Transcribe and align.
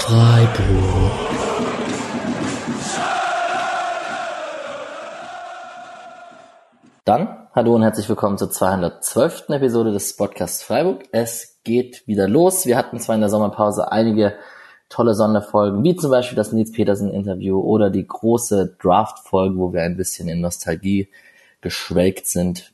Freiburg. 0.00 1.12
Dann, 7.04 7.46
hallo 7.54 7.74
und 7.74 7.82
herzlich 7.82 8.08
willkommen 8.08 8.38
zur 8.38 8.50
212. 8.50 9.50
Episode 9.50 9.92
des 9.92 10.16
Podcasts 10.16 10.62
Freiburg. 10.62 11.02
Es 11.12 11.60
geht 11.64 12.06
wieder 12.08 12.26
los. 12.28 12.64
Wir 12.64 12.78
hatten 12.78 12.98
zwar 12.98 13.14
in 13.14 13.20
der 13.20 13.30
Sommerpause 13.30 13.92
einige 13.92 14.36
tolle 14.88 15.14
Sonderfolgen, 15.14 15.84
wie 15.84 15.94
zum 15.94 16.10
Beispiel 16.10 16.36
das 16.36 16.52
Nils 16.52 16.72
Petersen 16.72 17.10
Interview 17.10 17.60
oder 17.60 17.90
die 17.90 18.06
große 18.06 18.76
Draft-Folge, 18.82 19.58
wo 19.58 19.72
wir 19.74 19.82
ein 19.82 19.98
bisschen 19.98 20.28
in 20.28 20.40
Nostalgie 20.40 21.10
geschwelgt 21.60 22.26
sind. 22.26 22.72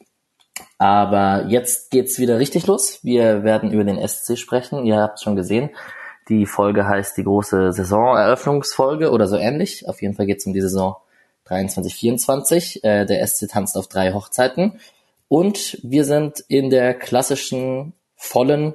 Aber 0.78 1.46
jetzt 1.48 1.90
geht's 1.90 2.20
wieder 2.20 2.38
richtig 2.38 2.68
los. 2.68 3.00
Wir 3.02 3.42
werden 3.42 3.72
über 3.72 3.84
den 3.84 4.06
SC 4.06 4.38
sprechen. 4.38 4.86
Ihr 4.86 4.98
habt 4.98 5.20
schon 5.20 5.34
gesehen. 5.34 5.70
Die 6.28 6.46
Folge 6.46 6.86
heißt 6.86 7.16
die 7.16 7.24
große 7.24 7.72
Saisoneröffnungsfolge 7.72 9.10
oder 9.10 9.28
so 9.28 9.36
ähnlich. 9.36 9.88
Auf 9.88 10.02
jeden 10.02 10.14
Fall 10.14 10.26
geht's 10.26 10.46
um 10.46 10.52
die 10.52 10.60
Saison 10.60 10.96
23, 11.44 11.94
24. 11.94 12.84
Äh, 12.84 13.06
der 13.06 13.24
SC 13.26 13.48
tanzt 13.48 13.76
auf 13.76 13.86
drei 13.86 14.12
Hochzeiten. 14.12 14.80
Und 15.28 15.78
wir 15.82 16.04
sind 16.04 16.44
in 16.48 16.70
der 16.70 16.94
klassischen 16.94 17.92
vollen, 18.16 18.74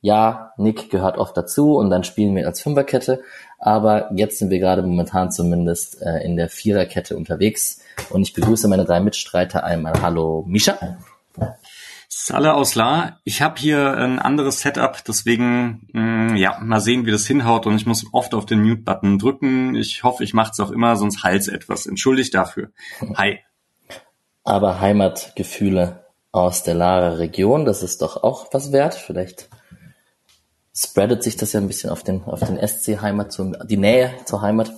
ja, 0.00 0.52
Nick 0.56 0.90
gehört 0.90 1.18
oft 1.18 1.36
dazu 1.36 1.76
und 1.76 1.90
dann 1.90 2.04
spielen 2.04 2.34
wir 2.36 2.46
als 2.46 2.60
Fünferkette. 2.60 3.22
Aber 3.58 4.10
jetzt 4.14 4.38
sind 4.38 4.50
wir 4.50 4.58
gerade 4.58 4.82
momentan 4.82 5.32
zumindest 5.32 6.00
äh, 6.02 6.18
in 6.24 6.36
der 6.36 6.48
Viererkette 6.48 7.16
unterwegs. 7.16 7.80
Und 8.10 8.22
ich 8.22 8.32
begrüße 8.32 8.68
meine 8.68 8.84
drei 8.84 9.00
Mitstreiter 9.00 9.64
einmal. 9.64 9.94
Hallo 10.02 10.44
Misha. 10.46 10.78
Salah 12.18 12.54
aus 12.54 12.74
La. 12.76 13.20
Ich 13.24 13.42
habe 13.42 13.60
hier 13.60 13.94
ein 13.98 14.18
anderes 14.18 14.60
Setup, 14.60 15.04
deswegen 15.06 15.86
mh, 15.92 16.32
mm, 16.32 16.36
ja, 16.36 16.58
mal 16.62 16.80
sehen, 16.80 17.04
wie 17.04 17.10
das 17.10 17.26
hinhaut 17.26 17.66
und 17.66 17.76
ich 17.76 17.84
muss 17.84 18.06
oft 18.10 18.32
auf 18.32 18.46
den 18.46 18.62
Mute-Button 18.62 19.18
drücken. 19.18 19.74
Ich 19.74 20.02
hoffe, 20.02 20.24
ich 20.24 20.32
mache 20.32 20.50
es 20.50 20.60
auch 20.60 20.70
immer, 20.70 20.96
sonst 20.96 21.24
hals 21.24 21.46
etwas. 21.46 21.84
Entschuldigt 21.84 22.32
dafür. 22.32 22.70
Hi. 23.16 23.40
Aber 24.44 24.80
Heimatgefühle 24.80 26.06
aus 26.32 26.62
der 26.62 26.74
Lara 26.74 27.16
Region, 27.16 27.66
das 27.66 27.82
ist 27.82 28.00
doch 28.00 28.22
auch 28.22 28.46
was 28.50 28.72
wert. 28.72 28.94
Vielleicht 28.94 29.50
spreadet 30.74 31.22
sich 31.22 31.36
das 31.36 31.52
ja 31.52 31.60
ein 31.60 31.68
bisschen 31.68 31.90
auf 31.90 32.02
den, 32.02 32.24
auf 32.24 32.40
den 32.40 32.56
SC 32.66 33.02
Heimat, 33.02 33.30
zu, 33.30 33.52
die 33.64 33.76
Nähe 33.76 34.14
zur 34.24 34.40
Heimat. 34.40 34.72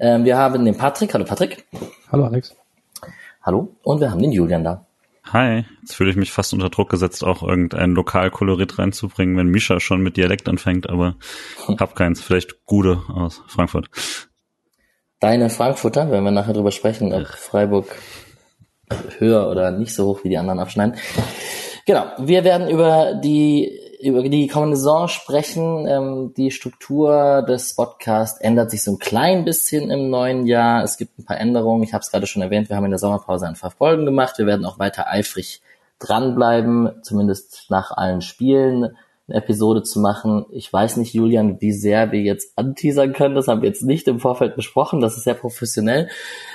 Ähm, 0.00 0.24
wir 0.24 0.38
haben 0.38 0.64
den 0.64 0.78
Patrick. 0.78 1.12
Hallo 1.12 1.26
Patrick. 1.26 1.66
Hallo 2.10 2.24
Alex. 2.24 2.56
Hallo. 3.42 3.76
Und 3.82 4.00
wir 4.00 4.10
haben 4.10 4.22
den 4.22 4.32
Julian 4.32 4.64
da. 4.64 4.87
Hi, 5.32 5.66
jetzt 5.82 5.94
fühle 5.94 6.10
ich 6.10 6.16
mich 6.16 6.32
fast 6.32 6.54
unter 6.54 6.70
Druck 6.70 6.88
gesetzt, 6.88 7.22
auch 7.22 7.42
irgendein 7.42 7.90
Lokalkolorit 7.90 8.78
reinzubringen, 8.78 9.36
wenn 9.36 9.48
Misha 9.48 9.78
schon 9.78 10.00
mit 10.00 10.16
Dialekt 10.16 10.48
anfängt, 10.48 10.88
aber 10.88 11.16
hab 11.78 11.94
keins. 11.94 12.22
Vielleicht 12.22 12.64
Gude 12.64 13.02
aus 13.08 13.42
Frankfurt. 13.46 13.90
Deine 15.20 15.50
Frankfurter, 15.50 16.10
wenn 16.10 16.24
wir 16.24 16.30
nachher 16.30 16.54
drüber 16.54 16.70
sprechen, 16.70 17.12
ob 17.12 17.26
Freiburg 17.26 17.94
höher 19.18 19.50
oder 19.50 19.70
nicht 19.70 19.94
so 19.94 20.06
hoch 20.06 20.24
wie 20.24 20.30
die 20.30 20.38
anderen 20.38 20.60
abschneiden. 20.60 20.96
Genau, 21.84 22.06
wir 22.18 22.44
werden 22.44 22.68
über 22.68 23.14
die 23.22 23.78
über 24.00 24.22
die 24.22 24.48
kommende 24.48 24.76
Saison 24.76 25.08
sprechen. 25.08 25.86
Ähm, 25.86 26.34
die 26.36 26.50
Struktur 26.50 27.42
des 27.42 27.74
Podcasts 27.74 28.40
ändert 28.40 28.70
sich 28.70 28.82
so 28.82 28.92
ein 28.92 28.98
klein 28.98 29.44
bisschen 29.44 29.90
im 29.90 30.10
neuen 30.10 30.46
Jahr. 30.46 30.82
Es 30.82 30.96
gibt 30.96 31.18
ein 31.18 31.24
paar 31.24 31.38
Änderungen. 31.38 31.82
Ich 31.82 31.92
habe 31.92 32.02
es 32.02 32.10
gerade 32.10 32.26
schon 32.26 32.42
erwähnt, 32.42 32.68
wir 32.68 32.76
haben 32.76 32.84
in 32.84 32.90
der 32.90 32.98
Sommerpause 32.98 33.46
ein 33.46 33.54
paar 33.54 33.70
Folgen 33.70 34.04
gemacht. 34.04 34.38
Wir 34.38 34.46
werden 34.46 34.66
auch 34.66 34.78
weiter 34.78 35.08
eifrig 35.08 35.62
dranbleiben, 35.98 36.90
zumindest 37.02 37.66
nach 37.70 37.90
allen 37.90 38.20
Spielen 38.20 38.96
eine 39.28 39.38
Episode 39.38 39.82
zu 39.82 40.00
machen. 40.00 40.46
Ich 40.50 40.72
weiß 40.72 40.96
nicht, 40.96 41.12
Julian, 41.12 41.60
wie 41.60 41.72
sehr 41.72 42.12
wir 42.12 42.20
jetzt 42.20 42.56
anteasern 42.56 43.12
können. 43.12 43.34
Das 43.34 43.48
haben 43.48 43.62
wir 43.62 43.68
jetzt 43.68 43.82
nicht 43.82 44.08
im 44.08 44.20
Vorfeld 44.20 44.56
besprochen. 44.56 45.00
Das 45.00 45.16
ist 45.16 45.24
sehr 45.24 45.34
professionell, 45.34 46.08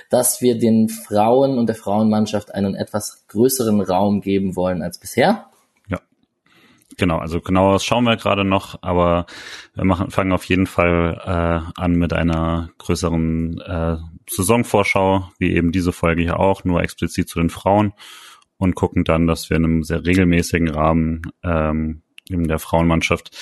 dass 0.09 0.41
wir 0.41 0.57
den 0.57 0.89
Frauen 0.89 1.57
und 1.57 1.67
der 1.67 1.75
Frauenmannschaft 1.75 2.53
einen 2.53 2.75
etwas 2.75 3.25
größeren 3.27 3.81
Raum 3.81 4.21
geben 4.21 4.55
wollen 4.55 4.81
als 4.81 4.97
bisher. 4.97 5.45
Genau, 6.97 7.17
also 7.17 7.41
genaueres 7.41 7.83
schauen 7.83 8.03
wir 8.03 8.17
gerade 8.17 8.43
noch, 8.43 8.77
aber 8.81 9.25
wir 9.73 9.83
machen, 9.83 10.11
fangen 10.11 10.31
auf 10.31 10.45
jeden 10.45 10.67
Fall 10.67 11.19
äh, 11.25 11.81
an 11.81 11.95
mit 11.95 12.13
einer 12.13 12.69
größeren 12.77 13.61
äh, 13.61 13.97
Saisonvorschau, 14.29 15.29
wie 15.39 15.53
eben 15.53 15.71
diese 15.71 15.91
Folge 15.91 16.21
hier 16.21 16.39
auch, 16.39 16.63
nur 16.63 16.81
explizit 16.81 17.29
zu 17.29 17.39
den 17.39 17.49
Frauen 17.49 17.93
und 18.57 18.75
gucken 18.75 19.03
dann, 19.03 19.27
dass 19.27 19.49
wir 19.49 19.57
in 19.57 19.65
einem 19.65 19.83
sehr 19.83 20.05
regelmäßigen 20.05 20.69
Rahmen 20.69 21.23
ähm, 21.43 22.03
in 22.29 22.47
der 22.47 22.59
Frauenmannschaft 22.59 23.35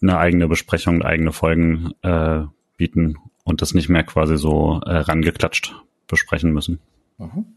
eine 0.00 0.18
eigene 0.18 0.48
Besprechung, 0.48 1.02
eigene 1.02 1.32
Folgen 1.32 1.92
äh, 2.02 2.42
bieten 2.76 3.16
und 3.44 3.62
das 3.62 3.74
nicht 3.74 3.88
mehr 3.88 4.04
quasi 4.04 4.36
so 4.36 4.80
äh, 4.84 4.96
rangeklatscht 4.96 5.74
besprechen 6.06 6.52
müssen. 6.52 6.80
Mhm. 7.18 7.55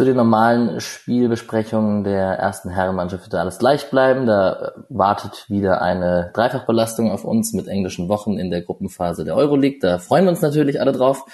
Zu 0.00 0.06
den 0.06 0.16
normalen 0.16 0.80
Spielbesprechungen 0.80 2.04
der 2.04 2.38
ersten 2.38 2.70
Herrenmannschaft 2.70 3.24
wird 3.24 3.34
alles 3.34 3.58
gleich 3.58 3.90
bleiben. 3.90 4.24
Da 4.24 4.72
wartet 4.88 5.44
wieder 5.50 5.82
eine 5.82 6.30
Dreifachbelastung 6.32 7.10
auf 7.10 7.26
uns 7.26 7.52
mit 7.52 7.68
englischen 7.68 8.08
Wochen 8.08 8.38
in 8.38 8.50
der 8.50 8.62
Gruppenphase 8.62 9.26
der 9.26 9.36
Euroleague. 9.36 9.78
Da 9.78 9.98
freuen 9.98 10.24
wir 10.24 10.30
uns 10.30 10.40
natürlich 10.40 10.80
alle 10.80 10.92
drauf. 10.92 11.26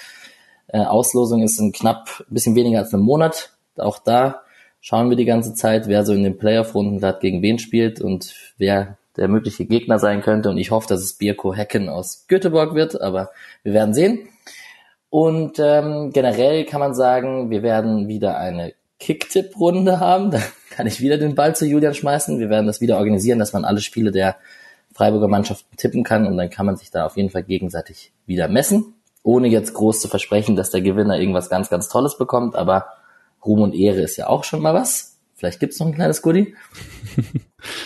Äh, 0.67 0.79
Auslosung 0.79 1.43
ist 1.43 1.57
in 1.61 1.71
knapp 1.71 2.25
ein 2.29 2.33
bisschen 2.33 2.55
weniger 2.55 2.79
als 2.79 2.93
einem 2.93 3.03
Monat. 3.03 3.53
Auch 3.77 3.99
da 3.99 4.41
schauen 4.81 5.09
wir 5.09 5.15
die 5.15 5.23
ganze 5.23 5.53
Zeit, 5.53 5.87
wer 5.87 6.05
so 6.05 6.11
in 6.11 6.23
den 6.23 6.37
Playoff-Runden 6.37 6.99
gerade 6.99 7.19
gegen 7.21 7.41
wen 7.41 7.59
spielt 7.59 8.01
und 8.01 8.35
wer 8.57 8.97
der 9.15 9.29
mögliche 9.29 9.63
Gegner 9.63 9.97
sein 9.97 10.21
könnte. 10.21 10.49
Und 10.49 10.57
ich 10.57 10.71
hoffe, 10.71 10.89
dass 10.89 10.99
es 10.99 11.13
Birko 11.13 11.53
Hecken 11.53 11.87
aus 11.87 12.25
Göteborg 12.27 12.75
wird, 12.75 12.99
aber 12.99 13.29
wir 13.63 13.71
werden 13.71 13.93
sehen. 13.93 14.27
Und 15.09 15.59
ähm, 15.59 16.11
generell 16.11 16.65
kann 16.65 16.79
man 16.79 16.93
sagen, 16.93 17.49
wir 17.49 17.63
werden 17.63 18.07
wieder 18.07 18.37
eine 18.37 18.73
Kicktipp-Runde 18.99 19.99
haben. 19.99 20.31
Da 20.69 20.83
kann 20.83 20.87
ich 20.87 21.01
wieder 21.01 21.17
den 21.17 21.33
Ball 21.33 21.55
zu 21.55 21.65
Julian 21.65 21.95
schmeißen. 21.95 22.37
Wir 22.37 22.51
werden 22.51 22.67
das 22.67 22.81
wieder 22.81 22.97
organisieren, 22.97 23.39
dass 23.39 23.51
man 23.51 23.65
alle 23.65 23.81
Spiele 23.81 24.11
der 24.11 24.35
Freiburger 24.93 25.27
Mannschaften 25.27 25.77
tippen 25.77 26.03
kann 26.03 26.25
und 26.25 26.37
dann 26.37 26.49
kann 26.49 26.65
man 26.65 26.75
sich 26.75 26.91
da 26.91 27.05
auf 27.05 27.17
jeden 27.17 27.29
Fall 27.29 27.43
gegenseitig 27.43 28.11
wieder 28.25 28.47
messen, 28.47 28.95
ohne 29.21 29.47
jetzt 29.47 29.73
groß 29.73 30.01
zu 30.01 30.07
versprechen, 30.07 30.55
dass 30.55 30.71
der 30.71 30.81
Gewinner 30.81 31.19
irgendwas 31.19 31.49
ganz, 31.49 31.69
ganz 31.69 31.87
Tolles 31.87 32.17
bekommt, 32.17 32.55
aber 32.55 32.87
Ruhm 33.45 33.61
und 33.61 33.75
Ehre 33.75 34.01
ist 34.01 34.17
ja 34.17 34.27
auch 34.27 34.43
schon 34.43 34.61
mal 34.61 34.73
was. 34.73 35.16
Vielleicht 35.37 35.59
gibt's 35.59 35.79
noch 35.79 35.85
ein 35.85 35.93
kleines 35.93 36.23
Goodie. 36.23 36.55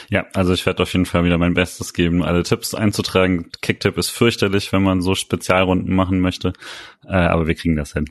ja, 0.10 0.26
also 0.34 0.54
ich 0.54 0.66
werde 0.66 0.84
auf 0.84 0.94
jeden 0.94 1.06
Fall 1.06 1.26
wieder 1.26 1.38
mein 1.38 1.54
Bestes 1.54 1.94
geben, 1.94 2.24
alle 2.24 2.44
Tipps 2.44 2.74
einzutragen. 2.74 3.50
Kicktip 3.62 3.98
ist 3.98 4.10
fürchterlich, 4.10 4.72
wenn 4.72 4.84
man 4.84 5.02
so 5.02 5.16
Spezialrunden 5.16 5.94
machen 5.94 6.22
möchte, 6.22 6.54
äh, 7.06 7.12
aber 7.12 7.48
wir 7.48 7.56
kriegen 7.56 7.76
das 7.76 7.92
hin. 7.92 8.10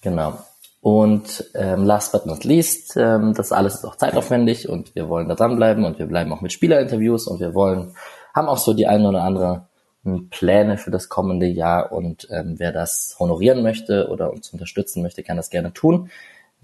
Genau. 0.00 0.38
Und 0.80 1.44
ähm, 1.54 1.84
last 1.84 2.12
but 2.12 2.24
not 2.24 2.44
least, 2.44 2.96
ähm, 2.96 3.34
das 3.34 3.52
alles 3.52 3.74
ist 3.74 3.84
auch 3.84 3.96
zeitaufwendig 3.96 4.70
und 4.70 4.94
wir 4.94 5.10
wollen 5.10 5.28
da 5.28 5.34
dranbleiben 5.34 5.84
und 5.84 5.98
wir 5.98 6.06
bleiben 6.06 6.32
auch 6.32 6.40
mit 6.40 6.52
Spielerinterviews 6.52 7.26
und 7.26 7.40
wir 7.40 7.54
wollen, 7.54 7.94
haben 8.34 8.48
auch 8.48 8.58
so 8.58 8.72
die 8.72 8.86
eine 8.86 9.06
oder 9.06 9.22
andere 9.22 9.66
hm, 10.02 10.30
Pläne 10.30 10.78
für 10.78 10.90
das 10.90 11.10
kommende 11.10 11.46
Jahr 11.46 11.92
und 11.92 12.28
ähm, 12.30 12.54
wer 12.56 12.72
das 12.72 13.16
honorieren 13.18 13.62
möchte 13.62 14.08
oder 14.08 14.30
uns 14.30 14.50
unterstützen 14.50 15.02
möchte, 15.02 15.22
kann 15.22 15.36
das 15.36 15.50
gerne 15.50 15.74
tun. 15.74 16.10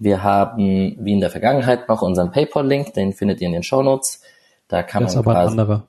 Wir 0.01 0.23
haben, 0.23 0.97
wie 0.99 1.13
in 1.13 1.19
der 1.19 1.29
Vergangenheit, 1.29 1.87
noch 1.87 2.01
unseren 2.01 2.31
PayPal-Link, 2.31 2.95
den 2.95 3.13
findet 3.13 3.39
ihr 3.39 3.45
in 3.45 3.53
den 3.53 3.61
Show 3.61 3.83
Notes. 3.83 4.19
Da 4.67 4.81
kann 4.81 5.03
das 5.03 5.13
man 5.13 5.21
ist 5.21 5.27
aber 5.27 5.33
quasi, 5.33 5.53
ein 5.53 5.59
anderer. 5.59 5.87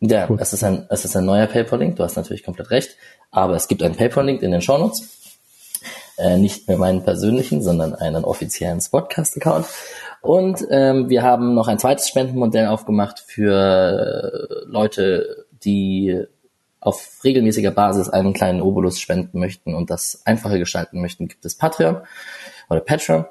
Ja, 0.00 0.26
Gut. 0.26 0.38
es 0.38 0.52
ist 0.52 0.62
ein, 0.62 0.86
es 0.90 1.06
ist 1.06 1.16
ein 1.16 1.24
neuer 1.24 1.46
PayPal-Link, 1.46 1.96
du 1.96 2.04
hast 2.04 2.16
natürlich 2.16 2.44
komplett 2.44 2.70
recht, 2.70 2.94
aber 3.30 3.54
es 3.54 3.68
gibt 3.68 3.82
einen 3.82 3.94
PayPal-Link 3.94 4.42
in 4.42 4.50
den 4.50 4.60
Show 4.60 4.76
Notes. 4.76 5.08
Äh, 6.18 6.36
nicht 6.36 6.68
mehr 6.68 6.76
meinen 6.76 7.04
persönlichen, 7.04 7.62
sondern 7.62 7.94
einen 7.94 8.22
offiziellen 8.22 8.82
Spotcast-Account. 8.82 9.64
Und 10.20 10.66
ähm, 10.68 11.08
wir 11.08 11.22
haben 11.22 11.54
noch 11.54 11.68
ein 11.68 11.78
zweites 11.78 12.08
Spendenmodell 12.08 12.66
aufgemacht 12.66 13.18
für 13.18 14.62
Leute, 14.66 15.46
die 15.64 16.22
auf 16.80 17.20
regelmäßiger 17.24 17.70
Basis 17.70 18.10
einen 18.10 18.34
kleinen 18.34 18.60
Obolus 18.60 19.00
spenden 19.00 19.38
möchten 19.38 19.74
und 19.74 19.88
das 19.88 20.20
einfacher 20.26 20.58
gestalten 20.58 21.00
möchten, 21.00 21.28
gibt 21.28 21.46
es 21.46 21.56
Patreon 21.56 22.02
oder 22.72 22.80
Patreon. 22.80 23.26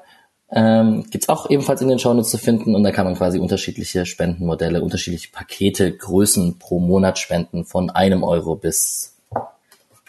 Ähm, 0.54 1.04
Gibt 1.10 1.28
auch 1.30 1.48
ebenfalls 1.48 1.80
in 1.80 1.88
den 1.88 1.98
Shownotes 1.98 2.30
zu 2.30 2.36
finden 2.36 2.74
und 2.74 2.82
da 2.82 2.90
kann 2.92 3.06
man 3.06 3.16
quasi 3.16 3.38
unterschiedliche 3.38 4.04
Spendenmodelle, 4.04 4.82
unterschiedliche 4.82 5.30
Pakete, 5.32 5.96
Größen 5.96 6.58
pro 6.58 6.78
Monat 6.78 7.18
spenden 7.18 7.64
von 7.64 7.88
einem 7.88 8.22
Euro 8.22 8.54
bis, 8.54 9.16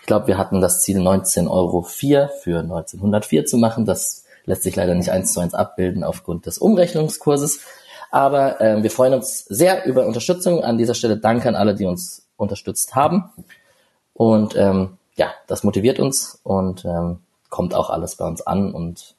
ich 0.01 0.05
glaube, 0.05 0.27
wir 0.27 0.37
hatten 0.37 0.59
das 0.59 0.81
Ziel 0.81 0.99
19,04 0.99 1.49
Euro 1.49 1.81
für 1.81 2.59
1904 2.59 3.45
zu 3.45 3.57
machen. 3.57 3.85
Das 3.85 4.25
lässt 4.43 4.63
sich 4.63 4.75
leider 4.75 4.95
nicht 4.95 5.11
eins 5.11 5.31
zu 5.31 5.39
eins 5.39 5.53
abbilden 5.53 6.03
aufgrund 6.03 6.45
des 6.45 6.57
Umrechnungskurses. 6.57 7.61
Aber 8.11 8.59
ähm, 8.59 8.83
wir 8.83 8.91
freuen 8.91 9.13
uns 9.13 9.45
sehr 9.45 9.85
über 9.85 10.05
Unterstützung. 10.05 10.61
An 10.61 10.77
dieser 10.77 10.93
Stelle 10.93 11.17
danke 11.17 11.47
an 11.47 11.55
alle, 11.55 11.73
die 11.73 11.85
uns 11.85 12.27
unterstützt 12.35 12.95
haben. 12.95 13.31
Und 14.13 14.55
ähm, 14.57 14.97
ja, 15.15 15.33
das 15.47 15.63
motiviert 15.63 15.99
uns 15.99 16.39
und 16.43 16.85
ähm, 16.85 17.19
kommt 17.49 17.73
auch 17.73 17.89
alles 17.89 18.15
bei 18.15 18.25
uns 18.25 18.45
an 18.45 18.73
und 18.73 19.15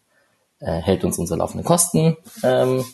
äh, 0.64 0.80
hält 0.80 1.04
uns 1.04 1.18
unsere 1.18 1.38
laufenden 1.38 1.64
Kosten, 1.64 2.16
ähm, 2.42 2.84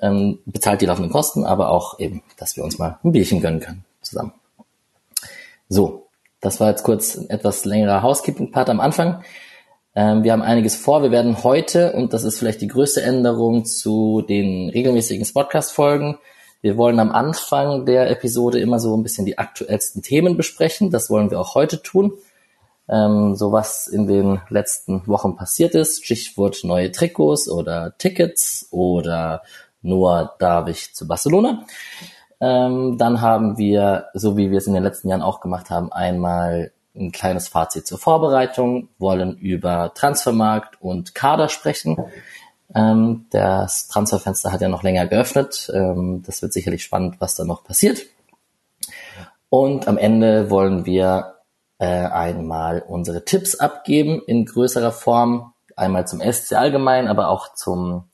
ähm, 0.00 0.38
bezahlt 0.46 0.80
die 0.80 0.86
laufenden 0.86 1.12
Kosten, 1.12 1.44
aber 1.44 1.70
auch 1.70 1.98
eben, 1.98 2.22
dass 2.38 2.56
wir 2.56 2.64
uns 2.64 2.78
mal 2.78 2.98
ein 3.02 3.12
Bierchen 3.12 3.40
gönnen 3.40 3.60
können 3.60 3.84
zusammen. 4.02 4.32
So, 5.68 6.06
das 6.40 6.60
war 6.60 6.70
jetzt 6.70 6.84
kurz 6.84 7.16
ein 7.16 7.28
etwas 7.30 7.64
längerer 7.64 8.02
Housekeeping-Part 8.02 8.70
am 8.70 8.80
Anfang. 8.80 9.24
Ähm, 9.94 10.22
wir 10.22 10.32
haben 10.32 10.42
einiges 10.42 10.76
vor. 10.76 11.02
Wir 11.02 11.10
werden 11.10 11.42
heute, 11.42 11.92
und 11.92 12.12
das 12.12 12.24
ist 12.24 12.38
vielleicht 12.38 12.60
die 12.60 12.68
größte 12.68 13.02
Änderung 13.02 13.64
zu 13.64 14.22
den 14.22 14.68
regelmäßigen 14.70 15.26
Podcast-Folgen, 15.32 16.18
wir 16.62 16.76
wollen 16.76 16.98
am 16.98 17.12
Anfang 17.12 17.86
der 17.86 18.10
Episode 18.10 18.58
immer 18.58 18.80
so 18.80 18.96
ein 18.96 19.02
bisschen 19.02 19.24
die 19.26 19.38
aktuellsten 19.38 20.02
Themen 20.02 20.36
besprechen. 20.36 20.90
Das 20.90 21.10
wollen 21.10 21.30
wir 21.30 21.38
auch 21.38 21.54
heute 21.54 21.82
tun. 21.82 22.14
Ähm, 22.88 23.34
so 23.34 23.52
was 23.52 23.86
in 23.88 24.06
den 24.06 24.40
letzten 24.48 25.06
Wochen 25.06 25.36
passiert 25.36 25.74
ist. 25.74 26.04
Stichwort 26.04 26.60
neue 26.62 26.92
Trikots 26.92 27.48
oder 27.48 27.96
Tickets 27.98 28.68
oder 28.70 29.42
nur 29.82 30.34
darf 30.38 30.68
ich 30.68 30.94
zu 30.94 31.06
Barcelona. 31.06 31.64
Ähm, 32.40 32.98
dann 32.98 33.20
haben 33.20 33.56
wir, 33.58 34.06
so 34.14 34.36
wie 34.36 34.50
wir 34.50 34.58
es 34.58 34.66
in 34.66 34.74
den 34.74 34.82
letzten 34.82 35.08
Jahren 35.08 35.22
auch 35.22 35.40
gemacht 35.40 35.70
haben, 35.70 35.92
einmal 35.92 36.72
ein 36.94 37.12
kleines 37.12 37.48
Fazit 37.48 37.86
zur 37.86 37.98
Vorbereitung, 37.98 38.88
wollen 38.98 39.36
über 39.36 39.92
Transfermarkt 39.94 40.80
und 40.80 41.14
Kader 41.14 41.48
sprechen. 41.48 41.96
Ähm, 42.74 43.26
das 43.30 43.88
Transferfenster 43.88 44.52
hat 44.52 44.60
ja 44.60 44.68
noch 44.68 44.82
länger 44.82 45.06
geöffnet. 45.06 45.70
Ähm, 45.74 46.22
das 46.26 46.42
wird 46.42 46.52
sicherlich 46.52 46.82
spannend, 46.82 47.16
was 47.20 47.34
da 47.34 47.44
noch 47.44 47.64
passiert. 47.64 48.02
Und 49.48 49.88
am 49.88 49.98
Ende 49.98 50.50
wollen 50.50 50.84
wir 50.84 51.35
äh, 51.78 51.86
einmal 51.86 52.82
unsere 52.86 53.24
Tipps 53.24 53.54
abgeben 53.56 54.22
in 54.26 54.44
größerer 54.44 54.92
Form. 54.92 55.52
Einmal 55.76 56.06
zum 56.06 56.20
SC 56.20 56.52
allgemein, 56.52 57.08
aber 57.08 57.28
auch 57.28 57.54
zum, 57.54 58.04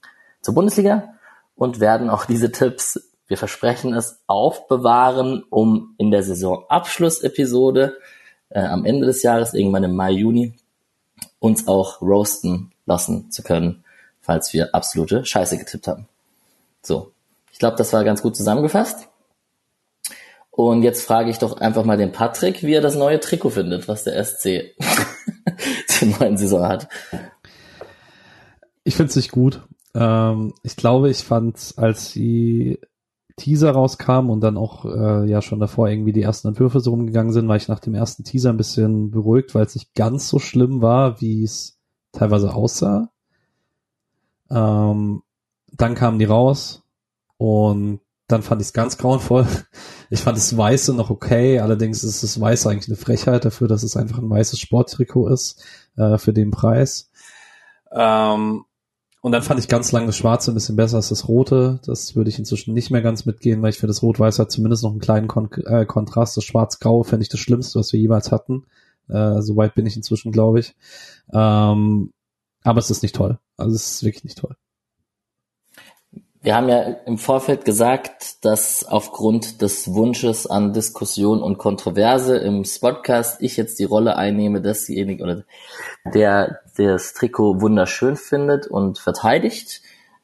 zur 0.40 0.54
Bundesliga. 0.54 1.14
Und 1.54 1.80
werden 1.80 2.10
auch 2.10 2.24
diese 2.24 2.50
Tipps, 2.50 3.00
wir 3.28 3.38
versprechen 3.38 3.94
es, 3.94 4.20
aufbewahren, 4.26 5.44
um 5.48 5.94
in 5.98 6.10
der 6.10 6.22
Saisonabschlussepisode 6.22 7.98
äh, 8.48 8.60
am 8.60 8.84
Ende 8.84 9.06
des 9.06 9.22
Jahres, 9.22 9.54
irgendwann 9.54 9.84
im 9.84 9.94
Mai, 9.94 10.10
Juni, 10.12 10.54
uns 11.38 11.68
auch 11.68 12.00
roasten 12.00 12.72
lassen 12.84 13.30
zu 13.30 13.42
können 13.42 13.84
falls 14.22 14.52
wir 14.54 14.74
absolute 14.74 15.26
Scheiße 15.26 15.58
getippt 15.58 15.88
haben. 15.88 16.08
So, 16.80 17.12
ich 17.52 17.58
glaube, 17.58 17.76
das 17.76 17.92
war 17.92 18.04
ganz 18.04 18.22
gut 18.22 18.36
zusammengefasst. 18.36 19.08
Und 20.54 20.82
jetzt 20.82 21.06
frage 21.06 21.30
ich 21.30 21.38
doch 21.38 21.56
einfach 21.56 21.84
mal 21.84 21.96
den 21.96 22.12
Patrick, 22.12 22.62
wie 22.62 22.74
er 22.74 22.82
das 22.82 22.94
neue 22.94 23.18
Trikot 23.18 23.50
findet, 23.50 23.88
was 23.88 24.04
der 24.04 24.22
SC 24.22 24.76
zur 25.88 26.08
neuen 26.08 26.36
Saison 26.36 26.68
hat. 26.68 26.88
Ich 28.84 28.96
finde 28.96 29.08
es 29.08 29.16
nicht 29.16 29.32
gut. 29.32 29.62
Ähm, 29.94 30.52
ich 30.62 30.76
glaube, 30.76 31.08
ich 31.08 31.24
fand, 31.24 31.72
als 31.78 32.12
die 32.12 32.78
Teaser 33.36 33.70
rauskam 33.70 34.28
und 34.28 34.42
dann 34.42 34.58
auch 34.58 34.84
äh, 34.84 35.24
ja 35.26 35.40
schon 35.40 35.58
davor 35.58 35.88
irgendwie 35.88 36.12
die 36.12 36.20
ersten 36.20 36.48
Entwürfe 36.48 36.80
so 36.80 36.90
rumgegangen 36.90 37.32
sind, 37.32 37.48
war 37.48 37.56
ich 37.56 37.68
nach 37.68 37.80
dem 37.80 37.94
ersten 37.94 38.22
Teaser 38.22 38.50
ein 38.50 38.58
bisschen 38.58 39.10
beruhigt, 39.10 39.54
weil 39.54 39.64
es 39.64 39.74
nicht 39.74 39.94
ganz 39.94 40.28
so 40.28 40.38
schlimm 40.38 40.82
war, 40.82 41.22
wie 41.22 41.44
es 41.44 41.78
teilweise 42.12 42.54
aussah. 42.54 43.10
Ähm, 44.50 45.22
dann 45.72 45.94
kamen 45.94 46.18
die 46.18 46.26
raus 46.26 46.82
und 47.38 48.00
dann 48.28 48.42
fand 48.42 48.60
ich 48.60 48.68
es 48.68 48.72
ganz 48.74 48.98
grauenvoll. 48.98 49.46
Ich 50.12 50.20
fand 50.20 50.36
das 50.36 50.54
Weiße 50.54 50.92
noch 50.92 51.08
okay, 51.08 51.58
allerdings 51.58 52.04
ist 52.04 52.22
das 52.22 52.38
Weiße 52.38 52.68
eigentlich 52.68 52.86
eine 52.86 52.98
Frechheit 52.98 53.46
dafür, 53.46 53.66
dass 53.66 53.82
es 53.82 53.96
einfach 53.96 54.18
ein 54.18 54.28
weißes 54.28 54.58
Sporttrikot 54.58 55.28
ist 55.28 55.64
äh, 55.96 56.18
für 56.18 56.34
den 56.34 56.50
Preis. 56.50 57.10
Ähm, 57.90 58.66
und 59.22 59.32
dann 59.32 59.40
fand 59.40 59.58
ich 59.58 59.68
ganz 59.68 59.90
lange 59.90 60.04
das 60.04 60.18
Schwarze 60.18 60.52
ein 60.52 60.54
bisschen 60.54 60.76
besser 60.76 60.96
als 60.96 61.08
das 61.08 61.28
Rote. 61.28 61.80
Das 61.86 62.14
würde 62.14 62.28
ich 62.28 62.38
inzwischen 62.38 62.74
nicht 62.74 62.90
mehr 62.90 63.00
ganz 63.00 63.24
mitgehen, 63.24 63.62
weil 63.62 63.70
ich 63.70 63.78
finde, 63.78 63.92
das 63.92 64.02
Rot-Weiß 64.02 64.38
hat 64.38 64.50
zumindest 64.50 64.82
noch 64.82 64.90
einen 64.90 65.00
kleinen 65.00 65.28
Kon 65.28 65.50
äh, 65.64 65.86
Kontrast. 65.86 66.36
Das 66.36 66.44
Schwarz-Grau 66.44 67.04
fände 67.04 67.22
ich 67.22 67.30
das 67.30 67.40
Schlimmste, 67.40 67.78
was 67.78 67.94
wir 67.94 68.00
jemals 68.00 68.30
hatten. 68.30 68.66
Äh, 69.08 69.40
Soweit 69.40 69.74
bin 69.74 69.86
ich 69.86 69.96
inzwischen, 69.96 70.30
glaube 70.30 70.60
ich. 70.60 70.74
Ähm, 71.32 72.12
aber 72.62 72.78
es 72.80 72.90
ist 72.90 73.02
nicht 73.02 73.14
toll. 73.14 73.38
Also 73.56 73.74
es 73.74 73.92
ist 73.94 74.04
wirklich 74.04 74.24
nicht 74.24 74.36
toll. 74.36 74.56
Wir 76.42 76.56
haben 76.56 76.68
ja 76.68 76.80
im 77.06 77.18
Vorfeld 77.18 77.64
gesagt, 77.64 78.44
dass 78.44 78.84
aufgrund 78.84 79.62
des 79.62 79.94
Wunsches 79.94 80.48
an 80.48 80.72
Diskussion 80.72 81.40
und 81.40 81.56
Kontroverse 81.56 82.36
im 82.36 82.64
Spotcast 82.64 83.40
ich 83.40 83.56
jetzt 83.56 83.78
die 83.78 83.84
Rolle 83.84 84.16
einnehme, 84.16 84.60
desjenige 84.60 85.22
oder 85.22 85.44
der, 86.04 86.58
der 86.76 86.94
das 86.94 87.14
Trikot 87.14 87.60
wunderschön 87.60 88.16
findet 88.16 88.66
und 88.66 88.98
verteidigt. 88.98 89.82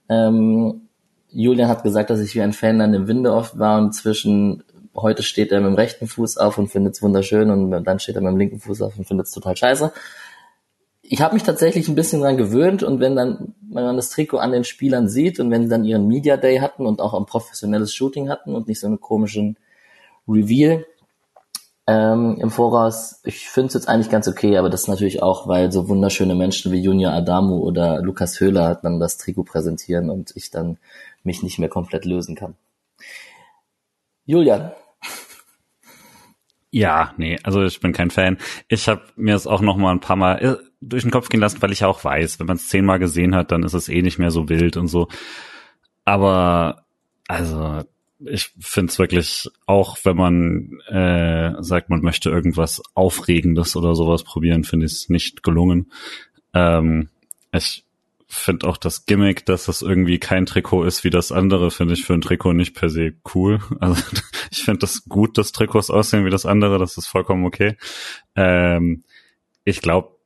Ähm, 0.09 0.89
Julian 1.31 1.69
hat 1.69 1.85
gesagt, 1.85 2.11
dass 2.11 2.19
ich 2.19 2.35
wie 2.35 2.43
ein 2.43 2.53
Fan 2.53 2.81
an 2.81 2.91
dem 2.91 3.07
Winde 3.07 3.33
oft 3.33 3.57
war 3.57 3.79
und 3.79 3.93
zwischen 3.93 4.65
heute 4.97 5.23
steht 5.23 5.53
er 5.53 5.61
mit 5.61 5.71
dem 5.71 5.77
rechten 5.77 6.09
Fuß 6.09 6.39
auf 6.39 6.59
und 6.59 6.67
findet 6.67 6.97
es 6.97 7.03
wunderschön 7.03 7.49
und 7.49 7.85
dann 7.85 8.01
steht 8.01 8.17
er 8.17 8.23
mit 8.23 8.33
dem 8.33 8.39
linken 8.39 8.59
Fuß 8.59 8.83
auf 8.83 8.99
und 8.99 9.07
findet 9.07 9.29
es 9.29 9.33
total 9.33 9.57
scheiße 9.57 9.93
ich 11.11 11.23
habe 11.23 11.35
mich 11.35 11.43
tatsächlich 11.43 11.89
ein 11.89 11.95
bisschen 11.95 12.21
dran 12.21 12.37
gewöhnt 12.37 12.83
und 12.83 13.01
wenn 13.01 13.17
dann, 13.17 13.55
wenn 13.63 13.85
man 13.85 13.97
das 13.97 14.11
Trikot 14.11 14.39
an 14.39 14.53
den 14.53 14.65
Spielern 14.65 15.09
sieht 15.09 15.41
und 15.41 15.51
wenn 15.51 15.63
sie 15.63 15.69
dann 15.69 15.85
ihren 15.85 16.07
Media 16.07 16.37
Day 16.37 16.59
hatten 16.59 16.85
und 16.85 17.01
auch 17.01 17.15
ein 17.15 17.25
professionelles 17.25 17.95
Shooting 17.95 18.29
hatten 18.29 18.55
und 18.55 18.69
nicht 18.69 18.81
so 18.81 18.87
einen 18.87 19.01
komischen 19.01 19.57
Reveal 20.29 20.85
ähm, 21.87 22.37
im 22.41 22.51
Voraus, 22.51 23.21
ich 23.25 23.49
finde 23.49 23.69
es 23.69 23.75
jetzt 23.75 23.89
eigentlich 23.89 24.11
ganz 24.11 24.29
okay, 24.29 24.59
aber 24.59 24.69
das 24.69 24.87
natürlich 24.87 25.23
auch, 25.23 25.49
weil 25.49 25.73
so 25.73 25.89
wunderschöne 25.89 26.35
Menschen 26.35 26.73
wie 26.73 26.83
Junior 26.83 27.13
Adamu 27.13 27.59
oder 27.59 28.03
Lukas 28.03 28.39
Höhler 28.39 28.75
dann 28.75 29.01
das 29.01 29.17
Trikot 29.17 29.45
präsentieren 29.45 30.11
und 30.11 30.37
ich 30.37 30.51
dann 30.51 30.77
mich 31.23 31.43
nicht 31.43 31.59
mehr 31.59 31.71
komplett 31.71 32.05
lösen 32.05 32.35
kann. 32.35 32.55
Julian, 34.27 34.73
ja, 36.71 37.15
nee, 37.17 37.39
also 37.43 37.65
ich 37.65 37.81
bin 37.81 37.93
kein 37.93 38.11
Fan. 38.11 38.39
Ich 38.69 38.89
habe 38.89 39.03
mir 39.17 39.35
es 39.35 39.47
auch 39.47 39.61
noch 39.61 39.77
mal 39.77 39.93
ein 39.93 40.01
paar 40.01 40.17
Mal 40.17 40.35
äh, 40.45 40.57
durch 40.81 41.03
den 41.03 41.11
Kopf 41.11 41.29
gehen 41.29 41.41
lassen, 41.41 41.63
weil 41.63 41.73
ich 41.73 41.85
auch 41.85 42.05
weiß, 42.05 42.39
wenn 42.39 42.47
man 42.47 42.57
es 42.57 42.69
zehnmal 42.69 42.99
gesehen 42.99 43.35
hat, 43.35 43.53
dann 43.53 43.63
ist 43.63 43.75
es 43.75 43.89
eh 43.89 44.03
nicht 44.03 44.19
mehr 44.19 44.31
so 44.31 44.49
wild 44.49 44.77
und 44.77 44.89
so. 44.89 45.09
Aber 46.05 46.85
also 47.27 47.83
ich 48.21 48.51
finde 48.59 48.91
es 48.91 48.99
wirklich, 48.99 49.49
auch 49.67 49.99
wenn 50.05 50.17
man 50.17 50.81
äh, 50.89 51.63
sagt, 51.63 51.89
man 51.89 52.01
möchte 52.01 52.31
irgendwas 52.31 52.83
Aufregendes 52.95 53.77
oder 53.77 53.95
sowas 53.95 54.25
probieren, 54.25 54.65
finde 54.65 54.87
ich 54.87 54.93
es 54.93 55.09
nicht 55.09 55.43
gelungen. 55.43 55.93
Ähm, 56.53 57.09
ich 57.53 57.85
finde 58.29 58.67
auch 58.67 58.77
das 58.77 59.07
Gimmick, 59.07 59.47
dass 59.47 59.65
das 59.65 59.81
irgendwie 59.81 60.19
kein 60.19 60.45
Trikot 60.45 60.85
ist 60.85 61.03
wie 61.03 61.11
das 61.11 61.33
andere, 61.33 61.71
finde 61.71 61.95
ich 61.95 62.05
für 62.05 62.13
ein 62.13 62.21
Trikot 62.21 62.53
nicht 62.53 62.75
per 62.75 62.91
se 62.91 63.15
cool. 63.35 63.61
Also 63.81 64.03
ich 64.51 64.65
finde 64.65 64.81
das 64.81 65.05
gut, 65.05 65.39
dass 65.39 65.53
Trikots 65.53 65.91
aussehen 65.91 66.25
wie 66.25 66.31
das 66.31 66.47
andere, 66.47 66.79
das 66.79 66.99
ist 66.99 67.07
vollkommen 67.07 67.47
okay. 67.47 67.77
Ähm, 68.37 69.05
ich 69.65 69.81
glaube, 69.81 70.17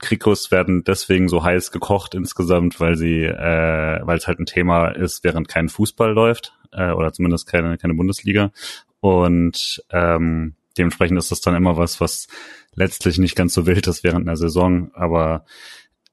Trikots 0.00 0.52
werden 0.52 0.84
deswegen 0.84 1.28
so 1.28 1.42
heiß 1.42 1.72
gekocht 1.72 2.14
insgesamt, 2.14 2.78
weil 2.78 2.96
sie, 2.96 3.24
äh, 3.24 4.00
weil 4.02 4.16
es 4.16 4.28
halt 4.28 4.38
ein 4.38 4.46
Thema 4.46 4.88
ist, 4.88 5.24
während 5.24 5.48
kein 5.48 5.68
Fußball 5.68 6.12
läuft 6.12 6.54
äh, 6.72 6.92
oder 6.92 7.12
zumindest 7.12 7.48
keine 7.48 7.76
keine 7.76 7.94
Bundesliga 7.94 8.52
und 9.00 9.84
ähm, 9.90 10.54
dementsprechend 10.78 11.18
ist 11.18 11.30
das 11.30 11.40
dann 11.40 11.56
immer 11.56 11.76
was, 11.76 12.00
was 12.00 12.28
letztlich 12.74 13.18
nicht 13.18 13.34
ganz 13.34 13.54
so 13.54 13.66
wild 13.66 13.86
ist 13.86 14.04
während 14.04 14.26
einer 14.26 14.36
Saison, 14.36 14.90
aber 14.94 15.44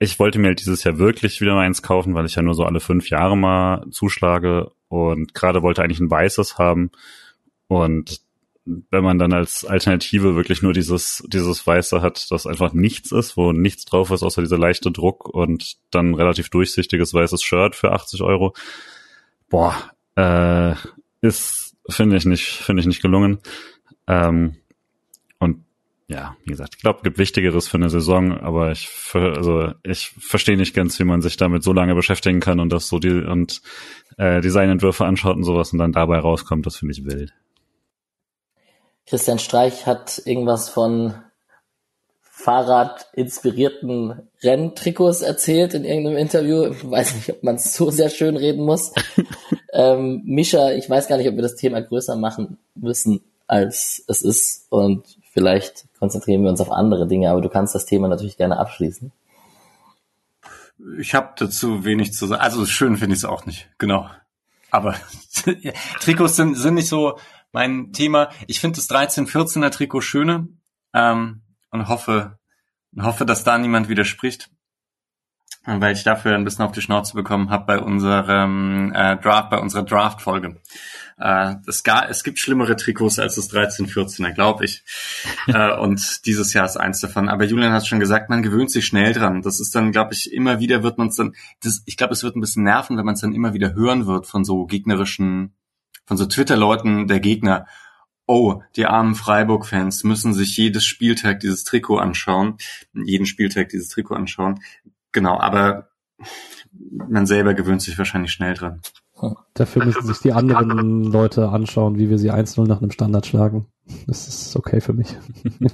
ich 0.03 0.19
wollte 0.19 0.37
mir 0.37 0.47
halt 0.47 0.59
dieses 0.59 0.83
Jahr 0.83 0.97
wirklich 0.97 1.39
wieder 1.39 1.55
eins 1.57 1.81
kaufen, 1.81 2.13
weil 2.13 2.25
ich 2.25 2.35
ja 2.35 2.41
nur 2.41 2.55
so 2.55 2.65
alle 2.65 2.81
fünf 2.81 3.09
Jahre 3.09 3.37
mal 3.37 3.85
zuschlage 3.89 4.71
und 4.89 5.33
gerade 5.33 5.61
wollte 5.61 5.81
eigentlich 5.81 6.01
ein 6.01 6.11
weißes 6.11 6.57
haben. 6.57 6.91
Und 7.67 8.21
wenn 8.65 9.03
man 9.03 9.17
dann 9.17 9.33
als 9.33 9.65
Alternative 9.65 10.35
wirklich 10.35 10.61
nur 10.61 10.73
dieses, 10.73 11.23
dieses 11.27 11.65
Weiße 11.65 12.01
hat, 12.01 12.29
das 12.31 12.45
einfach 12.45 12.73
nichts 12.73 13.11
ist, 13.11 13.37
wo 13.37 13.53
nichts 13.53 13.85
drauf 13.85 14.11
ist, 14.11 14.23
außer 14.23 14.41
dieser 14.41 14.57
leichte 14.57 14.91
Druck 14.91 15.27
und 15.29 15.77
dann 15.89 16.13
relativ 16.13 16.49
durchsichtiges 16.49 17.13
weißes 17.13 17.41
Shirt 17.41 17.75
für 17.75 17.93
80 17.93 18.21
Euro, 18.21 18.53
boah, 19.49 19.75
äh, 20.15 20.75
ist, 21.21 21.75
finde 21.89 22.17
ich 22.17 22.25
nicht, 22.25 22.45
finde 22.45 22.81
ich 22.81 22.87
nicht 22.87 23.01
gelungen. 23.01 23.39
Ähm, 24.07 24.57
ja, 26.07 26.35
wie 26.43 26.51
gesagt, 26.51 26.75
ich 26.75 26.81
glaube, 26.81 26.99
gibt 27.03 27.17
Wichtigeres 27.17 27.67
für 27.67 27.77
eine 27.77 27.89
Saison, 27.89 28.37
aber 28.37 28.71
ich, 28.71 28.89
also 29.13 29.71
ich 29.83 30.11
verstehe 30.19 30.57
nicht 30.57 30.75
ganz, 30.75 30.99
wie 30.99 31.05
man 31.05 31.21
sich 31.21 31.37
damit 31.37 31.63
so 31.63 31.71
lange 31.71 31.95
beschäftigen 31.95 32.39
kann 32.39 32.59
und 32.59 32.71
das 32.71 32.87
so 32.87 32.99
die 32.99 33.09
und 33.09 33.61
äh, 34.17 34.41
Designentwürfe 34.41 35.05
anschaut 35.05 35.37
und 35.37 35.43
sowas 35.43 35.71
und 35.71 35.79
dann 35.79 35.93
dabei 35.93 36.19
rauskommt, 36.19 36.65
das 36.65 36.75
finde 36.75 36.93
ich 36.93 37.05
wild. 37.05 37.31
Christian 39.07 39.39
Streich 39.39 39.85
hat 39.85 40.21
irgendwas 40.25 40.69
von 40.69 41.13
Fahrrad-inspirierten 42.21 44.27
Renntrikots 44.41 45.21
erzählt 45.21 45.73
in 45.73 45.85
irgendeinem 45.85 46.17
Interview. 46.17 46.65
Ich 46.65 46.89
weiß 46.89 47.15
nicht, 47.15 47.29
ob 47.29 47.43
man 47.43 47.55
es 47.55 47.73
so 47.73 47.89
sehr 47.89 48.09
schön 48.09 48.35
reden 48.35 48.65
muss. 48.65 48.91
ähm, 49.73 50.21
Mischa, 50.25 50.71
ich 50.71 50.89
weiß 50.89 51.07
gar 51.07 51.17
nicht, 51.17 51.29
ob 51.29 51.35
wir 51.35 51.41
das 51.41 51.55
Thema 51.55 51.81
größer 51.81 52.17
machen 52.17 52.57
müssen, 52.75 53.21
als 53.47 54.03
es 54.07 54.21
ist. 54.21 54.67
Und 54.69 55.05
vielleicht 55.33 55.85
konzentrieren 55.99 56.43
wir 56.43 56.49
uns 56.49 56.61
auf 56.61 56.71
andere 56.71 57.07
Dinge, 57.07 57.29
aber 57.29 57.41
du 57.41 57.49
kannst 57.49 57.75
das 57.75 57.85
Thema 57.85 58.07
natürlich 58.07 58.37
gerne 58.37 58.57
abschließen. 58.57 59.11
Ich 60.99 61.13
habe 61.13 61.33
dazu 61.37 61.83
wenig 61.85 62.13
zu 62.13 62.27
sagen. 62.27 62.41
Also 62.41 62.65
schön 62.65 62.97
finde 62.97 63.15
ich 63.15 63.19
es 63.21 63.25
auch 63.25 63.45
nicht, 63.45 63.69
genau. 63.77 64.09
Aber 64.71 64.95
Trikots 65.99 66.35
sind, 66.35 66.55
sind 66.55 66.75
nicht 66.75 66.87
so 66.87 67.17
mein 67.51 67.93
Thema. 67.93 68.29
Ich 68.47 68.59
finde 68.59 68.77
das 68.77 68.89
13-14er 68.89 69.69
Trikot 69.69 70.01
schöner 70.01 70.47
ähm, 70.93 71.41
und 71.69 71.87
hoffe, 71.87 72.39
hoffe, 72.99 73.25
dass 73.25 73.43
da 73.43 73.57
niemand 73.57 73.89
widerspricht 73.89 74.49
weil 75.65 75.93
ich 75.93 76.03
dafür 76.03 76.35
ein 76.35 76.43
bisschen 76.43 76.65
auf 76.65 76.71
die 76.71 76.81
Schnauze 76.81 77.13
bekommen 77.15 77.49
habe 77.49 77.65
bei 77.65 77.79
unserem 77.79 78.91
äh, 78.93 79.17
Draft, 79.17 79.49
bei 79.49 79.59
unserer 79.59 79.83
Draft-Folge. 79.83 80.57
Äh, 81.17 81.55
es, 81.67 81.83
gar, 81.83 82.09
es 82.09 82.23
gibt 82.23 82.39
schlimmere 82.39 82.75
Trikots 82.75 83.19
als 83.19 83.35
das 83.35 83.51
13-14er, 83.51 84.31
glaube 84.31 84.65
ich. 84.65 84.83
äh, 85.47 85.75
und 85.77 86.25
dieses 86.25 86.53
Jahr 86.53 86.65
ist 86.65 86.77
eins 86.77 87.01
davon. 87.01 87.29
Aber 87.29 87.45
Julian 87.45 87.73
hat 87.73 87.87
schon 87.87 87.99
gesagt, 87.99 88.29
man 88.29 88.43
gewöhnt 88.43 88.71
sich 88.71 88.85
schnell 88.85 89.13
dran. 89.13 89.41
Das 89.41 89.59
ist 89.59 89.75
dann, 89.75 89.91
glaube 89.91 90.13
ich, 90.13 90.33
immer 90.33 90.59
wieder 90.59 90.83
wird 90.83 90.97
man 90.97 91.07
es 91.07 91.15
dann, 91.15 91.35
das, 91.61 91.83
ich 91.85 91.97
glaube, 91.97 92.13
es 92.13 92.23
wird 92.23 92.35
ein 92.35 92.41
bisschen 92.41 92.63
nerven, 92.63 92.97
wenn 92.97 93.05
man 93.05 93.15
es 93.15 93.21
dann 93.21 93.33
immer 93.33 93.53
wieder 93.53 93.73
hören 93.73 94.07
wird 94.07 94.27
von 94.27 94.43
so 94.43 94.65
gegnerischen, 94.65 95.53
von 96.05 96.17
so 96.17 96.25
Twitter-Leuten 96.25 97.07
der 97.07 97.19
Gegner. 97.19 97.67
Oh, 98.25 98.61
die 98.75 98.85
armen 98.85 99.15
Freiburg-Fans 99.15 100.03
müssen 100.05 100.33
sich 100.33 100.55
jedes 100.55 100.85
Spieltag 100.85 101.41
dieses 101.41 101.65
Trikot 101.65 101.97
anschauen, 101.97 102.57
jeden 102.93 103.25
Spieltag 103.25 103.69
dieses 103.69 103.89
Trikot 103.89 104.15
anschauen. 104.15 104.61
Genau, 105.11 105.39
aber 105.39 105.89
man 106.89 107.25
selber 107.25 107.53
gewöhnt 107.53 107.81
sich 107.81 107.97
wahrscheinlich 107.97 108.31
schnell 108.31 108.53
dran. 108.53 108.81
Dafür 109.53 109.85
müssen 109.85 110.05
sich 110.05 110.19
die 110.19 110.33
anderen 110.33 111.03
Leute 111.03 111.49
anschauen, 111.49 111.97
wie 111.97 112.09
wir 112.09 112.17
sie 112.17 112.31
1-0 112.31 112.67
nach 112.67 112.81
einem 112.81 112.91
Standard 112.91 113.25
schlagen. 113.25 113.67
Das 114.07 114.27
ist 114.27 114.55
okay 114.55 114.81
für 114.81 114.93
mich. 114.93 115.09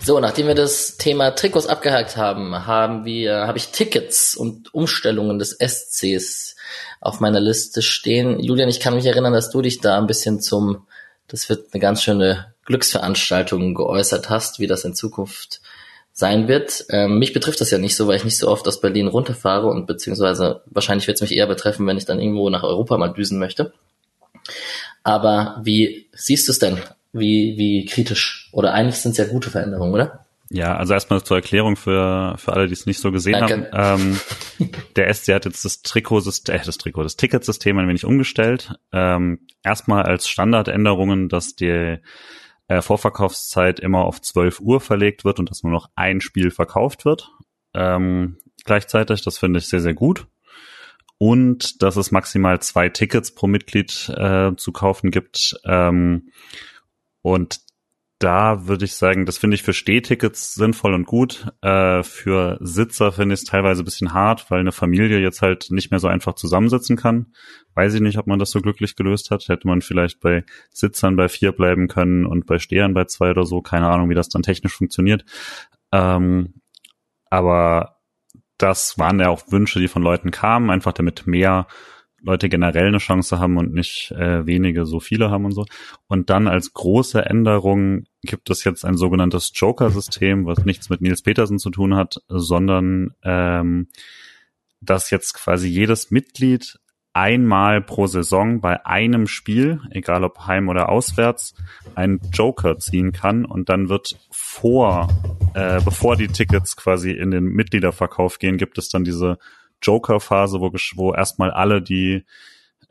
So, 0.00 0.20
nachdem 0.20 0.46
wir 0.46 0.54
das 0.54 0.96
Thema 0.96 1.32
Trikots 1.32 1.66
abgehakt 1.66 2.16
haben, 2.16 2.66
haben 2.66 3.04
wir, 3.04 3.48
habe 3.48 3.58
ich 3.58 3.68
Tickets 3.68 4.36
und 4.36 4.72
Umstellungen 4.72 5.38
des 5.40 5.58
SCs 5.58 6.54
auf 7.00 7.20
meiner 7.20 7.40
Liste 7.40 7.82
stehen. 7.82 8.38
Julian, 8.38 8.68
ich 8.68 8.80
kann 8.80 8.94
mich 8.94 9.06
erinnern, 9.06 9.32
dass 9.32 9.50
du 9.50 9.60
dich 9.60 9.80
da 9.80 9.98
ein 9.98 10.06
bisschen 10.06 10.40
zum, 10.40 10.86
das 11.26 11.48
wird 11.48 11.72
eine 11.72 11.80
ganz 11.80 12.02
schöne 12.02 12.54
Glücksveranstaltung 12.64 13.74
geäußert 13.74 14.30
hast, 14.30 14.60
wie 14.60 14.66
das 14.66 14.84
in 14.84 14.94
Zukunft 14.94 15.60
sein 16.18 16.48
wird. 16.48 16.84
Ähm, 16.90 17.20
mich 17.20 17.32
betrifft 17.32 17.60
das 17.60 17.70
ja 17.70 17.78
nicht 17.78 17.94
so, 17.94 18.08
weil 18.08 18.16
ich 18.16 18.24
nicht 18.24 18.38
so 18.38 18.48
oft 18.48 18.66
aus 18.66 18.80
Berlin 18.80 19.06
runterfahre 19.06 19.68
und 19.68 19.86
beziehungsweise 19.86 20.62
wahrscheinlich 20.66 21.06
wird 21.06 21.14
es 21.14 21.20
mich 21.20 21.36
eher 21.36 21.46
betreffen, 21.46 21.86
wenn 21.86 21.96
ich 21.96 22.06
dann 22.06 22.18
irgendwo 22.18 22.50
nach 22.50 22.64
Europa 22.64 22.98
mal 22.98 23.12
düsen 23.12 23.38
möchte. 23.38 23.72
Aber 25.04 25.60
wie 25.62 26.08
siehst 26.12 26.48
du 26.48 26.52
es 26.52 26.58
denn? 26.58 26.78
Wie, 27.12 27.56
wie 27.56 27.84
kritisch? 27.84 28.48
Oder 28.50 28.74
eigentlich 28.74 28.96
sind 28.96 29.12
es 29.12 29.18
ja 29.18 29.26
gute 29.26 29.48
Veränderungen, 29.48 29.94
oder? 29.94 30.26
Ja, 30.50 30.76
also 30.76 30.92
erstmal 30.92 31.22
zur 31.22 31.36
Erklärung 31.36 31.76
für, 31.76 32.34
für 32.36 32.52
alle, 32.52 32.66
die 32.66 32.72
es 32.72 32.86
nicht 32.86 32.98
so 32.98 33.12
gesehen 33.12 33.34
Danke. 33.34 33.70
haben. 33.72 34.18
Ähm, 34.58 34.68
der 34.96 35.14
SC 35.14 35.34
hat 35.34 35.44
jetzt 35.44 35.64
das 35.64 35.82
Trikotsystem, 35.82 36.56
äh, 36.56 36.64
das 36.64 36.78
Trikot, 36.78 37.04
das 37.04 37.14
Ticketsystem 37.14 37.78
ein 37.78 37.86
wenig 37.86 38.04
umgestellt. 38.04 38.74
Ähm, 38.92 39.46
erstmal 39.62 40.02
als 40.02 40.28
Standardänderungen, 40.28 41.28
dass 41.28 41.54
die 41.54 41.98
äh, 42.68 42.82
Vorverkaufszeit 42.82 43.80
immer 43.80 44.04
auf 44.04 44.20
12 44.20 44.60
Uhr 44.60 44.80
verlegt 44.80 45.24
wird 45.24 45.38
und 45.38 45.50
dass 45.50 45.62
nur 45.62 45.72
noch 45.72 45.90
ein 45.96 46.20
Spiel 46.20 46.50
verkauft 46.50 47.04
wird. 47.04 47.32
Ähm, 47.74 48.38
gleichzeitig, 48.64 49.22
das 49.22 49.38
finde 49.38 49.58
ich 49.58 49.68
sehr, 49.68 49.80
sehr 49.80 49.94
gut. 49.94 50.26
Und 51.16 51.82
dass 51.82 51.96
es 51.96 52.12
maximal 52.12 52.60
zwei 52.60 52.88
Tickets 52.88 53.34
pro 53.34 53.48
Mitglied 53.48 54.08
äh, 54.16 54.54
zu 54.56 54.72
kaufen 54.72 55.10
gibt. 55.10 55.58
Ähm, 55.64 56.30
und 57.22 57.60
da 58.18 58.66
würde 58.66 58.84
ich 58.84 58.94
sagen, 58.94 59.26
das 59.26 59.38
finde 59.38 59.54
ich 59.54 59.62
für 59.62 59.72
Stehtickets 59.72 60.54
sinnvoll 60.54 60.94
und 60.94 61.06
gut. 61.06 61.46
Äh, 61.62 62.02
für 62.02 62.58
Sitzer 62.60 63.12
finde 63.12 63.34
ich 63.34 63.42
es 63.42 63.46
teilweise 63.46 63.82
ein 63.82 63.84
bisschen 63.84 64.12
hart, 64.12 64.50
weil 64.50 64.58
eine 64.58 64.72
Familie 64.72 65.20
jetzt 65.20 65.40
halt 65.40 65.68
nicht 65.70 65.92
mehr 65.92 66.00
so 66.00 66.08
einfach 66.08 66.34
zusammensitzen 66.34 66.96
kann. 66.96 67.32
Weiß 67.74 67.94
ich 67.94 68.00
nicht, 68.00 68.18
ob 68.18 68.26
man 68.26 68.40
das 68.40 68.50
so 68.50 68.60
glücklich 68.60 68.96
gelöst 68.96 69.30
hat. 69.30 69.48
Hätte 69.48 69.68
man 69.68 69.82
vielleicht 69.82 70.18
bei 70.18 70.44
Sitzern 70.70 71.14
bei 71.14 71.28
vier 71.28 71.52
bleiben 71.52 71.86
können 71.86 72.26
und 72.26 72.46
bei 72.46 72.58
Stehern 72.58 72.92
bei 72.92 73.04
zwei 73.04 73.30
oder 73.30 73.44
so. 73.44 73.62
Keine 73.62 73.88
Ahnung, 73.88 74.10
wie 74.10 74.14
das 74.14 74.28
dann 74.28 74.42
technisch 74.42 74.74
funktioniert. 74.74 75.24
Ähm, 75.92 76.54
aber 77.30 78.00
das 78.58 78.98
waren 78.98 79.20
ja 79.20 79.28
auch 79.28 79.52
Wünsche, 79.52 79.78
die 79.78 79.86
von 79.86 80.02
Leuten 80.02 80.32
kamen, 80.32 80.70
einfach 80.70 80.92
damit 80.92 81.28
mehr 81.28 81.68
Leute 82.20 82.48
generell 82.48 82.88
eine 82.88 82.98
Chance 82.98 83.38
haben 83.38 83.56
und 83.56 83.72
nicht 83.72 84.10
äh, 84.12 84.46
wenige 84.46 84.86
so 84.86 85.00
viele 85.00 85.30
haben 85.30 85.44
und 85.44 85.52
so. 85.52 85.66
Und 86.06 86.30
dann 86.30 86.48
als 86.48 86.72
große 86.72 87.24
Änderung 87.24 88.04
gibt 88.22 88.50
es 88.50 88.64
jetzt 88.64 88.84
ein 88.84 88.96
sogenanntes 88.96 89.52
Joker-System, 89.54 90.46
was 90.46 90.64
nichts 90.64 90.90
mit 90.90 91.00
Nils 91.00 91.22
Petersen 91.22 91.58
zu 91.58 91.70
tun 91.70 91.94
hat, 91.94 92.16
sondern 92.28 93.14
ähm, 93.22 93.88
dass 94.80 95.10
jetzt 95.10 95.34
quasi 95.34 95.68
jedes 95.68 96.10
Mitglied 96.10 96.78
einmal 97.12 97.80
pro 97.80 98.06
Saison 98.06 98.60
bei 98.60 98.86
einem 98.86 99.26
Spiel, 99.26 99.80
egal 99.90 100.22
ob 100.22 100.46
heim 100.46 100.68
oder 100.68 100.88
auswärts, 100.88 101.54
einen 101.96 102.20
Joker 102.32 102.78
ziehen 102.78 103.12
kann 103.12 103.44
und 103.44 103.68
dann 103.68 103.88
wird 103.88 104.16
vor, 104.30 105.08
äh, 105.54 105.80
bevor 105.84 106.16
die 106.16 106.28
Tickets 106.28 106.76
quasi 106.76 107.10
in 107.10 107.32
den 107.32 107.44
Mitgliederverkauf 107.44 108.38
gehen, 108.38 108.56
gibt 108.56 108.78
es 108.78 108.88
dann 108.88 109.02
diese 109.02 109.38
Joker-Phase, 109.82 110.60
wo, 110.60 110.72
wo 110.72 111.14
erstmal 111.14 111.50
alle 111.50 111.82
die 111.82 112.24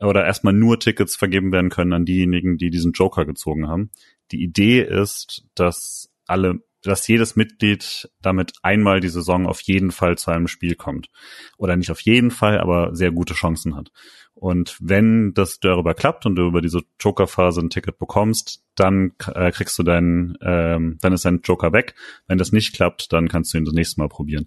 oder 0.00 0.24
erstmal 0.24 0.52
nur 0.52 0.78
Tickets 0.78 1.16
vergeben 1.16 1.52
werden 1.52 1.70
können 1.70 1.92
an 1.92 2.04
diejenigen, 2.04 2.56
die 2.56 2.70
diesen 2.70 2.92
Joker 2.92 3.24
gezogen 3.24 3.68
haben. 3.68 3.90
Die 4.30 4.42
Idee 4.42 4.80
ist, 4.82 5.44
dass 5.54 6.10
alle, 6.26 6.60
dass 6.82 7.08
jedes 7.08 7.34
Mitglied 7.34 8.08
damit 8.22 8.52
einmal 8.62 9.00
die 9.00 9.08
Saison 9.08 9.46
auf 9.46 9.60
jeden 9.62 9.90
Fall 9.90 10.16
zu 10.16 10.30
einem 10.30 10.46
Spiel 10.46 10.76
kommt. 10.76 11.08
Oder 11.56 11.76
nicht 11.76 11.90
auf 11.90 12.00
jeden 12.00 12.30
Fall, 12.30 12.60
aber 12.60 12.94
sehr 12.94 13.10
gute 13.10 13.34
Chancen 13.34 13.74
hat. 13.74 13.90
Und 14.34 14.76
wenn 14.80 15.34
das 15.34 15.58
darüber 15.58 15.94
klappt 15.94 16.24
und 16.24 16.36
du 16.36 16.46
über 16.46 16.62
diese 16.62 16.82
Joker-Phase 17.00 17.60
ein 17.60 17.70
Ticket 17.70 17.98
bekommst, 17.98 18.62
dann 18.76 19.14
äh, 19.34 19.50
kriegst 19.50 19.76
du 19.80 19.82
deinen, 19.82 20.38
ähm, 20.42 20.98
dann 21.00 21.12
ist 21.12 21.24
dein 21.24 21.40
Joker 21.42 21.72
weg. 21.72 21.96
Wenn 22.28 22.38
das 22.38 22.52
nicht 22.52 22.72
klappt, 22.72 23.12
dann 23.12 23.26
kannst 23.26 23.52
du 23.52 23.58
ihn 23.58 23.64
das 23.64 23.74
nächste 23.74 24.00
Mal 24.00 24.08
probieren. 24.08 24.46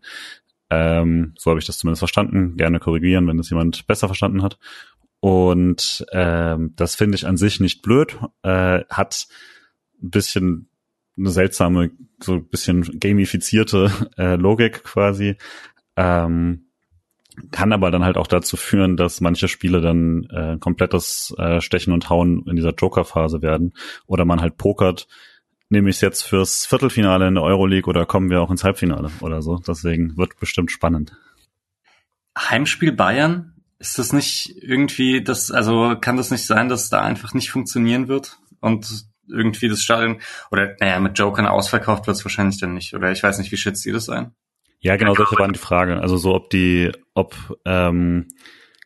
Ähm, 0.71 1.33
so 1.37 1.51
habe 1.51 1.59
ich 1.59 1.65
das 1.65 1.77
zumindest 1.77 1.99
verstanden. 1.99 2.55
Gerne 2.55 2.79
korrigieren, 2.79 3.27
wenn 3.27 3.37
das 3.37 3.49
jemand 3.49 3.85
besser 3.87 4.07
verstanden 4.07 4.41
hat. 4.41 4.57
Und 5.19 6.05
ähm, 6.13 6.73
das 6.77 6.95
finde 6.95 7.15
ich 7.15 7.27
an 7.27 7.35
sich 7.37 7.59
nicht 7.59 7.81
blöd. 7.81 8.17
Äh, 8.41 8.85
hat 8.89 9.27
ein 10.01 10.09
bisschen 10.09 10.69
eine 11.17 11.29
seltsame, 11.29 11.91
so 12.23 12.35
ein 12.35 12.47
bisschen 12.47 12.99
gamifizierte 12.99 13.91
äh, 14.17 14.35
Logik 14.35 14.83
quasi. 14.85 15.35
Ähm, 15.97 16.67
kann 17.51 17.73
aber 17.73 17.91
dann 17.91 18.05
halt 18.05 18.17
auch 18.17 18.27
dazu 18.27 18.55
führen, 18.55 18.95
dass 18.95 19.19
manche 19.19 19.49
Spiele 19.49 19.81
dann 19.81 20.23
äh, 20.31 20.57
komplettes 20.57 21.33
äh, 21.37 21.59
Stechen 21.59 21.93
und 21.93 22.09
Hauen 22.09 22.45
in 22.47 22.55
dieser 22.55 22.73
Joker-Phase 22.73 23.41
werden. 23.41 23.73
Oder 24.05 24.23
man 24.23 24.39
halt 24.39 24.57
pokert 24.57 25.07
nehme 25.71 25.89
ich 25.89 25.97
es 25.97 26.01
jetzt 26.01 26.23
fürs 26.23 26.65
Viertelfinale 26.65 27.27
in 27.27 27.35
der 27.35 27.43
Euroleague 27.43 27.89
oder 27.89 28.05
kommen 28.05 28.29
wir 28.29 28.41
auch 28.41 28.51
ins 28.51 28.63
Halbfinale 28.63 29.09
oder 29.21 29.41
so. 29.41 29.57
Deswegen 29.57 30.17
wird 30.17 30.39
bestimmt 30.39 30.71
spannend. 30.71 31.13
Heimspiel 32.37 32.91
Bayern? 32.91 33.53
Ist 33.79 33.97
das 33.97 34.13
nicht 34.13 34.53
irgendwie, 34.61 35.23
das, 35.23 35.49
also 35.49 35.95
kann 35.99 36.17
das 36.17 36.29
nicht 36.29 36.45
sein, 36.45 36.69
dass 36.69 36.89
da 36.89 37.01
einfach 37.01 37.33
nicht 37.33 37.49
funktionieren 37.49 38.07
wird 38.07 38.37
und 38.59 39.05
irgendwie 39.27 39.69
das 39.69 39.81
Stadion 39.81 40.19
oder 40.51 40.75
naja, 40.79 40.99
mit 40.99 41.17
Jokern 41.17 41.47
ausverkauft 41.47 42.05
wird 42.05 42.17
es 42.17 42.25
wahrscheinlich 42.25 42.59
dann 42.59 42.73
nicht. 42.73 42.93
Oder 42.93 43.11
ich 43.11 43.23
weiß 43.23 43.39
nicht, 43.39 43.51
wie 43.51 43.57
schätzt 43.57 43.85
ihr 43.85 43.93
das 43.93 44.09
ein? 44.09 44.35
Ja, 44.81 44.97
genau, 44.97 45.15
solche 45.15 45.37
waren 45.37 45.53
die 45.53 45.59
Frage. 45.59 45.99
Also 45.99 46.17
so, 46.17 46.35
ob 46.35 46.49
die, 46.49 46.91
ob 47.13 47.35
ähm, 47.65 48.27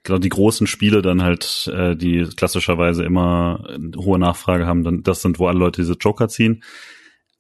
genau 0.05 0.19
die 0.19 0.29
großen 0.29 0.67
Spiele 0.67 1.01
dann 1.01 1.21
halt, 1.21 1.69
äh, 1.73 1.95
die 1.95 2.27
klassischerweise 2.35 3.03
immer 3.03 3.67
hohe 3.97 4.19
Nachfrage 4.19 4.65
haben, 4.65 4.83
dann 4.83 5.03
das 5.03 5.21
sind, 5.21 5.39
wo 5.39 5.47
alle 5.47 5.59
Leute 5.59 5.81
diese 5.81 5.93
Joker 5.99 6.29
ziehen. 6.29 6.63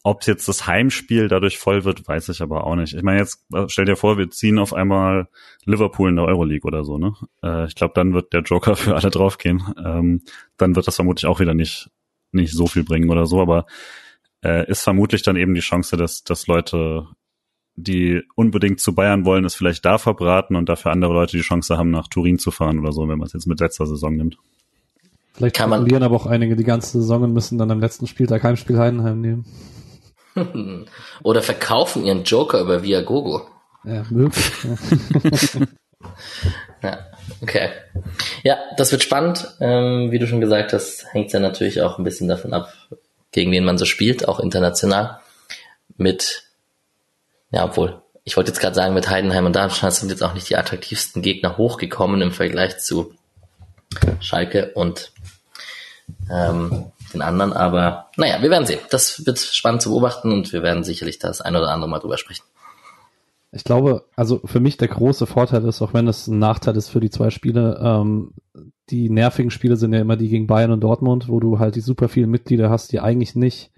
Ob 0.03 0.27
jetzt 0.27 0.47
das 0.47 0.67
Heimspiel 0.67 1.29
dadurch 1.29 1.57
voll 1.57 1.83
wird, 1.83 2.07
weiß 2.07 2.29
ich 2.29 2.41
aber 2.41 2.65
auch 2.65 2.75
nicht. 2.75 2.93
Ich 2.93 3.01
meine, 3.01 3.19
jetzt 3.19 3.43
äh, 3.53 3.65
stell 3.69 3.85
dir 3.85 3.95
vor, 3.95 4.17
wir 4.17 4.29
ziehen 4.29 4.59
auf 4.59 4.73
einmal 4.73 5.29
Liverpool 5.65 6.09
in 6.09 6.15
der 6.17 6.25
Euroleague 6.25 6.67
oder 6.67 6.83
so, 6.83 6.97
ne? 6.97 7.13
Äh, 7.41 7.65
ich 7.65 7.75
glaube, 7.75 7.93
dann 7.95 8.13
wird 8.13 8.33
der 8.33 8.41
Joker 8.41 8.75
für 8.75 8.95
alle 8.95 9.09
draufgehen. 9.09 9.63
Ähm, 9.83 10.21
dann 10.57 10.75
wird 10.75 10.87
das 10.87 10.95
vermutlich 10.95 11.25
auch 11.25 11.39
wieder 11.39 11.53
nicht, 11.53 11.89
nicht 12.31 12.53
so 12.53 12.67
viel 12.67 12.83
bringen 12.83 13.09
oder 13.09 13.25
so, 13.25 13.41
aber 13.41 13.65
äh, 14.43 14.69
ist 14.69 14.83
vermutlich 14.83 15.23
dann 15.23 15.37
eben 15.37 15.55
die 15.55 15.61
Chance, 15.61 15.97
dass, 15.97 16.23
dass 16.23 16.45
Leute 16.45 17.07
die 17.75 18.23
unbedingt 18.35 18.79
zu 18.79 18.95
Bayern 18.95 19.25
wollen, 19.25 19.45
es 19.45 19.55
vielleicht 19.55 19.85
da 19.85 19.97
verbraten 19.97 20.55
und 20.55 20.69
dafür 20.69 20.91
andere 20.91 21.13
Leute 21.13 21.35
die 21.37 21.43
Chance 21.43 21.77
haben, 21.77 21.91
nach 21.91 22.07
Turin 22.07 22.39
zu 22.39 22.51
fahren 22.51 22.79
oder 22.79 22.91
so, 22.91 23.07
wenn 23.07 23.17
man 23.17 23.27
es 23.27 23.33
jetzt 23.33 23.47
mit 23.47 23.59
letzter 23.59 23.85
Saison 23.85 24.15
nimmt. 24.15 24.37
Vielleicht 25.33 25.57
kann 25.57 25.69
man 25.69 25.81
verlieren 25.81 26.03
aber 26.03 26.15
auch 26.15 26.27
einige 26.27 26.55
die 26.55 26.63
ganze 26.63 26.99
Saison 26.99 27.23
und 27.23 27.33
müssen 27.33 27.57
dann 27.57 27.69
am 27.71 27.81
letzten 27.81 28.07
Spieltag 28.07 28.43
Heimspiel 28.43 28.77
Heidenheim 28.77 29.19
nehmen. 29.19 29.45
oder 31.23 31.41
verkaufen 31.41 32.05
ihren 32.05 32.23
Joker 32.23 32.61
über 32.61 32.83
Viagogo. 32.83 33.41
Ja, 33.83 34.03
möglich. 34.09 34.51
ja, 36.81 36.99
okay. 37.41 37.69
Ja, 38.43 38.57
das 38.77 38.91
wird 38.91 39.03
spannend. 39.03 39.55
Ähm, 39.59 40.11
wie 40.11 40.19
du 40.19 40.27
schon 40.27 40.41
gesagt 40.41 40.73
hast, 40.73 41.05
hängt 41.11 41.33
ja 41.33 41.39
natürlich 41.39 41.81
auch 41.81 41.97
ein 41.97 42.03
bisschen 42.03 42.27
davon 42.27 42.53
ab, 42.53 42.73
gegen 43.31 43.51
wen 43.51 43.65
man 43.65 43.77
so 43.77 43.85
spielt, 43.85 44.27
auch 44.27 44.39
international. 44.39 45.19
Mit 45.97 46.44
ja, 47.55 47.63
obwohl, 47.63 48.01
ich 48.25 48.35
wollte 48.35 48.51
jetzt 48.51 48.59
gerade 48.59 48.75
sagen, 48.75 48.93
mit 48.93 49.09
Heidenheim 49.09 49.45
und 49.45 49.55
Darmstadt 49.55 49.93
sind 49.93 50.09
jetzt 50.09 50.21
auch 50.21 50.33
nicht 50.33 50.49
die 50.49 50.57
attraktivsten 50.57 51.21
Gegner 51.21 51.57
hochgekommen 51.57 52.21
im 52.21 52.31
Vergleich 52.31 52.79
zu 52.79 53.13
Schalke 54.19 54.73
und 54.73 55.13
ähm, 56.29 56.91
den 57.13 57.21
anderen. 57.21 57.53
Aber 57.53 58.09
naja, 58.17 58.41
wir 58.41 58.49
werden 58.49 58.65
sehen. 58.65 58.81
Das 58.89 59.25
wird 59.25 59.39
spannend 59.39 59.81
zu 59.81 59.91
beobachten 59.91 60.33
und 60.33 60.51
wir 60.51 60.63
werden 60.63 60.83
sicherlich 60.83 61.17
das 61.17 61.39
ein 61.39 61.55
oder 61.55 61.69
andere 61.69 61.89
Mal 61.89 61.99
drüber 61.99 62.17
sprechen. 62.17 62.43
Ich 63.53 63.63
glaube, 63.63 64.03
also 64.17 64.41
für 64.43 64.59
mich 64.59 64.75
der 64.75 64.89
große 64.89 65.25
Vorteil 65.25 65.63
ist, 65.63 65.81
auch 65.81 65.93
wenn 65.93 66.09
es 66.09 66.27
ein 66.27 66.39
Nachteil 66.39 66.75
ist 66.75 66.89
für 66.89 66.99
die 66.99 67.09
zwei 67.09 67.29
Spiele, 67.29 67.79
ähm, 67.81 68.33
die 68.89 69.09
nervigen 69.09 69.49
Spiele 69.49 69.77
sind 69.77 69.93
ja 69.93 70.01
immer 70.01 70.17
die 70.17 70.27
gegen 70.27 70.45
Bayern 70.45 70.71
und 70.71 70.81
Dortmund, 70.81 71.29
wo 71.29 71.39
du 71.39 71.57
halt 71.57 71.75
die 71.75 71.81
super 71.81 72.09
vielen 72.09 72.29
Mitglieder 72.29 72.69
hast, 72.69 72.91
die 72.91 72.99
eigentlich 72.99 73.33
nicht 73.33 73.71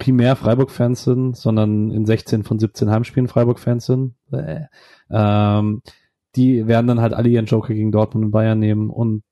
primär 0.00 0.34
Freiburg-Fans 0.34 1.04
sind, 1.04 1.36
sondern 1.36 1.92
in 1.92 2.06
16 2.06 2.42
von 2.42 2.58
17 2.58 2.90
Heimspielen 2.90 3.28
Freiburg-Fans 3.28 3.86
sind. 3.86 4.14
Äh, 4.32 4.62
ähm, 5.10 5.82
die 6.34 6.66
werden 6.66 6.88
dann 6.88 7.00
halt 7.00 7.12
alle 7.12 7.28
ihren 7.28 7.46
Joker 7.46 7.74
gegen 7.74 7.92
Dortmund 7.92 8.24
und 8.26 8.30
Bayern 8.32 8.58
nehmen 8.58 8.90
und 8.90 9.22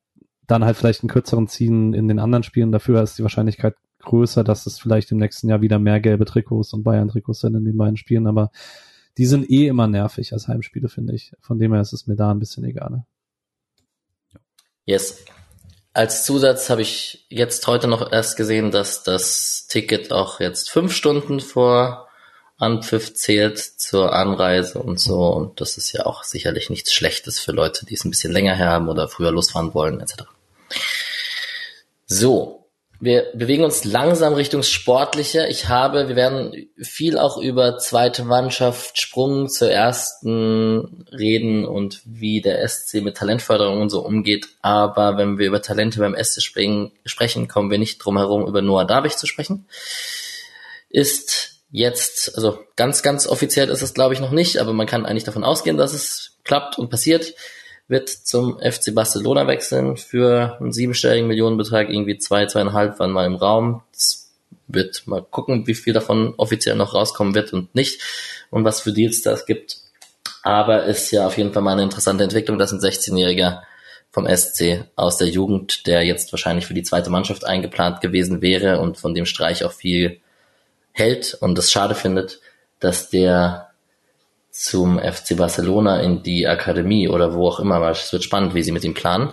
dann 0.46 0.64
halt 0.64 0.76
vielleicht 0.76 1.02
einen 1.02 1.10
kürzeren 1.10 1.48
ziehen 1.48 1.94
in 1.94 2.06
den 2.06 2.18
anderen 2.18 2.42
Spielen. 2.42 2.70
Dafür 2.70 3.02
ist 3.02 3.18
die 3.18 3.22
Wahrscheinlichkeit 3.22 3.74
größer, 4.00 4.44
dass 4.44 4.66
es 4.66 4.78
vielleicht 4.78 5.10
im 5.10 5.18
nächsten 5.18 5.48
Jahr 5.48 5.60
wieder 5.60 5.78
mehr 5.78 6.00
gelbe 6.00 6.24
Trikots 6.24 6.72
und 6.72 6.84
Bayern-Trikots 6.84 7.40
sind 7.40 7.54
in 7.54 7.64
den 7.64 7.76
beiden 7.76 7.96
Spielen. 7.96 8.26
Aber 8.26 8.50
die 9.16 9.26
sind 9.26 9.50
eh 9.50 9.66
immer 9.66 9.88
nervig 9.88 10.32
als 10.32 10.48
Heimspiele, 10.48 10.88
finde 10.88 11.14
ich. 11.14 11.32
Von 11.40 11.58
dem 11.58 11.72
her 11.72 11.80
ist 11.80 11.92
es 11.92 12.06
mir 12.06 12.16
da 12.16 12.30
ein 12.30 12.38
bisschen 12.38 12.64
egal. 12.64 13.04
Yes. 14.84 15.24
Als 15.92 16.24
Zusatz 16.24 16.70
habe 16.70 16.82
ich 16.82 17.26
jetzt 17.28 17.66
heute 17.66 17.88
noch 17.88 18.12
erst 18.12 18.36
gesehen, 18.36 18.70
dass 18.70 19.02
das 19.02 19.66
Ticket 19.68 20.12
auch 20.12 20.40
jetzt 20.40 20.70
fünf 20.70 20.94
Stunden 20.94 21.40
vor 21.40 22.08
Anpfiff 22.58 23.14
zählt 23.14 23.58
zur 23.58 24.12
Anreise 24.12 24.80
und 24.80 25.00
so. 25.00 25.28
Und 25.28 25.60
das 25.60 25.76
ist 25.76 25.92
ja 25.92 26.06
auch 26.06 26.24
sicherlich 26.24 26.70
nichts 26.70 26.92
Schlechtes 26.92 27.38
für 27.38 27.52
Leute, 27.52 27.86
die 27.86 27.94
es 27.94 28.04
ein 28.04 28.10
bisschen 28.10 28.32
länger 28.32 28.54
her 28.54 28.68
haben 28.68 28.88
oder 28.88 29.08
früher 29.08 29.30
losfahren 29.30 29.74
wollen, 29.74 30.00
etc. 30.00 30.24
So, 32.06 32.57
wir 33.00 33.30
bewegen 33.32 33.62
uns 33.62 33.84
langsam 33.84 34.34
Richtung 34.34 34.64
Sportliche. 34.64 35.46
Ich 35.46 35.68
habe, 35.68 36.08
wir 36.08 36.16
werden 36.16 36.68
viel 36.80 37.16
auch 37.16 37.38
über 37.38 37.78
zweite 37.78 38.24
Mannschaft, 38.24 39.00
Sprung 39.00 39.48
zur 39.48 39.70
ersten 39.70 41.06
reden 41.12 41.64
und 41.64 42.02
wie 42.04 42.40
der 42.40 42.66
SC 42.66 42.94
mit 42.94 43.16
Talentförderung 43.16 43.80
und 43.80 43.90
so 43.90 44.04
umgeht. 44.04 44.48
Aber 44.62 45.16
wenn 45.16 45.38
wir 45.38 45.46
über 45.46 45.62
Talente 45.62 46.00
beim 46.00 46.16
SC 46.20 46.42
springen, 46.42 46.90
sprechen, 47.04 47.46
kommen 47.46 47.70
wir 47.70 47.78
nicht 47.78 47.98
drum 47.98 48.18
herum, 48.18 48.46
über 48.48 48.62
Noah 48.62 48.84
Davich 48.84 49.16
zu 49.16 49.26
sprechen. 49.28 49.68
Ist 50.88 51.60
jetzt, 51.70 52.34
also 52.34 52.58
ganz, 52.74 53.02
ganz 53.02 53.28
offiziell 53.28 53.68
ist 53.68 53.82
es 53.82 53.94
glaube 53.94 54.14
ich 54.14 54.20
noch 54.20 54.32
nicht, 54.32 54.58
aber 54.58 54.72
man 54.72 54.86
kann 54.86 55.06
eigentlich 55.06 55.24
davon 55.24 55.44
ausgehen, 55.44 55.76
dass 55.76 55.92
es 55.92 56.38
klappt 56.42 56.78
und 56.78 56.90
passiert 56.90 57.34
wird 57.88 58.10
zum 58.10 58.58
FC 58.60 58.94
Barcelona 58.94 59.46
wechseln 59.46 59.96
für 59.96 60.58
einen 60.60 60.72
siebenstelligen 60.72 61.26
Millionenbetrag, 61.26 61.88
irgendwie 61.88 62.18
zwei, 62.18 62.46
zweieinhalb 62.46 62.98
waren 62.98 63.10
mal 63.10 63.26
im 63.26 63.34
Raum. 63.34 63.82
Das 63.92 64.30
wird 64.66 65.06
mal 65.06 65.22
gucken, 65.22 65.66
wie 65.66 65.74
viel 65.74 65.94
davon 65.94 66.34
offiziell 66.36 66.76
noch 66.76 66.94
rauskommen 66.94 67.34
wird 67.34 67.52
und 67.54 67.74
nicht 67.74 68.02
und 68.50 68.64
was 68.64 68.82
für 68.82 68.92
Deals 68.92 69.22
das 69.22 69.46
gibt. 69.46 69.78
Aber 70.42 70.84
ist 70.84 71.10
ja 71.10 71.26
auf 71.26 71.38
jeden 71.38 71.52
Fall 71.52 71.62
mal 71.62 71.72
eine 71.72 71.82
interessante 71.82 72.24
Entwicklung, 72.24 72.58
dass 72.58 72.72
ein 72.72 72.80
16-Jähriger 72.80 73.62
vom 74.10 74.26
SC 74.26 74.84
aus 74.94 75.16
der 75.16 75.28
Jugend, 75.28 75.86
der 75.86 76.04
jetzt 76.04 76.32
wahrscheinlich 76.32 76.66
für 76.66 76.74
die 76.74 76.82
zweite 76.82 77.10
Mannschaft 77.10 77.44
eingeplant 77.44 78.00
gewesen 78.00 78.42
wäre 78.42 78.80
und 78.80 78.98
von 78.98 79.14
dem 79.14 79.26
Streich 79.26 79.64
auch 79.64 79.72
viel 79.72 80.20
hält 80.92 81.34
und 81.40 81.58
es 81.58 81.70
schade 81.70 81.94
findet, 81.94 82.40
dass 82.80 83.10
der 83.10 83.67
zum 84.58 84.98
FC 84.98 85.36
Barcelona 85.36 86.00
in 86.00 86.22
die 86.22 86.46
Akademie 86.46 87.08
oder 87.08 87.34
wo 87.34 87.48
auch 87.48 87.60
immer. 87.60 87.80
Es 87.88 88.12
wird 88.12 88.24
spannend, 88.24 88.54
wie 88.54 88.62
sie 88.62 88.72
mit 88.72 88.84
ihm 88.84 88.94
planen. 88.94 89.32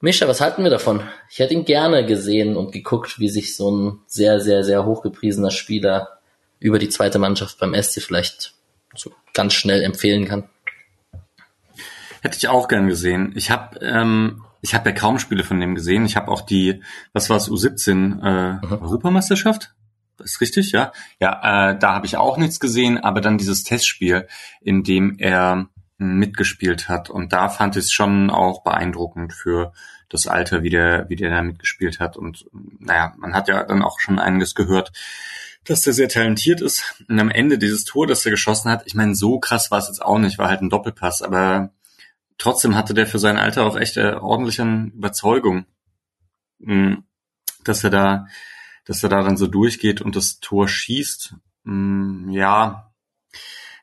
Mischa, 0.00 0.28
was 0.28 0.40
halten 0.40 0.62
wir 0.62 0.70
davon? 0.70 1.02
Ich 1.30 1.40
hätte 1.40 1.54
ihn 1.54 1.64
gerne 1.64 2.06
gesehen 2.06 2.56
und 2.56 2.70
geguckt, 2.70 3.18
wie 3.18 3.28
sich 3.28 3.56
so 3.56 3.70
ein 3.70 3.98
sehr, 4.06 4.40
sehr, 4.40 4.62
sehr 4.62 4.84
hochgepriesener 4.84 5.50
Spieler 5.50 6.18
über 6.60 6.78
die 6.78 6.88
zweite 6.88 7.18
Mannschaft 7.18 7.58
beim 7.58 7.74
SC 7.74 8.00
vielleicht 8.00 8.54
so 8.94 9.12
ganz 9.34 9.54
schnell 9.54 9.82
empfehlen 9.82 10.26
kann. 10.26 10.48
Hätte 12.22 12.36
ich 12.36 12.48
auch 12.48 12.68
gern 12.68 12.88
gesehen. 12.88 13.32
Ich 13.36 13.50
habe 13.50 13.78
ähm, 13.80 14.44
ich 14.60 14.74
habe 14.74 14.90
ja 14.90 14.94
kaum 14.94 15.18
Spiele 15.18 15.44
von 15.44 15.60
dem 15.60 15.74
gesehen. 15.74 16.04
Ich 16.04 16.16
habe 16.16 16.30
auch 16.30 16.42
die, 16.42 16.82
was 17.12 17.30
war 17.30 17.36
es, 17.36 17.48
U17 17.48 17.90
äh, 17.90 18.66
mhm. 18.66 18.82
Europameisterschaft? 18.82 19.72
Ist 20.20 20.40
richtig, 20.40 20.72
ja. 20.72 20.92
Ja, 21.20 21.70
äh, 21.70 21.78
da 21.78 21.94
habe 21.94 22.06
ich 22.06 22.16
auch 22.16 22.36
nichts 22.36 22.60
gesehen, 22.60 22.98
aber 22.98 23.20
dann 23.20 23.38
dieses 23.38 23.64
Testspiel, 23.64 24.26
in 24.60 24.82
dem 24.82 25.16
er 25.18 25.68
mitgespielt 25.98 26.88
hat. 26.88 27.10
Und 27.10 27.32
da 27.32 27.48
fand 27.48 27.76
ich 27.76 27.84
es 27.84 27.92
schon 27.92 28.30
auch 28.30 28.62
beeindruckend 28.62 29.32
für 29.32 29.72
das 30.08 30.26
Alter, 30.26 30.62
wie 30.62 30.70
der, 30.70 31.08
wie 31.08 31.16
der 31.16 31.30
da 31.30 31.42
mitgespielt 31.42 32.00
hat. 32.00 32.16
Und 32.16 32.46
naja, 32.78 33.14
man 33.18 33.34
hat 33.34 33.48
ja 33.48 33.64
dann 33.64 33.82
auch 33.82 34.00
schon 34.00 34.18
einiges 34.18 34.54
gehört, 34.54 34.92
dass 35.64 35.82
der 35.82 35.92
sehr 35.92 36.08
talentiert 36.08 36.60
ist. 36.60 37.04
Und 37.08 37.18
am 37.18 37.30
Ende 37.30 37.58
dieses 37.58 37.84
Tor, 37.84 38.06
das 38.06 38.24
er 38.24 38.30
geschossen 38.30 38.70
hat, 38.70 38.84
ich 38.86 38.94
meine, 38.94 39.14
so 39.14 39.38
krass 39.38 39.70
war 39.70 39.78
es 39.78 39.88
jetzt 39.88 40.02
auch 40.02 40.18
nicht, 40.18 40.38
war 40.38 40.48
halt 40.48 40.62
ein 40.62 40.70
Doppelpass, 40.70 41.20
aber 41.20 41.70
trotzdem 42.38 42.74
hatte 42.74 42.94
der 42.94 43.06
für 43.06 43.18
sein 43.18 43.36
Alter 43.36 43.66
auch 43.66 43.76
echt 43.76 43.98
eine 43.98 44.22
ordentliche 44.22 44.62
Überzeugung, 44.62 45.66
hm, 46.62 47.04
dass 47.64 47.84
er 47.84 47.90
da 47.90 48.26
dass 48.88 49.02
er 49.02 49.10
da 49.10 49.22
dann 49.22 49.36
so 49.36 49.46
durchgeht 49.46 50.00
und 50.00 50.16
das 50.16 50.40
Tor 50.40 50.66
schießt. 50.66 51.34
Mm, 51.64 52.30
ja. 52.30 52.90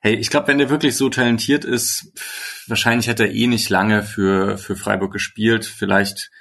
Hey, 0.01 0.15
ich 0.15 0.29
glaube, 0.29 0.47
wenn 0.47 0.57
der 0.57 0.69
wirklich 0.69 0.97
so 0.97 1.09
talentiert 1.09 1.63
ist, 1.63 2.11
wahrscheinlich 2.67 3.07
hätte 3.07 3.23
er 3.23 3.33
eh 3.33 3.47
nicht 3.47 3.69
lange 3.69 4.03
für, 4.03 4.57
für 4.57 4.75
Freiburg 4.75 5.13
gespielt. 5.13 5.65
Vielleicht 5.65 6.31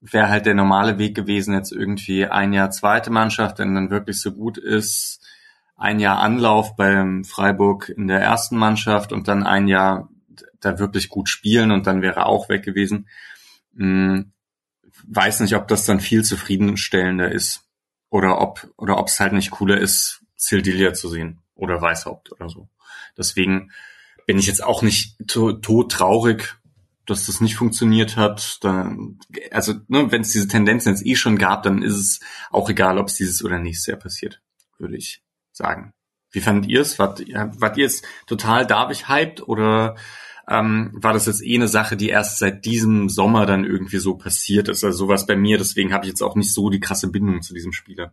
wäre 0.00 0.28
halt 0.28 0.46
der 0.46 0.54
normale 0.54 0.98
Weg 0.98 1.14
gewesen, 1.14 1.54
jetzt 1.54 1.72
irgendwie 1.72 2.26
ein 2.26 2.52
Jahr 2.52 2.70
zweite 2.70 3.10
Mannschaft, 3.10 3.58
wenn 3.58 3.74
dann 3.74 3.90
wirklich 3.90 4.20
so 4.20 4.32
gut 4.32 4.58
ist, 4.58 5.20
ein 5.76 6.00
Jahr 6.00 6.18
Anlauf 6.18 6.76
beim 6.76 7.24
Freiburg 7.24 7.88
in 7.88 8.08
der 8.08 8.20
ersten 8.20 8.56
Mannschaft 8.56 9.12
und 9.12 9.28
dann 9.28 9.44
ein 9.44 9.68
Jahr 9.68 10.08
da 10.60 10.78
wirklich 10.78 11.08
gut 11.08 11.28
spielen 11.28 11.70
und 11.70 11.86
dann 11.86 12.02
wäre 12.02 12.16
er 12.16 12.26
auch 12.26 12.48
weg 12.48 12.64
gewesen. 12.64 13.08
Hm, 13.76 14.32
weiß 15.06 15.40
nicht, 15.40 15.54
ob 15.54 15.68
das 15.68 15.86
dann 15.86 16.00
viel 16.00 16.24
zufriedenstellender 16.24 17.30
ist. 17.30 17.63
Oder 18.14 18.40
ob, 18.40 18.72
oder 18.76 18.98
ob 18.98 19.08
es 19.08 19.18
halt 19.18 19.32
nicht 19.32 19.50
cooler 19.50 19.76
ist, 19.76 20.22
Sildilia 20.36 20.94
zu 20.94 21.08
sehen 21.08 21.40
oder 21.56 21.82
Weißhaupt 21.82 22.30
oder 22.30 22.48
so. 22.48 22.68
Deswegen 23.18 23.72
bin 24.24 24.38
ich 24.38 24.46
jetzt 24.46 24.62
auch 24.62 24.82
nicht 24.82 25.16
to 25.26 25.54
tot 25.54 25.90
traurig, 25.90 26.54
dass 27.06 27.26
das 27.26 27.40
nicht 27.40 27.56
funktioniert 27.56 28.16
hat. 28.16 28.62
Dann, 28.62 29.18
also, 29.50 29.74
ne, 29.88 30.12
wenn 30.12 30.22
es 30.22 30.30
diese 30.30 30.46
Tendenzen 30.46 30.92
jetzt 30.92 31.04
eh 31.04 31.16
schon 31.16 31.38
gab, 31.38 31.64
dann 31.64 31.82
ist 31.82 31.96
es 31.96 32.20
auch 32.52 32.70
egal, 32.70 32.98
ob 32.98 33.08
es 33.08 33.16
dieses 33.16 33.44
oder 33.44 33.58
nächstes 33.58 33.88
Jahr 33.88 33.98
passiert, 33.98 34.40
würde 34.78 34.96
ich 34.96 35.24
sagen. 35.50 35.92
Wie 36.30 36.40
fandet 36.40 36.70
ihr 36.70 36.82
es? 36.82 37.00
Wart, 37.00 37.18
wart 37.18 37.76
ihr 37.78 37.82
jetzt 37.82 38.04
total 38.28 38.64
David 38.64 39.08
hyped 39.08 39.48
oder 39.48 39.96
ähm, 40.48 40.90
war 40.94 41.12
das 41.12 41.26
jetzt 41.26 41.44
eh 41.44 41.54
eine 41.54 41.68
Sache, 41.68 41.96
die 41.96 42.08
erst 42.08 42.38
seit 42.38 42.64
diesem 42.64 43.08
Sommer 43.08 43.46
dann 43.46 43.64
irgendwie 43.64 43.98
so 43.98 44.14
passiert 44.14 44.68
ist. 44.68 44.84
Also 44.84 44.98
sowas 44.98 45.26
bei 45.26 45.36
mir, 45.36 45.58
deswegen 45.58 45.92
habe 45.92 46.04
ich 46.04 46.10
jetzt 46.10 46.22
auch 46.22 46.36
nicht 46.36 46.52
so 46.52 46.70
die 46.70 46.80
krasse 46.80 47.08
Bindung 47.08 47.42
zu 47.42 47.54
diesem 47.54 47.72
Spieler. 47.72 48.12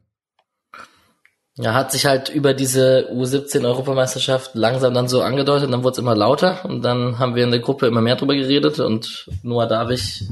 Ja, 1.57 1.73
hat 1.73 1.91
sich 1.91 2.05
halt 2.05 2.29
über 2.29 2.53
diese 2.53 3.09
U17-Europameisterschaft 3.11 4.55
langsam 4.55 4.93
dann 4.93 5.09
so 5.09 5.21
angedeutet, 5.21 5.71
dann 5.71 5.83
wurde 5.83 5.93
es 5.93 5.97
immer 5.97 6.15
lauter 6.15 6.63
und 6.63 6.81
dann 6.81 7.19
haben 7.19 7.35
wir 7.35 7.43
in 7.43 7.51
der 7.51 7.59
Gruppe 7.59 7.87
immer 7.87 8.01
mehr 8.01 8.15
drüber 8.15 8.35
geredet 8.35 8.79
und 8.79 9.29
Noah 9.43 9.67
Davich, 9.67 10.23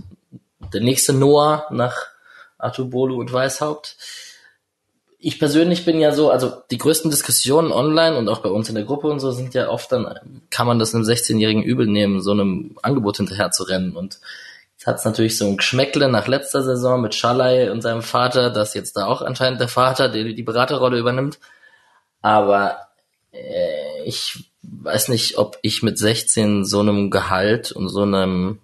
der 0.73 0.79
nächste 0.79 1.11
Noah 1.11 1.67
nach 1.71 2.07
Arthur 2.57 2.89
Bolu 2.89 3.19
und 3.19 3.33
Weishaupt, 3.33 3.97
ich 5.21 5.37
persönlich 5.37 5.83
bin 5.83 5.99
ja 5.99 6.13
so, 6.13 6.31
also 6.31 6.53
die 6.71 6.77
größten 6.77 7.11
Diskussionen 7.11 7.73
online 7.73 8.17
und 8.17 8.29
auch 8.29 8.39
bei 8.39 8.49
uns 8.49 8.69
in 8.69 8.75
der 8.75 8.85
Gruppe 8.85 9.07
und 9.07 9.19
so 9.19 9.31
sind 9.31 9.53
ja 9.53 9.69
oft 9.69 9.91
dann, 9.91 10.41
kann 10.49 10.65
man 10.65 10.79
das 10.79 10.95
einem 10.95 11.03
16-Jährigen 11.03 11.61
übel 11.61 11.87
nehmen, 11.87 12.21
so 12.21 12.31
einem 12.31 12.77
Angebot 12.81 13.17
hinterher 13.17 13.51
zu 13.51 13.63
rennen. 13.63 13.97
Und 13.97 14.21
jetzt 14.77 14.87
hat 14.87 14.95
es 14.95 15.05
natürlich 15.05 15.37
so 15.37 15.45
ein 15.45 15.57
Geschmäckle 15.57 16.07
nach 16.07 16.27
letzter 16.27 16.63
Saison 16.63 17.01
mit 17.01 17.15
Schalay 17.15 17.69
und 17.69 17.81
seinem 17.81 18.01
Vater, 18.01 18.49
dass 18.49 18.73
jetzt 18.73 18.95
da 18.95 19.07
auch 19.07 19.21
anscheinend 19.21 19.59
der 19.59 19.67
Vater, 19.67 20.07
der 20.07 20.23
die 20.23 20.43
Beraterrolle 20.43 20.97
übernimmt. 20.97 21.37
Aber 22.21 22.77
äh, 23.33 24.03
ich 24.05 24.45
weiß 24.61 25.09
nicht, 25.09 25.37
ob 25.37 25.57
ich 25.61 25.83
mit 25.83 25.97
16 25.97 26.63
so 26.63 26.79
einem 26.79 27.11
Gehalt 27.11 27.73
und 27.73 27.89
so 27.89 28.03
einem 28.03 28.59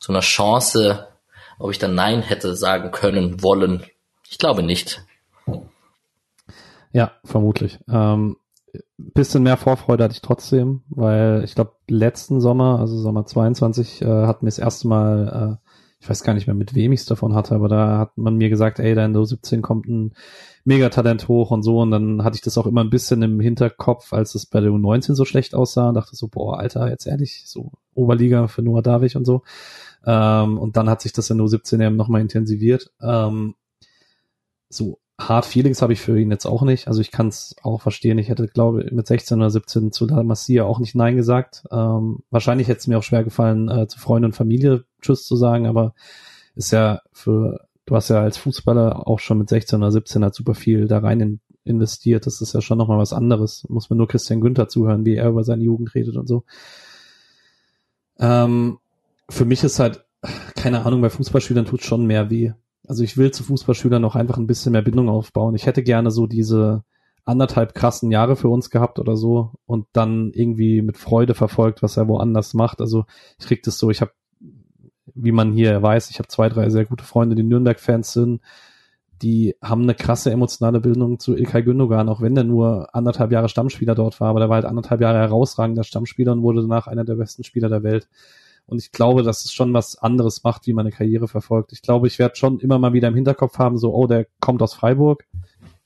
so 0.00 0.12
einer 0.12 0.20
Chance, 0.20 1.06
ob 1.60 1.70
ich 1.70 1.78
dann 1.78 1.94
Nein 1.94 2.22
hätte 2.22 2.56
sagen 2.56 2.90
können, 2.90 3.40
wollen. 3.40 3.84
Ich 4.28 4.38
glaube 4.38 4.64
nicht. 4.64 5.00
Ja, 6.92 7.12
vermutlich. 7.24 7.80
Ähm, 7.88 8.36
bisschen 8.96 9.42
mehr 9.42 9.56
Vorfreude 9.56 10.04
hatte 10.04 10.14
ich 10.14 10.22
trotzdem, 10.22 10.82
weil 10.88 11.42
ich 11.44 11.54
glaube, 11.54 11.72
letzten 11.88 12.40
Sommer, 12.40 12.78
also 12.80 12.96
Sommer 12.98 13.26
22, 13.26 14.02
äh, 14.02 14.06
hatten 14.06 14.46
wir 14.46 14.50
das 14.50 14.58
erste 14.58 14.88
Mal, 14.88 15.58
äh, 15.60 15.70
ich 16.00 16.08
weiß 16.08 16.22
gar 16.22 16.34
nicht 16.34 16.46
mehr, 16.46 16.54
mit 16.54 16.74
wem 16.74 16.92
ich 16.92 17.00
es 17.00 17.06
davon 17.06 17.34
hatte, 17.34 17.54
aber 17.54 17.68
da 17.68 17.98
hat 17.98 18.18
man 18.18 18.36
mir 18.36 18.50
gesagt, 18.50 18.78
ey, 18.78 18.94
da 18.94 19.04
in 19.04 19.12
der 19.12 19.24
17 19.24 19.62
kommt 19.62 19.86
ein 19.88 20.14
Megatalent 20.64 21.28
hoch 21.28 21.50
und 21.50 21.62
so. 21.62 21.80
Und 21.80 21.90
dann 21.90 22.24
hatte 22.24 22.36
ich 22.36 22.42
das 22.42 22.58
auch 22.58 22.66
immer 22.66 22.82
ein 22.82 22.90
bisschen 22.90 23.22
im 23.22 23.40
Hinterkopf, 23.40 24.12
als 24.12 24.34
es 24.34 24.46
bei 24.46 24.60
der 24.60 24.70
U19 24.70 25.14
so 25.14 25.24
schlecht 25.24 25.54
aussah 25.54 25.88
und 25.88 25.94
dachte 25.94 26.16
so, 26.16 26.28
boah, 26.28 26.58
Alter, 26.58 26.88
jetzt 26.88 27.06
ehrlich, 27.06 27.44
so 27.46 27.72
Oberliga 27.94 28.48
für 28.48 28.62
Noah 28.62 28.82
Davich 28.82 29.16
und 29.16 29.24
so. 29.24 29.42
Ähm, 30.04 30.58
und 30.58 30.76
dann 30.76 30.90
hat 30.90 31.00
sich 31.00 31.12
das 31.12 31.30
in 31.30 31.40
U17 31.40 31.84
eben 31.84 31.96
nochmal 31.96 32.20
intensiviert. 32.20 32.92
Ähm, 33.00 33.54
so 34.68 34.98
Hard 35.18 35.46
Feelings 35.46 35.80
habe 35.80 35.92
ich 35.92 36.00
für 36.00 36.18
ihn 36.18 36.30
jetzt 36.30 36.46
auch 36.46 36.62
nicht. 36.62 36.88
Also 36.88 37.00
ich 37.00 37.12
kann 37.12 37.28
es 37.28 37.54
auch 37.62 37.80
verstehen. 37.80 38.18
Ich 38.18 38.28
hätte, 38.28 38.48
glaube 38.48 38.88
mit 38.90 39.06
16 39.06 39.38
oder 39.38 39.50
17 39.50 39.92
zu 39.92 40.06
La 40.06 40.22
Masia 40.24 40.64
auch 40.64 40.80
nicht 40.80 40.96
Nein 40.96 41.14
gesagt. 41.14 41.64
Ähm, 41.70 42.20
wahrscheinlich 42.30 42.66
hätte 42.66 42.80
es 42.80 42.86
mir 42.88 42.98
auch 42.98 43.04
schwer 43.04 43.22
gefallen, 43.22 43.68
äh, 43.68 43.86
zu 43.86 44.00
Freunden 44.00 44.26
und 44.26 44.36
Familie 44.36 44.84
Tschüss 45.00 45.24
zu 45.24 45.36
sagen, 45.36 45.66
aber 45.66 45.94
ist 46.56 46.72
ja 46.72 47.00
für, 47.12 47.68
du 47.86 47.94
hast 47.94 48.08
ja 48.08 48.22
als 48.22 48.38
Fußballer 48.38 49.06
auch 49.06 49.20
schon 49.20 49.38
mit 49.38 49.48
16 49.48 49.80
oder 49.80 49.92
17 49.92 50.24
halt 50.24 50.34
super 50.34 50.54
viel 50.54 50.88
da 50.88 50.98
rein 50.98 51.20
in, 51.20 51.40
investiert. 51.62 52.26
Das 52.26 52.40
ist 52.40 52.52
ja 52.52 52.60
schon 52.60 52.78
nochmal 52.78 52.98
was 52.98 53.12
anderes. 53.12 53.64
Muss 53.68 53.90
man 53.90 53.98
nur 53.98 54.08
Christian 54.08 54.40
Günther 54.40 54.68
zuhören, 54.68 55.04
wie 55.04 55.14
er 55.14 55.28
über 55.28 55.44
seine 55.44 55.62
Jugend 55.62 55.94
redet 55.94 56.16
und 56.16 56.26
so. 56.26 56.42
Ähm, 58.18 58.78
für 59.28 59.44
mich 59.44 59.62
ist 59.62 59.78
halt, 59.78 60.04
keine 60.56 60.84
Ahnung, 60.84 61.02
bei 61.02 61.10
Fußballspielern 61.10 61.66
tut 61.66 61.84
schon 61.84 62.04
mehr 62.04 62.30
weh. 62.30 62.52
Also 62.86 63.02
ich 63.02 63.16
will 63.16 63.30
zu 63.30 63.44
Fußballschülern 63.44 64.02
noch 64.02 64.16
einfach 64.16 64.36
ein 64.36 64.46
bisschen 64.46 64.72
mehr 64.72 64.82
Bindung 64.82 65.08
aufbauen. 65.08 65.54
Ich 65.54 65.66
hätte 65.66 65.82
gerne 65.82 66.10
so 66.10 66.26
diese 66.26 66.84
anderthalb 67.24 67.74
krassen 67.74 68.10
Jahre 68.10 68.36
für 68.36 68.48
uns 68.48 68.70
gehabt 68.70 68.98
oder 68.98 69.16
so 69.16 69.52
und 69.66 69.86
dann 69.92 70.30
irgendwie 70.32 70.82
mit 70.82 70.98
Freude 70.98 71.34
verfolgt, 71.34 71.82
was 71.82 71.96
er 71.96 72.08
woanders 72.08 72.54
macht. 72.54 72.80
Also 72.80 73.04
ich 73.38 73.46
krieg 73.46 73.62
das 73.62 73.78
so, 73.78 73.90
ich 73.90 74.02
habe, 74.02 74.12
wie 75.14 75.32
man 75.32 75.52
hier 75.52 75.80
weiß, 75.80 76.10
ich 76.10 76.18
habe 76.18 76.28
zwei, 76.28 76.48
drei 76.48 76.68
sehr 76.68 76.84
gute 76.84 77.04
Freunde, 77.04 77.34
die 77.34 77.42
Nürnberg-Fans 77.42 78.12
sind, 78.12 78.42
die 79.22 79.56
haben 79.62 79.82
eine 79.82 79.94
krasse 79.94 80.30
emotionale 80.30 80.80
Bindung 80.80 81.18
zu 81.18 81.34
Ilkay 81.34 81.62
Gündogan, 81.62 82.10
auch 82.10 82.20
wenn 82.20 82.34
der 82.34 82.44
nur 82.44 82.94
anderthalb 82.94 83.32
Jahre 83.32 83.48
Stammspieler 83.48 83.94
dort 83.94 84.20
war, 84.20 84.28
aber 84.28 84.40
der 84.40 84.48
war 84.50 84.56
halt 84.56 84.66
anderthalb 84.66 85.00
Jahre 85.00 85.18
herausragender 85.18 85.84
Stammspieler 85.84 86.32
und 86.32 86.42
wurde 86.42 86.60
danach 86.60 86.88
einer 86.88 87.04
der 87.04 87.14
besten 87.14 87.44
Spieler 87.44 87.70
der 87.70 87.82
Welt. 87.82 88.08
Und 88.66 88.78
ich 88.78 88.92
glaube, 88.92 89.22
dass 89.22 89.44
es 89.44 89.52
schon 89.52 89.74
was 89.74 89.96
anderes 89.96 90.42
macht, 90.42 90.66
wie 90.66 90.72
meine 90.72 90.90
Karriere 90.90 91.28
verfolgt. 91.28 91.72
Ich 91.72 91.82
glaube, 91.82 92.06
ich 92.06 92.18
werde 92.18 92.36
schon 92.36 92.60
immer 92.60 92.78
mal 92.78 92.92
wieder 92.92 93.08
im 93.08 93.14
Hinterkopf 93.14 93.58
haben, 93.58 93.76
so, 93.76 93.94
oh, 93.94 94.06
der 94.06 94.26
kommt 94.40 94.62
aus 94.62 94.74
Freiburg. 94.74 95.26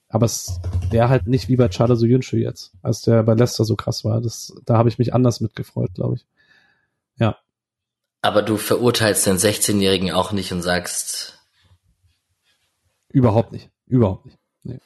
Aber 0.08 0.26
es 0.26 0.60
wäre 0.90 1.08
halt 1.08 1.26
nicht 1.26 1.48
wie 1.48 1.56
bei 1.56 1.68
Charles 1.68 2.00
Soyuncu 2.00 2.36
jetzt, 2.36 2.72
als 2.82 3.02
der 3.02 3.22
bei 3.24 3.34
Leicester 3.34 3.64
so 3.64 3.76
krass 3.76 4.04
war. 4.04 4.20
Das, 4.20 4.54
da 4.64 4.78
habe 4.78 4.88
ich 4.88 4.98
mich 4.98 5.12
anders 5.12 5.40
mitgefreut, 5.40 5.94
glaube 5.94 6.16
ich. 6.16 6.26
Ja. 7.18 7.36
Aber 8.22 8.42
du 8.42 8.56
verurteilst 8.56 9.26
den 9.26 9.36
16-Jährigen 9.36 10.12
auch 10.12 10.32
nicht 10.32 10.52
und 10.52 10.62
sagst. 10.62 11.38
Überhaupt 13.08 13.52
nicht. 13.52 13.70
Überhaupt 13.86 14.26
nicht. 14.26 14.38
Nee. 14.62 14.78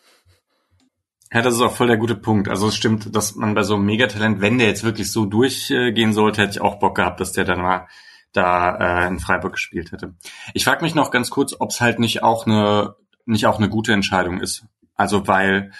Ja, 1.32 1.40
das 1.40 1.54
ist 1.54 1.60
auch 1.60 1.72
voll 1.72 1.86
der 1.86 1.96
gute 1.96 2.14
Punkt. 2.14 2.48
Also 2.48 2.68
es 2.68 2.76
stimmt, 2.76 3.14
dass 3.16 3.36
man 3.36 3.54
bei 3.54 3.62
so 3.62 3.74
einem 3.74 3.86
Megatalent, 3.86 4.40
wenn 4.40 4.58
der 4.58 4.68
jetzt 4.68 4.84
wirklich 4.84 5.10
so 5.10 5.24
durchgehen 5.24 6.12
sollte, 6.12 6.42
hätte 6.42 6.52
ich 6.52 6.60
auch 6.60 6.78
Bock 6.78 6.96
gehabt, 6.96 7.20
dass 7.20 7.32
der 7.32 7.44
dann 7.44 7.62
mal 7.62 7.88
da 8.32 9.04
äh, 9.04 9.08
in 9.08 9.18
Freiburg 9.18 9.52
gespielt 9.52 9.92
hätte. 9.92 10.14
Ich 10.52 10.64
frage 10.64 10.82
mich 10.82 10.94
noch 10.94 11.10
ganz 11.10 11.30
kurz, 11.30 11.54
ob 11.58 11.70
es 11.70 11.80
halt 11.80 11.98
nicht 11.98 12.22
auch 12.22 12.46
eine 12.46 12.96
nicht 13.24 13.46
auch 13.46 13.58
eine 13.58 13.68
gute 13.68 13.92
Entscheidung 13.92 14.40
ist. 14.40 14.64
Also 14.94 15.26
weil 15.26 15.72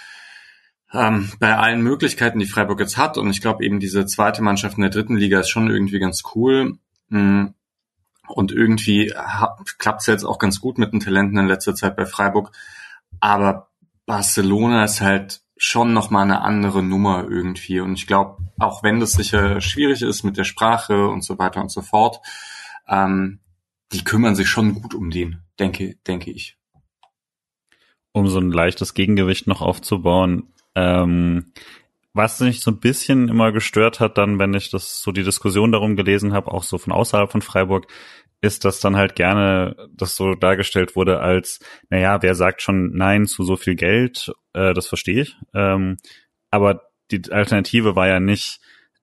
ähm, 0.91 1.31
bei 1.39 1.55
allen 1.55 1.81
Möglichkeiten, 1.81 2.39
die 2.39 2.45
Freiburg 2.45 2.79
jetzt 2.79 2.97
hat, 2.97 3.17
und 3.17 3.29
ich 3.29 3.41
glaube 3.41 3.65
eben 3.65 3.79
diese 3.79 4.05
zweite 4.05 4.41
Mannschaft 4.41 4.77
in 4.77 4.81
der 4.81 4.91
dritten 4.91 5.17
Liga 5.17 5.39
ist 5.39 5.49
schon 5.49 5.69
irgendwie 5.69 5.99
ganz 5.99 6.23
cool. 6.35 6.77
Mh, 7.09 7.19
mm, 7.19 7.53
und 8.27 8.51
irgendwie 8.51 9.13
klappt 9.77 10.01
es 10.01 10.07
jetzt 10.07 10.23
auch 10.23 10.39
ganz 10.39 10.61
gut 10.61 10.77
mit 10.77 10.93
den 10.93 11.01
Talenten 11.01 11.37
in 11.37 11.47
letzter 11.47 11.75
Zeit 11.75 11.95
bei 11.95 12.05
Freiburg. 12.05 12.51
Aber 13.19 13.67
Barcelona 14.05 14.83
ist 14.83 15.01
halt 15.01 15.41
schon 15.55 15.93
noch 15.93 16.09
mal 16.09 16.23
eine 16.23 16.41
andere 16.41 16.83
Nummer 16.83 17.25
irgendwie. 17.29 17.79
Und 17.79 17.93
ich 17.93 18.07
glaube, 18.07 18.43
auch 18.59 18.83
wenn 18.83 18.99
das 18.99 19.13
sicher 19.13 19.61
schwierig 19.61 20.01
ist 20.01 20.23
mit 20.23 20.37
der 20.37 20.43
Sprache 20.43 21.07
und 21.07 21.23
so 21.23 21.39
weiter 21.39 21.61
und 21.61 21.71
so 21.71 21.81
fort, 21.81 22.19
ähm, 22.87 23.39
die 23.93 24.03
kümmern 24.03 24.35
sich 24.35 24.49
schon 24.49 24.81
gut 24.81 24.93
um 24.93 25.09
den, 25.09 25.41
denke, 25.59 25.95
denke 26.07 26.31
ich. 26.31 26.57
Um 28.11 28.27
so 28.27 28.39
ein 28.39 28.51
leichtes 28.51 28.93
Gegengewicht 28.93 29.47
noch 29.47 29.61
aufzubauen, 29.61 30.53
ähm, 30.75 31.53
was 32.13 32.39
mich 32.41 32.61
so 32.61 32.69
ein 32.71 32.79
bisschen 32.79 33.27
immer 33.27 33.51
gestört 33.51 33.99
hat, 33.99 34.17
dann, 34.17 34.37
wenn 34.37 34.53
ich 34.53 34.69
das 34.69 35.01
so 35.01 35.11
die 35.11 35.23
Diskussion 35.23 35.71
darum 35.71 35.95
gelesen 35.95 36.33
habe, 36.33 36.51
auch 36.51 36.63
so 36.63 36.77
von 36.77 36.93
außerhalb 36.93 37.31
von 37.31 37.41
Freiburg, 37.41 37.87
ist, 38.43 38.65
dass 38.65 38.81
dann 38.81 38.97
halt 38.97 39.15
gerne 39.15 39.75
das 39.95 40.17
so 40.17 40.35
dargestellt 40.35 40.97
wurde 40.97 41.21
als, 41.21 41.59
naja, 41.89 42.21
wer 42.21 42.35
sagt 42.35 42.61
schon 42.61 42.91
Nein 42.93 43.25
zu 43.25 43.43
so 43.43 43.55
viel 43.55 43.75
Geld? 43.75 44.33
Äh, 44.51 44.73
das 44.73 44.87
verstehe 44.87 45.21
ich. 45.21 45.37
Ähm, 45.53 45.97
aber 46.51 46.89
die 47.09 47.31
Alternative 47.31 47.95
war 47.95 48.07
ja 48.07 48.19
nicht, 48.19 48.59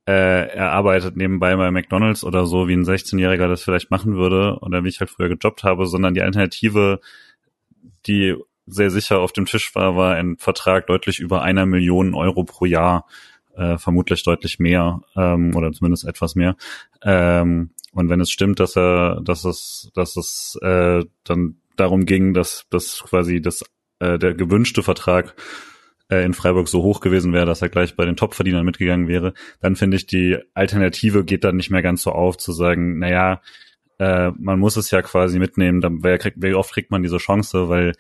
äh, 0.07 0.49
er 0.49 0.73
arbeitet 0.73 1.17
nebenbei 1.17 1.57
bei 1.57 1.71
McDonalds 1.71 2.23
oder 2.23 2.45
so, 2.45 2.69
wie 2.69 2.75
ein 2.75 2.85
16-Jähriger 2.85 3.49
das 3.49 3.63
vielleicht 3.63 3.91
machen 3.91 4.15
würde 4.17 4.59
oder 4.61 4.85
wie 4.85 4.89
ich 4.89 5.01
halt 5.01 5.09
früher 5.09 5.31
gejobbt 5.31 5.65
habe, 5.65 5.87
sondern 5.87 6.13
die 6.13 6.23
Alternative, 6.23 7.01
die 8.07 8.37
sehr 8.67 8.91
sicher 8.91 9.21
auf 9.21 9.33
dem 9.33 9.47
Tisch 9.47 9.75
war, 9.75 9.97
war 9.97 10.17
ein 10.17 10.37
Vertrag 10.37 10.87
deutlich 10.87 11.19
über 11.19 11.43
einer 11.43 11.65
Million 11.65 12.15
Euro 12.15 12.45
pro 12.45 12.67
Jahr, 12.67 13.07
äh, 13.57 13.79
vermutlich 13.79 14.23
deutlich 14.23 14.59
mehr 14.59 15.01
ähm, 15.17 15.57
oder 15.57 15.73
zumindest 15.73 16.07
etwas 16.07 16.35
mehr. 16.35 16.57
Ähm, 17.03 17.71
und 17.93 18.09
wenn 18.09 18.21
es 18.21 18.31
stimmt, 18.31 18.61
dass 18.61 18.77
er, 18.77 19.21
dass 19.23 19.45
es, 19.45 19.91
dass 19.95 20.17
es 20.17 20.59
äh, 20.63 21.05
dann 21.25 21.57
darum 21.77 22.07
ging, 22.07 22.35
dass, 22.35 22.67
dass 22.71 23.03
quasi 23.03 23.41
das, 23.41 23.65
äh, 23.99 24.19
der 24.19 24.35
gewünschte 24.35 24.83
Vertrag 24.83 25.35
äh, 26.09 26.25
in 26.25 26.35
Freiburg 26.35 26.69
so 26.69 26.83
hoch 26.83 27.01
gewesen 27.01 27.33
wäre, 27.33 27.47
dass 27.47 27.63
er 27.63 27.69
gleich 27.69 27.97
bei 27.97 28.05
den 28.05 28.17
Topverdienern 28.17 28.65
mitgegangen 28.65 29.09
wäre, 29.09 29.35
dann 29.61 29.77
finde 29.77 29.97
ich, 29.97 30.07
die 30.07 30.39
Alternative 30.55 31.25
geht 31.25 31.45
dann 31.45 31.57
nicht 31.57 31.71
mehr 31.71 31.83
ganz 31.83 32.03
so 32.03 32.13
auf, 32.13 32.37
zu 32.37 32.53
sagen, 32.53 32.99
naja, 32.99 33.41
äh, 33.99 34.31
man 34.39 34.59
muss 34.59 34.77
es 34.77 34.91
ja 34.91 35.03
quasi 35.03 35.39
mitnehmen, 35.39 35.81
dann, 35.81 36.03
wer 36.03 36.19
kriegt, 36.19 36.43
wie 36.43 36.55
oft 36.55 36.73
kriegt 36.73 36.91
man 36.91 37.03
diese 37.03 37.19
Chance, 37.19 37.69
weil 37.69 37.95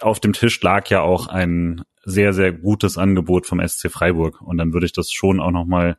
auf 0.00 0.20
dem 0.20 0.32
Tisch 0.32 0.60
lag 0.62 0.88
ja 0.88 1.00
auch 1.00 1.26
ein 1.26 1.82
sehr, 2.04 2.32
sehr 2.32 2.52
gutes 2.52 2.98
Angebot 2.98 3.46
vom 3.46 3.66
SC 3.66 3.90
Freiburg. 3.90 4.40
Und 4.40 4.58
dann 4.58 4.72
würde 4.72 4.86
ich 4.86 4.92
das 4.92 5.10
schon 5.10 5.40
auch 5.40 5.50
nochmal 5.50 5.96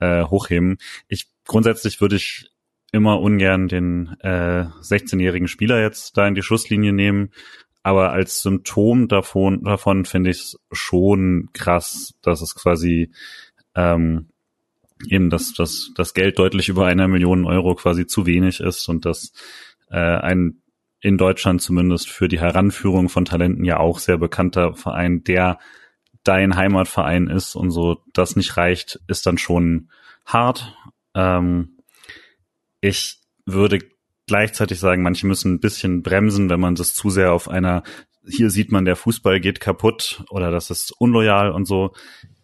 äh, 0.00 0.24
hochheben. 0.24 0.78
Ich 1.08 1.26
grundsätzlich 1.46 2.00
würde 2.00 2.16
ich 2.16 2.50
immer 2.92 3.20
ungern 3.20 3.68
den 3.68 4.16
äh, 4.20 4.66
16-jährigen 4.80 5.48
Spieler 5.48 5.80
jetzt 5.80 6.16
da 6.16 6.26
in 6.26 6.34
die 6.34 6.42
Schusslinie 6.42 6.92
nehmen. 6.92 7.30
Aber 7.82 8.12
als 8.12 8.40
Symptom 8.40 9.08
davon, 9.08 9.64
davon 9.64 10.04
finde 10.04 10.30
ich 10.30 10.38
es 10.38 10.60
schon 10.72 11.50
krass, 11.52 12.14
dass 12.22 12.40
es 12.40 12.54
quasi 12.54 13.10
ähm, 13.74 14.28
eben 15.08 15.30
dass 15.30 15.52
das, 15.52 15.90
das 15.94 16.14
Geld 16.14 16.38
deutlich 16.38 16.68
über 16.68 16.86
einer 16.86 17.08
Million 17.08 17.44
Euro 17.44 17.74
quasi 17.74 18.06
zu 18.06 18.26
wenig 18.26 18.60
ist 18.60 18.88
und 18.88 19.04
dass 19.04 19.32
äh, 19.90 19.98
ein 19.98 20.62
in 21.00 21.18
Deutschland 21.18 21.60
zumindest 21.60 22.08
für 22.08 22.28
die 22.28 22.40
Heranführung 22.40 23.10
von 23.10 23.26
Talenten 23.26 23.64
ja 23.64 23.78
auch 23.78 23.98
sehr 23.98 24.16
bekannter 24.16 24.72
Verein, 24.72 25.22
der 25.22 25.58
dein 26.24 26.56
Heimatverein 26.56 27.28
ist 27.28 27.54
und 27.54 27.70
so 27.70 28.02
das 28.12 28.36
nicht 28.36 28.56
reicht, 28.56 29.00
ist 29.06 29.26
dann 29.26 29.38
schon 29.38 29.90
hart. 30.26 30.76
Ähm, 31.14 31.78
ich 32.80 33.18
würde 33.46 33.78
gleichzeitig 34.26 34.80
sagen, 34.80 35.02
manche 35.02 35.26
müssen 35.26 35.54
ein 35.54 35.60
bisschen 35.60 36.02
bremsen, 36.02 36.50
wenn 36.50 36.60
man 36.60 36.74
das 36.74 36.94
zu 36.94 37.10
sehr 37.10 37.32
auf 37.32 37.48
einer, 37.48 37.82
hier 38.26 38.50
sieht 38.50 38.72
man, 38.72 38.84
der 38.84 38.96
Fußball 38.96 39.38
geht 39.40 39.60
kaputt 39.60 40.24
oder 40.30 40.50
das 40.50 40.70
ist 40.70 40.92
unloyal 40.98 41.50
und 41.50 41.66
so 41.66 41.92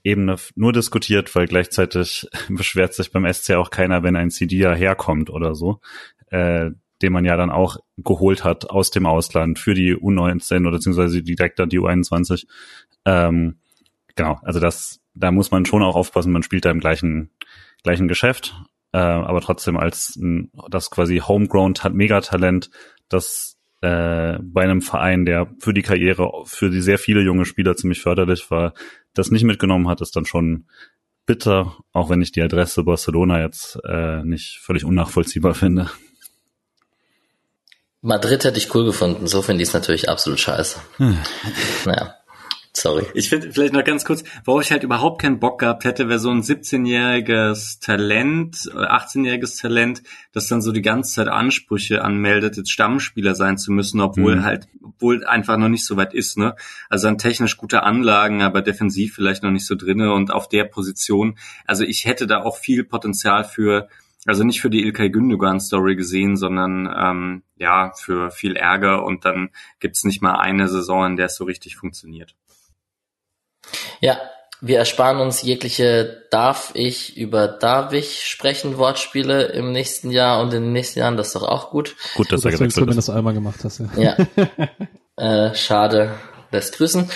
Ebene 0.03 0.37
nur 0.55 0.73
diskutiert, 0.73 1.35
weil 1.35 1.47
gleichzeitig 1.47 2.27
beschwert 2.49 2.95
sich 2.95 3.13
beim 3.13 3.31
SC 3.31 3.53
auch 3.53 3.71
keiner, 3.71 4.03
wenn 4.03 4.17
ein 4.17 4.31
CD 4.31 4.67
herkommt 4.75 5.31
oder 5.31 5.55
so, 5.55 5.81
äh, 6.31 6.71
den 7.03 7.13
man 7.13 7.25
ja 7.25 7.37
dann 7.37 7.51
auch 7.51 7.79
geholt 7.99 8.45
hat 8.45 8.69
aus 8.69 8.91
dem 8.91 9.07
Ausland 9.07 9.59
für 9.59 9.75
die 9.75 9.95
U19 9.95 10.63
oder 10.63 10.73
beziehungsweise 10.73 11.23
direkt 11.23 11.59
dann 11.59 11.71
die 11.71 11.81
U21. 11.81 12.47
Ähm, 13.07 13.57
genau, 14.17 14.39
also 14.43 14.61
das, 14.61 15.01
da 15.15 15.31
muss 15.31 15.51
man 15.51 15.67
schon 15.67 15.83
auch 15.83 15.97
aufpassen, 15.97 16.33
man 16.33 16.43
spielt 16.43 16.65
da 16.65 16.71
im 16.71 16.81
gleichen 16.81 17.31
gleichen 17.83 18.09
Geschäft, 18.09 18.55
äh, 18.93 18.99
aber 18.99 19.41
trotzdem 19.41 19.77
als 19.77 20.19
das 20.69 20.91
quasi 20.91 21.19
homegrown 21.19 21.75
Megatalent, 21.93 22.71
das 23.09 23.57
äh, 23.81 24.39
bei 24.43 24.63
einem 24.63 24.83
Verein, 24.83 25.25
der 25.25 25.49
für 25.59 25.73
die 25.73 25.83
Karriere, 25.83 26.31
für 26.45 26.71
die 26.71 26.83
sehr 26.83 26.99
viele 26.99 27.23
junge 27.23 27.45
Spieler 27.45 27.77
ziemlich 27.77 28.03
förderlich 28.03 28.51
war, 28.51 28.75
das 29.15 29.31
nicht 29.31 29.45
mitgenommen 29.45 29.89
hat, 29.89 30.01
ist 30.01 30.17
dann 30.17 30.27
schon 30.27 30.67
bitter, 31.27 31.77
auch 31.93 32.11
wenn 32.11 32.23
ich 32.23 32.33
die 32.33 32.43
Adresse 32.43 32.85
Barcelona 32.85 33.41
jetzt 33.41 33.79
äh, 33.85 34.23
nicht 34.25 34.59
völlig 34.61 34.85
unnachvollziehbar 34.85 35.55
finde. 35.55 35.91
Madrid 38.03 38.45
hätte 38.45 38.59
ich 38.59 38.75
cool 38.75 38.85
gefunden, 38.87 39.27
so 39.27 39.43
finde 39.43 39.63
ich 39.63 39.69
es 39.69 39.75
natürlich 39.75 40.09
absolut 40.09 40.41
scheiße. 40.41 40.81
Hm. 40.97 41.19
Naja. 41.85 42.15
Sorry. 42.81 43.05
Ich 43.13 43.29
finde 43.29 43.53
vielleicht 43.53 43.75
noch 43.75 43.85
ganz 43.85 44.07
kurz, 44.07 44.25
wo 44.47 44.59
ich 44.59 44.73
halt 44.73 44.85
überhaupt 44.85 45.21
keinen 45.21 45.39
Bock 45.39 45.59
gehabt 45.59 45.85
hätte, 45.85 46.09
wäre 46.09 46.19
so 46.19 46.31
ein 46.31 46.41
17-jähriges 46.41 47.79
Talent, 47.85 48.57
18-jähriges 48.57 49.61
Talent, 49.61 50.03
das 50.33 50.47
dann 50.47 50.63
so 50.63 50.73
die 50.73 50.81
ganze 50.81 51.17
Zeit 51.17 51.29
Ansprüche 51.29 52.03
anmeldet, 52.03 52.57
jetzt 52.57 52.71
Stammspieler 52.71 53.35
sein 53.35 53.59
zu 53.59 53.71
müssen, 53.71 54.01
obwohl 54.01 54.37
mhm. 54.37 54.45
halt, 54.45 54.67
obwohl 54.83 55.27
einfach 55.27 55.59
noch 55.59 55.69
nicht 55.69 55.85
so 55.85 55.99
weit 55.99 56.15
ist, 56.15 56.39
ne? 56.39 56.57
Also 56.89 57.07
dann 57.09 57.19
technisch 57.19 57.59
gute 57.59 57.83
Anlagen, 57.83 58.41
aber 58.41 58.63
defensiv 58.63 59.15
vielleicht 59.15 59.43
noch 59.43 59.51
nicht 59.51 59.67
so 59.67 59.75
drinne 59.75 60.15
und 60.15 60.33
auf 60.33 60.49
der 60.49 60.65
Position. 60.65 61.37
Also 61.67 61.85
ich 61.85 62.07
hätte 62.07 62.27
da 62.27 62.43
auch 62.43 62.57
viel 62.57 62.85
Potenzial 62.85 63.45
für 63.45 63.89
Also 64.25 64.43
nicht 64.43 64.63
für 64.63 64.71
die 64.71 64.83
Ilkay 64.85 65.11
Gündogan-Story 65.11 65.97
gesehen, 65.97 66.37
sondern 66.39 66.89
ähm, 66.95 67.43
ja, 67.57 67.93
für 67.95 68.31
viel 68.31 68.57
Ärger 68.57 69.05
und 69.05 69.27
dann 69.27 69.51
gibt's 69.81 70.05
nicht 70.05 70.23
mal 70.23 70.37
eine 70.37 70.67
Saison, 70.69 71.05
in 71.05 71.17
der 71.17 71.27
es 71.27 71.37
so 71.37 71.45
richtig 71.45 71.77
funktioniert. 71.77 72.35
Ja, 74.01 74.19
wir 74.61 74.79
ersparen 74.79 75.21
uns 75.21 75.43
jegliche 75.43 76.27
darf 76.31 76.73
ich 76.75 77.17
über 77.17 77.49
darf 77.49 77.93
ich 77.93 78.25
sprechen 78.25 78.77
Wortspiele 78.77 79.45
im 79.45 79.73
nächsten 79.73 80.11
Jahr 80.11 80.41
und 80.41 80.53
in 80.53 80.65
den 80.65 80.73
nächsten 80.73 80.99
Jahren, 80.99 81.17
das 81.17 81.29
ist 81.29 81.37
doch 81.37 81.49
auch 81.49 81.71
gut. 81.71 81.97
Gut, 82.15 82.31
dass, 82.31 82.43
gut, 82.43 82.53
dass 82.53 82.61
du 82.61 82.69
zumindest 82.69 83.11
einmal 83.11 83.33
gemacht 83.33 83.61
hast. 83.65 83.81
Ja, 83.97 84.17
ja. 85.17 85.49
äh, 85.49 85.55
schade, 85.55 86.15
lässt 86.51 86.77
grüßen. 86.77 87.09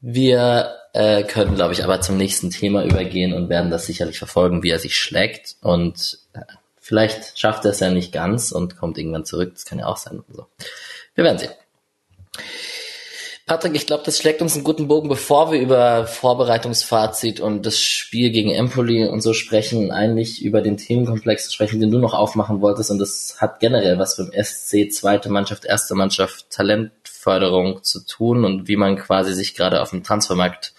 Wir 0.00 0.74
äh, 0.94 1.24
können, 1.24 1.54
glaube 1.54 1.74
ich, 1.74 1.84
aber 1.84 2.00
zum 2.00 2.16
nächsten 2.16 2.50
Thema 2.50 2.84
übergehen 2.84 3.32
und 3.32 3.48
werden 3.48 3.70
das 3.70 3.86
sicherlich 3.86 4.18
verfolgen, 4.18 4.62
wie 4.62 4.70
er 4.70 4.78
sich 4.78 4.96
schlägt. 4.96 5.56
Und 5.60 6.18
äh, 6.32 6.40
vielleicht 6.80 7.38
schafft 7.38 7.64
er 7.64 7.72
es 7.72 7.80
ja 7.80 7.90
nicht 7.90 8.12
ganz 8.12 8.52
und 8.52 8.76
kommt 8.76 8.98
irgendwann 8.98 9.24
zurück. 9.24 9.52
Das 9.54 9.64
kann 9.64 9.78
ja 9.78 9.86
auch 9.86 9.96
sein. 9.96 10.22
Also, 10.28 10.46
wir 11.14 11.24
werden 11.24 11.38
sehen. 11.38 11.52
Patrick, 13.44 13.74
ich 13.74 13.86
glaube, 13.86 14.04
das 14.06 14.18
schlägt 14.18 14.40
uns 14.40 14.54
einen 14.54 14.62
guten 14.62 14.86
Bogen, 14.86 15.08
bevor 15.08 15.50
wir 15.50 15.60
über 15.60 16.06
Vorbereitungsfazit 16.06 17.40
und 17.40 17.66
das 17.66 17.80
Spiel 17.80 18.30
gegen 18.30 18.50
Empoli 18.50 19.04
und 19.04 19.20
so 19.20 19.34
sprechen, 19.34 19.90
eigentlich 19.90 20.44
über 20.44 20.62
den 20.62 20.76
Themenkomplex 20.76 21.52
sprechen, 21.52 21.80
den 21.80 21.90
du 21.90 21.98
noch 21.98 22.14
aufmachen 22.14 22.60
wolltest. 22.60 22.92
Und 22.92 23.00
das 23.00 23.36
hat 23.38 23.58
generell 23.58 23.98
was 23.98 24.16
mit 24.16 24.32
dem 24.32 24.44
SC, 24.44 24.92
zweite 24.92 25.28
Mannschaft, 25.28 25.64
erste 25.64 25.96
Mannschaft, 25.96 26.50
Talentförderung 26.50 27.82
zu 27.82 28.06
tun 28.06 28.44
und 28.44 28.68
wie 28.68 28.76
man 28.76 28.96
quasi 28.96 29.34
sich 29.34 29.56
gerade 29.56 29.82
auf 29.82 29.90
dem 29.90 30.04
Transfermarkt 30.04 30.72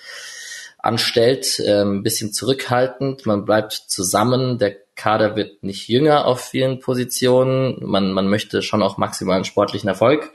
anstellt. 0.78 1.62
Ähm, 1.66 1.98
ein 1.98 2.04
bisschen 2.04 2.32
zurückhaltend, 2.32 3.26
man 3.26 3.44
bleibt 3.44 3.74
zusammen, 3.74 4.58
der 4.58 4.78
Kader 4.96 5.36
wird 5.36 5.64
nicht 5.64 5.90
jünger 5.90 6.26
auf 6.26 6.40
vielen 6.40 6.80
Positionen, 6.80 7.78
man, 7.82 8.14
man 8.14 8.30
möchte 8.30 8.62
schon 8.62 8.84
auch 8.84 8.98
maximalen 8.98 9.44
sportlichen 9.44 9.90
Erfolg 9.90 10.32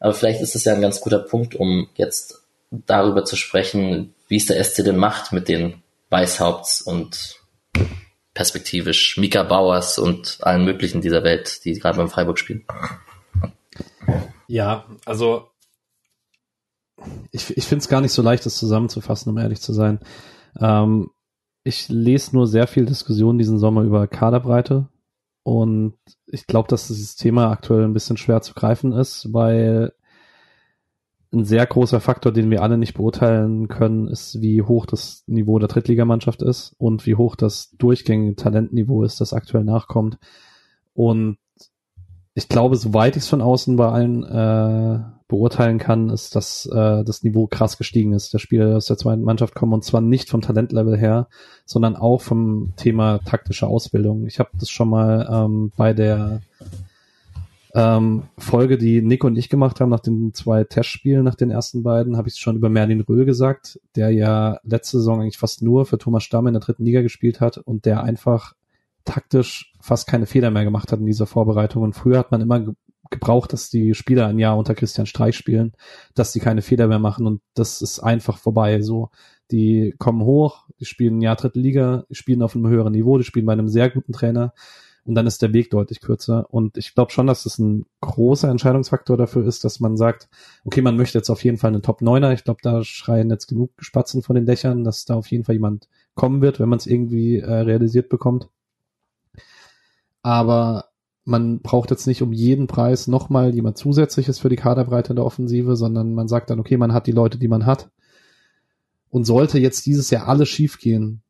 aber 0.00 0.14
vielleicht 0.14 0.40
ist 0.40 0.54
es 0.54 0.64
ja 0.64 0.74
ein 0.74 0.80
ganz 0.80 1.00
guter 1.00 1.18
Punkt, 1.18 1.54
um 1.54 1.88
jetzt 1.94 2.42
darüber 2.70 3.24
zu 3.24 3.36
sprechen, 3.36 4.14
wie 4.28 4.36
es 4.36 4.46
der 4.46 4.62
SC 4.62 4.84
denn 4.84 4.96
macht 4.96 5.32
mit 5.32 5.48
den 5.48 5.82
Weißhaupts 6.10 6.82
und 6.82 7.36
perspektivisch 8.34 9.16
Mika 9.18 9.42
Bauers 9.42 9.98
und 9.98 10.38
allen 10.42 10.64
möglichen 10.64 11.00
dieser 11.00 11.24
Welt, 11.24 11.64
die 11.64 11.74
gerade 11.74 11.98
beim 11.98 12.08
Freiburg 12.08 12.38
spielen. 12.38 12.64
Ja, 14.46 14.86
also 15.04 15.50
ich, 17.30 17.56
ich 17.56 17.64
finde 17.66 17.82
es 17.82 17.88
gar 17.88 18.00
nicht 18.00 18.12
so 18.12 18.22
leicht, 18.22 18.46
das 18.46 18.56
zusammenzufassen, 18.56 19.30
um 19.30 19.38
ehrlich 19.38 19.60
zu 19.60 19.72
sein. 19.72 20.00
Ähm, 20.58 21.10
ich 21.64 21.88
lese 21.88 22.34
nur 22.34 22.46
sehr 22.46 22.66
viel 22.66 22.86
Diskussion 22.86 23.38
diesen 23.38 23.58
Sommer 23.58 23.82
über 23.82 24.06
Kaderbreite, 24.06 24.88
und 25.48 25.94
ich 26.26 26.46
glaube, 26.46 26.68
dass 26.68 26.88
dieses 26.88 27.16
Thema 27.16 27.50
aktuell 27.50 27.84
ein 27.84 27.94
bisschen 27.94 28.18
schwer 28.18 28.42
zu 28.42 28.52
greifen 28.52 28.92
ist, 28.92 29.32
weil 29.32 29.94
ein 31.32 31.46
sehr 31.46 31.64
großer 31.64 32.02
Faktor, 32.02 32.32
den 32.32 32.50
wir 32.50 32.60
alle 32.60 32.76
nicht 32.76 32.92
beurteilen 32.92 33.66
können, 33.68 34.08
ist, 34.08 34.42
wie 34.42 34.60
hoch 34.60 34.84
das 34.84 35.24
Niveau 35.26 35.58
der 35.58 35.68
Drittligamannschaft 35.68 36.42
ist 36.42 36.74
und 36.76 37.06
wie 37.06 37.14
hoch 37.14 37.34
das 37.34 37.70
durchgängige 37.78 38.36
Talentniveau 38.36 39.04
ist, 39.04 39.22
das 39.22 39.32
aktuell 39.32 39.64
nachkommt. 39.64 40.18
Und 40.92 41.38
ich 42.34 42.50
glaube, 42.50 42.76
soweit 42.76 43.16
ich 43.16 43.22
es 43.22 43.28
von 43.28 43.40
außen 43.40 43.74
bei 43.76 43.88
allen 43.88 44.24
äh, 44.24 45.00
beurteilen 45.28 45.78
kann, 45.78 46.08
ist, 46.08 46.34
dass 46.34 46.66
äh, 46.66 47.04
das 47.04 47.22
Niveau 47.22 47.46
krass 47.46 47.76
gestiegen 47.76 48.12
ist. 48.12 48.32
Der 48.32 48.38
Spieler 48.38 48.76
aus 48.76 48.86
der 48.86 48.96
zweiten 48.96 49.22
Mannschaft 49.22 49.54
kommen 49.54 49.74
und 49.74 49.84
zwar 49.84 50.00
nicht 50.00 50.30
vom 50.30 50.40
Talentlevel 50.40 50.96
her, 50.96 51.28
sondern 51.66 51.96
auch 51.96 52.22
vom 52.22 52.72
Thema 52.76 53.18
taktische 53.18 53.66
Ausbildung. 53.66 54.26
Ich 54.26 54.38
habe 54.38 54.50
das 54.58 54.70
schon 54.70 54.88
mal 54.88 55.28
ähm, 55.30 55.70
bei 55.76 55.92
der 55.92 56.40
ähm, 57.74 58.24
Folge, 58.38 58.78
die 58.78 59.02
Nick 59.02 59.22
und 59.22 59.36
ich 59.36 59.50
gemacht 59.50 59.80
haben 59.80 59.90
nach 59.90 60.00
den 60.00 60.32
zwei 60.32 60.64
Testspielen, 60.64 61.24
nach 61.24 61.34
den 61.34 61.50
ersten 61.50 61.82
beiden, 61.82 62.16
habe 62.16 62.28
ich 62.28 62.34
es 62.34 62.40
schon 62.40 62.56
über 62.56 62.70
Merlin 62.70 63.02
Röhl 63.02 63.26
gesagt, 63.26 63.78
der 63.94 64.10
ja 64.10 64.58
letzte 64.64 64.98
Saison 64.98 65.20
eigentlich 65.20 65.38
fast 65.38 65.62
nur 65.62 65.84
für 65.84 65.98
Thomas 65.98 66.24
Stamm 66.24 66.46
in 66.46 66.54
der 66.54 66.62
dritten 66.62 66.84
Liga 66.84 67.02
gespielt 67.02 67.40
hat 67.40 67.58
und 67.58 67.84
der 67.84 68.02
einfach 68.02 68.54
taktisch 69.04 69.74
fast 69.80 70.06
keine 70.06 70.26
Fehler 70.26 70.50
mehr 70.50 70.64
gemacht 70.64 70.90
hat 70.90 71.00
in 71.00 71.06
dieser 71.06 71.26
Vorbereitung. 71.26 71.82
Und 71.82 71.94
früher 71.94 72.18
hat 72.18 72.30
man 72.30 72.40
immer 72.40 72.74
gebraucht, 73.10 73.52
dass 73.52 73.70
die 73.70 73.94
Spieler 73.94 74.26
ein 74.26 74.38
Jahr 74.38 74.56
unter 74.56 74.74
Christian 74.74 75.06
Streich 75.06 75.36
spielen, 75.36 75.72
dass 76.14 76.32
die 76.32 76.40
keine 76.40 76.62
Fehler 76.62 76.88
mehr 76.88 76.98
machen 76.98 77.26
und 77.26 77.40
das 77.54 77.82
ist 77.82 78.00
einfach 78.00 78.38
vorbei. 78.38 78.82
So, 78.82 79.10
die 79.50 79.94
kommen 79.98 80.22
hoch, 80.22 80.66
die 80.80 80.84
spielen 80.84 81.18
ein 81.18 81.22
Jahr 81.22 81.36
dritte 81.36 81.60
Liga, 81.60 82.04
die 82.10 82.14
spielen 82.14 82.42
auf 82.42 82.54
einem 82.54 82.68
höheren 82.68 82.92
Niveau, 82.92 83.18
die 83.18 83.24
spielen 83.24 83.46
bei 83.46 83.52
einem 83.52 83.68
sehr 83.68 83.90
guten 83.90 84.12
Trainer 84.12 84.52
und 85.08 85.14
dann 85.14 85.26
ist 85.26 85.40
der 85.40 85.54
Weg 85.54 85.70
deutlich 85.70 86.02
kürzer. 86.02 86.46
Und 86.50 86.76
ich 86.76 86.94
glaube 86.94 87.12
schon, 87.12 87.26
dass 87.26 87.44
das 87.44 87.58
ein 87.58 87.86
großer 88.02 88.50
Entscheidungsfaktor 88.50 89.16
dafür 89.16 89.46
ist, 89.46 89.64
dass 89.64 89.80
man 89.80 89.96
sagt, 89.96 90.28
okay, 90.64 90.82
man 90.82 90.98
möchte 90.98 91.16
jetzt 91.16 91.30
auf 91.30 91.42
jeden 91.44 91.56
Fall 91.56 91.72
einen 91.72 91.80
Top 91.82 92.02
Neuner. 92.02 92.34
Ich 92.34 92.44
glaube, 92.44 92.60
da 92.62 92.84
schreien 92.84 93.30
jetzt 93.30 93.46
genug 93.46 93.70
Spatzen 93.78 94.22
von 94.22 94.36
den 94.36 94.44
Dächern, 94.44 94.84
dass 94.84 95.06
da 95.06 95.14
auf 95.14 95.30
jeden 95.30 95.44
Fall 95.44 95.54
jemand 95.54 95.88
kommen 96.14 96.42
wird, 96.42 96.60
wenn 96.60 96.68
man 96.68 96.78
es 96.78 96.86
irgendwie 96.86 97.38
äh, 97.38 97.50
realisiert 97.50 98.10
bekommt. 98.10 98.50
Aber 100.20 100.87
man 101.28 101.60
braucht 101.60 101.90
jetzt 101.90 102.06
nicht 102.06 102.22
um 102.22 102.32
jeden 102.32 102.66
Preis 102.66 103.06
nochmal 103.06 103.54
jemand 103.54 103.76
zusätzliches 103.76 104.38
für 104.38 104.48
die 104.48 104.56
Kaderbreite 104.56 105.10
in 105.10 105.16
der 105.16 105.26
Offensive, 105.26 105.76
sondern 105.76 106.14
man 106.14 106.26
sagt 106.26 106.48
dann, 106.48 106.58
okay, 106.58 106.78
man 106.78 106.94
hat 106.94 107.06
die 107.06 107.12
Leute, 107.12 107.38
die 107.38 107.48
man 107.48 107.66
hat. 107.66 107.90
Und 109.10 109.24
sollte 109.24 109.58
jetzt 109.58 109.84
dieses 109.84 110.10
Jahr 110.10 110.26
alles 110.26 110.48
schiefgehen, 110.48 111.22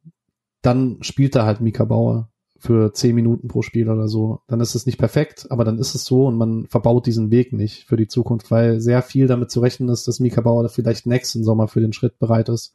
dann 0.62 0.98
spielt 1.02 1.34
da 1.34 1.44
halt 1.44 1.60
Mika 1.60 1.84
Bauer 1.84 2.28
für 2.58 2.92
zehn 2.92 3.14
Minuten 3.14 3.48
pro 3.48 3.62
Spiel 3.62 3.88
oder 3.88 4.08
so. 4.08 4.40
Dann 4.46 4.60
ist 4.60 4.76
es 4.76 4.86
nicht 4.86 4.98
perfekt, 4.98 5.46
aber 5.50 5.64
dann 5.64 5.78
ist 5.78 5.94
es 5.96 6.04
so 6.04 6.26
und 6.26 6.36
man 6.36 6.66
verbaut 6.66 7.06
diesen 7.06 7.32
Weg 7.32 7.52
nicht 7.52 7.84
für 7.84 7.96
die 7.96 8.08
Zukunft, 8.08 8.52
weil 8.52 8.80
sehr 8.80 9.02
viel 9.02 9.26
damit 9.26 9.50
zu 9.50 9.60
rechnen 9.60 9.88
ist, 9.88 10.06
dass 10.06 10.20
Mika 10.20 10.40
Bauer 10.40 10.68
vielleicht 10.68 11.06
nächsten 11.06 11.42
Sommer 11.42 11.66
für 11.66 11.80
den 11.80 11.92
Schritt 11.92 12.18
bereit 12.20 12.48
ist. 12.48 12.72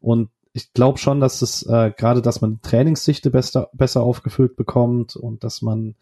Und 0.00 0.30
ich 0.54 0.72
glaube 0.72 0.98
schon, 0.98 1.20
dass 1.20 1.42
es 1.42 1.62
äh, 1.66 1.92
gerade, 1.94 2.22
dass 2.22 2.40
man 2.40 2.60
Trainingssichte 2.62 3.30
besser, 3.30 3.68
besser 3.74 4.02
aufgefüllt 4.02 4.56
bekommt 4.56 5.14
und 5.14 5.44
dass 5.44 5.60
man 5.60 5.94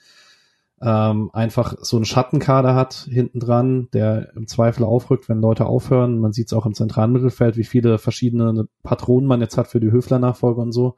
ähm, 0.82 1.30
einfach 1.32 1.74
so 1.80 1.96
einen 1.96 2.04
Schattenkader 2.04 2.74
hat 2.74 3.08
hinten 3.10 3.40
dran, 3.40 3.88
der 3.92 4.34
im 4.36 4.46
Zweifel 4.46 4.84
aufrückt, 4.84 5.28
wenn 5.28 5.40
Leute 5.40 5.66
aufhören. 5.66 6.18
Man 6.18 6.32
sieht 6.32 6.48
es 6.48 6.52
auch 6.52 6.66
im 6.66 6.74
zentralen 6.74 7.12
Mittelfeld, 7.12 7.56
wie 7.56 7.64
viele 7.64 7.98
verschiedene 7.98 8.68
Patronen 8.82 9.26
man 9.26 9.40
jetzt 9.40 9.56
hat 9.56 9.68
für 9.68 9.80
die 9.80 9.90
Höfler-Nachfolge 9.90 10.60
und 10.60 10.72
so, 10.72 10.96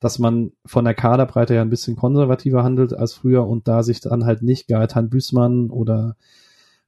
dass 0.00 0.18
man 0.18 0.52
von 0.66 0.84
der 0.84 0.94
Kaderbreite 0.94 1.54
her 1.54 1.62
ein 1.62 1.70
bisschen 1.70 1.96
konservativer 1.96 2.62
handelt 2.62 2.92
als 2.92 3.14
früher 3.14 3.46
und 3.46 3.68
da 3.68 3.82
sich 3.82 4.00
dann 4.00 4.26
halt 4.26 4.42
nicht 4.42 4.68
Gaetan 4.68 5.08
Büßmann 5.08 5.70
oder 5.70 6.16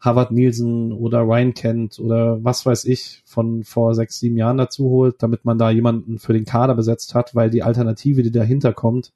Harvard 0.00 0.30
Nielsen 0.30 0.92
oder 0.92 1.22
Ryan 1.22 1.54
Kent 1.54 1.98
oder 1.98 2.44
was 2.44 2.64
weiß 2.64 2.84
ich 2.84 3.22
von 3.24 3.64
vor 3.64 3.94
sechs, 3.94 4.20
sieben 4.20 4.36
Jahren 4.36 4.58
dazu 4.58 4.90
holt, 4.90 5.22
damit 5.22 5.44
man 5.44 5.58
da 5.58 5.70
jemanden 5.70 6.18
für 6.18 6.34
den 6.34 6.44
Kader 6.44 6.74
besetzt 6.74 7.14
hat, 7.14 7.34
weil 7.34 7.50
die 7.50 7.62
Alternative, 7.62 8.22
die 8.22 8.30
dahinter 8.30 8.72
kommt, 8.72 9.12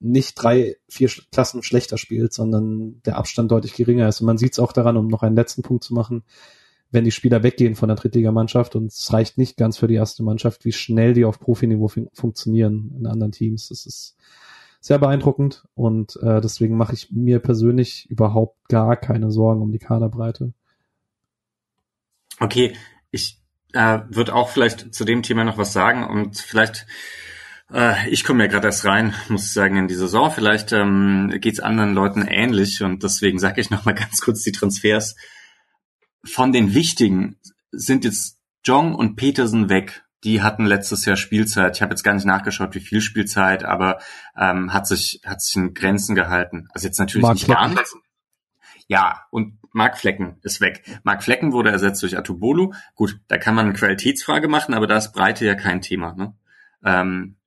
nicht 0.00 0.34
drei, 0.34 0.76
vier 0.88 1.10
Klassen 1.32 1.62
schlechter 1.62 1.98
spielt, 1.98 2.32
sondern 2.32 3.02
der 3.02 3.16
Abstand 3.16 3.50
deutlich 3.50 3.74
geringer 3.74 4.08
ist. 4.08 4.20
Und 4.20 4.26
man 4.26 4.38
sieht 4.38 4.52
es 4.52 4.58
auch 4.58 4.72
daran, 4.72 4.96
um 4.96 5.08
noch 5.08 5.22
einen 5.22 5.36
letzten 5.36 5.62
Punkt 5.62 5.84
zu 5.84 5.94
machen, 5.94 6.22
wenn 6.90 7.04
die 7.04 7.10
Spieler 7.10 7.42
weggehen 7.42 7.74
von 7.74 7.88
der 7.88 7.96
Drittligamannschaft 7.96 8.74
und 8.74 8.86
es 8.86 9.12
reicht 9.12 9.36
nicht 9.36 9.56
ganz 9.56 9.76
für 9.76 9.88
die 9.88 9.94
erste 9.94 10.22
Mannschaft, 10.22 10.64
wie 10.64 10.72
schnell 10.72 11.12
die 11.12 11.24
auf 11.24 11.38
Profiniveau 11.38 11.88
fun 11.88 12.08
funktionieren 12.14 12.94
in 12.98 13.06
anderen 13.06 13.32
Teams. 13.32 13.68
Das 13.68 13.84
ist 13.84 14.16
sehr 14.80 14.98
beeindruckend 14.98 15.64
und 15.74 16.16
äh, 16.22 16.40
deswegen 16.40 16.76
mache 16.76 16.94
ich 16.94 17.10
mir 17.10 17.40
persönlich 17.40 18.08
überhaupt 18.08 18.68
gar 18.68 18.96
keine 18.96 19.30
Sorgen 19.30 19.60
um 19.60 19.72
die 19.72 19.78
Kaderbreite. 19.78 20.54
Okay, 22.40 22.74
ich 23.10 23.42
äh, 23.72 24.00
würde 24.08 24.34
auch 24.34 24.48
vielleicht 24.48 24.94
zu 24.94 25.04
dem 25.04 25.22
Thema 25.22 25.44
noch 25.44 25.58
was 25.58 25.72
sagen 25.72 26.04
und 26.04 26.38
vielleicht 26.38 26.86
ich 28.08 28.24
komme 28.24 28.44
ja 28.44 28.50
gerade 28.50 28.68
erst 28.68 28.86
rein, 28.86 29.14
muss 29.28 29.44
ich 29.44 29.52
sagen, 29.52 29.76
in 29.76 29.88
die 29.88 29.94
Saison. 29.94 30.30
Vielleicht 30.30 30.72
ähm, 30.72 31.34
geht 31.38 31.54
es 31.54 31.60
anderen 31.60 31.92
Leuten 31.92 32.22
ähnlich 32.22 32.82
und 32.82 33.02
deswegen 33.02 33.38
sage 33.38 33.60
ich 33.60 33.70
nochmal 33.70 33.94
ganz 33.96 34.20
kurz 34.20 34.42
die 34.42 34.52
Transfers. 34.52 35.16
Von 36.24 36.52
den 36.52 36.74
wichtigen 36.74 37.38
sind 37.70 38.04
jetzt 38.04 38.38
Jong 38.64 38.94
und 38.94 39.16
Petersen 39.16 39.68
weg. 39.68 40.04
Die 40.24 40.42
hatten 40.42 40.66
letztes 40.66 41.04
Jahr 41.04 41.16
Spielzeit. 41.16 41.76
Ich 41.76 41.82
habe 41.82 41.92
jetzt 41.92 42.02
gar 42.02 42.14
nicht 42.14 42.26
nachgeschaut, 42.26 42.74
wie 42.74 42.80
viel 42.80 43.00
Spielzeit, 43.00 43.64
aber 43.64 43.98
ähm, 44.36 44.72
hat 44.72 44.86
sich 44.86 45.20
hat 45.24 45.40
sich 45.40 45.54
in 45.56 45.74
Grenzen 45.74 46.14
gehalten. 46.14 46.68
Also 46.72 46.86
jetzt 46.86 46.98
natürlich 46.98 47.22
Mark 47.22 47.34
nicht 47.34 47.44
Flecken. 47.44 47.60
gar 47.60 47.68
nicht. 47.68 47.94
Ja, 48.88 49.26
und 49.30 49.58
Mark 49.72 49.98
Flecken 49.98 50.38
ist 50.42 50.60
weg. 50.60 50.82
Mark 51.04 51.22
Flecken 51.22 51.52
wurde 51.52 51.70
ersetzt 51.70 52.02
durch 52.02 52.18
Atubolu. 52.18 52.72
Gut, 52.94 53.20
da 53.28 53.38
kann 53.38 53.54
man 53.54 53.66
eine 53.66 53.74
Qualitätsfrage 53.74 54.48
machen, 54.48 54.74
aber 54.74 54.86
da 54.86 54.96
ist 54.96 55.12
Breite 55.12 55.44
ja 55.44 55.54
kein 55.54 55.82
Thema. 55.82 56.14
Ne? 56.14 56.34
Ähm, 56.84 57.37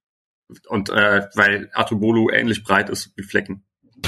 und 0.68 0.90
äh, 0.90 1.28
weil 1.36 1.70
Atubolu 1.74 2.30
ähnlich 2.30 2.64
breit 2.64 2.90
ist 2.90 3.12
wie 3.16 3.24
Flecken. 3.24 3.64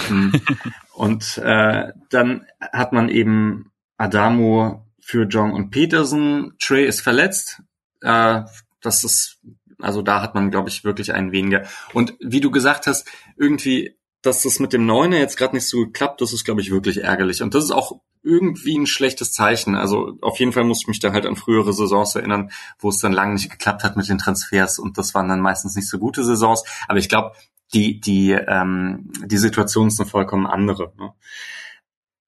Mhm. 0.10 0.34
und 0.94 1.38
äh, 1.38 1.94
dann 2.10 2.46
hat 2.60 2.94
man 2.94 3.10
eben 3.10 3.72
Adamo 3.98 4.86
für 5.00 5.24
Jong 5.24 5.54
und 5.54 5.70
Peterson. 5.72 6.54
Trey 6.60 6.86
ist 6.86 7.02
verletzt. 7.02 7.62
Äh, 8.02 8.42
das 8.82 9.04
ist 9.04 9.40
Also 9.80 10.02
da 10.02 10.22
hat 10.22 10.36
man, 10.36 10.52
glaube 10.52 10.70
ich, 10.70 10.84
wirklich 10.84 11.14
einen 11.14 11.32
weniger. 11.32 11.64
Und 11.94 12.16
wie 12.20 12.42
du 12.42 12.52
gesagt 12.52 12.88
hast, 12.88 13.08
irgendwie, 13.38 13.98
dass 14.22 14.44
das 14.44 14.60
mit 14.60 14.74
dem 14.74 14.86
Neuner 14.86 15.18
jetzt 15.18 15.38
gerade 15.38 15.56
nicht 15.56 15.68
so 15.68 15.86
geklappt, 15.86 16.22
das 16.22 16.34
ist, 16.34 16.46
glaube 16.46 16.62
ich, 16.62 16.72
wirklich 16.72 17.04
ärgerlich. 17.04 17.42
Und 17.42 17.54
das 17.54 17.66
ist 17.66 17.72
auch 17.72 18.00
irgendwie 18.24 18.78
ein 18.78 18.88
schlechtes 18.88 19.34
Zeichen. 19.34 19.76
Also 19.76 20.18
auf 20.22 20.40
jeden 20.40 20.54
Fall 20.54 20.64
muss 20.64 20.82
ich 20.82 20.88
mich 20.88 21.00
da 21.00 21.12
halt 21.12 21.26
an 21.26 21.36
frühere 21.36 21.74
Saisons 21.74 22.16
erinnern, 22.16 22.52
wo 22.80 22.90
es 22.90 23.00
dann 23.00 23.12
lange 23.12 23.34
nicht 23.34 23.52
geklappt 23.52 23.84
hat 23.84 23.98
mit 23.98 24.08
den 24.08 24.18
Transfers 24.18 24.80
und 24.80 24.98
das 24.98 25.14
waren 25.14 25.28
dann 25.28 25.42
meistens 25.42 25.76
nicht 25.76 25.90
so 25.90 26.00
gute 26.00 26.24
Saisons. 26.24 26.64
Aber 26.88 27.00
ich 27.00 27.10
glaube, 27.10 27.34
die, 27.74 28.00
die, 28.00 28.32
ähm, 28.32 29.12
die 29.26 29.38
Situation 29.38 29.88
ist 29.88 30.00
eine 30.00 30.10
vollkommen 30.10 30.48
andere. 30.48 30.94
Ne? 30.98 31.14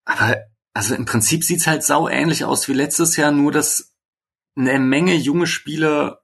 Aber 0.03 0.37
also 0.73 0.95
im 0.95 1.05
Prinzip 1.05 1.43
sieht's 1.43 1.67
halt 1.67 1.83
sau 1.83 2.09
ähnlich 2.09 2.43
aus 2.43 2.67
wie 2.67 2.73
letztes 2.73 3.15
Jahr, 3.15 3.31
nur 3.31 3.51
dass 3.51 3.93
eine 4.57 4.79
Menge 4.79 5.15
junge 5.15 5.47
Spieler 5.47 6.21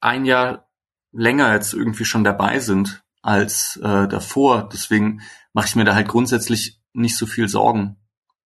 ein 0.00 0.24
Jahr 0.24 0.68
länger 1.12 1.52
jetzt 1.52 1.74
irgendwie 1.74 2.06
schon 2.06 2.24
dabei 2.24 2.58
sind 2.58 3.02
als 3.20 3.78
äh, 3.82 4.08
davor. 4.08 4.68
Deswegen 4.72 5.20
mache 5.52 5.66
ich 5.68 5.76
mir 5.76 5.84
da 5.84 5.94
halt 5.94 6.08
grundsätzlich 6.08 6.80
nicht 6.94 7.16
so 7.16 7.26
viel 7.26 7.48
Sorgen, 7.48 8.01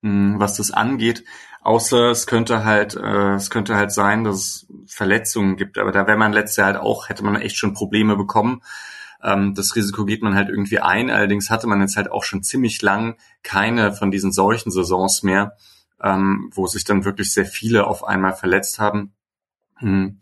was 0.06 0.56
das 0.56 0.72
angeht. 0.72 1.24
Außer 1.62 2.12
es 2.12 2.28
könnte 2.28 2.64
halt, 2.64 2.96
äh, 2.96 3.34
es 3.34 3.50
könnte 3.50 3.76
halt 3.76 3.92
sein, 3.92 4.24
dass 4.24 4.36
es 4.36 4.68
Verletzungen 4.86 5.58
gibt. 5.58 5.78
Aber 5.78 5.92
da 5.92 6.06
wäre 6.06 6.18
man 6.18 6.32
letztes 6.32 6.58
Jahr 6.58 6.68
halt 6.68 6.78
auch, 6.78 7.10
hätte 7.10 7.24
man 7.24 7.36
echt 7.36 7.58
schon 7.58 7.74
Probleme 7.74 8.16
bekommen. 8.16 8.62
Ähm, 9.24 9.56
das 9.56 9.76
Risiko 9.76 10.06
geht 10.06 10.22
man 10.22 10.36
halt 10.36 10.50
irgendwie 10.50 10.80
ein. 10.80 11.10
Allerdings 11.10 11.50
hatte 11.50 11.66
man 11.66 11.82
jetzt 11.82 11.98
halt 11.98 12.12
auch 12.12 12.24
schon 12.24 12.44
ziemlich 12.44 12.82
lang 12.84 13.16
keine 13.42 13.94
von 13.94 14.12
diesen 14.12 14.32
solchen 14.32 14.70
Saisons 14.70 15.24
mehr, 15.24 15.58
ähm, 16.02 16.52
wo 16.54 16.68
sich 16.68 16.84
dann 16.84 17.04
wirklich 17.04 17.34
sehr 17.34 17.46
viele 17.46 17.88
auf 17.88 18.04
einmal 18.04 18.34
verletzt 18.34 18.78
haben. 18.78 19.14
Hm. 19.78 20.20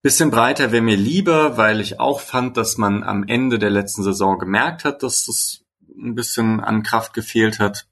Bisschen 0.00 0.30
breiter 0.30 0.72
wäre 0.72 0.82
mir 0.82 0.96
lieber, 0.96 1.56
weil 1.58 1.80
ich 1.80 2.00
auch 2.00 2.20
fand, 2.20 2.56
dass 2.56 2.78
man 2.78 3.02
am 3.02 3.24
Ende 3.24 3.58
der 3.58 3.70
letzten 3.70 4.02
Saison 4.02 4.38
gemerkt 4.38 4.84
hat, 4.84 5.02
dass 5.02 5.28
es 5.28 5.64
ein 5.94 6.14
bisschen 6.14 6.60
an 6.60 6.82
Kraft 6.82 7.12
gefehlt 7.14 7.58
hat. 7.58 7.86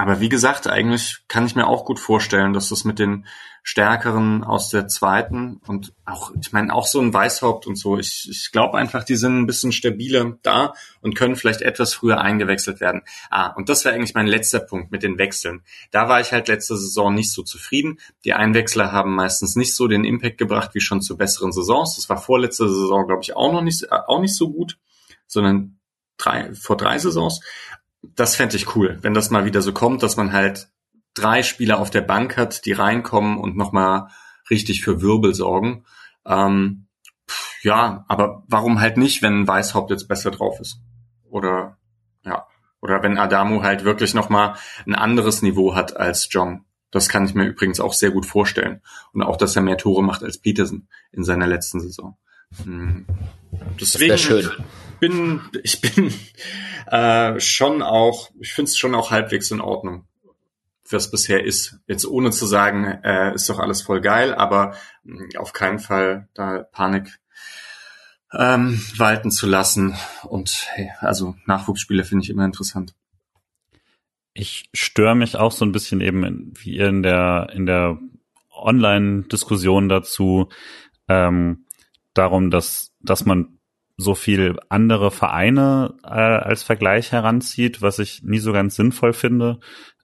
Aber 0.00 0.18
wie 0.18 0.30
gesagt, 0.30 0.66
eigentlich 0.66 1.18
kann 1.28 1.44
ich 1.44 1.54
mir 1.54 1.66
auch 1.66 1.84
gut 1.84 2.00
vorstellen, 2.00 2.54
dass 2.54 2.70
das 2.70 2.84
mit 2.84 2.98
den 2.98 3.26
Stärkeren 3.62 4.42
aus 4.42 4.70
der 4.70 4.88
zweiten 4.88 5.60
und 5.66 5.92
auch, 6.06 6.32
ich 6.40 6.52
meine, 6.52 6.72
auch 6.72 6.86
so 6.86 7.02
ein 7.02 7.12
Weißhaupt 7.12 7.66
und 7.66 7.76
so, 7.76 7.98
ich, 7.98 8.26
ich 8.30 8.50
glaube 8.50 8.78
einfach, 8.78 9.04
die 9.04 9.16
sind 9.16 9.38
ein 9.38 9.46
bisschen 9.46 9.72
stabiler 9.72 10.38
da 10.40 10.72
und 11.02 11.16
können 11.16 11.36
vielleicht 11.36 11.60
etwas 11.60 11.92
früher 11.92 12.18
eingewechselt 12.18 12.80
werden. 12.80 13.02
Ah, 13.28 13.48
und 13.48 13.68
das 13.68 13.84
wäre 13.84 13.94
eigentlich 13.94 14.14
mein 14.14 14.26
letzter 14.26 14.60
Punkt 14.60 14.90
mit 14.90 15.02
den 15.02 15.18
Wechseln. 15.18 15.64
Da 15.90 16.08
war 16.08 16.18
ich 16.18 16.32
halt 16.32 16.48
letzte 16.48 16.78
Saison 16.78 17.12
nicht 17.12 17.30
so 17.30 17.42
zufrieden. 17.42 17.98
Die 18.24 18.32
Einwechsler 18.32 18.92
haben 18.92 19.14
meistens 19.14 19.54
nicht 19.54 19.74
so 19.74 19.86
den 19.86 20.06
Impact 20.06 20.38
gebracht 20.38 20.70
wie 20.72 20.80
schon 20.80 21.02
zu 21.02 21.18
besseren 21.18 21.52
Saisons. 21.52 21.96
Das 21.96 22.08
war 22.08 22.16
vorletzte 22.16 22.70
Saison, 22.70 23.06
glaube 23.06 23.20
ich, 23.22 23.36
auch 23.36 23.52
noch 23.52 23.60
nicht, 23.60 23.92
auch 23.92 24.22
nicht 24.22 24.34
so 24.34 24.50
gut, 24.50 24.78
sondern 25.26 25.78
drei, 26.16 26.54
vor 26.54 26.78
drei 26.78 26.98
Saisons 26.98 27.42
das 28.02 28.36
fände 28.36 28.56
ich 28.56 28.74
cool, 28.76 28.98
wenn 29.02 29.14
das 29.14 29.30
mal 29.30 29.44
wieder 29.44 29.62
so 29.62 29.72
kommt, 29.72 30.02
dass 30.02 30.16
man 30.16 30.32
halt 30.32 30.68
drei 31.14 31.42
Spieler 31.42 31.78
auf 31.78 31.90
der 31.90 32.00
Bank 32.00 32.36
hat, 32.36 32.64
die 32.64 32.72
reinkommen 32.72 33.38
und 33.38 33.56
nochmal 33.56 34.08
richtig 34.48 34.82
für 34.82 35.02
Wirbel 35.02 35.34
sorgen. 35.34 35.84
Ähm, 36.24 36.86
ja, 37.62 38.04
aber 38.08 38.44
warum 38.48 38.80
halt 38.80 38.96
nicht, 38.96 39.22
wenn 39.22 39.46
Weißhaupt 39.46 39.90
jetzt 39.90 40.08
besser 40.08 40.30
drauf 40.30 40.60
ist? 40.60 40.80
Oder 41.24 41.76
ja, 42.24 42.46
oder 42.80 43.02
wenn 43.02 43.18
Adamu 43.18 43.62
halt 43.62 43.84
wirklich 43.84 44.14
nochmal 44.14 44.56
ein 44.86 44.94
anderes 44.94 45.42
Niveau 45.42 45.74
hat 45.74 45.96
als 45.96 46.28
John. 46.30 46.64
Das 46.90 47.08
kann 47.08 47.24
ich 47.24 47.34
mir 47.34 47.44
übrigens 47.44 47.78
auch 47.78 47.92
sehr 47.92 48.10
gut 48.10 48.26
vorstellen. 48.26 48.80
Und 49.12 49.22
auch, 49.22 49.36
dass 49.36 49.54
er 49.54 49.62
mehr 49.62 49.76
Tore 49.76 50.02
macht 50.02 50.24
als 50.24 50.38
Peterson 50.38 50.88
in 51.12 51.22
seiner 51.22 51.46
letzten 51.46 51.80
Saison. 51.80 52.16
Hm. 52.64 53.06
Deswegen, 53.78 54.10
das 54.10 54.20
schön 54.20 54.50
bin, 55.00 55.40
ich 55.62 55.80
bin 55.80 56.12
äh, 56.86 57.40
schon 57.40 57.82
auch, 57.82 58.30
ich 58.38 58.52
finde 58.52 58.68
es 58.68 58.78
schon 58.78 58.94
auch 58.94 59.10
halbwegs 59.10 59.50
in 59.50 59.60
Ordnung, 59.60 60.06
was 60.88 61.10
bisher 61.10 61.44
ist. 61.44 61.78
Jetzt 61.86 62.06
ohne 62.06 62.30
zu 62.30 62.46
sagen, 62.46 62.84
äh, 62.84 63.34
ist 63.34 63.48
doch 63.48 63.58
alles 63.58 63.82
voll 63.82 64.00
geil, 64.00 64.34
aber 64.34 64.74
mh, 65.04 65.20
hm, 65.20 65.28
auf 65.38 65.52
keinen 65.52 65.78
Fall 65.78 66.28
da 66.34 66.64
Panik 66.70 67.18
ähm, 68.32 68.80
walten 68.96 69.30
zu 69.30 69.46
lassen. 69.46 69.96
Und 70.24 70.66
hey, 70.72 70.90
also 71.00 71.34
Nachwuchsspiele 71.46 72.04
finde 72.04 72.24
ich 72.24 72.30
immer 72.30 72.44
interessant. 72.44 72.94
Ich 74.32 74.70
störe 74.72 75.16
mich 75.16 75.36
auch 75.36 75.52
so 75.52 75.64
ein 75.64 75.72
bisschen 75.72 76.00
eben 76.00 76.52
wie 76.56 76.76
ihr 76.76 76.88
in 76.88 77.02
der 77.02 77.50
in 77.52 77.66
der 77.66 77.98
Online-Diskussion 78.52 79.88
dazu 79.88 80.48
ähm, 81.08 81.66
darum, 82.14 82.50
dass 82.50 82.92
dass 83.00 83.24
man 83.24 83.58
so 84.00 84.14
viel 84.14 84.58
andere 84.68 85.10
Vereine 85.10 85.94
äh, 86.04 86.08
als 86.08 86.62
Vergleich 86.62 87.12
heranzieht, 87.12 87.82
was 87.82 87.98
ich 87.98 88.22
nie 88.22 88.38
so 88.38 88.52
ganz 88.52 88.76
sinnvoll 88.76 89.12
finde, 89.12 89.60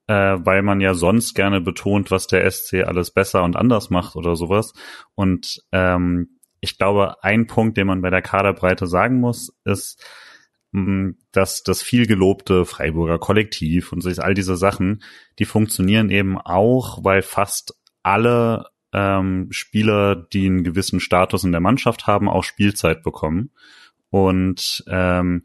äh, 0.06 0.36
weil 0.38 0.62
man 0.62 0.80
ja 0.80 0.94
sonst 0.94 1.34
gerne 1.34 1.60
betont, 1.60 2.10
was 2.10 2.26
der 2.26 2.48
SC 2.50 2.84
alles 2.84 3.10
besser 3.10 3.42
und 3.42 3.56
anders 3.56 3.90
macht 3.90 4.16
oder 4.16 4.36
sowas. 4.36 4.72
Und 5.14 5.62
ähm, 5.72 6.38
ich 6.60 6.78
glaube, 6.78 7.22
ein 7.22 7.46
Punkt, 7.46 7.76
den 7.76 7.86
man 7.86 8.02
bei 8.02 8.10
der 8.10 8.22
Kaderbreite 8.22 8.86
sagen 8.86 9.20
muss, 9.20 9.56
ist, 9.64 10.04
mh, 10.72 11.14
dass 11.32 11.62
das 11.62 11.82
viel 11.82 12.06
gelobte 12.06 12.64
Freiburger 12.64 13.18
Kollektiv 13.18 13.92
und 13.92 14.06
all 14.18 14.34
diese 14.34 14.56
Sachen, 14.56 15.02
die 15.38 15.44
funktionieren 15.44 16.10
eben 16.10 16.38
auch, 16.38 17.02
weil 17.02 17.22
fast 17.22 17.74
alle 18.02 18.66
ähm, 18.92 19.48
Spieler, 19.50 20.16
die 20.16 20.46
einen 20.46 20.64
gewissen 20.64 21.00
Status 21.00 21.44
in 21.44 21.52
der 21.52 21.60
Mannschaft 21.60 22.06
haben, 22.06 22.28
auch 22.28 22.44
Spielzeit 22.44 23.02
bekommen. 23.02 23.50
Und 24.10 24.84
ähm, 24.88 25.42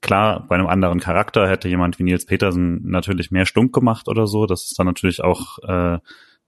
klar, 0.00 0.46
bei 0.48 0.54
einem 0.56 0.66
anderen 0.66 1.00
Charakter 1.00 1.48
hätte 1.48 1.68
jemand 1.68 1.98
wie 1.98 2.04
Nils 2.04 2.26
Petersen 2.26 2.82
natürlich 2.84 3.30
mehr 3.30 3.46
stunk 3.46 3.74
gemacht 3.74 4.08
oder 4.08 4.26
so. 4.26 4.46
Das 4.46 4.64
ist 4.64 4.78
dann 4.78 4.86
natürlich 4.86 5.22
auch 5.22 5.58
äh, 5.62 5.98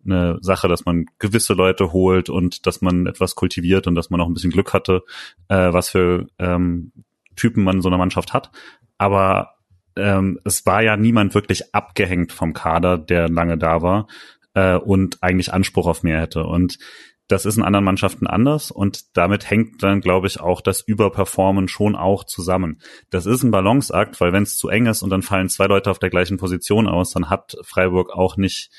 eine 0.04 0.38
Sache, 0.40 0.68
dass 0.68 0.84
man 0.84 1.06
gewisse 1.18 1.54
Leute 1.54 1.92
holt 1.92 2.30
und 2.30 2.66
dass 2.66 2.80
man 2.80 3.06
etwas 3.06 3.34
kultiviert 3.34 3.86
und 3.86 3.94
dass 3.94 4.10
man 4.10 4.20
auch 4.20 4.26
ein 4.26 4.34
bisschen 4.34 4.52
Glück 4.52 4.72
hatte, 4.72 5.02
äh, 5.48 5.72
was 5.72 5.90
für 5.90 6.26
ähm, 6.38 6.92
Typen 7.34 7.64
man 7.64 7.76
in 7.76 7.82
so 7.82 7.88
einer 7.88 7.98
Mannschaft 7.98 8.32
hat. 8.32 8.50
Aber 8.98 9.54
ähm, 9.96 10.38
es 10.44 10.64
war 10.66 10.82
ja 10.82 10.96
niemand 10.96 11.34
wirklich 11.34 11.74
abgehängt 11.74 12.32
vom 12.32 12.52
Kader, 12.52 12.98
der 12.98 13.28
lange 13.28 13.58
da 13.58 13.82
war 13.82 14.06
äh, 14.54 14.76
und 14.76 15.22
eigentlich 15.22 15.52
Anspruch 15.52 15.86
auf 15.86 16.02
mehr 16.02 16.20
hätte. 16.20 16.44
Und 16.44 16.78
das 17.28 17.44
ist 17.44 17.56
in 17.56 17.64
anderen 17.64 17.84
Mannschaften 17.84 18.26
anders 18.26 18.70
und 18.70 19.16
damit 19.16 19.50
hängt 19.50 19.82
dann, 19.82 20.00
glaube 20.00 20.26
ich, 20.26 20.40
auch 20.40 20.60
das 20.60 20.80
Überperformen 20.80 21.68
schon 21.68 21.96
auch 21.96 22.24
zusammen. 22.24 22.80
Das 23.10 23.26
ist 23.26 23.42
ein 23.42 23.50
Balanceakt, 23.50 24.20
weil 24.20 24.32
wenn 24.32 24.44
es 24.44 24.56
zu 24.56 24.68
eng 24.68 24.86
ist 24.86 25.02
und 25.02 25.10
dann 25.10 25.22
fallen 25.22 25.48
zwei 25.48 25.66
Leute 25.66 25.90
auf 25.90 25.98
der 25.98 26.10
gleichen 26.10 26.36
Position 26.36 26.86
aus, 26.86 27.10
dann 27.10 27.28
hat 27.28 27.56
Freiburg 27.62 28.10
auch 28.10 28.36
nicht 28.36 28.70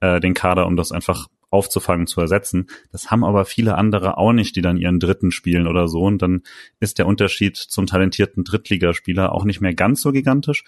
äh, 0.00 0.18
den 0.20 0.34
Kader, 0.34 0.66
um 0.66 0.76
das 0.76 0.90
einfach 0.90 1.28
aufzufangen, 1.50 2.08
zu 2.08 2.20
ersetzen. 2.20 2.66
Das 2.90 3.10
haben 3.12 3.24
aber 3.24 3.44
viele 3.44 3.76
andere 3.76 4.18
auch 4.18 4.32
nicht, 4.32 4.56
die 4.56 4.60
dann 4.60 4.76
ihren 4.76 4.98
dritten 4.98 5.30
spielen 5.30 5.68
oder 5.68 5.86
so. 5.86 6.02
Und 6.02 6.20
dann 6.20 6.42
ist 6.80 6.98
der 6.98 7.06
Unterschied 7.06 7.56
zum 7.56 7.86
talentierten 7.86 8.42
Drittligaspieler 8.42 9.32
auch 9.32 9.44
nicht 9.44 9.60
mehr 9.60 9.74
ganz 9.74 10.02
so 10.02 10.10
gigantisch. 10.10 10.64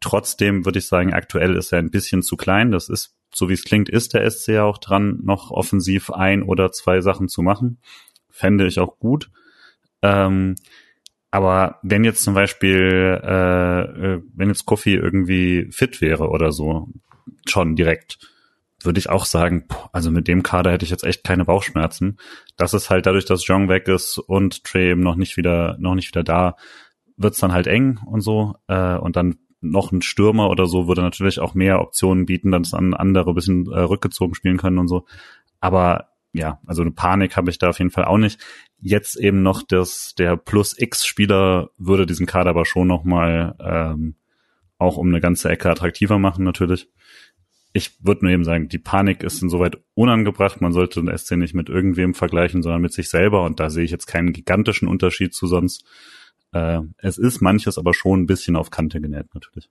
Trotzdem 0.00 0.66
würde 0.66 0.78
ich 0.78 0.86
sagen, 0.86 1.14
aktuell 1.14 1.56
ist 1.56 1.72
er 1.72 1.78
ein 1.78 1.90
bisschen 1.90 2.22
zu 2.22 2.36
klein. 2.36 2.70
Das 2.70 2.90
ist 2.90 3.15
so 3.34 3.48
wie 3.48 3.54
es 3.54 3.64
klingt, 3.64 3.88
ist 3.88 4.14
der 4.14 4.28
SC 4.28 4.48
ja 4.48 4.64
auch 4.64 4.78
dran, 4.78 5.20
noch 5.22 5.50
offensiv 5.50 6.10
ein 6.10 6.42
oder 6.42 6.72
zwei 6.72 7.00
Sachen 7.00 7.28
zu 7.28 7.42
machen. 7.42 7.78
Fände 8.30 8.66
ich 8.66 8.78
auch 8.78 8.98
gut. 8.98 9.30
Ähm, 10.02 10.54
aber 11.30 11.80
wenn 11.82 12.04
jetzt 12.04 12.22
zum 12.22 12.34
Beispiel, 12.34 13.20
äh, 13.22 13.80
äh, 13.80 14.22
wenn 14.34 14.48
jetzt 14.48 14.66
Kofi 14.66 14.94
irgendwie 14.94 15.68
fit 15.70 16.00
wäre 16.00 16.28
oder 16.28 16.52
so, 16.52 16.88
schon 17.46 17.76
direkt, 17.76 18.18
würde 18.82 18.98
ich 18.98 19.10
auch 19.10 19.24
sagen, 19.24 19.66
also 19.92 20.10
mit 20.10 20.28
dem 20.28 20.42
Kader 20.42 20.70
hätte 20.70 20.84
ich 20.84 20.90
jetzt 20.90 21.04
echt 21.04 21.24
keine 21.24 21.44
Bauchschmerzen. 21.44 22.18
Das 22.56 22.74
ist 22.74 22.90
halt 22.90 23.06
dadurch, 23.06 23.24
dass 23.24 23.46
Jong 23.46 23.68
weg 23.68 23.88
ist 23.88 24.18
und 24.18 24.64
Trey 24.64 24.90
eben 24.90 25.02
noch 25.02 25.16
nicht 25.16 25.36
wieder, 25.36 25.76
noch 25.78 25.94
nicht 25.94 26.08
wieder 26.08 26.22
da, 26.22 26.56
wird's 27.16 27.38
dann 27.38 27.52
halt 27.52 27.66
eng 27.66 27.98
und 28.06 28.20
so. 28.20 28.54
Äh, 28.68 28.96
und 28.96 29.16
dann 29.16 29.38
noch 29.60 29.92
ein 29.92 30.02
Stürmer 30.02 30.50
oder 30.50 30.66
so 30.66 30.86
würde 30.86 31.02
natürlich 31.02 31.40
auch 31.40 31.54
mehr 31.54 31.80
Optionen 31.80 32.26
bieten, 32.26 32.52
dass 32.52 32.70
dann 32.70 32.94
andere 32.94 33.34
bisschen 33.34 33.66
äh, 33.70 33.80
rückgezogen 33.80 34.34
spielen 34.34 34.58
können 34.58 34.78
und 34.78 34.88
so. 34.88 35.06
Aber 35.60 36.08
ja, 36.32 36.60
also 36.66 36.82
eine 36.82 36.90
Panik 36.90 37.36
habe 37.36 37.50
ich 37.50 37.58
da 37.58 37.70
auf 37.70 37.78
jeden 37.78 37.90
Fall 37.90 38.04
auch 38.04 38.18
nicht. 38.18 38.40
Jetzt 38.78 39.16
eben 39.16 39.42
noch 39.42 39.62
das, 39.62 40.14
der 40.18 40.36
Plus 40.36 40.78
X-Spieler 40.78 41.70
würde 41.78 42.04
diesen 42.04 42.26
Kader 42.26 42.50
aber 42.50 42.66
schon 42.66 42.86
nochmal 42.86 43.56
ähm, 43.58 44.16
auch 44.78 44.98
um 44.98 45.08
eine 45.08 45.20
ganze 45.20 45.48
Ecke 45.48 45.70
attraktiver 45.70 46.18
machen, 46.18 46.44
natürlich. 46.44 46.88
Ich 47.72 48.04
würde 48.04 48.24
nur 48.24 48.32
eben 48.32 48.44
sagen, 48.44 48.68
die 48.68 48.78
Panik 48.78 49.22
ist 49.22 49.42
insoweit 49.42 49.78
unangebracht. 49.94 50.60
Man 50.60 50.72
sollte 50.72 51.02
den 51.02 51.16
SC 51.16 51.32
nicht 51.36 51.54
mit 51.54 51.68
irgendwem 51.68 52.14
vergleichen, 52.14 52.62
sondern 52.62 52.80
mit 52.80 52.92
sich 52.92 53.08
selber. 53.08 53.44
Und 53.44 53.60
da 53.60 53.70
sehe 53.70 53.84
ich 53.84 53.90
jetzt 53.90 54.06
keinen 54.06 54.32
gigantischen 54.32 54.88
Unterschied 54.88 55.34
zu 55.34 55.46
sonst. 55.46 55.84
Äh, 56.56 56.80
es 56.98 57.18
ist 57.18 57.40
manches 57.42 57.78
aber 57.78 57.92
schon 57.92 58.22
ein 58.22 58.26
bisschen 58.26 58.56
auf 58.56 58.70
Kante 58.70 59.00
genäht, 59.00 59.34
natürlich. 59.34 59.68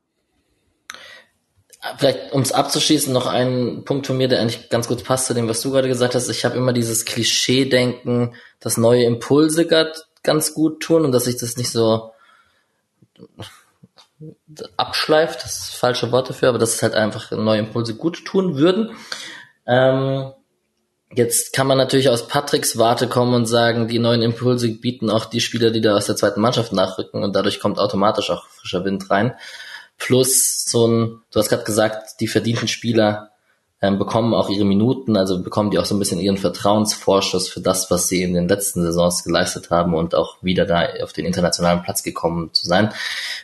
Vielleicht, 1.98 2.32
um 2.32 2.42
es 2.42 2.52
abzuschließen, 2.52 3.14
noch 3.14 3.28
ein 3.28 3.84
Punkt 3.86 4.08
von 4.08 4.18
mir, 4.18 4.28
der 4.28 4.42
eigentlich 4.42 4.70
ganz 4.70 4.88
gut 4.88 5.04
passt 5.04 5.28
zu 5.28 5.36
dem, 5.36 5.48
was 5.48 5.62
du 5.62 5.72
gerade 5.72 5.88
gesagt 5.88 6.16
hast. 6.16 6.30
Ich 6.30 6.44
habe 6.44 6.58
immer 6.58 6.74
dieses 6.74 7.06
Klischee-Denken, 7.06 8.34
dass 8.60 8.78
neue 8.78 9.04
Impulse 9.04 9.68
ganz 10.24 10.54
gut 10.56 10.82
tun 10.82 11.06
und 11.06 11.12
dass 11.12 11.26
sich 11.26 11.38
das 11.38 11.58
nicht 11.58 11.70
so 11.70 12.12
abschleift, 14.78 15.44
das 15.44 15.60
ist 15.60 15.76
falsche 15.76 16.12
Worte 16.12 16.34
für, 16.34 16.50
aber 16.50 16.58
dass 16.58 16.74
es 16.74 16.82
halt 16.82 16.96
einfach 16.96 17.32
neue 17.32 17.60
Impulse 17.60 17.96
gut 17.96 18.26
tun 18.26 18.58
würden. 18.58 18.96
Ähm, 19.68 20.32
jetzt 21.14 21.54
kann 21.54 21.68
man 21.68 21.78
natürlich 21.78 22.10
aus 22.10 22.28
Patricks 22.28 22.78
Warte 22.78 23.08
kommen 23.08 23.34
und 23.34 23.46
sagen, 23.46 23.88
die 23.88 24.00
neuen 24.00 24.22
Impulse 24.22 24.70
bieten 24.70 25.10
auch 25.10 25.26
die 25.26 25.42
Spieler, 25.42 25.72
die 25.72 25.82
da 25.82 25.96
aus 25.96 26.08
der 26.08 26.16
zweiten 26.16 26.42
Mannschaft 26.42 26.74
nachrücken 26.74 27.24
und 27.24 27.36
dadurch 27.36 27.60
kommt 27.60 27.80
automatisch 27.80 28.30
auch 28.30 28.48
frischer 28.48 28.84
Wind 28.86 29.10
rein. 29.10 29.36
Plus 29.98 30.66
so 30.66 30.88
ein, 30.88 31.22
du 31.32 31.40
hast 31.40 31.50
gerade 31.50 31.64
gesagt, 31.64 32.20
die 32.20 32.28
verdienten 32.28 32.68
Spieler 32.68 33.32
ähm, 33.82 34.00
bekommen 34.00 34.34
auch 34.34 34.50
ihre 34.50 34.66
Minuten, 34.66 35.16
also 35.16 35.42
bekommen 35.42 35.72
die 35.72 35.80
auch 35.80 35.86
so 35.86 35.96
ein 35.96 36.00
bisschen 36.00 36.20
ihren 36.20 36.38
Vertrauensvorschuss 36.38 37.50
für 37.50 37.62
das, 37.62 37.92
was 37.92 38.08
sie 38.08 38.24
in 38.24 38.34
den 38.34 38.48
letzten 38.48 38.82
Saisons 38.84 39.24
geleistet 39.24 39.70
haben 39.70 39.94
und 39.94 40.16
auch 40.16 40.42
wieder 40.42 40.66
da 40.66 40.88
auf 41.04 41.14
den 41.14 41.26
internationalen 41.26 41.84
Platz 41.84 42.04
gekommen 42.04 42.54
zu 42.54 42.66
sein. 42.68 42.94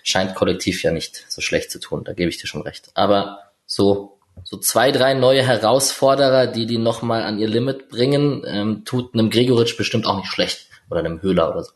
Scheint 0.04 0.36
kollektiv 0.36 0.84
ja 0.84 0.92
nicht 0.92 1.26
so 1.30 1.42
schlecht 1.42 1.72
zu 1.72 1.80
tun, 1.80 2.04
da 2.04 2.14
gebe 2.14 2.30
ich 2.30 2.38
dir 2.38 2.48
schon 2.48 2.62
recht. 2.62 2.92
Aber 2.96 3.40
so 3.66 4.18
so 4.44 4.58
zwei, 4.58 4.92
drei 4.92 5.14
neue 5.14 5.44
Herausforderer, 5.44 6.48
die 6.48 6.66
die 6.66 6.78
nochmal 6.78 7.24
an 7.24 7.40
ihr 7.40 7.48
Limit 7.48 7.90
bringen, 7.90 8.44
ähm, 8.46 8.84
tut 8.86 9.14
einem 9.14 9.30
Gregoritsch 9.30 9.78
bestimmt 9.78 10.06
auch 10.06 10.18
nicht 10.18 10.28
schlecht. 10.28 10.68
Oder 10.90 11.00
einem 11.00 11.22
Höhler 11.22 11.52
oder 11.52 11.64
so. 11.64 11.72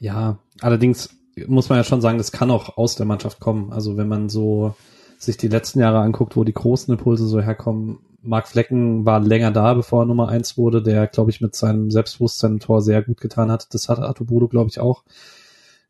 Ja, 0.00 0.38
allerdings 0.60 1.10
muss 1.46 1.68
man 1.68 1.78
ja 1.78 1.84
schon 1.84 2.00
sagen, 2.00 2.18
das 2.18 2.32
kann 2.32 2.50
auch 2.50 2.76
aus 2.76 2.96
der 2.96 3.06
Mannschaft 3.06 3.40
kommen. 3.40 3.72
Also 3.72 3.96
wenn 3.96 4.08
man 4.08 4.28
so 4.28 4.74
sich 5.18 5.36
die 5.36 5.48
letzten 5.48 5.80
Jahre 5.80 6.00
anguckt, 6.00 6.36
wo 6.36 6.44
die 6.44 6.52
großen 6.52 6.92
Impulse 6.92 7.26
so 7.26 7.40
herkommen, 7.40 8.00
Marc 8.22 8.48
Flecken 8.48 9.04
war 9.04 9.20
länger 9.20 9.50
da, 9.50 9.74
bevor 9.74 10.02
er 10.02 10.06
Nummer 10.06 10.28
eins 10.28 10.56
wurde, 10.56 10.82
der, 10.82 11.06
glaube 11.06 11.30
ich, 11.30 11.40
mit 11.40 11.54
seinem 11.54 11.90
Selbstbewusstsein 11.90 12.52
im 12.52 12.60
Tor 12.60 12.82
sehr 12.82 13.02
gut 13.02 13.20
getan 13.20 13.50
hat. 13.50 13.72
Das 13.74 13.88
hat 13.88 13.98
Arturo, 13.98 14.48
glaube 14.48 14.70
ich, 14.70 14.80
auch. 14.80 15.02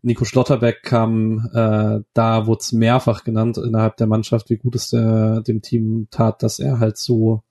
Nico 0.03 0.24
Schlotterbeck 0.24 0.82
kam, 0.82 1.48
äh, 1.53 2.00
da 2.12 2.46
wurde 2.46 2.61
es 2.61 2.72
mehrfach 2.72 3.24
genannt 3.24 3.57
innerhalb 3.59 3.96
der 3.96 4.09
Mannschaft, 4.09 4.50
wie 4.50 4.57
gut 4.57 4.74
es 4.74 4.90
der, 4.90 5.42
dem 5.42 5.62
Team 5.62 6.09
tat, 6.11 6.42
dass 6.42 6.59
er 6.59 6.80
halt 6.80 6.98
so 6.98 7.42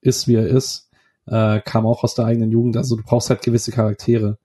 ist, 0.00 0.28
wie 0.28 0.36
er 0.36 0.46
ist. 0.46 0.88
Äh, 1.26 1.60
kam 1.60 1.84
auch 1.84 2.04
aus 2.04 2.14
der 2.14 2.26
eigenen 2.26 2.52
Jugend. 2.52 2.76
Also 2.76 2.96
du 2.96 3.02
brauchst 3.02 3.30
halt 3.30 3.42
gewisse 3.42 3.72
Charaktere 3.72 4.38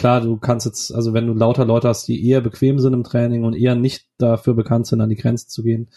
klar, 0.00 0.22
du 0.22 0.38
kannst 0.38 0.64
jetzt, 0.64 0.94
also 0.94 1.12
wenn 1.12 1.26
du 1.26 1.34
lauter 1.34 1.66
Leute 1.66 1.88
hast, 1.88 2.08
die 2.08 2.26
eher 2.26 2.40
bequem 2.40 2.78
sind 2.78 2.94
im 2.94 3.04
Training 3.04 3.44
und 3.44 3.54
eher 3.54 3.74
nicht 3.74 4.06
dafür 4.16 4.54
bekannt 4.54 4.86
sind, 4.86 5.02
an 5.02 5.10
die 5.10 5.16
Grenzen 5.16 5.50
zu 5.50 5.62
gehen, 5.62 5.88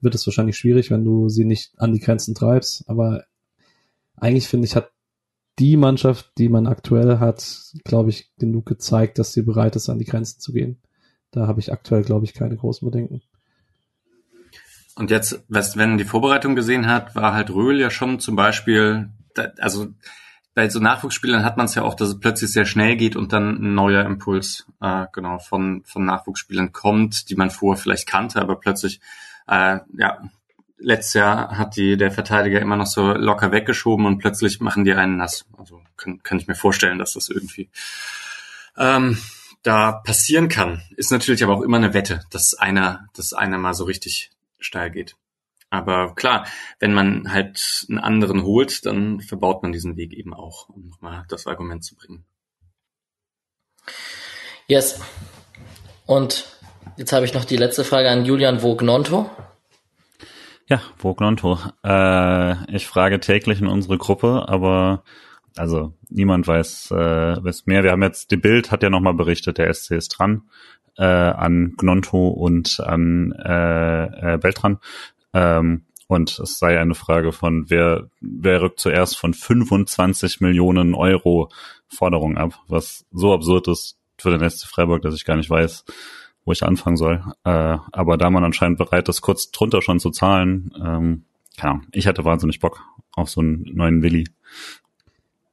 wird 0.00 0.16
es 0.16 0.26
wahrscheinlich 0.26 0.56
schwierig, 0.56 0.90
wenn 0.90 1.04
du 1.04 1.28
sie 1.28 1.44
nicht 1.44 1.72
an 1.76 1.92
die 1.92 2.00
Grenzen 2.00 2.34
treibst. 2.34 2.84
Aber 2.88 3.22
eigentlich 4.16 4.48
finde 4.48 4.66
ich, 4.66 4.74
hat 4.74 4.90
die 5.58 5.76
Mannschaft, 5.76 6.30
die 6.38 6.48
man 6.48 6.66
aktuell 6.66 7.18
hat, 7.18 7.72
glaube 7.84 8.10
ich, 8.10 8.30
genug 8.38 8.66
gezeigt, 8.66 9.18
dass 9.18 9.32
sie 9.32 9.42
bereit 9.42 9.76
ist, 9.76 9.88
an 9.88 9.98
die 9.98 10.04
Grenzen 10.04 10.40
zu 10.40 10.52
gehen. 10.52 10.80
Da 11.30 11.46
habe 11.46 11.60
ich 11.60 11.72
aktuell, 11.72 12.02
glaube 12.02 12.24
ich, 12.24 12.34
keine 12.34 12.56
großen 12.56 12.88
Bedenken. 12.88 13.22
Und 14.94 15.10
jetzt, 15.10 15.42
wenn 15.48 15.90
man 15.90 15.98
die 15.98 16.04
Vorbereitung 16.04 16.54
gesehen 16.54 16.86
hat, 16.86 17.14
war 17.14 17.32
halt 17.32 17.50
Röhl 17.50 17.80
ja 17.80 17.90
schon 17.90 18.20
zum 18.20 18.36
Beispiel, 18.36 19.10
also 19.58 19.88
bei 20.54 20.68
so 20.68 20.80
Nachwuchsspielern 20.80 21.44
hat 21.44 21.56
man 21.56 21.66
es 21.66 21.74
ja 21.74 21.82
auch, 21.82 21.94
dass 21.94 22.10
es 22.10 22.20
plötzlich 22.20 22.52
sehr 22.52 22.66
schnell 22.66 22.96
geht 22.96 23.16
und 23.16 23.32
dann 23.32 23.56
ein 23.56 23.74
neuer 23.74 24.04
Impuls 24.04 24.66
äh, 24.82 25.06
genau 25.12 25.38
von 25.38 25.82
von 25.84 26.04
Nachwuchsspielern 26.04 26.72
kommt, 26.72 27.30
die 27.30 27.36
man 27.36 27.50
vorher 27.50 27.80
vielleicht 27.80 28.06
kannte, 28.06 28.40
aber 28.40 28.56
plötzlich 28.56 29.00
äh, 29.46 29.78
ja 29.96 30.22
letztes 30.82 31.14
Jahr 31.14 31.56
hat 31.56 31.76
die 31.76 31.96
der 31.96 32.10
Verteidiger 32.10 32.60
immer 32.60 32.76
noch 32.76 32.86
so 32.86 33.12
locker 33.12 33.52
weggeschoben 33.52 34.06
und 34.06 34.18
plötzlich 34.18 34.60
machen 34.60 34.84
die 34.84 34.94
einen 34.94 35.16
nass. 35.16 35.46
Also 35.56 35.80
kann, 35.96 36.22
kann 36.22 36.38
ich 36.38 36.48
mir 36.48 36.54
vorstellen, 36.54 36.98
dass 36.98 37.14
das 37.14 37.28
irgendwie 37.28 37.70
ähm, 38.76 39.18
da 39.62 39.92
passieren 39.92 40.48
kann. 40.48 40.82
Ist 40.96 41.12
natürlich 41.12 41.44
aber 41.44 41.56
auch 41.56 41.62
immer 41.62 41.76
eine 41.76 41.94
Wette, 41.94 42.20
dass 42.30 42.54
einer, 42.54 43.06
dass 43.14 43.32
einer 43.32 43.58
mal 43.58 43.74
so 43.74 43.84
richtig 43.84 44.30
steil 44.58 44.90
geht. 44.90 45.16
Aber 45.70 46.14
klar, 46.14 46.46
wenn 46.80 46.92
man 46.92 47.32
halt 47.32 47.86
einen 47.88 47.98
anderen 47.98 48.42
holt, 48.42 48.84
dann 48.84 49.20
verbaut 49.20 49.62
man 49.62 49.72
diesen 49.72 49.96
Weg 49.96 50.12
eben 50.12 50.34
auch, 50.34 50.68
um 50.68 50.88
nochmal 50.88 51.24
das 51.28 51.46
Argument 51.46 51.82
zu 51.82 51.96
bringen. 51.96 52.26
Yes. 54.66 55.00
Und 56.04 56.58
jetzt 56.96 57.12
habe 57.12 57.24
ich 57.24 57.32
noch 57.32 57.46
die 57.46 57.56
letzte 57.56 57.84
Frage 57.84 58.10
an 58.10 58.26
Julian 58.26 58.62
Vognonto. 58.62 59.30
Ja, 60.68 60.80
Vognonto. 60.98 61.58
Äh, 61.84 62.74
ich 62.74 62.86
frage 62.86 63.20
täglich 63.20 63.60
in 63.60 63.66
unsere 63.66 63.98
Gruppe, 63.98 64.48
aber 64.48 65.02
also 65.56 65.92
niemand 66.08 66.46
weiß, 66.46 66.90
äh, 66.92 67.44
weiß 67.44 67.66
mehr. 67.66 67.82
Wir 67.82 67.90
haben 67.90 68.02
jetzt, 68.02 68.30
die 68.30 68.36
Bild 68.36 68.70
hat 68.70 68.82
ja 68.82 68.90
nochmal 68.90 69.14
berichtet, 69.14 69.58
der 69.58 69.72
SC 69.72 69.92
ist 69.92 70.08
dran 70.08 70.42
äh, 70.98 71.04
an 71.04 71.74
Gnonto 71.76 72.28
und 72.28 72.80
an 72.80 73.32
äh, 73.32 74.34
äh, 74.34 74.38
Beltran. 74.38 74.78
Ähm, 75.32 75.82
und 76.08 76.38
es 76.38 76.58
sei 76.58 76.78
eine 76.78 76.94
Frage 76.94 77.32
von, 77.32 77.70
wer, 77.70 78.10
wer 78.20 78.60
rückt 78.60 78.80
zuerst 78.80 79.16
von 79.16 79.32
25 79.32 80.40
Millionen 80.40 80.94
Euro 80.94 81.50
Forderung 81.88 82.36
ab, 82.36 82.58
was 82.68 83.06
so 83.12 83.32
absurd 83.32 83.68
ist 83.68 83.98
für 84.18 84.36
den 84.36 84.48
SC 84.48 84.66
Freiburg, 84.66 85.02
dass 85.02 85.14
ich 85.14 85.24
gar 85.24 85.36
nicht 85.36 85.50
weiß, 85.50 85.84
wo 86.44 86.52
ich 86.52 86.62
anfangen 86.62 86.96
soll. 86.96 87.22
Äh, 87.44 87.78
aber 87.92 88.16
da 88.16 88.30
man 88.30 88.44
anscheinend 88.44 88.78
bereit 88.78 89.08
ist, 89.08 89.20
kurz 89.20 89.50
drunter 89.50 89.82
schon 89.82 90.00
zu 90.00 90.10
zahlen, 90.10 90.72
ähm, 90.76 91.24
keine 91.56 91.72
Ahnung, 91.74 91.86
ich 91.92 92.06
hätte 92.06 92.24
wahnsinnig 92.24 92.60
Bock 92.60 92.80
auf 93.14 93.30
so 93.30 93.40
einen 93.40 93.64
neuen 93.74 94.02
Willi. 94.02 94.24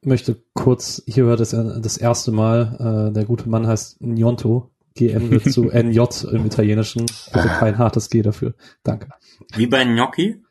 möchte 0.01 0.41
kurz, 0.53 1.03
hier 1.05 1.25
hört 1.25 1.41
es 1.41 1.51
das 1.51 1.97
erste 1.97 2.31
Mal, 2.31 3.09
äh, 3.09 3.13
der 3.13 3.25
gute 3.25 3.49
Mann 3.49 3.67
heißt 3.67 4.01
Njonto, 4.01 4.71
GN 4.95 5.31
wird 5.31 5.51
zu 5.51 5.63
NJ 5.73 5.99
im 6.31 6.45
Italienischen. 6.45 7.05
Bitte 7.33 7.47
kein 7.47 7.77
hartes 7.77 8.09
G 8.09 8.21
dafür. 8.21 8.53
Danke. 8.83 9.09
Wie 9.55 9.67
bei 9.67 9.83
Gnocchi? 9.83 10.41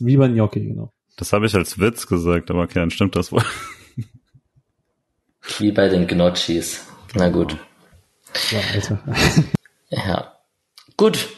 wie 0.00 0.16
bei 0.16 0.28
Gnocchi, 0.28 0.66
genau. 0.66 0.92
Das 1.16 1.32
habe 1.32 1.46
ich 1.46 1.54
als 1.54 1.78
Witz 1.78 2.06
gesagt, 2.06 2.50
aber 2.50 2.62
okay, 2.62 2.78
dann 2.78 2.90
stimmt 2.90 3.16
das 3.16 3.32
wohl. 3.32 3.42
Wie 5.58 5.72
bei 5.72 5.88
den 5.88 6.06
Gnocchis. 6.06 6.86
Na 7.14 7.30
gut. 7.30 7.56
Ja, 8.50 8.60
Alter. 8.74 9.02
ja. 9.90 10.38
Gut. 10.96 11.28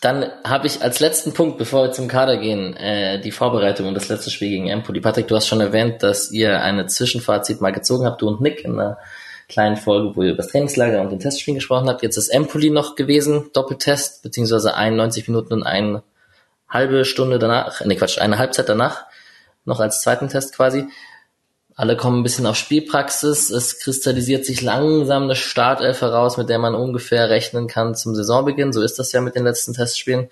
Dann 0.00 0.32
habe 0.42 0.66
ich 0.66 0.82
als 0.82 0.98
letzten 0.98 1.32
Punkt, 1.32 1.58
bevor 1.58 1.84
wir 1.84 1.92
zum 1.92 2.08
Kader 2.08 2.36
gehen, 2.36 2.76
äh, 2.76 3.20
die 3.20 3.30
Vorbereitung 3.30 3.86
und 3.86 3.94
das 3.94 4.08
letzte 4.08 4.30
Spiel 4.30 4.48
gegen 4.48 4.68
Empoli. 4.68 5.00
Patrick, 5.00 5.28
du 5.28 5.36
hast 5.36 5.46
schon 5.46 5.60
erwähnt, 5.60 6.02
dass 6.02 6.32
ihr 6.32 6.60
eine 6.60 6.86
Zwischenfazit 6.86 7.60
mal 7.60 7.70
gezogen 7.70 8.04
habt, 8.04 8.20
du 8.20 8.26
und 8.26 8.40
Nick, 8.40 8.64
in 8.64 8.72
einer 8.72 8.98
kleinen 9.48 9.76
Folge, 9.76 10.16
wo 10.16 10.22
ihr 10.22 10.30
über 10.30 10.38
das 10.38 10.48
Trainingslager 10.48 11.00
und 11.00 11.10
den 11.10 11.20
Testspielen 11.20 11.56
gesprochen 11.56 11.88
habt. 11.88 12.02
Jetzt 12.02 12.16
ist 12.16 12.30
Empoli 12.30 12.70
noch 12.70 12.96
gewesen, 12.96 13.50
Doppeltest, 13.52 14.22
beziehungsweise 14.22 14.74
91 14.74 15.28
Minuten 15.28 15.52
und 15.52 15.62
eine 15.62 16.02
halbe 16.68 17.04
Stunde 17.04 17.38
danach, 17.38 17.84
nee 17.84 17.96
Quatsch, 17.96 18.18
eine 18.18 18.38
Halbzeit 18.38 18.68
danach, 18.68 19.04
noch 19.64 19.78
als 19.78 20.00
zweiten 20.00 20.28
Test 20.28 20.56
quasi. 20.56 20.88
Alle 21.74 21.96
kommen 21.96 22.20
ein 22.20 22.22
bisschen 22.22 22.46
auf 22.46 22.56
Spielpraxis. 22.56 23.50
Es 23.50 23.78
kristallisiert 23.78 24.44
sich 24.44 24.60
langsam 24.62 25.24
eine 25.24 25.36
Startelf 25.36 26.00
heraus, 26.00 26.36
mit 26.36 26.48
der 26.48 26.58
man 26.58 26.74
ungefähr 26.74 27.30
rechnen 27.30 27.66
kann 27.66 27.94
zum 27.94 28.14
Saisonbeginn. 28.14 28.72
So 28.72 28.82
ist 28.82 28.98
das 28.98 29.12
ja 29.12 29.20
mit 29.20 29.34
den 29.34 29.44
letzten 29.44 29.72
Testspielen. 29.72 30.28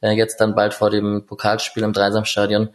Äh, 0.00 0.12
jetzt 0.12 0.40
dann 0.40 0.54
bald 0.54 0.74
vor 0.74 0.90
dem 0.90 1.26
Pokalspiel 1.26 1.82
im 1.82 1.92
Dreisamstadion. 1.92 2.70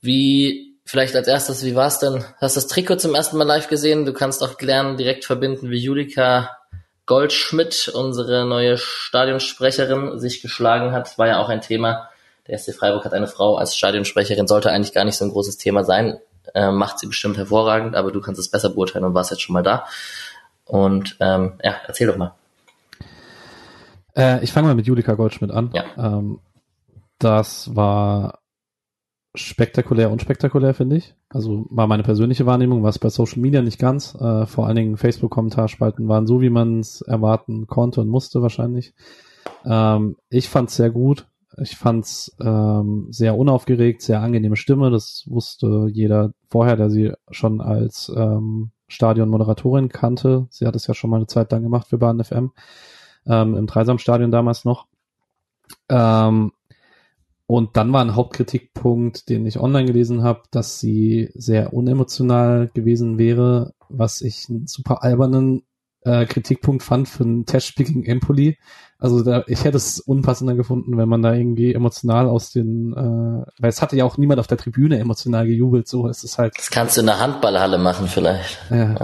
Wie 0.00 0.70
Vielleicht 0.90 1.14
als 1.14 1.28
erstes, 1.28 1.64
wie 1.64 1.76
war's 1.76 2.00
denn? 2.00 2.24
Hast 2.40 2.56
das 2.56 2.66
Trikot 2.66 2.96
zum 2.96 3.14
ersten 3.14 3.36
Mal 3.36 3.44
live 3.44 3.68
gesehen? 3.68 4.06
Du 4.06 4.12
kannst 4.12 4.42
auch 4.42 4.60
lernen, 4.60 4.96
direkt 4.96 5.24
verbinden, 5.24 5.70
wie 5.70 5.78
Julika 5.78 6.58
Goldschmidt, 7.06 7.86
unsere 7.94 8.44
neue 8.44 8.76
Stadionsprecherin, 8.76 10.18
sich 10.18 10.42
geschlagen 10.42 10.90
hat. 10.90 11.16
War 11.16 11.28
ja 11.28 11.38
auch 11.38 11.48
ein 11.48 11.60
Thema. 11.60 12.08
Der 12.48 12.58
SC 12.58 12.74
Freiburg 12.74 13.04
hat 13.04 13.12
eine 13.12 13.28
Frau 13.28 13.54
als 13.54 13.76
Stadionsprecherin, 13.76 14.48
sollte 14.48 14.72
eigentlich 14.72 14.92
gar 14.92 15.04
nicht 15.04 15.16
so 15.16 15.24
ein 15.24 15.30
großes 15.30 15.58
Thema 15.58 15.84
sein. 15.84 16.18
Äh, 16.54 16.70
macht 16.70 16.98
sie 16.98 17.06
bestimmt 17.06 17.36
hervorragend, 17.36 17.94
aber 17.94 18.12
du 18.12 18.20
kannst 18.20 18.40
es 18.40 18.50
besser 18.50 18.70
beurteilen 18.70 19.04
und 19.04 19.14
warst 19.14 19.30
jetzt 19.30 19.42
schon 19.42 19.54
mal 19.54 19.62
da. 19.62 19.86
Und 20.64 21.16
ähm, 21.20 21.54
ja, 21.62 21.74
erzähl 21.86 22.06
doch 22.06 22.16
mal. 22.16 22.34
Äh, 24.16 24.42
ich 24.44 24.52
fange 24.52 24.68
mal 24.68 24.74
mit 24.74 24.86
Julika 24.86 25.14
Goldschmidt 25.14 25.50
an. 25.50 25.70
Ja. 25.72 25.84
Ähm, 25.96 26.40
das 27.18 27.74
war 27.74 28.40
spektakulär 29.34 30.10
unspektakulär, 30.10 30.74
finde 30.74 30.96
ich. 30.96 31.14
Also 31.28 31.66
war 31.70 31.86
meine 31.86 32.02
persönliche 32.02 32.46
Wahrnehmung, 32.46 32.82
was 32.82 32.98
bei 32.98 33.10
Social 33.10 33.40
Media 33.40 33.62
nicht 33.62 33.78
ganz. 33.78 34.14
Äh, 34.14 34.46
vor 34.46 34.66
allen 34.66 34.76
Dingen 34.76 34.96
Facebook-Kommentarspalten 34.96 36.08
waren 36.08 36.26
so, 36.26 36.40
wie 36.40 36.50
man 36.50 36.80
es 36.80 37.00
erwarten 37.02 37.66
konnte 37.66 38.00
und 38.00 38.08
musste 38.08 38.42
wahrscheinlich. 38.42 38.94
Ähm, 39.64 40.16
ich 40.30 40.48
fand 40.48 40.70
es 40.70 40.76
sehr 40.76 40.90
gut. 40.90 41.26
Ich 41.58 41.76
fand 41.76 42.04
es 42.04 42.34
ähm, 42.40 43.08
sehr 43.10 43.36
unaufgeregt, 43.36 44.02
sehr 44.02 44.20
angenehme 44.20 44.56
Stimme. 44.56 44.90
Das 44.90 45.24
wusste 45.26 45.88
jeder 45.92 46.32
vorher, 46.50 46.76
der 46.76 46.90
sie 46.90 47.12
schon 47.30 47.60
als 47.60 48.12
ähm, 48.14 48.70
Stadionmoderatorin 48.88 49.88
kannte. 49.88 50.46
Sie 50.50 50.66
hat 50.66 50.76
es 50.76 50.86
ja 50.86 50.94
schon 50.94 51.10
mal 51.10 51.16
eine 51.16 51.26
Zeit 51.26 51.52
lang 51.52 51.62
gemacht 51.62 51.86
für 51.88 51.98
Bahn 51.98 52.22
FM. 52.22 52.52
Ähm, 53.26 53.56
Im 53.56 53.66
Dreisamstadion 53.66 54.32
damals 54.32 54.64
noch. 54.64 54.86
Ähm, 55.88 56.52
und 57.46 57.76
dann 57.76 57.92
war 57.92 58.00
ein 58.00 58.14
Hauptkritikpunkt, 58.14 59.28
den 59.28 59.46
ich 59.46 59.58
online 59.58 59.86
gelesen 59.86 60.22
habe, 60.22 60.42
dass 60.50 60.78
sie 60.78 61.30
sehr 61.34 61.72
unemotional 61.72 62.70
gewesen 62.74 63.18
wäre, 63.18 63.74
was 63.88 64.20
ich 64.20 64.48
einen 64.48 64.66
super 64.66 65.02
albernen 65.02 65.62
äh, 66.02 66.24
Kritikpunkt 66.26 66.82
fand 66.82 67.08
für 67.08 67.24
ein 67.24 67.44
Testspiel 67.46 67.86
gegen 67.86 68.04
Empoli. 68.04 68.58
Also 68.98 69.22
da, 69.22 69.44
ich 69.46 69.64
hätte 69.64 69.78
es 69.78 69.98
unpassender 69.98 70.54
gefunden, 70.54 70.98
wenn 70.98 71.08
man 71.08 71.22
da 71.22 71.32
irgendwie 71.32 71.72
emotional 71.72 72.28
aus 72.28 72.50
den, 72.50 72.92
äh, 72.92 73.50
weil 73.58 73.70
es 73.70 73.80
hatte 73.80 73.96
ja 73.96 74.04
auch 74.04 74.18
niemand 74.18 74.40
auf 74.40 74.46
der 74.46 74.58
Tribüne 74.58 74.98
emotional 74.98 75.46
gejubelt, 75.46 75.88
so 75.88 76.06
ist 76.06 76.22
es 76.22 76.36
halt. 76.36 76.52
Das 76.58 76.70
kannst 76.70 76.96
du 76.96 77.00
in 77.00 77.06
der 77.06 77.18
Handballhalle 77.18 77.78
machen 77.78 78.08
vielleicht. 78.08 78.58
Ja. 78.70 78.94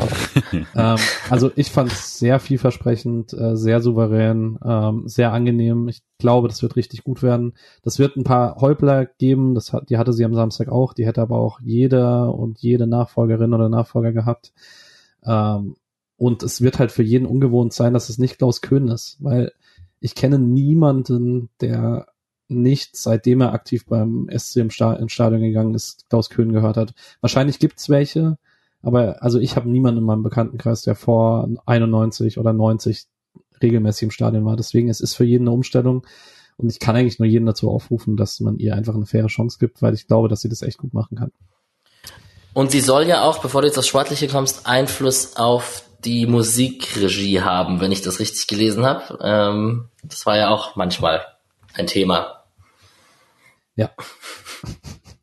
ähm, 0.52 0.98
also 1.30 1.50
ich 1.56 1.70
fand 1.70 1.92
es 1.92 2.18
sehr 2.18 2.40
vielversprechend, 2.40 3.32
äh, 3.32 3.56
sehr 3.56 3.80
souverän, 3.80 4.58
ähm, 4.62 5.04
sehr 5.06 5.32
angenehm. 5.32 5.88
Ich 5.88 6.02
glaube, 6.18 6.48
das 6.48 6.60
wird 6.60 6.76
richtig 6.76 7.02
gut 7.02 7.22
werden. 7.22 7.54
Das 7.82 7.98
wird 7.98 8.16
ein 8.16 8.24
paar 8.24 8.56
Häupler 8.56 9.06
geben, 9.06 9.54
das 9.54 9.72
hat, 9.72 9.88
die 9.88 9.96
hatte 9.96 10.12
sie 10.12 10.26
am 10.26 10.34
Samstag 10.34 10.68
auch, 10.68 10.92
die 10.92 11.06
hätte 11.06 11.22
aber 11.22 11.38
auch 11.38 11.58
jeder 11.62 12.34
und 12.34 12.58
jede 12.58 12.86
Nachfolgerin 12.86 13.54
oder 13.54 13.70
Nachfolger 13.70 14.12
gehabt. 14.12 14.52
Ähm, 15.24 15.76
und 16.16 16.42
es 16.42 16.60
wird 16.60 16.78
halt 16.78 16.92
für 16.92 17.02
jeden 17.02 17.26
ungewohnt 17.26 17.72
sein, 17.72 17.92
dass 17.92 18.08
es 18.08 18.18
nicht 18.18 18.38
Klaus 18.38 18.60
Köhn 18.60 18.88
ist, 18.88 19.16
weil 19.20 19.52
ich 20.00 20.14
kenne 20.14 20.38
niemanden, 20.38 21.50
der 21.60 22.06
nicht, 22.48 22.96
seitdem 22.96 23.40
er 23.40 23.52
aktiv 23.52 23.86
beim 23.86 24.28
SC 24.34 24.56
im, 24.58 24.70
Stadion 24.70 25.40
gegangen 25.40 25.74
ist, 25.74 26.08
Klaus 26.08 26.30
Köhn 26.30 26.52
gehört 26.52 26.76
hat. 26.76 26.94
Wahrscheinlich 27.20 27.58
gibt's 27.58 27.88
welche, 27.88 28.38
aber 28.82 29.22
also 29.22 29.38
ich 29.40 29.56
habe 29.56 29.68
niemanden 29.68 29.98
in 29.98 30.04
meinem 30.04 30.22
Bekanntenkreis, 30.22 30.82
der 30.82 30.94
vor 30.94 31.48
91 31.66 32.38
oder 32.38 32.52
90 32.52 33.06
regelmäßig 33.60 34.04
im 34.04 34.10
Stadion 34.10 34.44
war. 34.44 34.56
Deswegen 34.56 34.88
es 34.88 35.00
ist 35.00 35.14
für 35.14 35.24
jeden 35.24 35.44
eine 35.44 35.52
Umstellung 35.52 36.06
und 36.56 36.70
ich 36.70 36.78
kann 36.78 36.96
eigentlich 36.96 37.18
nur 37.18 37.26
jeden 37.26 37.46
dazu 37.46 37.70
aufrufen, 37.70 38.16
dass 38.16 38.40
man 38.40 38.58
ihr 38.58 38.74
einfach 38.74 38.94
eine 38.94 39.06
faire 39.06 39.26
Chance 39.26 39.58
gibt, 39.58 39.82
weil 39.82 39.94
ich 39.94 40.06
glaube, 40.06 40.28
dass 40.28 40.40
sie 40.40 40.48
das 40.48 40.62
echt 40.62 40.78
gut 40.78 40.94
machen 40.94 41.18
kann. 41.18 41.32
Und 42.54 42.70
sie 42.70 42.80
soll 42.80 43.06
ja 43.06 43.22
auch, 43.22 43.42
bevor 43.42 43.60
du 43.60 43.66
jetzt 43.66 43.76
aufs 43.76 43.88
Sportliche 43.88 44.28
kommst, 44.28 44.66
Einfluss 44.66 45.36
auf 45.36 45.85
die 46.06 46.26
Musikregie 46.26 47.42
haben, 47.42 47.80
wenn 47.80 47.92
ich 47.92 48.00
das 48.00 48.20
richtig 48.20 48.46
gelesen 48.46 48.84
habe. 48.86 49.18
Ähm, 49.22 49.88
das 50.02 50.24
war 50.24 50.36
ja 50.38 50.48
auch 50.48 50.76
manchmal 50.76 51.26
ein 51.74 51.86
Thema. 51.86 52.44
Ja. 53.74 53.90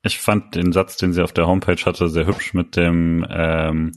Ich 0.04 0.20
fand 0.20 0.56
den 0.56 0.74
Satz, 0.74 0.98
den 0.98 1.14
sie 1.14 1.24
auf 1.24 1.32
der 1.32 1.48
Homepage 1.48 1.84
hatte, 1.86 2.10
sehr 2.10 2.28
hübsch 2.28 2.54
mit 2.54 2.76
dem 2.76 3.26
ähm, 3.30 3.94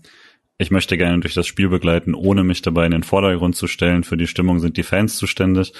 ich 0.58 0.70
möchte 0.70 0.96
gerne 0.96 1.20
durch 1.20 1.34
das 1.34 1.46
Spiel 1.46 1.68
begleiten, 1.68 2.14
ohne 2.14 2.42
mich 2.42 2.62
dabei 2.62 2.86
in 2.86 2.92
den 2.92 3.02
Vordergrund 3.02 3.56
zu 3.56 3.66
stellen. 3.66 4.04
Für 4.04 4.16
die 4.16 4.26
Stimmung 4.26 4.58
sind 4.58 4.78
die 4.78 4.82
Fans 4.82 5.16
zuständig. 5.18 5.72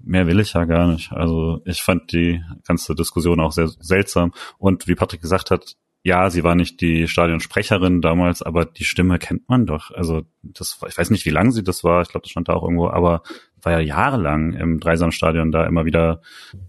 Mehr 0.00 0.26
will 0.26 0.40
ich 0.40 0.54
ja 0.54 0.64
gar 0.64 0.88
nicht. 0.88 1.12
Also 1.12 1.62
ich 1.64 1.82
fand 1.82 2.12
die 2.12 2.42
ganze 2.66 2.96
Diskussion 2.96 3.40
auch 3.40 3.52
sehr 3.52 3.68
seltsam. 3.68 4.32
Und 4.58 4.88
wie 4.88 4.96
Patrick 4.96 5.20
gesagt 5.20 5.52
hat, 5.52 5.76
ja, 6.06 6.30
sie 6.30 6.44
war 6.44 6.54
nicht 6.54 6.80
die 6.80 7.08
Stadionsprecherin 7.08 8.00
damals, 8.00 8.40
aber 8.40 8.64
die 8.64 8.84
Stimme 8.84 9.18
kennt 9.18 9.48
man 9.48 9.66
doch. 9.66 9.90
Also 9.90 10.22
das, 10.44 10.78
ich 10.86 10.96
weiß 10.96 11.10
nicht, 11.10 11.24
wie 11.24 11.30
lang 11.30 11.50
sie 11.50 11.64
das 11.64 11.82
war. 11.82 12.00
Ich 12.02 12.10
glaube, 12.10 12.22
das 12.22 12.30
stand 12.30 12.48
da 12.48 12.52
auch 12.52 12.62
irgendwo, 12.62 12.88
aber 12.88 13.22
war 13.60 13.72
ja 13.72 13.80
jahrelang 13.80 14.52
im 14.52 14.78
Dreisamstadion 14.78 15.50
da 15.50 15.66
immer 15.66 15.84
wieder 15.84 16.20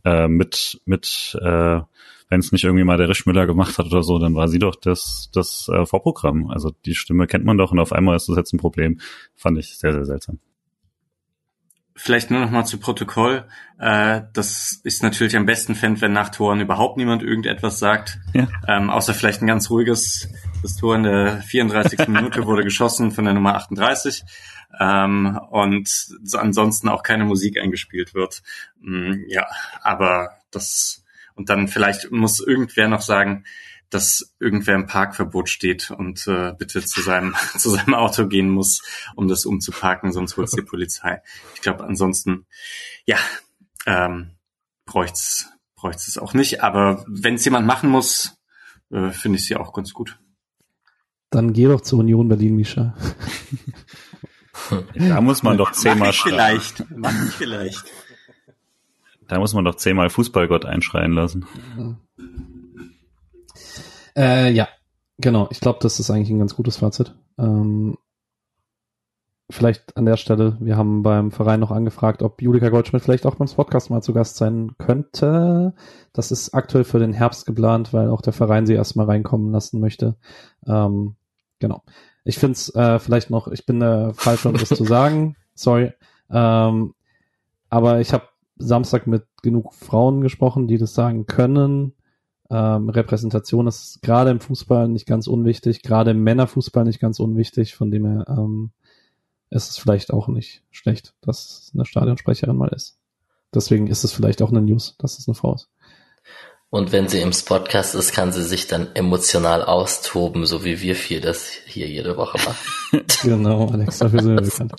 äh, 0.04 0.28
mit 0.28 0.82
mit 0.86 1.38
äh, 1.40 1.82
wenn 2.30 2.40
es 2.40 2.52
nicht 2.52 2.64
irgendwie 2.64 2.84
mal 2.84 2.98
der 2.98 3.10
Rischmüller 3.10 3.46
gemacht 3.46 3.78
hat 3.78 3.86
oder 3.86 4.02
so, 4.02 4.18
dann 4.18 4.34
war 4.34 4.48
sie 4.48 4.58
doch 4.58 4.76
das 4.76 5.30
das 5.32 5.70
äh, 5.72 5.86
Vorprogramm. 5.86 6.50
Also 6.50 6.72
die 6.88 6.96
Stimme 6.96 7.28
kennt 7.28 7.46
man 7.46 7.60
doch 7.60 7.72
und 7.72 7.78
auf 7.78 7.94
einmal 7.94 8.16
ist 8.16 8.28
das 8.30 8.38
jetzt 8.38 8.54
ein 8.54 8.58
Problem. 8.58 9.00
Fand 9.36 9.60
ich 9.60 9.78
sehr 9.78 9.94
sehr 9.94 10.06
seltsam. 10.06 10.40
Vielleicht 12.00 12.30
nur 12.30 12.40
noch 12.40 12.52
mal 12.52 12.64
zu 12.64 12.80
Protokoll. 12.80 13.46
Äh, 13.80 14.22
das 14.34 14.80
ist 14.84 15.02
natürlich 15.02 15.36
am 15.36 15.48
besten 15.48 15.74
fände, 15.74 16.00
wenn 16.02 16.14
nach 16.14 16.30
Toren 16.30 16.62
überhaupt 16.62 16.98
niemand 16.98 17.24
irgendetwas 17.24 17.80
sagt. 17.80 18.20
Ja. 18.34 18.48
Ähm, 18.68 18.92
außer 18.92 19.16
vielleicht 19.16 19.42
ein 19.42 19.48
ganz 19.48 19.70
ruhiges. 19.72 20.30
Das 20.62 20.76
Tor 20.76 20.96
in 20.96 21.04
der 21.04 21.42
34. 21.42 22.08
Minute 22.08 22.46
wurde 22.46 22.64
geschossen 22.64 23.12
von 23.12 23.26
der 23.26 23.34
Nummer 23.34 23.56
38. 23.56 24.24
Ähm, 24.80 25.40
und 25.50 25.90
ansonsten 26.34 26.88
auch 26.88 27.02
keine 27.02 27.26
Musik 27.26 27.60
eingespielt 27.60 28.14
wird. 28.14 28.44
Mm, 28.80 29.24
ja, 29.28 29.48
aber 29.82 30.30
das 30.52 31.04
und 31.34 31.50
dann 31.50 31.68
vielleicht 31.68 32.12
muss 32.12 32.40
irgendwer 32.40 32.88
noch 32.88 33.02
sagen, 33.02 33.44
dass 33.90 34.36
irgendwer 34.40 34.76
im 34.76 34.86
Parkverbot 34.86 35.50
steht 35.50 35.92
und 35.92 36.28
äh, 36.28 36.54
bitte 36.58 36.84
zu 36.84 37.02
seinem 37.02 37.36
zu 37.58 37.70
seinem 37.70 37.94
Auto 37.94 38.28
gehen 38.28 38.50
muss, 38.50 38.82
um 39.16 39.28
das 39.28 39.46
umzuparken, 39.46 40.12
sonst 40.12 40.38
holt 40.38 40.52
die 40.56 40.62
Polizei. 40.62 41.22
Ich 41.56 41.62
glaube, 41.62 41.84
ansonsten, 41.86 42.46
ja, 43.06 43.18
ähm, 43.86 44.32
bräucht's 44.86 45.50
bräucht's 45.76 46.08
es 46.08 46.18
auch 46.18 46.34
nicht. 46.34 46.64
Aber 46.64 47.06
wenn 47.08 47.36
es 47.36 47.46
jemand 47.46 47.66
machen 47.66 47.90
muss, 47.90 48.38
äh, 48.92 49.12
finde 49.12 49.38
ich 49.38 49.46
sie 49.46 49.56
auch 49.56 49.74
ganz 49.74 49.94
gut. 49.94 50.20
Dann 51.30 51.54
geh 51.54 51.66
doch 51.66 51.82
zur 51.82 52.00
Union 52.00 52.28
Berlin, 52.28 52.56
Misha. 52.56 52.96
da 54.96 55.22
muss 55.22 55.44
man 55.44 55.58
doch 55.58 55.72
zehnmal 55.72 56.14
vielleicht. 56.14 56.86
Mach 56.90 57.14
ich 57.26 57.32
vielleicht. 57.32 57.84
Da 59.28 59.40
muss 59.40 59.54
man 59.54 59.66
doch 59.66 59.76
zehnmal 59.76 60.10
Fußballgott 60.10 60.66
einschreien 60.66 61.12
lassen. 61.12 61.46
Äh, 64.18 64.52
ja, 64.52 64.68
genau. 65.20 65.48
Ich 65.52 65.60
glaube, 65.60 65.80
das 65.82 66.00
ist 66.00 66.10
eigentlich 66.10 66.32
ein 66.32 66.40
ganz 66.40 66.56
gutes 66.56 66.78
Fazit. 66.78 67.14
Ähm, 67.38 67.98
vielleicht 69.50 69.96
an 69.96 70.06
der 70.06 70.18
Stelle, 70.18 70.58
wir 70.60 70.76
haben 70.76 71.04
beim 71.04 71.32
Verein 71.32 71.60
noch 71.60 71.72
angefragt, 71.72 72.22
ob 72.22 72.42
Julika 72.42 72.70
Goldschmidt 72.70 73.04
vielleicht 73.04 73.26
auch 73.26 73.36
beim 73.36 73.48
Podcast 73.48 73.90
mal 73.90 74.02
zu 74.02 74.14
Gast 74.14 74.38
sein 74.38 74.72
könnte. 74.78 75.74
Das 76.14 76.32
ist 76.32 76.54
aktuell 76.54 76.84
für 76.84 77.00
den 77.00 77.14
Herbst 77.14 77.46
geplant, 77.46 77.94
weil 77.94 78.10
auch 78.10 78.22
der 78.22 78.34
Verein 78.34 78.66
sie 78.66 78.74
erstmal 78.74 79.06
reinkommen 79.06 79.52
lassen 79.52 79.80
möchte. 79.80 80.16
Ähm, 80.66 81.16
genau. 81.60 81.84
Ich 82.24 82.40
finde 82.40 82.54
es 82.54 82.74
äh, 82.76 83.00
vielleicht 83.00 83.30
noch, 83.30 83.48
ich 83.48 83.66
bin 83.66 83.80
der 83.80 84.14
Falsche, 84.16 84.50
um 84.50 84.58
das 84.58 84.70
zu 84.70 84.84
sagen. 84.84 85.38
Sorry. 85.54 85.94
Ähm, 86.30 86.94
aber 87.70 88.02
ich 88.02 88.14
habe 88.14 88.28
Samstag 88.58 89.08
mit 89.08 89.26
genug 89.44 89.74
Frauen 89.74 90.22
gesprochen, 90.22 90.68
die 90.68 90.78
das 90.78 90.94
sagen 90.94 91.26
können. 91.26 91.94
Ähm, 92.50 92.90
Repräsentation 92.90 93.68
ist 93.68 94.02
gerade 94.02 94.32
im 94.32 94.40
Fußball 94.40 94.88
nicht 94.88 95.06
ganz 95.06 95.28
unwichtig, 95.28 95.82
gerade 95.82 96.12
im 96.12 96.24
Männerfußball 96.24 96.86
nicht 96.86 97.00
ganz 97.00 97.20
unwichtig, 97.20 97.76
von 97.76 97.92
dem 97.92 98.06
her 98.06 98.26
ähm, 98.30 98.72
ist 99.50 99.70
es 99.70 99.78
vielleicht 99.78 100.12
auch 100.12 100.28
nicht 100.28 100.64
schlecht, 100.72 101.14
dass 101.22 101.72
eine 101.74 101.86
Stadionsprecherin 101.86 102.56
mal 102.56 102.70
ist. 102.70 102.98
Deswegen 103.54 103.88
ist 103.88 104.04
es 104.04 104.12
vielleicht 104.12 104.42
auch 104.42 104.52
eine 104.52 104.62
News, 104.62 104.96
dass 104.98 105.20
es 105.20 105.28
eine 105.28 105.36
Frau 105.36 105.56
ist. 105.56 105.70
Und 106.70 106.92
wenn 106.92 107.08
sie 107.08 107.22
im 107.22 107.32
Podcast 107.32 107.96
ist, 107.96 108.12
kann 108.12 108.34
sie 108.34 108.44
sich 108.44 108.68
dann 108.68 108.90
emotional 108.94 109.64
austoben, 109.64 110.46
so 110.46 110.66
wie 110.66 110.82
wir 110.82 110.96
vier 110.96 111.22
das 111.22 111.50
hier 111.66 111.88
jede 111.88 112.18
Woche 112.18 112.38
machen. 112.38 113.06
genau, 113.24 113.70
Alex, 113.70 114.00
dafür 114.00 114.22
sind 114.22 114.36
wir 114.36 114.42
bekannt. 114.42 114.74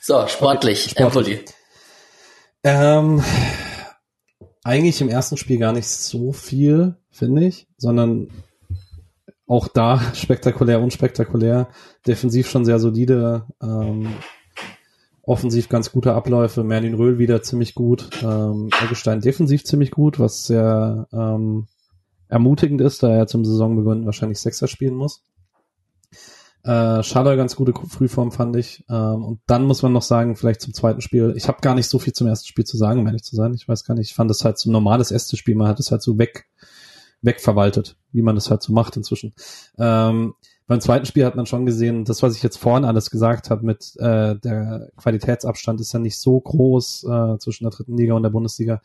So, 0.00 0.26
sportlich, 0.28 0.92
okay, 0.92 1.10
sportlich. 1.10 1.38
Empoli. 1.40 1.54
Ähm, 2.64 3.24
eigentlich 4.64 5.00
im 5.00 5.08
ersten 5.08 5.36
Spiel 5.36 5.58
gar 5.58 5.72
nicht 5.72 5.88
so 5.88 6.32
viel, 6.32 6.96
finde 7.10 7.44
ich, 7.44 7.66
sondern 7.76 8.28
auch 9.46 9.68
da 9.68 10.00
spektakulär, 10.14 10.80
unspektakulär, 10.80 11.68
defensiv 12.06 12.48
schon 12.48 12.64
sehr 12.64 12.78
solide, 12.78 13.46
ähm, 13.62 14.08
offensiv 15.22 15.68
ganz 15.68 15.92
gute 15.92 16.14
Abläufe, 16.14 16.64
Merlin 16.64 16.94
Röhl 16.94 17.18
wieder 17.18 17.42
ziemlich 17.42 17.74
gut, 17.74 18.08
ähm, 18.22 18.70
Eggestein 18.82 19.20
defensiv 19.20 19.64
ziemlich 19.64 19.90
gut, 19.90 20.18
was 20.18 20.46
sehr 20.46 21.06
ähm, 21.12 21.66
ermutigend 22.28 22.80
ist, 22.80 23.02
da 23.02 23.10
er 23.14 23.26
zum 23.26 23.44
Saisonbeginn 23.44 24.06
wahrscheinlich 24.06 24.40
Sechser 24.40 24.66
spielen 24.66 24.94
muss. 24.94 25.22
Äh, 26.64 27.02
Schaller 27.02 27.36
ganz 27.36 27.56
gute 27.56 27.72
Frühform 27.72 28.30
fand 28.30 28.54
ich. 28.56 28.84
Ähm, 28.88 29.24
und 29.24 29.40
dann 29.46 29.64
muss 29.64 29.82
man 29.82 29.92
noch 29.92 30.02
sagen, 30.02 30.36
vielleicht 30.36 30.60
zum 30.60 30.74
zweiten 30.74 31.00
Spiel. 31.00 31.34
Ich 31.36 31.48
habe 31.48 31.60
gar 31.60 31.74
nicht 31.74 31.88
so 31.88 31.98
viel 31.98 32.12
zum 32.12 32.28
ersten 32.28 32.46
Spiel 32.46 32.64
zu 32.64 32.76
sagen, 32.76 33.00
um 33.00 33.06
ehrlich 33.06 33.24
zu 33.24 33.34
sein. 33.34 33.52
Ich 33.54 33.68
weiß 33.68 33.84
gar 33.84 33.94
nicht. 33.94 34.10
Ich 34.10 34.14
fand 34.14 34.30
es 34.30 34.44
halt 34.44 34.58
so 34.58 34.70
ein 34.70 34.72
normales 34.72 35.10
erste 35.10 35.36
Spiel. 35.36 35.56
Man 35.56 35.66
hat 35.66 35.80
es 35.80 35.90
halt 35.90 36.02
so 36.02 36.18
weg, 36.18 36.46
wegverwaltet, 37.20 37.96
wie 38.12 38.22
man 38.22 38.36
das 38.36 38.50
halt 38.50 38.62
so 38.62 38.72
macht 38.72 38.96
inzwischen. 38.96 39.34
Ähm, 39.76 40.34
beim 40.68 40.80
zweiten 40.80 41.06
Spiel 41.06 41.24
hat 41.24 41.34
man 41.34 41.46
schon 41.46 41.66
gesehen, 41.66 42.04
das, 42.04 42.22
was 42.22 42.36
ich 42.36 42.42
jetzt 42.42 42.56
vorhin 42.56 42.84
alles 42.84 43.10
gesagt 43.10 43.50
habe, 43.50 43.66
mit 43.66 43.96
äh, 43.98 44.36
der 44.36 44.90
Qualitätsabstand 44.96 45.80
ist 45.80 45.92
ja 45.92 45.98
nicht 45.98 46.18
so 46.18 46.40
groß 46.40 47.04
äh, 47.04 47.38
zwischen 47.38 47.64
der 47.64 47.72
dritten 47.72 47.96
Liga 47.96 48.14
und 48.14 48.22
der 48.22 48.30
Bundesliga. 48.30 48.80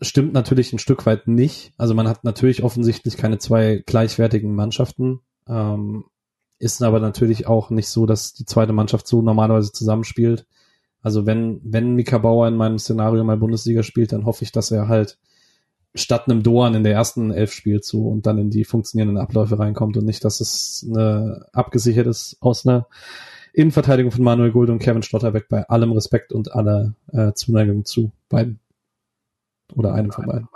Stimmt 0.00 0.32
natürlich 0.32 0.72
ein 0.72 0.80
Stück 0.80 1.06
weit 1.06 1.28
nicht. 1.28 1.72
Also 1.78 1.94
man 1.94 2.08
hat 2.08 2.24
natürlich 2.24 2.64
offensichtlich 2.64 3.16
keine 3.16 3.38
zwei 3.38 3.84
gleichwertigen 3.86 4.52
Mannschaften 4.52 5.20
ähm, 5.48 6.04
ist 6.58 6.82
aber 6.82 7.00
natürlich 7.00 7.46
auch 7.46 7.70
nicht 7.70 7.88
so, 7.88 8.06
dass 8.06 8.34
die 8.34 8.44
zweite 8.44 8.72
Mannschaft 8.72 9.06
so 9.06 9.20
normalerweise 9.22 9.72
zusammenspielt. 9.72 10.46
Also 11.02 11.26
wenn, 11.26 11.60
wenn 11.64 11.96
Mika 11.96 12.18
Bauer 12.18 12.46
in 12.46 12.56
meinem 12.56 12.78
Szenario 12.78 13.24
mal 13.24 13.36
Bundesliga 13.36 13.82
spielt, 13.82 14.12
dann 14.12 14.24
hoffe 14.24 14.44
ich, 14.44 14.52
dass 14.52 14.70
er 14.70 14.86
halt 14.86 15.18
statt 15.94 16.28
einem 16.28 16.42
Doan 16.42 16.74
in 16.74 16.84
der 16.84 16.92
ersten 16.92 17.32
Elf 17.32 17.52
spielt 17.52 17.84
so 17.84 18.08
und 18.08 18.26
dann 18.26 18.38
in 18.38 18.50
die 18.50 18.64
funktionierenden 18.64 19.18
Abläufe 19.18 19.58
reinkommt 19.58 19.96
und 19.96 20.04
nicht, 20.04 20.24
dass 20.24 20.40
es 20.40 20.86
eine 20.88 21.46
abgesichert 21.52 22.06
ist 22.06 22.36
aus 22.40 22.66
einer 22.66 22.86
Innenverteidigung 23.52 24.12
von 24.12 24.24
Manuel 24.24 24.52
Gold 24.52 24.70
und 24.70 24.78
Kevin 24.78 25.02
Stotterbeck 25.02 25.48
bei 25.48 25.68
allem 25.68 25.92
Respekt 25.92 26.32
und 26.32 26.54
aller 26.54 26.94
äh, 27.12 27.32
Zuneigung 27.34 27.84
zu 27.84 28.12
beiden. 28.28 28.60
Oder 29.74 29.94
einem 29.94 30.12
von 30.12 30.26
beiden. 30.26 30.48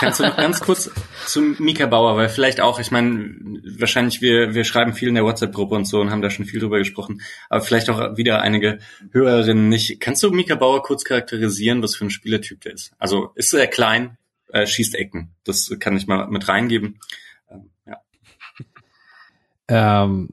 Kannst 0.00 0.20
du 0.20 0.24
noch 0.24 0.36
ganz 0.36 0.60
kurz 0.60 0.90
zu 1.26 1.40
Mika 1.58 1.86
Bauer, 1.86 2.16
weil 2.16 2.28
vielleicht 2.28 2.60
auch, 2.60 2.78
ich 2.78 2.90
meine, 2.90 3.34
wahrscheinlich 3.78 4.20
wir, 4.20 4.54
wir 4.54 4.64
schreiben 4.64 4.92
viel 4.92 5.08
in 5.08 5.14
der 5.14 5.24
WhatsApp-Gruppe 5.24 5.74
und 5.74 5.86
so 5.86 6.00
und 6.00 6.10
haben 6.10 6.22
da 6.22 6.30
schon 6.30 6.44
viel 6.44 6.60
drüber 6.60 6.78
gesprochen, 6.78 7.22
aber 7.48 7.62
vielleicht 7.62 7.90
auch 7.90 8.16
wieder 8.16 8.42
einige 8.42 8.78
Hörerinnen 9.12 9.68
nicht. 9.68 10.00
Kannst 10.00 10.22
du 10.22 10.30
Mika 10.30 10.54
Bauer 10.54 10.82
kurz 10.82 11.04
charakterisieren, 11.04 11.82
was 11.82 11.96
für 11.96 12.04
ein 12.04 12.10
Spielertyp 12.10 12.60
der 12.60 12.74
ist? 12.74 12.92
Also 12.98 13.30
ist 13.34 13.52
er 13.54 13.66
klein, 13.66 14.18
äh, 14.48 14.66
schießt 14.66 14.94
Ecken. 14.94 15.34
Das 15.44 15.74
kann 15.78 15.96
ich 15.96 16.06
mal 16.06 16.28
mit 16.28 16.48
reingeben. 16.48 17.00
Ähm, 17.50 17.70
ja. 17.86 17.96
Ähm, 20.04 20.30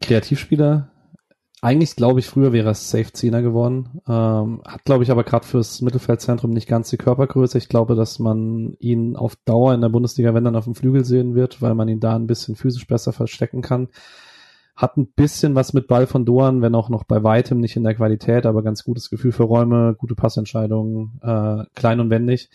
Kreativspieler, 0.00 0.90
eigentlich 1.62 1.94
glaube 1.94 2.18
ich, 2.18 2.26
früher 2.26 2.52
wäre 2.52 2.70
es 2.70 2.90
Safe 2.90 3.12
Zehner 3.12 3.40
geworden. 3.40 4.02
Ähm, 4.08 4.62
hat, 4.66 4.84
glaube 4.84 5.04
ich, 5.04 5.12
aber 5.12 5.22
gerade 5.22 5.46
fürs 5.46 5.80
Mittelfeldzentrum 5.80 6.50
nicht 6.50 6.68
ganz 6.68 6.90
die 6.90 6.96
Körpergröße. 6.96 7.56
Ich 7.56 7.68
glaube, 7.68 7.94
dass 7.94 8.18
man 8.18 8.74
ihn 8.80 9.14
auf 9.14 9.36
Dauer 9.44 9.72
in 9.72 9.80
der 9.80 9.88
Bundesliga, 9.88 10.34
wenn 10.34 10.42
dann 10.42 10.56
auf 10.56 10.64
dem 10.64 10.74
Flügel 10.74 11.04
sehen 11.04 11.36
wird, 11.36 11.62
weil 11.62 11.76
man 11.76 11.86
ihn 11.88 12.00
da 12.00 12.16
ein 12.16 12.26
bisschen 12.26 12.56
physisch 12.56 12.88
besser 12.88 13.12
verstecken 13.12 13.62
kann. 13.62 13.88
Hat 14.74 14.96
ein 14.96 15.06
bisschen 15.06 15.54
was 15.54 15.72
mit 15.72 15.86
Ball 15.86 16.08
von 16.08 16.24
Doan, 16.24 16.62
wenn 16.62 16.74
auch 16.74 16.88
noch 16.88 17.04
bei 17.04 17.22
weitem 17.22 17.60
nicht 17.60 17.76
in 17.76 17.84
der 17.84 17.94
Qualität, 17.94 18.44
aber 18.44 18.64
ganz 18.64 18.82
gutes 18.82 19.08
Gefühl 19.08 19.30
für 19.30 19.44
Räume, 19.44 19.94
gute 19.96 20.16
Passentscheidungen, 20.16 21.20
äh, 21.22 21.64
klein 21.76 22.00
und 22.00 22.10
wendig. 22.10 22.50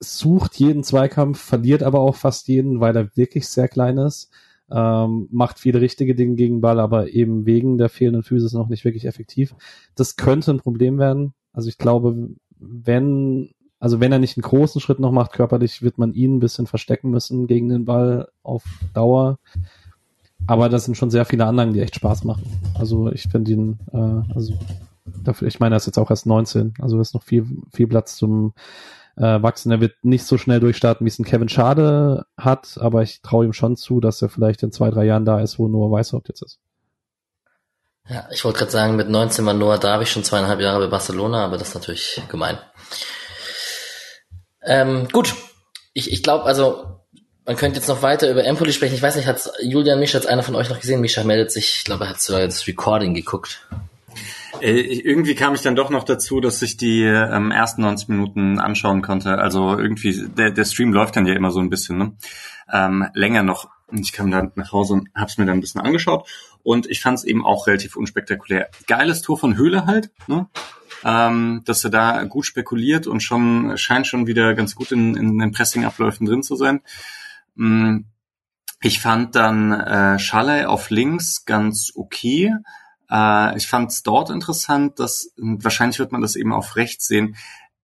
Sucht 0.00 0.56
jeden 0.56 0.82
Zweikampf, 0.82 1.38
verliert 1.40 1.84
aber 1.84 2.00
auch 2.00 2.16
fast 2.16 2.48
jeden, 2.48 2.80
weil 2.80 2.96
er 2.96 3.16
wirklich 3.16 3.46
sehr 3.46 3.68
klein 3.68 3.96
ist 3.98 4.32
ähm, 4.70 5.28
macht 5.30 5.58
viele 5.58 5.80
richtige 5.80 6.14
Dinge 6.14 6.34
gegen 6.34 6.60
Ball, 6.60 6.80
aber 6.80 7.08
eben 7.08 7.46
wegen 7.46 7.78
der 7.78 7.88
fehlenden 7.88 8.22
Physis 8.22 8.52
noch 8.52 8.68
nicht 8.68 8.84
wirklich 8.84 9.04
effektiv. 9.04 9.54
Das 9.94 10.16
könnte 10.16 10.52
ein 10.52 10.60
Problem 10.60 10.98
werden. 10.98 11.34
Also 11.52 11.68
ich 11.68 11.78
glaube, 11.78 12.28
wenn, 12.58 13.50
also 13.78 14.00
wenn 14.00 14.12
er 14.12 14.18
nicht 14.18 14.36
einen 14.36 14.42
großen 14.42 14.80
Schritt 14.80 15.00
noch 15.00 15.12
macht 15.12 15.32
körperlich, 15.32 15.82
wird 15.82 15.98
man 15.98 16.12
ihn 16.12 16.36
ein 16.36 16.40
bisschen 16.40 16.66
verstecken 16.66 17.10
müssen 17.10 17.46
gegen 17.46 17.68
den 17.68 17.84
Ball 17.84 18.28
auf 18.42 18.64
Dauer. 18.94 19.38
Aber 20.46 20.68
das 20.68 20.84
sind 20.84 20.96
schon 20.96 21.10
sehr 21.10 21.24
viele 21.24 21.46
Anlagen, 21.46 21.72
die 21.72 21.80
echt 21.80 21.96
Spaß 21.96 22.24
machen. 22.24 22.44
Also 22.74 23.10
ich 23.12 23.24
finde 23.24 23.50
ihn, 23.52 23.78
äh, 23.92 24.34
also 24.34 24.54
dafür, 25.24 25.48
ich 25.48 25.60
meine, 25.60 25.74
er 25.74 25.78
ist 25.78 25.86
jetzt 25.86 25.98
auch 25.98 26.10
erst 26.10 26.26
19, 26.26 26.74
also 26.78 27.00
ist 27.00 27.14
noch 27.14 27.22
viel, 27.22 27.46
viel 27.72 27.86
Platz 27.86 28.16
zum 28.16 28.52
äh, 29.16 29.42
wachsen. 29.42 29.70
Er 29.70 29.80
wird 29.80 29.94
nicht 30.02 30.24
so 30.24 30.38
schnell 30.38 30.60
durchstarten, 30.60 31.04
wie 31.04 31.08
es 31.08 31.18
ein 31.18 31.24
Kevin 31.24 31.48
Schade 31.48 32.26
hat, 32.36 32.78
aber 32.80 33.02
ich 33.02 33.22
traue 33.22 33.44
ihm 33.44 33.52
schon 33.52 33.76
zu, 33.76 34.00
dass 34.00 34.22
er 34.22 34.28
vielleicht 34.28 34.62
in 34.62 34.72
zwei, 34.72 34.90
drei 34.90 35.04
Jahren 35.04 35.24
da 35.24 35.40
ist, 35.40 35.58
wo 35.58 35.68
Noah 35.68 35.90
Weißhaupt 35.90 36.28
jetzt 36.28 36.42
ist. 36.42 36.58
Ja, 38.08 38.26
ich 38.32 38.44
wollte 38.44 38.58
gerade 38.58 38.72
sagen, 38.72 38.96
mit 38.96 39.08
19 39.08 39.46
war 39.46 39.54
Noah 39.54 39.78
da, 39.78 39.92
habe 39.92 40.02
ich 40.02 40.10
schon 40.10 40.24
zweieinhalb 40.24 40.60
Jahre 40.60 40.80
bei 40.80 40.90
Barcelona, 40.90 41.44
aber 41.44 41.58
das 41.58 41.68
ist 41.68 41.74
natürlich 41.74 42.22
gemein. 42.28 42.58
Ähm, 44.62 45.08
gut, 45.08 45.34
ich, 45.92 46.12
ich 46.12 46.22
glaube, 46.22 46.44
also 46.44 47.00
man 47.46 47.56
könnte 47.56 47.78
jetzt 47.78 47.88
noch 47.88 48.02
weiter 48.02 48.30
über 48.30 48.44
Empoli 48.44 48.72
sprechen. 48.72 48.94
Ich 48.94 49.02
weiß 49.02 49.16
nicht, 49.16 49.26
hat 49.26 49.50
Julian 49.60 49.98
Mischa, 49.98 50.18
hat 50.18 50.26
einer 50.26 50.42
von 50.42 50.54
euch 50.54 50.68
noch 50.68 50.80
gesehen? 50.80 51.00
Mischa 51.00 51.24
meldet 51.24 51.50
sich, 51.50 51.78
ich 51.78 51.84
glaube, 51.84 52.04
er 52.04 52.10
hat 52.10 52.20
so 52.20 52.36
das 52.36 52.66
Recording 52.66 53.14
geguckt. 53.14 53.66
Äh, 54.60 54.80
irgendwie 54.80 55.34
kam 55.34 55.54
ich 55.54 55.62
dann 55.62 55.76
doch 55.76 55.90
noch 55.90 56.04
dazu, 56.04 56.40
dass 56.40 56.62
ich 56.62 56.76
die 56.76 57.02
ähm, 57.04 57.50
ersten 57.50 57.82
90 57.82 58.08
Minuten 58.08 58.58
anschauen 58.58 59.02
konnte. 59.02 59.38
Also 59.38 59.78
irgendwie, 59.78 60.28
der, 60.28 60.50
der 60.50 60.64
Stream 60.64 60.92
läuft 60.92 61.16
dann 61.16 61.26
ja 61.26 61.34
immer 61.34 61.50
so 61.50 61.60
ein 61.60 61.70
bisschen 61.70 61.98
ne? 61.98 62.12
ähm, 62.72 63.06
länger 63.14 63.42
noch. 63.42 63.68
Ich 63.92 64.12
kam 64.12 64.30
dann 64.30 64.52
nach 64.54 64.72
Hause 64.72 64.94
und 64.94 65.08
hab's 65.14 65.38
mir 65.38 65.46
dann 65.46 65.58
ein 65.58 65.60
bisschen 65.60 65.80
angeschaut. 65.80 66.28
Und 66.62 66.88
ich 66.88 67.00
fand 67.00 67.18
es 67.18 67.24
eben 67.24 67.44
auch 67.44 67.66
relativ 67.66 67.96
unspektakulär. 67.96 68.68
Geiles 68.86 69.22
Tor 69.22 69.38
von 69.38 69.56
Höhle 69.56 69.86
halt, 69.86 70.10
ne? 70.26 70.46
ähm, 71.04 71.62
dass 71.64 71.84
er 71.84 71.90
da 71.90 72.24
gut 72.24 72.46
spekuliert 72.46 73.06
und 73.06 73.20
schon 73.20 73.76
scheint 73.76 74.06
schon 74.06 74.26
wieder 74.26 74.54
ganz 74.54 74.74
gut 74.74 74.92
in, 74.92 75.16
in 75.16 75.38
den 75.38 75.52
Pressing-Abläufen 75.52 76.26
drin 76.26 76.42
zu 76.42 76.56
sein. 76.56 76.80
Mm, 77.54 78.00
ich 78.82 79.00
fand 79.00 79.34
dann 79.34 79.72
äh, 79.72 80.18
Schalay 80.18 80.64
auf 80.64 80.90
links 80.90 81.44
ganz 81.44 81.92
okay. 81.94 82.54
Äh, 83.10 83.56
ich 83.56 83.66
fand 83.66 83.90
es 83.90 84.02
dort 84.02 84.30
interessant, 84.30 84.98
dass 84.98 85.32
wahrscheinlich 85.36 85.98
wird 85.98 86.12
man 86.12 86.20
das 86.20 86.36
eben 86.36 86.52
auf 86.52 86.76
rechts 86.76 87.06
sehen. 87.06 87.36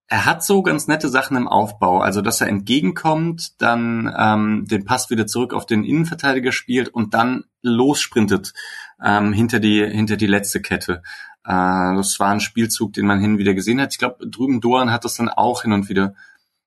Er 0.09 0.25
hat 0.25 0.45
so 0.45 0.63
ganz 0.63 0.87
nette 0.87 1.09
Sachen 1.09 1.37
im 1.37 1.49
Aufbau, 1.49 1.99
also 1.99 2.23
dass 2.23 2.41
er 2.41 2.47
entgegenkommt, 2.47 3.61
dann 3.61 4.13
ähm, 4.17 4.65
den 4.67 4.85
Pass 4.85 5.11
wieder 5.11 5.27
zurück 5.27 5.53
auf 5.53 5.67
den 5.67 5.83
Innenverteidiger 5.83 6.53
spielt 6.53 6.89
und 6.89 7.13
dann 7.13 7.45
lossprintet 7.61 8.53
ähm, 9.05 9.33
hinter 9.33 9.59
die 9.59 9.85
hinter 9.85 10.17
die 10.17 10.29
letzte 10.29 10.63
Kette. 10.63 11.03
Äh, 11.45 11.49
das 11.97 12.21
war 12.21 12.31
ein 12.31 12.41
Spielzug, 12.41 12.93
den 12.93 13.07
man 13.07 13.21
hin 13.21 13.33
und 13.33 13.39
wieder 13.39 13.55
gesehen 13.55 13.81
hat. 13.81 13.93
Ich 13.93 13.99
glaube, 13.99 14.29
drüben 14.29 14.61
Doan 14.61 14.93
hat 14.93 15.05
das 15.05 15.17
dann 15.17 15.29
auch 15.29 15.63
hin 15.63 15.73
und 15.73 15.89
wieder 15.89 16.15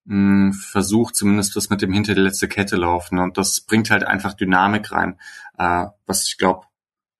mh, 0.05 0.47
hm, 0.47 0.53
versucht, 0.53 1.16
zumindest 1.16 1.55
das 1.55 1.70
mit 1.70 1.82
dem 1.82 1.93
hinter 1.93 2.16
die 2.16 2.22
letzte 2.22 2.49
Kette 2.49 2.76
laufen. 2.76 3.20
Und 3.20 3.38
das 3.38 3.62
bringt 3.62 3.89
halt 3.89 4.03
einfach 4.03 4.34
Dynamik 4.34 4.91
rein, 4.91 5.18
äh, 5.57 5.86
was 6.05 6.28
ich 6.28 6.38
glaube, 6.38 6.66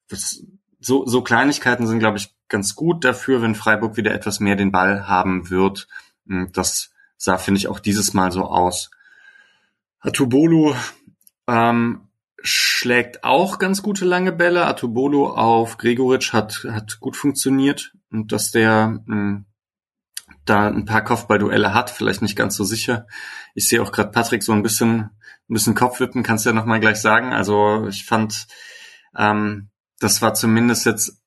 das 0.10 0.44
so, 0.80 1.05
so 1.05 1.21
Kleinigkeiten 1.21 1.88
sind, 1.88 1.99
glaube 1.99 2.17
ich, 2.17 2.34
ganz 2.47 2.75
gut 2.75 3.03
dafür, 3.05 3.41
wenn 3.41 3.55
Freiburg 3.55 3.97
wieder 3.97 4.13
etwas 4.13 4.39
mehr 4.39 4.55
den 4.55 4.71
Ball 4.71 5.07
haben 5.07 5.49
wird. 5.49 5.88
Hm, 6.27 6.51
das 6.53 6.91
sah, 7.17 7.38
finde 7.38 7.59
ich, 7.59 7.67
auch 7.67 7.80
dieses 7.80 8.13
Mal 8.13 8.32
so 8.32 8.43
aus. 8.43 8.91
Atubolu 9.99 10.73
ähm, 11.47 12.07
schlägt 12.41 13.23
auch 13.23 13.59
ganz 13.59 13.84
gute 13.84 14.05
lange 14.05 14.32
Bälle. 14.32 14.65
Atubolu 14.65 15.27
auf 15.27 15.77
Gregoritsch 15.77 16.34
hat, 16.34 16.65
hat 16.69 16.99
gut 16.99 17.17
funktioniert. 17.17 17.93
Und 18.11 18.32
dass 18.32 18.51
der 18.51 19.01
mh, 19.05 19.15
hm, 19.15 19.45
da 20.45 20.67
ein 20.67 20.86
paar 20.86 21.03
Kopfballduelle 21.03 21.73
hat, 21.73 21.89
vielleicht 21.89 22.21
nicht 22.21 22.36
ganz 22.36 22.55
so 22.55 22.63
sicher. 22.63 23.05
Ich 23.53 23.67
sehe 23.67 23.82
auch 23.82 23.91
gerade 23.91 24.11
Patrick 24.11 24.43
so 24.43 24.53
ein 24.53 24.63
bisschen, 24.63 24.99
ein 24.99 25.53
bisschen 25.53 25.75
Kopfwippen, 25.75 26.23
kannst 26.23 26.45
du 26.45 26.49
ja 26.49 26.55
nochmal 26.55 26.80
gleich 26.80 26.97
sagen. 26.97 27.34
Also 27.34 27.88
ich 27.88 28.05
fand, 28.05 28.47
ähm, 29.15 29.69
das 30.00 30.22
war 30.22 30.34
zumindest 30.34 30.86
jetzt 30.86 31.20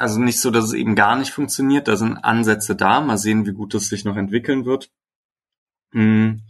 also 0.00 0.18
nicht 0.18 0.40
so, 0.40 0.50
dass 0.50 0.64
es 0.64 0.72
eben 0.72 0.94
gar 0.94 1.16
nicht 1.16 1.30
funktioniert. 1.30 1.86
Da 1.86 1.96
sind 1.96 2.16
Ansätze 2.16 2.74
da. 2.74 3.02
Mal 3.02 3.18
sehen, 3.18 3.44
wie 3.44 3.52
gut 3.52 3.74
das 3.74 3.88
sich 3.90 4.06
noch 4.06 4.16
entwickeln 4.16 4.64
wird. 4.64 4.90
Hm. 5.92 6.40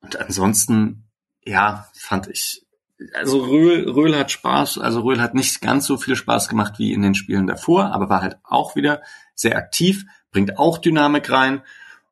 Und 0.00 0.16
ansonsten, 0.16 1.08
ja, 1.42 1.88
fand 1.94 2.28
ich, 2.28 2.66
also 3.14 3.44
Röhl, 3.44 3.88
Röhl 3.88 4.14
hat 4.16 4.30
Spaß, 4.30 4.78
also 4.78 5.00
Röhl 5.00 5.22
hat 5.22 5.34
nicht 5.34 5.62
ganz 5.62 5.86
so 5.86 5.96
viel 5.96 6.16
Spaß 6.16 6.48
gemacht 6.48 6.74
wie 6.78 6.92
in 6.92 7.00
den 7.00 7.14
Spielen 7.14 7.46
davor, 7.46 7.92
aber 7.92 8.10
war 8.10 8.20
halt 8.20 8.36
auch 8.44 8.76
wieder 8.76 9.02
sehr 9.34 9.56
aktiv, 9.56 10.04
bringt 10.30 10.58
auch 10.58 10.76
Dynamik 10.76 11.30
rein 11.30 11.62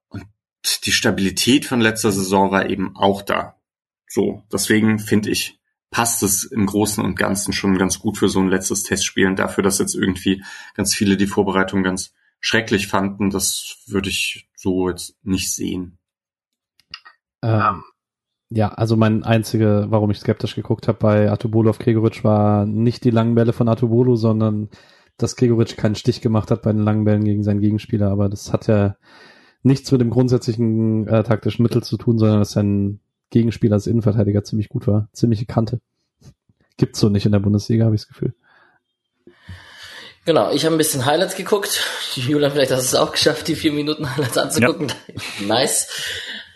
und 0.09 0.25
die 0.85 0.93
Stabilität 0.93 1.67
von 1.67 1.81
letzter 1.81 2.11
Saison 2.11 2.51
war 2.51 2.71
eben 2.71 2.97
auch 2.97 3.23
da. 3.23 3.57
So, 4.09 4.45
deswegen 4.51 4.99
finde 4.99 5.31
ich, 5.31 5.60
passt 5.91 6.23
es 6.23 6.45
im 6.45 6.67
Großen 6.67 7.05
und 7.05 7.17
Ganzen 7.17 7.53
schon 7.53 7.77
ganz 7.77 7.99
gut 7.99 8.19
für 8.19 8.29
so 8.29 8.41
ein 8.41 8.49
letztes 8.49 8.85
Testspielen. 8.85 9.37
Dafür, 9.37 9.65
dass 9.65 9.79
jetzt 9.79 9.95
irgendwie 9.95 10.43
ganz 10.75 10.95
viele 10.95 11.17
die 11.17 11.27
Vorbereitung 11.27 11.83
ganz 11.83 12.15
schrecklich 12.41 12.87
fanden, 12.87 13.31
das 13.31 13.83
würde 13.87 14.09
ich 14.09 14.49
so 14.57 14.89
jetzt 14.89 15.17
nicht 15.23 15.53
sehen. 15.53 15.99
Ähm, 17.43 17.83
ja, 18.51 18.69
also 18.69 18.97
mein 18.97 19.25
einzige, 19.25 19.87
warum 19.91 20.11
ich 20.11 20.19
skeptisch 20.19 20.55
geguckt 20.55 20.89
habe 20.89 20.99
bei 20.99 21.31
Atubolo 21.31 21.71
auf 21.71 21.79
Gregoritsch 21.79 22.25
war 22.25 22.67
nicht 22.67 23.05
die 23.05 23.11
langen 23.11 23.35
Bälle 23.35 23.53
von 23.53 23.69
Atubolo, 23.69 24.17
sondern 24.17 24.71
dass 25.17 25.37
Gregoritsch 25.37 25.77
keinen 25.77 25.95
Stich 25.95 26.21
gemacht 26.21 26.51
hat 26.51 26.63
bei 26.63 26.73
den 26.73 26.83
langen 26.83 27.05
Bällen 27.05 27.25
gegen 27.25 27.43
seinen 27.43 27.61
Gegenspieler. 27.61 28.11
Aber 28.11 28.29
das 28.29 28.53
hat 28.53 28.67
ja 28.67 28.97
nichts 29.63 29.93
mit 29.93 30.01
dem 30.01 30.11
grundsätzlichen 30.11 31.07
äh, 31.07 31.23
taktischen 31.23 31.63
Mittel 31.63 31.83
zu 31.83 31.97
tun, 31.97 32.19
sondern 32.19 32.39
dass 32.39 32.53
sein 32.53 33.01
Gegenspieler 33.31 33.75
als 33.75 33.87
Innenverteidiger 33.87 34.45
ziemlich 34.45 34.69
gut 34.69 34.87
war. 34.87 35.09
Ziemliche 35.13 35.47
Kante. 35.47 35.81
Gibt's 36.77 37.01
so 37.01 37.09
nicht 37.09 37.27
in 37.27 37.33
der 37.33 37.41
Bundesliga, 37.41 37.85
habe 37.85 37.95
ich 37.95 38.03
das 38.03 38.09
Gefühl. 38.09 38.35
Genau, 40.25 40.51
ich 40.53 40.65
habe 40.65 40.75
ein 40.75 40.79
bisschen 40.79 41.07
Highlights 41.07 41.35
geguckt. 41.35 41.81
Julian, 42.15 42.53
vielleicht 42.53 42.73
hast 42.73 42.93
du 42.93 42.97
es 42.97 43.03
auch 43.03 43.13
geschafft, 43.13 43.49
die 43.49 43.57
vier 43.57 43.73
Minuten 43.73 44.15
Highlights 44.15 44.39
anzugucken. 44.39 44.89
Ja. 44.89 45.47
nice. 45.47 45.89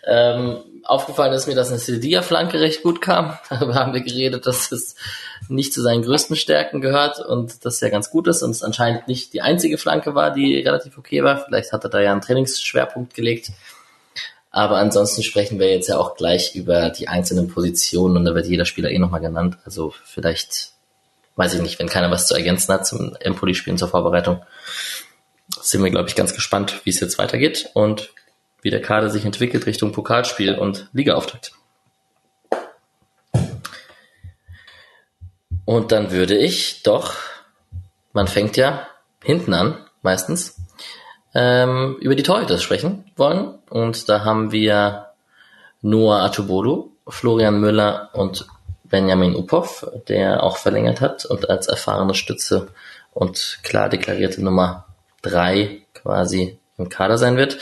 Ähm, 0.07 0.59
aufgefallen 0.85 1.33
ist 1.33 1.47
mir, 1.47 1.55
dass 1.55 1.71
eine 1.71 1.79
Sildia-Flanke 1.79 2.61
recht 2.61 2.83
gut 2.83 3.01
kam. 3.01 3.39
Darüber 3.49 3.75
haben 3.75 3.95
wir 3.95 4.03
geredet, 4.03 4.47
dass 4.47 4.71
es 4.71 4.97
nicht 5.49 5.73
zu 5.73 5.83
seinen 5.83 6.03
größten 6.03 6.37
Stärken 6.37 6.81
gehört 6.81 7.21
und 7.21 7.65
das 7.65 7.81
ja 7.81 7.89
ganz 7.89 8.11
gut 8.11 8.29
ist 8.29 8.43
und 8.43 8.51
es 8.51 8.63
anscheinend 8.63 9.09
nicht 9.09 9.33
die 9.33 9.43
einzige 9.43 9.79
Flanke 9.79 10.15
war, 10.15 10.31
die 10.31 10.59
relativ 10.59 10.99
okay 10.99 11.23
war. 11.23 11.45
Vielleicht 11.45 11.73
hat 11.73 11.85
er 11.85 11.91
da 11.91 12.01
ja 12.01 12.13
einen 12.13 12.21
Trainingsschwerpunkt 12.21 13.15
gelegt. 13.15 13.51
Aber 14.55 14.77
ansonsten 14.77 15.25
sprechen 15.25 15.59
wir 15.59 15.69
jetzt 15.69 15.89
ja 15.89 15.99
auch 15.99 16.15
gleich 16.15 16.55
über 16.55 16.89
die 16.89 17.09
einzelnen 17.09 17.49
Positionen 17.49 18.17
und 18.17 18.25
da 18.25 18.37
wird 18.37 18.47
jeder 18.47 18.65
Spieler 18.65 18.89
eh 18.89 19.01
nochmal 19.01 19.21
genannt. 19.21 19.59
Also 19.65 19.93
vielleicht, 20.05 20.71
weiß 21.35 21.55
ich 21.55 21.61
nicht, 21.61 21.81
wenn 21.81 21.89
keiner 21.89 22.13
was 22.13 22.29
zu 22.29 22.37
ergänzen 22.37 22.73
hat 22.73 22.87
zum 22.87 23.17
Empoli-Spielen 23.19 23.79
zur 23.79 23.89
Vorbereitung, 23.89 24.45
sind 25.61 25.83
wir, 25.83 25.91
glaube 25.91 26.09
ich, 26.09 26.15
ganz 26.15 26.35
gespannt, 26.35 26.83
wie 26.85 26.91
es 26.91 27.01
jetzt 27.01 27.19
weitergeht 27.19 27.71
und 27.75 28.11
wie 28.63 28.71
der 28.71 28.81
Kader 28.81 29.11
sich 29.11 29.25
entwickelt 29.25 29.67
Richtung 29.67 29.91
Pokalspiel 29.91 30.55
und 30.55 30.89
Ligaauftakt. 30.93 31.51
Und 35.65 35.91
dann 35.91 36.13
würde 36.13 36.39
ich 36.39 36.85
doch, 36.85 37.15
man 38.13 38.29
fängt 38.29 38.57
ja 38.57 38.87
hinten 39.21 39.53
an, 39.53 39.85
meistens, 40.03 40.64
ähm, 41.35 41.97
über 42.01 42.15
die 42.15 42.23
Torhüter 42.23 42.59
sprechen 42.59 43.05
wollen. 43.17 43.55
Und 43.71 44.09
da 44.09 44.25
haben 44.25 44.53
wir 44.53 45.07
Noah 45.83 46.23
Atubolu, 46.23 46.93
Florian 47.09 47.61
Müller 47.61 48.11
und 48.13 48.47
Benjamin 48.85 49.35
Upov, 49.35 49.87
der 50.09 50.43
auch 50.43 50.57
verlängert 50.57 51.01
hat 51.01 51.25
und 51.25 51.51
als 51.51 51.67
erfahrene 51.67 52.15
Stütze 52.15 52.69
und 53.13 53.59
klar 53.63 53.89
deklarierte 53.89 54.43
Nummer 54.43 54.87
drei 55.23 55.83
quasi 55.95 56.59
im 56.77 56.89
Kader 56.89 57.19
sein 57.19 57.37
wird. 57.37 57.59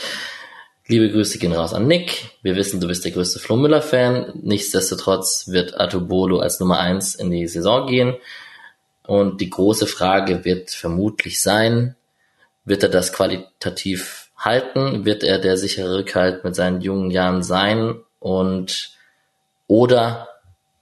Liebe 0.85 1.09
Grüße 1.09 1.39
gehen 1.39 1.53
raus 1.53 1.73
an 1.73 1.87
Nick. 1.87 2.31
Wir 2.41 2.55
wissen, 2.55 2.81
du 2.81 2.87
bist 2.87 3.05
der 3.05 3.13
größte 3.13 3.39
Flo 3.39 3.55
Müller-Fan. 3.55 4.33
Nichtsdestotrotz 4.43 5.47
wird 5.47 5.79
Atubolo 5.79 6.39
als 6.39 6.59
Nummer 6.59 6.79
eins 6.79 7.15
in 7.15 7.31
die 7.31 7.47
Saison 7.47 7.87
gehen. 7.87 8.15
Und 9.07 9.39
die 9.39 9.49
große 9.49 9.87
Frage 9.87 10.43
wird 10.43 10.71
vermutlich 10.71 11.41
sein, 11.41 11.95
wird 12.65 12.83
er 12.83 12.89
das 12.89 13.13
qualitativ 13.13 14.31
halten? 14.37 15.05
Wird 15.05 15.23
er 15.23 15.39
der 15.39 15.57
sichere 15.57 15.97
Rückhalt 15.97 16.43
mit 16.43 16.55
seinen 16.55 16.81
jungen 16.81 17.11
Jahren 17.11 17.43
sein? 17.43 18.01
Und 18.19 18.91
oder 19.67 20.29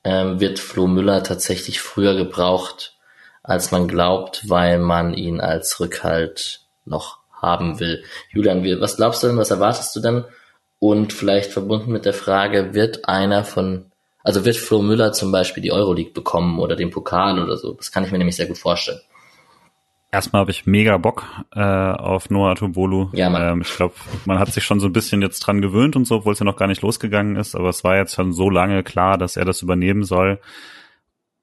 ähm, 0.04 0.40
wird 0.40 0.60
Flo 0.60 0.88
Müller 0.88 1.24
tatsächlich 1.24 1.80
früher 1.80 2.16
gebraucht, 2.16 2.98
als 3.44 3.72
man 3.72 3.88
glaubt, 3.88 4.50
weil 4.50 4.80
man 4.80 5.14
ihn 5.14 5.40
als 5.40 5.80
Rückhalt 5.80 6.62
noch 6.86 7.20
haben 7.32 7.80
will? 7.80 8.04
Julian, 8.30 8.64
was 8.80 8.98
glaubst 8.98 9.24
du 9.24 9.28
denn, 9.28 9.38
was 9.38 9.52
erwartest 9.52 9.96
du 9.96 10.00
denn? 10.00 10.26
Und 10.80 11.14
vielleicht 11.14 11.52
verbunden 11.52 11.92
mit 11.92 12.06
der 12.06 12.14
Frage, 12.14 12.74
wird 12.74 13.08
einer 13.08 13.44
von, 13.44 13.92
also 14.24 14.46
wird 14.46 14.58
Flo 14.58 14.82
Müller 14.82 15.14
zum 15.14 15.32
Beispiel 15.32 15.62
die 15.62 15.72
Euroleague 15.72 16.14
bekommen 16.14 16.60
oder 16.60 16.76
den 16.76 16.90
Pokal 16.90 17.40
oder 17.40 17.58
so? 17.58 17.74
Das 17.74 17.92
kann 17.92 18.04
ich 18.04 18.12
mir 18.12 18.18
nämlich 18.18 18.36
sehr 18.36 18.48
gut 18.48 18.58
vorstellen. 18.58 19.02
Erstmal 20.14 20.42
habe 20.42 20.52
ich 20.52 20.66
mega 20.66 20.98
Bock 20.98 21.26
äh, 21.56 21.62
auf 21.62 22.30
Noah 22.30 22.56
Tobolu. 22.56 23.10
Ja, 23.14 23.30
Mann. 23.30 23.54
Ähm, 23.54 23.62
ich 23.62 23.74
glaube, 23.74 23.96
man 24.26 24.40
hat 24.40 24.52
sich 24.52 24.66
schon 24.66 24.82
so 24.82 24.88
ein 24.88 24.94
bisschen 24.94 25.22
jetzt 25.22 25.40
dran 25.40 25.62
gewöhnt 25.62 25.96
und 25.96 26.06
so, 26.06 26.18
obwohl 26.18 26.34
es 26.34 26.40
ja 26.40 26.46
noch 26.46 26.58
gar 26.58 26.68
nicht 26.68 26.82
losgegangen 26.82 27.38
ist. 27.38 27.56
Aber 27.56 27.70
es 27.70 27.86
war 27.86 27.96
jetzt 27.96 28.16
schon 28.16 28.34
so 28.34 28.50
lange 28.50 28.84
klar, 28.84 29.18
dass 29.18 29.38
er 29.38 29.46
das 29.46 29.62
übernehmen 29.62 30.04
soll. 30.04 30.42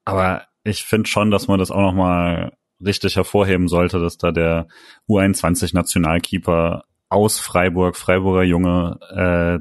Aber 0.05 0.43
ich 0.63 0.83
finde 0.83 1.09
schon, 1.09 1.31
dass 1.31 1.47
man 1.47 1.57
das 1.57 1.71
auch 1.71 1.81
noch 1.81 1.93
mal 1.93 2.53
richtig 2.83 3.15
hervorheben 3.15 3.67
sollte, 3.67 3.99
dass 3.99 4.17
da 4.17 4.31
der 4.31 4.67
U21-Nationalkeeper 5.09 6.83
aus 7.09 7.39
Freiburg, 7.39 7.97
Freiburger 7.97 8.43
Junge, 8.43 8.99
äh, 9.09 9.59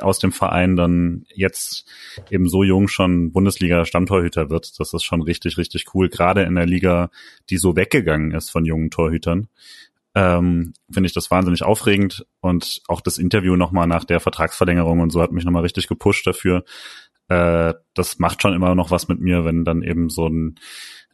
aus 0.00 0.18
dem 0.18 0.32
Verein 0.32 0.76
dann 0.76 1.24
jetzt 1.34 1.88
eben 2.30 2.48
so 2.48 2.62
jung 2.62 2.88
schon 2.88 3.32
Bundesliga-Stammtorhüter 3.32 4.50
wird. 4.50 4.78
Das 4.78 4.92
ist 4.92 5.04
schon 5.04 5.22
richtig, 5.22 5.58
richtig 5.58 5.86
cool. 5.94 6.08
Gerade 6.08 6.42
in 6.42 6.54
der 6.54 6.66
Liga, 6.66 7.10
die 7.50 7.56
so 7.56 7.76
weggegangen 7.76 8.32
ist 8.32 8.50
von 8.50 8.64
jungen 8.64 8.90
Torhütern. 8.90 9.48
Ähm, 10.14 10.72
finde 10.90 11.06
ich 11.06 11.12
das 11.12 11.30
wahnsinnig 11.30 11.62
aufregend 11.62 12.26
und 12.40 12.82
auch 12.88 13.00
das 13.00 13.18
Interview 13.18 13.54
nochmal 13.54 13.86
nach 13.86 14.04
der 14.04 14.18
Vertragsverlängerung 14.18 14.98
und 15.00 15.10
so 15.10 15.22
hat 15.22 15.30
mich 15.30 15.44
nochmal 15.44 15.62
richtig 15.62 15.86
gepusht 15.86 16.26
dafür. 16.26 16.64
Äh, 17.28 17.74
das 17.94 18.18
macht 18.18 18.42
schon 18.42 18.54
immer 18.54 18.74
noch 18.74 18.90
was 18.90 19.06
mit 19.06 19.20
mir, 19.20 19.44
wenn 19.44 19.64
dann 19.64 19.82
eben 19.82 20.10
so 20.10 20.26
ein 20.28 20.56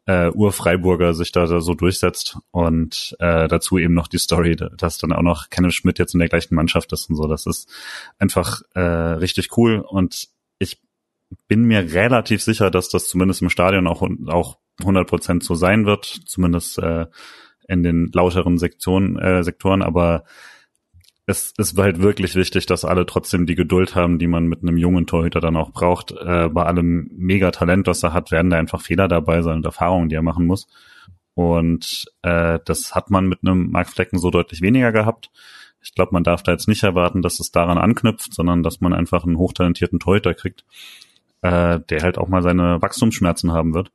äh, 0.06 0.30
Ur-Freiburger 0.30 1.14
sich 1.14 1.32
da, 1.32 1.46
da 1.46 1.60
so 1.60 1.74
durchsetzt 1.74 2.38
und 2.52 3.16
äh, 3.18 3.48
dazu 3.48 3.78
eben 3.78 3.94
noch 3.94 4.08
die 4.08 4.18
Story, 4.18 4.56
dass 4.56 4.98
dann 4.98 5.12
auch 5.12 5.22
noch 5.22 5.50
Kenneth 5.50 5.74
Schmidt 5.74 5.98
jetzt 5.98 6.14
in 6.14 6.20
der 6.20 6.28
gleichen 6.28 6.54
Mannschaft 6.54 6.92
ist 6.92 7.10
und 7.10 7.16
so. 7.16 7.26
Das 7.26 7.46
ist 7.46 7.68
einfach 8.18 8.62
äh, 8.74 8.80
richtig 8.80 9.56
cool 9.56 9.80
und 9.80 10.28
ich 10.58 10.80
bin 11.48 11.64
mir 11.64 11.92
relativ 11.92 12.42
sicher, 12.42 12.70
dass 12.70 12.88
das 12.88 13.08
zumindest 13.08 13.42
im 13.42 13.50
Stadion 13.50 13.88
auch, 13.88 14.08
auch 14.28 14.58
100 14.80 15.08
Prozent 15.08 15.44
so 15.44 15.54
sein 15.54 15.86
wird, 15.86 16.04
zumindest 16.04 16.78
äh, 16.78 17.06
in 17.68 17.82
den 17.82 18.10
lauteren 18.12 18.58
Sektionen, 18.58 19.18
äh, 19.18 19.42
Sektoren, 19.42 19.82
aber 19.82 20.24
es 21.26 21.52
ist 21.58 21.76
halt 21.76 22.00
wirklich 22.00 22.36
wichtig, 22.36 22.66
dass 22.66 22.84
alle 22.84 23.04
trotzdem 23.04 23.46
die 23.46 23.56
Geduld 23.56 23.96
haben, 23.96 24.20
die 24.20 24.28
man 24.28 24.46
mit 24.46 24.62
einem 24.62 24.76
jungen 24.76 25.06
Torhüter 25.06 25.40
dann 25.40 25.56
auch 25.56 25.72
braucht. 25.72 26.12
Äh, 26.12 26.48
bei 26.48 26.64
allem 26.64 27.10
mega 27.16 27.50
Talent, 27.50 27.88
was 27.88 28.04
er 28.04 28.12
hat, 28.12 28.30
werden 28.30 28.50
da 28.50 28.58
einfach 28.58 28.80
Fehler 28.80 29.08
dabei 29.08 29.42
sein 29.42 29.56
und 29.56 29.66
Erfahrungen, 29.66 30.08
die 30.08 30.14
er 30.14 30.22
machen 30.22 30.46
muss. 30.46 30.68
Und 31.34 32.06
äh, 32.22 32.60
das 32.64 32.94
hat 32.94 33.10
man 33.10 33.26
mit 33.26 33.40
einem 33.42 33.70
Mark 33.72 33.90
Flecken 33.90 34.18
so 34.18 34.30
deutlich 34.30 34.62
weniger 34.62 34.92
gehabt. 34.92 35.30
Ich 35.82 35.94
glaube, 35.94 36.12
man 36.12 36.24
darf 36.24 36.44
da 36.44 36.52
jetzt 36.52 36.68
nicht 36.68 36.84
erwarten, 36.84 37.22
dass 37.22 37.40
es 37.40 37.50
daran 37.50 37.76
anknüpft, 37.76 38.32
sondern 38.32 38.62
dass 38.62 38.80
man 38.80 38.92
einfach 38.92 39.24
einen 39.24 39.36
hochtalentierten 39.36 39.98
Torhüter 39.98 40.32
kriegt, 40.32 40.64
äh, 41.42 41.80
der 41.90 42.02
halt 42.02 42.18
auch 42.18 42.28
mal 42.28 42.42
seine 42.42 42.80
Wachstumsschmerzen 42.80 43.52
haben 43.52 43.74
wird. 43.74 43.90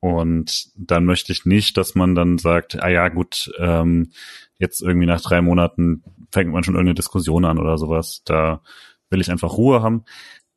Und 0.00 0.68
dann 0.76 1.04
möchte 1.06 1.32
ich 1.32 1.44
nicht, 1.46 1.76
dass 1.76 1.94
man 1.94 2.14
dann 2.14 2.38
sagt, 2.38 2.82
ah 2.82 2.88
ja, 2.88 3.08
gut, 3.08 3.50
ähm, 3.58 4.12
jetzt 4.60 4.82
irgendwie 4.82 5.06
nach 5.06 5.20
drei 5.20 5.40
Monaten 5.40 6.04
fängt 6.30 6.52
man 6.52 6.62
schon 6.62 6.74
irgendeine 6.74 6.94
Diskussion 6.94 7.44
an 7.44 7.58
oder 7.58 7.78
sowas. 7.78 8.22
Da 8.24 8.60
will 9.08 9.20
ich 9.20 9.30
einfach 9.30 9.56
Ruhe 9.56 9.82
haben. 9.82 10.04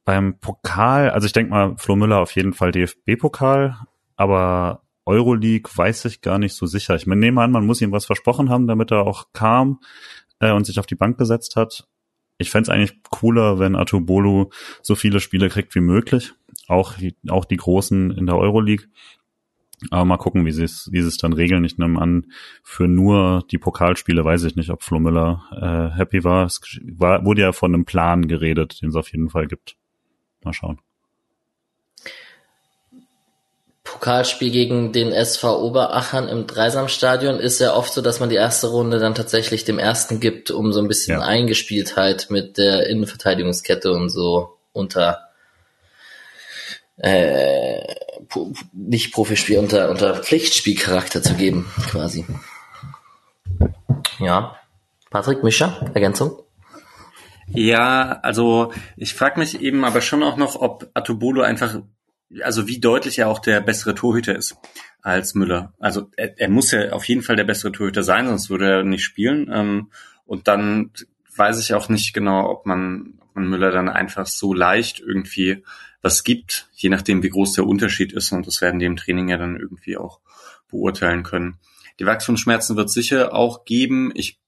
Beim 0.06 0.38
Pokal, 0.40 1.10
also 1.10 1.26
ich 1.26 1.34
denke 1.34 1.52
mal, 1.52 1.76
Flo 1.78 1.96
Müller 1.96 2.20
auf 2.20 2.36
jeden 2.36 2.54
Fall 2.54 2.72
DFB-Pokal, 2.72 3.78
aber 4.18 4.84
Euroleague 5.06 5.72
weiß 5.74 6.06
ich 6.06 6.22
gar 6.22 6.38
nicht 6.38 6.54
so 6.54 6.66
sicher. 6.66 6.96
Ich 6.96 7.08
nehme 7.08 7.42
an, 7.42 7.52
man 7.52 7.66
muss 7.66 7.82
ihm 7.82 7.92
was 7.92 8.06
versprochen 8.06 8.50
haben, 8.50 8.68
damit 8.68 8.92
er 8.92 9.08
auch 9.08 9.28
kam 9.34 9.80
äh, 10.40 10.52
und 10.52 10.66
sich 10.66 10.80
auf 10.80 10.86
die 10.86 10.96
Bank 10.96 11.18
gesetzt 11.18 11.56
hat. 11.56 11.88
Ich 12.38 12.52
fände 12.52 12.64
es 12.64 12.70
eigentlich 12.70 13.02
cooler, 13.10 13.60
wenn 13.60 13.76
Atubolu 13.76 14.50
so 14.82 14.96
viele 14.96 15.22
Spiele 15.22 15.50
kriegt 15.50 15.74
wie 15.76 15.82
möglich. 15.82 16.34
Auch, 16.68 16.96
auch 17.30 17.46
die 17.46 17.58
Großen 17.58 18.12
in 18.12 18.26
der 18.26 18.38
Euroleague. 18.38 18.88
Aber 19.92 20.06
mal 20.06 20.18
gucken, 20.18 20.46
wie 20.46 20.52
sie 20.52 20.64
es, 20.64 20.90
wie 20.92 21.02
sie 21.02 21.08
es 21.08 21.18
dann 21.18 21.34
regeln. 21.34 21.64
Ich 21.64 21.78
nehme 21.78 22.02
an, 22.02 22.32
für 22.64 22.88
nur 22.88 23.44
die 23.52 23.58
Pokalspiele 23.58 24.24
weiß 24.24 24.44
ich 24.44 24.56
nicht, 24.56 24.70
ob 24.70 24.84
Flo 24.84 25.00
Müller 25.00 25.44
äh, 25.52 25.98
happy 25.98 26.24
war. 26.24 26.46
Es 26.46 26.62
war, 26.84 27.26
wurde 27.26 27.42
ja 27.42 27.52
von 27.52 27.74
einem 27.74 27.86
Plan 27.86 28.28
geredet, 28.28 28.82
den 28.82 28.90
es 28.90 28.96
auf 28.96 29.12
jeden 29.12 29.30
Fall 29.30 29.48
gibt. 29.48 29.76
Mal 30.44 30.54
schauen. 30.54 30.80
Pokalspiel 33.84 34.50
gegen 34.50 34.92
den 34.92 35.12
SV 35.12 35.62
Oberachern 35.62 36.28
im 36.28 36.48
Dreisamstadion 36.48 37.40
ist 37.40 37.60
ja 37.60 37.76
oft 37.76 37.94
so, 37.94 38.02
dass 38.02 38.20
man 38.20 38.30
die 38.30 38.36
erste 38.36 38.68
Runde 38.68 39.00
dann 39.00 39.14
tatsächlich 39.14 39.66
dem 39.66 39.78
ersten 39.78 40.20
gibt, 40.20 40.52
um 40.52 40.74
so 40.74 40.80
ein 40.80 40.88
bisschen 40.88 41.20
ja. 41.20 41.26
Eingespieltheit 41.26 42.28
mit 42.30 42.58
der 42.58 42.88
Innenverteidigungskette 42.88 43.92
und 43.92 44.10
so 44.10 44.58
unter 44.72 45.30
äh, 46.98 47.82
nicht 48.74 49.14
Profispiel 49.14 49.60
unter, 49.60 49.90
unter 49.90 50.16
Pflichtspielcharakter 50.16 51.22
zu 51.22 51.36
geben, 51.36 51.66
quasi. 51.90 52.26
Ja. 54.20 54.56
Patrick, 55.10 55.44
Mischa, 55.44 55.92
Ergänzung? 55.94 56.40
Ja, 57.48 58.20
also 58.24 58.72
ich 58.98 59.14
frage 59.14 59.40
mich 59.40 59.62
eben 59.62 59.84
aber 59.86 60.02
schon 60.02 60.24
auch 60.24 60.38
noch, 60.38 60.56
ob 60.56 60.90
Atubolo 60.94 61.42
einfach, 61.42 61.82
also 62.42 62.68
wie 62.68 62.80
deutlich 62.80 63.20
er 63.20 63.28
auch 63.28 63.40
der 63.40 63.62
bessere 63.62 63.96
Torhüter 63.96 64.36
ist 64.36 64.56
als 65.02 65.36
Müller. 65.36 65.74
Also 65.80 66.10
er, 66.16 66.40
er 66.40 66.50
muss 66.50 66.72
ja 66.72 66.94
auf 66.94 67.06
jeden 67.06 67.22
Fall 67.22 67.36
der 67.36 67.44
bessere 67.44 67.72
Torhüter 67.72 68.04
sein, 68.04 68.28
sonst 68.28 68.50
würde 68.50 68.72
er 68.72 68.84
nicht 68.84 69.04
spielen. 69.04 69.52
Ähm, 69.54 69.92
und 70.26 70.48
dann 70.48 70.92
weiß 71.36 71.60
ich 71.60 71.74
auch 71.74 71.90
nicht 71.90 72.14
genau, 72.14 72.50
ob 72.50 72.66
man, 72.66 73.20
ob 73.22 73.36
man 73.36 73.50
Müller 73.50 73.72
dann 73.72 73.90
einfach 73.90 74.26
so 74.26 74.54
leicht 74.54 75.00
irgendwie 75.00 75.64
was 76.04 76.24
gibt, 76.24 76.70
je 76.74 76.90
nachdem, 76.90 77.24
wie 77.24 77.30
groß 77.30 77.54
der 77.54 77.66
Unterschied 77.66 78.14
ist. 78.14 78.32
Und 78.32 78.46
das 78.46 78.62
werden 78.62 78.80
die 78.80 78.86
im 78.86 78.98
Training 78.98 79.30
ja 79.30 79.38
dann 79.38 79.56
irgendwie 79.56 79.98
auch 79.98 80.20
beurteilen 80.70 81.24
können. 81.24 81.58
Die 82.00 82.06
Wachstumsschmerzen 82.06 82.76
wird 82.76 82.92
sicher 82.92 83.34
auch 83.34 83.66
geben. 83.66 84.12
Ich 84.14 84.40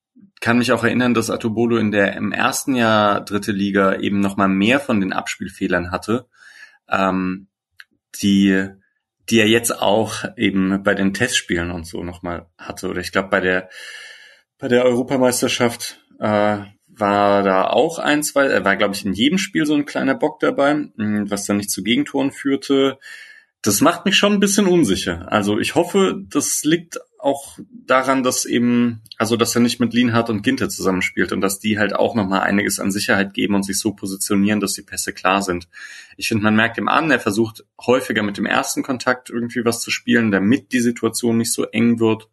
kann 0.42 0.58
mich 0.58 0.74
auch 0.74 0.84
erinnern, 0.84 1.14
dass 1.14 1.30
Atobolo 1.30 1.78
in 1.78 1.92
der 1.92 2.16
im 2.16 2.34
ersten 2.34 2.76
Jahr 2.76 3.24
dritte 3.24 3.54
Liga 3.54 3.96
eben 3.96 4.20
noch 4.20 4.36
mal 4.36 4.50
mehr 4.50 4.80
von 4.80 5.00
den 5.00 5.14
Abspielfehlern 5.14 5.92
hatte, 5.92 6.28
ähm, 6.90 7.48
die 8.22 8.68
die 9.30 9.40
er 9.40 9.48
jetzt 9.48 9.82
auch 9.82 10.24
eben 10.38 10.84
bei 10.84 10.94
den 10.94 11.14
Testspielen 11.14 11.72
und 11.72 11.88
so 11.88 12.04
noch 12.04 12.22
mal 12.22 12.48
hatte. 12.60 12.90
Oder 12.90 13.02
ich 13.02 13.12
glaube 13.12 13.30
bei 13.30 13.40
der 13.40 13.70
bei 14.60 14.68
der 14.68 14.86
Europameisterschaft 14.86 16.00
äh, 16.20 16.60
war 17.00 17.44
da 17.44 17.68
auch 17.68 18.00
ein, 18.00 18.24
zwei, 18.24 18.46
er 18.46 18.66
war, 18.66 18.76
glaube 18.78 18.96
ich, 18.96 19.06
in 19.06 19.14
jedem 19.14 19.38
Spiel 19.38 19.66
so 19.66 19.76
ein 19.76 19.86
kleiner 19.86 20.16
Bock 20.16 20.40
dabei, 20.40 20.74
mm, 20.74 21.30
was 21.30 21.46
dann 21.46 21.58
nicht 21.58 21.72
zu 21.72 21.84
Gegentoren 21.84 22.32
führte. 22.32 22.98
Das 23.62 23.82
macht 23.82 24.06
mich 24.06 24.16
schon 24.16 24.34
ein 24.34 24.40
bisschen 24.40 24.68
unsicher. 24.68 25.32
Also 25.32 25.60
ich 25.60 25.76
hoffe, 25.76 26.24
das 26.30 26.64
liegt 26.64 27.00
auch 27.20 27.58
daran, 27.72 28.22
dass 28.22 28.46
eben, 28.46 29.02
also 29.18 29.36
dass 29.36 29.56
er 29.56 29.62
nicht 29.62 29.80
mit 29.80 29.94
Lienhardt 29.94 30.30
und 30.30 30.44
Ginter 30.44 30.70
zusammenspielt 30.70 31.32
und 31.32 31.42
dass 31.42 31.60
die 31.60 31.80
halt 31.80 31.96
auch 31.96 32.14
nochmal 32.14 32.42
einiges 32.42 32.80
an 32.80 32.92
Sicherheit 32.92 33.34
geben 33.34 33.56
und 33.56 33.64
sich 33.64 33.80
so 33.80 33.94
positionieren, 33.94 34.60
dass 34.60 34.74
die 34.74 34.84
Pässe 34.84 35.12
klar 35.12 35.42
sind. 35.42 35.68
Ich 36.18 36.28
finde, 36.28 36.44
man 36.44 36.56
merkt 36.56 36.78
ihm 36.78 36.88
an, 36.88 37.10
er 37.10 37.20
versucht 37.20 37.66
häufiger 37.84 38.22
mit 38.22 38.38
dem 38.38 38.46
ersten 38.46 38.84
Kontakt 38.84 39.32
irgendwie 39.32 39.66
was 39.66 39.82
zu 39.82 39.90
spielen, 39.90 40.30
damit 40.30 40.72
die 40.72 40.82
Situation 40.82 41.38
nicht 41.38 41.52
so 41.52 41.64
eng 41.64 42.00
wird. 42.00 42.30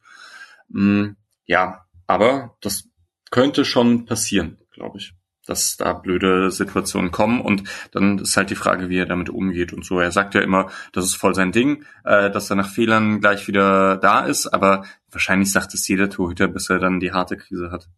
Mm, 0.68 1.12
ja, 1.46 1.86
aber 2.06 2.58
das 2.60 2.91
könnte 3.32 3.64
schon 3.64 4.04
passieren, 4.04 4.58
glaube 4.70 4.98
ich, 4.98 5.14
dass 5.46 5.76
da 5.76 5.94
blöde 5.94 6.52
Situationen 6.52 7.10
kommen 7.10 7.40
und 7.40 7.64
dann 7.90 8.18
ist 8.18 8.36
halt 8.36 8.50
die 8.50 8.54
Frage, 8.54 8.88
wie 8.88 8.98
er 8.98 9.06
damit 9.06 9.30
umgeht 9.30 9.72
und 9.72 9.84
so. 9.84 9.98
Er 9.98 10.12
sagt 10.12 10.34
ja 10.34 10.42
immer, 10.42 10.70
das 10.92 11.06
ist 11.06 11.16
voll 11.16 11.34
sein 11.34 11.50
Ding, 11.50 11.84
äh, 12.04 12.30
dass 12.30 12.50
er 12.50 12.56
nach 12.56 12.68
Fehlern 12.68 13.20
gleich 13.20 13.48
wieder 13.48 13.96
da 13.96 14.20
ist, 14.20 14.46
aber 14.46 14.84
wahrscheinlich 15.10 15.50
sagt 15.50 15.74
es 15.74 15.88
jeder 15.88 16.10
Torhüter, 16.10 16.46
bis 16.46 16.70
er 16.70 16.78
dann 16.78 17.00
die 17.00 17.12
harte 17.12 17.36
Krise 17.36 17.72
hat. 17.72 17.88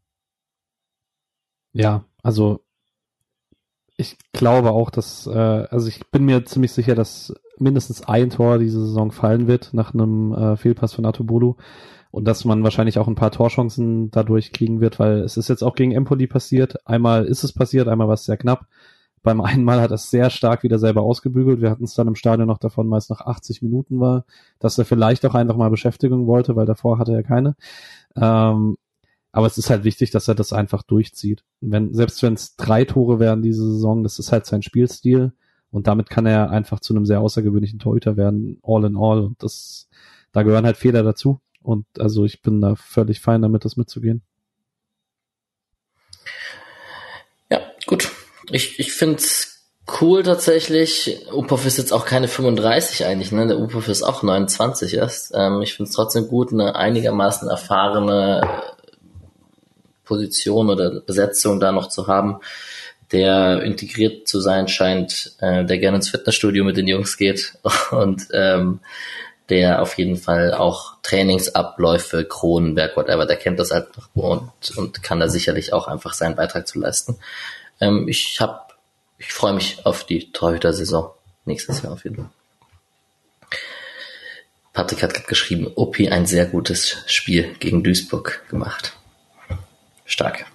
Ja, 1.72 2.05
also 2.22 2.64
ich 3.97 4.16
glaube 4.32 4.70
auch, 4.70 4.91
dass, 4.91 5.26
äh, 5.26 5.30
also 5.32 5.89
ich 5.89 6.01
bin 6.11 6.24
mir 6.24 6.45
ziemlich 6.45 6.72
sicher, 6.72 6.95
dass 6.95 7.35
mindestens 7.59 8.03
ein 8.03 8.30
Tor 8.30 8.59
diese 8.59 8.80
Saison 8.80 9.11
fallen 9.11 9.49
wird 9.49 9.74
nach 9.74 9.95
einem 9.95 10.32
äh, 10.32 10.57
Fehlpass 10.57 10.95
von 10.95 11.07
Atobolu 11.07 11.57
und 12.14 12.26
dass 12.26 12.44
man 12.44 12.62
wahrscheinlich 12.62 13.00
auch 13.00 13.08
ein 13.08 13.16
paar 13.16 13.32
Torchancen 13.32 14.12
dadurch 14.12 14.52
kriegen 14.52 14.80
wird, 14.80 15.00
weil 15.00 15.18
es 15.18 15.36
ist 15.36 15.48
jetzt 15.48 15.64
auch 15.64 15.74
gegen 15.74 15.90
Empoli 15.90 16.28
passiert. 16.28 16.86
Einmal 16.86 17.24
ist 17.24 17.42
es 17.42 17.52
passiert, 17.52 17.88
einmal 17.88 18.06
war 18.06 18.14
es 18.14 18.24
sehr 18.24 18.36
knapp. 18.36 18.68
Beim 19.24 19.40
einen 19.40 19.64
Mal 19.64 19.80
hat 19.80 19.90
er 19.90 19.96
es 19.96 20.10
sehr 20.10 20.30
stark 20.30 20.62
wieder 20.62 20.78
selber 20.78 21.02
ausgebügelt. 21.02 21.60
Wir 21.60 21.70
hatten 21.70 21.82
es 21.82 21.94
dann 21.94 22.06
im 22.06 22.14
Stadion 22.14 22.46
noch 22.46 22.58
davon, 22.58 22.88
weil 22.88 22.98
es 22.98 23.08
nach 23.08 23.22
80 23.22 23.62
Minuten 23.62 23.98
war, 23.98 24.26
dass 24.60 24.78
er 24.78 24.84
vielleicht 24.84 25.26
auch 25.26 25.34
einfach 25.34 25.56
mal 25.56 25.70
Beschäftigung 25.70 26.28
wollte, 26.28 26.54
weil 26.54 26.66
davor 26.66 27.00
hatte 27.00 27.12
er 27.12 27.24
keine. 27.24 27.56
Ähm, 28.14 28.76
aber 29.32 29.46
es 29.48 29.58
ist 29.58 29.70
halt 29.70 29.82
wichtig, 29.82 30.12
dass 30.12 30.28
er 30.28 30.36
das 30.36 30.52
einfach 30.52 30.84
durchzieht. 30.84 31.42
Wenn, 31.60 31.94
selbst 31.94 32.22
wenn 32.22 32.34
es 32.34 32.54
drei 32.54 32.84
Tore 32.84 33.18
wären 33.18 33.42
diese 33.42 33.64
Saison, 33.64 34.04
das 34.04 34.20
ist 34.20 34.30
halt 34.30 34.46
sein 34.46 34.62
Spielstil. 34.62 35.32
Und 35.72 35.88
damit 35.88 36.10
kann 36.10 36.26
er 36.26 36.50
einfach 36.50 36.78
zu 36.78 36.94
einem 36.94 37.06
sehr 37.06 37.20
außergewöhnlichen 37.20 37.80
Torhüter 37.80 38.16
werden, 38.16 38.60
all 38.62 38.84
in 38.84 38.96
all. 38.96 39.18
Und 39.24 39.42
das, 39.42 39.88
da 40.30 40.44
gehören 40.44 40.64
halt 40.64 40.76
Fehler 40.76 41.02
dazu. 41.02 41.40
Und 41.64 41.86
also 41.98 42.26
ich 42.26 42.42
bin 42.42 42.60
da 42.60 42.74
völlig 42.76 43.20
fein 43.20 43.40
damit, 43.40 43.64
das 43.64 43.78
mitzugehen. 43.78 44.22
Ja, 47.50 47.62
gut. 47.86 48.10
Ich, 48.50 48.78
ich 48.78 48.92
finde 48.92 49.16
es 49.16 49.64
cool 50.00 50.22
tatsächlich. 50.22 51.26
Upov 51.32 51.64
ist 51.64 51.78
jetzt 51.78 51.92
auch 51.92 52.04
keine 52.04 52.28
35 52.28 53.06
eigentlich, 53.06 53.32
ne? 53.32 53.46
Der 53.46 53.58
Upov 53.58 53.88
ist 53.88 54.02
auch 54.02 54.22
29 54.22 54.92
erst. 54.92 55.32
Ähm, 55.34 55.62
ich 55.62 55.72
finde 55.72 55.88
es 55.88 55.94
trotzdem 55.94 56.28
gut, 56.28 56.52
eine 56.52 56.76
einigermaßen 56.76 57.48
erfahrene 57.48 58.42
Position 60.04 60.68
oder 60.68 61.00
Besetzung 61.00 61.60
da 61.60 61.72
noch 61.72 61.88
zu 61.88 62.08
haben, 62.08 62.40
der 63.10 63.62
integriert 63.62 64.28
zu 64.28 64.38
sein 64.38 64.68
scheint, 64.68 65.34
äh, 65.38 65.64
der 65.64 65.78
gerne 65.78 65.96
ins 65.96 66.10
Fitnessstudio 66.10 66.62
mit 66.62 66.76
den 66.76 66.88
Jungs 66.88 67.16
geht 67.16 67.54
und 67.90 68.28
ähm, 68.34 68.80
der 69.51 69.82
auf 69.82 69.99
jeden 69.99 70.16
Fall 70.16 70.55
auch 70.55 70.97
Trainingsabläufe, 71.03 72.24
Kronenberg, 72.24 72.97
whatever, 72.97 73.26
der 73.26 73.36
kennt 73.36 73.59
das 73.59 73.70
halt 73.70 73.88
und, 74.14 74.51
und 74.76 75.03
kann 75.03 75.20
da 75.20 75.28
sicherlich 75.28 75.72
auch 75.72 75.86
einfach 75.86 76.14
seinen 76.14 76.36
Beitrag 76.36 76.66
zu 76.66 76.78
leisten. 76.78 77.18
Ähm, 77.80 78.09
ich 78.09 78.40
hab, 78.40 78.78
ich 79.18 79.32
freue 79.32 79.53
mich 79.53 79.84
auf 79.84 80.05
die 80.05 80.32
Torhüter-Saison 80.32 81.11
nächstes 81.45 81.82
Jahr 81.82 81.92
auf 81.92 82.05
jeden 82.05 82.16
Fall. 82.16 82.30
Patrick 84.72 85.03
hat 85.03 85.14
gerade 85.14 85.26
geschrieben, 85.26 85.70
Opi 85.76 86.09
ein 86.09 86.26
sehr 86.26 86.47
gutes 86.47 87.05
Spiel 87.07 87.55
gegen 87.61 87.84
Duisburg 87.84 88.45
gemacht. 88.49 88.97
Stark. 90.05 90.47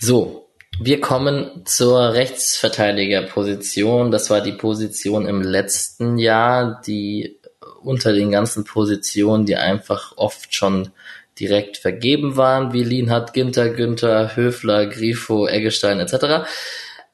So, 0.00 0.47
wir 0.80 1.00
kommen 1.00 1.62
zur 1.64 2.12
Rechtsverteidigerposition. 2.12 4.10
Das 4.10 4.30
war 4.30 4.40
die 4.40 4.52
Position 4.52 5.26
im 5.26 5.42
letzten 5.42 6.18
Jahr, 6.18 6.80
die 6.86 7.38
unter 7.82 8.12
den 8.12 8.30
ganzen 8.30 8.64
Positionen, 8.64 9.46
die 9.46 9.56
einfach 9.56 10.14
oft 10.16 10.54
schon 10.54 10.90
direkt 11.38 11.76
vergeben 11.76 12.36
waren, 12.36 12.72
wie 12.72 12.82
Lienhardt, 12.82 13.32
Ginter, 13.32 13.70
Günther, 13.70 14.36
Höfler, 14.36 14.86
Grifo, 14.86 15.46
Eggestein 15.46 16.00
etc. 16.00 16.48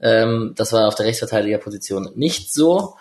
Ähm, 0.01 0.53
das 0.57 0.73
war 0.73 0.89
auf 0.89 0.95
der 0.95 1.07
Rechtsverteidigerposition 1.07 2.11
nicht 2.15 2.53
so. 2.53 2.97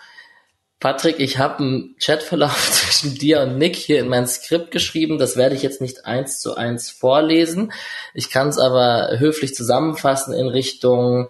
Patrick, 0.84 1.18
ich 1.18 1.38
habe 1.38 1.60
einen 1.60 1.96
Chatverlauf 1.98 2.70
zwischen 2.70 3.14
dir 3.14 3.40
und 3.40 3.56
Nick 3.56 3.74
hier 3.74 4.00
in 4.00 4.08
mein 4.08 4.26
Skript 4.26 4.70
geschrieben. 4.70 5.16
Das 5.16 5.34
werde 5.34 5.54
ich 5.54 5.62
jetzt 5.62 5.80
nicht 5.80 6.04
eins 6.04 6.40
zu 6.40 6.56
eins 6.56 6.90
vorlesen. 6.90 7.72
Ich 8.12 8.28
kann 8.28 8.48
es 8.48 8.58
aber 8.58 9.18
höflich 9.18 9.54
zusammenfassen 9.54 10.34
in 10.34 10.46
Richtung 10.46 11.28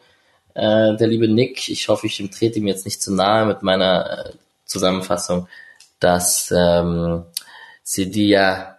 äh, 0.55 0.97
der 0.97 1.07
liebe 1.07 1.29
Nick. 1.29 1.69
Ich 1.69 1.87
hoffe, 1.87 2.09
ich 2.09 2.17
trete 2.37 2.59
ihm 2.59 2.67
jetzt 2.67 2.85
nicht 2.85 3.01
zu 3.01 3.15
nahe 3.15 3.47
mit 3.47 3.63
meiner 3.63 4.27
äh, 4.27 4.33
Zusammenfassung, 4.65 5.47
dass 6.01 6.53
ähm, 6.53 7.23
Sedia 7.85 8.79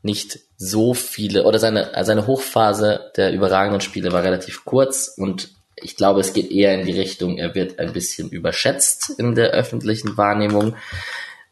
nicht 0.00 0.38
so 0.56 0.94
viele 0.94 1.44
oder 1.44 1.58
seine 1.58 1.90
seine 2.04 2.26
Hochphase 2.26 3.12
der 3.18 3.34
überragenden 3.34 3.82
Spiele 3.82 4.12
war 4.12 4.22
relativ 4.22 4.64
kurz 4.64 5.12
und 5.14 5.50
ich 5.82 5.96
glaube, 5.96 6.20
es 6.20 6.32
geht 6.32 6.50
eher 6.50 6.78
in 6.78 6.86
die 6.86 6.98
Richtung, 6.98 7.38
er 7.38 7.54
wird 7.54 7.78
ein 7.78 7.92
bisschen 7.92 8.28
überschätzt 8.30 9.10
in 9.18 9.34
der 9.34 9.50
öffentlichen 9.50 10.16
Wahrnehmung, 10.16 10.74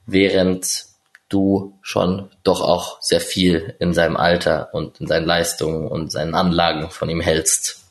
während 0.07 0.87
du 1.29 1.79
schon 1.83 2.31
doch 2.43 2.63
auch 2.63 3.01
sehr 3.03 3.21
viel 3.21 3.75
in 3.81 3.93
seinem 3.93 4.17
Alter 4.17 4.71
und 4.73 5.01
in 5.01 5.07
seinen 5.07 5.27
Leistungen 5.27 5.87
und 5.87 6.11
seinen 6.11 6.35
Anlagen 6.35 6.91
von 6.91 7.11
ihm 7.11 7.21
hältst. 7.21 7.85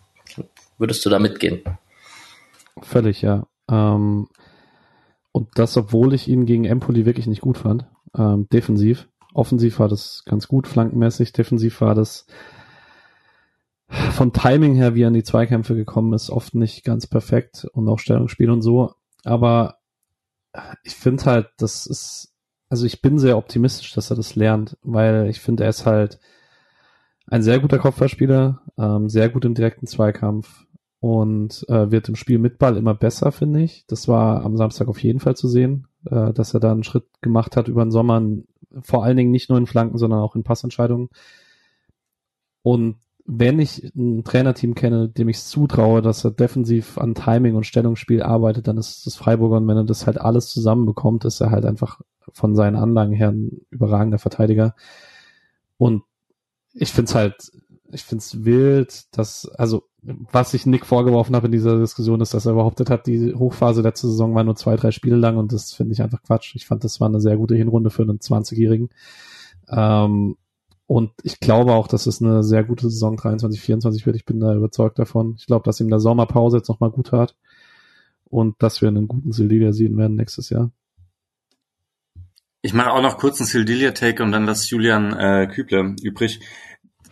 Würdest 0.78 1.06
du 1.06 1.10
da 1.10 1.20
mitgehen? 1.20 1.64
Völlig, 2.82 3.22
ja. 3.22 3.48
Ähm, 3.70 4.28
und 5.32 5.50
das, 5.56 5.78
obwohl 5.78 6.14
ich 6.14 6.28
ihn 6.28 6.46
gegen 6.46 6.66
Empoli 6.66 7.06
wirklich 7.06 7.28
nicht 7.28 7.42
gut 7.42 7.58
fand. 7.58 7.86
Ähm, 8.18 8.48
defensiv. 8.50 9.08
Offensiv 9.34 9.80
war 9.80 9.88
das 9.88 10.24
ganz 10.26 10.48
gut, 10.48 10.68
flankenmäßig. 10.68 11.32
Defensiv 11.32 11.82
war 11.82 11.94
das 11.94 12.26
vom 13.90 14.34
Timing 14.34 14.76
her, 14.76 14.96
wie 14.96 15.04
er 15.04 15.08
in 15.08 15.14
die 15.14 15.24
Zweikämpfe 15.24 15.76
gekommen 15.76 16.14
ist, 16.14 16.30
oft 16.30 16.56
nicht 16.56 16.84
ganz 16.84 17.08
perfekt 17.08 17.66
und 17.72 17.88
auch 17.88 18.00
Stellungsspiel 18.00 18.50
und 18.50 18.62
so. 18.62 18.94
Aber 19.24 19.78
ich 20.84 20.96
finde 20.96 21.26
halt, 21.26 21.50
das 21.58 21.86
ist, 21.86 22.34
also 22.70 22.86
ich 22.86 23.02
bin 23.02 23.20
sehr 23.20 23.38
optimistisch, 23.38 23.94
dass 23.94 24.10
er 24.10 24.16
das 24.16 24.36
lernt, 24.36 24.78
weil 24.82 25.30
ich 25.30 25.40
finde, 25.40 25.64
er 25.64 25.70
ist 25.70 25.86
halt 25.86 26.20
ein 27.28 27.44
sehr 27.44 27.60
guter 27.60 27.80
Kopfballspieler, 27.80 28.62
ähm, 28.78 29.10
sehr 29.10 29.30
gut 29.30 29.46
im 29.46 29.54
direkten 29.54 29.88
Zweikampf 29.88 30.66
und 31.00 31.66
äh, 31.70 31.92
wird 31.92 32.10
im 32.10 32.16
Spiel 32.16 32.40
mit 32.40 32.58
Ball 32.58 32.78
immer 32.78 32.94
besser, 32.94 33.32
finde 33.32 33.62
ich. 33.62 33.86
Das 33.88 34.08
war 34.08 34.44
am 34.44 34.58
Samstag 34.58 34.88
auf 34.88 35.02
jeden 35.04 35.20
Fall 35.20 35.36
zu 35.36 35.48
sehen, 35.48 35.88
äh, 36.10 36.34
dass 36.34 36.54
er 36.54 36.60
da 36.60 36.72
einen 36.72 36.84
Schritt 36.84 37.06
gemacht 37.22 37.56
hat 37.56 37.68
über 37.68 37.86
den 37.86 37.92
Sommer, 37.92 38.22
vor 38.82 39.04
allen 39.04 39.18
Dingen 39.18 39.32
nicht 39.32 39.50
nur 39.50 39.58
in 39.58 39.68
Flanken, 39.68 39.98
sondern 39.98 40.20
auch 40.20 40.36
in 40.36 40.44
Passentscheidungen. 40.44 41.10
Und 42.64 42.98
wenn 43.30 43.60
ich 43.60 43.84
ein 43.94 44.24
Trainerteam 44.24 44.74
kenne, 44.74 45.10
dem 45.10 45.28
ich 45.28 45.44
zutraue, 45.44 46.02
dass 46.02 46.24
er 46.24 46.32
defensiv 46.32 46.98
an 46.98 47.14
Timing 47.14 47.56
und 47.56 47.66
Stellungsspiel 47.66 48.24
arbeitet, 48.24 48.70
dann 48.70 48.78
ist 48.78 49.06
es 49.06 49.18
Freiburger 49.18 49.58
und 49.58 49.68
wenn 49.68 49.76
er 49.76 49.84
das 49.84 50.08
halt 50.08 50.20
alles 50.20 50.48
zusammenbekommt, 50.48 51.26
ist 51.26 51.42
er 51.42 51.52
halt 51.52 51.66
einfach 51.66 52.00
von 52.32 52.56
seinen 52.56 52.78
Anlagen 52.78 53.12
her 53.12 53.30
ein 53.30 53.62
überragender 53.70 54.18
Verteidiger. 54.18 54.76
Und 55.78 56.04
ich 56.74 56.94
find's 56.94 57.16
halt, 57.16 57.52
ich 57.92 58.04
find's 58.04 58.46
wild, 58.46 59.06
dass, 59.18 59.46
also, 59.46 59.84
was 60.04 60.54
ich 60.54 60.66
Nick 60.66 60.86
vorgeworfen 60.86 61.36
habe 61.36 61.48
in 61.48 61.52
dieser 61.52 61.80
Diskussion, 61.80 62.22
ist, 62.22 62.34
dass 62.34 62.46
er 62.46 62.54
behauptet 62.54 62.90
hat, 62.90 63.08
die 63.08 63.36
Hochphase 63.36 63.82
letzte 63.82 64.08
Saison 64.08 64.36
war 64.36 64.46
nur 64.46 64.56
zwei, 64.56 64.78
drei 64.78 64.92
Spiele 64.92 65.18
lang 65.18 65.36
und 65.36 65.52
das 65.52 65.74
finde 65.74 65.92
ich 65.92 66.02
einfach 66.02 66.24
Quatsch. 66.24 66.56
Ich 66.56 66.66
fand, 66.66 66.86
das 66.86 67.02
war 67.02 67.10
eine 67.10 67.20
sehr 67.20 67.36
gute 67.36 67.56
Hinrunde 67.56 67.90
für 67.90 68.04
einen 68.04 68.20
20-Jährigen. 68.20 68.90
Ähm, 69.70 70.38
und 70.88 71.12
ich 71.24 71.42
glaube 71.42 71.74
auch, 71.74 71.90
dass 71.90 72.08
es 72.08 72.22
eine 72.22 72.44
sehr 72.44 72.64
gute 72.64 72.90
Saison 72.90 73.18
23, 73.18 73.62
24 73.62 74.06
wird. 74.06 74.16
Ich 74.16 74.26
bin 74.26 74.40
da 74.40 74.56
überzeugt 74.56 74.98
davon. 74.98 75.36
Ich 75.38 75.46
glaube, 75.46 75.66
dass 75.66 75.82
ihm 75.82 75.90
der 75.90 76.00
Sommerpause 76.00 76.58
jetzt 76.58 76.70
nochmal 76.70 76.92
gut 76.92 77.12
hat. 77.12 77.36
Und 78.24 78.56
dass 78.64 78.82
wir 78.82 78.88
einen 78.88 79.08
guten 79.08 79.34
Sildilia 79.34 79.74
sehen 79.74 79.98
werden 79.98 80.16
nächstes 80.16 80.50
Jahr. 80.50 80.72
Ich 82.62 82.74
mache 82.74 82.92
auch 82.92 83.02
noch 83.02 83.18
kurz 83.18 83.40
einen 83.40 83.48
Sildilia-Take 83.48 84.24
und 84.24 84.32
dann 84.32 84.46
lass 84.46 84.70
Julian 84.70 85.14
äh, 85.14 85.48
Kübler 85.48 85.94
übrig. 86.02 86.40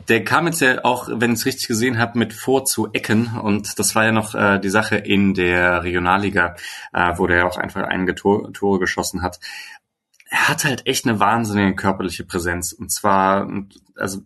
Der 0.07 0.23
kam 0.23 0.45
jetzt 0.45 0.61
ja 0.61 0.83
auch, 0.83 1.09
wenn 1.11 1.31
ich 1.31 1.39
es 1.39 1.45
richtig 1.45 1.67
gesehen 1.67 1.97
habe, 1.97 2.19
mit 2.19 2.33
vor 2.33 2.65
zu 2.65 2.89
Ecken 2.93 3.37
und 3.41 3.79
das 3.79 3.95
war 3.95 4.05
ja 4.05 4.11
noch 4.11 4.35
äh, 4.35 4.59
die 4.59 4.69
Sache 4.69 4.97
in 4.97 5.33
der 5.33 5.83
Regionalliga, 5.83 6.55
äh, 6.93 7.13
wo 7.17 7.27
der 7.27 7.47
auch 7.47 7.57
einfach 7.57 7.83
einige 7.83 8.13
Tor, 8.13 8.51
Tore 8.53 8.79
geschossen 8.79 9.21
hat 9.21 9.39
er 10.35 10.49
hat 10.49 10.65
halt 10.65 10.85
echt 10.85 11.07
eine 11.07 11.21
wahnsinnige 11.21 11.75
körperliche 11.75 12.25
Präsenz. 12.25 12.73
Und 12.73 12.91
zwar, 12.91 13.49
also 13.95 14.19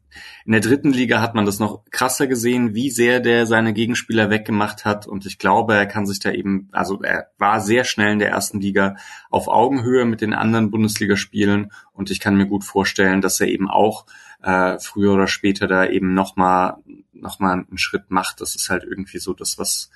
in 0.44 0.54
der 0.54 0.60
dritten 0.60 0.92
Liga 0.92 1.22
hat 1.22 1.36
man 1.36 1.46
das 1.46 1.60
noch 1.60 1.86
krasser 1.92 2.26
gesehen, 2.26 2.74
wie 2.74 2.90
sehr 2.90 3.20
der 3.20 3.46
seine 3.46 3.74
Gegenspieler 3.74 4.32
weggemacht 4.32 4.86
hat. 4.86 5.06
Und 5.06 5.28
ich 5.28 5.38
glaube, 5.38 5.76
er 5.76 5.86
kann 5.86 6.08
sich 6.08 6.20
da 6.20 6.32
eben, 6.32 6.68
also 6.72 7.00
er 7.04 7.30
war 7.38 7.62
sehr 7.62 7.84
schnell 7.84 8.14
in 8.14 8.18
der 8.18 8.32
ersten 8.32 8.60
Liga 8.60 8.96
auf 9.30 9.48
Augenhöhe 9.48 10.06
mit 10.06 10.22
den 10.22 10.34
anderen 10.34 10.72
Bundesligaspielen. 10.72 11.72
Und 11.94 12.10
ich 12.10 12.20
kann 12.20 12.36
mir 12.36 12.48
gut 12.48 12.64
vorstellen, 12.64 13.22
dass 13.22 13.40
er 13.40 13.48
eben 13.48 13.70
auch 13.70 14.08
äh, 14.42 14.80
früher 14.80 15.14
oder 15.14 15.28
später 15.28 15.68
da 15.68 15.86
eben 15.86 16.16
nochmal 16.16 16.78
noch 17.14 17.38
mal 17.38 17.54
einen 17.54 17.78
Schritt 17.78 18.10
macht. 18.10 18.42
Das 18.42 18.56
ist 18.56 18.72
halt 18.72 18.84
irgendwie 18.84 19.20
so 19.20 19.34
das, 19.34 19.60
was 19.60 19.92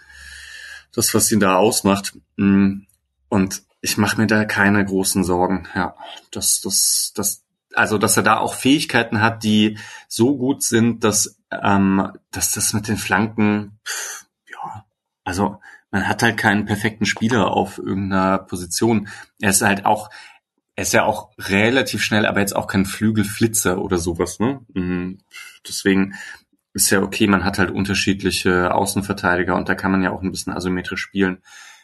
das, 0.92 1.12
was 1.16 1.32
ihn 1.32 1.40
da 1.40 1.56
ausmacht. 1.56 2.16
Mm. 2.36 2.82
Und 3.30 3.64
ich 3.84 3.98
mache 3.98 4.20
mir 4.20 4.28
da 4.28 4.46
keine 4.46 4.84
großen 4.84 5.26
Sorgen. 5.26 5.68
Ja, 5.76 5.96
das, 6.32 6.62
das, 6.62 7.12
das, 7.16 7.44
also 7.74 7.98
dass 7.98 8.16
er 8.16 8.24
da 8.24 8.38
auch 8.38 8.54
Fähigkeiten 8.54 9.20
hat, 9.22 9.44
die 9.44 9.78
so 10.08 10.38
gut 10.38 10.64
sind, 10.64 11.04
dass, 11.04 11.38
ähm, 11.52 12.10
dass 12.32 12.54
das 12.54 12.72
mit 12.72 12.88
den 12.88 12.96
Flanken, 12.96 13.78
pff, 13.86 14.26
ja, 14.50 14.86
also 15.26 15.60
man 15.92 16.08
hat 16.08 16.24
halt 16.24 16.38
keinen 16.38 16.66
perfekten 16.66 17.06
Spieler 17.06 17.52
auf 17.52 17.78
irgendeiner 17.78 18.38
Position. 18.38 19.10
Er 19.42 19.50
ist 19.50 19.62
halt 19.62 19.86
auch, 19.86 20.10
er 20.78 20.84
ist 20.84 20.94
ja 20.94 21.04
auch 21.04 21.32
relativ 21.38 22.02
schnell, 22.02 22.26
aber 22.26 22.40
jetzt 22.40 22.56
auch 22.56 22.68
kein 22.68 22.86
Flügelflitzer 22.86 23.80
oder 23.82 23.98
sowas. 23.98 24.40
Ne? 24.40 24.62
Mhm. 24.74 25.20
Deswegen, 25.68 26.16
ist 26.74 26.90
ja 26.90 27.02
okay, 27.02 27.28
man 27.28 27.44
hat 27.44 27.60
halt 27.60 27.70
unterschiedliche 27.70 28.74
Außenverteidiger 28.74 29.56
und 29.56 29.68
da 29.68 29.76
kann 29.76 29.92
man 29.92 30.02
ja 30.02 30.12
auch 30.12 30.22
ein 30.24 30.32
bisschen 30.32 30.54
asymmetrisch 30.54 31.02
spielen. 31.02 31.44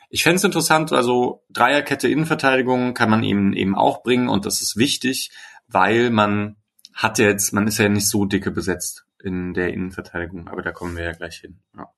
Ich 0.09 0.23
fände 0.23 0.37
es 0.37 0.43
interessant, 0.43 0.91
also 0.91 1.43
Dreierkette 1.49 2.07
Innenverteidigung 2.07 2.93
kann 2.93 3.09
man 3.09 3.23
eben 3.23 3.53
eben 3.53 3.75
auch 3.75 4.03
bringen 4.03 4.27
und 4.27 4.45
das 4.45 4.61
ist 4.61 4.75
wichtig, 4.75 5.31
weil 5.67 6.09
man 6.09 6.55
hat 6.93 7.19
jetzt, 7.19 7.53
man 7.53 7.67
ist 7.67 7.77
ja 7.77 7.87
nicht 7.89 8.09
so 8.09 8.25
dicke 8.25 8.51
besetzt 8.51 9.05
in 9.23 9.53
der 9.53 9.73
Innenverteidigung, 9.73 10.47
aber 10.47 10.61
da 10.61 10.71
kommen 10.71 10.95
wir 10.95 11.03
ja 11.03 11.11
gleich 11.11 11.37
hin. 11.37 11.59
Ja. 11.75 11.89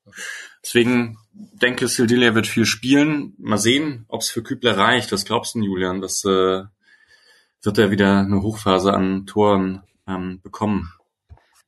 Deswegen 0.63 1.17
denke 1.33 1.87
Sildilia 1.87 2.35
wird 2.35 2.47
viel 2.47 2.65
spielen. 2.65 3.33
Mal 3.37 3.57
sehen, 3.57 4.05
ob 4.07 4.21
es 4.21 4.29
für 4.29 4.43
Kübler 4.43 4.77
reicht. 4.77 5.11
Was 5.11 5.25
glaubst 5.25 5.55
du, 5.55 5.61
Julian? 5.61 6.01
Das 6.01 6.25
äh, 6.25 6.63
wird 7.63 7.77
er 7.77 7.91
wieder 7.91 8.19
eine 8.19 8.41
Hochphase 8.41 8.93
an 8.93 9.25
Toren 9.27 9.83
ähm, 10.07 10.41
bekommen? 10.41 10.91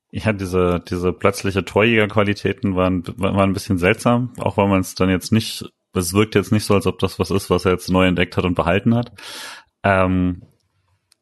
Ich 0.09 0.25
hatte 0.25 0.39
diese, 0.39 0.83
diese 0.87 1.13
plötzliche 1.13 1.65
Torjägerqualitäten 1.65 2.75
waren, 2.75 3.03
waren 3.17 3.49
ein 3.49 3.53
bisschen 3.53 3.77
seltsam, 3.77 4.33
auch 4.37 4.57
weil 4.57 4.67
man 4.67 4.81
es 4.81 4.95
dann 4.95 5.09
jetzt 5.09 5.31
nicht, 5.31 5.65
es 5.93 6.13
wirkt 6.13 6.35
jetzt 6.35 6.51
nicht 6.51 6.65
so, 6.65 6.73
als 6.73 6.87
ob 6.87 6.99
das 6.99 7.19
was 7.19 7.31
ist, 7.31 7.49
was 7.49 7.65
er 7.65 7.71
jetzt 7.71 7.89
neu 7.89 8.05
entdeckt 8.07 8.37
hat 8.37 8.45
und 8.45 8.55
behalten 8.55 8.95
hat. 8.95 9.11
Ähm, 9.83 10.43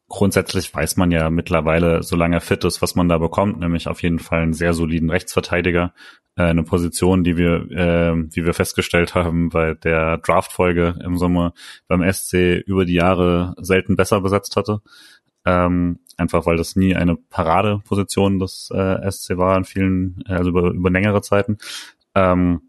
grundsätzlich 0.08 0.72
weiß 0.74 0.96
man 0.96 1.10
ja 1.10 1.30
mittlerweile, 1.30 2.02
solange 2.02 2.36
er 2.36 2.40
fit 2.40 2.64
ist, 2.64 2.82
was 2.82 2.94
man 2.94 3.08
da 3.08 3.18
bekommt, 3.18 3.60
nämlich 3.60 3.88
auf 3.88 4.02
jeden 4.02 4.18
Fall 4.18 4.42
einen 4.42 4.52
sehr 4.52 4.74
soliden 4.74 5.10
Rechtsverteidiger, 5.10 5.94
äh, 6.36 6.42
eine 6.42 6.64
Position, 6.64 7.24
die 7.24 7.36
wir, 7.36 7.70
äh, 7.70 8.14
wie 8.14 8.44
wir 8.44 8.54
festgestellt 8.54 9.14
haben 9.14 9.48
bei 9.48 9.74
der 9.74 10.18
Draftfolge 10.18 10.98
im 11.04 11.16
Sommer 11.16 11.54
beim 11.88 12.02
SC 12.10 12.62
über 12.66 12.84
die 12.84 12.94
Jahre 12.94 13.54
selten 13.58 13.96
besser 13.96 14.20
besetzt 14.20 14.56
hatte. 14.56 14.82
Ähm, 15.44 15.98
einfach 16.18 16.46
weil 16.46 16.56
das 16.56 16.76
nie 16.76 16.94
eine 16.94 17.16
Paradeposition 17.16 18.38
des 18.38 18.70
äh, 18.72 19.10
SC 19.10 19.38
war 19.38 19.56
in 19.56 19.64
vielen, 19.64 20.22
also 20.26 20.50
über, 20.50 20.70
über 20.70 20.90
längere 20.90 21.22
Zeiten. 21.22 21.58
Ähm, 22.14 22.62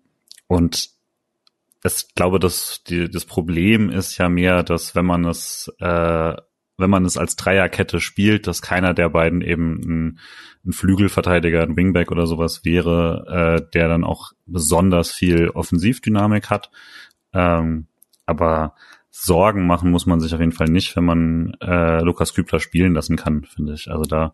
und 0.47 0.89
ich 1.83 2.15
glaube, 2.15 2.39
dass 2.39 2.83
die, 2.83 3.09
das 3.09 3.25
Problem 3.25 3.89
ist 3.89 4.17
ja 4.17 4.29
mehr, 4.29 4.63
dass 4.63 4.95
wenn 4.95 5.05
man 5.05 5.25
es 5.25 5.71
äh, 5.79 6.35
wenn 6.77 6.89
man 6.89 7.05
es 7.05 7.17
als 7.17 7.35
Dreierkette 7.35 7.99
spielt, 7.99 8.47
dass 8.47 8.61
keiner 8.61 8.93
der 8.93 9.09
beiden 9.09 9.41
eben 9.41 9.79
ein, 9.83 10.19
ein 10.65 10.73
Flügelverteidiger, 10.73 11.61
ein 11.61 11.77
Wingback 11.77 12.11
oder 12.11 12.25
sowas 12.25 12.65
wäre, 12.65 13.61
äh, 13.61 13.71
der 13.73 13.87
dann 13.87 14.03
auch 14.03 14.31
besonders 14.45 15.11
viel 15.11 15.49
Offensivdynamik 15.49 16.49
hat. 16.49 16.71
Ähm, 17.31 17.87
aber 18.25 18.75
Sorgen 19.11 19.67
machen 19.67 19.91
muss 19.91 20.07
man 20.07 20.19
sich 20.19 20.33
auf 20.33 20.39
jeden 20.39 20.51
Fall 20.51 20.69
nicht, 20.69 20.95
wenn 20.95 21.05
man 21.05 21.53
äh, 21.61 22.01
Lukas 22.01 22.33
Kübler 22.33 22.59
spielen 22.59 22.95
lassen 22.95 23.17
kann, 23.17 23.43
finde 23.43 23.73
ich. 23.73 23.91
Also 23.91 24.03
da 24.05 24.33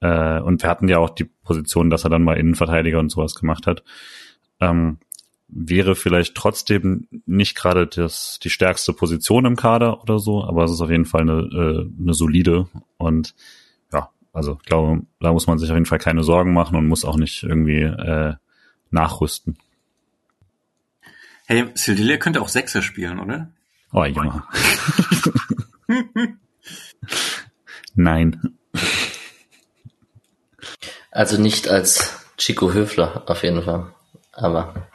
äh, 0.00 0.40
und 0.40 0.62
wir 0.62 0.70
hatten 0.70 0.88
ja 0.88 0.98
auch 0.98 1.10
die 1.10 1.24
Position, 1.24 1.90
dass 1.90 2.04
er 2.04 2.10
dann 2.10 2.24
mal 2.24 2.38
Innenverteidiger 2.38 2.98
und 2.98 3.10
sowas 3.10 3.34
gemacht 3.34 3.66
hat. 3.66 3.84
Ähm, 4.60 4.98
wäre 5.52 5.94
vielleicht 5.94 6.34
trotzdem 6.34 7.08
nicht 7.26 7.56
gerade 7.56 7.86
das 7.86 8.38
die 8.42 8.50
stärkste 8.50 8.92
Position 8.92 9.44
im 9.44 9.56
Kader 9.56 10.02
oder 10.02 10.18
so, 10.18 10.44
aber 10.44 10.64
es 10.64 10.72
ist 10.72 10.80
auf 10.80 10.90
jeden 10.90 11.04
Fall 11.04 11.22
eine, 11.22 11.40
äh, 11.40 12.02
eine 12.02 12.14
solide 12.14 12.68
und 12.98 13.34
ja, 13.92 14.10
also 14.32 14.58
ich 14.60 14.66
glaube, 14.66 15.02
da 15.20 15.32
muss 15.32 15.46
man 15.46 15.58
sich 15.58 15.70
auf 15.70 15.76
jeden 15.76 15.86
Fall 15.86 15.98
keine 15.98 16.22
Sorgen 16.22 16.52
machen 16.52 16.76
und 16.76 16.86
muss 16.88 17.04
auch 17.04 17.16
nicht 17.16 17.42
irgendwie 17.42 17.82
äh, 17.82 18.34
nachrüsten. 18.90 19.56
Hey, 21.46 21.66
Sildilia 21.74 22.16
könnte 22.16 22.40
auch 22.40 22.48
Sechser 22.48 22.82
spielen, 22.82 23.18
oder? 23.18 23.50
Oh 23.92 24.04
ja. 24.04 24.46
Nein. 27.94 28.54
Also 31.10 31.40
nicht 31.40 31.68
als 31.68 32.24
Chico 32.36 32.72
Höfler 32.72 33.24
auf 33.26 33.42
jeden 33.42 33.62
Fall, 33.62 33.92
aber 34.32 34.89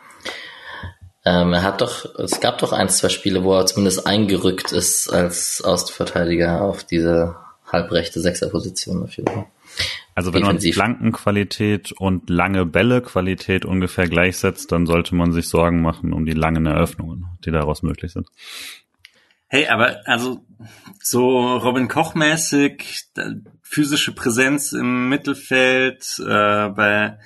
ähm, 1.26 1.54
er 1.54 1.64
hat 1.64 1.82
doch, 1.82 2.06
es 2.20 2.40
gab 2.40 2.60
doch 2.60 2.72
ein, 2.72 2.88
zwei 2.90 3.10
Spiele, 3.10 3.44
wo 3.44 3.56
er 3.56 3.66
zumindest 3.66 4.06
eingerückt 4.06 4.72
ist 4.72 5.10
als 5.10 5.62
Außenverteidiger 5.62 6.62
auf 6.62 6.84
diese 6.84 7.36
halbrechte 7.66 8.22
Sechserposition 8.22 9.04
auf 9.04 9.18
jeden 9.18 9.34
Fall. 9.34 9.48
Also 10.14 10.34
wenn 10.34 10.44
Defensiv. 10.44 10.78
man 10.78 10.86
Flankenqualität 10.86 11.92
und 11.92 12.30
lange 12.30 12.66
Bällequalität 12.66 13.66
ungefähr 13.66 14.08
gleichsetzt, 14.08 14.72
dann 14.72 14.86
sollte 14.86 15.16
man 15.16 15.34
sich 15.34 15.50
Sorgen 15.50 15.82
machen 15.82 16.14
um 16.14 16.26
die 16.26 16.34
langen 16.34 16.68
Eröffnungen, 16.68 17.26
die 17.44 17.52
daraus 17.52 17.84
möglich 17.84 18.14
sind. 18.14 18.28
Hey, 19.48 19.68
aber 19.68 20.02
also 20.06 20.46
so 21.02 21.58
Robin 21.58 21.88
Koch-mäßig, 21.88 23.10
physische 23.62 24.14
Präsenz 24.14 24.72
im 24.74 25.10
Mittelfeld, 25.10 26.20
äh, 26.20 26.70
bei 26.70 27.18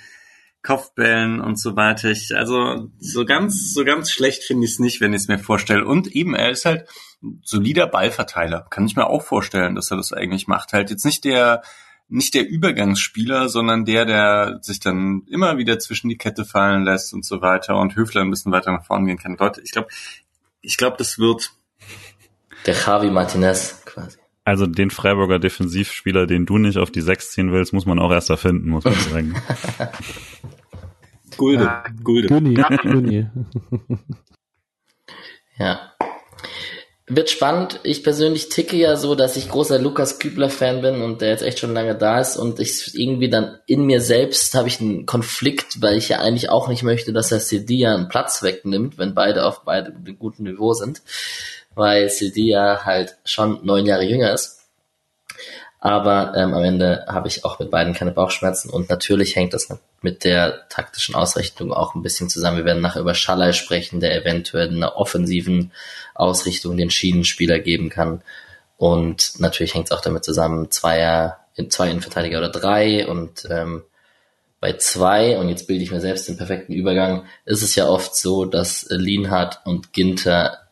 Kopfbällen 0.61 1.39
und 1.39 1.57
so 1.59 1.75
weiter. 1.75 2.09
Ich, 2.09 2.35
also 2.35 2.89
so 2.99 3.25
ganz, 3.25 3.73
so 3.73 3.85
ganz 3.85 4.11
schlecht 4.11 4.43
finde 4.43 4.65
ich 4.65 4.73
es 4.73 4.79
nicht, 4.79 4.99
wenn 5.01 5.13
ich 5.13 5.23
es 5.23 5.27
mir 5.27 5.39
vorstelle. 5.39 5.85
Und 5.85 6.07
eben, 6.07 6.35
er 6.35 6.49
ist 6.49 6.65
halt 6.65 6.87
solider 7.43 7.87
Ballverteiler. 7.87 8.67
Kann 8.69 8.85
ich 8.85 8.95
mir 8.95 9.07
auch 9.07 9.23
vorstellen, 9.23 9.75
dass 9.75 9.91
er 9.91 9.97
das 9.97 10.11
eigentlich 10.13 10.47
macht. 10.47 10.73
Halt 10.73 10.89
jetzt 10.89 11.05
nicht 11.05 11.23
der, 11.23 11.61
nicht 12.09 12.33
der 12.33 12.47
Übergangsspieler, 12.47 13.47
sondern 13.47 13.85
der, 13.85 14.05
der 14.05 14.59
sich 14.61 14.79
dann 14.79 15.23
immer 15.27 15.57
wieder 15.57 15.79
zwischen 15.79 16.09
die 16.09 16.17
Kette 16.17 16.43
fallen 16.43 16.83
lässt 16.83 17.13
und 17.13 17.23
so 17.23 17.41
weiter 17.41 17.77
und 17.77 17.95
Höfler 17.95 18.21
ein 18.21 18.31
bisschen 18.31 18.51
weiter 18.51 18.71
nach 18.71 18.85
vorne 18.85 19.05
gehen 19.05 19.17
kann. 19.17 19.37
Leute, 19.37 19.61
ich 19.61 19.71
glaube, 19.71 19.89
ich 20.61 20.75
glaube, 20.75 20.97
das 20.97 21.19
wird. 21.19 21.51
Der 22.65 22.75
Javi 22.75 23.09
Martinez 23.09 23.81
quasi. 23.85 24.17
Also 24.45 24.65
den 24.65 24.89
Freiburger 24.89 25.39
Defensivspieler, 25.39 26.25
den 26.25 26.45
du 26.45 26.57
nicht 26.57 26.77
auf 26.77 26.91
die 26.91 27.01
Sechs 27.01 27.31
ziehen 27.31 27.51
willst, 27.51 27.73
muss 27.73 27.85
man 27.85 27.99
auch 27.99 28.11
erst 28.11 28.29
erfinden, 28.29 28.69
muss 28.69 28.83
man 28.83 28.95
sagen. 28.95 29.35
Gulde, 31.37 31.63
ja. 31.63 31.83
Gulde. 32.03 32.27
Günni, 32.27 32.55
Günni. 32.81 33.27
ja. 35.57 35.93
Wird 37.11 37.31
spannend. 37.31 37.79
Ich 37.83 38.03
persönlich 38.03 38.49
ticke 38.49 38.77
ja 38.77 38.95
so, 38.95 39.15
dass 39.15 39.35
ich 39.35 39.49
großer 39.49 39.79
Lukas 39.79 40.19
Kübler-Fan 40.19 40.81
bin 40.81 41.01
und 41.01 41.21
der 41.21 41.29
jetzt 41.29 41.41
echt 41.41 41.57
schon 41.57 41.73
lange 41.73 41.95
da 41.95 42.19
ist 42.19 42.37
und 42.37 42.59
ich 42.59 42.91
irgendwie 42.93 43.29
dann 43.29 43.57
in 43.65 43.85
mir 43.85 43.99
selbst 43.99 44.53
habe 44.53 44.67
ich 44.67 44.79
einen 44.79 45.07
Konflikt, 45.07 45.81
weil 45.81 45.97
ich 45.97 46.09
ja 46.09 46.19
eigentlich 46.19 46.49
auch 46.49 46.67
nicht 46.67 46.83
möchte, 46.83 47.11
dass 47.11 47.31
er 47.31 47.39
Sedia 47.39 47.95
einen 47.95 48.09
Platz 48.09 48.43
wegnimmt, 48.43 48.99
wenn 48.99 49.15
beide 49.15 49.45
auf 49.45 49.63
beide 49.63 49.91
guten 50.19 50.43
Niveau 50.43 50.73
sind 50.73 51.01
weil 51.75 52.09
Sildia 52.09 52.85
halt 52.85 53.17
schon 53.23 53.65
neun 53.65 53.85
Jahre 53.85 54.03
jünger 54.03 54.33
ist. 54.33 54.59
Aber 55.79 56.33
ähm, 56.35 56.53
am 56.53 56.63
Ende 56.63 57.05
habe 57.07 57.29
ich 57.29 57.45
auch 57.45 57.59
mit 57.59 57.71
beiden 57.71 57.93
keine 57.93 58.11
Bauchschmerzen 58.11 58.69
und 58.69 58.89
natürlich 58.89 59.35
hängt 59.37 59.53
das 59.53 59.69
mit 60.01 60.25
der 60.25 60.67
taktischen 60.67 61.15
Ausrichtung 61.15 61.71
auch 61.71 61.95
ein 61.95 62.01
bisschen 62.01 62.29
zusammen. 62.29 62.57
Wir 62.57 62.65
werden 62.65 62.81
nachher 62.81 63.01
über 63.01 63.13
Schallei 63.13 63.53
sprechen, 63.53 64.01
der 64.01 64.15
eventuell 64.15 64.67
in 64.67 64.75
einer 64.75 64.97
offensiven 64.97 65.71
Ausrichtung 66.15 66.75
den 66.75 66.89
Schienenspieler 66.89 67.59
geben 67.59 67.89
kann. 67.89 68.21
Und 68.77 69.39
natürlich 69.39 69.73
hängt 69.73 69.85
es 69.85 69.91
auch 69.91 70.01
damit 70.01 70.25
zusammen, 70.25 70.69
Zweier, 70.71 71.39
zwei 71.69 71.89
Innenverteidiger 71.89 72.39
oder 72.39 72.49
drei 72.49 73.07
und 73.07 73.45
ähm, 73.49 73.83
bei 74.61 74.73
zwei, 74.73 75.37
und 75.37 75.47
jetzt 75.47 75.67
bilde 75.67 75.83
ich 75.83 75.91
mir 75.91 76.01
selbst 76.01 76.27
den 76.27 76.37
perfekten 76.37 76.73
Übergang, 76.73 77.25
ist 77.45 77.63
es 77.63 77.75
ja 77.75 77.87
oft 77.87 78.15
so, 78.15 78.43
dass 78.43 78.85
Lienhardt 78.89 79.61
und 79.65 79.93
Ginter 79.93 80.68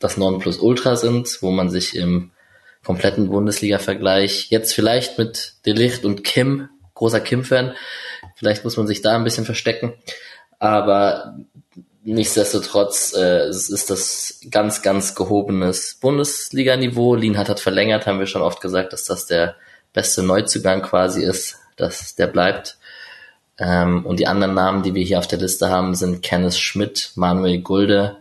das 0.00 0.16
Nonplusultra 0.16 0.96
sind, 0.96 1.38
wo 1.40 1.52
man 1.52 1.70
sich 1.70 1.94
im 1.94 2.32
kompletten 2.84 3.28
Bundesliga-Vergleich 3.28 4.50
jetzt 4.50 4.74
vielleicht 4.74 5.18
mit 5.18 5.54
Delicht 5.66 6.04
und 6.04 6.24
Kim, 6.24 6.68
großer 6.94 7.20
Kim-Fan, 7.20 7.74
vielleicht 8.34 8.64
muss 8.64 8.76
man 8.76 8.86
sich 8.86 9.02
da 9.02 9.14
ein 9.14 9.24
bisschen 9.24 9.44
verstecken, 9.44 9.92
aber 10.58 11.36
nichtsdestotrotz 12.02 13.14
äh, 13.14 13.44
es 13.48 13.68
ist 13.68 13.90
das 13.90 14.40
ganz, 14.50 14.82
ganz 14.82 15.14
gehobenes 15.14 15.98
Bundesliga-Niveau. 16.00 17.14
Lienhardt 17.14 17.50
hat 17.50 17.60
verlängert, 17.60 18.06
haben 18.06 18.18
wir 18.18 18.26
schon 18.26 18.42
oft 18.42 18.60
gesagt, 18.60 18.92
dass 18.92 19.04
das 19.04 19.26
der 19.26 19.56
beste 19.92 20.22
Neuzugang 20.22 20.82
quasi 20.82 21.22
ist, 21.22 21.58
dass 21.76 22.14
der 22.14 22.26
bleibt. 22.26 22.78
Ähm, 23.58 24.06
und 24.06 24.18
die 24.18 24.26
anderen 24.26 24.54
Namen, 24.54 24.82
die 24.82 24.94
wir 24.94 25.04
hier 25.04 25.18
auf 25.18 25.26
der 25.26 25.38
Liste 25.38 25.68
haben, 25.68 25.94
sind 25.94 26.22
Kenneth 26.22 26.56
Schmidt, 26.56 27.12
Manuel 27.16 27.60
Gulde, 27.60 28.16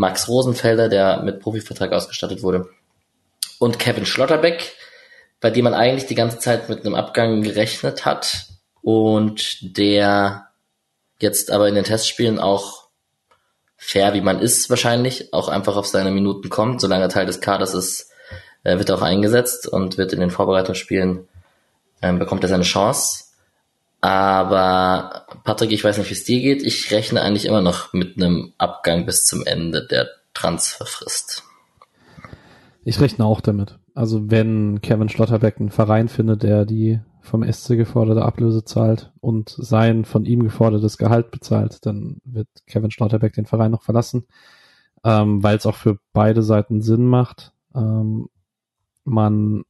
Max 0.00 0.28
Rosenfelder, 0.28 0.88
der 0.88 1.22
mit 1.22 1.40
Profivertrag 1.40 1.92
ausgestattet 1.92 2.42
wurde, 2.42 2.70
und 3.58 3.78
Kevin 3.78 4.06
Schlotterbeck, 4.06 4.72
bei 5.40 5.50
dem 5.50 5.64
man 5.64 5.74
eigentlich 5.74 6.06
die 6.06 6.14
ganze 6.14 6.38
Zeit 6.38 6.70
mit 6.70 6.80
einem 6.80 6.94
Abgang 6.94 7.42
gerechnet 7.42 8.06
hat 8.06 8.46
und 8.80 9.76
der 9.76 10.48
jetzt 11.20 11.50
aber 11.50 11.68
in 11.68 11.74
den 11.74 11.84
Testspielen 11.84 12.38
auch 12.38 12.88
fair, 13.76 14.14
wie 14.14 14.22
man 14.22 14.40
ist 14.40 14.70
wahrscheinlich, 14.70 15.34
auch 15.34 15.48
einfach 15.48 15.76
auf 15.76 15.86
seine 15.86 16.10
Minuten 16.10 16.48
kommt. 16.48 16.80
Solange 16.80 17.04
er 17.04 17.08
Teil 17.10 17.26
des 17.26 17.42
Kaders 17.42 17.74
ist, 17.74 18.10
äh, 18.64 18.78
wird 18.78 18.88
er 18.88 18.96
auch 18.96 19.02
eingesetzt 19.02 19.66
und 19.66 19.98
wird 19.98 20.14
in 20.14 20.20
den 20.20 20.30
Vorbereitungsspielen, 20.30 21.28
äh, 22.00 22.12
bekommt 22.14 22.42
er 22.42 22.48
seine 22.48 22.64
Chance. 22.64 23.24
Aber 24.00 25.26
Patrick, 25.44 25.72
ich 25.72 25.84
weiß 25.84 25.98
nicht, 25.98 26.08
wie 26.08 26.14
es 26.14 26.24
dir 26.24 26.40
geht. 26.40 26.62
Ich 26.62 26.90
rechne 26.90 27.20
eigentlich 27.20 27.44
immer 27.44 27.60
noch 27.60 27.92
mit 27.92 28.16
einem 28.16 28.52
Abgang 28.56 29.04
bis 29.04 29.26
zum 29.26 29.44
Ende 29.44 29.86
der 29.86 30.08
Transferfrist. 30.32 31.44
Ich 32.84 33.00
rechne 33.00 33.26
auch 33.26 33.40
damit. 33.40 33.78
Also 33.94 34.30
wenn 34.30 34.80
Kevin 34.80 35.08
Schlotterbeck 35.08 35.60
einen 35.60 35.70
Verein 35.70 36.08
findet, 36.08 36.42
der 36.42 36.64
die 36.64 37.00
vom 37.20 37.44
SC 37.44 37.76
geforderte 37.76 38.22
Ablöse 38.22 38.64
zahlt 38.64 39.12
und 39.20 39.50
sein 39.50 40.04
von 40.04 40.24
ihm 40.24 40.42
gefordertes 40.42 40.96
Gehalt 40.96 41.30
bezahlt, 41.30 41.84
dann 41.84 42.18
wird 42.24 42.48
Kevin 42.66 42.90
Schlotterbeck 42.90 43.34
den 43.34 43.46
Verein 43.46 43.70
noch 43.70 43.82
verlassen, 43.82 44.26
ähm, 45.04 45.42
weil 45.42 45.56
es 45.56 45.66
auch 45.66 45.76
für 45.76 45.98
beide 46.12 46.42
Seiten 46.42 46.80
Sinn 46.80 47.06
macht. 47.06 47.52
Ähm, 47.74 48.28
man, 49.04 49.64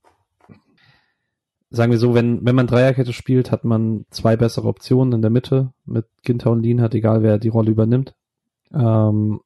sagen 1.71 1.93
wir 1.93 1.99
so, 1.99 2.15
wenn, 2.15 2.45
wenn 2.45 2.57
man 2.57 2.67
Dreierkette 2.67 3.13
spielt, 3.13 3.51
hat 3.51 3.65
man 3.65 4.05
zwei 4.11 4.37
bessere 4.37 4.69
Optionen 4.69 5.15
in 5.15 5.23
der 5.23 5.31
Mitte 5.31 5.73
mit 5.87 6.07
Ginter 6.23 6.51
und 6.51 6.63
Lien 6.63 6.81
hat, 6.81 6.95
egal 6.95 7.23
wer 7.23 7.39
die 7.39 7.49
Rolle 7.49 7.71
übernimmt. 7.71 8.15
Ähm, 8.75 9.41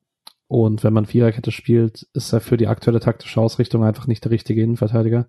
und 0.48 0.84
wenn 0.84 0.92
man 0.92 1.06
Viererkette 1.06 1.50
spielt, 1.50 2.06
ist 2.12 2.32
er 2.32 2.40
für 2.40 2.56
die 2.56 2.68
aktuelle 2.68 3.00
taktische 3.00 3.40
Ausrichtung 3.40 3.84
einfach 3.84 4.06
nicht 4.06 4.24
der 4.24 4.30
richtige 4.30 4.62
Innenverteidiger. 4.62 5.28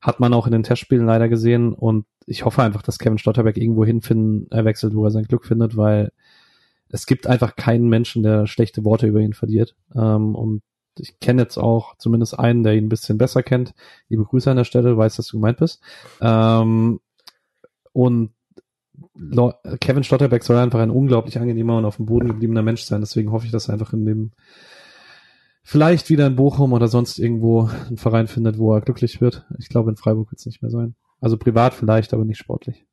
Hat 0.00 0.20
man 0.20 0.34
auch 0.34 0.46
in 0.46 0.52
den 0.52 0.62
Testspielen 0.62 1.06
leider 1.06 1.28
gesehen 1.28 1.72
und 1.72 2.06
ich 2.26 2.44
hoffe 2.44 2.62
einfach, 2.62 2.82
dass 2.82 2.98
Kevin 2.98 3.18
Stotterberg 3.18 3.56
irgendwo 3.56 3.84
hinfinden, 3.84 4.48
er 4.50 4.64
wechselt, 4.64 4.94
wo 4.94 5.04
er 5.04 5.10
sein 5.10 5.24
Glück 5.24 5.44
findet, 5.44 5.76
weil 5.76 6.10
es 6.88 7.06
gibt 7.06 7.26
einfach 7.26 7.56
keinen 7.56 7.88
Menschen, 7.88 8.22
der 8.22 8.46
schlechte 8.46 8.84
Worte 8.84 9.06
über 9.06 9.20
ihn 9.20 9.32
verliert. 9.32 9.74
Ähm, 9.94 10.34
und 10.34 10.62
ich 10.98 11.20
kenne 11.20 11.42
jetzt 11.42 11.58
auch 11.58 11.96
zumindest 11.98 12.38
einen, 12.38 12.62
der 12.62 12.74
ihn 12.74 12.86
ein 12.86 12.88
bisschen 12.88 13.18
besser 13.18 13.42
kennt. 13.42 13.74
Liebe 14.08 14.24
Grüße 14.24 14.50
an 14.50 14.56
der 14.56 14.64
Stelle, 14.64 14.96
weiß, 14.96 15.16
dass 15.16 15.28
du 15.28 15.36
gemeint 15.36 15.58
bist. 15.58 15.80
Ähm, 16.20 17.00
und 17.92 18.30
Kevin 19.80 20.04
Stotterbeck 20.04 20.42
soll 20.42 20.56
einfach 20.56 20.80
ein 20.80 20.90
unglaublich 20.90 21.38
angenehmer 21.38 21.76
und 21.78 21.84
auf 21.84 21.96
dem 21.96 22.06
Boden 22.06 22.28
gebliebener 22.28 22.62
Mensch 22.62 22.82
sein. 22.82 23.00
Deswegen 23.00 23.32
hoffe 23.32 23.46
ich, 23.46 23.52
dass 23.52 23.68
er 23.68 23.74
einfach 23.74 23.92
in 23.92 24.04
dem 24.04 24.32
vielleicht 25.62 26.10
wieder 26.10 26.26
in 26.26 26.36
Bochum 26.36 26.72
oder 26.72 26.88
sonst 26.88 27.18
irgendwo 27.18 27.68
einen 27.86 27.96
Verein 27.96 28.28
findet, 28.28 28.58
wo 28.58 28.72
er 28.74 28.80
glücklich 28.80 29.20
wird. 29.20 29.44
Ich 29.58 29.68
glaube, 29.68 29.90
in 29.90 29.96
Freiburg 29.96 30.30
wird 30.30 30.38
es 30.38 30.46
nicht 30.46 30.62
mehr 30.62 30.70
sein. 30.70 30.94
Also 31.20 31.36
privat 31.36 31.74
vielleicht, 31.74 32.14
aber 32.14 32.24
nicht 32.24 32.38
sportlich. 32.38 32.86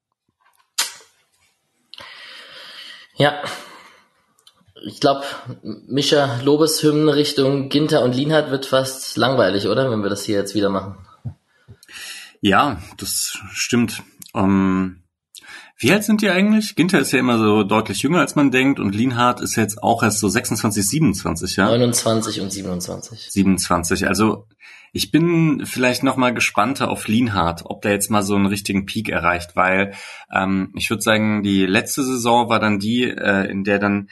Ja. 3.15 3.43
Ich 4.85 4.99
glaube, 4.99 5.23
Mischa 5.87 6.41
Lobeshymnen 6.43 7.09
Richtung 7.09 7.69
Ginter 7.69 8.03
und 8.03 8.15
Lienhardt 8.15 8.51
wird 8.51 8.65
fast 8.65 9.15
langweilig, 9.17 9.67
oder? 9.67 9.89
Wenn 9.89 10.03
wir 10.03 10.09
das 10.09 10.23
hier 10.23 10.37
jetzt 10.37 10.55
wieder 10.55 10.69
machen. 10.69 10.97
Ja, 12.41 12.81
das 12.97 13.37
stimmt. 13.53 14.03
Um 14.33 15.03
wie 15.83 15.91
alt 15.91 16.05
sind 16.05 16.21
die 16.21 16.29
eigentlich? 16.29 16.75
Ginter 16.75 16.99
ist 16.99 17.11
ja 17.11 17.19
immer 17.19 17.37
so 17.37 17.63
deutlich 17.63 18.03
jünger, 18.03 18.19
als 18.19 18.35
man 18.35 18.51
denkt, 18.51 18.79
und 18.79 18.95
Lienhardt 18.95 19.41
ist 19.41 19.57
jetzt 19.57 19.83
auch 19.83 20.01
erst 20.01 20.19
so 20.19 20.29
26, 20.29 20.87
27, 20.87 21.57
ja? 21.57 21.65
29 21.65 22.39
und 22.39 22.53
27. 22.53 23.31
27, 23.31 24.07
also 24.07 24.47
ich 24.93 25.11
bin 25.11 25.65
vielleicht 25.65 26.03
noch 26.03 26.15
mal 26.15 26.33
gespannter 26.33 26.89
auf 26.89 27.07
Lienhardt, 27.07 27.63
ob 27.65 27.81
der 27.81 27.91
jetzt 27.91 28.11
mal 28.11 28.23
so 28.23 28.35
einen 28.35 28.45
richtigen 28.45 28.85
Peak 28.85 29.09
erreicht, 29.09 29.55
weil 29.55 29.93
ähm, 30.31 30.71
ich 30.75 30.89
würde 30.89 31.01
sagen, 31.01 31.43
die 31.43 31.65
letzte 31.65 32.03
Saison 32.03 32.47
war 32.47 32.61
dann 32.61 32.79
die, 32.79 33.03
äh, 33.03 33.49
in 33.51 33.65
der 33.65 33.79
dann 33.79 34.09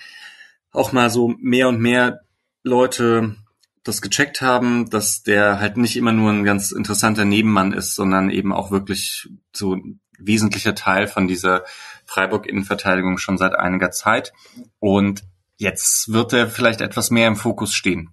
auch 0.72 0.92
mal 0.92 1.10
so 1.10 1.34
mehr 1.40 1.70
und 1.70 1.80
mehr 1.80 2.22
Leute 2.64 3.36
das 3.84 4.02
gecheckt 4.02 4.42
haben, 4.42 4.90
dass 4.90 5.24
der 5.24 5.60
halt 5.60 5.78
nicht 5.78 5.98
immer 5.98 6.12
nur 6.12 6.32
ein 6.32 6.44
ganz 6.44 6.72
interessanter 6.72 7.26
Nebenmann 7.26 7.74
ist, 7.74 7.96
sondern 7.96 8.30
eben 8.30 8.54
auch 8.54 8.72
wirklich 8.72 9.30
so 9.54 9.78
wesentlicher 10.20 10.76
Teil 10.76 11.08
von 11.08 11.28
dieser 11.28 11.64
Freiburg-Innenverteidigung 12.06 13.18
schon 13.18 13.38
seit 13.38 13.56
einiger 13.56 13.92
Zeit. 13.92 14.34
Und 14.80 15.24
jetzt 15.58 16.14
wird 16.14 16.34
er 16.34 16.48
vielleicht 16.48 16.82
etwas 16.82 17.10
mehr 17.10 17.28
im 17.28 17.36
Fokus 17.36 17.74
stehen, 17.74 18.12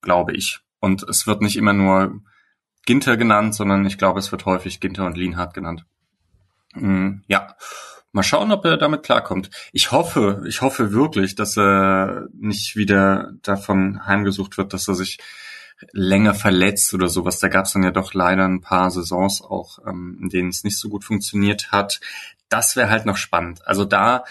glaube 0.00 0.32
ich. 0.32 0.60
Und 0.78 1.02
es 1.02 1.26
wird 1.26 1.42
nicht 1.42 1.56
immer 1.56 1.72
nur 1.72 2.20
Ginter 2.86 3.16
genannt, 3.16 3.54
sondern 3.54 3.84
ich 3.84 3.98
glaube, 3.98 4.20
es 4.20 4.30
wird 4.32 4.46
häufig 4.46 4.80
Ginter 4.80 5.06
und 5.06 5.16
Lienhardt 5.16 5.54
genannt. 5.54 5.84
Mm, 6.74 7.22
ja, 7.26 7.56
mal 8.12 8.22
schauen, 8.22 8.52
ob 8.52 8.64
er 8.64 8.76
damit 8.76 9.02
klarkommt. 9.02 9.50
Ich 9.72 9.92
hoffe, 9.92 10.42
ich 10.46 10.62
hoffe 10.62 10.92
wirklich, 10.92 11.34
dass 11.34 11.56
er 11.56 12.28
nicht 12.32 12.76
wieder 12.76 13.32
davon 13.42 14.06
heimgesucht 14.06 14.58
wird, 14.58 14.72
dass 14.72 14.88
er 14.88 14.94
sich 14.94 15.18
länger 15.92 16.34
verletzt 16.34 16.92
oder 16.94 17.08
sowas. 17.08 17.38
Da 17.38 17.48
gab 17.48 17.64
es 17.64 17.72
dann 17.72 17.82
ja 17.82 17.90
doch 17.90 18.12
leider 18.14 18.46
ein 18.46 18.60
paar 18.60 18.90
Saisons 18.90 19.42
auch, 19.42 19.78
ähm, 19.86 20.18
in 20.20 20.28
denen 20.28 20.50
es 20.50 20.64
nicht 20.64 20.78
so 20.78 20.88
gut 20.88 21.04
funktioniert 21.04 21.72
hat. 21.72 22.00
Das 22.48 22.76
wäre 22.76 22.90
halt 22.90 23.06
noch 23.06 23.16
spannend. 23.16 23.66
Also 23.66 23.84
da 23.84 24.24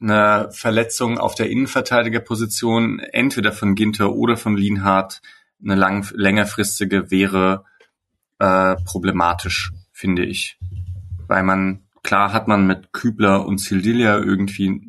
eine 0.00 0.48
Verletzung 0.52 1.18
auf 1.18 1.34
der 1.34 1.48
Innenverteidigerposition, 1.48 2.98
entweder 2.98 3.52
von 3.52 3.74
Ginter 3.74 4.12
oder 4.12 4.36
von 4.36 4.56
Lienhardt, 4.56 5.22
eine 5.62 5.74
lang, 5.74 6.06
längerfristige 6.14 7.10
wäre 7.10 7.64
äh, 8.38 8.76
problematisch, 8.84 9.72
finde 9.92 10.24
ich. 10.24 10.58
Weil 11.26 11.42
man, 11.42 11.85
klar 12.06 12.32
hat 12.32 12.46
man 12.48 12.66
mit 12.66 12.92
Kübler 12.92 13.44
und 13.44 13.58
Sildilia 13.58 14.16
irgendwie 14.18 14.80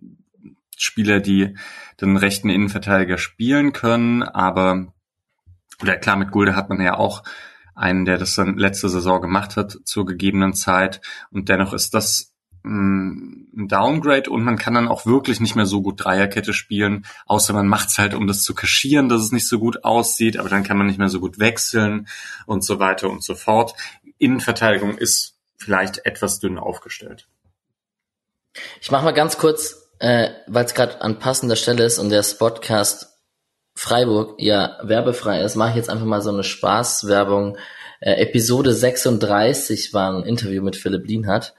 Spieler, 0.78 1.20
die 1.20 1.58
den 2.00 2.16
rechten 2.16 2.50
Innenverteidiger 2.50 3.18
spielen 3.18 3.74
können, 3.74 4.22
aber 4.22 4.94
oder 5.82 5.98
klar, 5.98 6.16
mit 6.16 6.32
Gulde 6.32 6.56
hat 6.56 6.70
man 6.70 6.80
ja 6.80 6.96
auch 6.96 7.24
einen, 7.76 8.06
der 8.06 8.18
das 8.18 8.36
dann 8.36 8.58
letzte 8.58 8.88
Saison 8.90 9.22
gemacht 9.22 9.58
hat 9.58 9.78
zur 9.84 10.06
gegebenen 10.06 10.54
Zeit. 10.54 11.02
Und 11.32 11.50
dennoch 11.50 11.74
ist 11.74 11.94
das 11.94 12.36
mm, 12.64 13.46
ein 13.56 13.68
Downgrade 13.68 14.30
und 14.30 14.44
man 14.44 14.58
kann 14.58 14.76
dann 14.76 14.88
auch 14.88 15.06
wirklich 15.06 15.40
nicht 15.40 15.56
mehr 15.56 15.68
so 15.68 15.82
gut 15.82 16.04
Dreierkette 16.04 16.54
spielen, 16.54 17.06
außer 17.26 17.54
man 17.54 17.68
macht's 17.68 17.98
halt, 17.98 18.14
um 18.14 18.28
das 18.28 18.44
zu 18.44 18.56
kaschieren, 18.56 19.10
dass 19.10 19.22
es 19.22 19.32
nicht 19.32 19.48
so 19.48 19.60
gut 19.60 19.84
aussieht, 19.84 20.38
aber 20.38 20.50
dann 20.50 20.64
kann 20.64 20.78
man 20.78 20.88
nicht 20.88 21.00
mehr 21.00 21.10
so 21.10 21.20
gut 21.20 21.40
wechseln 21.40 22.08
und 22.46 22.64
so 22.64 22.80
weiter 22.80 23.10
und 23.10 23.24
so 23.24 23.36
fort. 23.36 23.74
Innenverteidigung 24.18 24.98
ist 24.98 25.37
vielleicht 25.58 26.06
etwas 26.06 26.40
dünn 26.40 26.58
aufgestellt. 26.58 27.28
Ich 28.82 28.92
mache 28.92 29.04
mal 29.04 29.12
ganz 29.12 29.38
kurz, 29.38 29.90
äh, 30.00 30.30
weil 30.48 30.66
es 30.66 30.74
gerade 30.74 31.02
an 31.02 31.20
passender 31.20 31.56
Stelle 31.56 31.84
ist 31.84 32.00
und 32.00 32.10
der 32.10 32.24
Spotcast 32.24 33.18
Freiburg 33.76 34.42
ja 34.42 34.78
werbefrei 34.82 35.42
ist, 35.42 35.56
mache 35.56 35.72
ich 35.72 35.76
jetzt 35.76 35.90
einfach 35.90 36.06
mal 36.06 36.22
so 36.22 36.32
eine 36.32 36.44
Spaßwerbung. 36.44 37.58
Äh, 38.00 38.14
Episode 38.14 38.74
36 38.74 39.94
war 39.94 40.14
ein 40.14 40.24
Interview 40.24 40.64
mit 40.64 40.76
Philipp 40.76 41.06
Lienhardt. 41.06 41.54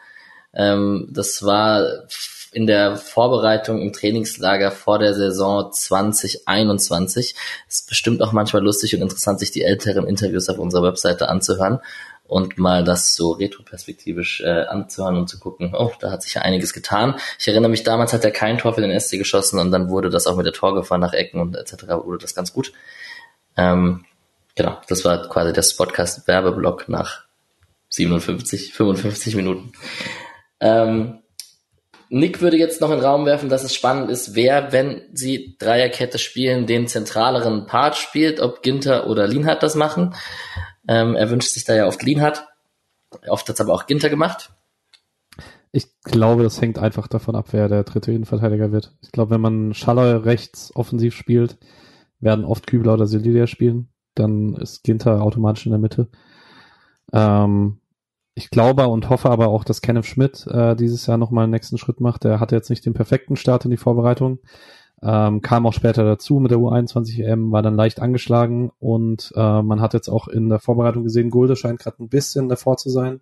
Ähm, 0.53 1.09
das 1.13 1.45
war 1.45 2.09
in 2.53 2.67
der 2.67 2.97
Vorbereitung 2.97 3.81
im 3.81 3.93
Trainingslager 3.93 4.73
vor 4.73 4.99
der 4.99 5.15
Saison 5.15 5.71
2021. 5.71 7.37
Ist 7.69 7.89
bestimmt 7.89 8.23
auch 8.23 8.33
manchmal 8.33 8.65
lustig 8.65 8.95
und 8.97 9.03
interessant, 9.03 9.39
sich 9.39 9.51
die 9.51 9.63
älteren 9.63 10.07
Interviews 10.07 10.49
auf 10.49 10.59
unserer 10.59 10.85
Webseite 10.85 11.29
anzuhören 11.29 11.81
und 12.29 12.59
mal 12.59 12.85
das 12.85 13.17
so 13.17 13.33
retroperspektivisch 13.33 14.43
äh, 14.43 14.67
anzuhören 14.67 15.17
und 15.17 15.29
zu 15.29 15.41
gucken, 15.41 15.75
oh, 15.75 15.91
da 15.99 16.11
hat 16.11 16.23
sich 16.23 16.35
ja 16.35 16.43
einiges 16.43 16.75
getan. 16.75 17.17
Ich 17.39 17.49
erinnere 17.49 17.71
mich, 17.71 17.83
damals 17.83 18.13
hat 18.13 18.25
er 18.25 18.31
kein 18.31 18.59
Tor 18.59 18.75
für 18.75 18.83
den 18.83 18.99
SC 18.99 19.13
geschossen 19.13 19.59
und 19.59 19.73
dann 19.73 19.89
wurde 19.89 20.11
das 20.11 20.27
auch 20.27 20.37
mit 20.37 20.47
der 20.47 20.53
Torgefahr 20.53 20.99
nach 20.99 21.15
Ecken 21.15 21.41
und 21.41 21.57
etc. 21.57 21.89
wurde 22.05 22.19
das 22.19 22.35
ganz 22.35 22.53
gut. 22.53 22.73
Ähm, 23.57 24.05
genau, 24.55 24.79
das 24.89 25.05
war 25.05 25.29
quasi 25.29 25.53
der 25.53 25.65
Podcast 25.77 26.29
Werbeblock 26.29 26.89
nach 26.89 27.25
57, 27.89 28.75
55 28.75 29.35
Minuten. 29.35 29.73
Ähm, 30.61 31.21
Nick 32.11 32.41
würde 32.41 32.57
jetzt 32.57 32.81
noch 32.81 32.91
in 32.91 32.97
den 32.97 33.05
Raum 33.05 33.27
werfen, 33.27 33.49
dass 33.49 33.65
es 33.65 33.75
spannend 33.75 34.11
ist, 34.11 34.35
wer, 34.35 34.73
wenn 34.73 35.03
sie 35.13 35.57
Dreierkette 35.59 36.19
spielen, 36.19 36.67
den 36.67 36.89
zentraleren 36.89 37.67
Part 37.67 37.97
spielt, 37.97 38.41
ob 38.41 38.63
Ginter 38.63 39.09
oder 39.09 39.27
Lienhardt 39.27 39.63
das 39.63 39.75
machen. 39.75 40.15
Ähm, 40.89 41.15
er 41.15 41.31
wünscht 41.31 41.51
sich 41.51 41.65
da 41.65 41.75
ja 41.75 41.87
oft 41.87 42.03
Lean 42.03 42.21
hat. 42.21 42.49
Oft 43.29 43.49
hat 43.49 43.55
es 43.55 43.61
aber 43.61 43.75
auch 43.75 43.87
Ginter 43.87 44.11
gemacht. 44.11 44.53
Ich 45.71 45.87
glaube, 46.03 46.43
das 46.43 46.61
hängt 46.61 46.79
einfach 46.79 47.09
davon 47.09 47.37
ab, 47.37 47.49
wer 47.51 47.69
der 47.69 47.85
dritte 47.85 48.11
Innenverteidiger 48.11 48.73
wird. 48.73 48.97
Ich 49.03 49.13
glaube, 49.13 49.33
wenn 49.33 49.41
man 49.41 49.75
Schaller 49.75 50.25
rechts 50.25 50.75
offensiv 50.75 51.15
spielt, 51.15 51.59
werden 52.21 52.45
oft 52.45 52.67
Kübler 52.67 52.95
oder 52.95 53.07
Selilia 53.07 53.47
spielen. 53.47 53.89
Dann 54.15 54.55
ist 54.55 54.83
Ginter 54.83 55.23
automatisch 55.23 55.67
in 55.67 55.73
der 55.73 55.79
Mitte. 55.79 56.09
Ähm, 57.13 57.81
ich 58.35 58.51
glaube 58.51 58.89
und 58.89 59.11
hoffe 59.11 59.31
aber 59.31 59.49
auch, 59.49 59.65
dass 59.65 59.83
Kenneth 59.83 60.07
Schmidt 60.07 60.47
äh, 60.47 60.75
dieses 60.75 61.07
Jahr 61.07 61.19
nochmal 61.19 61.45
einen 61.45 61.53
nächsten 61.53 61.77
Schritt 61.77 62.01
macht. 62.01 62.25
Der 62.25 62.41
hatte 62.41 62.57
jetzt 62.57 62.71
nicht 62.71 62.87
den 62.87 62.95
perfekten 62.95 63.37
Start 63.37 63.65
in 63.65 63.71
die 63.71 63.77
Vorbereitung. 63.77 64.39
Ähm, 65.01 65.43
kam 65.43 65.67
auch 65.67 65.73
später 65.73 66.05
dazu 66.05 66.41
mit 66.41 66.51
der 66.51 66.59
U21 66.59 67.23
EM, 67.23 67.53
war 67.53 67.63
dann 67.63 67.77
leicht 67.77 68.01
angeschlagen 68.01 68.73
und 68.81 69.33
äh, 69.37 69.63
man 69.63 69.81
hat 69.81 69.95
jetzt 69.95 70.09
auch 70.09 70.27
in 70.27 70.49
der 70.49 70.59
Vorbereitung 70.59 71.05
gesehen, 71.05 71.31
Gulde 71.31 71.55
scheint 71.55 71.79
gerade 71.79 72.03
ein 72.03 72.09
bisschen 72.09 72.49
davor 72.49 72.77
zu 72.77 72.91
sein. 72.91 73.21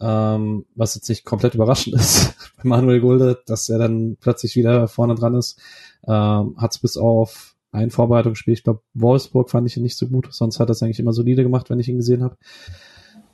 Ähm, 0.00 0.64
was 0.74 0.94
jetzt 0.94 1.08
nicht 1.08 1.24
komplett 1.24 1.54
überraschend 1.54 1.94
ist 2.00 2.34
bei 2.56 2.68
Manuel 2.68 3.00
Gulde, 3.00 3.40
dass 3.46 3.68
er 3.68 3.78
dann 3.78 4.16
plötzlich 4.20 4.56
wieder 4.56 4.88
vorne 4.88 5.14
dran 5.14 5.34
ist. 5.34 5.60
Ähm, 6.06 6.56
hat 6.56 6.72
es 6.72 6.78
bis 6.78 6.96
auf 6.96 7.54
ein 7.70 7.90
Vorbereitungsspiel, 7.90 8.54
ich 8.54 8.64
glaube 8.64 8.80
Wolfsburg 8.94 9.50
fand 9.50 9.68
ich 9.68 9.76
ihn 9.76 9.84
nicht 9.84 9.96
so 9.96 10.08
gut, 10.08 10.28
sonst 10.32 10.58
hat 10.58 10.68
er 10.68 10.72
es 10.72 10.82
eigentlich 10.82 10.98
immer 10.98 11.12
solide 11.12 11.44
gemacht, 11.44 11.70
wenn 11.70 11.78
ich 11.78 11.88
ihn 11.88 11.98
gesehen 11.98 12.24
habe. 12.24 12.36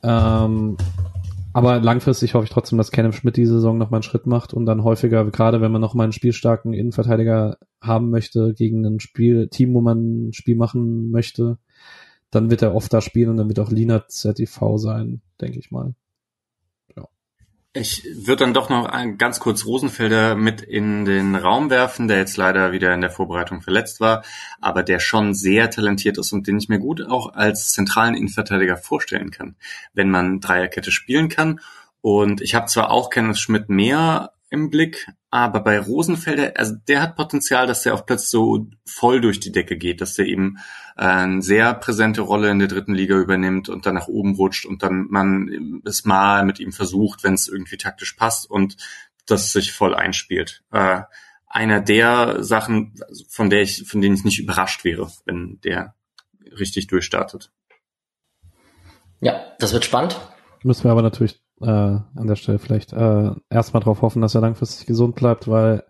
Ähm, 0.02 0.76
aber 1.56 1.80
langfristig 1.80 2.34
hoffe 2.34 2.44
ich 2.44 2.50
trotzdem, 2.50 2.76
dass 2.76 2.90
Kenneth 2.90 3.14
Schmidt 3.14 3.38
diese 3.38 3.54
Saison 3.54 3.78
nochmal 3.78 3.98
einen 3.98 4.02
Schritt 4.02 4.26
macht 4.26 4.52
und 4.52 4.66
dann 4.66 4.84
häufiger, 4.84 5.24
gerade 5.30 5.62
wenn 5.62 5.72
man 5.72 5.80
nochmal 5.80 6.04
einen 6.04 6.12
spielstarken 6.12 6.74
Innenverteidiger 6.74 7.56
haben 7.80 8.10
möchte, 8.10 8.52
gegen 8.52 8.84
ein 8.84 9.00
Spiel, 9.00 9.48
Team, 9.48 9.72
wo 9.72 9.80
man 9.80 10.28
ein 10.28 10.32
Spiel 10.34 10.54
machen 10.54 11.10
möchte, 11.10 11.56
dann 12.30 12.50
wird 12.50 12.60
er 12.60 12.74
oft 12.74 12.92
da 12.92 13.00
spielen 13.00 13.30
und 13.30 13.36
dann 13.38 13.48
wird 13.48 13.58
auch 13.58 13.70
Lina 13.70 14.06
ZTV 14.06 14.76
sein, 14.76 15.22
denke 15.40 15.58
ich 15.58 15.70
mal. 15.70 15.94
Ich 17.78 18.04
würde 18.10 18.36
dann 18.36 18.54
doch 18.54 18.70
noch 18.70 18.90
ganz 19.18 19.38
kurz 19.38 19.66
Rosenfelder 19.66 20.34
mit 20.34 20.62
in 20.62 21.04
den 21.04 21.36
Raum 21.36 21.68
werfen, 21.68 22.08
der 22.08 22.16
jetzt 22.16 22.38
leider 22.38 22.72
wieder 22.72 22.94
in 22.94 23.02
der 23.02 23.10
Vorbereitung 23.10 23.60
verletzt 23.60 24.00
war, 24.00 24.24
aber 24.62 24.82
der 24.82 24.98
schon 24.98 25.34
sehr 25.34 25.68
talentiert 25.68 26.16
ist 26.16 26.32
und 26.32 26.46
den 26.46 26.56
ich 26.56 26.70
mir 26.70 26.78
gut 26.78 27.06
auch 27.06 27.34
als 27.34 27.72
zentralen 27.72 28.14
Innenverteidiger 28.14 28.78
vorstellen 28.78 29.30
kann, 29.30 29.56
wenn 29.92 30.08
man 30.08 30.40
Dreierkette 30.40 30.90
spielen 30.90 31.28
kann. 31.28 31.60
Und 32.00 32.40
ich 32.40 32.54
habe 32.54 32.64
zwar 32.64 32.90
auch 32.90 33.10
Kenneth 33.10 33.36
Schmidt 33.36 33.68
mehr 33.68 34.32
im 34.48 34.70
Blick, 34.70 35.08
aber 35.30 35.60
bei 35.60 35.78
Rosenfelder, 35.78 36.52
also 36.56 36.74
der 36.86 37.02
hat 37.02 37.16
Potenzial, 37.16 37.66
dass 37.66 37.82
der 37.82 37.94
auf 37.94 38.06
Platz 38.06 38.30
so 38.30 38.68
voll 38.86 39.20
durch 39.20 39.40
die 39.40 39.50
Decke 39.50 39.76
geht, 39.76 40.00
dass 40.00 40.14
der 40.14 40.26
eben 40.26 40.58
äh, 40.96 41.04
eine 41.04 41.42
sehr 41.42 41.74
präsente 41.74 42.20
Rolle 42.20 42.50
in 42.50 42.60
der 42.60 42.68
dritten 42.68 42.94
Liga 42.94 43.16
übernimmt 43.16 43.68
und 43.68 43.86
dann 43.86 43.94
nach 43.94 44.08
oben 44.08 44.36
rutscht 44.36 44.64
und 44.64 44.82
dann 44.82 45.06
man 45.08 45.82
es 45.84 46.04
mal 46.04 46.44
mit 46.44 46.60
ihm 46.60 46.72
versucht, 46.72 47.24
wenn 47.24 47.34
es 47.34 47.48
irgendwie 47.48 47.76
taktisch 47.76 48.12
passt 48.12 48.48
und 48.48 48.76
das 49.26 49.52
sich 49.52 49.72
voll 49.72 49.94
einspielt. 49.94 50.62
Äh, 50.70 51.02
einer 51.48 51.80
der 51.80 52.42
Sachen, 52.44 52.94
von 53.28 53.50
der 53.50 53.62
ich, 53.62 53.84
von 53.88 54.00
denen 54.00 54.14
ich 54.14 54.24
nicht 54.24 54.38
überrascht 54.38 54.84
wäre, 54.84 55.10
wenn 55.24 55.58
der 55.64 55.94
richtig 56.58 56.86
durchstartet. 56.86 57.50
Ja, 59.20 59.40
das 59.58 59.72
wird 59.72 59.84
spannend. 59.84 60.20
Müssen 60.62 60.84
wir 60.84 60.92
aber 60.92 61.02
natürlich 61.02 61.40
äh, 61.60 61.66
an 61.66 62.26
der 62.26 62.36
Stelle 62.36 62.58
vielleicht 62.58 62.92
äh, 62.92 63.30
erstmal 63.50 63.80
darauf 63.80 64.02
hoffen, 64.02 64.22
dass 64.22 64.34
er 64.34 64.40
langfristig 64.40 64.86
gesund 64.86 65.14
bleibt, 65.14 65.48
weil 65.48 65.84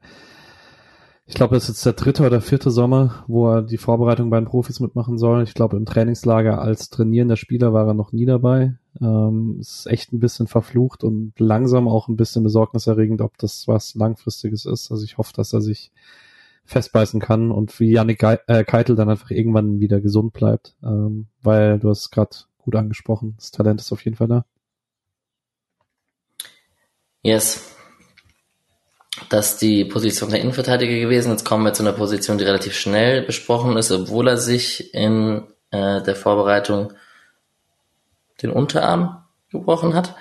ich 1.29 1.35
glaube, 1.35 1.57
es 1.57 1.65
ist 1.65 1.69
jetzt 1.71 1.87
der 1.87 1.93
dritte 1.95 2.25
oder 2.25 2.41
vierte 2.41 2.71
Sommer, 2.71 3.25
wo 3.27 3.51
er 3.51 3.63
die 3.63 3.79
Vorbereitung 3.79 4.31
bei 4.31 4.39
den 4.39 4.47
Profis 4.47 4.79
mitmachen 4.79 5.19
soll. 5.19 5.43
Ich 5.43 5.55
glaube, 5.55 5.77
im 5.77 5.85
Trainingslager 5.85 6.61
als 6.61 6.89
trainierender 6.89 7.37
Spieler 7.37 7.73
war 7.73 7.89
er 7.89 7.95
noch 7.95 8.13
nie 8.13 8.27
dabei. 8.27 8.77
Ähm, 9.01 9.57
ist 9.59 9.89
echt 9.89 10.13
ein 10.13 10.21
bisschen 10.21 10.47
verflucht 10.47 11.03
und 11.03 11.33
langsam 11.39 11.89
auch 11.89 12.07
ein 12.07 12.17
bisschen 12.17 12.45
besorgniserregend, 12.45 13.23
ob 13.23 13.37
das 13.39 13.67
was 13.67 13.97
Langfristiges 13.97 14.67
ist. 14.67 14.93
Also 14.93 15.03
ich 15.05 15.19
hoffe, 15.19 15.33
dass 15.35 15.53
er 15.53 15.61
sich 15.61 15.91
festbeißen 16.65 17.21
kann 17.21 17.51
und 17.51 17.79
wie 17.81 17.91
Yannick 17.91 18.21
Ge 18.21 18.39
äh, 18.47 18.63
Keitel 18.63 18.95
dann 18.95 19.11
einfach 19.11 19.31
irgendwann 19.31 19.81
wieder 19.81 20.01
gesund 20.01 20.33
bleibt. 20.33 20.77
Ähm, 20.85 21.27
weil 21.43 21.81
du 21.81 21.89
hast 21.89 22.11
gerade 22.13 22.37
gut 22.59 22.77
angesprochen, 22.77 23.35
das 23.37 23.51
Talent 23.51 23.81
ist 23.81 23.93
auf 23.93 24.05
jeden 24.05 24.17
Fall 24.17 24.29
da. 24.29 24.45
Yes. 27.27 27.75
Das 29.31 29.55
ist 29.55 29.63
die 29.63 29.85
Position 29.85 30.31
der 30.31 30.41
Innenverteidiger 30.41 30.95
gewesen. 30.95 31.33
Jetzt 31.33 31.45
kommen 31.45 31.65
wir 31.65 31.73
zu 31.73 31.83
einer 31.83 31.93
Position, 31.93 32.39
die 32.39 32.45
relativ 32.45 32.75
schnell 32.75 33.23
besprochen 33.23 33.77
ist, 33.77 33.91
obwohl 33.91 34.29
er 34.29 34.37
sich 34.37 34.95
in 34.95 35.43
äh, 35.73 36.03
der 36.03 36.15
Vorbereitung 36.15 36.93
den 38.43 38.51
Unterarm 38.51 39.25
gebrochen 39.51 39.95
hat. 39.95 40.15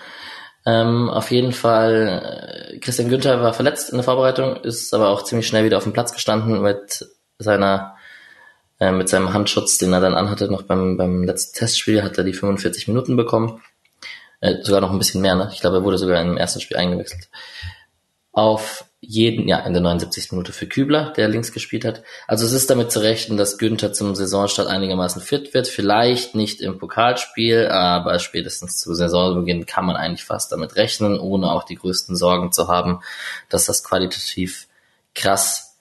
Ähm, 0.65 1.11
auf 1.11 1.29
jeden 1.29 1.51
Fall, 1.51 2.71
äh, 2.73 2.79
Christian 2.79 3.09
Günther 3.09 3.39
war 3.39 3.53
verletzt 3.53 3.91
in 3.91 3.97
der 3.97 4.03
Vorbereitung, 4.03 4.55
ist 4.63 4.91
aber 4.91 5.09
auch 5.09 5.21
ziemlich 5.21 5.45
schnell 5.45 5.63
wieder 5.63 5.77
auf 5.77 5.83
dem 5.83 5.93
Platz 5.93 6.11
gestanden 6.11 6.63
mit 6.63 7.05
seiner 7.37 7.97
äh, 8.79 8.91
mit 8.91 9.09
seinem 9.09 9.31
Handschutz, 9.31 9.77
den 9.77 9.93
er 9.93 10.01
dann 10.01 10.15
anhatte, 10.15 10.51
noch 10.51 10.63
beim, 10.63 10.97
beim 10.97 11.23
letzten 11.23 11.59
Testspiel, 11.59 12.01
hat 12.01 12.17
er 12.17 12.23
die 12.23 12.33
45 12.33 12.87
Minuten 12.87 13.15
bekommen. 13.15 13.61
Äh, 14.41 14.63
sogar 14.63 14.81
noch 14.81 14.91
ein 14.91 14.97
bisschen 14.97 15.21
mehr, 15.21 15.35
ne? 15.35 15.49
Ich 15.53 15.61
glaube, 15.61 15.77
er 15.77 15.83
wurde 15.83 15.97
sogar 15.97 16.21
im 16.21 16.37
ersten 16.37 16.61
Spiel 16.61 16.77
eingewechselt. 16.77 17.29
Auf 18.31 18.85
jeden, 19.07 19.47
ja, 19.47 19.59
in 19.59 19.73
der 19.73 19.81
79. 19.81 20.31
Minute 20.31 20.51
für 20.51 20.67
Kübler, 20.67 21.13
der 21.13 21.27
links 21.27 21.51
gespielt 21.51 21.85
hat. 21.85 22.03
Also 22.27 22.45
es 22.45 22.51
ist 22.51 22.69
damit 22.69 22.91
zu 22.91 23.01
rechnen, 23.01 23.37
dass 23.37 23.57
Günther 23.57 23.93
zum 23.93 24.15
Saisonstart 24.15 24.67
einigermaßen 24.67 25.21
fit 25.21 25.53
wird. 25.53 25.67
Vielleicht 25.67 26.35
nicht 26.35 26.61
im 26.61 26.77
Pokalspiel, 26.77 27.67
aber 27.67 28.19
spätestens 28.19 28.79
zu 28.79 28.93
Saisonbeginn 28.93 29.65
kann 29.65 29.85
man 29.85 29.95
eigentlich 29.95 30.25
fast 30.25 30.51
damit 30.51 30.75
rechnen, 30.75 31.19
ohne 31.19 31.51
auch 31.51 31.63
die 31.63 31.75
größten 31.75 32.15
Sorgen 32.15 32.51
zu 32.51 32.67
haben, 32.67 33.01
dass 33.49 33.65
das 33.65 33.83
qualitativ 33.83 34.67
krass 35.13 35.77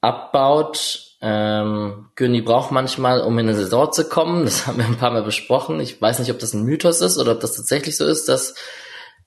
abbaut. 0.00 1.05
Ähm, 1.20 2.10
Günni 2.14 2.42
braucht 2.42 2.72
manchmal, 2.72 3.22
um 3.22 3.38
in 3.38 3.48
eine 3.48 3.56
Saison 3.56 3.90
zu 3.90 4.08
kommen. 4.08 4.44
Das 4.44 4.66
haben 4.66 4.78
wir 4.78 4.84
ein 4.84 4.98
paar 4.98 5.12
Mal 5.12 5.22
besprochen. 5.22 5.80
Ich 5.80 6.00
weiß 6.00 6.18
nicht, 6.18 6.30
ob 6.30 6.38
das 6.38 6.54
ein 6.54 6.62
Mythos 6.62 7.00
ist 7.00 7.18
oder 7.18 7.32
ob 7.32 7.40
das 7.40 7.56
tatsächlich 7.56 7.96
so 7.96 8.04
ist, 8.04 8.28
dass 8.28 8.54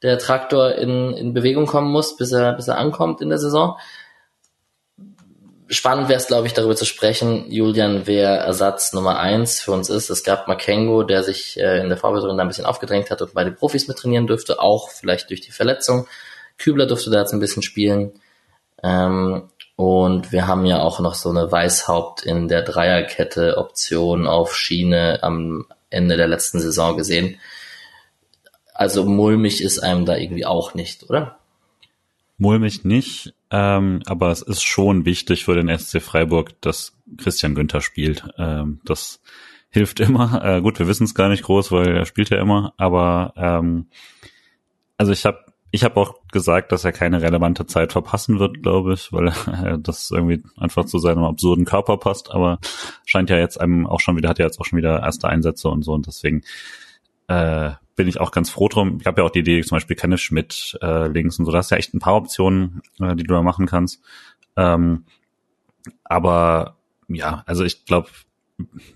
der 0.01 0.17
Traktor 0.17 0.75
in, 0.75 1.13
in 1.13 1.33
Bewegung 1.33 1.65
kommen 1.65 1.91
muss, 1.91 2.15
bis 2.15 2.31
er, 2.31 2.53
bis 2.53 2.67
er 2.67 2.77
ankommt 2.77 3.21
in 3.21 3.29
der 3.29 3.37
Saison. 3.37 3.77
Spannend 5.67 6.09
wäre 6.09 6.17
es, 6.17 6.27
glaube 6.27 6.47
ich, 6.47 6.53
darüber 6.53 6.75
zu 6.75 6.85
sprechen, 6.85 7.51
Julian, 7.51 8.07
wer 8.07 8.29
Ersatz 8.39 8.93
Nummer 8.93 9.19
eins 9.19 9.61
für 9.61 9.71
uns 9.71 9.89
ist. 9.89 10.09
Es 10.09 10.23
gab 10.23 10.47
Makengo, 10.47 11.03
der 11.03 11.21
sich 11.21 11.59
äh, 11.59 11.81
in 11.81 11.89
der 11.89 11.97
Vorbereitung 11.97 12.37
da 12.37 12.43
ein 12.43 12.47
bisschen 12.47 12.65
aufgedrängt 12.65 13.11
hat 13.11 13.21
und 13.21 13.33
bei 13.33 13.43
den 13.43 13.55
Profis 13.55 13.87
mit 13.87 13.97
trainieren 13.97 14.25
dürfte, 14.25 14.59
auch 14.59 14.89
vielleicht 14.89 15.29
durch 15.29 15.41
die 15.41 15.51
Verletzung. 15.51 16.07
Kübler 16.57 16.87
durfte 16.87 17.11
da 17.11 17.19
jetzt 17.19 17.33
ein 17.33 17.39
bisschen 17.39 17.61
spielen. 17.61 18.13
Ähm, 18.81 19.49
und 19.79 20.33
wir 20.33 20.45
haben 20.45 20.65
ja 20.65 20.81
auch 20.81 20.99
noch 20.99 21.15
so 21.15 21.29
eine 21.29 21.49
Weißhaupt 21.49 22.23
in 22.23 22.49
der 22.49 22.63
Dreierkette 22.63 23.55
Option 23.55 24.27
auf 24.27 24.53
Schiene 24.53 25.19
am 25.21 25.67
Ende 25.89 26.17
der 26.17 26.27
letzten 26.27 26.59
Saison 26.59 26.97
gesehen. 26.97 27.37
Also 28.73 29.05
mulmig 29.05 29.63
ist 29.63 29.79
einem 29.79 30.05
da 30.05 30.17
irgendwie 30.17 30.45
auch 30.45 30.73
nicht, 30.73 31.09
oder? 31.09 31.39
Mulmig 32.37 32.83
nicht, 32.83 33.33
ähm, 33.51 34.01
aber 34.05 34.31
es 34.31 34.41
ist 34.41 34.63
schon 34.63 35.05
wichtig 35.05 35.45
für 35.45 35.55
den 35.55 35.69
SC 35.69 36.01
Freiburg, 36.01 36.59
dass 36.59 36.91
Christian 37.15 37.55
Günther 37.55 37.79
spielt. 37.79 38.25
Ähm, 38.37 38.81
das 38.83 39.21
hilft 39.69 40.01
immer. 40.01 40.43
Äh, 40.43 40.61
gut, 40.61 40.79
wir 40.79 40.89
wissen 40.89 41.05
es 41.05 41.15
gar 41.15 41.29
nicht 41.29 41.43
groß, 41.43 41.71
weil 41.71 41.95
er 41.95 42.05
spielt 42.05 42.31
ja 42.31 42.41
immer, 42.41 42.73
aber 42.75 43.33
ähm, 43.37 43.87
also 44.97 45.13
ich 45.13 45.25
habe 45.25 45.48
ich 45.71 45.83
habe 45.83 45.99
auch 45.99 46.15
gesagt, 46.31 46.71
dass 46.71 46.83
er 46.83 46.91
keine 46.91 47.21
relevante 47.21 47.65
Zeit 47.65 47.91
verpassen 47.91 48.39
wird, 48.39 48.63
glaube 48.63 48.93
ich, 48.93 49.13
weil 49.13 49.31
das 49.83 50.11
irgendwie 50.11 50.43
einfach 50.57 50.85
zu 50.85 50.97
seinem 50.97 51.23
absurden 51.23 51.65
Körper 51.65 51.97
passt. 51.97 52.31
Aber 52.31 52.59
scheint 53.05 53.29
ja 53.29 53.37
jetzt 53.37 53.59
einem 53.59 53.85
auch 53.85 53.99
schon 53.99 54.17
wieder, 54.17 54.29
hat 54.29 54.39
ja 54.39 54.45
jetzt 54.45 54.59
auch 54.59 54.65
schon 54.65 54.77
wieder 54.77 55.01
erste 55.01 55.27
Einsätze 55.27 55.69
und 55.69 55.83
so. 55.83 55.93
Und 55.93 56.07
deswegen 56.07 56.41
äh, 57.27 57.71
bin 57.95 58.07
ich 58.07 58.19
auch 58.19 58.31
ganz 58.31 58.49
froh 58.49 58.67
drum. 58.67 58.97
Ich 58.99 59.05
habe 59.05 59.21
ja 59.21 59.27
auch 59.27 59.31
die 59.31 59.39
Idee, 59.39 59.61
zum 59.61 59.75
Beispiel 59.75 59.95
Kenneth 59.95 60.21
Schmidt 60.21 60.77
äh, 60.81 61.07
links 61.07 61.37
und 61.37 61.45
so. 61.45 61.51
Da 61.51 61.59
hast 61.59 61.69
ja 61.69 61.77
echt 61.77 61.93
ein 61.93 61.99
paar 61.99 62.15
Optionen, 62.15 62.81
äh, 62.99 63.15
die 63.15 63.23
du 63.23 63.33
da 63.33 63.43
machen 63.43 63.67
kannst. 63.67 64.01
Ähm, 64.55 65.05
aber 66.03 66.77
ja, 67.07 67.43
also 67.45 67.63
ich 67.63 67.85
glaube, 67.85 68.09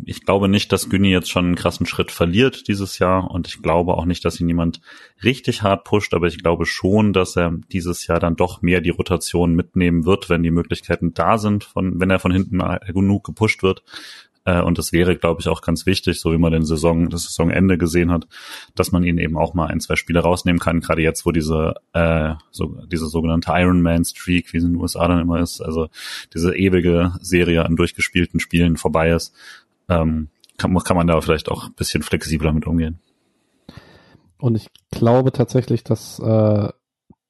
ich 0.05 0.25
glaube 0.25 0.47
nicht, 0.47 0.71
dass 0.71 0.89
Günni 0.89 1.11
jetzt 1.11 1.29
schon 1.29 1.45
einen 1.45 1.55
krassen 1.55 1.85
Schritt 1.85 2.11
verliert 2.11 2.67
dieses 2.67 2.99
Jahr 2.99 3.31
und 3.31 3.47
ich 3.47 3.61
glaube 3.61 3.93
auch 3.95 4.05
nicht, 4.05 4.25
dass 4.25 4.39
ihn 4.39 4.47
jemand 4.47 4.81
richtig 5.23 5.61
hart 5.61 5.83
pusht, 5.83 6.13
aber 6.13 6.27
ich 6.27 6.39
glaube 6.39 6.65
schon, 6.65 7.13
dass 7.13 7.35
er 7.35 7.53
dieses 7.71 8.07
Jahr 8.07 8.19
dann 8.19 8.35
doch 8.35 8.61
mehr 8.61 8.81
die 8.81 8.89
Rotation 8.89 9.55
mitnehmen 9.55 10.05
wird, 10.05 10.29
wenn 10.29 10.43
die 10.43 10.51
Möglichkeiten 10.51 11.13
da 11.13 11.37
sind, 11.37 11.63
von, 11.63 11.99
wenn 11.99 12.09
er 12.09 12.19
von 12.19 12.31
hinten 12.31 12.61
genug 12.87 13.23
gepusht 13.23 13.63
wird. 13.63 13.83
Äh, 14.45 14.61
und 14.61 14.77
das 14.77 14.91
wäre, 14.91 15.15
glaube 15.15 15.41
ich, 15.41 15.47
auch 15.47 15.61
ganz 15.61 15.85
wichtig, 15.85 16.19
so 16.19 16.31
wie 16.31 16.37
man 16.37 16.51
den 16.51 16.65
Saison, 16.65 17.09
das 17.09 17.23
Saisonende 17.23 17.77
gesehen 17.77 18.11
hat, 18.11 18.27
dass 18.75 18.91
man 18.91 19.03
ihn 19.03 19.17
eben 19.17 19.37
auch 19.37 19.53
mal 19.53 19.67
ein, 19.67 19.79
zwei 19.79 19.95
Spiele 19.95 20.19
rausnehmen 20.19 20.59
kann, 20.59 20.81
gerade 20.81 21.01
jetzt, 21.01 21.25
wo 21.25 21.31
diese, 21.31 21.75
äh, 21.93 22.33
so, 22.51 22.77
diese 22.87 23.07
sogenannte 23.07 23.51
Ironman-Streak, 23.51 24.53
wie 24.53 24.57
es 24.57 24.63
in 24.63 24.73
den 24.73 24.81
USA 24.81 25.07
dann 25.07 25.19
immer 25.19 25.39
ist, 25.39 25.61
also 25.61 25.87
diese 26.33 26.55
ewige 26.55 27.13
Serie 27.21 27.65
an 27.65 27.75
durchgespielten 27.75 28.39
Spielen 28.39 28.77
vorbei 28.77 29.11
ist, 29.11 29.33
ähm, 29.89 30.29
kann, 30.57 30.75
kann 30.79 30.97
man 30.97 31.07
da 31.07 31.19
vielleicht 31.21 31.49
auch 31.49 31.67
ein 31.67 31.73
bisschen 31.73 32.03
flexibler 32.03 32.53
mit 32.53 32.67
umgehen. 32.67 32.99
Und 34.37 34.55
ich 34.55 34.67
glaube 34.91 35.31
tatsächlich, 35.31 35.85
dass, 35.85 36.19
äh, 36.19 36.69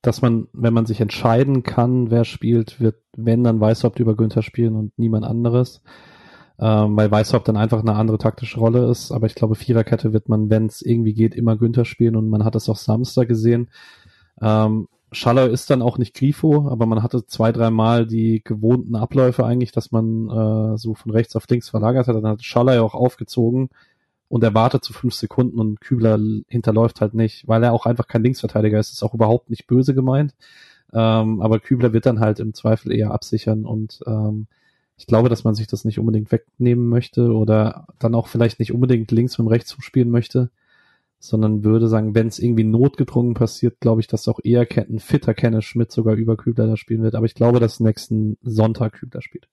dass 0.02 0.22
man, 0.22 0.48
wenn 0.52 0.74
man 0.74 0.88
sich 0.88 1.00
entscheiden 1.00 1.62
kann, 1.62 2.10
wer 2.10 2.26
spielt, 2.26 2.80
wird, 2.80 2.96
wenn 3.16 3.44
dann 3.44 3.60
Weißhaupt 3.60 4.00
über 4.00 4.16
Günther 4.16 4.42
spielen 4.42 4.76
und 4.76 4.98
niemand 4.98 5.26
anderes 5.26 5.82
ähm, 6.60 6.96
weil 6.96 7.12
Weißhaupt 7.12 7.48
dann 7.48 7.58
einfach 7.58 7.82
eine 7.82 7.96
andere 7.96 8.18
taktische 8.18 8.60
Rolle 8.60 8.90
ist. 8.90 9.12
Aber 9.12 9.28
ich 9.28 9.36
glaube, 9.36 9.56
Viererkette 9.56 10.14
wird 10.14 10.30
man, 10.30 10.50
wenn 10.50 10.68
es 10.68 10.82
irgendwie 10.82 11.14
geht, 11.14 11.36
immer 11.36 11.58
Günther 11.58 11.86
spielen 11.86 12.16
und 12.16 12.30
man 12.30 12.44
hat 12.44 12.56
es 12.56 12.70
auch 12.70 12.78
Samstag 12.78 13.28
gesehen. 13.28 13.70
Ähm, 14.42 14.88
Schaller 15.12 15.48
ist 15.50 15.70
dann 15.70 15.82
auch 15.82 15.98
nicht 15.98 16.16
Grifo, 16.16 16.68
aber 16.70 16.86
man 16.86 17.04
hatte 17.04 17.26
zwei, 17.26 17.52
dreimal 17.52 18.08
die 18.08 18.42
gewohnten 18.44 18.96
Abläufe 18.96 19.46
eigentlich, 19.46 19.72
dass 19.72 19.92
man 19.92 20.30
äh, 20.30 20.78
so 20.78 20.96
von 20.96 21.12
rechts 21.12 21.36
auf 21.36 21.48
links 21.50 21.70
verlagert 21.70 22.08
hat. 22.08 22.16
Dann 22.16 22.28
hat 22.28 22.44
Schaller 22.44 22.76
ja 22.76 22.82
auch 22.82 22.96
aufgezogen 22.96 23.70
und 24.28 24.44
er 24.44 24.54
wartet 24.56 24.84
zu 24.84 24.94
fünf 24.94 25.14
Sekunden 25.14 25.60
und 25.60 25.82
Kübler 25.82 26.18
hinterläuft 26.48 27.02
halt 27.02 27.14
nicht, 27.14 27.48
weil 27.48 27.64
er 27.64 27.74
auch 27.74 27.86
einfach 27.86 28.08
kein 28.08 28.24
Linksverteidiger 28.24 28.80
ist. 28.80 28.90
Das 28.90 28.98
ist 28.98 29.04
auch 29.04 29.14
überhaupt 29.14 29.50
nicht 29.50 29.68
böse 29.68 29.94
gemeint. 29.94 30.34
Ähm, 30.92 31.42
aber 31.42 31.60
Kübler 31.60 31.94
wird 31.94 32.06
dann 32.06 32.20
halt 32.20 32.40
im 32.40 32.54
Zweifel 32.54 32.92
eher 32.92 33.12
absichern 33.12 33.66
und 33.66 34.00
ähm, 34.08 34.48
ich 35.04 35.08
glaube, 35.08 35.28
dass 35.28 35.44
man 35.44 35.54
sich 35.54 35.68
das 35.68 35.84
nicht 35.84 36.00
unbedingt 36.00 36.32
wegnehmen 36.32 36.88
möchte 36.88 37.34
oder 37.34 37.88
dann 38.00 38.16
auch 38.16 38.28
vielleicht 38.28 38.60
nicht 38.60 38.72
unbedingt 38.72 39.12
links 39.12 39.38
mit 39.38 39.50
rechts 39.50 39.70
zuspielen 39.70 40.10
möchte, 40.10 40.50
sondern 41.20 41.66
würde 41.66 41.90
sagen, 41.90 42.16
wenn 42.16 42.28
es 42.28 42.40
irgendwie 42.40 42.64
notgedrungen 42.64 43.34
passiert, 43.34 43.82
glaube 43.82 44.00
ich, 44.00 44.08
dass 44.08 44.30
auch 44.30 44.40
eher 44.42 44.66
ein 44.78 45.00
fitter 45.00 45.34
Kenne 45.34 45.62
Schmidt 45.62 45.92
sogar 45.92 46.16
über 46.16 46.38
Kübler 46.38 46.68
da 46.68 46.78
spielen 46.78 47.04
wird. 47.04 47.16
Aber 47.16 47.26
ich 47.26 47.36
glaube, 47.36 47.60
dass 47.60 47.82
nächsten 47.82 48.38
Sonntag 48.44 48.94
Kübler 48.94 49.22
spielt. 49.22 49.50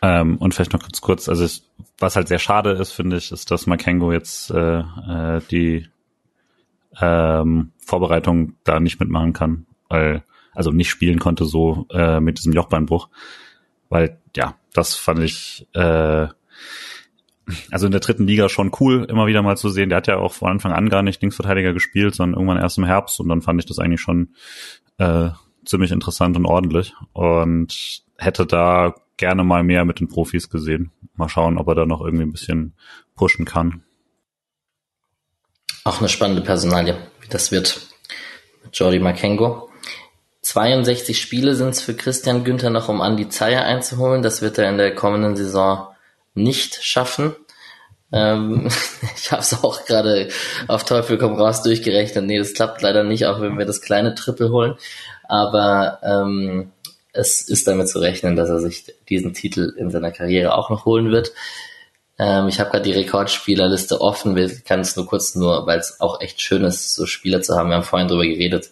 Ähm, 0.00 0.38
und 0.38 0.54
vielleicht 0.54 0.72
noch 0.72 0.80
ganz 0.80 1.02
kurz, 1.02 1.28
also 1.28 1.44
ich, 1.44 1.62
was 1.98 2.16
halt 2.16 2.28
sehr 2.28 2.38
schade 2.38 2.70
ist, 2.70 2.92
finde 2.92 3.18
ich, 3.18 3.32
ist, 3.32 3.50
dass 3.50 3.66
Makengo 3.66 4.10
jetzt 4.10 4.50
äh, 4.50 4.78
äh, 4.78 5.42
die 5.50 5.86
ähm, 6.98 7.72
Vorbereitung 7.76 8.54
da 8.64 8.80
nicht 8.80 9.00
mitmachen 9.00 9.34
kann, 9.34 9.66
weil 9.90 10.24
also 10.54 10.70
nicht 10.70 10.88
spielen 10.88 11.18
konnte 11.18 11.44
so 11.44 11.86
äh, 11.90 12.20
mit 12.20 12.38
diesem 12.38 12.54
Jochbeinbruch, 12.54 13.10
weil 13.90 14.18
ja, 14.34 14.54
das 14.72 14.94
fand 14.94 15.20
ich 15.20 15.68
äh, 15.74 16.28
also 17.70 17.86
in 17.86 17.92
der 17.92 18.00
dritten 18.00 18.26
Liga 18.26 18.48
schon 18.48 18.70
cool, 18.80 19.04
immer 19.08 19.26
wieder 19.26 19.42
mal 19.42 19.56
zu 19.56 19.68
sehen. 19.68 19.88
Der 19.88 19.98
hat 19.98 20.06
ja 20.06 20.18
auch 20.18 20.32
von 20.32 20.50
Anfang 20.50 20.72
an 20.72 20.88
gar 20.88 21.02
nicht 21.02 21.20
Linksverteidiger 21.20 21.72
gespielt, 21.72 22.14
sondern 22.14 22.38
irgendwann 22.38 22.62
erst 22.62 22.78
im 22.78 22.84
Herbst 22.84 23.20
und 23.20 23.28
dann 23.28 23.42
fand 23.42 23.60
ich 23.60 23.66
das 23.66 23.78
eigentlich 23.78 24.00
schon 24.00 24.34
äh, 24.98 25.30
ziemlich 25.64 25.90
interessant 25.90 26.36
und 26.36 26.46
ordentlich 26.46 26.94
und 27.12 28.02
hätte 28.16 28.46
da 28.46 28.94
gerne 29.16 29.44
mal 29.44 29.62
mehr 29.62 29.84
mit 29.84 30.00
den 30.00 30.08
Profis 30.08 30.48
gesehen. 30.48 30.92
Mal 31.14 31.28
schauen, 31.28 31.58
ob 31.58 31.68
er 31.68 31.74
da 31.74 31.86
noch 31.86 32.00
irgendwie 32.00 32.24
ein 32.24 32.32
bisschen 32.32 32.74
pushen 33.14 33.44
kann. 33.44 33.82
Auch 35.84 35.98
eine 35.98 36.08
spannende 36.08 36.42
Personalie, 36.42 36.96
wie 37.20 37.28
das 37.28 37.52
wird 37.52 37.88
Jordi 38.72 38.98
Makengo. 38.98 39.69
62 40.42 41.20
Spiele 41.20 41.54
sind 41.54 41.70
es 41.70 41.82
für 41.82 41.94
Christian 41.94 42.44
Günther 42.44 42.70
noch, 42.70 42.88
um 42.88 43.00
Andi 43.00 43.28
Zeier 43.28 43.64
einzuholen. 43.64 44.22
Das 44.22 44.40
wird 44.40 44.58
er 44.58 44.68
in 44.70 44.78
der 44.78 44.94
kommenden 44.94 45.36
Saison 45.36 45.88
nicht 46.34 46.82
schaffen. 46.82 47.34
Ähm, 48.12 48.68
ich 49.16 49.30
habe 49.30 49.42
es 49.42 49.62
auch 49.62 49.84
gerade 49.84 50.28
auf 50.66 50.84
Teufel 50.84 51.18
komm 51.18 51.34
raus 51.34 51.62
durchgerechnet. 51.62 52.24
Nee, 52.24 52.38
das 52.38 52.54
klappt 52.54 52.80
leider 52.82 53.04
nicht, 53.04 53.26
auch 53.26 53.40
wenn 53.40 53.58
wir 53.58 53.66
das 53.66 53.82
kleine 53.82 54.14
Triple 54.14 54.50
holen. 54.50 54.76
Aber 55.28 55.98
ähm, 56.02 56.72
es 57.12 57.42
ist 57.42 57.68
damit 57.68 57.88
zu 57.88 57.98
rechnen, 57.98 58.36
dass 58.36 58.48
er 58.48 58.60
sich 58.60 58.94
diesen 59.08 59.34
Titel 59.34 59.74
in 59.76 59.90
seiner 59.90 60.10
Karriere 60.10 60.54
auch 60.54 60.70
noch 60.70 60.86
holen 60.86 61.10
wird. 61.10 61.32
Ähm, 62.18 62.48
ich 62.48 62.60
habe 62.60 62.70
gerade 62.70 62.84
die 62.84 62.92
Rekordspielerliste 62.92 64.00
offen. 64.00 64.36
Wir 64.36 64.48
kann 64.60 64.80
es 64.80 64.96
nur 64.96 65.06
kurz, 65.06 65.34
nur 65.34 65.66
weil 65.66 65.78
es 65.78 66.00
auch 66.00 66.20
echt 66.20 66.40
schön 66.40 66.64
ist, 66.64 66.94
so 66.94 67.06
Spieler 67.06 67.42
zu 67.42 67.56
haben. 67.56 67.68
Wir 67.68 67.76
haben 67.76 67.84
vorhin 67.84 68.08
drüber 68.08 68.24
geredet 68.24 68.70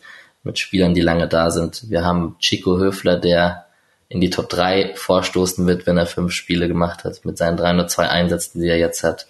mit 0.48 0.58
Spielern, 0.58 0.94
die 0.94 1.02
lange 1.02 1.28
da 1.28 1.50
sind. 1.50 1.90
Wir 1.90 2.04
haben 2.04 2.36
Chico 2.40 2.78
Höfler, 2.78 3.18
der 3.18 3.66
in 4.08 4.20
die 4.20 4.30
Top 4.30 4.48
3 4.48 4.94
vorstoßen 4.96 5.66
wird, 5.66 5.86
wenn 5.86 5.98
er 5.98 6.06
fünf 6.06 6.32
Spiele 6.32 6.66
gemacht 6.66 7.04
hat, 7.04 7.24
mit 7.26 7.36
seinen 7.36 7.58
302 7.58 8.08
Einsätzen, 8.08 8.60
die 8.60 8.68
er 8.68 8.78
jetzt 8.78 9.04
hat. 9.04 9.26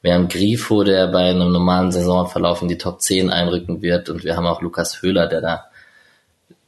Wir 0.00 0.14
haben 0.14 0.28
Grifo, 0.28 0.84
der 0.84 1.08
bei 1.08 1.30
einem 1.30 1.52
normalen 1.52 1.90
Saisonverlauf 1.90 2.62
in 2.62 2.68
die 2.68 2.78
Top 2.78 3.02
10 3.02 3.30
einrücken 3.30 3.82
wird 3.82 4.08
und 4.08 4.22
wir 4.22 4.36
haben 4.36 4.46
auch 4.46 4.62
Lukas 4.62 5.02
Höhler, 5.02 5.26
der 5.26 5.40
da 5.40 5.66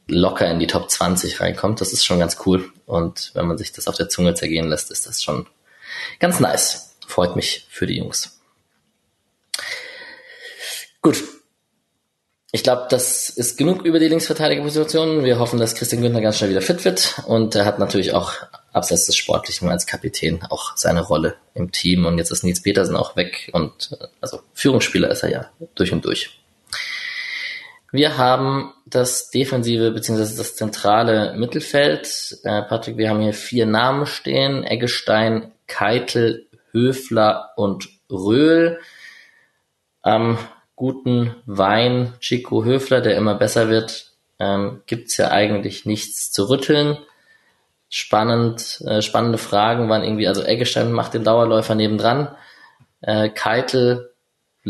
locker 0.07 0.51
in 0.51 0.59
die 0.59 0.67
Top 0.67 0.91
20 0.91 1.39
reinkommt. 1.39 1.79
Das 1.79 1.93
ist 1.93 2.05
schon 2.05 2.19
ganz 2.19 2.37
cool 2.45 2.71
und 2.85 3.31
wenn 3.35 3.47
man 3.47 3.57
sich 3.57 3.71
das 3.71 3.87
auf 3.87 3.95
der 3.95 4.09
Zunge 4.09 4.33
zergehen 4.35 4.67
lässt, 4.67 4.91
ist 4.91 5.07
das 5.07 5.23
schon 5.23 5.47
ganz 6.19 6.41
nice. 6.41 6.97
Freut 7.07 7.37
mich 7.37 7.65
für 7.69 7.87
die 7.87 7.97
Jungs. 7.97 8.41
Gut, 11.01 11.23
ich 12.55 12.61
glaube, 12.61 12.85
das 12.87 13.29
ist 13.29 13.57
genug 13.57 13.81
über 13.81 13.97
die 13.97 14.07
Linksverteidigerposition. 14.07 15.23
Wir 15.23 15.39
hoffen, 15.39 15.59
dass 15.59 15.73
Christian 15.73 16.03
Günther 16.03 16.21
ganz 16.21 16.37
schnell 16.37 16.51
wieder 16.51 16.61
fit 16.61 16.85
wird. 16.85 17.19
Und 17.25 17.55
er 17.55 17.65
hat 17.65 17.79
natürlich 17.79 18.13
auch 18.13 18.33
abseits 18.71 19.07
des 19.07 19.17
Sportlichen 19.17 19.69
als 19.69 19.87
Kapitän 19.87 20.43
auch 20.51 20.77
seine 20.77 21.01
Rolle 21.01 21.35
im 21.55 21.71
Team. 21.71 22.05
Und 22.05 22.19
jetzt 22.19 22.29
ist 22.29 22.43
Nils 22.43 22.61
Petersen 22.61 22.95
auch 22.95 23.15
weg. 23.15 23.49
Und 23.53 23.97
also 24.21 24.41
Führungsspieler 24.53 25.09
ist 25.09 25.23
er 25.23 25.31
ja 25.31 25.49
durch 25.73 25.91
und 25.91 26.05
durch. 26.05 26.43
Wir 27.91 28.19
haben 28.19 28.71
das 28.85 29.31
defensive 29.31 29.89
bzw. 29.89 30.19
das 30.19 30.55
zentrale 30.55 31.33
Mittelfeld. 31.35 32.37
Äh, 32.43 32.61
Patrick, 32.61 32.97
wir 32.97 33.09
haben 33.09 33.21
hier 33.21 33.33
vier 33.33 33.65
Namen 33.65 34.05
stehen. 34.05 34.63
Eggestein, 34.63 35.53
Keitel, 35.65 36.45
Höfler 36.71 37.49
und 37.55 37.89
Röhl. 38.11 38.79
Am 40.03 40.37
guten 40.83 41.33
Wein 41.45 42.11
Chico 42.19 42.65
Höfler, 42.65 42.99
der 42.99 43.15
immer 43.15 43.35
besser 43.35 43.69
wird, 43.69 44.11
ähm, 44.37 44.81
gibt's 44.85 45.15
ja 45.15 45.31
eigentlich 45.31 45.85
nichts 45.85 46.29
zu 46.29 46.49
rütteln. 46.49 46.97
Spannend, 47.87 48.81
äh, 48.85 49.01
spannende 49.01 49.37
Fragen 49.37 49.87
waren 49.87 50.03
irgendwie, 50.03 50.27
also 50.27 50.43
Eggestein 50.43 50.91
macht 50.91 51.13
den 51.13 51.23
Dauerläufer 51.23 51.73
nebendran. 51.73 52.35
Äh, 52.99 53.29
Keitel 53.29 54.11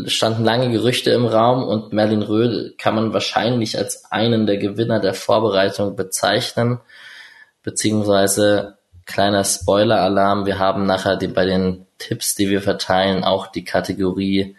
standen 0.05 0.43
lange 0.43 0.69
Gerüchte 0.69 1.09
im 1.09 1.25
Raum 1.25 1.63
und 1.63 1.93
Merlin 1.93 2.21
Röhl 2.21 2.75
kann 2.77 2.93
man 2.93 3.11
wahrscheinlich 3.11 3.75
als 3.75 4.05
einen 4.11 4.45
der 4.45 4.57
Gewinner 4.57 4.99
der 4.99 5.15
Vorbereitung 5.15 5.95
bezeichnen, 5.95 6.79
beziehungsweise 7.63 8.77
kleiner 9.07 9.43
Spoiler-Alarm, 9.43 10.45
wir 10.45 10.59
haben 10.59 10.85
nachher 10.85 11.17
die, 11.17 11.27
bei 11.27 11.45
den 11.45 11.87
Tipps, 11.97 12.35
die 12.35 12.51
wir 12.51 12.61
verteilen, 12.61 13.23
auch 13.23 13.47
die 13.47 13.63
Kategorie 13.63 14.55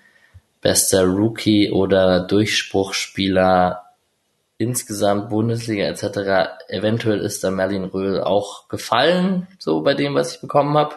bester 0.64 1.04
Rookie 1.04 1.70
oder 1.70 2.26
Durchbruchspieler 2.26 3.82
insgesamt 4.56 5.28
Bundesliga 5.28 5.84
etc. 5.84 6.64
Eventuell 6.68 7.20
ist 7.20 7.44
da 7.44 7.50
Merlin 7.50 7.84
Röhl 7.84 8.22
auch 8.22 8.66
gefallen, 8.68 9.46
so 9.58 9.82
bei 9.82 9.92
dem, 9.92 10.14
was 10.14 10.34
ich 10.34 10.40
bekommen 10.40 10.76
habe. 10.78 10.94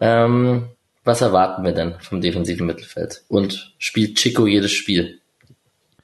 Ähm, 0.00 0.70
was 1.04 1.20
erwarten 1.20 1.64
wir 1.64 1.72
denn 1.72 1.96
vom 2.00 2.22
defensiven 2.22 2.66
Mittelfeld? 2.66 3.24
Und 3.28 3.74
spielt 3.76 4.16
Chico 4.16 4.46
jedes 4.46 4.72
Spiel, 4.72 5.20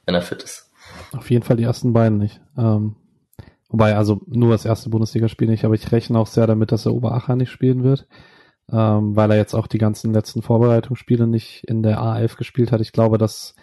wenn 0.05 0.13
er 0.13 0.21
fit 0.21 0.43
ist? 0.43 0.69
Auf 1.11 1.31
jeden 1.31 1.43
Fall 1.43 1.57
die 1.57 1.63
ersten 1.63 1.91
beiden 1.91 2.19
nicht. 2.19 2.39
Ähm, 2.55 2.95
wobei, 3.67 3.95
also 3.95 4.21
nur 4.27 4.51
das 4.51 4.65
erste 4.65 4.91
Bundesligaspiel 4.91 5.47
nicht, 5.47 5.65
aber 5.65 5.73
ich 5.73 5.91
rechne 5.91 6.19
auch 6.19 6.27
sehr 6.27 6.45
damit, 6.45 6.71
dass 6.71 6.85
er 6.85 6.93
Oberacher 6.93 7.35
nicht 7.35 7.49
spielen 7.49 7.83
wird 7.83 8.05
ähm, 8.73 9.15
weil 9.15 9.29
er 9.29 9.37
jetzt 9.37 9.53
auch 9.53 9.67
die 9.67 9.77
ganzen 9.77 10.13
letzten 10.13 10.41
Vorbereitungsspiele 10.41 11.27
nicht 11.27 11.63
in 11.65 11.83
der 11.83 11.99
A11 11.99 12.37
gespielt 12.37 12.71
hat. 12.71 12.81
Ich 12.81 12.91
glaube, 12.91 13.19
dass 13.19 13.55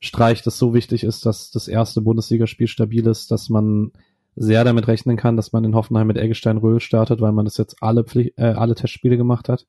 Streich 0.00 0.42
das 0.42 0.58
so 0.58 0.74
wichtig 0.74 1.04
ist, 1.04 1.24
dass 1.26 1.50
das 1.50 1.68
erste 1.68 2.00
Bundesligaspiel 2.00 2.66
stabil 2.66 3.06
ist, 3.06 3.30
dass 3.30 3.48
man 3.48 3.92
sehr 4.34 4.64
damit 4.64 4.88
rechnen 4.88 5.16
kann, 5.16 5.36
dass 5.36 5.52
man 5.52 5.64
in 5.64 5.74
Hoffenheim 5.74 6.06
mit 6.08 6.16
Eggestein-Röhl 6.16 6.80
startet, 6.80 7.20
weil 7.20 7.32
man 7.32 7.44
das 7.44 7.56
jetzt 7.56 7.76
alle, 7.82 8.04
Pflicht, 8.04 8.34
äh, 8.36 8.46
alle 8.46 8.74
Testspiele 8.74 9.16
gemacht 9.16 9.48
hat. 9.48 9.66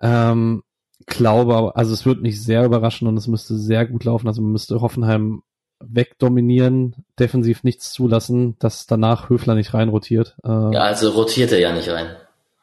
Ähm, 0.00 0.62
glaube, 1.06 1.76
also 1.76 1.92
es 1.92 2.06
wird 2.06 2.22
nicht 2.22 2.42
sehr 2.42 2.64
überraschen 2.64 3.06
und 3.06 3.16
es 3.16 3.26
müsste 3.26 3.56
sehr 3.56 3.86
gut 3.86 4.04
laufen. 4.04 4.28
Also 4.28 4.42
man 4.42 4.52
müsste 4.52 4.80
Hoffenheim 4.80 5.42
wegdominieren, 5.80 7.04
defensiv 7.18 7.64
nichts 7.64 7.92
zulassen, 7.92 8.56
dass 8.58 8.86
danach 8.86 9.28
Höfler 9.28 9.54
nicht 9.54 9.74
reinrotiert. 9.74 10.36
Äh, 10.42 10.48
ja, 10.48 10.80
also 10.80 11.10
rotiert 11.10 11.52
er 11.52 11.58
ja 11.58 11.72
nicht 11.72 11.90
rein. 11.90 12.16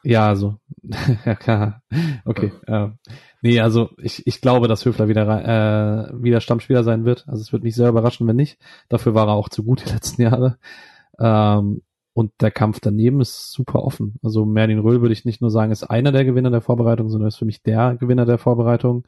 Ja, 0.04 0.28
also, 0.28 0.56
klar. 1.40 1.82
Okay. 2.24 2.52
Ja. 2.68 2.84
Äh, 2.84 2.90
nee, 3.42 3.60
also 3.60 3.90
ich, 3.98 4.26
ich 4.26 4.40
glaube, 4.40 4.68
dass 4.68 4.84
Höfler 4.84 5.08
wieder, 5.08 6.10
äh, 6.10 6.22
wieder 6.22 6.40
Stammspieler 6.40 6.84
sein 6.84 7.04
wird. 7.04 7.24
Also 7.26 7.40
es 7.40 7.52
wird 7.52 7.64
mich 7.64 7.74
sehr 7.74 7.88
überraschen, 7.88 8.26
wenn 8.26 8.36
nicht. 8.36 8.58
Dafür 8.88 9.14
war 9.14 9.26
er 9.28 9.34
auch 9.34 9.48
zu 9.48 9.64
gut 9.64 9.84
die 9.84 9.90
letzten 9.92 10.22
Jahre. 10.22 10.58
Ähm, 11.18 11.82
und 12.12 12.32
der 12.40 12.52
Kampf 12.52 12.80
daneben 12.80 13.20
ist 13.20 13.50
super 13.50 13.82
offen. 13.82 14.14
Also 14.22 14.44
Merlin 14.44 14.78
Röhl 14.78 15.00
würde 15.00 15.14
ich 15.14 15.24
nicht 15.24 15.40
nur 15.40 15.50
sagen, 15.50 15.72
ist 15.72 15.84
einer 15.84 16.12
der 16.12 16.24
Gewinner 16.24 16.50
der 16.50 16.60
Vorbereitung, 16.60 17.08
sondern 17.08 17.28
ist 17.28 17.36
für 17.36 17.44
mich 17.44 17.62
der 17.62 17.96
Gewinner 17.96 18.24
der 18.24 18.38
Vorbereitung. 18.38 19.04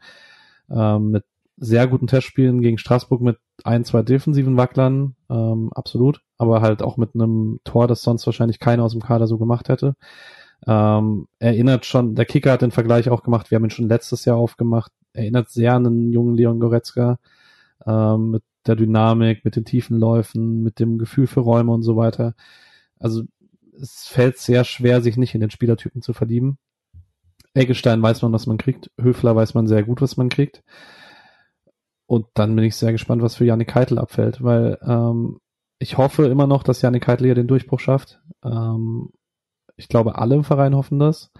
Ähm, 0.69 1.11
mit 1.11 1.23
sehr 1.57 1.87
guten 1.87 2.07
Testspielen 2.07 2.61
gegen 2.61 2.77
Straßburg 2.77 3.21
mit 3.21 3.37
ein, 3.63 3.83
zwei 3.83 4.03
defensiven 4.03 4.57
Wacklern, 4.57 5.15
ähm, 5.29 5.71
absolut. 5.73 6.21
Aber 6.37 6.61
halt 6.61 6.83
auch 6.83 6.97
mit 6.97 7.15
einem 7.15 7.59
Tor, 7.63 7.87
das 7.87 8.03
sonst 8.03 8.25
wahrscheinlich 8.25 8.59
keiner 8.59 8.83
aus 8.83 8.91
dem 8.91 9.01
Kader 9.01 9.25
so 9.25 9.37
gemacht 9.37 9.69
hätte. 9.69 9.95
Ähm, 10.65 11.27
erinnert 11.39 11.85
schon, 11.85 12.15
der 12.15 12.25
Kicker 12.25 12.51
hat 12.51 12.61
den 12.61 12.71
Vergleich 12.71 13.09
auch 13.09 13.23
gemacht, 13.23 13.51
wir 13.51 13.55
haben 13.57 13.65
ihn 13.65 13.69
schon 13.69 13.89
letztes 13.89 14.25
Jahr 14.25 14.37
aufgemacht, 14.37 14.91
erinnert 15.13 15.49
sehr 15.49 15.73
an 15.73 15.83
den 15.83 16.11
jungen 16.11 16.35
Leon 16.35 16.59
Goretzka, 16.59 17.19
ähm, 17.85 18.31
mit 18.31 18.43
der 18.65 18.75
Dynamik, 18.75 19.45
mit 19.45 19.55
den 19.55 19.65
tiefen 19.65 19.97
Läufen, 19.99 20.63
mit 20.63 20.79
dem 20.79 20.97
Gefühl 20.97 21.27
für 21.27 21.41
Räume 21.41 21.71
und 21.71 21.83
so 21.83 21.95
weiter. 21.95 22.33
Also 22.99 23.23
es 23.79 24.07
fällt 24.07 24.37
sehr 24.37 24.63
schwer, 24.63 25.01
sich 25.01 25.17
nicht 25.17 25.35
in 25.35 25.41
den 25.41 25.51
Spielertypen 25.51 26.01
zu 26.01 26.13
verlieben. 26.13 26.57
Eggestein 27.53 28.01
weiß 28.01 28.21
man, 28.21 28.33
was 28.33 28.47
man 28.47 28.57
kriegt. 28.57 28.91
Höfler 28.99 29.35
weiß 29.35 29.53
man 29.53 29.67
sehr 29.67 29.83
gut, 29.83 30.01
was 30.01 30.17
man 30.17 30.29
kriegt. 30.29 30.63
Und 32.05 32.27
dann 32.33 32.55
bin 32.55 32.63
ich 32.65 32.75
sehr 32.75 32.91
gespannt, 32.91 33.21
was 33.21 33.35
für 33.35 33.45
Janik 33.45 33.69
Keitel 33.69 33.99
abfällt, 33.99 34.43
weil 34.43 34.77
ähm, 34.81 35.39
ich 35.79 35.97
hoffe 35.97 36.25
immer 36.27 36.47
noch, 36.47 36.63
dass 36.63 36.81
Janik 36.81 37.03
Keitel 37.03 37.25
hier 37.25 37.35
den 37.35 37.47
Durchbruch 37.47 37.79
schafft. 37.79 38.21
Ähm, 38.43 39.09
ich 39.77 39.87
glaube, 39.87 40.17
alle 40.17 40.35
im 40.35 40.43
Verein 40.43 40.75
hoffen 40.75 40.99
das. 40.99 41.31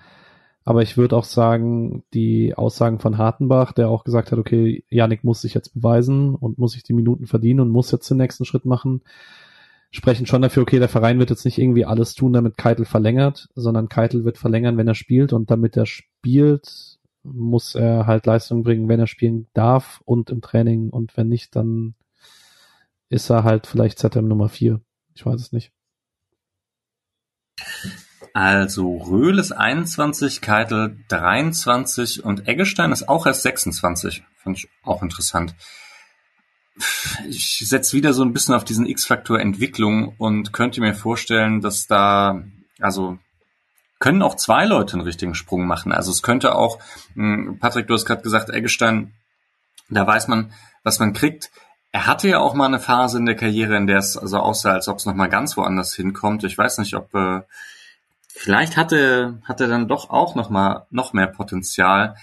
Aber 0.63 0.81
ich 0.81 0.97
würde 0.97 1.15
auch 1.15 1.23
sagen, 1.23 2.03
die 2.13 2.53
Aussagen 2.55 2.99
von 2.99 3.17
Hartenbach, 3.17 3.71
der 3.71 3.89
auch 3.89 4.03
gesagt 4.03 4.31
hat, 4.31 4.39
okay, 4.39 4.83
Janik 4.89 5.23
muss 5.23 5.41
sich 5.41 5.53
jetzt 5.53 5.73
beweisen 5.73 6.35
und 6.35 6.57
muss 6.57 6.73
sich 6.73 6.83
die 6.83 6.93
Minuten 6.93 7.25
verdienen 7.25 7.61
und 7.61 7.69
muss 7.69 7.91
jetzt 7.91 8.09
den 8.09 8.17
nächsten 8.17 8.43
Schritt 8.43 8.65
machen, 8.65 9.01
sprechen 9.91 10.25
schon 10.25 10.41
dafür, 10.41 10.63
okay, 10.63 10.79
der 10.79 10.89
Verein 10.89 11.19
wird 11.19 11.29
jetzt 11.29 11.45
nicht 11.45 11.57
irgendwie 11.57 11.85
alles 11.85 12.15
tun, 12.15 12.33
damit 12.33 12.57
Keitel 12.57 12.85
verlängert, 12.85 13.47
sondern 13.55 13.87
Keitel 13.87 14.25
wird 14.25 14.37
verlängern, 14.37 14.77
wenn 14.77 14.89
er 14.89 14.95
spielt 14.95 15.31
und 15.31 15.49
damit 15.49 15.77
er 15.77 15.85
spielt, 15.85 16.99
muss 17.23 17.73
er 17.73 18.05
halt 18.05 18.25
Leistung 18.25 18.63
bringen, 18.63 18.89
wenn 18.89 18.99
er 18.99 19.07
spielen 19.07 19.47
darf 19.53 20.01
und 20.05 20.29
im 20.29 20.41
Training 20.41 20.89
und 20.89 21.15
wenn 21.15 21.29
nicht, 21.29 21.55
dann 21.55 21.95
ist 23.09 23.29
er 23.29 23.43
halt 23.45 23.67
vielleicht 23.67 23.99
ZM 23.99 24.27
Nummer 24.27 24.49
4. 24.49 24.81
Ich 25.15 25.25
weiß 25.25 25.39
es 25.39 25.51
nicht. 25.53 25.71
Also 28.37 28.97
Röhl 28.97 29.39
ist 29.39 29.51
21, 29.51 30.41
Keitel 30.41 30.95
23 31.07 32.23
und 32.23 32.47
Eggestein 32.47 32.91
ist 32.91 33.09
auch 33.09 33.25
erst 33.25 33.41
26. 33.41 34.21
Fand 34.43 34.59
ich 34.59 34.69
auch 34.83 35.01
interessant. 35.01 35.55
Ich 37.27 37.57
setze 37.67 37.97
wieder 37.97 38.13
so 38.13 38.21
ein 38.21 38.33
bisschen 38.33 38.53
auf 38.53 38.63
diesen 38.63 38.85
X-Faktor 38.85 39.39
Entwicklung 39.39 40.13
und 40.19 40.53
könnte 40.53 40.81
mir 40.81 40.93
vorstellen, 40.93 41.61
dass 41.61 41.87
da, 41.87 42.43
also 42.79 43.17
können 43.97 44.21
auch 44.21 44.35
zwei 44.35 44.65
Leute 44.65 44.93
einen 44.93 45.07
richtigen 45.07 45.33
Sprung 45.33 45.65
machen. 45.65 45.91
Also 45.91 46.11
es 46.11 46.21
könnte 46.21 46.53
auch, 46.53 46.77
hm, 47.15 47.57
Patrick, 47.59 47.87
du 47.87 47.95
hast 47.95 48.05
gerade 48.05 48.21
gesagt, 48.21 48.51
Eggestein, 48.51 49.13
da 49.89 50.05
weiß 50.05 50.27
man, 50.27 50.53
was 50.83 50.99
man 50.99 51.13
kriegt. 51.13 51.49
Er 51.91 52.05
hatte 52.05 52.27
ja 52.29 52.37
auch 52.37 52.53
mal 52.53 52.67
eine 52.67 52.79
Phase 52.79 53.17
in 53.17 53.25
der 53.25 53.35
Karriere, 53.35 53.75
in 53.77 53.87
der 53.87 53.97
es 53.97 54.15
also 54.15 54.37
aussah, 54.37 54.73
als 54.73 54.87
ob 54.87 54.99
es 54.99 55.07
nochmal 55.07 55.29
ganz 55.29 55.57
woanders 55.57 55.95
hinkommt. 55.95 56.43
Ich 56.43 56.55
weiß 56.55 56.77
nicht, 56.77 56.93
ob 56.93 57.15
äh, 57.15 57.41
vielleicht 58.37 58.77
hatte 58.77 59.39
hat 59.43 59.61
er 59.61 59.67
dann 59.67 59.87
doch 59.87 60.09
auch 60.09 60.35
nochmal 60.35 60.85
noch 60.89 61.13
mehr 61.13 61.27
Potenzial, 61.27 62.15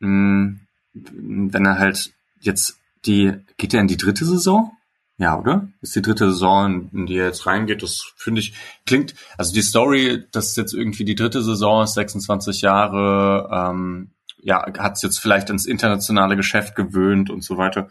hm, 0.00 0.60
wenn 0.92 1.66
er 1.66 1.78
halt 1.78 2.12
jetzt 2.40 2.78
die 3.06 3.34
geht 3.56 3.74
er 3.74 3.80
in 3.80 3.88
die 3.88 3.96
dritte 3.96 4.24
Saison? 4.24 4.72
Ja, 5.20 5.38
oder? 5.38 5.68
Ist 5.82 5.94
die 5.94 6.00
dritte 6.00 6.30
Saison, 6.30 6.88
in 6.94 7.04
die 7.04 7.18
er 7.18 7.26
jetzt 7.26 7.44
reingeht, 7.44 7.82
das 7.82 8.14
finde 8.16 8.40
ich, 8.40 8.54
klingt, 8.86 9.14
also 9.36 9.52
die 9.52 9.60
Story, 9.60 10.24
dass 10.32 10.56
jetzt 10.56 10.72
irgendwie 10.72 11.04
die 11.04 11.14
dritte 11.14 11.42
Saison 11.42 11.84
ist, 11.84 11.92
26 11.92 12.62
Jahre, 12.62 13.50
ähm, 13.52 14.12
ja, 14.38 14.64
hat 14.78 14.96
es 14.96 15.02
jetzt 15.02 15.18
vielleicht 15.18 15.50
ins 15.50 15.66
internationale 15.66 16.36
Geschäft 16.36 16.74
gewöhnt 16.74 17.28
und 17.28 17.44
so 17.44 17.58
weiter. 17.58 17.90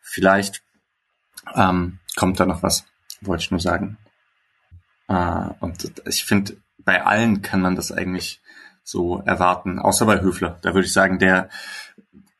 Vielleicht 0.00 0.62
ähm, 1.54 1.98
kommt 2.16 2.40
da 2.40 2.46
noch 2.46 2.62
was, 2.62 2.86
wollte 3.20 3.42
ich 3.42 3.50
nur 3.50 3.60
sagen. 3.60 3.98
Äh, 5.08 5.50
und 5.60 5.92
ich 6.06 6.24
finde, 6.24 6.56
bei 6.84 7.04
allen 7.04 7.42
kann 7.42 7.60
man 7.60 7.76
das 7.76 7.92
eigentlich 7.92 8.40
so 8.82 9.22
erwarten, 9.24 9.78
außer 9.78 10.06
bei 10.06 10.20
Höfler. 10.20 10.58
Da 10.62 10.74
würde 10.74 10.86
ich 10.86 10.92
sagen, 10.92 11.18
der, 11.18 11.48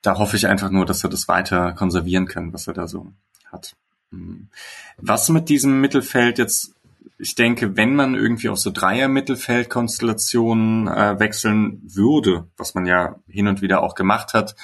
da 0.03 0.19
hoffe 0.19 0.37
ich 0.37 0.47
einfach 0.47 0.71
nur, 0.71 0.87
dass 0.87 1.05
er 1.05 1.11
das 1.11 1.29
weiter 1.29 1.73
konservieren 1.73 2.27
kann, 2.27 2.53
was 2.53 2.67
er 2.67 2.75
da 2.75 2.89
so 2.89 3.13
hat. 3.47 3.77
Hm. 4.11 4.49
Was 4.97 5.29
mit 5.29 5.49
diesem 5.49 5.81
Mittelfeld 5.81 6.39
jetzt, 6.39 6.75
ich 7.19 7.35
denke, 7.35 7.77
wenn 7.77 7.95
man 7.95 8.15
irgendwie 8.15 8.49
auf 8.49 8.59
so 8.59 8.71
Dreier-Mittelfeld-Konstellationen 8.71 10.89
äh, 10.89 11.21
wechseln 11.21 11.83
würde, 11.85 12.49
was 12.57 12.75
man 12.75 12.87
ja 12.87 13.17
hin 13.29 13.47
und 13.47 13.61
wieder 13.63 13.83
auch 13.83 13.95
gemacht 13.95 14.35
hat, 14.35 14.57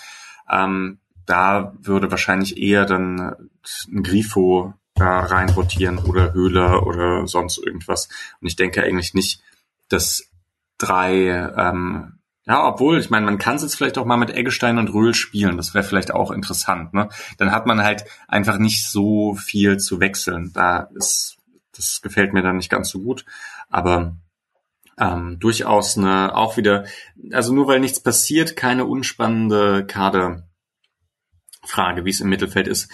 ähm, 0.50 0.98
da 1.26 1.74
würde 1.80 2.10
wahrscheinlich 2.10 2.56
eher 2.56 2.86
dann 2.86 3.50
ein 3.88 4.02
Grifo 4.02 4.74
da 4.94 5.20
rein 5.20 5.50
rotieren 5.50 5.98
oder 5.98 6.32
Höhler 6.32 6.86
oder 6.86 7.26
sonst 7.26 7.58
irgendwas. 7.58 8.08
Und 8.40 8.46
ich 8.46 8.56
denke 8.56 8.82
eigentlich 8.82 9.12
nicht, 9.12 9.42
dass 9.88 10.30
drei 10.78 11.28
ähm, 11.56 12.16
ja, 12.48 12.64
obwohl, 12.64 13.00
ich 13.00 13.10
meine, 13.10 13.26
man 13.26 13.38
kann 13.38 13.56
es 13.56 13.62
jetzt 13.62 13.74
vielleicht 13.74 13.98
auch 13.98 14.04
mal 14.04 14.16
mit 14.16 14.30
Eggestein 14.30 14.78
und 14.78 14.94
Röhl 14.94 15.14
spielen. 15.14 15.56
Das 15.56 15.74
wäre 15.74 15.82
vielleicht 15.82 16.12
auch 16.12 16.30
interessant. 16.30 16.94
Ne? 16.94 17.08
Dann 17.38 17.50
hat 17.50 17.66
man 17.66 17.82
halt 17.82 18.04
einfach 18.28 18.58
nicht 18.58 18.88
so 18.88 19.34
viel 19.34 19.78
zu 19.78 19.98
wechseln. 19.98 20.52
Da 20.52 20.88
ist, 20.94 21.38
das 21.76 22.00
gefällt 22.02 22.32
mir 22.32 22.42
dann 22.42 22.58
nicht 22.58 22.70
ganz 22.70 22.88
so 22.88 23.00
gut. 23.00 23.24
Aber 23.68 24.16
ähm, 24.96 25.40
durchaus 25.40 25.98
eine, 25.98 26.36
auch 26.36 26.56
wieder, 26.56 26.84
also 27.32 27.52
nur 27.52 27.66
weil 27.66 27.80
nichts 27.80 27.98
passiert, 28.00 28.54
keine 28.54 28.84
unspannende 28.84 29.84
Kaderfrage, 29.84 30.44
wie 32.04 32.10
es 32.10 32.20
im 32.20 32.28
Mittelfeld 32.28 32.68
ist. 32.68 32.88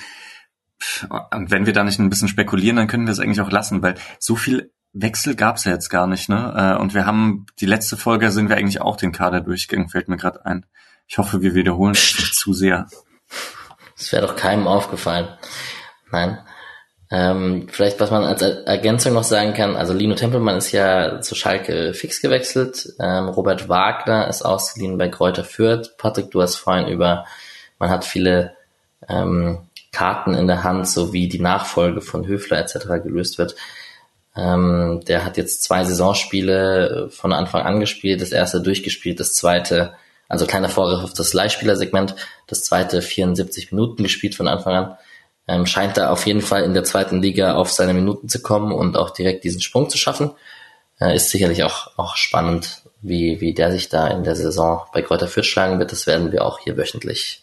Und 1.30 1.50
wenn 1.50 1.66
wir 1.66 1.74
da 1.74 1.84
nicht 1.84 1.98
ein 1.98 2.08
bisschen 2.08 2.28
spekulieren, 2.28 2.76
dann 2.76 2.88
können 2.88 3.06
wir 3.06 3.12
es 3.12 3.20
eigentlich 3.20 3.42
auch 3.42 3.50
lassen, 3.50 3.82
weil 3.82 3.96
so 4.18 4.34
viel 4.34 4.72
Wechsel 4.92 5.34
gab's 5.34 5.64
ja 5.64 5.72
jetzt 5.72 5.88
gar 5.88 6.06
nicht, 6.06 6.28
ne? 6.28 6.76
Äh, 6.76 6.80
und 6.80 6.94
wir 6.94 7.06
haben 7.06 7.46
die 7.60 7.66
letzte 7.66 7.96
Folge 7.96 8.30
sind 8.30 8.48
wir 8.48 8.56
eigentlich 8.56 8.80
auch 8.80 8.96
den 8.96 9.12
Kader 9.12 9.40
durchgegangen, 9.40 9.88
fällt 9.88 10.08
mir 10.08 10.16
gerade 10.16 10.44
ein. 10.44 10.66
Ich 11.08 11.18
hoffe, 11.18 11.42
wir 11.42 11.54
wiederholen 11.54 11.92
es 11.92 12.18
nicht 12.18 12.34
zu 12.34 12.52
sehr. 12.52 12.86
Das 13.96 14.12
wäre 14.12 14.26
doch 14.26 14.36
keinem 14.36 14.66
aufgefallen. 14.66 15.28
Nein. 16.10 16.38
Ähm, 17.10 17.68
vielleicht, 17.70 18.00
was 18.00 18.10
man 18.10 18.24
als 18.24 18.40
Ergänzung 18.40 19.12
noch 19.12 19.24
sagen 19.24 19.52
kann, 19.52 19.76
also 19.76 19.92
Lino 19.92 20.14
Tempelmann 20.14 20.56
ist 20.56 20.72
ja 20.72 21.20
zu 21.20 21.34
Schalke 21.34 21.92
fix 21.92 22.22
gewechselt, 22.22 22.94
ähm, 22.98 23.28
Robert 23.28 23.68
Wagner 23.68 24.28
ist 24.28 24.42
ausgeliehen 24.42 24.96
bei 24.96 25.08
Kräuter 25.08 25.44
Fürth. 25.44 25.98
Patrick, 25.98 26.30
du 26.30 26.40
hast 26.40 26.56
vorhin 26.56 26.88
über, 26.88 27.26
man 27.78 27.90
hat 27.90 28.06
viele 28.06 28.56
ähm, 29.10 29.58
Karten 29.92 30.32
in 30.32 30.46
der 30.46 30.64
Hand, 30.64 30.88
so 30.88 31.12
wie 31.12 31.28
die 31.28 31.40
Nachfolge 31.40 32.00
von 32.00 32.26
Höfler 32.26 32.58
etc. 32.58 32.86
gelöst 33.02 33.36
wird. 33.36 33.56
Ähm, 34.34 35.00
der 35.06 35.24
hat 35.24 35.36
jetzt 35.36 35.62
zwei 35.62 35.84
Saisonspiele 35.84 37.06
äh, 37.06 37.10
von 37.10 37.32
Anfang 37.32 37.62
an 37.62 37.80
gespielt, 37.80 38.20
das 38.22 38.32
erste 38.32 38.62
durchgespielt, 38.62 39.20
das 39.20 39.34
zweite, 39.34 39.92
also 40.28 40.46
kleiner 40.46 40.70
Vorgriff 40.70 41.04
auf 41.04 41.12
das 41.12 41.34
Leihspielersegment, 41.34 42.14
das 42.46 42.64
zweite 42.64 43.02
74 43.02 43.72
Minuten 43.72 44.02
gespielt 44.02 44.34
von 44.34 44.48
Anfang 44.48 44.74
an. 44.74 44.96
Ähm, 45.48 45.66
scheint 45.66 45.96
da 45.96 46.10
auf 46.10 46.24
jeden 46.26 46.40
Fall 46.40 46.62
in 46.62 46.72
der 46.72 46.84
zweiten 46.84 47.20
Liga 47.20 47.56
auf 47.56 47.70
seine 47.70 47.94
Minuten 47.94 48.28
zu 48.28 48.40
kommen 48.40 48.72
und 48.72 48.96
auch 48.96 49.10
direkt 49.10 49.44
diesen 49.44 49.60
Sprung 49.60 49.90
zu 49.90 49.98
schaffen. 49.98 50.30
Äh, 51.00 51.16
ist 51.16 51.30
sicherlich 51.30 51.64
auch, 51.64 51.98
auch 51.98 52.16
spannend, 52.16 52.82
wie, 53.02 53.40
wie 53.40 53.52
der 53.52 53.72
sich 53.72 53.88
da 53.88 54.06
in 54.06 54.24
der 54.24 54.36
Saison 54.36 54.82
bei 54.94 55.02
Kräuter 55.02 55.28
Fürth 55.28 55.46
schlagen 55.46 55.78
wird. 55.78 55.92
Das 55.92 56.06
werden 56.06 56.32
wir 56.32 56.46
auch 56.46 56.60
hier 56.60 56.76
wöchentlich 56.76 57.42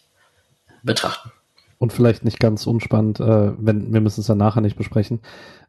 betrachten. 0.82 1.32
Und 1.78 1.94
vielleicht 1.94 2.26
nicht 2.26 2.40
ganz 2.40 2.66
unspannend, 2.66 3.20
äh, 3.20 3.52
wenn 3.57 3.94
wir 3.94 4.02
müssen 4.02 4.22
es 4.22 4.28
dann 4.28 4.38
nachher 4.38 4.61
nicht 4.61 4.78
besprechen. 4.78 5.22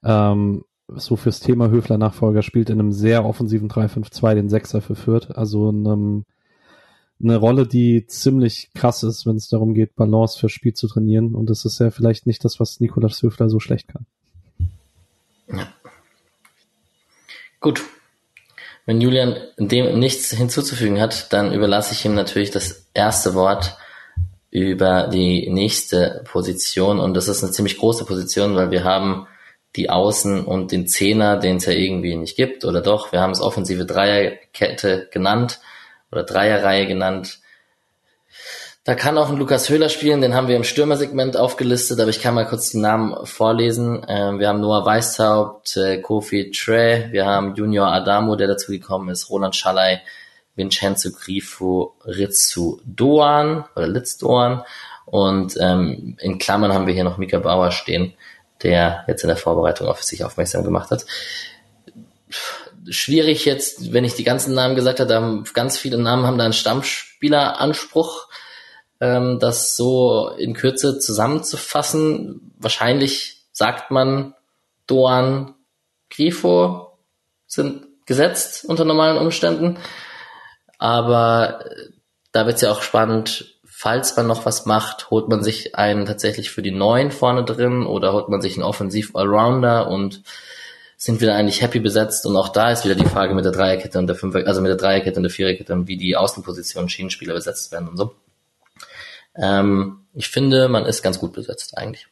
Ähm, 0.04 0.64
so 0.96 1.16
fürs 1.16 1.40
Thema 1.40 1.70
Höfler-Nachfolger 1.70 2.42
spielt 2.42 2.70
in 2.70 2.80
einem 2.80 2.92
sehr 2.92 3.24
offensiven 3.24 3.68
3-5-2 3.68 4.34
den 4.34 4.48
Sechser 4.48 4.80
für 4.80 4.94
Fürth. 4.94 5.30
Also 5.34 5.68
einem, 5.68 6.24
eine 7.22 7.36
Rolle, 7.36 7.66
die 7.66 8.06
ziemlich 8.06 8.70
krass 8.74 9.02
ist, 9.02 9.26
wenn 9.26 9.36
es 9.36 9.48
darum 9.48 9.74
geht, 9.74 9.94
Balance 9.96 10.38
für 10.38 10.48
Spiel 10.48 10.74
zu 10.74 10.88
trainieren. 10.88 11.34
Und 11.34 11.50
das 11.50 11.64
ist 11.64 11.78
ja 11.80 11.90
vielleicht 11.90 12.26
nicht 12.26 12.44
das, 12.44 12.60
was 12.60 12.80
Nikolaus 12.80 13.22
Höfler 13.22 13.48
so 13.48 13.60
schlecht 13.60 13.88
kann. 13.88 14.06
Ja. 15.52 15.68
Gut. 17.60 17.82
Wenn 18.86 19.00
Julian 19.00 19.36
dem 19.58 19.98
nichts 19.98 20.30
hinzuzufügen 20.30 21.00
hat, 21.00 21.32
dann 21.32 21.52
überlasse 21.52 21.92
ich 21.92 22.04
ihm 22.04 22.14
natürlich 22.14 22.50
das 22.50 22.86
erste 22.94 23.34
Wort 23.34 23.76
über 24.50 25.08
die 25.08 25.48
nächste 25.50 26.22
Position. 26.24 26.98
Und 26.98 27.14
das 27.14 27.28
ist 27.28 27.44
eine 27.44 27.52
ziemlich 27.52 27.78
große 27.78 28.04
Position, 28.04 28.56
weil 28.56 28.70
wir 28.70 28.82
haben 28.82 29.26
die 29.76 29.90
Außen 29.90 30.44
und 30.44 30.72
den 30.72 30.86
Zehner, 30.88 31.36
den 31.36 31.56
es 31.56 31.66
ja 31.66 31.72
irgendwie 31.72 32.16
nicht 32.16 32.36
gibt, 32.36 32.64
oder 32.64 32.80
doch, 32.80 33.12
wir 33.12 33.20
haben 33.20 33.30
es 33.30 33.40
offensive 33.40 33.84
Dreierkette 33.84 35.08
genannt 35.12 35.60
oder 36.10 36.24
Dreierreihe 36.24 36.86
genannt. 36.86 37.38
Da 38.82 38.94
kann 38.94 39.18
auch 39.18 39.28
ein 39.28 39.36
Lukas 39.36 39.68
Höhler 39.68 39.88
spielen, 39.88 40.22
den 40.22 40.34
haben 40.34 40.48
wir 40.48 40.56
im 40.56 40.64
Stürmersegment 40.64 41.36
aufgelistet, 41.36 42.00
aber 42.00 42.10
ich 42.10 42.20
kann 42.20 42.34
mal 42.34 42.46
kurz 42.46 42.70
die 42.70 42.78
Namen 42.78 43.26
vorlesen. 43.26 44.04
Ähm, 44.08 44.40
wir 44.40 44.48
haben 44.48 44.60
Noah 44.60 44.84
Weishaupt, 44.86 45.76
äh, 45.76 45.98
Kofi 45.98 46.50
Tre, 46.50 47.08
wir 47.10 47.26
haben 47.26 47.54
Junior 47.54 47.92
Adamo, 47.92 48.36
der 48.36 48.48
dazu 48.48 48.72
gekommen 48.72 49.10
ist, 49.10 49.30
Roland 49.30 49.54
Schalay, 49.54 50.00
Vincenzo 50.56 51.10
Grifo, 51.12 51.94
Ritsu 52.04 52.80
Doan 52.84 53.64
oder 53.76 53.86
Litz 53.86 54.16
Doan 54.18 54.64
und 55.04 55.56
ähm, 55.60 56.16
in 56.20 56.38
Klammern 56.38 56.72
haben 56.72 56.86
wir 56.86 56.94
hier 56.94 57.04
noch 57.04 57.18
Mika 57.18 57.38
Bauer 57.38 57.70
stehen 57.70 58.14
der 58.62 59.04
jetzt 59.06 59.22
in 59.22 59.28
der 59.28 59.36
Vorbereitung 59.36 59.88
auf 59.88 60.02
sich 60.02 60.24
aufmerksam 60.24 60.64
gemacht 60.64 60.90
hat. 60.90 61.06
Schwierig 62.88 63.44
jetzt, 63.44 63.92
wenn 63.92 64.04
ich 64.04 64.14
die 64.14 64.24
ganzen 64.24 64.54
Namen 64.54 64.74
gesagt 64.74 65.00
habe, 65.00 65.44
ganz 65.52 65.78
viele 65.78 65.98
Namen 65.98 66.26
haben 66.26 66.38
da 66.38 66.44
einen 66.44 66.52
Stammspieleranspruch, 66.52 68.28
ähm, 69.00 69.38
das 69.38 69.76
so 69.76 70.30
in 70.38 70.54
Kürze 70.54 70.98
zusammenzufassen. 70.98 72.52
Wahrscheinlich 72.58 73.44
sagt 73.52 73.90
man, 73.90 74.34
Doan, 74.86 75.54
Grifo 76.10 76.98
sind 77.46 77.86
gesetzt 78.06 78.64
unter 78.64 78.84
normalen 78.84 79.18
Umständen. 79.18 79.78
Aber 80.78 81.64
da 82.32 82.46
wird 82.46 82.56
es 82.56 82.62
ja 82.62 82.72
auch 82.72 82.82
spannend, 82.82 83.59
falls 83.80 84.14
man 84.14 84.26
noch 84.26 84.44
was 84.44 84.66
macht, 84.66 85.10
holt 85.10 85.30
man 85.30 85.42
sich 85.42 85.74
einen 85.74 86.04
tatsächlich 86.04 86.50
für 86.50 86.60
die 86.60 86.70
Neuen 86.70 87.10
vorne 87.10 87.46
drin 87.46 87.86
oder 87.86 88.12
holt 88.12 88.28
man 88.28 88.42
sich 88.42 88.56
einen 88.56 88.62
Offensiv-Allrounder 88.62 89.88
und 89.88 90.22
sind 90.98 91.22
wir 91.22 91.34
eigentlich 91.34 91.62
happy 91.62 91.80
besetzt 91.80 92.26
und 92.26 92.36
auch 92.36 92.50
da 92.50 92.72
ist 92.72 92.84
wieder 92.84 92.94
die 92.94 93.06
Frage 93.06 93.34
mit 93.34 93.46
der 93.46 93.52
Dreierkette 93.52 93.98
und 93.98 94.06
der 94.06 94.16
Fünfer, 94.16 94.46
also 94.46 94.60
mit 94.60 94.68
der 94.68 94.76
Dreierkette 94.76 95.16
und 95.16 95.22
der 95.22 95.30
Viererkette 95.30 95.72
und 95.72 95.88
wie 95.88 95.96
die 95.96 96.14
Außenpositionen 96.14 96.90
Schienenspieler 96.90 97.32
besetzt 97.32 97.72
werden 97.72 97.88
und 97.88 97.96
so. 97.96 98.14
Ähm, 99.34 100.00
ich 100.12 100.28
finde, 100.28 100.68
man 100.68 100.84
ist 100.84 101.00
ganz 101.00 101.18
gut 101.18 101.32
besetzt 101.32 101.78
eigentlich. 101.78 102.06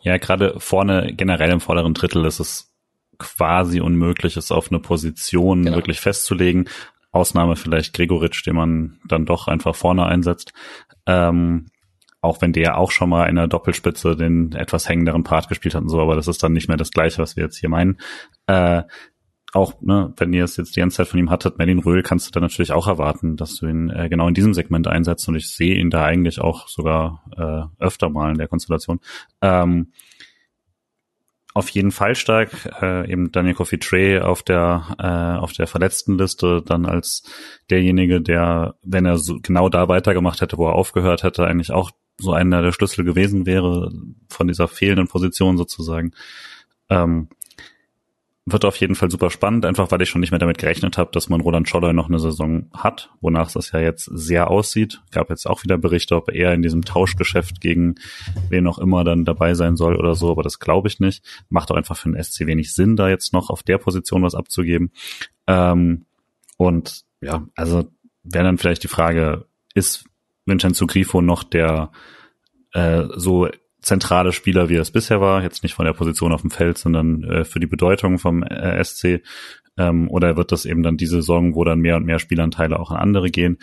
Ja, 0.00 0.16
gerade 0.16 0.58
vorne, 0.58 1.14
generell 1.14 1.52
im 1.52 1.60
vorderen 1.60 1.94
Drittel 1.94 2.24
ist 2.24 2.40
es 2.40 2.72
quasi 3.18 3.80
unmöglich, 3.80 4.36
es 4.36 4.50
auf 4.50 4.72
eine 4.72 4.80
Position 4.80 5.62
genau. 5.62 5.76
wirklich 5.76 6.00
festzulegen. 6.00 6.68
Ausnahme 7.16 7.56
vielleicht 7.56 7.94
Gregoritsch, 7.94 8.46
den 8.46 8.54
man 8.54 9.00
dann 9.04 9.26
doch 9.26 9.48
einfach 9.48 9.74
vorne 9.74 10.06
einsetzt. 10.06 10.52
Ähm, 11.06 11.66
auch 12.20 12.42
wenn 12.42 12.52
der 12.52 12.78
auch 12.78 12.90
schon 12.90 13.08
mal 13.08 13.26
in 13.26 13.36
der 13.36 13.46
Doppelspitze 13.46 14.16
den 14.16 14.52
etwas 14.52 14.88
hängenderen 14.88 15.22
Part 15.22 15.48
gespielt 15.48 15.74
hat 15.74 15.82
und 15.82 15.88
so, 15.88 16.00
aber 16.00 16.16
das 16.16 16.28
ist 16.28 16.42
dann 16.42 16.52
nicht 16.52 16.68
mehr 16.68 16.76
das 16.76 16.90
Gleiche, 16.90 17.22
was 17.22 17.36
wir 17.36 17.44
jetzt 17.44 17.58
hier 17.58 17.68
meinen. 17.68 17.98
Äh, 18.46 18.82
auch, 19.52 19.80
ne, 19.80 20.12
wenn 20.16 20.32
ihr 20.32 20.44
es 20.44 20.56
jetzt 20.56 20.76
die 20.76 20.80
ganze 20.80 20.98
Zeit 20.98 21.08
von 21.08 21.20
ihm 21.20 21.30
hattet, 21.30 21.56
Merlin 21.56 21.78
Röhl, 21.78 22.02
kannst 22.02 22.26
du 22.26 22.32
dann 22.32 22.42
natürlich 22.42 22.72
auch 22.72 22.88
erwarten, 22.88 23.36
dass 23.36 23.56
du 23.56 23.66
ihn 23.66 23.90
äh, 23.90 24.08
genau 24.08 24.28
in 24.28 24.34
diesem 24.34 24.54
Segment 24.54 24.86
einsetzt 24.86 25.28
und 25.28 25.36
ich 25.36 25.48
sehe 25.48 25.76
ihn 25.76 25.88
da 25.88 26.04
eigentlich 26.04 26.40
auch 26.40 26.68
sogar 26.68 27.24
äh, 27.36 27.84
öfter 27.84 28.10
mal 28.10 28.32
in 28.32 28.38
der 28.38 28.48
Konstellation. 28.48 29.00
Ähm, 29.40 29.92
auf 31.56 31.70
jeden 31.70 31.90
Fall 31.90 32.14
stark, 32.14 32.50
äh, 32.82 33.10
eben 33.10 33.32
Daniel 33.32 33.54
Coffee 33.54 33.78
Trey 33.78 34.20
auf 34.20 34.42
der 34.42 34.94
äh, 34.98 35.40
auf 35.40 35.54
der 35.54 35.66
verletzten 35.66 36.18
Liste 36.18 36.62
dann 36.62 36.84
als 36.84 37.22
derjenige, 37.70 38.20
der, 38.20 38.74
wenn 38.82 39.06
er 39.06 39.16
so 39.16 39.38
genau 39.40 39.70
da 39.70 39.88
weitergemacht 39.88 40.42
hätte, 40.42 40.58
wo 40.58 40.66
er 40.66 40.74
aufgehört 40.74 41.22
hätte, 41.22 41.46
eigentlich 41.46 41.72
auch 41.72 41.92
so 42.18 42.32
einer 42.32 42.60
der 42.60 42.72
Schlüssel 42.72 43.04
gewesen 43.04 43.46
wäre 43.46 43.90
von 44.28 44.48
dieser 44.48 44.68
fehlenden 44.68 45.08
Position 45.08 45.56
sozusagen. 45.56 46.12
Ähm, 46.90 47.30
wird 48.48 48.64
auf 48.64 48.76
jeden 48.76 48.94
Fall 48.94 49.10
super 49.10 49.30
spannend, 49.30 49.66
einfach 49.66 49.90
weil 49.90 50.00
ich 50.02 50.08
schon 50.08 50.20
nicht 50.20 50.30
mehr 50.30 50.38
damit 50.38 50.58
gerechnet 50.58 50.98
habe, 50.98 51.10
dass 51.12 51.28
man 51.28 51.40
Roland 51.40 51.68
Scholler 51.68 51.92
noch 51.92 52.08
eine 52.08 52.20
Saison 52.20 52.70
hat, 52.72 53.10
wonach 53.20 53.50
das 53.50 53.72
ja 53.72 53.80
jetzt 53.80 54.04
sehr 54.04 54.48
aussieht. 54.48 55.02
Gab 55.10 55.30
jetzt 55.30 55.46
auch 55.46 55.64
wieder 55.64 55.78
Berichte, 55.78 56.14
ob 56.14 56.32
er 56.32 56.54
in 56.54 56.62
diesem 56.62 56.82
Tauschgeschäft 56.82 57.60
gegen 57.60 57.96
wen 58.48 58.68
auch 58.68 58.78
immer 58.78 59.02
dann 59.02 59.24
dabei 59.24 59.54
sein 59.54 59.76
soll 59.76 59.96
oder 59.96 60.14
so, 60.14 60.30
aber 60.30 60.44
das 60.44 60.60
glaube 60.60 60.86
ich 60.86 61.00
nicht. 61.00 61.24
Macht 61.48 61.72
auch 61.72 61.76
einfach 61.76 61.96
für 61.96 62.08
den 62.08 62.22
SC 62.22 62.46
wenig 62.46 62.72
Sinn, 62.72 62.94
da 62.94 63.08
jetzt 63.08 63.32
noch 63.32 63.50
auf 63.50 63.64
der 63.64 63.78
Position 63.78 64.22
was 64.22 64.36
abzugeben. 64.36 64.92
Ähm, 65.48 66.06
und 66.56 67.02
ja, 67.20 67.48
also 67.56 67.90
wäre 68.22 68.44
dann 68.44 68.58
vielleicht 68.58 68.84
die 68.84 68.88
Frage, 68.88 69.46
ist 69.74 70.04
Vincenzo 70.44 70.86
Grifo 70.86 71.20
noch 71.20 71.42
der 71.42 71.90
äh, 72.72 73.06
so 73.16 73.48
zentrale 73.80 74.32
Spieler, 74.32 74.68
wie 74.68 74.76
er 74.76 74.82
es 74.82 74.90
bisher 74.90 75.20
war, 75.20 75.42
jetzt 75.42 75.62
nicht 75.62 75.74
von 75.74 75.84
der 75.84 75.92
Position 75.92 76.32
auf 76.32 76.40
dem 76.40 76.50
Feld, 76.50 76.78
sondern 76.78 77.22
äh, 77.24 77.44
für 77.44 77.60
die 77.60 77.66
Bedeutung 77.66 78.18
vom 78.18 78.42
äh, 78.42 78.82
SC. 78.82 79.22
Ähm, 79.78 80.10
oder 80.10 80.36
wird 80.36 80.52
das 80.52 80.64
eben 80.64 80.82
dann 80.82 80.96
diese 80.96 81.16
Saison, 81.16 81.54
wo 81.54 81.64
dann 81.64 81.80
mehr 81.80 81.96
und 81.96 82.04
mehr 82.04 82.18
Spielanteile 82.18 82.78
auch 82.78 82.90
an 82.90 82.98
andere 82.98 83.30
gehen? 83.30 83.58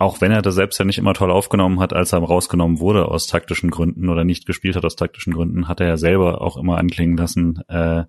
Auch 0.00 0.20
wenn 0.20 0.30
er 0.30 0.42
das 0.42 0.54
selbst 0.54 0.78
ja 0.78 0.84
nicht 0.84 0.98
immer 0.98 1.14
toll 1.14 1.32
aufgenommen 1.32 1.80
hat, 1.80 1.92
als 1.92 2.12
er 2.12 2.20
rausgenommen 2.20 2.78
wurde 2.78 3.08
aus 3.08 3.26
taktischen 3.26 3.70
Gründen 3.70 4.08
oder 4.08 4.22
nicht 4.22 4.46
gespielt 4.46 4.76
hat 4.76 4.84
aus 4.84 4.94
taktischen 4.94 5.32
Gründen, 5.32 5.66
hat 5.66 5.80
er 5.80 5.88
ja 5.88 5.96
selber 5.96 6.40
auch 6.40 6.56
immer 6.56 6.78
anklingen 6.78 7.16
lassen, 7.16 7.60
äh, 7.68 8.04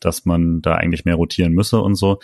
dass 0.00 0.24
man 0.24 0.62
da 0.62 0.74
eigentlich 0.74 1.04
mehr 1.04 1.14
rotieren 1.14 1.52
müsse 1.52 1.80
und 1.80 1.94
so. 1.94 2.18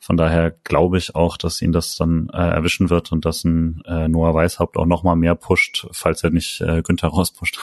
Von 0.00 0.16
daher 0.16 0.52
glaube 0.64 0.98
ich 0.98 1.14
auch, 1.14 1.36
dass 1.36 1.60
ihn 1.60 1.72
das 1.72 1.96
dann 1.96 2.30
äh, 2.32 2.36
erwischen 2.36 2.88
wird 2.88 3.10
und 3.12 3.24
dass 3.24 3.44
ein 3.44 3.82
äh, 3.84 4.08
Noah 4.08 4.34
Weishaupt 4.34 4.76
auch 4.76 4.86
noch 4.86 5.02
mal 5.02 5.16
mehr 5.16 5.34
pusht, 5.34 5.86
falls 5.90 6.22
er 6.22 6.30
nicht 6.30 6.60
äh, 6.60 6.82
Günther 6.82 7.08
rauspusht. 7.08 7.58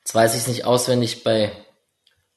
Jetzt 0.00 0.14
weiß 0.14 0.36
ich 0.36 0.46
nicht 0.46 0.66
auswendig 0.66 1.24
bei 1.24 1.52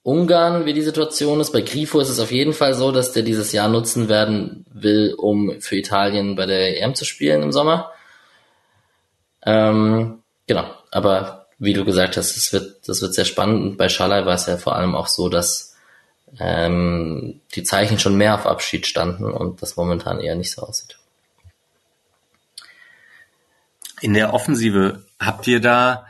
Ungarn, 0.01 0.65
wie 0.65 0.73
die 0.73 0.81
Situation 0.81 1.41
ist. 1.41 1.51
Bei 1.51 1.59
Grifo 1.59 1.99
ist 1.99 2.07
es 2.07 2.21
auf 2.21 2.31
jeden 2.31 2.53
Fall 2.53 2.73
so, 2.73 2.93
dass 2.93 3.11
der 3.11 3.23
dieses 3.23 3.51
Jahr 3.51 3.67
nutzen 3.67 4.07
werden 4.07 4.65
will, 4.71 5.13
um 5.17 5.59
für 5.59 5.75
Italien 5.75 6.37
bei 6.37 6.45
der 6.45 6.81
EM 6.81 6.95
zu 6.95 7.03
spielen 7.03 7.43
im 7.43 7.51
Sommer. 7.51 7.91
Ähm, 9.45 10.23
genau, 10.45 10.71
aber 10.91 11.47
wie 11.59 11.73
du 11.73 11.83
gesagt 11.83 12.15
hast, 12.15 12.37
das 12.37 12.53
wird, 12.53 12.87
das 12.87 13.01
wird 13.01 13.15
sehr 13.15 13.25
spannend. 13.25 13.61
Und 13.63 13.77
bei 13.77 13.89
Schalai 13.89 14.25
war 14.25 14.35
es 14.35 14.45
ja 14.45 14.55
vor 14.55 14.77
allem 14.77 14.95
auch 14.95 15.07
so, 15.07 15.27
dass 15.27 15.66
ähm, 16.39 17.41
die 17.55 17.63
Zeichen 17.63 17.99
schon 17.99 18.17
mehr 18.17 18.35
auf 18.35 18.45
Abschied 18.45 18.85
standen 18.85 19.25
und 19.25 19.61
das 19.61 19.75
momentan 19.75 20.19
eher 20.19 20.35
nicht 20.35 20.51
so 20.51 20.63
aussieht. 20.63 20.97
In 24.01 24.13
der 24.13 24.33
Offensive 24.33 25.05
habt 25.19 25.47
ihr 25.47 25.59
da 25.59 26.05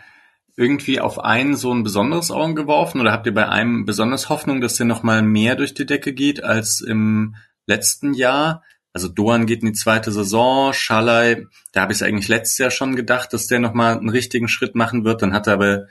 irgendwie 0.55 0.99
auf 0.99 1.19
einen 1.19 1.55
so 1.55 1.71
ein 1.71 1.83
besonderes 1.83 2.31
Augen 2.31 2.55
geworfen 2.55 2.99
oder 2.99 3.11
habt 3.11 3.27
ihr 3.27 3.33
bei 3.33 3.47
einem 3.47 3.85
besonders 3.85 4.27
Hoffnung, 4.27 4.59
dass 4.59 4.75
der 4.75 4.87
nochmal 4.87 5.21
mehr 5.21 5.55
durch 5.55 5.73
die 5.73 5.85
Decke 5.85 6.13
geht 6.13 6.43
als 6.43 6.81
im 6.81 7.35
letzten 7.67 8.13
Jahr? 8.13 8.63
Also 8.91 9.07
Doan 9.07 9.45
geht 9.45 9.61
in 9.61 9.67
die 9.67 9.73
zweite 9.73 10.11
Saison, 10.11 10.73
Schalai, 10.73 11.45
da 11.71 11.81
habe 11.81 11.93
ich 11.93 11.99
es 11.99 12.01
eigentlich 12.01 12.27
letztes 12.27 12.57
Jahr 12.57 12.71
schon 12.71 12.95
gedacht, 12.95 13.31
dass 13.31 13.45
der 13.45 13.59
nochmal 13.59 13.95
einen 13.95 14.09
richtigen 14.09 14.47
Schritt 14.47 14.73
machen 14.73 15.05
wird. 15.05 15.21
Dann 15.21 15.33
hat 15.33 15.45
er 15.45 15.53
aber, 15.53 15.85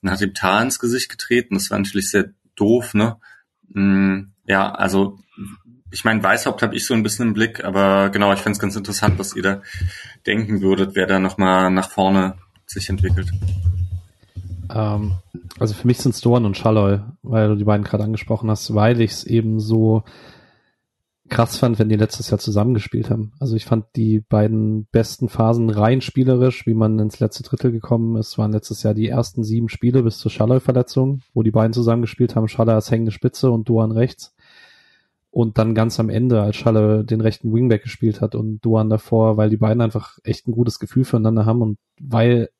dann 0.00 0.12
hat 0.12 0.20
ihm 0.20 0.34
Tal 0.34 0.62
ins 0.62 0.78
Gesicht 0.78 1.08
getreten. 1.08 1.54
Das 1.54 1.70
war 1.70 1.78
natürlich 1.78 2.10
sehr 2.10 2.30
doof, 2.54 2.94
ne? 2.94 3.16
Mm, 3.74 4.32
ja, 4.46 4.72
also 4.72 5.18
ich 5.90 6.04
meine, 6.04 6.22
Weißhaupt 6.22 6.62
habe 6.62 6.74
ich 6.74 6.86
so 6.86 6.94
ein 6.94 7.02
bisschen 7.02 7.28
im 7.28 7.34
Blick, 7.34 7.64
aber 7.64 8.10
genau, 8.10 8.32
ich 8.32 8.40
fände 8.40 8.54
es 8.54 8.60
ganz 8.60 8.76
interessant, 8.76 9.18
was 9.18 9.36
ihr 9.36 9.42
da 9.42 9.60
denken 10.26 10.62
würdet, 10.62 10.94
wer 10.94 11.06
da 11.06 11.18
nochmal 11.18 11.70
nach 11.70 11.90
vorne 11.90 12.34
sich 12.66 12.88
entwickelt. 12.88 13.30
Ähm, 14.74 15.12
also 15.58 15.74
für 15.74 15.86
mich 15.86 15.98
sind 15.98 16.14
es 16.14 16.20
Dorn 16.20 16.46
und 16.46 16.56
Schalloy, 16.56 17.00
weil 17.22 17.48
du 17.48 17.56
die 17.56 17.64
beiden 17.64 17.84
gerade 17.84 18.04
angesprochen 18.04 18.50
hast, 18.50 18.74
weil 18.74 19.00
ich 19.00 19.10
es 19.12 19.24
eben 19.24 19.60
so 19.60 20.04
krass 21.32 21.56
fand, 21.56 21.78
wenn 21.78 21.88
die 21.88 21.96
letztes 21.96 22.28
Jahr 22.28 22.38
zusammengespielt 22.38 23.08
haben. 23.08 23.32
Also 23.40 23.56
ich 23.56 23.64
fand 23.64 23.86
die 23.96 24.20
beiden 24.20 24.84
besten 24.92 25.30
Phasen 25.30 25.70
rein 25.70 26.02
spielerisch, 26.02 26.66
wie 26.66 26.74
man 26.74 26.98
ins 26.98 27.20
letzte 27.20 27.42
Drittel 27.42 27.72
gekommen 27.72 28.16
ist, 28.16 28.36
waren 28.36 28.52
letztes 28.52 28.82
Jahr 28.82 28.92
die 28.92 29.08
ersten 29.08 29.42
sieben 29.42 29.70
Spiele 29.70 30.02
bis 30.02 30.18
zur 30.18 30.30
Schalloy-Verletzung, 30.30 31.22
wo 31.32 31.42
die 31.42 31.50
beiden 31.50 31.72
zusammengespielt 31.72 32.36
haben, 32.36 32.48
Schaller 32.48 32.74
als 32.74 32.90
hängende 32.90 33.12
Spitze 33.12 33.50
und 33.50 33.66
Duan 33.66 33.92
rechts. 33.92 34.34
Und 35.30 35.56
dann 35.56 35.74
ganz 35.74 35.98
am 35.98 36.10
Ende, 36.10 36.42
als 36.42 36.56
Schalle 36.56 37.02
den 37.02 37.22
rechten 37.22 37.54
Wingback 37.54 37.84
gespielt 37.84 38.20
hat 38.20 38.34
und 38.34 38.62
Duan 38.62 38.90
davor, 38.90 39.38
weil 39.38 39.48
die 39.48 39.56
beiden 39.56 39.80
einfach 39.80 40.18
echt 40.24 40.46
ein 40.46 40.52
gutes 40.52 40.78
Gefühl 40.78 41.04
füreinander 41.04 41.46
haben 41.46 41.62
und 41.62 41.78
weil 41.98 42.50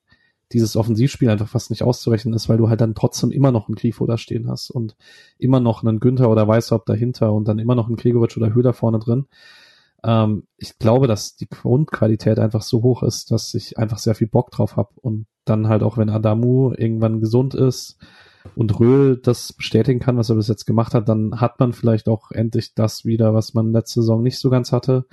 dieses 0.53 0.77
Offensivspiel 0.77 1.31
einfach 1.31 1.49
fast 1.49 1.71
nicht 1.71 1.83
auszurechnen 1.83 2.35
ist, 2.35 2.49
weil 2.49 2.59
du 2.59 2.69
halt 2.69 2.81
dann 2.81 2.95
trotzdem 2.95 3.31
immer 3.31 3.53
noch 3.53 3.69
einen 3.69 3.75
Grifo 3.75 4.07
da 4.07 4.19
stehen 4.19 4.49
hast 4.49 4.71
und 4.71 4.97
immer 5.39 5.61
noch 5.61 5.83
einen 5.83 6.01
Günther 6.01 6.31
oder 6.31 6.47
Weißhaupt 6.47 6.89
dahinter 6.89 7.33
und 7.33 7.49
dann 7.49 7.59
immer 7.59 7.75
noch 7.75 7.87
einen 7.87 7.97
Gregoritsch 7.97 8.37
oder 8.37 8.55
Höhler 8.55 8.73
vorne 8.73 8.99
drin. 8.99 9.27
Ähm, 10.05 10.45
ich 10.57 10.79
glaube, 10.79 11.07
dass 11.07 11.37
die 11.37 11.49
Grundqualität 11.49 12.39
einfach 12.39 12.63
so 12.63 12.83
hoch 12.83 13.03
ist, 13.03 13.31
dass 13.31 13.55
ich 13.55 13.79
einfach 13.79 13.99
sehr 13.99 14.15
viel 14.15 14.29
Bock 14.29 14.51
drauf 14.51 14.77
habe 14.77 14.91
und 15.01 15.27
dann 15.45 15.69
halt 15.69 15.83
auch, 15.83 15.97
wenn 15.97 16.11
Adamu 16.11 16.73
irgendwann 16.77 17.21
gesund 17.21 17.55
ist 17.55 17.99
und 18.55 18.79
Röhl 18.79 19.17
das 19.17 19.53
bestätigen 19.53 20.01
kann, 20.01 20.17
was 20.17 20.31
er 20.31 20.37
bis 20.37 20.49
jetzt 20.49 20.67
gemacht 20.67 20.95
hat, 20.95 21.09
dann 21.09 21.41
hat 21.41 21.61
man 21.61 21.73
vielleicht 21.73 22.09
auch 22.09 22.31
endlich 22.31 22.75
das 22.75 23.05
wieder, 23.05 23.35
was 23.35 23.55
man 23.55 23.73
letzte 23.73 24.01
Saison 24.01 24.23
nicht 24.23 24.39
so 24.39 24.51
ganz 24.51 24.73
hatte. 24.73 25.07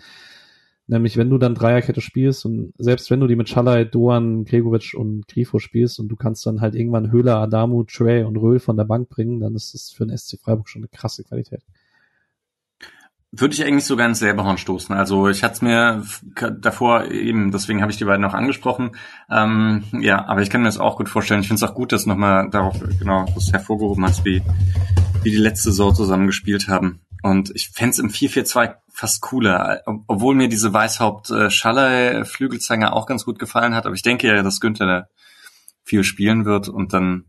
Nämlich, 0.90 1.18
wenn 1.18 1.30
du 1.30 1.38
dann 1.38 1.54
Dreierkette 1.54 2.02
spielst 2.02 2.48
und 2.48 2.74
selbst 2.80 3.12
wenn 3.12 3.20
du 3.20 3.28
die 3.28 3.36
mit 3.36 3.48
Schalay, 3.48 3.86
Doan, 3.86 4.44
Gregoritsch 4.44 4.96
und 4.96 5.28
Grifo 5.28 5.60
spielst 5.60 6.00
und 6.00 6.08
du 6.08 6.16
kannst 6.16 6.48
dann 6.48 6.62
halt 6.62 6.74
irgendwann 6.74 7.12
Höhler, 7.12 7.38
Adamu, 7.38 7.84
Trey 7.84 8.24
und 8.24 8.38
Röhl 8.38 8.60
von 8.60 8.76
der 8.76 8.86
Bank 8.86 9.08
bringen, 9.08 9.40
dann 9.40 9.54
ist 9.54 9.76
das 9.76 9.92
für 9.92 10.08
den 10.08 10.18
SC 10.18 10.40
Freiburg 10.40 10.68
schon 10.68 10.82
eine 10.82 10.88
krasse 10.88 11.24
Qualität. 11.24 11.62
Würde 13.32 13.54
ich 13.54 13.64
eigentlich 13.64 13.86
sogar 13.86 14.08
ins 14.08 14.18
selbe 14.18 14.44
Horn 14.44 14.58
stoßen. 14.58 14.96
Also 14.96 15.30
ich 15.30 15.44
hatte 15.44 15.54
es 15.54 15.62
mir 15.62 16.04
davor 16.60 17.06
eben, 17.12 17.52
deswegen 17.52 17.84
habe 17.84 17.92
ich 17.92 18.00
die 18.00 18.06
beiden 18.06 18.24
noch 18.24 18.34
angesprochen. 18.34 18.94
Ähm, 19.30 19.84
ja, 19.92 20.26
aber 20.26 20.42
ich 20.42 20.50
kann 20.50 20.62
mir 20.62 20.70
das 20.70 20.80
auch 20.80 20.98
gut 20.98 21.08
vorstellen. 21.08 21.42
Ich 21.42 21.48
finde 21.50 21.64
es 21.64 21.70
auch 21.70 21.76
gut, 21.76 21.92
dass 21.92 22.08
nochmal 22.08 22.50
darauf 22.50 22.80
genau 22.98 23.26
das 23.36 23.52
hervorgehoben 23.52 24.04
hast, 24.06 24.26
wie, 24.26 24.42
wie 25.22 25.30
die 25.30 25.38
letzte 25.38 25.70
Saison 25.70 25.94
zusammengespielt 25.94 26.68
haben. 26.68 27.02
Und 27.22 27.52
ich 27.54 27.70
fände 27.70 27.92
es 27.92 28.00
im 28.00 28.10
4-4-2 28.10 28.78
fast 28.90 29.22
cooler, 29.22 29.84
obwohl 30.08 30.34
mir 30.36 30.48
diese 30.48 30.74
Weißhaupt-Schalle-Flügelzange 30.74 32.94
auch 32.94 33.06
ganz 33.06 33.26
gut 33.26 33.38
gefallen 33.40 33.76
hat. 33.76 33.86
Aber 33.86 33.96
ich 33.96 34.04
denke 34.04 34.28
ja, 34.28 34.42
dass 34.42 34.62
Günther 34.62 34.86
da 34.86 35.08
viel 35.84 36.04
spielen 36.04 36.46
wird 36.46 36.70
und 36.70 36.94
dann 36.94 37.26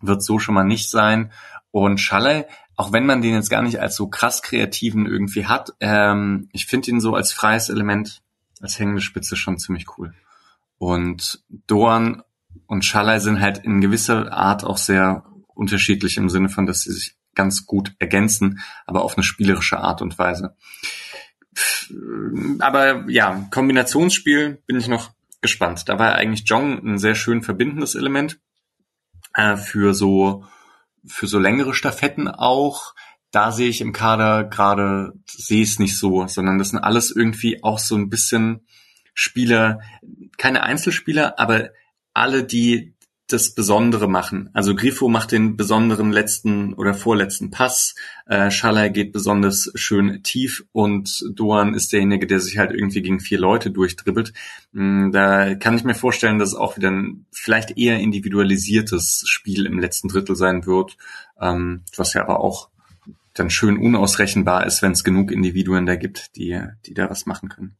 wird 0.00 0.22
so 0.22 0.38
schon 0.38 0.54
mal 0.54 0.64
nicht 0.64 0.88
sein. 0.90 1.32
Und 1.70 1.98
Schalle, 1.98 2.46
auch 2.76 2.92
wenn 2.92 3.06
man 3.06 3.22
den 3.22 3.34
jetzt 3.34 3.50
gar 3.50 3.62
nicht 3.62 3.80
als 3.80 3.96
so 3.96 4.08
krass 4.08 4.42
kreativen 4.42 5.06
irgendwie 5.06 5.46
hat, 5.46 5.72
ähm, 5.80 6.48
ich 6.52 6.66
finde 6.66 6.90
ihn 6.90 7.00
so 7.00 7.14
als 7.14 7.32
freies 7.32 7.68
Element, 7.68 8.22
als 8.60 8.78
hängende 8.78 9.02
Spitze 9.02 9.36
schon 9.36 9.58
ziemlich 9.58 9.98
cool. 9.98 10.14
Und 10.78 11.42
Doan 11.66 12.22
und 12.66 12.84
Schalai 12.84 13.20
sind 13.20 13.40
halt 13.40 13.58
in 13.58 13.80
gewisser 13.80 14.32
Art 14.32 14.64
auch 14.64 14.78
sehr 14.78 15.24
unterschiedlich 15.54 16.16
im 16.16 16.28
Sinne 16.28 16.48
von, 16.48 16.66
dass 16.66 16.82
sie 16.82 16.92
sich 16.92 17.14
ganz 17.34 17.66
gut 17.66 17.94
ergänzen, 17.98 18.60
aber 18.86 19.02
auf 19.02 19.16
eine 19.16 19.24
spielerische 19.24 19.78
Art 19.78 20.02
und 20.02 20.18
Weise. 20.18 20.56
Aber 22.60 23.10
ja, 23.10 23.46
Kombinationsspiel 23.50 24.62
bin 24.66 24.76
ich 24.76 24.88
noch 24.88 25.10
gespannt. 25.40 25.88
Da 25.88 25.98
war 25.98 26.14
eigentlich 26.14 26.48
Jong 26.48 26.78
ein 26.86 26.98
sehr 26.98 27.14
schön 27.14 27.42
verbindendes 27.42 27.94
Element 27.94 28.40
äh, 29.34 29.56
für 29.56 29.94
so 29.94 30.44
für 31.04 31.26
so 31.26 31.38
längere 31.38 31.74
Staffetten 31.74 32.28
auch. 32.28 32.94
Da 33.32 33.50
sehe 33.50 33.68
ich 33.68 33.80
im 33.80 33.92
Kader 33.92 34.44
gerade 34.44 35.14
sehe 35.26 35.62
es 35.62 35.78
nicht 35.78 35.98
so, 35.98 36.26
sondern 36.26 36.58
das 36.58 36.70
sind 36.70 36.78
alles 36.78 37.10
irgendwie 37.10 37.62
auch 37.64 37.78
so 37.78 37.96
ein 37.96 38.08
bisschen 38.08 38.66
Spieler, 39.14 39.80
keine 40.38 40.62
Einzelspieler, 40.62 41.38
aber 41.38 41.70
alle, 42.14 42.44
die 42.44 42.94
das 43.32 43.54
Besondere 43.54 44.08
machen. 44.08 44.50
Also 44.52 44.74
Grifo 44.74 45.08
macht 45.08 45.32
den 45.32 45.56
besonderen 45.56 46.12
letzten 46.12 46.74
oder 46.74 46.94
vorletzten 46.94 47.50
Pass, 47.50 47.94
äh, 48.26 48.50
Schalay 48.50 48.90
geht 48.90 49.12
besonders 49.12 49.70
schön 49.74 50.22
tief 50.22 50.64
und 50.72 51.24
Doan 51.34 51.74
ist 51.74 51.92
derjenige, 51.92 52.26
der 52.26 52.40
sich 52.40 52.58
halt 52.58 52.72
irgendwie 52.72 53.02
gegen 53.02 53.20
vier 53.20 53.38
Leute 53.38 53.70
durchdribbelt. 53.70 54.32
Mm, 54.72 55.10
da 55.10 55.54
kann 55.54 55.76
ich 55.76 55.84
mir 55.84 55.94
vorstellen, 55.94 56.38
dass 56.38 56.50
es 56.50 56.54
auch 56.54 56.76
wieder 56.76 56.90
ein 56.90 57.26
vielleicht 57.32 57.76
eher 57.76 57.98
individualisiertes 57.98 59.22
Spiel 59.26 59.66
im 59.66 59.78
letzten 59.78 60.08
Drittel 60.08 60.36
sein 60.36 60.66
wird, 60.66 60.96
ähm, 61.40 61.82
was 61.96 62.14
ja 62.14 62.22
aber 62.22 62.40
auch 62.40 62.68
dann 63.34 63.50
schön 63.50 63.78
unausrechenbar 63.78 64.66
ist, 64.66 64.82
wenn 64.82 64.92
es 64.92 65.04
genug 65.04 65.30
Individuen 65.30 65.86
da 65.86 65.96
gibt, 65.96 66.36
die, 66.36 66.60
die 66.86 66.94
da 66.94 67.08
was 67.08 67.26
machen 67.26 67.48
können. 67.48 67.76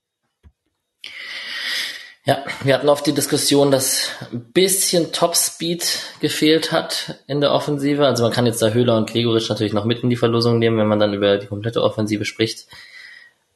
Ja, 2.25 2.45
wir 2.63 2.75
hatten 2.75 2.89
oft 2.89 3.05
die 3.05 3.15
Diskussion, 3.15 3.73
dass 3.73 4.11
ein 4.31 4.45
bisschen 4.53 5.13
Topspeed 5.13 5.99
gefehlt 6.21 6.71
hat 6.71 7.17
in 7.27 7.41
der 7.41 7.53
Offensive. 7.53 8.07
Also 8.07 8.23
man 8.23 8.33
kann 8.33 8.47
jetzt 8.47 8.63
da 8.63 8.69
Höhler 8.69 8.97
und 8.97 9.11
Gregoritsch 9.11 9.49
natürlich 9.49 9.73
noch 9.73 9.85
mit 9.85 10.05
in 10.05 10.11
die 10.11 10.17
Verlosung 10.17 10.61
nehmen, 10.61 10.79
wenn 10.79 10.87
man 10.87 11.01
dann 11.01 11.15
über 11.15 11.39
die 11.39 11.49
komplette 11.49 11.83
Offensive 11.83 12.25
spricht. 12.25 12.69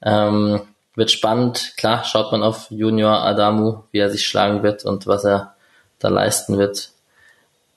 Ähm, 0.02 0.62
wird 0.96 1.12
spannend. 1.12 1.74
Klar, 1.76 2.02
schaut 2.02 2.32
man 2.32 2.42
auf 2.42 2.66
Junior 2.70 3.22
Adamu, 3.22 3.84
wie 3.92 3.98
er 3.98 4.10
sich 4.10 4.26
schlagen 4.26 4.64
wird 4.64 4.84
und 4.84 5.06
was 5.06 5.24
er 5.24 5.54
da 6.00 6.08
leisten 6.08 6.58
wird, 6.58 6.90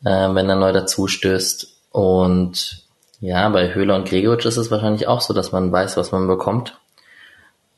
äh, 0.04 0.10
wenn 0.34 0.50
er 0.50 0.56
neu 0.56 0.72
dazu 0.72 1.08
stößt. 1.08 1.68
Und 1.92 2.84
ja, 3.20 3.48
bei 3.50 3.76
Höhler 3.76 3.96
und 3.96 4.08
Gregoritsch 4.08 4.46
ist 4.46 4.58
es 4.58 4.72
wahrscheinlich 4.72 5.08
auch 5.08 5.22
so, 5.22 5.36
dass 5.36 5.52
man 5.52 5.72
weiß, 5.72 5.98
was 5.98 6.12
man 6.12 6.28
bekommt. 6.28 6.80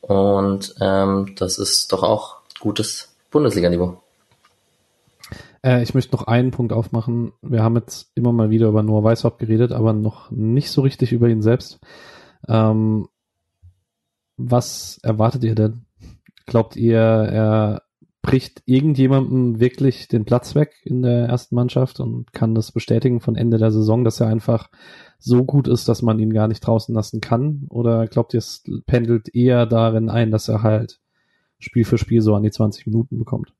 Und 0.00 0.74
ähm, 0.80 1.34
das 1.36 1.58
ist 1.58 1.92
doch 1.92 2.02
auch 2.02 2.41
gutes 2.62 3.16
Bundesliga-Niveau. 3.32 4.00
Äh, 5.64 5.82
ich 5.82 5.94
möchte 5.94 6.14
noch 6.14 6.28
einen 6.28 6.52
Punkt 6.52 6.72
aufmachen. 6.72 7.32
Wir 7.42 7.62
haben 7.62 7.74
jetzt 7.74 8.12
immer 8.14 8.32
mal 8.32 8.50
wieder 8.50 8.68
über 8.68 8.84
Noah 8.84 9.02
Weishaupt 9.02 9.40
geredet, 9.40 9.72
aber 9.72 9.92
noch 9.92 10.30
nicht 10.30 10.70
so 10.70 10.82
richtig 10.82 11.12
über 11.12 11.28
ihn 11.28 11.42
selbst. 11.42 11.80
Ähm, 12.48 13.08
was 14.36 14.98
erwartet 15.02 15.42
ihr 15.42 15.56
denn? 15.56 15.86
Glaubt 16.46 16.76
ihr, 16.76 16.98
er 16.98 17.82
bricht 18.22 18.62
irgendjemandem 18.66 19.58
wirklich 19.58 20.06
den 20.06 20.24
Platz 20.24 20.54
weg 20.54 20.74
in 20.84 21.02
der 21.02 21.26
ersten 21.26 21.56
Mannschaft 21.56 21.98
und 21.98 22.32
kann 22.32 22.54
das 22.54 22.70
bestätigen 22.70 23.20
von 23.20 23.34
Ende 23.34 23.58
der 23.58 23.72
Saison, 23.72 24.04
dass 24.04 24.20
er 24.20 24.28
einfach 24.28 24.70
so 25.18 25.44
gut 25.44 25.66
ist, 25.66 25.88
dass 25.88 26.02
man 26.02 26.20
ihn 26.20 26.32
gar 26.32 26.46
nicht 26.46 26.60
draußen 26.60 26.94
lassen 26.94 27.20
kann? 27.20 27.66
Oder 27.68 28.06
glaubt 28.06 28.34
ihr, 28.34 28.38
es 28.38 28.62
pendelt 28.86 29.34
eher 29.34 29.66
darin 29.66 30.08
ein, 30.08 30.30
dass 30.30 30.48
er 30.48 30.62
halt 30.62 31.01
Spiel 31.62 31.84
für 31.84 31.98
Spiel 31.98 32.20
so 32.20 32.34
an 32.34 32.42
die 32.42 32.50
20 32.50 32.86
Minuten 32.86 33.18
bekommt. 33.18 33.52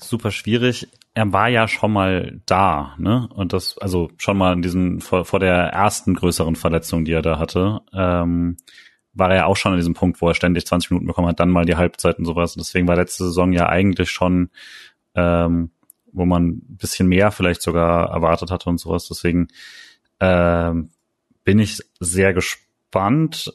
Super 0.00 0.30
schwierig. 0.30 0.88
Er 1.14 1.32
war 1.32 1.48
ja 1.48 1.66
schon 1.66 1.92
mal 1.92 2.40
da, 2.46 2.94
ne? 2.98 3.28
Und 3.34 3.52
das, 3.52 3.76
also 3.78 4.10
schon 4.16 4.38
mal 4.38 4.52
in 4.52 4.62
diesem, 4.62 5.00
vor, 5.00 5.24
vor 5.24 5.40
der 5.40 5.54
ersten 5.54 6.14
größeren 6.14 6.54
Verletzung, 6.54 7.04
die 7.04 7.12
er 7.12 7.22
da 7.22 7.38
hatte, 7.38 7.80
ähm, 7.92 8.56
war 9.12 9.30
er 9.30 9.36
ja 9.36 9.46
auch 9.46 9.56
schon 9.56 9.72
an 9.72 9.78
diesem 9.78 9.94
Punkt, 9.94 10.20
wo 10.20 10.28
er 10.28 10.34
ständig 10.34 10.66
20 10.66 10.92
Minuten 10.92 11.08
bekommen 11.08 11.26
hat, 11.26 11.40
dann 11.40 11.50
mal 11.50 11.64
die 11.64 11.76
Halbzeit 11.76 12.18
und 12.18 12.24
sowas. 12.24 12.54
Und 12.54 12.60
deswegen 12.60 12.86
war 12.86 12.94
letzte 12.94 13.24
Saison 13.24 13.52
ja 13.52 13.68
eigentlich 13.68 14.10
schon, 14.10 14.50
ähm, 15.16 15.70
wo 16.12 16.24
man 16.24 16.48
ein 16.48 16.76
bisschen 16.76 17.08
mehr 17.08 17.32
vielleicht 17.32 17.62
sogar 17.62 18.10
erwartet 18.10 18.52
hatte 18.52 18.70
und 18.70 18.78
sowas. 18.78 19.08
Deswegen 19.08 19.48
ähm, 20.20 20.90
bin 21.42 21.58
ich 21.58 21.82
sehr 21.98 22.32
gespannt 22.32 23.52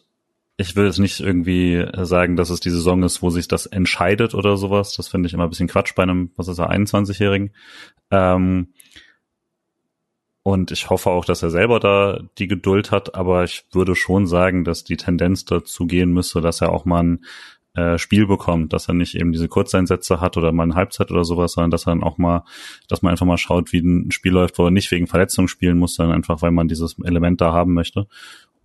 ich 0.57 0.75
will 0.75 0.85
jetzt 0.85 0.99
nicht 0.99 1.19
irgendwie 1.19 1.85
sagen, 2.03 2.35
dass 2.35 2.49
es 2.49 2.59
die 2.59 2.69
Saison 2.69 3.01
ist, 3.03 3.21
wo 3.21 3.29
sich 3.29 3.47
das 3.47 3.65
entscheidet 3.65 4.35
oder 4.35 4.55
sowas. 4.55 4.95
Das 4.95 5.07
finde 5.07 5.27
ich 5.27 5.33
immer 5.33 5.45
ein 5.45 5.49
bisschen 5.49 5.67
Quatsch 5.67 5.95
bei 5.95 6.03
einem, 6.03 6.31
was 6.35 6.47
ist 6.47 6.59
er, 6.59 6.71
21-Jährigen. 6.71 7.53
Ähm, 8.11 8.73
und 10.43 10.71
ich 10.71 10.89
hoffe 10.89 11.09
auch, 11.09 11.25
dass 11.25 11.41
er 11.41 11.49
selber 11.49 11.79
da 11.79 12.19
die 12.37 12.47
Geduld 12.47 12.91
hat, 12.91 13.15
aber 13.15 13.45
ich 13.45 13.65
würde 13.71 13.95
schon 13.95 14.27
sagen, 14.27 14.65
dass 14.65 14.83
die 14.83 14.97
Tendenz 14.97 15.45
dazu 15.45 15.87
gehen 15.87 16.11
müsste, 16.11 16.41
dass 16.41 16.61
er 16.61 16.71
auch 16.71 16.83
mal 16.85 17.03
ein 17.03 17.25
äh, 17.75 17.97
Spiel 17.97 18.27
bekommt, 18.27 18.73
dass 18.73 18.87
er 18.87 18.93
nicht 18.93 19.15
eben 19.15 19.31
diese 19.31 19.47
Kurzeinsätze 19.47 20.21
hat 20.21 20.37
oder 20.37 20.51
mal 20.51 20.63
eine 20.63 20.75
Halbzeit 20.75 21.09
oder 21.11 21.23
sowas, 21.23 21.53
sondern 21.53 21.71
dass 21.71 21.87
er 21.87 21.91
dann 21.91 22.03
auch 22.03 22.17
mal, 22.17 22.43
dass 22.87 23.01
man 23.01 23.11
einfach 23.11 23.25
mal 23.25 23.37
schaut, 23.37 23.71
wie 23.71 23.79
ein 23.79 24.11
Spiel 24.11 24.33
läuft, 24.33 24.59
wo 24.59 24.65
er 24.65 24.71
nicht 24.71 24.91
wegen 24.91 25.07
Verletzung 25.07 25.47
spielen 25.47 25.79
muss, 25.79 25.95
sondern 25.95 26.15
einfach, 26.15 26.41
weil 26.41 26.51
man 26.51 26.67
dieses 26.67 26.97
Element 27.03 27.41
da 27.41 27.53
haben 27.53 27.73
möchte. 27.73 28.07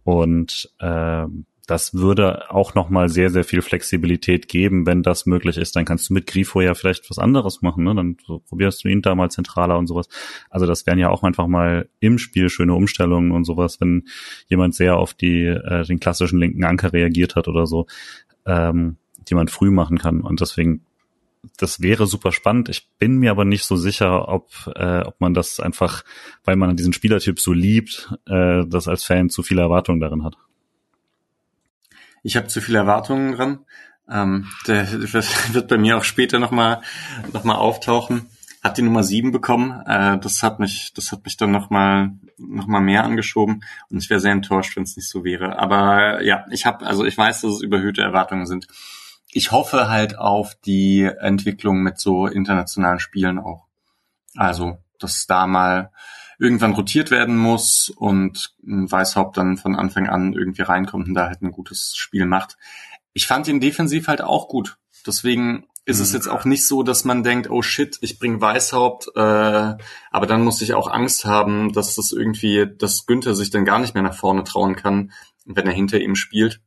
Und 0.05 0.70
äh, 0.81 1.27
das 1.68 1.92
würde 1.92 2.50
auch 2.50 2.74
nochmal 2.74 3.10
sehr, 3.10 3.28
sehr 3.28 3.44
viel 3.44 3.60
Flexibilität 3.60 4.48
geben, 4.48 4.86
wenn 4.86 5.02
das 5.02 5.26
möglich 5.26 5.58
ist. 5.58 5.76
Dann 5.76 5.84
kannst 5.84 6.08
du 6.08 6.14
mit 6.14 6.26
Grifo 6.26 6.62
ja 6.62 6.72
vielleicht 6.72 7.10
was 7.10 7.18
anderes 7.18 7.60
machen, 7.60 7.84
ne? 7.84 7.94
Dann 7.94 8.16
probierst 8.48 8.82
du 8.82 8.88
ihn 8.88 9.02
da 9.02 9.14
mal 9.14 9.30
zentraler 9.30 9.76
und 9.76 9.86
sowas. 9.86 10.08
Also 10.48 10.64
das 10.64 10.86
wären 10.86 10.98
ja 10.98 11.10
auch 11.10 11.22
einfach 11.22 11.46
mal 11.46 11.86
im 12.00 12.16
Spiel 12.18 12.48
schöne 12.48 12.72
Umstellungen 12.72 13.32
und 13.32 13.44
sowas, 13.44 13.82
wenn 13.82 14.08
jemand 14.46 14.76
sehr 14.76 14.96
auf 14.96 15.12
die, 15.12 15.44
äh, 15.44 15.84
den 15.84 16.00
klassischen 16.00 16.38
linken 16.38 16.64
Anker 16.64 16.94
reagiert 16.94 17.36
hat 17.36 17.48
oder 17.48 17.66
so, 17.66 17.86
ähm, 18.46 18.96
die 19.28 19.34
man 19.34 19.48
früh 19.48 19.70
machen 19.70 19.98
kann. 19.98 20.22
Und 20.22 20.40
deswegen 20.40 20.80
das 21.58 21.82
wäre 21.82 22.06
super 22.06 22.32
spannend. 22.32 22.70
Ich 22.70 22.88
bin 22.98 23.18
mir 23.18 23.30
aber 23.30 23.44
nicht 23.44 23.64
so 23.64 23.76
sicher, 23.76 24.28
ob, 24.28 24.48
äh, 24.74 25.02
ob 25.02 25.20
man 25.20 25.34
das 25.34 25.60
einfach, 25.60 26.02
weil 26.44 26.56
man 26.56 26.76
diesen 26.76 26.94
Spielertyp 26.94 27.38
so 27.40 27.52
liebt, 27.52 28.12
äh, 28.26 28.64
das 28.66 28.88
als 28.88 29.04
Fan 29.04 29.28
zu 29.28 29.42
viele 29.42 29.60
Erwartungen 29.60 30.00
darin 30.00 30.24
hat. 30.24 30.36
Ich 32.22 32.36
habe 32.36 32.48
zu 32.48 32.60
viele 32.60 32.78
Erwartungen 32.78 33.32
dran. 33.32 33.60
Ähm, 34.10 34.46
der 34.66 34.90
wird 34.92 35.68
bei 35.68 35.78
mir 35.78 35.96
auch 35.96 36.04
später 36.04 36.38
nochmal 36.38 36.80
noch 37.32 37.44
mal 37.44 37.56
auftauchen. 37.56 38.28
Hat 38.62 38.76
die 38.76 38.82
Nummer 38.82 39.04
sieben 39.04 39.32
bekommen. 39.32 39.82
Äh, 39.86 40.18
das 40.18 40.42
hat 40.42 40.58
mich, 40.58 40.92
das 40.94 41.12
hat 41.12 41.24
mich 41.24 41.36
dann 41.36 41.50
nochmal 41.50 42.10
noch 42.38 42.66
mal 42.66 42.80
mehr 42.80 43.04
angeschoben 43.04 43.64
und 43.90 43.98
ich 43.98 44.10
wäre 44.10 44.20
sehr 44.20 44.32
enttäuscht, 44.32 44.76
wenn 44.76 44.84
es 44.84 44.96
nicht 44.96 45.08
so 45.08 45.24
wäre. 45.24 45.58
Aber 45.58 46.22
ja, 46.22 46.44
ich 46.50 46.66
habe, 46.66 46.86
also 46.86 47.04
ich 47.04 47.18
weiß, 47.18 47.40
dass 47.42 47.52
es 47.52 47.62
überhöhte 47.62 48.02
Erwartungen 48.02 48.46
sind. 48.46 48.68
Ich 49.30 49.52
hoffe 49.52 49.88
halt 49.88 50.16
auf 50.18 50.54
die 50.54 51.02
Entwicklung 51.02 51.82
mit 51.82 51.98
so 52.00 52.26
internationalen 52.26 53.00
Spielen 53.00 53.38
auch. 53.38 53.66
Also, 54.36 54.78
dass 54.98 55.26
da 55.26 55.46
mal 55.46 55.90
irgendwann 56.39 56.74
rotiert 56.74 57.10
werden 57.10 57.36
muss 57.36 57.90
und 57.90 58.55
ein 58.66 58.90
Weißhaupt 58.90 59.36
dann 59.36 59.56
von 59.56 59.74
Anfang 59.74 60.09
an 60.09 60.32
irgendwie 60.32 60.62
reinkommt 60.62 61.09
und 61.09 61.15
da 61.15 61.27
halt 61.27 61.43
ein 61.43 61.52
gutes 61.52 61.94
Spiel 61.97 62.27
macht. 62.27 62.56
Ich 63.12 63.27
fand 63.27 63.48
ihn 63.48 63.60
defensiv 63.60 64.06
halt 64.06 64.23
auch 64.23 64.48
gut. 64.48 64.78
Deswegen 65.06 65.66
ist 65.85 65.98
mhm. 65.98 66.02
es 66.05 66.12
jetzt 66.12 66.28
auch 66.28 66.44
nicht 66.44 66.66
so, 66.66 66.82
dass 66.82 67.05
man 67.05 67.24
denkt, 67.24 67.51
oh 67.51 67.62
shit, 67.62 67.98
ich 68.02 68.19
bring 68.19 68.40
Weißhaupt, 68.40 69.09
äh, 69.16 69.20
aber 69.20 70.27
dann 70.27 70.44
muss 70.44 70.60
ich 70.60 70.74
auch 70.74 70.89
Angst 70.89 71.24
haben, 71.24 71.73
dass 71.73 71.97
das 71.97 72.12
irgendwie, 72.12 72.66
dass 72.78 73.06
Günther 73.06 73.35
sich 73.35 73.51
dann 73.51 73.65
gar 73.65 73.78
nicht 73.78 73.94
mehr 73.94 74.02
nach 74.02 74.16
vorne 74.16 74.44
trauen 74.44 74.77
kann, 74.77 75.12
wenn 75.44 75.66
er 75.66 75.73
hinter 75.73 75.98
ihm 75.98 76.15
spielt. 76.15 76.60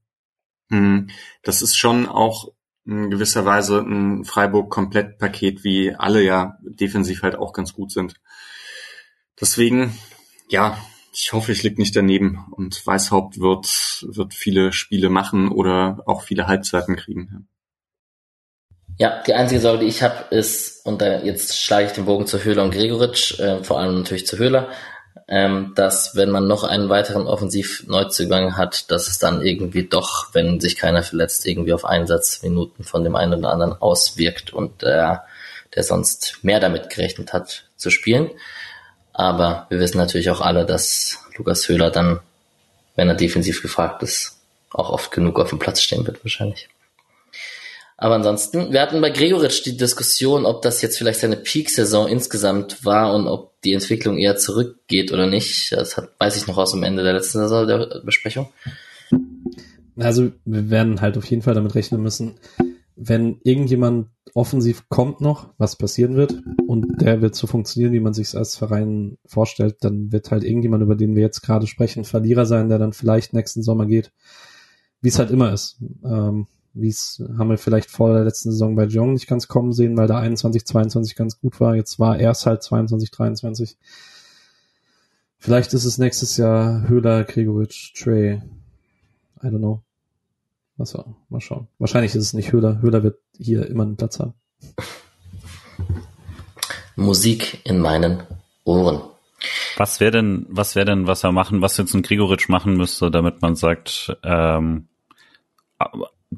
Hm, 0.69 1.09
das 1.43 1.61
ist 1.61 1.77
schon 1.77 2.07
auch 2.07 2.49
in 2.85 3.11
gewisser 3.11 3.45
Weise 3.45 3.79
ein 3.79 4.25
Freiburg-Komplettpaket, 4.25 5.63
wie 5.63 5.93
alle 5.93 6.23
ja 6.23 6.57
defensiv 6.61 7.21
halt 7.21 7.35
auch 7.35 7.53
ganz 7.53 7.73
gut 7.73 7.91
sind. 7.91 8.15
Deswegen, 9.41 9.97
ja, 10.49 10.77
ich 11.13 11.33
hoffe, 11.33 11.51
ich 11.51 11.63
lieg 11.63 11.77
nicht 11.77 11.95
daneben 11.95 12.45
und 12.51 12.85
Weißhaupt 12.85 13.39
wird, 13.39 13.67
wird 14.07 14.33
viele 14.33 14.71
Spiele 14.71 15.09
machen 15.09 15.49
oder 15.49 16.03
auch 16.05 16.21
viele 16.21 16.47
Halbzeiten 16.47 16.95
kriegen. 16.95 17.47
Ja, 18.97 19.21
die 19.23 19.33
einzige 19.33 19.59
Sorge, 19.59 19.79
die 19.79 19.89
ich 19.89 20.03
habe, 20.03 20.33
ist, 20.33 20.85
und 20.85 21.01
da 21.01 21.19
jetzt 21.19 21.57
schlage 21.57 21.87
ich 21.87 21.91
den 21.93 22.05
Bogen 22.05 22.27
zu 22.27 22.43
Höhler 22.43 22.63
und 22.63 22.71
Gregoritsch, 22.71 23.39
äh, 23.39 23.63
vor 23.63 23.79
allem 23.79 23.95
natürlich 23.95 24.27
zu 24.27 24.37
Höhler, 24.37 24.69
ähm, 25.27 25.73
dass 25.75 26.15
wenn 26.15 26.29
man 26.29 26.47
noch 26.47 26.63
einen 26.63 26.89
weiteren 26.89 27.25
Offensiv-Neuzugang 27.25 28.57
hat, 28.57 28.91
dass 28.91 29.07
es 29.07 29.17
dann 29.17 29.41
irgendwie 29.41 29.87
doch, 29.87 30.33
wenn 30.33 30.59
sich 30.59 30.75
keiner 30.75 31.03
verletzt, 31.03 31.47
irgendwie 31.47 31.73
auf 31.73 31.85
Einsatzminuten 31.85 32.85
von 32.85 33.03
dem 33.03 33.15
einen 33.15 33.39
oder 33.39 33.51
anderen 33.51 33.73
auswirkt 33.73 34.53
und 34.53 34.83
äh, 34.83 35.15
der 35.75 35.83
sonst 35.83 36.39
mehr 36.43 36.59
damit 36.59 36.89
gerechnet 36.89 37.33
hat 37.33 37.65
zu 37.77 37.89
spielen. 37.89 38.29
Aber 39.21 39.67
wir 39.69 39.79
wissen 39.79 39.99
natürlich 39.99 40.31
auch 40.31 40.41
alle, 40.41 40.65
dass 40.65 41.19
Lukas 41.37 41.69
Höhler 41.69 41.91
dann, 41.91 42.21
wenn 42.95 43.07
er 43.07 43.13
defensiv 43.13 43.61
gefragt 43.61 44.01
ist, 44.01 44.39
auch 44.71 44.89
oft 44.89 45.11
genug 45.11 45.39
auf 45.39 45.49
dem 45.49 45.59
Platz 45.59 45.79
stehen 45.79 46.07
wird 46.07 46.23
wahrscheinlich. 46.25 46.69
Aber 47.97 48.15
ansonsten, 48.15 48.73
wir 48.73 48.81
hatten 48.81 48.99
bei 48.99 49.11
Gregoritsch 49.11 49.63
die 49.63 49.77
Diskussion, 49.77 50.47
ob 50.47 50.63
das 50.63 50.81
jetzt 50.81 50.97
vielleicht 50.97 51.19
seine 51.19 51.37
Peak-Saison 51.37 52.07
insgesamt 52.07 52.83
war 52.83 53.13
und 53.13 53.27
ob 53.27 53.61
die 53.61 53.75
Entwicklung 53.75 54.17
eher 54.17 54.37
zurückgeht 54.37 55.11
oder 55.11 55.27
nicht. 55.27 55.71
Das 55.71 55.97
hat, 55.97 56.09
weiß 56.17 56.35
ich 56.37 56.47
noch 56.47 56.57
aus 56.57 56.71
dem 56.71 56.81
Ende 56.81 57.03
der 57.03 57.13
letzten 57.13 57.41
Saison 57.41 57.67
der 57.67 58.01
Besprechung. 58.03 58.51
Also 59.99 60.31
wir 60.45 60.71
werden 60.71 60.99
halt 60.99 61.15
auf 61.15 61.25
jeden 61.25 61.43
Fall 61.43 61.53
damit 61.53 61.75
rechnen 61.75 62.01
müssen, 62.01 62.39
wenn 63.03 63.39
irgendjemand 63.43 64.09
offensiv 64.35 64.87
kommt 64.87 65.21
noch, 65.21 65.53
was 65.57 65.75
passieren 65.75 66.15
wird, 66.15 66.41
und 66.67 67.01
der 67.01 67.21
wird 67.21 67.35
so 67.35 67.47
funktionieren, 67.47 67.93
wie 67.93 67.99
man 67.99 68.13
sich 68.13 68.37
als 68.37 68.55
Verein 68.55 69.17
vorstellt, 69.25 69.77
dann 69.81 70.11
wird 70.11 70.29
halt 70.29 70.43
irgendjemand, 70.43 70.83
über 70.83 70.95
den 70.95 71.15
wir 71.15 71.23
jetzt 71.23 71.41
gerade 71.41 71.65
sprechen, 71.65 72.03
Verlierer 72.05 72.45
sein, 72.45 72.69
der 72.69 72.77
dann 72.77 72.93
vielleicht 72.93 73.33
nächsten 73.33 73.63
Sommer 73.63 73.87
geht. 73.87 74.11
Wie 75.01 75.09
es 75.09 75.17
halt 75.17 75.31
immer 75.31 75.51
ist. 75.51 75.81
Ähm, 76.03 76.45
wie 76.73 76.89
es 76.89 77.21
haben 77.37 77.49
wir 77.49 77.57
vielleicht 77.57 77.89
vor 77.89 78.13
der 78.13 78.23
letzten 78.23 78.51
Saison 78.51 78.75
bei 78.75 78.85
Jong 78.85 79.13
nicht 79.13 79.27
ganz 79.27 79.47
kommen 79.47 79.73
sehen, 79.73 79.97
weil 79.97 80.07
da 80.07 80.19
21, 80.19 80.65
22 80.65 81.15
ganz 81.15 81.39
gut 81.39 81.59
war. 81.59 81.75
Jetzt 81.75 81.99
war 81.99 82.19
erst 82.19 82.45
halt 82.45 82.61
22, 82.61 83.09
23. 83.09 83.77
Vielleicht 85.39 85.73
ist 85.73 85.85
es 85.85 85.97
nächstes 85.97 86.37
Jahr 86.37 86.87
Höhler, 86.87 87.23
Gregoritsch, 87.23 87.95
Trey. 87.95 88.41
I 89.43 89.47
don't 89.47 89.57
know. 89.57 89.81
Also, 90.81 91.05
mal 91.29 91.39
schauen. 91.39 91.67
Wahrscheinlich 91.77 92.15
ist 92.15 92.23
es 92.23 92.33
nicht 92.33 92.51
Höhler. 92.51 92.81
Höhler 92.81 93.03
wird 93.03 93.19
hier 93.37 93.67
immer 93.67 93.83
einen 93.83 93.97
Platz 93.97 94.19
haben. 94.19 94.33
Musik 96.95 97.61
in 97.65 97.77
meinen 97.77 98.23
Ohren. 98.63 99.03
Was 99.77 99.99
wäre 99.99 100.09
denn, 100.09 100.47
was 100.49 100.75
wäre 100.75 100.87
denn, 100.87 101.05
was 101.05 101.23
er 101.23 101.31
machen, 101.31 101.61
was 101.61 101.77
jetzt 101.77 101.93
ein 101.93 102.01
Grigoritsch 102.01 102.49
machen 102.49 102.77
müsste, 102.77 103.11
damit 103.11 103.43
man 103.43 103.55
sagt, 103.55 104.17
ähm, 104.23 104.87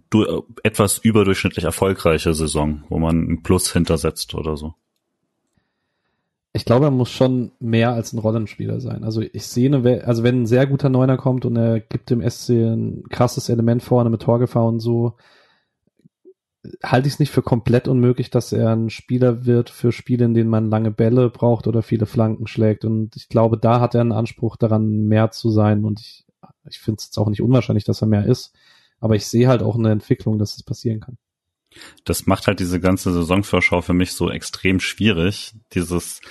du, 0.09 0.45
etwas 0.61 0.97
überdurchschnittlich 0.97 1.63
erfolgreiche 1.63 2.33
Saison, 2.33 2.83
wo 2.89 2.99
man 2.99 3.21
ein 3.21 3.43
Plus 3.43 3.71
hintersetzt 3.71 4.33
oder 4.35 4.57
so? 4.57 4.73
Ich 6.55 6.65
glaube, 6.65 6.85
er 6.85 6.91
muss 6.91 7.09
schon 7.09 7.51
mehr 7.59 7.93
als 7.93 8.13
ein 8.13 8.19
Rollenspieler 8.19 8.79
sein. 8.79 9.03
Also 9.03 9.21
ich 9.21 9.47
sehe 9.47 9.73
eine, 9.73 10.03
also 10.05 10.23
wenn 10.23 10.43
ein 10.43 10.45
sehr 10.45 10.67
guter 10.67 10.89
Neuner 10.89 11.17
kommt 11.17 11.45
und 11.45 11.55
er 11.55 11.79
gibt 11.79 12.11
dem 12.11 12.27
SC 12.27 12.49
ein 12.49 13.03
krasses 13.09 13.49
Element 13.49 13.81
vorne 13.81 14.11
mit 14.11 14.21
Torgefahr 14.21 14.67
und 14.67 14.79
so, 14.79 15.15
halte 16.83 17.07
ich 17.07 17.15
es 17.15 17.19
nicht 17.19 17.31
für 17.31 17.41
komplett 17.41 17.87
unmöglich, 17.87 18.29
dass 18.29 18.53
er 18.53 18.75
ein 18.75 18.89
Spieler 18.89 19.45
wird 19.45 19.69
für 19.69 19.91
Spiele, 19.91 20.25
in 20.25 20.33
denen 20.33 20.49
man 20.49 20.69
lange 20.69 20.91
Bälle 20.91 21.29
braucht 21.29 21.67
oder 21.67 21.81
viele 21.81 22.05
Flanken 22.05 22.47
schlägt. 22.47 22.85
Und 22.85 23.15
ich 23.15 23.29
glaube, 23.29 23.57
da 23.57 23.79
hat 23.79 23.95
er 23.95 24.01
einen 24.01 24.11
Anspruch 24.11 24.55
daran, 24.55 25.07
mehr 25.07 25.31
zu 25.31 25.49
sein. 25.49 25.83
Und 25.83 25.99
ich, 25.99 26.25
ich 26.69 26.79
finde 26.79 26.99
es 26.99 27.07
jetzt 27.07 27.17
auch 27.17 27.29
nicht 27.29 27.41
unwahrscheinlich, 27.41 27.83
dass 27.83 28.01
er 28.01 28.07
mehr 28.07 28.25
ist. 28.25 28.53
Aber 28.99 29.15
ich 29.15 29.25
sehe 29.27 29.47
halt 29.47 29.61
auch 29.61 29.75
eine 29.75 29.91
Entwicklung, 29.91 30.37
dass 30.39 30.51
es 30.51 30.57
das 30.57 30.63
passieren 30.63 31.01
kann. 31.01 31.17
Das 32.05 32.25
macht 32.25 32.47
halt 32.47 32.59
diese 32.59 32.79
ganze 32.79 33.11
Saisonvorschau 33.11 33.81
für 33.81 33.93
mich 33.93 34.13
so 34.13 34.29
extrem 34.29 34.79
schwierig. 34.79 35.53
Dieses, 35.73 36.21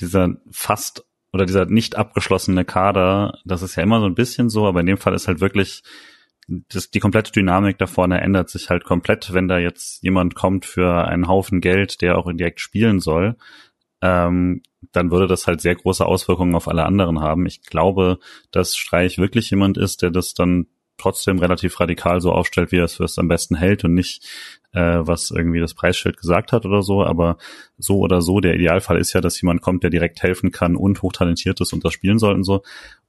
dieser 0.00 0.36
fast 0.50 1.04
oder 1.32 1.46
dieser 1.46 1.66
nicht 1.66 1.96
abgeschlossene 1.96 2.64
Kader, 2.64 3.38
das 3.44 3.62
ist 3.62 3.76
ja 3.76 3.82
immer 3.82 4.00
so 4.00 4.06
ein 4.06 4.14
bisschen 4.14 4.48
so, 4.48 4.66
aber 4.66 4.80
in 4.80 4.86
dem 4.86 4.98
Fall 4.98 5.14
ist 5.14 5.28
halt 5.28 5.40
wirklich 5.40 5.82
das, 6.48 6.90
die 6.90 7.00
komplette 7.00 7.32
Dynamik 7.32 7.78
da 7.78 7.86
vorne 7.86 8.20
ändert 8.20 8.48
sich 8.48 8.70
halt 8.70 8.84
komplett, 8.84 9.32
wenn 9.34 9.48
da 9.48 9.58
jetzt 9.58 10.02
jemand 10.02 10.34
kommt 10.34 10.64
für 10.64 11.06
einen 11.06 11.28
Haufen 11.28 11.60
Geld, 11.60 12.00
der 12.00 12.16
auch 12.16 12.26
indirekt 12.26 12.60
spielen 12.60 13.00
soll, 13.00 13.36
ähm, 14.00 14.62
dann 14.92 15.10
würde 15.10 15.26
das 15.26 15.46
halt 15.46 15.60
sehr 15.60 15.74
große 15.74 16.06
Auswirkungen 16.06 16.54
auf 16.54 16.68
alle 16.68 16.86
anderen 16.86 17.20
haben. 17.20 17.46
Ich 17.46 17.62
glaube, 17.62 18.18
dass 18.50 18.76
Streich 18.76 19.18
wirklich 19.18 19.50
jemand 19.50 19.76
ist, 19.76 20.02
der 20.02 20.10
das 20.10 20.34
dann 20.34 20.66
trotzdem 20.98 21.38
relativ 21.38 21.80
radikal 21.80 22.20
so 22.20 22.32
aufstellt, 22.32 22.72
wie 22.72 22.78
er 22.78 22.84
es 22.84 22.94
für 22.94 23.04
es 23.04 23.18
am 23.18 23.28
besten 23.28 23.56
hält 23.56 23.84
und 23.84 23.94
nicht, 23.94 24.26
äh, 24.72 24.98
was 25.00 25.30
irgendwie 25.30 25.60
das 25.60 25.74
Preisschild 25.74 26.16
gesagt 26.16 26.52
hat 26.52 26.66
oder 26.66 26.82
so. 26.82 27.04
Aber 27.04 27.38
so 27.78 27.98
oder 27.98 28.20
so, 28.20 28.40
der 28.40 28.54
Idealfall 28.54 28.98
ist 28.98 29.12
ja, 29.12 29.20
dass 29.20 29.40
jemand 29.40 29.62
kommt, 29.62 29.82
der 29.82 29.90
direkt 29.90 30.22
helfen 30.22 30.50
kann 30.50 30.76
und 30.76 31.02
hochtalentiert 31.02 31.60
ist 31.60 31.72
und 31.72 31.84
das 31.84 31.92
spielen 31.92 32.18
soll 32.18 32.34
und 32.34 32.44
so. 32.44 32.62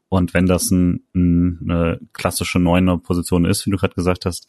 Und 0.10 0.34
wenn 0.34 0.48
das 0.48 0.72
ein, 0.72 1.03
ein, 1.14 1.60
eine 1.64 1.99
klassische 2.14 2.60
Neuner-Position 2.60 3.45
ist, 3.45 3.66
wie 3.66 3.72
du 3.72 3.78
gerade 3.78 3.94
gesagt 3.94 4.26
hast, 4.26 4.48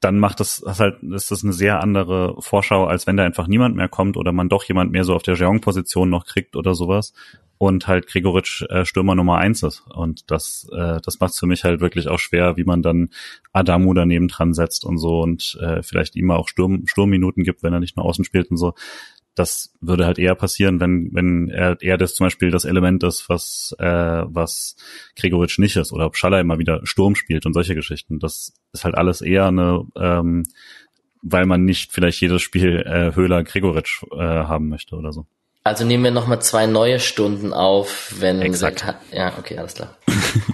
dann 0.00 0.18
macht 0.18 0.40
das, 0.40 0.62
das 0.64 0.80
halt, 0.80 1.02
ist 1.02 1.30
das 1.30 1.42
eine 1.42 1.52
sehr 1.52 1.80
andere 1.82 2.36
Vorschau, 2.40 2.86
als 2.86 3.06
wenn 3.06 3.16
da 3.16 3.24
einfach 3.24 3.48
niemand 3.48 3.74
mehr 3.74 3.88
kommt 3.88 4.16
oder 4.16 4.32
man 4.32 4.48
doch 4.48 4.64
jemand 4.64 4.92
mehr 4.92 5.04
so 5.04 5.14
auf 5.14 5.22
der 5.22 5.34
Jeong-Position 5.34 6.08
noch 6.08 6.26
kriegt 6.26 6.54
oder 6.54 6.74
sowas 6.74 7.12
und 7.58 7.86
halt 7.86 8.06
Gregoritsch 8.06 8.62
äh, 8.68 8.84
Stürmer 8.84 9.14
Nummer 9.14 9.38
eins 9.38 9.62
ist. 9.62 9.84
Und 9.92 10.30
das, 10.30 10.68
äh, 10.72 11.00
das 11.02 11.20
macht 11.20 11.32
es 11.32 11.38
für 11.38 11.46
mich 11.46 11.64
halt 11.64 11.80
wirklich 11.80 12.08
auch 12.08 12.18
schwer, 12.18 12.56
wie 12.56 12.64
man 12.64 12.82
dann 12.82 13.10
Adamu 13.52 13.94
daneben 13.94 14.28
dran 14.28 14.54
setzt 14.54 14.84
und 14.84 14.98
so 14.98 15.20
und 15.20 15.58
äh, 15.60 15.82
vielleicht 15.82 16.14
ihm 16.16 16.30
auch 16.30 16.48
Sturm, 16.48 16.86
Sturmminuten 16.86 17.42
gibt, 17.42 17.62
wenn 17.62 17.72
er 17.72 17.80
nicht 17.80 17.96
nur 17.96 18.06
außen 18.06 18.24
spielt 18.24 18.50
und 18.50 18.56
so 18.56 18.74
das 19.34 19.72
würde 19.80 20.06
halt 20.06 20.18
eher 20.18 20.34
passieren, 20.34 20.80
wenn, 20.80 21.10
wenn 21.12 21.48
er, 21.48 21.76
er 21.80 21.98
das 21.98 22.14
zum 22.14 22.26
Beispiel 22.26 22.50
das 22.50 22.64
Element 22.64 23.02
ist, 23.02 23.28
was, 23.28 23.74
äh, 23.78 23.84
was 23.84 24.76
Gregoritsch 25.16 25.58
nicht 25.58 25.76
ist, 25.76 25.92
oder 25.92 26.06
ob 26.06 26.16
Schaller 26.16 26.40
immer 26.40 26.58
wieder 26.58 26.80
Sturm 26.84 27.14
spielt 27.14 27.44
und 27.46 27.52
solche 27.52 27.74
Geschichten. 27.74 28.18
Das 28.18 28.52
ist 28.72 28.84
halt 28.84 28.94
alles 28.94 29.20
eher 29.22 29.46
eine, 29.46 29.86
ähm, 29.96 30.44
weil 31.22 31.46
man 31.46 31.64
nicht 31.64 31.92
vielleicht 31.92 32.20
jedes 32.20 32.42
Spiel 32.42 32.84
äh, 32.86 33.14
Höhler 33.14 33.42
Gregoritsch 33.42 34.04
äh, 34.12 34.18
haben 34.18 34.68
möchte 34.68 34.94
oder 34.94 35.12
so. 35.12 35.26
Also 35.64 35.84
nehmen 35.84 36.04
wir 36.04 36.10
nochmal 36.10 36.42
zwei 36.42 36.66
neue 36.66 37.00
Stunden 37.00 37.54
auf, 37.54 38.14
wenn 38.18 38.42
Exakt. 38.42 38.84
ja, 39.12 39.32
okay, 39.38 39.56
alles 39.56 39.74
klar. 39.74 39.96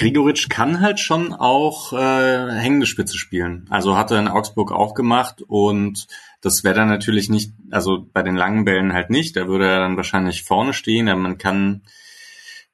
Gregoritsch 0.00 0.48
kann 0.48 0.80
halt 0.80 0.98
schon 0.98 1.34
auch 1.34 1.92
äh, 1.92 2.50
hängende 2.52 2.86
Spitze 2.86 3.18
spielen. 3.18 3.66
Also 3.68 3.98
hat 3.98 4.10
er 4.10 4.18
in 4.18 4.28
Augsburg 4.28 4.72
auch 4.72 4.94
gemacht 4.94 5.42
und 5.46 6.06
das 6.40 6.64
wäre 6.64 6.74
dann 6.74 6.88
natürlich 6.88 7.28
nicht, 7.28 7.52
also 7.70 8.06
bei 8.10 8.22
den 8.22 8.34
langen 8.34 8.64
Bällen 8.64 8.94
halt 8.94 9.10
nicht. 9.10 9.36
Da 9.36 9.46
würde 9.46 9.68
er 9.68 9.80
dann 9.80 9.98
wahrscheinlich 9.98 10.42
vorne 10.42 10.72
stehen. 10.72 11.06
Aber 11.10 11.20
man 11.20 11.36
kann, 11.36 11.82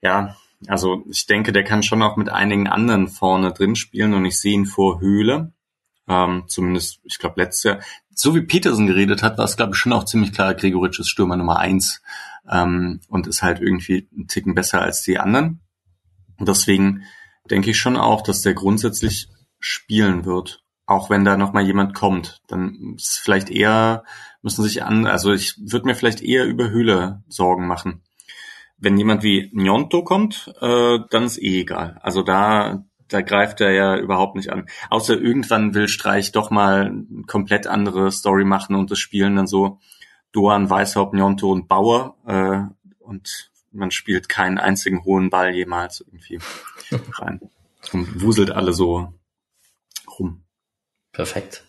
ja, 0.01 0.37
also 0.69 1.05
ich 1.11 1.27
denke, 1.27 1.51
der 1.51 1.65
kann 1.65 1.83
schon 1.83 2.01
auch 2.01 2.17
mit 2.17 2.29
einigen 2.29 2.69
anderen 2.69 3.09
vorne 3.09 3.53
drin 3.53 3.75
spielen 3.75 4.15
und 4.15 4.25
ich 4.25 4.39
sehe 4.39 4.55
ihn 4.55 4.67
vor 4.67 5.01
Höhle. 5.01 5.53
Ähm, 6.09 6.45
zumindest, 6.47 7.01
ich 7.03 7.19
glaube, 7.19 7.43
letztes 7.43 7.65
Jahr. 7.65 7.81
So 8.15 8.37
wie 8.37 8.43
Petersen 8.43 8.87
geredet 8.87 9.25
hat, 9.25 9.37
war 9.37 9.47
es, 9.47 9.57
glaube 9.57 9.73
ich, 9.75 9.81
schon 9.81 9.93
auch 9.93 10.05
ziemlich 10.05 10.33
klar, 10.33 10.55
Gregoritsch 10.55 11.01
ist 11.01 11.11
Stürmer 11.11 11.37
Nummer 11.37 11.59
eins 11.59 12.03
ähm, 12.49 13.01
und 13.09 13.27
ist 13.27 13.43
halt 13.43 13.61
irgendwie 13.61 14.09
einen 14.15 14.29
Ticken 14.29 14.55
besser 14.55 14.81
als 14.81 15.03
die 15.03 15.19
anderen. 15.19 15.61
Und 16.39 16.49
deswegen 16.49 17.03
denke 17.51 17.71
ich 17.71 17.79
schon 17.79 17.97
auch, 17.97 18.23
dass 18.23 18.43
der 18.43 18.55
grundsätzlich 18.55 19.29
spielen 19.59 20.25
wird 20.25 20.63
auch 20.87 21.11
wenn 21.11 21.25
da 21.25 21.37
noch 21.37 21.53
mal 21.53 21.65
jemand 21.65 21.95
kommt, 21.95 22.41
dann 22.47 22.95
ist 22.97 23.21
vielleicht 23.23 23.51
eher 23.51 24.05
müssen 24.41 24.63
sich 24.63 24.85
an, 24.85 25.07
also 25.07 25.33
ich 25.33 25.57
würde 25.59 25.87
mir 25.87 25.97
vielleicht 25.97 26.23
eher 26.23 26.47
über 26.47 26.71
Höhle 26.71 27.25
Sorgen 27.27 27.67
machen. 27.67 28.03
Wenn 28.79 28.97
jemand 28.97 29.25
wie 29.25 29.51
Nyonto 29.53 30.05
kommt, 30.05 30.55
äh, 30.61 30.99
dann 31.11 31.25
ist 31.25 31.43
eh 31.43 31.63
egal. 31.63 31.99
Also 32.03 32.23
da 32.23 32.85
da 33.09 33.21
greift 33.21 33.61
er 33.61 33.71
ja 33.71 33.97
überhaupt 33.97 34.35
nicht 34.35 34.51
an. 34.51 34.67
Außer 34.91 35.15
irgendwann 35.15 35.75
will 35.75 35.87
Streich 35.87 36.33
doch 36.33 36.51
mal 36.51 36.87
eine 36.87 37.23
komplett 37.27 37.69
andere 37.69 38.11
Story 38.11 38.45
machen 38.45 38.75
und 38.75 38.91
das 38.91 38.99
spielen 38.99 39.37
dann 39.37 39.47
so 39.47 39.79
Doan, 40.33 40.71
Weishaupt, 40.71 41.15
Nyonto 41.15 41.51
und 41.51 41.69
Bauer 41.69 42.17
äh, 42.27 42.63
und 42.99 43.51
man 43.73 43.91
spielt 43.91 44.29
keinen 44.29 44.59
einzigen 44.59 45.05
hohen 45.05 45.31
Ball 45.31 45.55
jemals 45.55 46.01
irgendwie 46.01 46.39
rein 47.13 47.41
und 47.93 48.21
wuselt 48.23 48.51
alle 48.51 48.73
so 48.73 49.13
rum. 50.19 50.43
Perfekt. 51.13 51.65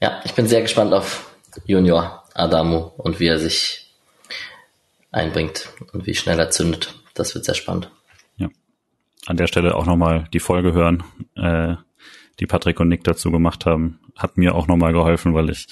Ja, 0.00 0.20
ich 0.24 0.34
bin 0.34 0.48
sehr 0.48 0.62
gespannt 0.62 0.92
auf 0.92 1.32
Junior 1.64 2.24
Adamu 2.34 2.90
und 2.96 3.20
wie 3.20 3.28
er 3.28 3.38
sich 3.38 3.94
einbringt 5.12 5.68
und 5.92 6.06
wie 6.06 6.14
schnell 6.14 6.38
er 6.38 6.50
zündet. 6.50 6.94
Das 7.14 7.34
wird 7.34 7.44
sehr 7.44 7.54
spannend. 7.54 7.90
Ja. 8.36 8.48
An 9.26 9.36
der 9.36 9.46
Stelle 9.46 9.74
auch 9.74 9.86
nochmal 9.86 10.28
die 10.32 10.40
Folge 10.40 10.72
hören, 10.72 11.04
äh, 11.36 11.76
die 12.40 12.46
Patrick 12.46 12.80
und 12.80 12.88
Nick 12.88 13.04
dazu 13.04 13.30
gemacht 13.30 13.66
haben. 13.66 14.00
Hat 14.16 14.36
mir 14.36 14.54
auch 14.54 14.66
nochmal 14.66 14.92
geholfen, 14.92 15.34
weil 15.34 15.50
ich 15.50 15.68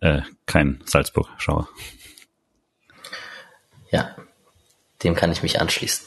äh, 0.00 0.22
kein 0.46 0.82
Salzburg 0.84 1.28
schaue. 1.38 1.68
Ja, 3.92 4.16
dem 5.04 5.14
kann 5.14 5.30
ich 5.30 5.42
mich 5.42 5.60
anschließen. 5.60 6.06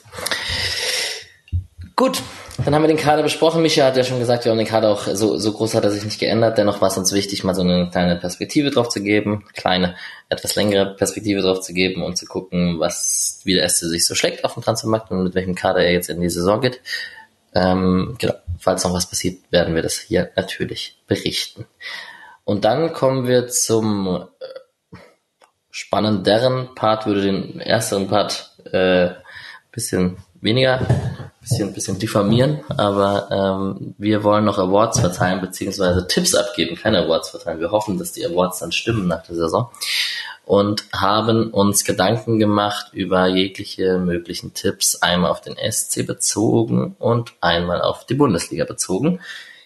Gut, 1.95 2.21
dann 2.63 2.75
haben 2.75 2.83
wir 2.83 2.87
den 2.87 2.97
Kader 2.97 3.23
besprochen. 3.23 3.61
Micha 3.61 3.85
hat 3.85 3.95
ja 3.95 4.03
schon 4.03 4.19
gesagt, 4.19 4.43
wir 4.43 4.51
haben 4.51 4.57
den 4.57 4.67
Kader 4.67 4.89
auch 4.89 5.07
so, 5.13 5.37
so 5.37 5.53
groß 5.53 5.75
hat 5.75 5.83
er 5.83 5.91
sich 5.91 6.03
nicht 6.03 6.19
geändert. 6.19 6.57
Dennoch 6.57 6.81
war 6.81 6.89
es 6.89 6.97
uns 6.97 7.13
wichtig, 7.13 7.43
mal 7.43 7.55
so 7.55 7.61
eine 7.61 7.89
kleine 7.89 8.17
Perspektive 8.17 8.69
drauf 8.69 8.89
zu 8.89 9.01
geben, 9.01 9.45
kleine, 9.53 9.95
etwas 10.27 10.55
längere 10.55 10.95
Perspektive 10.95 11.41
drauf 11.41 11.61
zu 11.61 11.73
geben 11.73 12.03
und 12.03 12.17
zu 12.17 12.25
gucken, 12.25 12.79
was, 12.79 13.41
wie 13.43 13.53
der 13.53 13.69
SC 13.69 13.85
sich 13.85 14.05
so 14.05 14.15
schlägt 14.15 14.43
auf 14.43 14.55
dem 14.55 14.63
Transfermarkt 14.63 15.11
und 15.11 15.23
mit 15.23 15.35
welchem 15.35 15.55
Kader 15.55 15.85
er 15.85 15.93
jetzt 15.93 16.09
in 16.09 16.19
die 16.19 16.29
Saison 16.29 16.59
geht. 16.59 16.81
Ähm, 17.53 18.15
genau, 18.19 18.33
falls 18.59 18.83
noch 18.83 18.93
was 18.93 19.09
passiert, 19.09 19.39
werden 19.51 19.75
wir 19.75 19.81
das 19.81 19.97
hier 19.97 20.31
natürlich 20.35 20.97
berichten. 21.07 21.65
Und 22.43 22.65
dann 22.65 22.93
kommen 22.93 23.27
wir 23.27 23.47
zum 23.47 24.27
äh, 24.39 24.45
spannenderen 25.75 26.73
Part, 26.73 27.05
würde 27.05 27.21
den 27.21 27.59
ersteren 27.59 28.07
Part 28.07 28.51
äh, 28.71 29.09
bisschen 29.73 30.15
weniger 30.39 30.79
bisschen, 31.41 31.73
bisschen 31.73 31.99
diffamieren, 31.99 32.61
aber 32.69 33.27
ähm, 33.29 33.93
wir 33.97 34.23
wollen 34.23 34.45
noch 34.45 34.57
Awards 34.57 35.01
verteilen, 35.01 35.41
beziehungsweise 35.41 36.07
Tipps 36.07 36.33
abgeben, 36.33 36.77
keine 36.77 37.03
Awards 37.03 37.31
verteilen. 37.31 37.59
Wir 37.59 37.71
hoffen, 37.71 37.99
dass 37.99 38.13
die 38.13 38.25
Awards 38.25 38.59
dann 38.59 38.71
stimmen 38.71 39.07
nach 39.07 39.23
der 39.23 39.35
Saison 39.35 39.69
und 40.45 40.85
haben 40.93 41.51
uns 41.51 41.83
Gedanken 41.83 42.39
gemacht 42.39 42.93
über 42.93 43.27
jegliche 43.27 43.97
möglichen 43.97 44.53
Tipps, 44.53 44.95
einmal 45.01 45.29
auf 45.29 45.41
den 45.41 45.57
SC 45.57 46.07
bezogen 46.07 46.95
und 46.99 47.33
einmal 47.41 47.81
auf 47.81 48.05
die 48.05 48.15
Bundesliga 48.15 48.63
bezogen. 48.63 49.19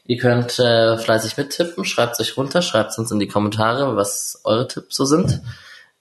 Ihr 0.08 0.18
könnt 0.18 0.58
äh, 0.58 0.98
fleißig 0.98 1.38
mittippen, 1.38 1.86
schreibt 1.86 2.20
euch 2.20 2.36
runter, 2.36 2.64
schreibt 2.64 2.98
uns 2.98 3.12
in 3.12 3.20
die 3.20 3.28
Kommentare, 3.28 3.96
was 3.96 4.42
eure 4.44 4.68
Tipps 4.68 4.96
so 4.96 5.06
sind. 5.06 5.40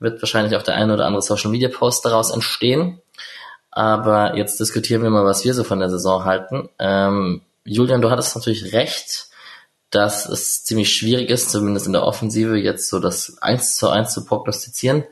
Wird 0.01 0.23
wahrscheinlich 0.23 0.57
auch 0.57 0.63
der 0.63 0.75
eine 0.75 0.95
oder 0.95 1.07
andere 1.07 1.23
Social 1.23 1.51
Media 1.51 1.69
Post 1.69 2.05
daraus 2.05 2.31
entstehen. 2.31 3.01
Aber 3.71 4.37
jetzt 4.37 4.59
diskutieren 4.61 5.03
wir 5.03 5.11
mal, 5.11 5.25
was 5.25 5.45
wir 5.45 5.55
so 5.55 5.65
von 5.65 5.81
der 5.81 5.91
Saison 5.91 6.25
halten. 6.25 6.69
Ähm, 6.79 7.43
Julian, 7.65 8.01
du 8.01 8.11
hattest 8.11 8.35
natürlich 8.35 8.73
recht, 8.73 9.29
dass 9.91 10.29
es 10.29 10.65
ziemlich 10.65 10.93
schwierig 10.93 11.31
ist, 11.31 11.51
zumindest 11.51 11.87
in 11.87 11.93
der 11.93 12.05
Offensive, 12.05 12.57
jetzt 12.57 12.89
so 12.89 12.99
das 13.01 13.39
1 13.41 13.77
zu 13.77 13.89
1 13.89 14.13
zu 14.13 14.25
prognostizieren. 14.25 15.05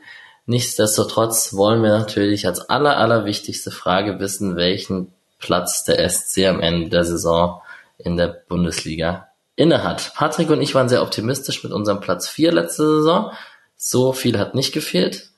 Nichtsdestotrotz 0.45 1.53
wollen 1.53 1.83
wir 1.83 1.89
natürlich 1.89 2.47
als 2.47 2.69
aller, 2.69 2.97
aller 2.97 3.25
wichtigste 3.25 3.71
Frage 3.71 4.19
wissen, 4.19 4.55
welchen 4.55 5.13
Platz 5.39 5.83
der 5.83 6.07
SC 6.09 6.45
am 6.47 6.61
Ende 6.61 6.89
der 6.89 7.03
Saison 7.03 7.61
in 7.97 8.17
der 8.17 8.27
Bundesliga 8.27 9.27
innehat. 9.55 10.13
Patrick 10.15 10.49
und 10.49 10.61
ich 10.61 10.73
waren 10.75 10.89
sehr 10.89 11.01
optimistisch 11.01 11.63
mit 11.63 11.73
unserem 11.73 11.99
Platz 11.99 12.29
4 12.29 12.51
letzte 12.51 12.85
Saison. 12.97 13.31
So 13.77 14.11
viel 14.11 14.37
hat 14.37 14.55
nicht 14.55 14.73
gefehlt. 14.73 15.29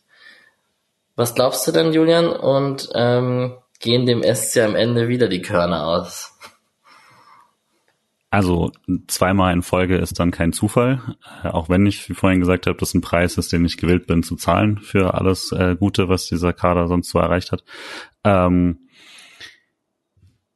Was 1.15 1.35
glaubst 1.35 1.67
du 1.67 1.71
denn, 1.71 1.91
Julian? 1.91 2.27
Und 2.27 2.89
ähm, 2.95 3.57
gehen 3.79 4.05
dem 4.05 4.23
SC 4.23 4.59
am 4.61 4.75
Ende 4.75 5.09
wieder 5.09 5.27
die 5.27 5.41
Körner 5.41 5.85
aus? 5.85 6.33
Also 8.31 8.71
zweimal 9.07 9.53
in 9.53 9.63
Folge 9.63 9.97
ist 9.97 10.19
dann 10.19 10.29
kein 10.29 10.53
Zufall, 10.53 11.17
äh, 11.43 11.47
auch 11.47 11.67
wenn 11.67 11.85
ich, 11.87 12.07
wie 12.09 12.13
vorhin 12.13 12.39
gesagt 12.39 12.67
habe, 12.67 12.77
das 12.77 12.93
ein 12.93 13.01
Preis 13.01 13.37
ist, 13.37 13.51
den 13.51 13.65
ich 13.65 13.77
gewillt 13.77 14.05
bin 14.05 14.21
zu 14.21 14.35
zahlen 14.35 14.77
für 14.77 15.15
alles 15.15 15.51
äh, 15.51 15.75
Gute, 15.77 16.09
was 16.09 16.27
dieser 16.27 16.53
Kader 16.53 16.87
sonst 16.87 17.09
so 17.09 17.17
erreicht 17.17 17.51
hat. 17.51 17.63
Ähm, 18.23 18.87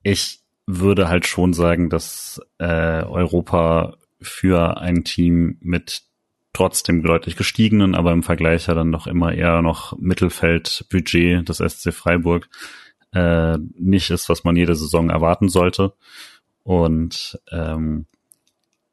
ich 0.03 0.39
würde 0.67 1.09
halt 1.09 1.25
schon 1.25 1.53
sagen, 1.53 1.89
dass 1.89 2.39
äh, 2.59 3.03
Europa 3.03 3.97
für 4.21 4.77
ein 4.77 5.03
Team 5.03 5.57
mit 5.61 6.03
trotzdem 6.53 7.03
deutlich 7.03 7.35
gestiegenen, 7.35 7.95
aber 7.95 8.11
im 8.11 8.23
Vergleich 8.23 8.67
ja 8.67 8.75
dann 8.75 8.91
doch 8.91 9.07
immer 9.07 9.33
eher 9.33 9.61
noch 9.61 9.97
Mittelfeldbudget 9.97 11.49
des 11.49 11.57
SC 11.57 11.93
Freiburg 11.93 12.47
äh, 13.11 13.57
nicht 13.77 14.09
ist, 14.11 14.29
was 14.29 14.43
man 14.43 14.55
jede 14.55 14.75
Saison 14.75 15.09
erwarten 15.09 15.49
sollte. 15.49 15.93
Und 16.63 17.39
ähm, 17.51 18.05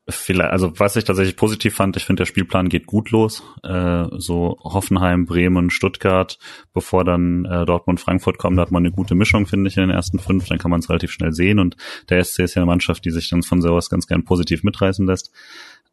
vielleicht, 0.08 0.50
also 0.50 0.78
was 0.78 0.96
ich 0.96 1.04
tatsächlich 1.04 1.36
positiv 1.36 1.74
fand, 1.74 1.96
ich 1.96 2.04
finde, 2.04 2.20
der 2.20 2.26
Spielplan 2.26 2.68
geht 2.68 2.86
gut 2.86 3.10
los. 3.10 3.42
Äh, 3.62 4.06
so 4.12 4.58
Hoffenheim, 4.62 5.26
Bremen, 5.26 5.70
Stuttgart, 5.70 6.38
bevor 6.72 7.04
dann 7.04 7.44
äh, 7.44 7.64
Dortmund, 7.64 8.00
Frankfurt 8.00 8.38
kommen, 8.38 8.56
da 8.56 8.62
hat 8.62 8.72
man 8.72 8.84
eine 8.84 8.92
gute 8.92 9.14
Mischung, 9.14 9.46
finde 9.46 9.68
ich, 9.68 9.76
in 9.76 9.82
den 9.82 9.90
ersten 9.90 10.18
fünf. 10.18 10.48
Dann 10.48 10.58
kann 10.58 10.70
man 10.70 10.80
es 10.80 10.88
relativ 10.88 11.12
schnell 11.12 11.32
sehen. 11.32 11.58
Und 11.58 11.76
der 12.08 12.22
SC 12.22 12.40
ist 12.40 12.54
ja 12.54 12.62
eine 12.62 12.70
Mannschaft, 12.70 13.04
die 13.04 13.10
sich 13.10 13.30
dann 13.30 13.42
von 13.42 13.62
sowas 13.62 13.90
ganz 13.90 14.06
gern 14.06 14.24
positiv 14.24 14.62
mitreißen 14.64 15.06
lässt. 15.06 15.30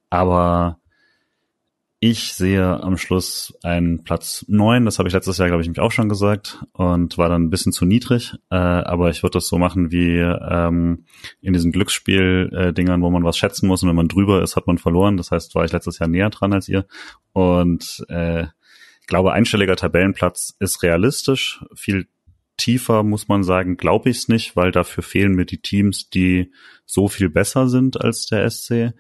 Aber 0.10 0.80
ich 2.00 2.34
sehe 2.34 2.82
am 2.84 2.98
Schluss 2.98 3.58
einen 3.64 4.04
Platz 4.04 4.46
neun. 4.48 4.86
Das 4.86 5.00
habe 5.00 5.10
ich 5.10 5.14
letztes 5.14 5.40
Jahr, 5.40 5.48
glaube 5.48 5.64
ich, 5.64 5.68
mich 5.68 5.80
auch 5.80 5.92
schon 5.92 6.10
gesagt 6.10 6.64
und 6.74 7.18
war 7.18 7.28
dann 7.28 7.44
ein 7.44 7.50
bisschen 7.50 7.72
zu 7.72 7.86
niedrig. 7.86 8.36
Äh, 8.52 8.56
aber 8.56 9.10
ich 9.10 9.24
würde 9.24 9.38
das 9.38 9.48
so 9.48 9.58
machen 9.58 9.92
wie 9.92 10.18
ähm, 10.20 11.06
in 11.42 11.54
diesen 11.54 11.72
Glücksspiel-Dingern, 11.72 13.02
wo 13.02 13.10
man 13.10 13.24
was 13.24 13.38
schätzen 13.38 13.68
muss 13.68 13.82
und 13.82 13.90
wenn 13.90 13.96
man 13.96 14.10
drüber 14.10 14.44
ist, 14.44 14.56
hat 14.56 14.68
man 14.68 14.78
verloren. 14.78 15.18
Das 15.18 15.32
heißt, 15.32 15.56
war 15.56 15.66
ich 15.66 15.72
letztes 15.72 15.98
Jahr 15.98 16.08
näher 16.08 16.30
dran 16.30 16.54
als 16.54 16.70
ihr. 16.70 16.86
Und 17.34 18.06
äh, 18.10 18.46
glaube, 19.08 19.34
einstelliger 19.34 19.76
Tabellenplatz 19.76 20.56
ist 20.60 20.84
realistisch. 20.84 21.64
Viel 21.74 22.08
tiefer 22.58 23.04
muss 23.04 23.28
man 23.28 23.44
sagen, 23.44 23.78
glaube 23.78 24.10
ich 24.10 24.18
es 24.18 24.28
nicht, 24.28 24.56
weil 24.56 24.72
dafür 24.72 25.04
fehlen 25.04 25.34
mir 25.34 25.46
die 25.46 25.62
Teams, 25.62 26.10
die 26.10 26.52
so 26.86 27.08
viel 27.08 27.30
besser 27.30 27.70
sind 27.70 28.00
als 28.00 28.26
der 28.28 28.50
SC 28.50 28.94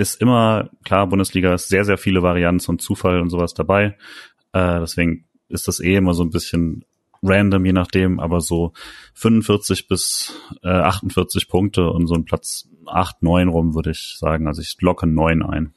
ist 0.00 0.20
immer, 0.20 0.70
klar, 0.84 1.06
Bundesliga 1.06 1.54
ist 1.54 1.68
sehr, 1.68 1.84
sehr 1.84 1.98
viele 1.98 2.22
Varianten 2.22 2.70
und 2.70 2.82
Zufall 2.82 3.20
und 3.20 3.30
sowas 3.30 3.54
dabei. 3.54 3.96
Äh, 4.52 4.80
deswegen 4.80 5.26
ist 5.48 5.68
das 5.68 5.80
eh 5.80 5.96
immer 5.96 6.14
so 6.14 6.22
ein 6.22 6.30
bisschen 6.30 6.84
random, 7.22 7.66
je 7.66 7.72
nachdem, 7.72 8.18
aber 8.18 8.40
so 8.40 8.72
45 9.14 9.88
bis 9.88 10.34
äh, 10.62 10.68
48 10.68 11.48
Punkte 11.48 11.90
und 11.90 12.06
so 12.06 12.14
ein 12.14 12.24
Platz 12.24 12.68
8, 12.86 13.22
9 13.22 13.48
rum, 13.48 13.74
würde 13.74 13.90
ich 13.90 14.16
sagen. 14.18 14.46
Also 14.46 14.62
ich 14.62 14.76
locke 14.80 15.06
9 15.06 15.42
ein. 15.42 15.74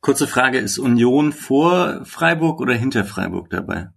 Kurze 0.00 0.26
Frage, 0.26 0.58
ist 0.58 0.78
Union 0.78 1.32
vor 1.32 2.04
Freiburg 2.04 2.60
oder 2.60 2.74
hinter 2.74 3.04
Freiburg 3.04 3.48
dabei? 3.48 3.88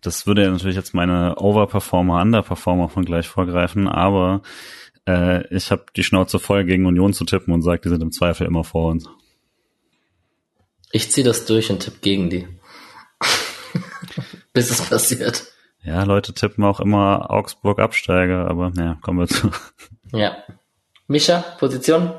Das 0.00 0.26
würde 0.26 0.42
ja 0.42 0.50
natürlich 0.50 0.76
jetzt 0.76 0.94
meine 0.94 1.36
Overperformer, 1.36 2.22
Underperformer 2.22 2.88
von 2.88 3.04
gleich 3.04 3.28
vorgreifen, 3.28 3.86
aber 3.88 4.40
äh, 5.08 5.54
ich 5.54 5.70
habe 5.70 5.86
die 5.96 6.04
Schnauze 6.04 6.38
voll 6.38 6.64
gegen 6.64 6.86
Union 6.86 7.14
zu 7.14 7.24
tippen 7.24 7.54
und 7.54 7.62
sage, 7.62 7.80
die 7.82 7.88
sind 7.88 8.02
im 8.02 8.12
Zweifel 8.12 8.46
immer 8.46 8.62
vor 8.62 8.90
uns. 8.90 9.08
Ich 10.92 11.10
ziehe 11.10 11.24
das 11.24 11.46
durch 11.46 11.70
und 11.70 11.80
tippe 11.80 11.98
gegen 12.00 12.30
die. 12.30 12.46
Bis 14.52 14.70
es 14.70 14.82
passiert. 14.82 15.52
Ja, 15.82 16.02
Leute 16.02 16.34
tippen 16.34 16.64
auch 16.64 16.80
immer 16.80 17.30
Augsburg 17.30 17.78
Absteiger, 17.78 18.48
aber 18.48 18.72
ja, 18.76 18.98
kommen 19.00 19.20
wir 19.20 19.28
zu. 19.28 19.50
Ja. 20.12 20.36
Mischa, 21.06 21.40
Position? 21.58 22.12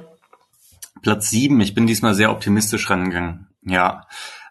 Platz 1.03 1.29
sieben. 1.29 1.61
Ich 1.61 1.75
bin 1.75 1.85
diesmal 1.85 2.15
sehr 2.15 2.31
optimistisch 2.31 2.89
rangegangen. 2.89 3.47
Ja. 3.63 4.07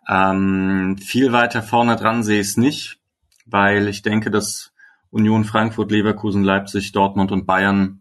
Ähm, 0.09 0.97
viel 0.98 1.32
weiter 1.32 1.62
vorne 1.62 1.97
dran 1.97 2.23
sehe 2.23 2.40
ich 2.40 2.48
es 2.48 2.56
nicht, 2.56 2.98
weil 3.47 3.89
ich 3.89 4.02
denke, 4.02 4.31
dass 4.31 4.73
Union 5.10 5.44
Frankfurt, 5.44 5.90
Leverkusen, 5.90 6.44
Leipzig, 6.44 6.93
Dortmund 6.93 7.32
und 7.32 7.47
Bayern 7.47 7.97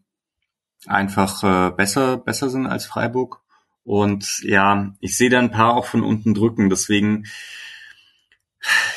einfach 0.88 1.44
äh, 1.44 1.72
besser, 1.72 2.18
besser 2.18 2.50
sind 2.50 2.68
als 2.68 2.86
Freiburg. 2.86 3.42
Und 3.84 4.40
ja, 4.44 4.94
ich 5.00 5.16
sehe 5.16 5.30
da 5.30 5.40
ein 5.40 5.52
paar 5.52 5.76
auch 5.76 5.86
von 5.86 6.04
unten 6.04 6.34
drücken, 6.34 6.70
deswegen, 6.70 7.26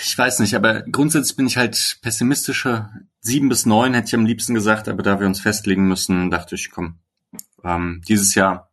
ich 0.03 0.19
weiß 0.19 0.41
nicht, 0.41 0.55
aber 0.55 0.83
grundsätzlich 0.83 1.37
bin 1.37 1.47
ich 1.47 1.57
halt 1.57 1.99
pessimistischer. 2.03 2.91
Sieben 3.21 3.49
bis 3.49 3.67
neun 3.67 3.95
hätte 3.95 4.09
ich 4.09 4.15
am 4.15 4.27
liebsten 4.27 4.55
gesagt, 4.55 4.89
aber 4.89 5.03
da 5.03 5.21
wir 5.21 5.27
uns 5.27 5.41
festlegen 5.41 5.87
müssen, 5.87 6.31
dachte 6.31 6.57
ich, 6.57 6.71
komm, 6.71 6.99
ähm, 7.63 8.03
dieses 8.09 8.35
Jahr 8.35 8.71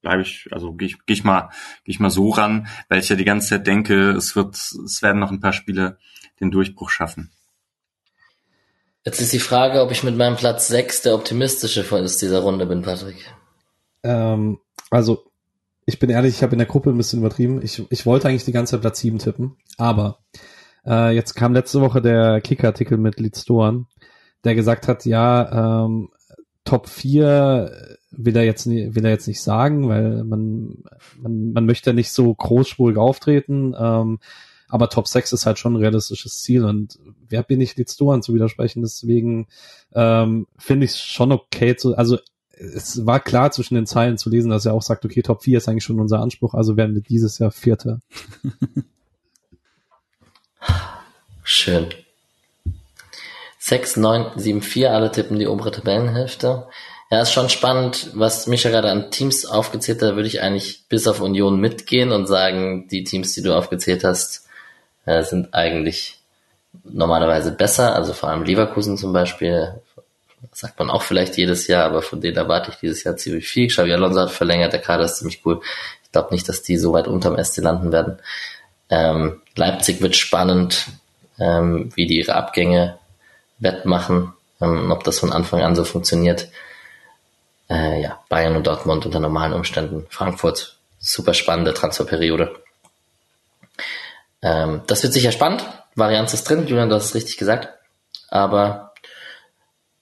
bleibe 0.00 0.22
ich, 0.22 0.48
also 0.50 0.72
gehe 0.72 0.88
ich, 0.88 1.06
geh 1.06 1.12
ich 1.12 1.24
mal, 1.24 1.50
gehe 1.84 1.92
ich 1.92 2.00
mal 2.00 2.10
so 2.10 2.30
ran, 2.30 2.66
weil 2.88 2.98
ich 2.98 3.08
ja 3.08 3.16
die 3.16 3.24
ganze 3.24 3.50
Zeit 3.50 3.66
denke, 3.66 4.10
es 4.10 4.34
wird, 4.34 4.56
es 4.56 5.00
werden 5.00 5.20
noch 5.20 5.30
ein 5.30 5.40
paar 5.40 5.52
Spiele 5.52 5.98
den 6.40 6.50
Durchbruch 6.50 6.90
schaffen. 6.90 7.30
Jetzt 9.04 9.20
ist 9.20 9.32
die 9.32 9.40
Frage, 9.40 9.82
ob 9.82 9.90
ich 9.90 10.04
mit 10.04 10.16
meinem 10.16 10.36
Platz 10.36 10.68
6 10.68 11.02
der 11.02 11.14
optimistische 11.14 11.82
von 11.82 12.02
dieser 12.02 12.40
Runde 12.40 12.66
bin, 12.66 12.82
Patrick. 12.82 13.16
Ähm, 14.04 14.58
also, 14.90 15.24
ich 15.86 15.98
bin 15.98 16.10
ehrlich, 16.10 16.36
ich 16.36 16.42
habe 16.42 16.52
in 16.52 16.58
der 16.58 16.68
Gruppe 16.68 16.90
ein 16.90 16.96
bisschen 16.96 17.18
übertrieben. 17.18 17.60
Ich, 17.62 17.82
ich 17.90 18.06
wollte 18.06 18.28
eigentlich 18.28 18.44
die 18.44 18.52
ganze 18.52 18.72
Zeit 18.72 18.82
Platz 18.82 19.00
7 19.00 19.18
tippen, 19.18 19.56
aber 19.76 20.18
äh, 20.86 21.14
jetzt 21.14 21.34
kam 21.34 21.52
letzte 21.52 21.80
Woche 21.80 22.00
der 22.00 22.40
Kicker-Artikel 22.40 22.96
mit 22.96 23.18
Leeds 23.18 23.44
der 24.44 24.54
gesagt 24.54 24.88
hat, 24.88 25.04
ja, 25.04 25.84
ähm, 25.84 26.10
Top 26.64 26.88
4 26.88 27.96
will 28.12 28.36
er 28.36 28.44
jetzt 28.44 28.66
will 28.66 29.04
er 29.04 29.10
jetzt 29.10 29.26
nicht 29.26 29.42
sagen, 29.42 29.88
weil 29.88 30.22
man 30.22 30.84
man, 31.18 31.52
man 31.52 31.66
möchte 31.66 31.92
nicht 31.92 32.12
so 32.12 32.32
großspurig 32.32 32.96
auftreten. 32.98 33.74
Ähm, 33.76 34.20
aber 34.72 34.88
Top 34.88 35.06
6 35.06 35.34
ist 35.34 35.44
halt 35.44 35.58
schon 35.58 35.74
ein 35.74 35.82
realistisches 35.82 36.42
Ziel 36.42 36.64
und 36.64 36.98
wer 37.28 37.42
bin 37.42 37.60
ich, 37.60 37.74
Doan 37.74 38.22
zu 38.22 38.32
widersprechen? 38.32 38.80
Deswegen 38.80 39.46
ähm, 39.94 40.46
finde 40.56 40.86
ich 40.86 40.92
es 40.92 40.98
schon 40.98 41.30
okay 41.30 41.76
zu, 41.76 41.94
also 41.94 42.18
es 42.56 43.04
war 43.04 43.20
klar 43.20 43.50
zwischen 43.50 43.74
den 43.74 43.84
Zeilen 43.84 44.16
zu 44.16 44.30
lesen, 44.30 44.50
dass 44.50 44.64
er 44.64 44.72
auch 44.72 44.80
sagt, 44.80 45.04
okay, 45.04 45.20
Top 45.20 45.42
4 45.42 45.58
ist 45.58 45.68
eigentlich 45.68 45.84
schon 45.84 46.00
unser 46.00 46.20
Anspruch, 46.20 46.54
also 46.54 46.78
werden 46.78 46.94
wir 46.94 47.02
dieses 47.02 47.38
Jahr 47.38 47.50
Vierter. 47.50 48.00
Schön. 51.44 51.88
6, 53.58 53.98
9, 53.98 54.38
7, 54.38 54.62
4, 54.62 54.90
alle 54.90 55.12
tippen 55.12 55.38
die 55.38 55.48
obere 55.48 55.70
Tabellenhälfte. 55.70 56.66
Ja, 57.10 57.20
ist 57.20 57.34
schon 57.34 57.50
spannend, 57.50 58.08
was 58.14 58.46
Micha 58.46 58.70
gerade 58.70 58.90
an 58.90 59.10
Teams 59.10 59.44
aufgezählt 59.44 60.00
hat, 60.00 60.14
würde 60.14 60.28
ich 60.28 60.40
eigentlich 60.40 60.88
bis 60.88 61.06
auf 61.06 61.20
Union 61.20 61.60
mitgehen 61.60 62.10
und 62.10 62.26
sagen, 62.26 62.88
die 62.88 63.04
Teams, 63.04 63.34
die 63.34 63.42
du 63.42 63.54
aufgezählt 63.54 64.02
hast, 64.02 64.48
äh, 65.06 65.22
sind 65.22 65.54
eigentlich 65.54 66.18
normalerweise 66.84 67.52
besser. 67.52 67.94
Also 67.94 68.12
vor 68.12 68.28
allem 68.30 68.44
Leverkusen 68.44 68.96
zum 68.96 69.12
Beispiel, 69.12 69.80
sagt 70.52 70.78
man 70.78 70.90
auch 70.90 71.02
vielleicht 71.02 71.36
jedes 71.36 71.66
Jahr, 71.66 71.84
aber 71.84 72.02
von 72.02 72.20
denen 72.20 72.36
erwarte 72.36 72.70
ich 72.70 72.76
dieses 72.76 73.04
Jahr 73.04 73.16
ziemlich 73.16 73.46
viel. 73.46 73.68
Xavi 73.68 73.92
Alonso 73.92 74.20
hat 74.20 74.30
verlängert, 74.30 74.72
der 74.72 74.80
Kader 74.80 75.04
ist 75.04 75.16
ziemlich 75.16 75.40
cool. 75.44 75.60
Ich 76.04 76.12
glaube 76.12 76.32
nicht, 76.34 76.48
dass 76.48 76.62
die 76.62 76.76
so 76.76 76.92
weit 76.92 77.06
unterm 77.06 77.42
SC 77.42 77.58
landen 77.58 77.92
werden. 77.92 78.18
Ähm, 78.90 79.40
Leipzig 79.56 80.00
wird 80.02 80.16
spannend, 80.16 80.86
ähm, 81.38 81.90
wie 81.94 82.06
die 82.06 82.18
ihre 82.18 82.34
Abgänge 82.34 82.98
wettmachen, 83.58 84.32
ähm, 84.60 84.90
ob 84.90 85.04
das 85.04 85.18
von 85.18 85.32
Anfang 85.32 85.62
an 85.62 85.74
so 85.74 85.84
funktioniert. 85.84 86.48
Äh, 87.70 88.02
ja, 88.02 88.20
Bayern 88.28 88.56
und 88.56 88.66
Dortmund 88.66 89.06
unter 89.06 89.20
normalen 89.20 89.54
Umständen. 89.54 90.06
Frankfurt, 90.10 90.76
super 90.98 91.32
spannende 91.32 91.72
Transferperiode. 91.72 92.54
Ähm, 94.42 94.82
das 94.86 95.02
wird 95.02 95.12
sicher 95.12 95.32
spannend. 95.32 95.64
Varianz 95.94 96.34
ist 96.34 96.48
drin, 96.48 96.66
Julian, 96.66 96.88
du 96.88 96.96
hast 96.96 97.06
es 97.06 97.14
richtig 97.14 97.36
gesagt. 97.36 97.68
Aber 98.28 98.92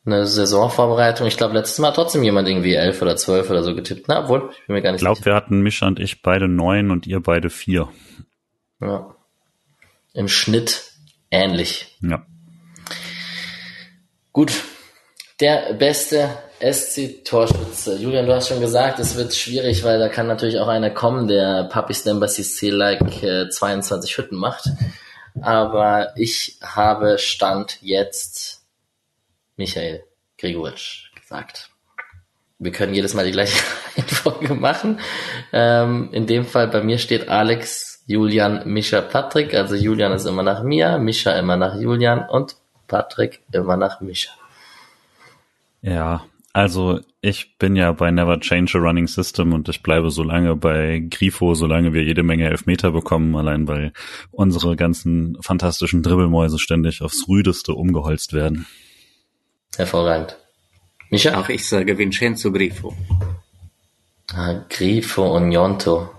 eine 0.06 0.26
Saisonvorbereitung, 0.26 1.26
ich 1.26 1.36
glaube, 1.36 1.54
letztes 1.54 1.78
Mal 1.78 1.88
hat 1.88 1.96
trotzdem 1.96 2.22
jemand 2.22 2.48
irgendwie 2.48 2.74
elf 2.74 3.02
oder 3.02 3.16
zwölf 3.16 3.50
oder 3.50 3.62
so 3.62 3.74
getippt. 3.74 4.08
Na, 4.08 4.24
obwohl, 4.24 4.50
ich 4.52 4.66
bin 4.66 4.74
mir 4.74 4.82
gar 4.82 4.92
nicht 4.92 5.00
sicher. 5.00 5.12
Ich 5.12 5.18
glaube, 5.18 5.26
wir 5.26 5.34
hatten 5.34 5.60
Mischa 5.60 5.86
und 5.86 6.00
ich 6.00 6.22
beide 6.22 6.48
neun 6.48 6.90
und 6.90 7.06
ihr 7.06 7.20
beide 7.20 7.50
vier. 7.50 7.88
Ja. 8.80 9.14
Im 10.14 10.28
Schnitt 10.28 10.92
ähnlich. 11.30 11.98
Ja. 12.00 12.24
Gut. 14.32 14.52
Der 15.40 15.74
beste 15.74 16.30
SC-Torschütze. 16.61 17.97
Julian, 17.97 18.27
du 18.27 18.35
hast 18.35 18.49
schon 18.49 18.61
gesagt, 18.61 18.99
es 18.99 19.16
wird 19.16 19.35
schwierig, 19.35 19.82
weil 19.82 19.99
da 19.99 20.09
kann 20.09 20.27
natürlich 20.27 20.59
auch 20.59 20.69
einer 20.69 20.91
kommen, 20.91 21.27
der 21.27 21.65
Papi 21.65 21.95
Stemba 21.95 22.27
like 22.61 23.23
äh, 23.23 23.49
22 23.49 24.19
Hütten 24.19 24.37
macht. 24.37 24.69
Aber 25.41 26.12
ich 26.16 26.59
habe 26.62 27.19
Stand 27.19 27.78
jetzt 27.81 28.62
Michael 29.57 30.05
Gregoritsch 30.39 31.11
gesagt. 31.15 31.70
Wir 32.59 32.73
können 32.73 32.93
jedes 32.93 33.15
Mal 33.15 33.24
die 33.24 33.32
gleiche 33.32 33.59
Reihenfolge 33.97 34.55
machen. 34.55 35.01
Ähm, 35.53 36.11
in 36.12 36.27
dem 36.27 36.45
Fall 36.45 36.69
bei 36.69 36.82
mir 36.82 36.99
steht 36.99 37.28
Alex 37.28 38.03
Julian, 38.07 38.62
Mischa, 38.66 39.01
Patrick. 39.01 39.55
Also 39.55 39.77
Julian 39.77 40.12
ist 40.12 40.27
immer 40.27 40.43
nach 40.43 40.62
mir, 40.62 40.99
Mischa 40.99 41.32
immer 41.32 41.57
nach 41.57 41.77
Julian 41.77 42.28
und 42.28 42.57
Patrick 42.87 43.41
immer 43.53 43.77
nach 43.77 44.01
Mischa. 44.01 44.32
Ja, 45.82 46.24
also 46.52 47.01
ich 47.20 47.59
bin 47.59 47.77
ja 47.77 47.93
bei 47.93 48.10
Never 48.10 48.40
Change 48.40 48.78
a 48.78 48.81
Running 48.81 49.06
System 49.06 49.52
und 49.52 49.68
ich 49.68 49.82
bleibe 49.82 50.10
so 50.10 50.22
lange 50.22 50.56
bei 50.56 51.05
Grifo, 51.10 51.55
solange 51.55 51.93
wir 51.93 52.02
jede 52.02 52.22
Menge 52.22 52.48
Elfmeter 52.48 52.90
bekommen, 52.90 53.36
allein 53.36 53.68
weil 53.68 53.93
unsere 54.31 54.77
ganzen 54.77 55.36
fantastischen 55.40 56.02
Dribbelmäuse 56.02 56.59
ständig 56.59 57.02
aufs 57.02 57.28
Rüdeste 57.28 57.74
umgeholzt 57.74 58.32
werden. 58.32 58.66
Hervorragend. 59.77 60.36
Micha? 61.10 61.39
Auch 61.39 61.48
ich 61.48 61.68
sage 61.68 61.98
Vincenzo 61.98 62.52
Grifo. 62.52 62.94
Ah, 64.32 64.64
Grifo 64.68 65.36
und 65.36 65.52
Jonto. 65.52 66.10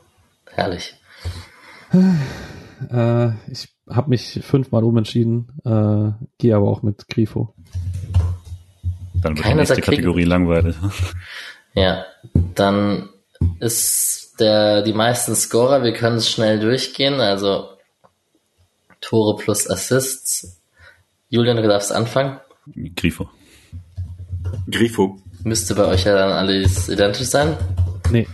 Herrlich. 0.53 0.95
Äh, 2.89 3.29
ich 3.49 3.69
habe 3.89 4.09
mich 4.09 4.39
fünfmal 4.43 4.83
umentschieden, 4.83 5.49
äh, 5.65 6.25
gehe 6.37 6.55
aber 6.55 6.69
auch 6.69 6.83
mit 6.83 7.07
Grifo. 7.07 7.53
Dann 9.21 9.35
wird 9.35 9.43
Keiner 9.43 9.63
die 9.63 9.69
nächste 9.69 9.81
Kategorie 9.81 10.23
langweilig. 10.23 10.75
Ja, 11.73 12.03
dann 12.53 13.07
ist 13.61 14.35
der 14.41 14.81
die 14.81 14.91
meisten 14.91 15.35
Scorer, 15.35 15.83
wir 15.83 15.93
können 15.93 16.17
es 16.17 16.29
schnell 16.29 16.59
durchgehen, 16.59 17.21
also 17.21 17.69
Tore 18.99 19.37
plus 19.37 19.69
Assists. 19.69 20.59
Julian, 21.29 21.55
du 21.55 21.67
darfst 21.69 21.93
anfangen. 21.93 22.41
Grifo. 22.97 23.29
Grifo. 24.69 25.17
Müsste 25.45 25.75
bei 25.75 25.85
euch 25.85 26.03
ja 26.03 26.13
dann 26.13 26.33
alles 26.33 26.89
identisch 26.89 27.27
sein? 27.27 27.55
Nee. 28.09 28.27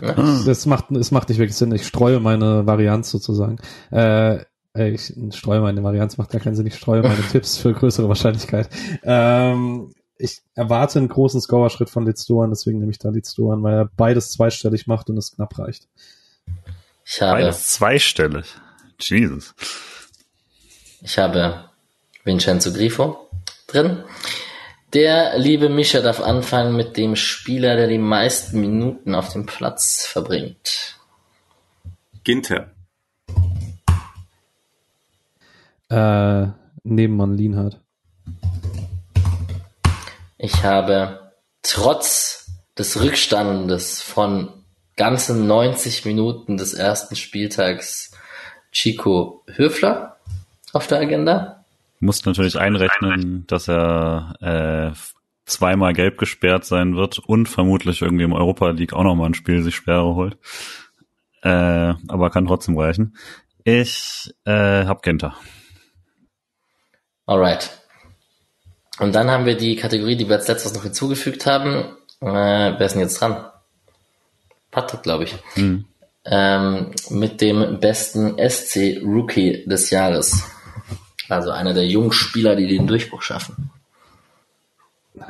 Ja. 0.00 0.14
Das 0.46 0.64
macht, 0.64 0.90
es 0.90 1.10
macht 1.10 1.28
nicht 1.28 1.38
wirklich 1.38 1.56
Sinn. 1.56 1.72
Ich 1.72 1.86
streue 1.86 2.18
meine 2.18 2.66
Varianz 2.66 3.10
sozusagen. 3.10 3.58
Äh 3.90 4.38
ich 4.76 5.14
streue 5.30 5.60
meine 5.60 5.84
Varianz, 5.84 6.18
macht 6.18 6.30
gar 6.30 6.40
keinen 6.40 6.56
Sinn. 6.56 6.66
Ich 6.66 6.74
streue 6.74 7.02
meine 7.02 7.22
Tipps 7.30 7.58
für 7.58 7.72
größere 7.72 8.08
Wahrscheinlichkeit. 8.08 8.68
Ähm, 9.04 9.94
ich 10.24 10.40
erwarte 10.54 10.98
einen 10.98 11.08
großen 11.08 11.40
Scorerschritt 11.40 11.90
von 11.90 12.06
Litzdorn, 12.06 12.50
deswegen 12.50 12.78
nehme 12.78 12.90
ich 12.90 12.98
da 12.98 13.10
Litzdorn, 13.10 13.62
weil 13.62 13.74
er 13.74 13.90
beides 13.96 14.30
zweistellig 14.30 14.86
macht 14.86 15.10
und 15.10 15.18
es 15.18 15.32
knapp 15.32 15.58
reicht. 15.58 15.86
Ich 17.04 17.20
habe, 17.20 17.42
beides 17.42 17.68
zweistellig. 17.68 18.46
Jesus. 18.98 19.54
Ich 21.02 21.18
habe 21.18 21.68
Vincenzo 22.24 22.72
Grifo 22.72 23.28
drin. 23.66 24.02
Der 24.94 25.38
liebe 25.38 25.68
Mischa 25.68 26.00
darf 26.00 26.20
anfangen 26.20 26.76
mit 26.76 26.96
dem 26.96 27.16
Spieler, 27.16 27.76
der 27.76 27.88
die 27.88 27.98
meisten 27.98 28.60
Minuten 28.60 29.14
auf 29.14 29.28
dem 29.30 29.44
Platz 29.44 30.06
verbringt. 30.06 30.98
Ginter. 32.22 32.70
Äh, 35.90 36.46
Nebenmann 36.84 37.36
Lienhardt. 37.36 37.83
Ich 40.44 40.62
habe 40.62 41.32
trotz 41.62 42.50
des 42.76 43.00
Rückstandes 43.00 44.02
von 44.02 44.50
ganzen 44.94 45.46
90 45.46 46.04
Minuten 46.04 46.58
des 46.58 46.74
ersten 46.74 47.16
Spieltags 47.16 48.14
Chico 48.70 49.42
Höfler 49.46 50.18
auf 50.74 50.86
der 50.86 50.98
Agenda. 50.98 51.64
Muss 51.98 52.26
natürlich 52.26 52.58
einrechnen, 52.58 53.46
dass 53.46 53.70
er 53.70 54.92
äh, 54.92 54.94
zweimal 55.46 55.94
gelb 55.94 56.18
gesperrt 56.18 56.66
sein 56.66 56.94
wird 56.94 57.20
und 57.20 57.48
vermutlich 57.48 58.02
irgendwie 58.02 58.24
im 58.24 58.34
Europa 58.34 58.68
League 58.68 58.92
auch 58.92 59.04
nochmal 59.04 59.30
ein 59.30 59.34
Spiel 59.34 59.62
sich 59.62 59.74
Sperre 59.74 60.14
holt. 60.14 60.36
Äh, 61.40 61.94
aber 62.06 62.28
kann 62.28 62.46
trotzdem 62.46 62.76
reichen. 62.76 63.16
Ich 63.64 64.30
äh, 64.44 64.84
hab 64.84 65.02
Genter. 65.02 65.36
Alright. 67.24 67.83
Und 68.98 69.14
dann 69.14 69.30
haben 69.30 69.46
wir 69.46 69.56
die 69.56 69.76
Kategorie, 69.76 70.16
die 70.16 70.28
wir 70.28 70.36
als 70.36 70.48
letztes 70.48 70.74
noch 70.74 70.84
hinzugefügt 70.84 71.46
haben. 71.46 71.96
Äh, 72.20 72.26
wer 72.78 72.80
ist 72.80 72.92
denn 72.92 73.02
jetzt 73.02 73.20
dran? 73.20 73.44
Patrick, 74.70 75.02
glaube 75.02 75.24
ich. 75.24 75.36
Mhm. 75.56 75.84
Ähm, 76.24 76.92
mit 77.10 77.40
dem 77.40 77.80
besten 77.80 78.36
SC 78.38 79.00
Rookie 79.04 79.64
des 79.66 79.90
Jahres. 79.90 80.44
Also 81.28 81.50
einer 81.50 81.74
der 81.74 81.86
jungen 81.86 82.12
Spieler, 82.12 82.56
die 82.56 82.66
den 82.66 82.86
Durchbruch 82.86 83.22
schaffen. 83.22 83.70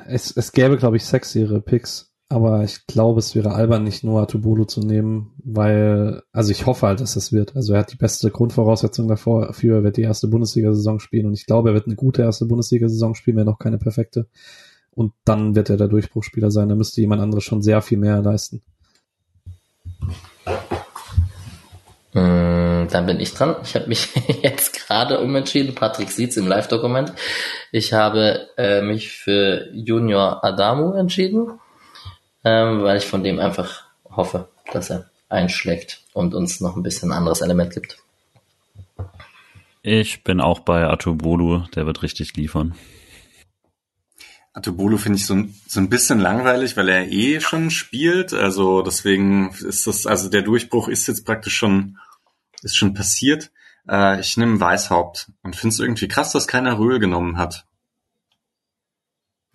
Es, 0.07 0.37
es 0.37 0.53
gäbe, 0.53 0.77
glaube 0.77 0.97
ich, 0.97 1.05
sexiere 1.05 1.61
Picks. 1.61 2.11
Aber 2.29 2.65
ich 2.65 2.87
glaube, 2.87 3.19
es 3.19 3.35
wäre 3.35 3.53
albern, 3.53 3.85
nicht 3.85 4.03
nur 4.03 4.23
Atubolo 4.23 4.65
zu 4.65 4.81
nehmen, 4.81 5.35
weil, 5.45 6.23
also 6.33 6.51
ich 6.51 6.65
hoffe 6.65 6.87
halt, 6.87 7.01
dass 7.01 7.17
es 7.17 7.33
wird. 7.33 7.55
Also 7.55 7.75
er 7.75 7.81
hat 7.81 7.93
die 7.93 7.97
beste 7.97 8.31
Grundvoraussetzung 8.31 9.09
davor, 9.09 9.53
für, 9.53 9.77
er 9.77 9.85
wird 9.85 9.99
die 9.99 10.03
erste 10.03 10.29
Bundesliga-Saison 10.29 11.01
spielen 11.01 11.27
und 11.27 11.35
ich 11.35 11.47
glaube, 11.47 11.71
er 11.71 11.75
wird 11.75 11.87
eine 11.87 11.97
gute 11.97 12.23
erste 12.23 12.47
Bundesliga-Saison 12.47 13.15
spielen, 13.15 13.37
wenn 13.37 13.47
noch 13.47 13.59
keine 13.59 13.79
perfekte. 13.79 14.27
Und 14.91 15.13
dann 15.25 15.55
wird 15.55 15.71
er 15.71 15.77
der 15.77 15.89
Durchbruchspieler 15.89 16.51
sein. 16.51 16.69
Da 16.69 16.77
müsste 16.77 17.01
jemand 17.01 17.21
anderes 17.21 17.45
schon 17.45 17.63
sehr 17.63 17.83
viel 17.83 17.99
mehr 17.99 18.23
leisten. 18.23 18.63
Mm, 22.13 22.87
dann 22.91 23.07
bin 23.07 23.19
ich 23.19 23.35
dran. 23.35 23.57
Ich 23.65 23.75
habe 23.75 23.89
mich 23.89 24.09
jetzt 24.43 24.73
gerade 24.73 25.21
umentschieden. 25.21 25.75
Patrick 25.75 26.11
sieht's 26.11 26.37
im 26.37 26.47
Live-Dokument. 26.47 27.13
Ich 27.73 27.93
habe 27.93 28.49
äh, 28.57 28.83
mich 28.83 29.11
für 29.11 29.69
Junior 29.73 30.45
Adamu 30.45 30.95
entschieden 30.95 31.59
ähm, 32.45 32.83
weil 32.83 32.99
ich 32.99 33.07
von 33.07 33.25
dem 33.25 33.39
einfach 33.39 33.85
hoffe, 34.05 34.49
dass 34.73 34.91
er 34.91 35.11
einschlägt 35.29 36.05
und 36.13 36.35
uns 36.35 36.61
noch 36.61 36.77
ein 36.77 36.83
bisschen 36.83 37.11
ein 37.11 37.19
anderes 37.19 37.41
Element 37.41 37.73
gibt. 37.73 37.99
Ich 39.83 40.25
bin 40.25 40.41
auch 40.41 40.61
bei 40.61 40.87
Atubolu, 40.87 41.65
der 41.75 41.87
wird 41.87 42.03
richtig 42.03 42.37
liefern. 42.37 42.75
Atubolu 44.55 44.99
finde 44.99 45.19
ich 45.19 45.27
so 45.27 45.35
ein, 45.35 45.55
so 45.67 45.81
ein 45.81 45.91
bisschen 45.91 46.21
langweilig, 46.21 46.77
weil 46.77 46.89
er 46.89 47.09
eh 47.09 47.41
schon 47.41 47.71
spielt. 47.71 48.33
Also 48.33 48.83
deswegen 48.83 49.51
ist 49.51 49.87
das, 49.87 50.07
also 50.07 50.31
der 50.31 50.43
Durchbruch 50.43 50.89
ist 50.89 51.09
jetzt 51.09 51.27
praktisch 51.27 51.57
schon, 51.57 51.99
ist 52.63 52.77
schon 52.77 52.95
passiert. 52.95 53.51
Äh, 53.89 54.21
ich 54.21 54.37
nehme 54.37 54.61
Weißhaupt 54.61 55.33
und 55.43 55.57
finde 55.57 55.75
es 55.75 55.81
irgendwie 55.81 56.09
krass, 56.09 56.33
dass 56.33 56.47
keiner 56.47 56.79
Röhl 56.79 57.01
genommen 57.01 57.37
hat. 57.37 57.67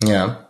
Ja, 0.02 0.49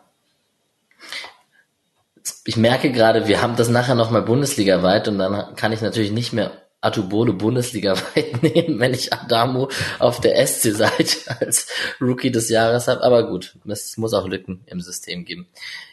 ich 2.44 2.56
merke 2.56 2.92
gerade, 2.92 3.26
wir 3.28 3.42
haben 3.42 3.56
das 3.56 3.68
nachher 3.68 3.94
nochmal 3.94 4.22
Bundesliga-weit 4.22 5.08
und 5.08 5.18
dann 5.18 5.54
kann 5.56 5.72
ich 5.72 5.80
natürlich 5.80 6.12
nicht 6.12 6.32
mehr 6.32 6.52
Atubolo 6.80 7.34
Bundesliga-weit 7.34 8.42
nehmen, 8.42 8.80
wenn 8.80 8.94
ich 8.94 9.12
Adamu 9.12 9.68
auf 9.98 10.20
der 10.20 10.46
SC-Seite 10.46 11.16
als 11.40 11.68
Rookie 12.00 12.30
des 12.30 12.48
Jahres 12.48 12.88
habe. 12.88 13.02
Aber 13.02 13.28
gut, 13.28 13.56
es 13.66 13.96
muss 13.96 14.14
auch 14.14 14.26
Lücken 14.26 14.62
im 14.66 14.80
System 14.80 15.24
geben. 15.24 15.48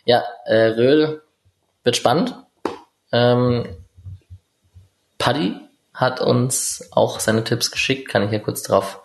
Ja, 0.05 0.23
äh, 0.45 0.67
Röhl 0.67 1.21
wird 1.83 1.97
spannend. 1.97 2.35
Ähm, 3.11 3.65
Paddy 5.17 5.55
hat 5.93 6.21
uns 6.21 6.87
auch 6.91 7.19
seine 7.19 7.43
Tipps 7.43 7.71
geschickt, 7.71 8.07
kann 8.07 8.23
ich 8.23 8.31
ja 8.31 8.39
kurz 8.39 8.61
drauf 8.61 9.01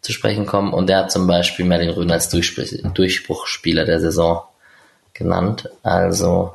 zu 0.00 0.12
sprechen 0.12 0.46
kommen. 0.46 0.72
Und 0.72 0.88
der 0.88 0.98
hat 0.98 1.12
zum 1.12 1.26
Beispiel 1.26 1.64
Merlin 1.64 1.90
Röhn 1.90 2.10
als 2.10 2.28
Durchbruchspieler 2.28 3.84
der 3.84 4.00
Saison 4.00 4.42
genannt. 5.18 5.68
Also 5.82 6.54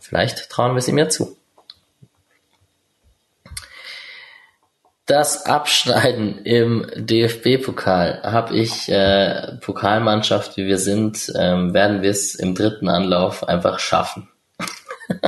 vielleicht 0.00 0.48
trauen 0.48 0.72
wir 0.72 0.78
es 0.78 0.88
ihm 0.88 0.98
ja 0.98 1.08
zu. 1.08 1.36
Das 5.06 5.44
Abschneiden 5.44 6.38
im 6.44 6.90
DFB-Pokal 6.96 8.22
habe 8.22 8.54
ich, 8.54 8.88
äh, 8.88 9.56
Pokalmannschaft 9.60 10.56
wie 10.56 10.64
wir 10.64 10.78
sind, 10.78 11.30
ähm, 11.36 11.74
werden 11.74 12.00
wir 12.00 12.10
es 12.10 12.34
im 12.34 12.54
dritten 12.54 12.88
Anlauf 12.88 13.46
einfach 13.46 13.78
schaffen. 13.78 14.30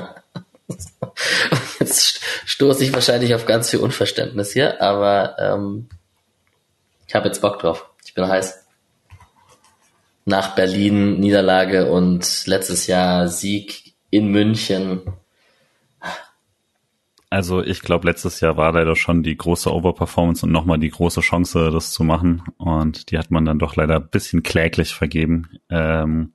Jetzt 1.79 2.21
stoße 2.47 2.85
ich 2.85 2.95
wahrscheinlich 2.95 3.35
auf 3.35 3.45
ganz 3.45 3.69
viel 3.69 3.81
Unverständnis 3.81 4.53
hier, 4.53 4.81
aber 4.81 5.37
ähm, 5.39 5.91
ich 7.07 7.15
habe 7.15 7.29
jetzt 7.29 7.41
Bock 7.41 7.59
drauf. 7.59 7.89
Ich 8.05 8.15
bin 8.15 8.27
heiß 8.27 8.66
nach 10.27 10.57
Berlin 10.57 11.21
Niederlage 11.21 11.91
und 11.91 12.47
letztes 12.47 12.89
Jahr 12.89 13.29
Sieg 13.29 13.95
in 14.11 14.29
München. 14.29 15.03
Also 17.31 17.63
ich 17.63 17.81
glaube, 17.81 18.09
letztes 18.09 18.41
Jahr 18.41 18.57
war 18.57 18.73
leider 18.73 18.97
schon 18.97 19.23
die 19.23 19.37
große 19.37 19.73
Overperformance 19.73 20.45
und 20.45 20.53
nochmal 20.53 20.79
die 20.79 20.91
große 20.91 21.21
Chance, 21.21 21.71
das 21.71 21.93
zu 21.93 22.03
machen. 22.05 22.43
Und 22.57 23.11
die 23.11 23.19
hat 23.19 23.31
man 23.31 23.45
dann 23.45 23.59
doch 23.59 23.77
leider 23.77 23.97
ein 23.97 24.09
bisschen 24.09 24.43
kläglich 24.43 24.95
vergeben. 24.95 25.59
Ähm, 25.71 26.33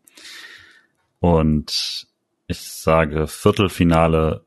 und 1.20 2.08
ich 2.48 2.60
sage, 2.62 3.28
Viertelfinale 3.28 4.46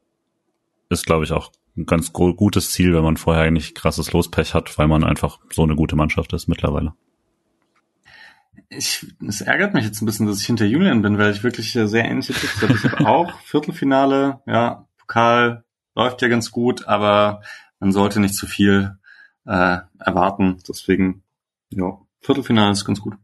ist, 0.89 1.07
glaube 1.07 1.25
ich, 1.25 1.33
auch 1.33 1.53
ein 1.77 1.87
ganz 1.87 2.13
gutes 2.13 2.71
Ziel, 2.71 2.95
wenn 2.95 3.05
man 3.05 3.17
vorher 3.17 3.43
eigentlich 3.43 3.75
krasses 3.75 4.13
Lospech 4.13 4.55
hat, 4.55 4.79
weil 4.79 4.89
man 4.89 5.05
einfach 5.05 5.41
so 5.53 5.63
eine 5.63 5.77
gute 5.77 5.97
Mannschaft 5.97 6.33
ist 6.33 6.47
mittlerweile 6.47 6.95
ich, 8.69 9.07
es 9.27 9.41
ärgert 9.41 9.75
mich 9.75 9.85
jetzt 9.85 10.01
ein 10.03 10.07
bisschen, 10.07 10.27
dass 10.27 10.41
ich 10.41 10.47
hinter 10.47 10.65
Julian 10.65 11.03
bin, 11.03 11.19
weil 11.19 11.33
ich 11.33 11.43
wirklich 11.43 11.73
sehr 11.73 12.05
ähnliche 12.05 12.33
Tipps 12.33 12.63
habe. 12.63 12.75
Ich 12.75 12.85
habe 12.85 13.07
auch 13.07 13.41
Viertelfinale, 13.41 14.41
ja, 14.47 14.87
Pokal 14.99 15.65
läuft 15.95 16.23
ja 16.23 16.29
ganz 16.29 16.51
gut, 16.51 16.87
aber 16.87 17.43
man 17.79 17.93
sollte 17.93 18.21
nicht 18.21 18.35
zu 18.35 18.47
viel 18.47 18.99
äh, 19.47 19.79
erwarten. 19.99 20.59
Deswegen, 20.69 21.23
ja, 21.71 21.99
Viertelfinale 22.21 22.73
ist 22.73 22.85
ganz 22.85 23.01
gut. 23.01 23.15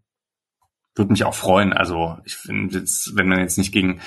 Würde 0.94 1.12
mich 1.12 1.24
auch 1.24 1.34
freuen. 1.34 1.72
Also 1.72 2.18
ich 2.24 2.36
finde 2.36 2.78
jetzt, 2.78 3.16
wenn 3.16 3.28
man 3.28 3.38
jetzt 3.38 3.58
nicht 3.58 3.72
gegen 3.72 4.00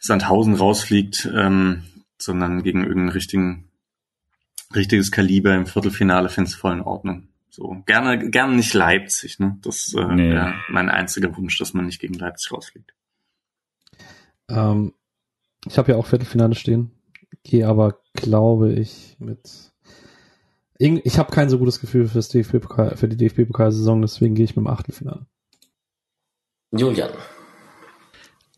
Sandhausen 0.00 0.54
rausfliegt, 0.54 1.30
ähm, 1.34 1.84
sondern 2.18 2.62
gegen 2.62 2.80
irgendeinen 2.80 3.10
richtigen, 3.10 3.70
richtiges 4.74 5.10
Kaliber 5.10 5.54
im 5.54 5.66
Viertelfinale, 5.66 6.28
finde 6.28 6.50
ich 6.50 6.56
voll 6.56 6.74
in 6.74 6.82
Ordnung. 6.82 7.29
So, 7.50 7.82
gerne, 7.86 8.30
gerne 8.30 8.54
nicht 8.54 8.74
Leipzig, 8.74 9.38
ne? 9.38 9.58
Das 9.62 9.92
äh, 9.94 10.04
nee. 10.06 10.30
wäre 10.30 10.54
mein 10.68 10.88
einziger 10.88 11.36
Wunsch, 11.36 11.58
dass 11.58 11.74
man 11.74 11.86
nicht 11.86 12.00
gegen 12.00 12.14
Leipzig 12.14 12.52
rausfliegt. 12.52 12.94
Ähm, 14.48 14.94
ich 15.66 15.76
habe 15.76 15.92
ja 15.92 15.98
auch 15.98 16.06
Viertelfinale 16.06 16.54
stehen, 16.54 16.92
gehe 17.42 17.66
aber, 17.66 18.00
glaube 18.14 18.72
ich, 18.72 19.16
mit 19.18 19.70
ich 20.82 21.18
habe 21.18 21.30
kein 21.30 21.50
so 21.50 21.58
gutes 21.58 21.78
Gefühl 21.78 22.08
fürs 22.08 22.28
DFB 22.28 22.54
-Pokal, 22.54 22.96
für 22.96 23.06
die 23.06 23.16
DFB-Pokalsaison, 23.18 24.00
deswegen 24.00 24.34
gehe 24.34 24.46
ich 24.46 24.56
mit 24.56 24.64
dem 24.64 24.72
Achtelfinale. 24.72 25.26
Julian. 26.72 27.10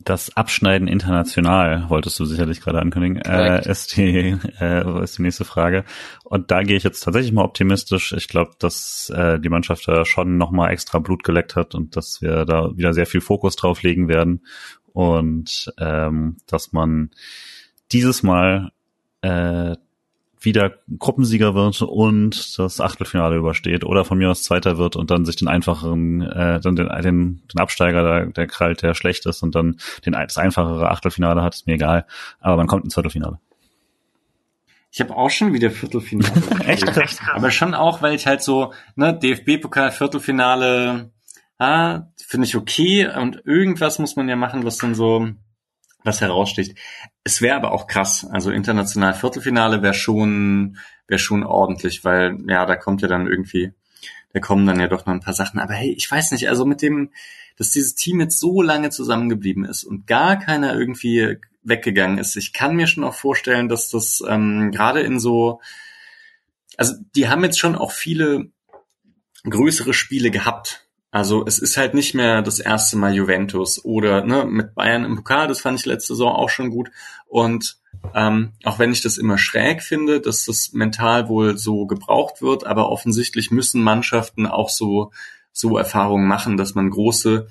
Das 0.05 0.37
Abschneiden 0.37 0.89
international, 0.89 1.89
wolltest 1.89 2.19
du 2.19 2.24
sicherlich 2.24 2.61
gerade 2.61 2.81
ankündigen, 2.81 3.19
äh, 3.19 3.69
ist, 3.69 3.97
die, 3.97 4.37
äh, 4.61 5.03
ist 5.03 5.19
die 5.19 5.23
nächste 5.23 5.45
Frage. 5.45 5.85
Und 6.24 6.51
da 6.51 6.62
gehe 6.62 6.77
ich 6.77 6.83
jetzt 6.83 7.01
tatsächlich 7.01 7.33
mal 7.33 7.45
optimistisch. 7.45 8.12
Ich 8.12 8.29
glaube, 8.29 8.53
dass 8.59 9.11
äh, 9.11 9.39
die 9.39 9.49
Mannschaft 9.49 9.87
da 9.87 10.05
schon 10.05 10.39
nochmal 10.39 10.70
extra 10.70 10.99
Blut 10.99 11.24
geleckt 11.24 11.57
hat 11.57 11.74
und 11.74 11.97
dass 11.97 12.23
wir 12.23 12.45
da 12.45 12.77
wieder 12.77 12.95
sehr 12.95 13.07
viel 13.07 13.20
Fokus 13.20 13.57
drauf 13.57 13.83
legen 13.83 14.09
werden. 14.09 14.45
Und 14.93 15.73
ähm, 15.79 16.37
dass 16.47 16.73
man 16.73 17.11
dieses 17.93 18.23
Mal 18.23 18.73
äh, 19.20 19.77
wieder 20.44 20.78
Gruppensieger 20.98 21.55
wird 21.55 21.82
und 21.82 22.59
das 22.59 22.81
Achtelfinale 22.81 23.36
übersteht 23.36 23.85
oder 23.85 24.05
von 24.05 24.19
mir 24.19 24.31
aus 24.31 24.43
Zweiter 24.43 24.78
wird 24.78 24.97
und 24.97 25.10
dann 25.10 25.24
sich 25.24 25.36
den 25.36 25.48
einfacheren, 25.48 26.23
äh, 26.23 26.60
dann 26.60 26.77
den, 26.77 26.89
den, 26.89 27.43
den 27.52 27.60
Absteiger, 27.60 28.02
der, 28.02 28.27
der 28.27 28.47
krallt, 28.47 28.82
der 28.82 28.94
schlecht 28.94 29.27
ist 29.27 29.43
und 29.43 29.55
dann 29.55 29.78
den, 30.05 30.12
das 30.12 30.39
einfachere 30.39 30.90
Achtelfinale 30.90 31.43
hat, 31.43 31.55
ist 31.55 31.66
mir 31.66 31.74
egal. 31.74 32.06
Aber 32.40 32.56
man 32.56 32.66
kommt 32.66 32.85
ins 32.85 32.94
Viertelfinale. 32.94 33.39
Ich 34.90 35.01
habe 35.01 35.16
auch 35.16 35.31
schon 35.31 35.55
wieder 35.55 35.70
Viertelfinale. 35.70 36.32
Echt? 36.66 36.97
Echt? 36.97 37.20
Aber 37.32 37.51
schon 37.51 37.74
auch, 37.74 38.02
weil 38.02 38.14
ich 38.14 38.27
halt 38.27 38.43
so, 38.43 38.74
ne, 38.94 39.19
DFB-Pokal, 39.19 39.90
Viertelfinale, 39.90 41.10
ah, 41.59 42.02
finde 42.27 42.47
ich 42.47 42.56
okay 42.56 43.09
und 43.09 43.43
irgendwas 43.44 43.98
muss 43.98 44.16
man 44.16 44.28
ja 44.28 44.36
machen, 44.36 44.64
was 44.64 44.77
dann 44.78 44.94
so 44.94 45.28
was 46.05 46.20
heraussticht. 46.20 46.77
Es 47.24 47.41
wäre 47.41 47.57
aber 47.57 47.73
auch 47.73 47.87
krass. 47.87 48.27
Also 48.31 48.51
international 48.51 49.15
Viertelfinale 49.15 49.83
wäre 49.83 49.95
schon, 49.95 50.77
wäre 51.07 51.19
schon 51.19 51.45
ordentlich, 51.45 52.05
weil 52.05 52.39
ja, 52.47 52.66
da 52.66 52.77
kommt 52.77 53.03
ja 53.03 53.09
dann 53.09 53.27
irgendwie, 53.27 53.73
da 54.33 54.41
kommen 54.41 54.66
dann 54.66 54.81
ja 54.81 54.89
doch 54.89 55.07
noch 55.07 55.15
ein 55.15 55.20
paar 55.20 55.35
Sachen. 55.35 55.61
Aber 55.61 55.74
hey, 55.74 55.93
ich 55.93 56.11
weiß 56.11 56.33
nicht, 56.33 56.49
also 56.49 56.65
mit 56.65 56.83
dem, 56.83 57.11
dass 57.57 57.70
dieses 57.70 57.95
Team 57.95 58.20
jetzt 58.20 58.41
so 58.41 58.62
lange 58.62 58.91
zusammengeblieben 58.91 59.65
ist 59.65 59.85
und 59.85 60.07
gar 60.07 60.39
keiner 60.39 60.74
irgendwie 60.74 61.39
weggegangen 61.62 62.19
ist. 62.19 62.37
Ich 62.37 62.53
kann 62.53 62.77
mir 62.77 62.87
schon 62.87 63.05
auch 63.05 63.15
vorstellen, 63.15 63.69
dass 63.69 63.89
das 63.89 64.23
ähm, 64.27 64.73
gerade 64.73 65.01
in 65.01 65.20
so, 65.20 65.61
also 66.77 66.95
die 67.15 67.29
haben 67.29 67.45
jetzt 67.45 67.59
schon 67.59 67.77
auch 67.77 67.93
viele 67.93 68.51
größere 69.45 69.93
Spiele 69.95 70.31
gehabt 70.31 70.87
also 71.12 71.44
es 71.47 71.59
ist 71.59 71.76
halt 71.76 71.93
nicht 71.93 72.14
mehr 72.14 72.40
das 72.40 72.59
erste 72.59 72.97
Mal 72.97 73.14
Juventus 73.14 73.84
oder 73.84 74.24
ne, 74.24 74.47
mit 74.47 74.74
Bayern 74.74 75.05
im 75.05 75.14
Pokal, 75.14 75.47
das 75.47 75.60
fand 75.60 75.78
ich 75.78 75.84
letzte 75.84 76.14
Saison 76.14 76.34
auch 76.34 76.48
schon 76.48 76.70
gut. 76.70 76.90
Und 77.26 77.76
ähm, 78.14 78.52
auch 78.64 78.78
wenn 78.78 78.93
ich 78.93 79.02
das 79.02 79.18
immer 79.18 79.36
schräg 79.36 79.82
finde, 79.82 80.22
dass 80.22 80.47
das 80.47 80.72
mental 80.72 81.28
wohl 81.28 81.59
so 81.59 81.86
gebraucht 81.86 82.40
wird, 82.40 82.64
aber 82.64 82.89
offensichtlich 82.89 83.51
müssen 83.51 83.82
Mannschaften 83.82 84.47
auch 84.47 84.70
so, 84.70 85.12
so 85.52 85.76
Erfahrungen 85.76 86.26
machen, 86.26 86.56
dass 86.56 86.74
man 86.74 86.89
große 86.89 87.47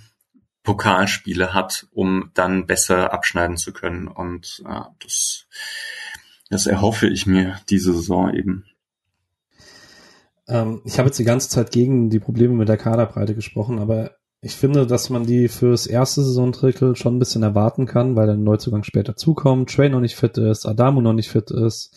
Pokalspiele 0.64 1.54
hat, 1.54 1.86
um 1.92 2.32
dann 2.34 2.66
besser 2.66 3.14
abschneiden 3.14 3.58
zu 3.58 3.74
können. 3.74 4.08
Und 4.08 4.64
äh, 4.68 4.82
das, 5.04 5.46
das 6.50 6.66
erhoffe 6.66 7.08
ich 7.08 7.28
mir 7.28 7.62
diese 7.70 7.94
Saison 7.94 8.34
eben. 8.34 8.66
Ähm, 10.52 10.82
ich 10.84 11.00
habe 11.00 11.08
jetzt 11.08 11.18
die 11.18 11.24
ganze 11.24 11.50
Zeit 11.50 11.72
gegen 11.72 12.10
die 12.10 12.20
Probleme 12.20 12.54
mit 12.54 12.68
der 12.68 12.78
Kaderbreite 12.78 13.34
gesprochen, 13.34 13.80
aber 13.80 14.12
ich 14.42 14.56
finde, 14.56 14.86
dass 14.86 15.10
man 15.10 15.26
die 15.26 15.48
fürs 15.48 15.88
erste 15.88 16.24
Saisondrittel 16.24 16.96
schon 16.96 17.16
ein 17.16 17.20
bisschen 17.20 17.44
erwarten 17.44 17.86
kann, 17.86 18.16
weil 18.16 18.26
der 18.28 18.36
Neuzugang 18.36 18.84
später 18.84 19.16
zukommt, 19.16 19.74
Trey 19.74 19.90
noch 19.90 20.02
nicht 20.02 20.16
fit 20.16 20.38
ist, 20.38 20.66
Adamo 20.66 21.00
noch 21.00 21.14
nicht 21.14 21.30
fit 21.30 21.52
ist. 21.52 21.96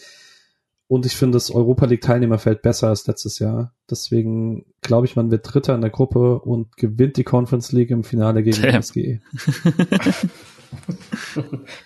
Und 0.86 1.06
ich 1.06 1.16
finde, 1.16 1.36
das 1.36 1.50
Europa 1.50 1.86
League 1.86 2.02
Teilnehmerfeld 2.02 2.60
besser 2.60 2.88
als 2.88 3.06
letztes 3.06 3.38
Jahr. 3.38 3.74
Deswegen 3.90 4.66
glaube 4.82 5.06
ich, 5.06 5.16
man 5.16 5.30
wird 5.30 5.52
Dritter 5.52 5.74
in 5.74 5.80
der 5.80 5.90
Gruppe 5.90 6.38
und 6.38 6.76
gewinnt 6.76 7.16
die 7.16 7.24
Conference 7.24 7.72
League 7.72 7.90
im 7.90 8.04
Finale 8.04 8.42
gegen 8.42 8.60
Damn. 8.60 8.82
die 8.82 8.82
SGE. 8.82 9.20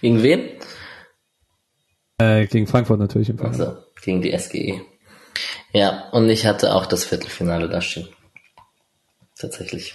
gegen 0.00 0.22
wen? 0.22 0.40
Äh, 2.18 2.46
gegen 2.48 2.66
Frankfurt 2.66 2.98
natürlich 2.98 3.30
im 3.30 3.38
Finale. 3.38 3.68
Also, 3.68 3.76
gegen 4.02 4.20
die 4.20 4.36
SGE. 4.36 4.80
Ja, 5.72 6.08
und 6.10 6.28
ich 6.30 6.46
hatte 6.46 6.74
auch 6.74 6.86
das 6.86 7.04
Viertelfinale 7.04 7.68
da 7.68 7.80
stehen. 7.80 8.08
Tatsächlich. 9.38 9.94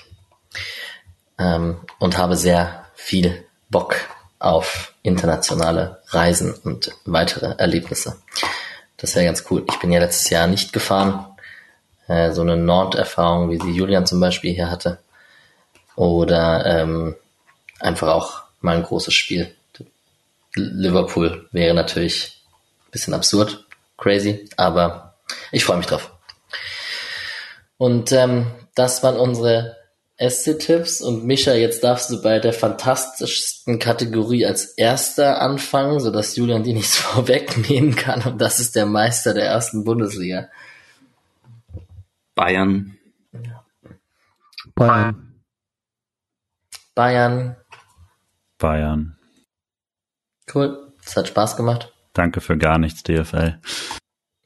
Ähm, 1.40 1.80
und 2.00 2.18
habe 2.18 2.36
sehr 2.36 2.86
viel 2.96 3.46
Bock 3.70 3.96
auf 4.40 4.94
internationale 5.04 6.02
Reisen 6.08 6.54
und 6.54 6.92
weitere 7.06 7.56
Erlebnisse. 7.58 8.22
Das 8.98 9.16
wäre 9.16 9.26
ganz 9.26 9.46
cool. 9.50 9.66
Ich 9.70 9.80
bin 9.80 9.92
ja 9.92 10.00
letztes 10.00 10.30
Jahr 10.30 10.48
nicht 10.48 10.74
gefahren. 10.74 11.26
Äh, 12.08 12.32
so 12.32 12.42
eine 12.42 12.56
Nord-Erfahrung, 12.56 13.50
wie 13.50 13.60
sie 13.60 13.72
Julian 13.72 14.06
zum 14.06 14.20
Beispiel 14.20 14.54
hier 14.54 14.70
hatte. 14.70 15.00
Oder 15.96 16.66
ähm, 16.66 17.16
einfach 17.80 18.10
auch 18.10 18.44
mal 18.62 18.78
ein 18.78 18.84
großes 18.84 19.14
Spiel. 19.14 19.54
Liverpool 20.56 21.48
wäre 21.52 21.74
natürlich 21.74 22.38
ein 22.88 22.92
bisschen 22.92 23.14
absurd, 23.14 23.66
crazy, 23.98 24.48
aber 24.56 25.13
ich 25.52 25.66
freue 25.66 25.78
mich 25.78 25.86
drauf. 25.86 26.12
Und 27.78 28.12
ähm, 28.12 28.48
das 28.76 29.04
waren 29.04 29.18
unsere 29.18 29.78
SC-Tipps. 30.18 31.02
Und 31.02 31.26
Micha, 31.26 31.54
jetzt 31.54 31.84
darfst 31.84 32.10
du 32.10 32.22
bei 32.22 32.40
der 32.40 32.54
fantastischsten 32.54 33.80
Kategorie 33.80 34.46
als 34.46 34.66
erster 34.66 35.42
anfangen, 35.42 36.00
sodass 36.00 36.36
Julian 36.36 36.64
die 36.64 36.74
nichts 36.74 36.98
vorwegnehmen 36.98 37.96
kann. 37.96 38.22
Und 38.24 38.40
das 38.40 38.60
ist 38.60 38.76
der 38.76 38.86
Meister 38.86 39.34
der 39.34 39.46
ersten 39.46 39.84
Bundesliga. 39.84 40.50
Bayern. 42.36 42.98
Bayern. 44.76 45.42
Bayern. 46.96 47.56
Bayern. 48.58 49.18
Cool. 50.54 50.94
Es 51.06 51.16
hat 51.16 51.28
Spaß 51.28 51.58
gemacht. 51.58 51.94
Danke 52.14 52.42
für 52.42 52.58
gar 52.58 52.78
nichts, 52.78 53.04
DFL. 53.04 53.60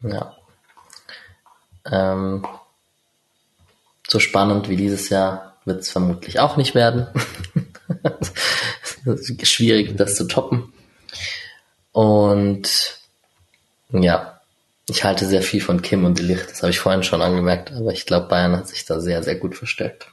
Ja. 0.02 0.36
Ähm, 1.92 2.46
so 4.08 4.20
spannend 4.20 4.70
wie 4.70 4.76
dieses 4.76 5.10
Jahr 5.10 5.58
wird 5.66 5.82
es 5.82 5.90
vermutlich 5.90 6.40
auch 6.40 6.58
nicht 6.58 6.76
werden. 6.76 7.08
schwierig, 9.44 9.96
das 9.98 10.16
zu 10.16 10.28
toppen. 10.28 10.74
Und 11.92 13.00
ja, 13.92 14.42
ich 14.90 15.04
halte 15.04 15.26
sehr 15.26 15.42
viel 15.42 15.62
von 15.62 15.82
Kim 15.82 16.06
und 16.06 16.20
Licht. 16.20 16.50
Das 16.50 16.62
habe 16.62 16.72
ich 16.72 16.80
vorhin 16.80 17.04
schon 17.04 17.22
angemerkt, 17.22 17.72
aber 17.72 17.92
ich 17.92 18.06
glaube, 18.06 18.28
Bayern 18.28 18.56
hat 18.56 18.68
sich 18.68 18.86
da 18.86 19.00
sehr, 19.00 19.24
sehr 19.24 19.36
gut 19.36 19.56
verstärkt. 19.56 20.08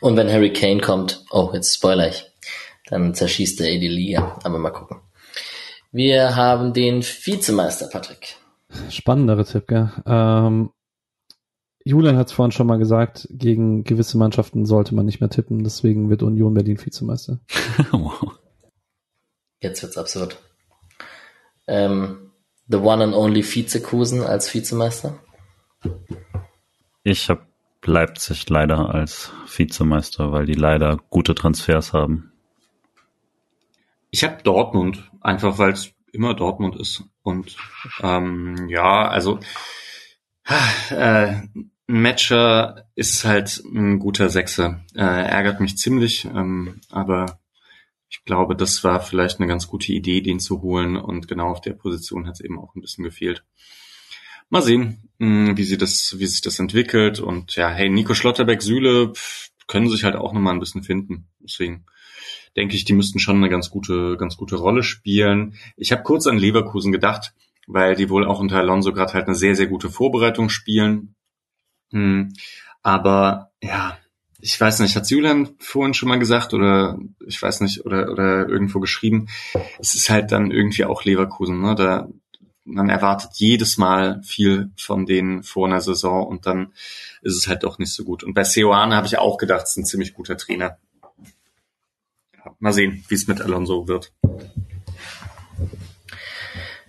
Und 0.00 0.16
wenn 0.16 0.30
Harry 0.30 0.52
Kane 0.52 0.80
kommt, 0.80 1.24
oh, 1.30 1.50
jetzt 1.52 1.74
spoiler 1.74 2.08
ich, 2.08 2.30
dann 2.86 3.14
zerschießt 3.14 3.60
er 3.60 3.78
die 3.78 3.88
Liga. 3.88 4.38
Aber 4.42 4.58
mal 4.58 4.70
gucken. 4.70 5.00
Wir 5.92 6.36
haben 6.36 6.72
den 6.72 7.02
Vizemeister, 7.02 7.88
Patrick. 7.88 8.36
Spannendere 8.90 9.44
Tipp, 9.44 9.66
gell? 9.66 9.90
Ähm, 10.06 10.70
Julian 11.84 12.18
hat 12.18 12.26
es 12.26 12.32
vorhin 12.32 12.52
schon 12.52 12.66
mal 12.66 12.78
gesagt, 12.78 13.26
gegen 13.30 13.82
gewisse 13.84 14.18
Mannschaften 14.18 14.66
sollte 14.66 14.94
man 14.94 15.06
nicht 15.06 15.20
mehr 15.20 15.30
tippen, 15.30 15.64
deswegen 15.64 16.10
wird 16.10 16.22
Union 16.22 16.52
Berlin 16.52 16.78
Vizemeister. 16.78 17.40
wow. 17.92 18.38
Jetzt 19.60 19.82
wird's 19.82 19.96
absurd. 19.96 20.38
Ähm, 21.66 22.32
the 22.68 22.76
one 22.76 23.02
and 23.02 23.14
only 23.14 23.42
Vizekusen 23.42 24.22
als 24.22 24.52
Vizemeister? 24.52 25.18
Ich 27.04 27.30
habe 27.30 27.46
Leipzig 27.84 28.48
leider 28.50 28.94
als 28.94 29.32
Vizemeister, 29.46 30.32
weil 30.32 30.46
die 30.46 30.54
leider 30.54 30.98
gute 31.10 31.34
Transfers 31.34 31.92
haben. 31.92 32.32
Ich 34.10 34.24
habe 34.24 34.42
Dortmund, 34.42 35.10
einfach 35.20 35.58
weil 35.58 35.72
es 35.72 35.92
immer 36.12 36.34
Dortmund 36.34 36.76
ist. 36.76 37.04
Und 37.28 37.56
ähm, 38.00 38.68
ja, 38.68 39.06
also 39.06 39.38
äh, 40.90 41.34
Matcher 41.86 42.88
ist 42.94 43.26
halt 43.26 43.62
ein 43.66 43.98
guter 43.98 44.30
Sechser. 44.30 44.82
Äh, 44.94 45.02
ärgert 45.02 45.60
mich 45.60 45.76
ziemlich, 45.76 46.24
ähm, 46.24 46.80
aber 46.90 47.40
ich 48.08 48.24
glaube, 48.24 48.56
das 48.56 48.82
war 48.82 49.00
vielleicht 49.00 49.38
eine 49.38 49.46
ganz 49.46 49.66
gute 49.68 49.92
Idee, 49.92 50.22
den 50.22 50.40
zu 50.40 50.62
holen. 50.62 50.96
Und 50.96 51.28
genau 51.28 51.50
auf 51.50 51.60
der 51.60 51.74
Position 51.74 52.26
hat 52.26 52.36
es 52.36 52.40
eben 52.40 52.58
auch 52.58 52.74
ein 52.74 52.80
bisschen 52.80 53.04
gefehlt. 53.04 53.44
mal 54.48 54.62
sehen, 54.62 55.10
mh, 55.18 55.58
wie 55.58 55.64
sie 55.64 55.76
das, 55.76 56.16
wie 56.18 56.26
sich 56.26 56.40
das 56.40 56.58
entwickelt. 56.58 57.20
Und 57.20 57.56
ja, 57.56 57.68
hey, 57.68 57.90
Nico 57.90 58.14
Schlotterbeck, 58.14 58.62
Süle 58.62 59.12
pff, 59.14 59.50
können 59.66 59.90
sich 59.90 60.04
halt 60.04 60.16
auch 60.16 60.32
nochmal 60.32 60.54
ein 60.54 60.60
bisschen 60.60 60.82
finden. 60.82 61.28
Deswegen 61.40 61.84
denke 62.56 62.74
ich, 62.74 62.84
die 62.84 62.92
müssten 62.92 63.18
schon 63.18 63.36
eine 63.36 63.48
ganz 63.48 63.70
gute, 63.70 64.16
ganz 64.16 64.36
gute 64.36 64.56
Rolle 64.56 64.82
spielen. 64.82 65.54
Ich 65.76 65.92
habe 65.92 66.02
kurz 66.02 66.26
an 66.26 66.38
Leverkusen 66.38 66.92
gedacht, 66.92 67.34
weil 67.66 67.94
die 67.94 68.10
wohl 68.10 68.26
auch 68.26 68.40
unter 68.40 68.58
Alonso 68.58 68.92
gerade 68.92 69.12
halt 69.12 69.26
eine 69.26 69.34
sehr, 69.34 69.54
sehr 69.54 69.66
gute 69.66 69.90
Vorbereitung 69.90 70.48
spielen. 70.48 71.14
Hm. 71.90 72.32
Aber 72.82 73.50
ja, 73.62 73.98
ich 74.40 74.60
weiß 74.60 74.80
nicht, 74.80 74.94
hat 74.96 75.10
Julian 75.10 75.56
vorhin 75.58 75.94
schon 75.94 76.08
mal 76.08 76.18
gesagt 76.18 76.54
oder 76.54 76.98
ich 77.26 77.40
weiß 77.40 77.60
nicht, 77.60 77.84
oder, 77.84 78.10
oder 78.10 78.48
irgendwo 78.48 78.80
geschrieben, 78.80 79.28
es 79.78 79.94
ist 79.94 80.10
halt 80.10 80.32
dann 80.32 80.50
irgendwie 80.50 80.84
auch 80.84 81.04
Leverkusen, 81.04 81.60
ne? 81.60 81.74
Da, 81.74 82.08
man 82.64 82.88
erwartet 82.88 83.30
jedes 83.34 83.78
Mal 83.78 84.22
viel 84.22 84.70
von 84.76 85.06
denen 85.06 85.42
vor 85.42 85.66
einer 85.66 85.80
Saison 85.80 86.26
und 86.26 86.46
dann 86.46 86.72
ist 87.22 87.36
es 87.36 87.48
halt 87.48 87.64
doch 87.64 87.78
nicht 87.78 87.92
so 87.92 88.04
gut. 88.04 88.22
Und 88.22 88.34
bei 88.34 88.44
Seoane 88.44 88.94
habe 88.94 89.06
ich 89.06 89.18
auch 89.18 89.38
gedacht, 89.38 89.64
es 89.64 89.70
ist 89.70 89.78
ein 89.78 89.86
ziemlich 89.86 90.14
guter 90.14 90.36
Trainer. 90.36 90.78
Mal 92.58 92.72
sehen, 92.72 93.04
wie 93.08 93.14
es 93.14 93.26
mit 93.26 93.40
Alonso 93.40 93.88
wird. 93.88 94.12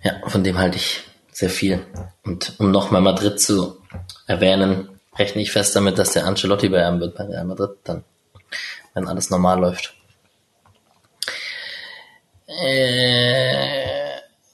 Ja, 0.02 0.28
von 0.28 0.44
dem 0.44 0.58
halte 0.58 0.76
ich 0.76 1.02
sehr 1.32 1.50
viel. 1.50 1.84
Und 2.24 2.54
um 2.58 2.70
nochmal 2.70 3.02
Madrid 3.02 3.40
zu 3.40 3.80
erwähnen, 4.26 4.88
rechne 5.16 5.42
ich 5.42 5.52
fest 5.52 5.76
damit, 5.76 5.98
dass 5.98 6.12
der 6.12 6.26
Ancelotti 6.26 6.68
bei 6.68 6.86
einem 6.86 7.00
wird 7.00 7.16
bei 7.16 7.24
Real 7.24 7.44
Madrid 7.44 7.70
dann, 7.84 8.04
wenn 8.94 9.08
alles 9.08 9.30
normal 9.30 9.60
läuft. 9.60 9.94
Äh, 12.46 13.90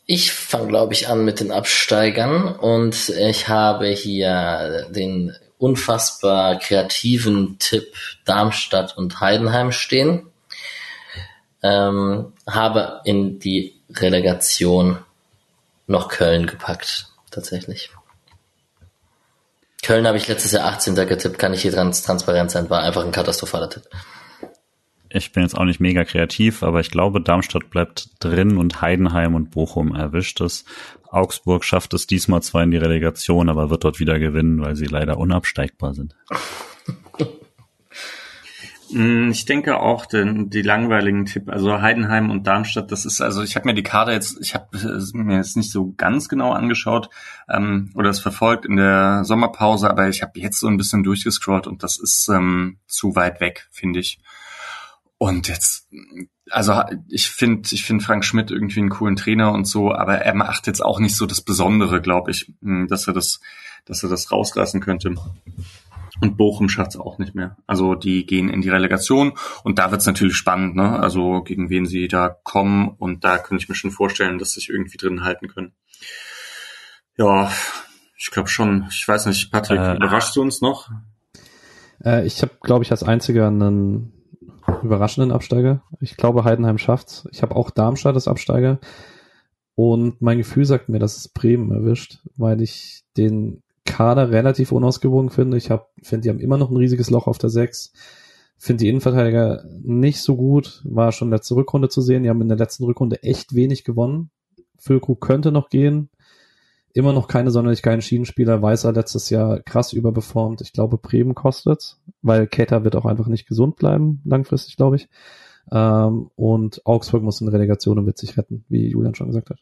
ich 0.07 0.33
fange, 0.33 0.69
glaube 0.69 0.93
ich, 0.93 1.09
an 1.09 1.24
mit 1.24 1.41
den 1.41 1.51
Absteigern 1.51 2.55
und 2.55 3.09
ich 3.09 3.49
habe 3.49 3.89
hier 3.89 4.87
den 4.91 5.35
unfassbar 5.59 6.59
kreativen 6.59 7.59
Tipp 7.59 7.95
Darmstadt 8.24 8.97
und 8.97 9.20
Heidenheim 9.20 9.73
stehen. 9.73 10.31
Ähm, 11.66 12.32
habe 12.47 13.01
in 13.05 13.38
die 13.40 13.74
Relegation 13.90 14.98
noch 15.86 16.09
Köln 16.09 16.47
gepackt, 16.47 17.09
tatsächlich. 17.30 17.90
Köln 19.82 20.06
habe 20.06 20.16
ich 20.16 20.28
letztes 20.28 20.52
Jahr 20.52 20.66
18. 20.66 20.94
getippt, 20.94 21.38
kann 21.38 21.55
ich 21.55 21.62
hier 21.62 21.72
trans 21.72 22.02
transparent 22.02 22.51
sein, 22.51 22.70
war 22.70 22.82
einfach 22.82 23.05
ein 23.05 23.12
katastrophaler 23.12 23.70
Tipp. 23.70 23.84
Ich 25.09 25.32
bin 25.32 25.43
jetzt 25.43 25.56
auch 25.56 25.64
nicht 25.64 25.80
mega 25.80 26.05
kreativ, 26.05 26.62
aber 26.62 26.80
ich 26.80 26.90
glaube, 26.90 27.20
Darmstadt 27.20 27.70
bleibt 27.70 28.10
drin 28.18 28.59
und 28.59 28.82
Heidenheim 28.82 29.34
und 29.34 29.51
Bochum 29.51 29.94
erwischt 29.94 30.40
es. 30.40 30.64
Augsburg 31.09 31.64
schafft 31.64 31.94
es 31.94 32.06
diesmal 32.06 32.43
zwar 32.43 32.62
in 32.62 32.70
die 32.70 32.76
Relegation, 32.76 33.48
aber 33.48 33.70
wird 33.70 33.84
dort 33.84 34.01
wieder 34.01 34.18
gewinnen, 34.18 34.60
weil 34.60 34.76
sie 34.76 34.86
leider 34.86 35.18
unabsteigbar 35.18 35.94
sind. 35.94 36.14
Mm, 38.91 39.31
ich 39.31 39.45
denke 39.45 39.81
auch, 39.81 40.07
den, 40.07 40.51
die 40.51 40.63
langweiligen 40.63 41.27
Tipp, 41.27 41.49
also 41.49 41.81
Heidenheim 41.81 42.31
und 42.31 42.47
Darmstadt, 42.47 42.93
das 42.93 43.05
ist, 43.05 43.21
also 43.21 43.43
ich 43.43 43.57
habe 43.57 43.67
mir 43.67 43.75
die 43.75 43.83
Karte 43.83 44.13
jetzt, 44.13 44.39
ich 44.41 44.55
habe 44.55 44.69
mir 45.15 45.37
jetzt 45.37 45.57
nicht 45.57 45.73
so 45.73 45.93
ganz 45.97 46.29
genau 46.29 46.53
angeschaut 46.53 47.11
ähm, 47.49 47.91
oder 47.95 48.11
es 48.11 48.21
verfolgt 48.21 48.65
in 48.65 48.77
der 48.77 49.25
Sommerpause, 49.25 49.91
aber 49.91 50.09
ich 50.09 50.23
habe 50.23 50.39
jetzt 50.39 50.61
so 50.61 50.69
ein 50.69 50.77
bisschen 50.77 51.03
durchgescrollt 51.03 51.67
und 51.67 51.83
das 51.83 51.99
ist 51.99 52.29
ähm, 52.29 52.79
zu 52.87 53.17
weit 53.17 53.41
weg, 53.41 53.69
finde 53.73 54.01
ich. 54.01 54.21
Und 55.19 55.49
jetzt, 55.49 55.89
also 56.51 56.83
ich 57.09 57.31
finde, 57.31 57.69
ich 57.73 57.85
finde 57.85 58.05
Frank 58.05 58.25
Schmidt 58.25 58.51
irgendwie 58.51 58.81
einen 58.81 58.91
coolen 58.91 59.17
Trainer 59.17 59.53
und 59.53 59.67
so, 59.67 59.93
aber 59.93 60.19
er 60.19 60.35
macht 60.35 60.67
jetzt 60.67 60.85
auch 60.85 61.01
nicht 61.01 61.17
so 61.17 61.27
das 61.27 61.41
Besondere, 61.41 62.01
glaube 62.01 62.31
ich, 62.31 62.53
mm, 62.61 62.87
dass 62.87 63.09
er 63.09 63.15
das, 63.15 63.41
dass 63.87 64.03
er 64.03 64.11
das 64.11 64.31
rausreißen 64.31 64.81
könnte. 64.81 65.15
Und 66.20 66.36
Bochum 66.36 66.68
schafft 66.68 66.93
es 66.93 66.97
auch 67.01 67.18
nicht 67.18 67.34
mehr. 67.34 67.56
Also 67.66 67.94
die 67.94 68.24
gehen 68.26 68.48
in 68.48 68.62
die 68.62 68.70
Relegation 68.70 69.34
und 69.64 69.78
da 69.78 69.90
wird 69.90 70.01
es 70.01 70.06
natürlich 70.06 70.36
spannend, 70.36 70.76
ne? 70.76 70.98
Also 70.98 71.43
gegen 71.43 71.68
wen 71.68 71.86
sie 71.86 72.09
da 72.09 72.28
kommen 72.28 72.88
und 72.88 73.24
da 73.24 73.38
könnte 73.38 73.62
ich 73.62 73.68
mir 73.68 73.74
schon 73.74 73.90
vorstellen, 73.90 74.38
dass 74.38 74.52
sie 74.52 74.60
sich 74.60 74.70
irgendwie 74.70 74.97
drin 74.97 75.24
halten 75.24 75.48
können. 75.48 75.72
Ja, 77.18 77.51
ich 78.16 78.30
glaube 78.30 78.48
schon. 78.48 78.86
Ich 78.90 79.06
weiß 79.06 79.26
nicht, 79.26 79.51
Patrick, 79.51 79.78
äh, 79.78 79.97
überraschst 79.97 80.34
du 80.36 80.43
uns 80.43 80.60
noch? 80.60 80.90
Äh, 82.05 82.26
ich 82.26 82.40
habe, 82.43 82.52
glaube 82.62 82.84
ich, 82.84 82.90
als 82.90 83.02
einziger 83.02 83.48
einen 83.48 84.12
überraschenden 84.82 85.32
Absteiger. 85.32 85.82
Ich 86.01 86.16
glaube, 86.16 86.44
Heidenheim 86.44 86.78
schafft's. 86.78 87.28
Ich 87.30 87.43
habe 87.43 87.55
auch 87.55 87.70
Darmstadt 87.70 88.14
als 88.14 88.28
Absteiger. 88.28 88.78
Und 89.74 90.22
mein 90.22 90.38
Gefühl 90.38 90.64
sagt 90.64 90.88
mir, 90.88 90.98
dass 90.98 91.18
es 91.18 91.28
Bremen 91.28 91.70
erwischt, 91.70 92.20
weil 92.36 92.62
ich 92.62 93.02
den 93.16 93.62
Kader 93.87 94.31
relativ 94.31 94.73
unausgewogen 94.73 95.31
finde. 95.31 95.57
Ich 95.57 95.71
finde, 96.03 96.23
die 96.23 96.29
haben 96.29 96.41
immer 96.41 96.59
noch 96.59 96.71
ein 96.71 96.77
riesiges 96.77 97.11
Loch 97.11 97.27
auf 97.27 97.39
der 97.39 97.51
6. 97.51 97.93
Finde 98.59 98.85
die 98.85 98.89
Innenverteidiger 98.89 99.65
nicht 99.83 100.21
so 100.21 100.37
gut. 100.37 100.83
War 100.85 101.13
schon 101.13 101.31
letzte 101.31 101.57
Rückrunde 101.57 101.89
zu 101.89 102.01
sehen. 102.01 102.23
Die 102.23 102.29
haben 102.29 102.41
in 102.43 102.49
der 102.49 102.59
letzten 102.59 102.85
Rückrunde 102.85 103.23
echt 103.23 103.55
wenig 103.55 103.85
gewonnen. 103.85 104.31
Füllkrug 104.79 105.21
könnte 105.21 105.53
noch 105.53 105.69
gehen. 105.69 106.11
Immer 106.95 107.13
noch 107.13 107.29
keine 107.29 107.51
sonderlich 107.51 107.83
geilen 107.83 108.01
Schienenspieler. 108.01 108.63
Weißer 108.63 108.93
letztes 108.93 109.29
Jahr 109.29 109.61
krass 109.61 109.93
überbeformt. 109.93 110.63
Ich 110.63 110.73
glaube, 110.73 110.97
Bremen 110.97 111.35
kostet, 111.35 111.99
weil 112.23 112.47
Keter 112.47 112.85
wird 112.85 112.97
auch 112.97 113.05
einfach 113.05 113.27
nicht 113.27 113.47
gesund 113.47 113.77
bleiben, 113.77 114.23
langfristig, 114.25 114.77
glaube 114.77 114.97
ich. 114.97 115.09
Ähm, 115.71 116.31
und 116.37 116.87
Augsburg 116.87 117.23
muss 117.23 117.41
in 117.41 117.49
Relegation 117.49 117.99
und 117.99 118.07
wird 118.07 118.19
sich 118.19 118.39
retten, 118.39 118.65
wie 118.69 118.89
Julian 118.89 119.15
schon 119.15 119.27
gesagt 119.27 119.51
hat. 119.51 119.59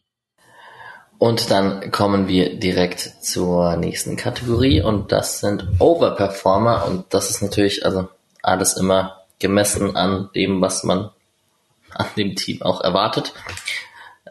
Und 1.17 1.49
dann 1.49 1.91
kommen 1.91 2.27
wir 2.27 2.59
direkt 2.59 2.99
zur 2.99 3.77
nächsten 3.77 4.17
Kategorie 4.17 4.81
und 4.81 5.11
das 5.11 5.39
sind 5.39 5.65
Overperformer 5.79 6.85
und 6.85 7.05
das 7.13 7.29
ist 7.29 7.41
natürlich 7.41 7.85
also 7.85 8.09
alles 8.43 8.73
immer 8.73 9.21
gemessen 9.39 9.95
an 9.95 10.29
dem, 10.35 10.61
was 10.61 10.83
man 10.83 11.09
an 11.91 12.07
dem 12.17 12.35
Team 12.35 12.61
auch 12.61 12.81
erwartet. 12.81 13.33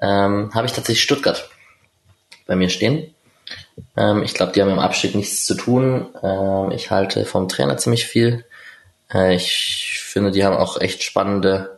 Ähm, 0.00 0.50
Habe 0.54 0.66
ich 0.66 0.72
tatsächlich 0.72 1.02
Stuttgart 1.02 1.48
bei 2.46 2.54
mir 2.54 2.68
stehen. 2.68 3.14
Ähm, 3.96 4.22
ich 4.22 4.34
glaube, 4.34 4.52
die 4.52 4.60
haben 4.60 4.70
im 4.70 4.78
Abstieg 4.78 5.14
nichts 5.14 5.46
zu 5.46 5.54
tun. 5.54 6.08
Ähm, 6.22 6.70
ich 6.72 6.90
halte 6.90 7.24
vom 7.24 7.48
Trainer 7.48 7.76
ziemlich 7.78 8.04
viel. 8.06 8.44
Äh, 9.12 9.34
ich 9.34 10.00
finde, 10.02 10.30
die 10.30 10.44
haben 10.44 10.56
auch 10.56 10.80
echt 10.80 11.02
spannende, 11.02 11.76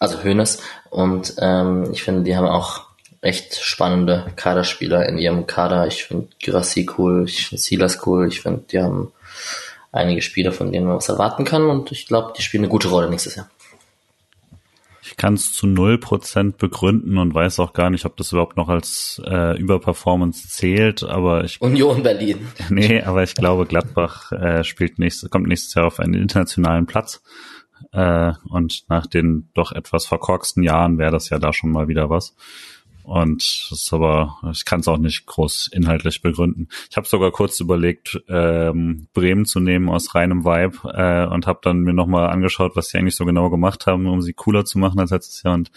also 0.00 0.22
Hönes 0.22 0.60
und 0.90 1.34
ähm, 1.38 1.90
ich 1.92 2.02
finde, 2.02 2.22
die 2.22 2.36
haben 2.36 2.48
auch 2.48 2.93
echt 3.24 3.56
spannende 3.56 4.32
Kaderspieler 4.36 5.08
in 5.08 5.18
ihrem 5.18 5.46
Kader. 5.46 5.86
Ich 5.86 6.04
finde 6.04 6.28
Girassi 6.38 6.88
cool, 6.98 7.24
ich 7.26 7.48
finde 7.48 7.62
Silas 7.62 8.06
cool, 8.06 8.28
ich 8.28 8.40
finde, 8.40 8.64
die 8.70 8.80
haben 8.80 9.12
einige 9.92 10.22
Spieler, 10.22 10.52
von 10.52 10.72
denen 10.72 10.86
man 10.86 10.96
was 10.96 11.08
erwarten 11.08 11.44
kann 11.44 11.64
und 11.70 11.92
ich 11.92 12.06
glaube, 12.06 12.32
die 12.36 12.42
spielen 12.42 12.64
eine 12.64 12.70
gute 12.70 12.88
Rolle 12.88 13.08
nächstes 13.08 13.36
Jahr. 13.36 13.48
Ich 15.02 15.18
kann 15.18 15.34
es 15.34 15.52
zu 15.52 15.66
null 15.66 15.98
Prozent 15.98 16.56
begründen 16.56 17.18
und 17.18 17.34
weiß 17.34 17.60
auch 17.60 17.74
gar 17.74 17.90
nicht, 17.90 18.06
ob 18.06 18.16
das 18.16 18.32
überhaupt 18.32 18.56
noch 18.56 18.68
als 18.70 19.20
äh, 19.24 19.56
Überperformance 19.58 20.48
zählt, 20.48 21.02
aber 21.02 21.44
ich 21.44 21.60
Union 21.60 22.02
Berlin. 22.02 22.48
Nee, 22.70 23.02
aber 23.02 23.22
ich 23.22 23.34
glaube, 23.34 23.66
Gladbach 23.66 24.32
äh, 24.32 24.64
spielt 24.64 24.98
nächstes, 24.98 25.28
kommt 25.28 25.46
nächstes 25.46 25.74
Jahr 25.74 25.86
auf 25.86 26.00
einen 26.00 26.14
internationalen 26.14 26.86
Platz. 26.86 27.22
Äh, 27.92 28.32
und 28.48 28.84
nach 28.88 29.06
den 29.06 29.50
doch 29.54 29.72
etwas 29.72 30.06
verkorksten 30.06 30.62
Jahren 30.62 30.98
wäre 30.98 31.12
das 31.12 31.28
ja 31.28 31.38
da 31.38 31.52
schon 31.52 31.70
mal 31.70 31.86
wieder 31.86 32.08
was. 32.08 32.34
Und 33.04 33.70
das 33.70 33.82
ist 33.82 33.92
aber, 33.92 34.38
ich 34.50 34.64
kann 34.64 34.80
es 34.80 34.88
auch 34.88 34.96
nicht 34.96 35.26
groß 35.26 35.68
inhaltlich 35.72 36.22
begründen. 36.22 36.68
Ich 36.90 36.96
habe 36.96 37.06
sogar 37.06 37.30
kurz 37.32 37.60
überlegt, 37.60 38.18
ähm, 38.28 39.08
Bremen 39.12 39.44
zu 39.44 39.60
nehmen 39.60 39.90
aus 39.90 40.14
reinem 40.14 40.44
Vibe 40.44 40.78
äh, 40.94 41.26
und 41.32 41.46
habe 41.46 41.60
dann 41.62 41.80
mir 41.80 41.92
nochmal 41.92 42.30
angeschaut, 42.30 42.76
was 42.76 42.88
die 42.88 42.96
eigentlich 42.96 43.16
so 43.16 43.26
genau 43.26 43.50
gemacht 43.50 43.86
haben, 43.86 44.06
um 44.06 44.22
sie 44.22 44.32
cooler 44.32 44.64
zu 44.64 44.78
machen 44.78 44.98
als 44.98 45.10
letztes 45.10 45.42
Jahr 45.42 45.54
und 45.54 45.70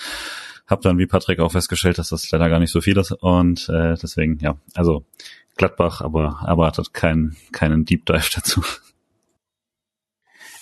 habe 0.67 0.81
dann 0.81 0.97
wie 0.97 1.05
Patrick 1.05 1.39
auch 1.39 1.51
festgestellt, 1.51 1.97
dass 1.97 2.09
das 2.09 2.31
leider 2.31 2.49
gar 2.49 2.59
nicht 2.59 2.71
so 2.71 2.79
viel 2.79 2.97
ist 2.97 3.11
und 3.11 3.67
äh, 3.69 3.95
deswegen, 4.01 4.39
ja, 4.39 4.57
also 4.73 5.05
Gladbach, 5.57 6.01
aber 6.01 6.39
erwartet 6.47 6.93
keinen 6.93 7.35
keinen 7.51 7.83
Deep 7.83 8.05
Dive 8.05 8.29
dazu. 8.35 8.63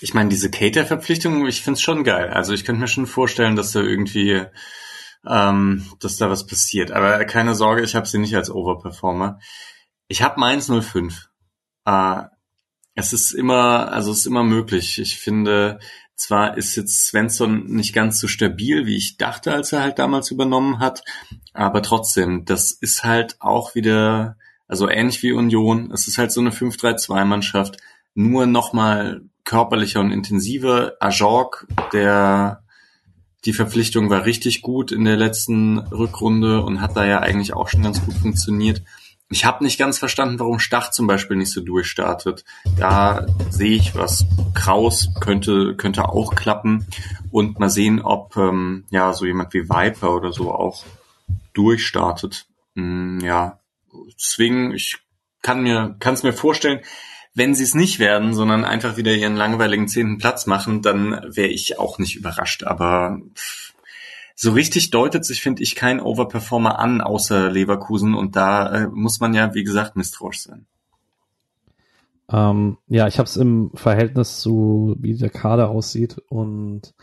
Ich 0.02 0.14
meine, 0.14 0.30
diese 0.30 0.52
Cater-Verpflichtung, 0.52 1.48
ich 1.48 1.62
find's 1.62 1.82
schon 1.82 2.04
geil. 2.04 2.30
Also 2.30 2.54
ich 2.54 2.66
könnte 2.66 2.82
mir 2.82 2.88
schon 2.88 3.08
vorstellen, 3.08 3.56
dass 3.56 3.72
da 3.72 3.82
irgendwie 3.82 4.46
ähm, 5.28 5.86
dass 6.00 6.18
da 6.18 6.30
was 6.30 6.46
passiert. 6.48 6.92
Aber 6.92 7.24
keine 7.26 7.56
Sorge, 7.56 7.84
ich 7.84 7.96
habe 7.96 8.08
sie 8.08 8.20
nicht 8.20 8.36
als 8.36 8.52
Overperformer. 8.52 9.40
Ich 10.08 10.22
habe 10.22 10.40
Mainz 10.40 10.70
05. 10.70 11.30
Äh, 11.86 12.24
es 12.96 13.14
ist 13.14 13.32
immer, 13.32 13.92
also 13.92 14.12
es 14.12 14.20
ist 14.20 14.26
immer 14.26 14.44
möglich. 14.44 15.00
Ich 15.00 15.20
finde, 15.20 15.80
zwar 16.16 16.58
ist 16.58 16.76
jetzt 16.76 17.08
Svensson 17.08 17.66
nicht 17.68 17.94
ganz 17.94 18.20
so 18.20 18.28
stabil, 18.28 18.86
wie 18.86 18.96
ich 18.96 19.18
dachte, 19.18 19.54
als 19.54 19.74
er 19.74 19.82
halt 19.82 20.00
damals 20.00 20.32
übernommen 20.32 20.80
hat, 20.80 21.04
aber 21.54 21.82
trotzdem, 21.82 22.46
das 22.46 22.72
ist 22.72 23.04
halt 23.04 23.36
auch 23.42 23.76
wieder, 23.76 24.38
also 24.68 24.90
ähnlich 24.90 25.22
wie 25.24 25.34
Union, 25.34 25.92
es 25.92 26.08
ist 26.08 26.18
halt 26.18 26.32
so 26.32 26.40
eine 26.40 26.52
5-3-2-Mannschaft, 26.52 27.78
nur 28.14 28.46
nochmal 28.46 29.24
körperlicher 29.44 30.00
und 30.00 30.12
intensiver. 30.12 30.94
Ajorg, 31.00 31.68
der 31.94 32.65
die 33.46 33.54
Verpflichtung 33.54 34.10
war 34.10 34.26
richtig 34.26 34.62
gut 34.62 34.92
in 34.92 35.06
der 35.06 35.18
letzten 35.18 35.78
Rückrunde 35.78 36.64
und 36.64 36.82
hat 36.82 36.96
da 36.98 37.06
ja 37.06 37.20
eigentlich 37.20 37.54
auch 37.54 37.70
schon 37.70 37.84
ganz 37.84 38.04
gut 38.04 38.16
funktioniert. 38.16 38.82
ich 39.30 39.46
habe 39.46 39.64
nicht 39.64 39.78
ganz 39.78 40.00
verstanden, 40.00 40.40
warum 40.40 40.60
Stach 40.60 40.92
zum 40.92 41.08
Beispiel 41.08 41.38
nicht 41.38 41.52
so 41.52 41.62
durchstartet. 41.62 42.44
Da 42.78 43.28
sehe 43.50 43.76
ich 43.76 43.96
was. 43.96 44.26
Kraus 44.54 45.10
könnte 45.20 45.76
könnte 45.76 46.10
auch 46.10 46.36
klappen 46.36 46.88
und 47.32 47.60
mal 47.60 47.70
sehen, 47.70 48.02
ob 48.02 48.36
ähm, 48.38 48.86
ja 48.90 49.14
so 49.14 49.26
jemand 49.26 49.54
wie 49.54 49.70
Viper 49.70 50.16
oder 50.16 50.32
so 50.32 50.52
auch 50.52 50.84
durchstartet. 51.54 52.48
Mm, 52.74 53.20
ja, 53.20 53.60
deswegen 54.18 54.74
ich 54.74 54.98
kann 55.42 55.62
mir 55.62 55.96
kann 56.00 56.16
es 56.16 56.24
mir 56.24 56.34
vorstellen, 56.34 56.82
wenn 57.36 57.54
sie 57.54 57.64
es 57.64 57.76
nicht 57.76 58.00
werden, 58.00 58.34
sondern 58.34 58.64
einfach 58.64 58.96
wieder 58.96 59.14
ihren 59.14 59.36
langweiligen 59.36 59.90
zehnten 59.90 60.18
Platz 60.18 60.48
machen, 60.48 60.82
dann 60.82 61.12
wäre 61.28 61.50
ich 61.50 61.78
auch 61.78 62.00
nicht 62.00 62.16
überrascht. 62.16 62.64
Aber 62.64 63.20
so 64.36 64.52
richtig 64.52 64.90
deutet 64.90 65.26
sich, 65.26 65.42
finde 65.42 65.62
ich, 65.62 65.76
kein 65.76 66.00
Overperformer 66.00 66.80
an, 66.80 67.02
außer 67.02 67.52
Leverkusen. 67.52 68.16
Und 68.16 68.38
da 68.38 68.74
äh, 68.74 68.88
muss 68.88 69.20
man 69.20 69.34
ja, 69.34 69.54
wie 69.54 69.66
gesagt, 69.66 69.98
misstrauisch 69.98 70.44
sein. 70.44 70.66
Ähm, 72.30 72.78
ja, 72.88 73.08
ich 73.08 73.20
habe 73.20 73.28
es 73.28 73.36
im 73.36 73.72
Verhältnis 73.76 74.40
zu, 74.40 74.96
wie 75.00 75.16
der 75.16 75.30
Kader 75.30 75.70
aussieht. 75.70 76.22
Und 76.30 76.94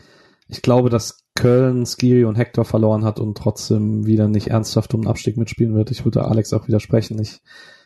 ich 0.47 0.63
glaube, 0.63 0.89
dass 0.89 1.25
Köln, 1.35 1.85
Skiri 1.85 2.25
und 2.25 2.35
Hector 2.35 2.65
verloren 2.65 3.05
hat 3.05 3.19
und 3.19 3.37
trotzdem 3.37 4.07
wieder 4.07 4.27
nicht 4.27 4.47
ernsthaft 4.47 4.95
um 4.95 5.01
den 5.01 5.09
Abstieg 5.09 5.37
mitspielen 5.37 5.75
wird. 5.75 5.91
Ich 5.91 6.05
würde 6.05 6.25
Alex 6.25 6.53
auch 6.53 6.67
widersprechen. 6.67 7.19
Ich 7.19 7.41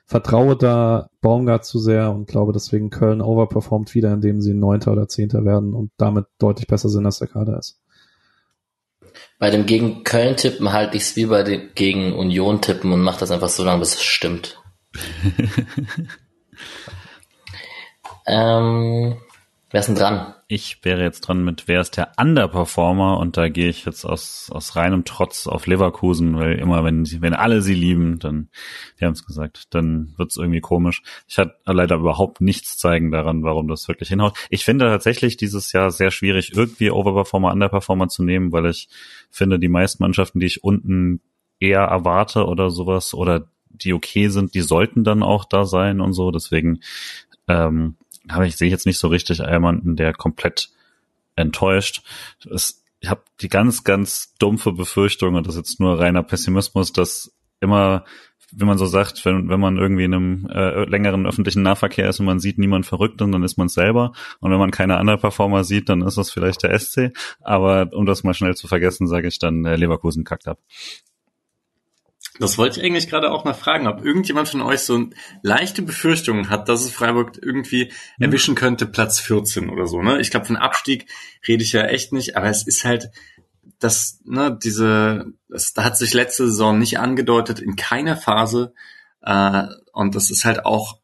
vertraue 0.07 0.55
da 0.55 1.09
Baumgart 1.21 1.65
zu 1.65 1.79
sehr 1.79 2.11
und 2.11 2.27
glaube 2.27 2.53
deswegen 2.53 2.89
Köln 2.89 3.21
overperformt 3.21 3.93
wieder, 3.93 4.13
indem 4.13 4.41
sie 4.41 4.53
Neunter 4.53 4.93
oder 4.93 5.09
Zehnter 5.09 5.43
werden 5.43 5.73
und 5.73 5.91
damit 5.97 6.25
deutlich 6.39 6.67
besser 6.67 6.87
sind, 6.89 7.05
als 7.05 7.19
der 7.19 7.27
Kader 7.27 7.59
ist. 7.59 7.81
Bei 9.37 9.51
dem 9.51 9.65
gegen 9.65 10.03
Köln 10.03 10.37
tippen 10.37 10.71
halte 10.71 10.95
ich 10.97 11.03
es 11.03 11.15
wie 11.15 11.25
bei 11.25 11.43
dem 11.43 11.69
gegen 11.75 12.13
Union 12.13 12.61
tippen 12.61 12.91
und 12.93 13.01
mache 13.01 13.19
das 13.19 13.31
einfach 13.31 13.49
so 13.49 13.63
lange, 13.63 13.81
bis 13.81 13.95
es 13.95 14.03
stimmt. 14.03 14.59
ähm, 18.25 19.17
wer 19.69 19.79
ist 19.79 19.87
denn 19.87 19.95
dran? 19.95 20.33
Ich 20.49 20.85
wäre 20.85 21.03
jetzt 21.03 21.21
dran 21.21 21.43
mit, 21.43 21.67
wer 21.67 21.81
ist 21.81 21.97
der 21.97 22.13
Underperformer? 22.17 23.19
Und 23.19 23.35
da 23.35 23.49
gehe 23.49 23.67
ich 23.67 23.83
jetzt 23.83 24.05
aus, 24.05 24.49
aus 24.49 24.77
reinem 24.77 25.03
Trotz 25.03 25.45
auf 25.45 25.67
Leverkusen, 25.67 26.37
weil 26.37 26.53
immer, 26.53 26.85
wenn, 26.85 27.05
wenn 27.21 27.33
alle 27.33 27.61
sie 27.61 27.73
lieben, 27.73 28.17
dann, 28.19 28.47
die 28.97 29.03
haben 29.03 29.11
es 29.11 29.25
gesagt, 29.25 29.73
dann 29.75 30.13
wird's 30.15 30.37
irgendwie 30.37 30.61
komisch. 30.61 31.01
Ich 31.27 31.37
hatte 31.37 31.57
leider 31.65 31.97
überhaupt 31.97 32.39
nichts 32.39 32.77
zeigen 32.77 33.11
daran, 33.11 33.43
warum 33.43 33.67
das 33.67 33.89
wirklich 33.89 34.07
hinhaut. 34.07 34.37
Ich 34.49 34.63
finde 34.63 34.85
tatsächlich 34.85 35.35
dieses 35.35 35.73
Jahr 35.73 35.91
sehr 35.91 36.11
schwierig, 36.11 36.53
irgendwie 36.55 36.91
Overperformer, 36.91 37.51
Underperformer 37.51 38.07
zu 38.07 38.23
nehmen, 38.23 38.53
weil 38.53 38.67
ich 38.67 38.87
finde, 39.29 39.59
die 39.59 39.67
meisten 39.67 40.01
Mannschaften, 40.01 40.39
die 40.39 40.45
ich 40.45 40.63
unten 40.63 41.19
eher 41.59 41.81
erwarte 41.81 42.45
oder 42.45 42.69
sowas, 42.69 43.13
oder 43.13 43.49
die 43.69 43.91
okay 43.93 44.29
sind, 44.29 44.55
die 44.55 44.61
sollten 44.61 45.03
dann 45.03 45.23
auch 45.23 45.43
da 45.43 45.65
sein 45.65 45.99
und 45.99 46.13
so. 46.13 46.31
Deswegen, 46.31 46.79
ähm, 47.49 47.97
aber 48.29 48.45
ich 48.45 48.57
sehe 48.57 48.69
jetzt 48.69 48.85
nicht 48.85 48.99
so 48.99 49.07
richtig 49.07 49.39
jemanden, 49.39 49.95
der 49.95 50.13
komplett 50.13 50.69
enttäuscht. 51.35 52.01
Es, 52.49 52.83
ich 52.99 53.09
habe 53.09 53.21
die 53.41 53.49
ganz, 53.49 53.83
ganz 53.83 54.33
dumpfe 54.39 54.71
Befürchtung, 54.71 55.35
und 55.35 55.47
das 55.47 55.55
ist 55.55 55.69
jetzt 55.69 55.79
nur 55.79 55.99
reiner 55.99 56.23
Pessimismus, 56.23 56.91
dass 56.91 57.31
immer, 57.59 58.05
wie 58.51 58.65
man 58.65 58.77
so 58.77 58.85
sagt, 58.85 59.23
wenn, 59.25 59.49
wenn 59.49 59.59
man 59.59 59.77
irgendwie 59.77 60.05
in 60.05 60.13
einem 60.13 60.49
äh, 60.49 60.85
längeren 60.85 61.25
öffentlichen 61.25 61.61
Nahverkehr 61.61 62.09
ist 62.09 62.19
und 62.19 62.25
man 62.25 62.39
sieht 62.39 62.57
niemand 62.57 62.85
verrückt, 62.85 63.21
dann 63.21 63.43
ist 63.43 63.57
man 63.57 63.69
selber. 63.69 64.13
Und 64.39 64.51
wenn 64.51 64.59
man 64.59 64.71
keine 64.71 64.97
anderen 64.97 65.19
Performer 65.19 65.63
sieht, 65.63 65.89
dann 65.89 66.01
ist 66.01 66.17
das 66.17 66.31
vielleicht 66.31 66.63
der 66.63 66.77
SC. 66.77 67.11
Aber 67.41 67.89
um 67.93 68.05
das 68.05 68.23
mal 68.23 68.33
schnell 68.33 68.55
zu 68.55 68.67
vergessen, 68.67 69.07
sage 69.07 69.27
ich 69.27 69.39
dann, 69.39 69.65
äh, 69.65 69.75
Leverkusen 69.75 70.23
kackt 70.23 70.47
ab. 70.47 70.59
Das 72.39 72.57
wollte 72.57 72.79
ich 72.79 72.85
eigentlich 72.85 73.09
gerade 73.09 73.31
auch 73.31 73.45
mal 73.45 73.53
fragen, 73.53 73.87
ob 73.87 74.05
irgendjemand 74.05 74.47
von 74.47 74.61
euch 74.61 74.81
so 74.81 75.09
leichte 75.41 75.81
Befürchtungen 75.81 76.49
hat, 76.49 76.69
dass 76.69 76.83
es 76.83 76.91
Freiburg 76.91 77.39
irgendwie 77.41 77.85
mhm. 78.17 78.25
erwischen 78.25 78.55
könnte, 78.55 78.85
Platz 78.85 79.19
14 79.19 79.69
oder 79.69 79.87
so. 79.87 80.01
Ne? 80.01 80.19
Ich 80.19 80.29
glaube, 80.29 80.45
von 80.45 80.57
Abstieg 80.57 81.07
rede 81.47 81.63
ich 81.63 81.73
ja 81.73 81.83
echt 81.85 82.13
nicht, 82.13 82.37
aber 82.37 82.47
es 82.47 82.65
ist 82.65 82.85
halt, 82.85 83.09
das, 83.79 84.19
ne, 84.25 84.57
diese, 84.61 85.33
das, 85.49 85.73
da 85.73 85.83
hat 85.83 85.97
sich 85.97 86.13
letzte 86.13 86.47
Saison 86.47 86.77
nicht 86.79 86.99
angedeutet, 86.99 87.59
in 87.59 87.75
keiner 87.75 88.15
Phase. 88.15 88.73
Äh, 89.21 89.67
und 89.93 90.15
das 90.15 90.29
ist 90.29 90.45
halt 90.45 90.65
auch, 90.65 90.99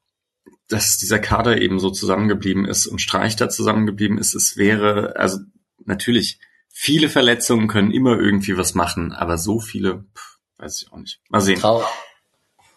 dass 0.70 0.98
dieser 0.98 1.20
Kader 1.20 1.62
eben 1.62 1.80
so 1.80 1.90
zusammengeblieben 1.92 2.66
ist 2.66 2.88
und 2.88 3.02
Streich 3.02 3.36
da 3.36 3.50
zusammengeblieben 3.50 4.18
ist. 4.18 4.34
Es 4.34 4.58
wäre, 4.58 5.16
also 5.18 5.40
natürlich, 5.86 6.40
viele 6.70 7.10
Verletzungen 7.10 7.68
können 7.68 7.92
immer 7.92 8.18
irgendwie 8.18 8.58
was 8.58 8.74
machen, 8.74 9.12
aber 9.12 9.38
so 9.38 9.60
viele. 9.60 10.06
Pff, 10.16 10.33
Weiß 10.64 10.82
ich 10.82 10.94
auch 10.94 10.98
nicht. 10.98 11.20
Mal 11.30 11.42
sehen. 11.42 11.60
Trau, 11.60 11.84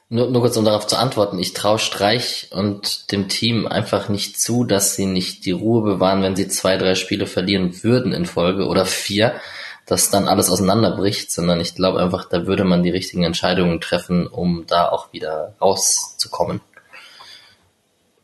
nur, 0.09 0.31
nur 0.31 0.43
kurz, 0.43 0.57
um 0.57 0.65
darauf 0.65 0.87
zu 0.87 0.97
antworten. 0.97 1.39
Ich 1.39 1.53
traue 1.53 1.79
Streich 1.79 2.49
und 2.51 3.13
dem 3.13 3.29
Team 3.29 3.67
einfach 3.67 4.09
nicht 4.09 4.41
zu, 4.41 4.65
dass 4.65 4.97
sie 4.97 5.07
nicht 5.07 5.45
die 5.47 5.53
Ruhe 5.53 5.83
bewahren, 5.83 6.23
wenn 6.23 6.35
sie 6.35 6.49
zwei, 6.49 6.77
drei 6.77 6.95
Spiele 6.97 7.27
verlieren 7.27 7.83
würden 7.85 8.13
in 8.13 8.27
Folge 8.27 8.67
oder 8.67 8.87
vier, 8.87 9.41
dass 9.85 10.11
dann 10.11 10.27
alles 10.27 10.51
auseinanderbricht, 10.51 11.31
sondern 11.31 11.61
ich 11.61 11.77
glaube 11.77 12.01
einfach, 12.01 12.29
da 12.29 12.47
würde 12.47 12.65
man 12.65 12.83
die 12.83 12.91
richtigen 12.91 13.23
Entscheidungen 13.23 13.81
treffen, 13.81 14.27
um 14.27 14.65
da 14.67 14.89
auch 14.89 15.13
wieder 15.13 15.55
rauszukommen. 15.61 16.61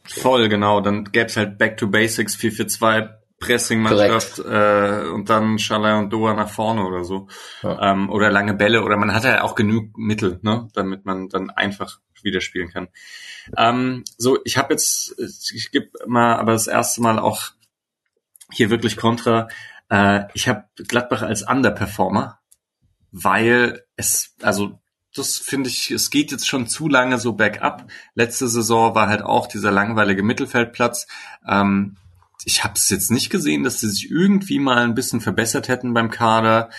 Voll, 0.05 0.49
genau. 0.49 0.81
Dann 0.81 1.05
gäbe 1.05 1.27
es 1.27 1.37
halt 1.37 1.57
Back 1.59 1.77
to 1.77 1.87
Basics 1.87 2.37
4-4-2 2.37 3.11
Pressing-Mannschaft 3.43 4.39
äh, 4.39 5.09
und 5.13 5.29
dann 5.29 5.59
Schalai 5.59 5.99
und 5.99 6.13
Doha 6.13 6.35
nach 6.35 6.49
vorne 6.49 6.85
oder 6.85 7.05
so. 7.05 7.29
Ja. 7.63 7.93
Ähm, 7.93 8.09
oder 8.09 8.31
lange 8.31 8.55
Bälle 8.55 8.83
oder 8.83 8.97
man 8.97 9.13
hat 9.13 9.25
ja 9.25 9.43
auch 9.43 9.55
genug 9.55 9.99
Mittel, 9.99 10.39
ne, 10.43 10.69
damit 10.75 11.05
man 11.05 11.29
dann 11.29 11.51
einfach 11.51 11.99
wieder 12.23 12.41
spielen 12.41 12.71
kann. 12.71 12.89
Ähm, 13.57 14.05
so, 14.17 14.39
ich 14.45 14.57
habe 14.57 14.73
jetzt, 14.73 15.17
ich 15.19 15.73
gebe 15.73 15.91
mal 16.07 16.37
aber 16.37 16.53
das 16.53 16.69
erste 16.69 17.03
Mal 17.03 17.19
auch 17.19 17.51
hier 18.53 18.71
wirklich 18.71 18.97
Kontra. 18.97 19.49
Äh, 19.91 20.25
ich 20.35 20.49
habe 20.49 20.65
Gladbach 20.77 21.23
als 21.23 21.43
Underperformer, 21.43 22.39
weil 23.11 23.85
es, 23.97 24.37
also 24.41 24.79
das 25.15 25.37
finde 25.37 25.69
ich, 25.69 25.91
es 25.91 26.11
geht 26.11 26.31
jetzt 26.31 26.49
schon 26.49 26.69
zu 26.69 26.89
lange 26.89 27.19
so 27.19 27.33
bergab. 27.33 27.91
Letzte 28.15 28.47
Saison 28.47 28.95
war 28.95 29.09
halt 29.09 29.23
auch 29.23 29.47
dieser 29.47 29.71
langweilige 29.71 30.23
Mittelfeldplatz. 30.23 31.07
Ähm, 31.47 31.97
ich 32.45 32.65
habe 32.65 32.75
es 32.77 32.89
jetzt 32.91 33.11
nicht 33.11 33.31
gesehen, 33.31 33.63
dass 33.63 33.81
sie 33.81 33.89
sich 33.89 34.11
irgendwie 34.11 34.59
mal 34.59 34.85
ein 34.85 34.95
bisschen 34.95 35.21
verbessert 35.21 35.69
hätten 35.69 35.95
beim 35.95 36.11
Kader. 36.11 36.71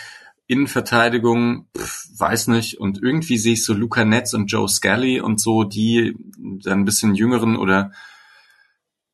Innenverteidigung, 0.46 1.68
pf, 1.78 2.08
weiß 2.18 2.48
nicht. 2.48 2.80
Und 2.80 3.02
irgendwie 3.02 3.38
sehe 3.38 3.54
ich 3.54 3.64
so 3.64 3.74
Luca 3.74 4.04
Netz 4.04 4.34
und 4.34 4.48
Joe 4.48 4.68
Scully 4.68 5.22
und 5.22 5.40
so, 5.40 5.64
die 5.64 6.16
dann 6.38 6.82
ein 6.82 6.86
bisschen 6.86 7.16
jüngeren 7.16 7.56
oder 7.56 7.92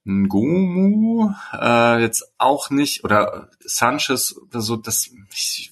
Ngomu 0.06 1.32
äh, 1.54 2.02
jetzt 2.02 2.34
auch 2.40 2.72
nicht 2.72 3.04
oder 3.04 3.50
Sanchez 3.60 4.36
oder 4.36 4.62
so. 4.62 4.76
Das, 4.76 5.12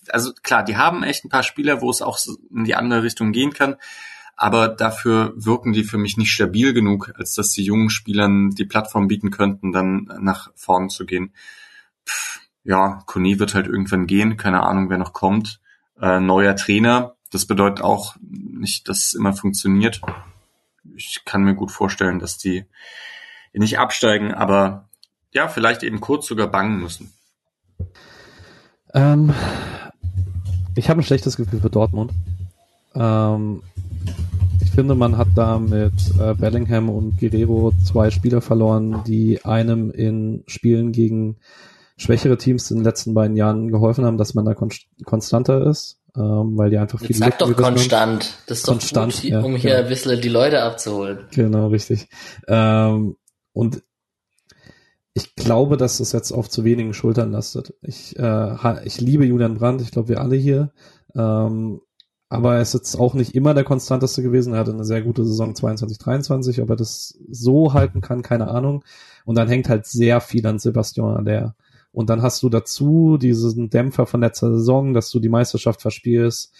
also 0.09 0.31
klar, 0.43 0.63
die 0.63 0.77
haben 0.77 1.03
echt 1.03 1.25
ein 1.25 1.29
paar 1.29 1.43
Spieler, 1.43 1.81
wo 1.81 1.89
es 1.89 2.01
auch 2.01 2.19
in 2.51 2.63
die 2.63 2.75
andere 2.75 3.03
Richtung 3.03 3.31
gehen 3.31 3.51
kann 3.51 3.77
aber 4.37 4.67
dafür 4.69 5.33
wirken 5.35 5.73
die 5.73 5.83
für 5.83 5.97
mich 5.97 6.15
nicht 6.15 6.31
stabil 6.31 6.73
genug, 6.73 7.11
als 7.17 7.33
dass 7.33 7.51
die 7.51 7.63
jungen 7.63 7.89
Spielern 7.89 8.51
die 8.51 8.65
Plattform 8.65 9.07
bieten 9.07 9.31
könnten, 9.31 9.71
dann 9.71 10.09
nach 10.21 10.51
vorn 10.55 10.89
zu 10.89 11.05
gehen. 11.05 11.33
Pff, 12.07 12.41
ja, 12.63 13.01
Kone 13.07 13.39
wird 13.39 13.55
halt 13.55 13.65
irgendwann 13.65 14.05
gehen, 14.05 14.37
keine 14.37 14.61
Ahnung, 14.61 14.91
wer 14.91 14.99
noch 14.99 15.13
kommt. 15.13 15.59
Äh, 15.99 16.19
neuer 16.19 16.55
Trainer, 16.55 17.15
das 17.31 17.45
bedeutet 17.47 17.83
auch 17.83 18.15
nicht, 18.21 18.87
dass 18.87 19.07
es 19.07 19.13
immer 19.15 19.33
funktioniert. 19.33 20.01
Ich 20.95 21.23
kann 21.25 21.43
mir 21.43 21.55
gut 21.55 21.71
vorstellen, 21.71 22.19
dass 22.19 22.37
die 22.37 22.65
nicht 23.53 23.79
absteigen, 23.79 24.33
aber 24.33 24.87
ja, 25.31 25.47
vielleicht 25.47 25.81
eben 25.81 25.99
kurz 25.99 26.27
sogar 26.27 26.47
bangen 26.47 26.79
müssen. 26.79 27.11
Ähm, 28.93 29.33
ich 30.75 30.89
habe 30.89 31.01
ein 31.01 31.03
schlechtes 31.03 31.37
Gefühl 31.37 31.59
für 31.59 31.69
Dortmund. 31.71 32.11
Ähm, 32.93 33.63
finde, 34.77 34.93
man 34.93 35.17
hat 35.17 35.29
da 35.33 35.57
mit 35.57 35.91
äh, 36.19 36.35
Bellingham 36.35 36.87
und 36.89 37.19
Guerrero 37.19 37.73
zwei 37.83 38.11
Spieler 38.11 38.41
verloren, 38.41 39.01
die 39.07 39.43
einem 39.43 39.89
in 39.89 40.43
Spielen 40.45 40.91
gegen 40.91 41.37
schwächere 41.97 42.37
Teams 42.37 42.69
in 42.69 42.77
den 42.77 42.83
letzten 42.83 43.15
beiden 43.15 43.35
Jahren 43.35 43.69
geholfen 43.69 44.05
haben, 44.05 44.19
dass 44.19 44.35
man 44.35 44.45
da 44.45 44.53
kon 44.53 44.69
konstanter 45.03 45.65
ist, 45.65 45.97
ähm, 46.15 46.59
weil 46.59 46.69
die 46.69 46.77
einfach 46.77 46.99
viel 46.99 47.15
Sag 47.15 47.39
doch 47.39 47.51
konstant. 47.55 48.23
Haben. 48.23 48.33
Das 48.45 48.59
ist 48.59 48.67
konstant, 48.67 49.15
doch 49.15 49.21
gut, 49.23 49.31
ja, 49.31 49.41
um 49.41 49.55
hier 49.55 49.71
ja. 49.71 49.77
ein 49.79 49.89
bisschen 49.89 50.21
die 50.21 50.29
Leute 50.29 50.61
abzuholen. 50.61 51.25
Genau, 51.31 51.69
richtig. 51.69 52.07
Ähm, 52.47 53.15
und 53.53 53.81
ich 55.15 55.33
glaube, 55.33 55.77
dass 55.77 55.99
es 55.99 56.11
jetzt 56.11 56.31
auf 56.31 56.51
zu 56.51 56.65
wenigen 56.65 56.93
Schultern 56.93 57.31
lastet. 57.31 57.73
Ich, 57.81 58.15
äh, 58.19 58.85
ich 58.85 59.01
liebe 59.01 59.25
Julian 59.25 59.55
Brandt, 59.55 59.81
ich 59.81 59.89
glaube 59.89 60.09
wir 60.09 60.21
alle 60.21 60.35
hier. 60.35 60.71
Ähm, 61.15 61.81
aber 62.29 62.55
er 62.55 62.61
ist 62.61 62.73
jetzt 62.73 62.95
auch 62.95 63.13
nicht 63.13 63.35
immer 63.35 63.53
der 63.53 63.63
konstanteste 63.63 64.21
gewesen. 64.21 64.53
Er 64.53 64.59
hatte 64.59 64.73
eine 64.73 64.83
sehr 64.83 65.01
gute 65.01 65.23
Saison 65.25 65.55
22, 65.55 65.97
23, 65.97 66.61
ob 66.61 66.69
er 66.69 66.75
das 66.75 67.17
so 67.29 67.73
halten 67.73 68.01
kann, 68.01 68.21
keine 68.21 68.49
Ahnung. 68.49 68.83
Und 69.25 69.35
dann 69.35 69.47
hängt 69.47 69.69
halt 69.69 69.85
sehr 69.85 70.19
viel 70.19 70.45
an 70.45 70.59
Sebastian 70.59 71.15
Aller. 71.15 71.55
Und 71.91 72.09
dann 72.09 72.21
hast 72.21 72.43
du 72.43 72.49
dazu 72.49 73.17
diesen 73.17 73.69
Dämpfer 73.69 74.05
von 74.05 74.21
letzter 74.21 74.51
Saison, 74.51 74.93
dass 74.93 75.09
du 75.09 75.19
die 75.19 75.29
Meisterschaft 75.29 75.81
verspielst. 75.81 76.53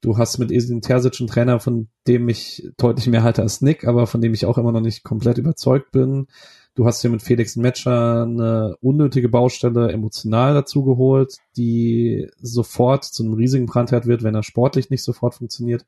Du 0.00 0.18
hast 0.18 0.38
mit 0.38 0.50
Esin 0.50 0.80
Terzic 0.82 1.20
einen 1.20 1.28
Trainer, 1.28 1.60
von 1.60 1.88
dem 2.06 2.28
ich 2.28 2.70
deutlich 2.76 3.06
mehr 3.06 3.22
halte 3.22 3.42
als 3.42 3.60
Nick, 3.60 3.86
aber 3.86 4.06
von 4.06 4.20
dem 4.20 4.34
ich 4.34 4.46
auch 4.46 4.58
immer 4.58 4.72
noch 4.72 4.80
nicht 4.80 5.04
komplett 5.04 5.38
überzeugt 5.38 5.92
bin. 5.92 6.26
Du 6.74 6.86
hast 6.86 7.02
hier 7.02 7.10
mit 7.10 7.22
Felix 7.22 7.54
Metscher 7.54 8.22
eine 8.22 8.76
unnötige 8.80 9.28
Baustelle 9.28 9.92
emotional 9.92 10.54
dazu 10.54 10.84
geholt, 10.84 11.36
die 11.56 12.28
sofort 12.40 13.04
zu 13.04 13.22
einem 13.22 13.34
riesigen 13.34 13.66
Brandherd 13.66 14.06
wird, 14.06 14.24
wenn 14.24 14.34
er 14.34 14.42
sportlich 14.42 14.90
nicht 14.90 15.04
sofort 15.04 15.36
funktioniert. 15.36 15.86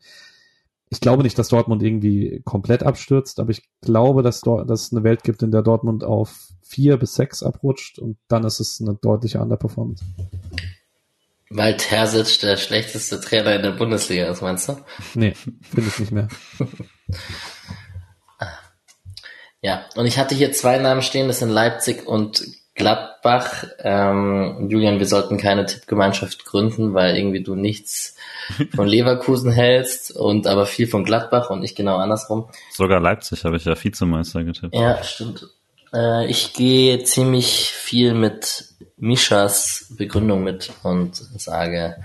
Ich 0.88 1.00
glaube 1.00 1.24
nicht, 1.24 1.36
dass 1.36 1.48
Dortmund 1.48 1.82
irgendwie 1.82 2.40
komplett 2.44 2.84
abstürzt, 2.84 3.40
aber 3.40 3.50
ich 3.50 3.64
glaube, 3.80 4.22
dass, 4.22 4.42
dort, 4.42 4.70
dass 4.70 4.84
es 4.84 4.92
eine 4.92 5.02
Welt 5.02 5.24
gibt, 5.24 5.42
in 5.42 5.50
der 5.50 5.62
Dortmund 5.62 6.04
auf 6.04 6.50
vier 6.62 6.96
bis 6.98 7.14
sechs 7.14 7.42
abrutscht 7.42 7.98
und 7.98 8.16
dann 8.28 8.44
ist 8.44 8.60
es 8.60 8.80
eine 8.80 8.94
deutliche 8.94 9.40
Underperformance. 9.40 10.04
Weil 11.50 11.76
Terzic 11.76 12.40
der 12.40 12.56
schlechteste 12.56 13.20
Trainer 13.20 13.56
in 13.56 13.62
der 13.62 13.72
Bundesliga 13.72 14.26
ist, 14.26 14.42
meinst 14.42 14.68
du? 14.68 14.76
Nee, 15.14 15.34
finde 15.34 15.88
ich 15.88 15.98
nicht 15.98 16.12
mehr. 16.12 16.28
Ja, 19.66 19.84
und 19.96 20.06
ich 20.06 20.16
hatte 20.16 20.36
hier 20.36 20.52
zwei 20.52 20.78
Namen 20.78 21.02
stehen, 21.02 21.26
das 21.26 21.40
sind 21.40 21.50
Leipzig 21.50 22.06
und 22.06 22.44
Gladbach. 22.76 23.64
Ähm, 23.80 24.68
Julian, 24.70 25.00
wir 25.00 25.06
sollten 25.06 25.38
keine 25.38 25.66
Tippgemeinschaft 25.66 26.44
gründen, 26.44 26.94
weil 26.94 27.16
irgendwie 27.16 27.42
du 27.42 27.56
nichts 27.56 28.14
von 28.76 28.86
Leverkusen 28.86 29.50
hältst 29.50 30.14
und 30.14 30.46
aber 30.46 30.66
viel 30.66 30.86
von 30.86 31.02
Gladbach 31.02 31.50
und 31.50 31.64
ich 31.64 31.74
genau 31.74 31.96
andersrum. 31.96 32.48
Sogar 32.70 33.00
Leipzig 33.00 33.44
habe 33.44 33.56
ich 33.56 33.64
ja 33.64 33.74
Vizemeister 33.74 34.44
getippt. 34.44 34.72
Ja, 34.72 35.02
stimmt. 35.02 35.48
Äh, 35.92 36.30
ich 36.30 36.52
gehe 36.52 37.02
ziemlich 37.02 37.72
viel 37.72 38.14
mit 38.14 38.66
Mischas 38.98 39.86
Begründung 39.98 40.44
mit 40.44 40.70
und 40.84 41.16
sage 41.16 41.96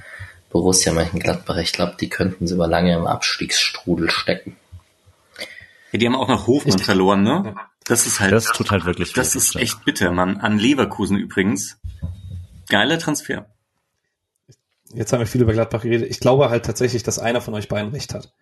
Borussia 0.49 0.93
Mönchengladbach. 0.93 1.57
Ich 1.57 1.73
glaube, 1.73 1.95
die 2.01 2.09
könnten 2.09 2.47
sie 2.47 2.55
über 2.55 2.65
lange 2.65 2.95
im 2.95 3.05
Abstiegsstrudel 3.05 4.09
stecken. 4.09 4.57
Ja, 5.91 5.99
die 5.99 6.05
haben 6.05 6.15
auch 6.15 6.27
noch 6.27 6.47
Hofmann 6.47 6.80
ich, 6.80 6.85
verloren, 6.85 7.23
ne? 7.23 7.55
Das 7.85 8.07
ist 8.07 8.19
halt. 8.19 8.31
Das 8.31 8.45
tut 8.45 8.72
halt 8.72 8.85
wirklich. 8.85 9.13
Das 9.13 9.35
ist 9.35 9.55
echt 9.55 9.84
bitter, 9.85 10.11
Mann. 10.11 10.38
An 10.38 10.57
Leverkusen 10.57 11.18
übrigens. 11.18 11.77
Geiler 12.69 12.99
Transfer. 12.99 13.47
Jetzt 14.93 15.13
haben 15.13 15.19
wir 15.19 15.27
viel 15.27 15.41
über 15.41 15.53
Gladbach 15.53 15.81
geredet. 15.81 16.09
Ich 16.09 16.19
glaube 16.19 16.49
halt 16.49 16.65
tatsächlich, 16.65 17.03
dass 17.03 17.19
einer 17.19 17.41
von 17.41 17.53
euch 17.53 17.68
beiden 17.68 17.91
recht 17.91 18.13
hat. 18.13 18.34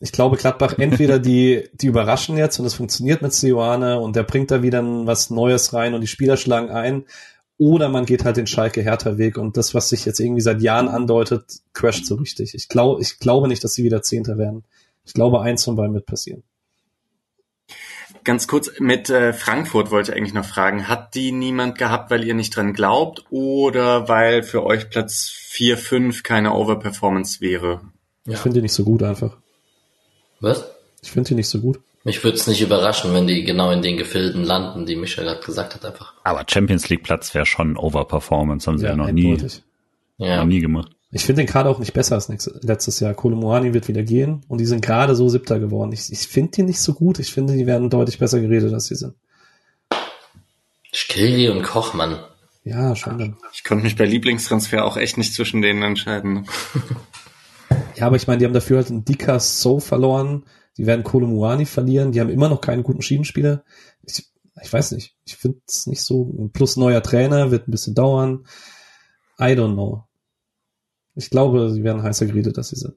Ich 0.00 0.12
glaube, 0.12 0.36
Gladbach 0.36 0.78
entweder 0.78 1.18
die, 1.18 1.68
die 1.74 1.86
überraschen 1.86 2.36
jetzt 2.36 2.58
und 2.58 2.66
es 2.66 2.74
funktioniert 2.74 3.20
mit 3.20 3.32
Sioane 3.32 3.98
und 3.98 4.14
der 4.14 4.22
bringt 4.22 4.50
da 4.50 4.62
wieder 4.62 4.82
was 5.06 5.30
Neues 5.30 5.72
rein 5.72 5.94
und 5.94 6.00
die 6.02 6.06
Spieler 6.06 6.36
schlagen 6.36 6.70
ein. 6.70 7.04
Oder 7.58 7.88
man 7.88 8.06
geht 8.06 8.24
halt 8.24 8.36
den 8.36 8.46
Schalke 8.46 8.82
härter 8.82 9.18
Weg 9.18 9.36
und 9.36 9.56
das, 9.56 9.74
was 9.74 9.88
sich 9.88 10.04
jetzt 10.04 10.20
irgendwie 10.20 10.40
seit 10.40 10.62
Jahren 10.62 10.86
andeutet, 10.86 11.60
crasht 11.72 12.06
so 12.06 12.14
richtig. 12.14 12.54
Ich 12.54 12.68
glaube, 12.68 13.02
ich 13.02 13.18
glaube 13.18 13.48
nicht, 13.48 13.64
dass 13.64 13.74
sie 13.74 13.82
wieder 13.82 14.00
Zehnter 14.00 14.38
werden. 14.38 14.64
Ich 15.04 15.12
glaube, 15.12 15.40
eins 15.40 15.64
von 15.64 15.74
beiden 15.74 15.94
wird 15.94 16.06
passieren. 16.06 16.44
Ganz 18.28 18.46
kurz 18.46 18.78
mit 18.78 19.08
äh, 19.08 19.32
Frankfurt 19.32 19.90
wollte 19.90 20.12
ich 20.12 20.18
eigentlich 20.18 20.34
noch 20.34 20.44
fragen. 20.44 20.86
Hat 20.86 21.14
die 21.14 21.32
niemand 21.32 21.78
gehabt, 21.78 22.10
weil 22.10 22.24
ihr 22.24 22.34
nicht 22.34 22.54
dran 22.54 22.74
glaubt 22.74 23.24
oder 23.30 24.06
weil 24.10 24.42
für 24.42 24.66
euch 24.66 24.90
Platz 24.90 25.32
4, 25.34 25.78
5 25.78 26.22
keine 26.24 26.52
Overperformance 26.52 27.40
wäre? 27.40 27.80
Ich 28.26 28.34
ja. 28.34 28.38
finde 28.38 28.56
die 28.56 28.62
nicht 28.64 28.74
so 28.74 28.84
gut 28.84 29.02
einfach. 29.02 29.38
Was? 30.40 30.70
Ich 31.00 31.10
finde 31.10 31.28
die 31.28 31.36
nicht 31.36 31.48
so 31.48 31.58
gut. 31.58 31.80
Mich 32.04 32.22
würde 32.22 32.36
es 32.36 32.46
nicht 32.46 32.60
überraschen, 32.60 33.14
wenn 33.14 33.26
die 33.26 33.44
genau 33.44 33.70
in 33.70 33.80
den 33.80 33.96
Gefilden 33.96 34.44
landen, 34.44 34.84
die 34.84 34.96
Micha 34.96 35.22
gerade 35.22 35.40
gesagt 35.40 35.74
hat, 35.74 35.86
einfach. 35.86 36.12
Aber 36.22 36.44
Champions 36.46 36.86
League 36.90 37.04
Platz 37.04 37.32
wäre 37.32 37.46
schon 37.46 37.78
Overperformance, 37.78 38.66
haben 38.66 38.76
sie 38.76 38.84
ja, 38.84 38.90
ja 38.90 38.96
noch 38.96 39.10
nie, 39.10 39.38
ja. 40.18 40.36
noch 40.36 40.44
nie 40.44 40.60
gemacht. 40.60 40.92
Ich 41.10 41.24
finde 41.24 41.42
den 41.42 41.48
Kader 41.48 41.70
auch 41.70 41.78
nicht 41.78 41.94
besser 41.94 42.16
als 42.16 42.28
nächstes, 42.28 42.62
letztes 42.62 43.00
Jahr. 43.00 43.14
Kolomoani 43.14 43.72
wird 43.72 43.88
wieder 43.88 44.02
gehen 44.02 44.44
und 44.48 44.58
die 44.58 44.66
sind 44.66 44.82
gerade 44.82 45.16
so 45.16 45.28
siebter 45.28 45.58
geworden. 45.58 45.92
Ich, 45.92 46.12
ich 46.12 46.28
finde 46.28 46.52
die 46.52 46.62
nicht 46.64 46.80
so 46.80 46.92
gut. 46.92 47.18
Ich 47.18 47.32
finde, 47.32 47.54
die 47.54 47.66
werden 47.66 47.88
deutlich 47.88 48.18
besser 48.18 48.40
geredet, 48.40 48.74
als 48.74 48.86
sie 48.86 48.94
sind. 48.94 49.14
Skilly 50.92 51.48
und 51.48 51.62
Kochmann. 51.62 52.18
Ja, 52.64 52.94
schon. 52.94 53.36
Ich 53.54 53.64
konnte 53.64 53.84
mich 53.84 53.96
bei 53.96 54.04
Lieblingstransfer 54.04 54.84
auch 54.84 54.98
echt 54.98 55.16
nicht 55.16 55.32
zwischen 55.32 55.62
denen 55.62 55.82
entscheiden. 55.82 56.46
ja, 57.96 58.06
aber 58.06 58.16
ich 58.16 58.26
meine, 58.26 58.38
die 58.38 58.44
haben 58.44 58.52
dafür 58.52 58.78
halt 58.78 58.90
einen 58.90 59.06
Dicker 59.06 59.40
So 59.40 59.80
verloren. 59.80 60.44
Die 60.76 60.86
werden 60.86 61.04
Kolomuani 61.04 61.64
verlieren. 61.64 62.12
Die 62.12 62.20
haben 62.20 62.28
immer 62.28 62.50
noch 62.50 62.60
keinen 62.60 62.82
guten 62.82 63.00
Schiebenspieler. 63.00 63.64
Ich, 64.02 64.26
ich 64.62 64.72
weiß 64.72 64.92
nicht. 64.92 65.16
Ich 65.24 65.36
finde 65.36 65.60
es 65.66 65.86
nicht 65.86 66.02
so. 66.02 66.50
Plus 66.52 66.76
neuer 66.76 67.02
Trainer 67.02 67.50
wird 67.50 67.66
ein 67.66 67.70
bisschen 67.70 67.94
dauern. 67.94 68.44
I 69.40 69.54
don't 69.54 69.72
know. 69.72 70.07
Ich 71.18 71.30
glaube, 71.30 71.70
sie 71.70 71.82
werden 71.82 72.02
heißer 72.02 72.26
geredet, 72.26 72.56
dass 72.56 72.68
sie 72.68 72.76
sind. 72.76 72.94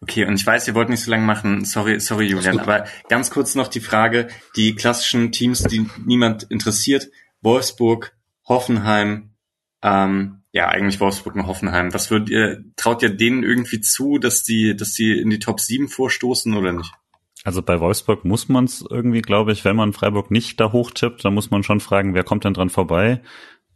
Okay, 0.00 0.24
und 0.24 0.34
ich 0.34 0.46
weiß, 0.46 0.66
ihr 0.66 0.74
wollt 0.74 0.88
nicht 0.88 1.04
so 1.04 1.10
lange 1.10 1.24
machen. 1.24 1.64
Sorry, 1.64 2.00
sorry, 2.00 2.26
Julian. 2.26 2.58
Aber 2.58 2.86
ganz 3.08 3.30
kurz 3.30 3.54
noch 3.54 3.68
die 3.68 3.80
Frage, 3.80 4.28
die 4.56 4.74
klassischen 4.74 5.30
Teams, 5.30 5.62
die 5.62 5.86
niemand 6.04 6.44
interessiert. 6.44 7.08
Wolfsburg, 7.42 8.16
Hoffenheim, 8.48 9.34
ähm, 9.82 10.42
ja, 10.52 10.68
eigentlich 10.68 11.00
Wolfsburg 11.00 11.34
und 11.36 11.46
Hoffenheim. 11.46 11.92
Was 11.94 12.10
würdet 12.10 12.30
ihr, 12.30 12.64
traut 12.76 13.02
ihr 13.02 13.10
denen 13.10 13.42
irgendwie 13.42 13.80
zu, 13.80 14.18
dass 14.18 14.42
die, 14.42 14.74
dass 14.74 14.94
die 14.94 15.12
in 15.20 15.30
die 15.30 15.38
Top 15.38 15.60
7 15.60 15.88
vorstoßen 15.88 16.54
oder 16.54 16.72
nicht? 16.72 16.92
Also 17.44 17.62
bei 17.62 17.80
Wolfsburg 17.80 18.24
muss 18.24 18.48
man 18.48 18.64
es 18.64 18.84
irgendwie, 18.88 19.22
glaube 19.22 19.52
ich, 19.52 19.64
wenn 19.64 19.76
man 19.76 19.92
Freiburg 19.92 20.30
nicht 20.30 20.60
da 20.60 20.72
hochtippt, 20.72 21.24
dann 21.24 21.34
muss 21.34 21.50
man 21.50 21.62
schon 21.62 21.80
fragen, 21.80 22.14
wer 22.14 22.22
kommt 22.22 22.44
denn 22.44 22.54
dran 22.54 22.70
vorbei? 22.70 23.20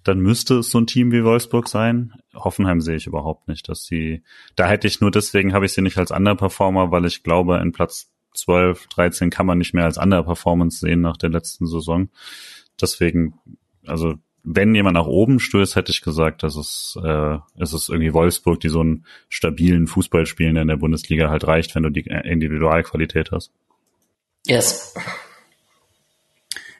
Dann 0.06 0.20
müsste 0.20 0.58
es 0.58 0.70
so 0.70 0.78
ein 0.78 0.86
Team 0.86 1.12
wie 1.12 1.24
Wolfsburg 1.24 1.68
sein. 1.68 2.12
Hoffenheim 2.34 2.80
sehe 2.80 2.96
ich 2.96 3.06
überhaupt 3.06 3.48
nicht, 3.48 3.68
dass 3.68 3.84
sie, 3.84 4.22
da 4.54 4.66
hätte 4.68 4.86
ich 4.86 5.00
nur 5.00 5.10
deswegen 5.10 5.52
habe 5.52 5.66
ich 5.66 5.72
sie 5.72 5.82
nicht 5.82 5.98
als 5.98 6.10
Underperformer, 6.10 6.90
weil 6.90 7.04
ich 7.06 7.22
glaube, 7.22 7.58
in 7.58 7.72
Platz 7.72 8.10
12, 8.34 8.86
13 8.88 9.30
kann 9.30 9.46
man 9.46 9.58
nicht 9.58 9.74
mehr 9.74 9.84
als 9.84 9.98
Underperformance 9.98 10.78
sehen 10.78 11.00
nach 11.00 11.16
der 11.16 11.30
letzten 11.30 11.66
Saison. 11.66 12.08
Deswegen, 12.80 13.38
also 13.86 14.14
wenn 14.44 14.74
jemand 14.74 14.94
nach 14.94 15.06
oben 15.06 15.40
stößt, 15.40 15.74
hätte 15.74 15.90
ich 15.90 16.02
gesagt, 16.02 16.44
dass 16.44 16.54
es, 16.56 16.96
äh, 17.02 17.38
es 17.58 17.72
ist 17.72 17.88
irgendwie 17.88 18.14
Wolfsburg, 18.14 18.60
die 18.60 18.68
so 18.68 18.80
einen 18.80 19.04
stabilen 19.28 19.88
Fußball 19.88 20.24
spielen, 20.26 20.54
der 20.54 20.62
in 20.62 20.68
der 20.68 20.76
Bundesliga 20.76 21.30
halt 21.30 21.46
reicht, 21.46 21.74
wenn 21.74 21.82
du 21.82 21.90
die 21.90 22.06
Individualqualität 22.06 23.32
hast. 23.32 23.52
Yes. 24.46 24.94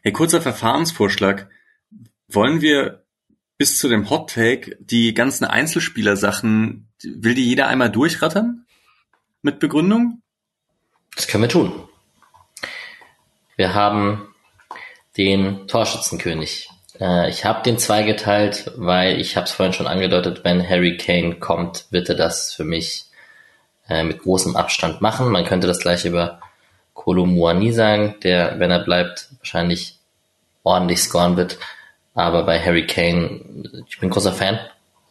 Hey, 0.03 0.12
kurzer 0.12 0.40
Verfahrensvorschlag. 0.40 1.51
Wollen 2.28 2.61
wir 2.61 3.06
bis 3.59 3.78
zu 3.78 3.89
dem 3.89 4.11
Hot 4.11 4.31
Take 4.31 4.77
die 4.81 5.15
ganzen 5.15 5.45
Einzelspieler-Sachen, 5.45 6.89
will 7.03 7.35
die 7.35 7.47
jeder 7.47 7.69
einmal 7.69 7.91
durchrattern? 7.91 8.66
Mit 9.43 9.59
Begründung? 9.61 10.23
Das 11.15 11.27
können 11.27 11.45
wir 11.45 11.49
tun. 11.49 11.73
Wir 13.57 13.74
haben 13.74 14.35
den 15.16 15.66
Torschützenkönig. 15.66 16.69
Äh, 17.01 17.31
ich 17.31 17.45
habe 17.45 17.62
den 17.62 17.78
zweigeteilt, 17.78 18.73
weil 18.77 19.19
ich 19.20 19.37
habe 19.37 19.47
es 19.47 19.53
vorhin 19.53 19.73
schon 19.73 19.87
angedeutet, 19.87 20.43
wenn 20.45 20.69
Harry 20.69 20.97
Kane 20.97 21.37
kommt, 21.37 21.87
wird 21.91 22.09
er 22.11 22.16
das 22.16 22.53
für 22.53 22.65
mich 22.65 23.07
äh, 23.89 24.03
mit 24.03 24.20
großem 24.20 24.57
Abstand 24.57 25.01
machen. 25.01 25.31
Man 25.31 25.45
könnte 25.45 25.66
das 25.66 25.78
gleich 25.78 26.05
über 26.05 26.41
Kolo 26.93 27.24
Muani 27.24 27.73
sagen, 27.73 28.16
der, 28.23 28.59
wenn 28.59 28.70
er 28.70 28.81
bleibt, 28.81 29.28
wahrscheinlich 29.39 29.99
ordentlich 30.65 31.01
scoren 31.01 31.37
wird. 31.37 31.59
Aber 32.16 32.44
bei 32.44 32.59
Harry 32.59 32.86
Kane, 32.86 33.84
ich 33.86 34.01
bin 34.01 34.09
großer 34.09 34.32
Fan. 34.32 34.59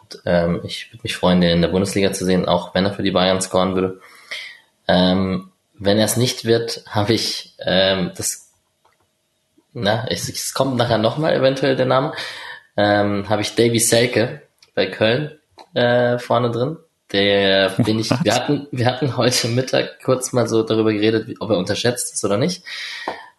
Und, 0.01 0.21
ähm, 0.25 0.61
ich 0.65 0.91
würde 0.91 1.03
mich 1.03 1.15
freuen, 1.15 1.39
den 1.39 1.51
in 1.51 1.61
der 1.61 1.69
Bundesliga 1.69 2.11
zu 2.11 2.25
sehen, 2.25 2.47
auch 2.47 2.73
wenn 2.73 2.83
er 2.83 2.93
für 2.93 3.03
die 3.03 3.11
Bayern 3.11 3.39
scoren 3.41 3.75
würde. 3.75 4.01
Ähm, 4.87 5.51
wenn 5.75 5.99
er 5.99 6.05
es 6.05 6.17
nicht 6.17 6.45
wird, 6.45 6.83
habe 6.89 7.13
ich 7.13 7.53
ähm, 7.59 8.11
das, 8.17 8.49
na, 9.71 10.07
es, 10.09 10.27
es 10.27 10.53
kommt 10.55 10.77
nachher 10.77 10.97
nochmal 10.97 11.35
eventuell 11.35 11.75
der 11.75 11.85
Name, 11.85 12.13
ähm, 12.75 13.29
habe 13.29 13.43
ich 13.43 13.53
Davy 13.53 13.79
Selke 13.79 14.41
bei 14.73 14.87
Köln 14.87 15.37
äh, 15.75 16.17
vorne 16.17 16.49
drin. 16.49 16.77
Der 17.11 17.69
bin 17.77 17.99
ich, 17.99 18.09
wir 18.09 18.33
hatten, 18.33 18.67
wir 18.71 18.87
hatten 18.87 19.15
heute 19.15 19.47
Mittag 19.49 20.03
kurz 20.03 20.33
mal 20.33 20.47
so 20.47 20.63
darüber 20.63 20.91
geredet, 20.91 21.37
ob 21.39 21.51
er 21.51 21.57
unterschätzt 21.57 22.15
ist 22.15 22.25
oder 22.25 22.37
nicht. 22.37 22.63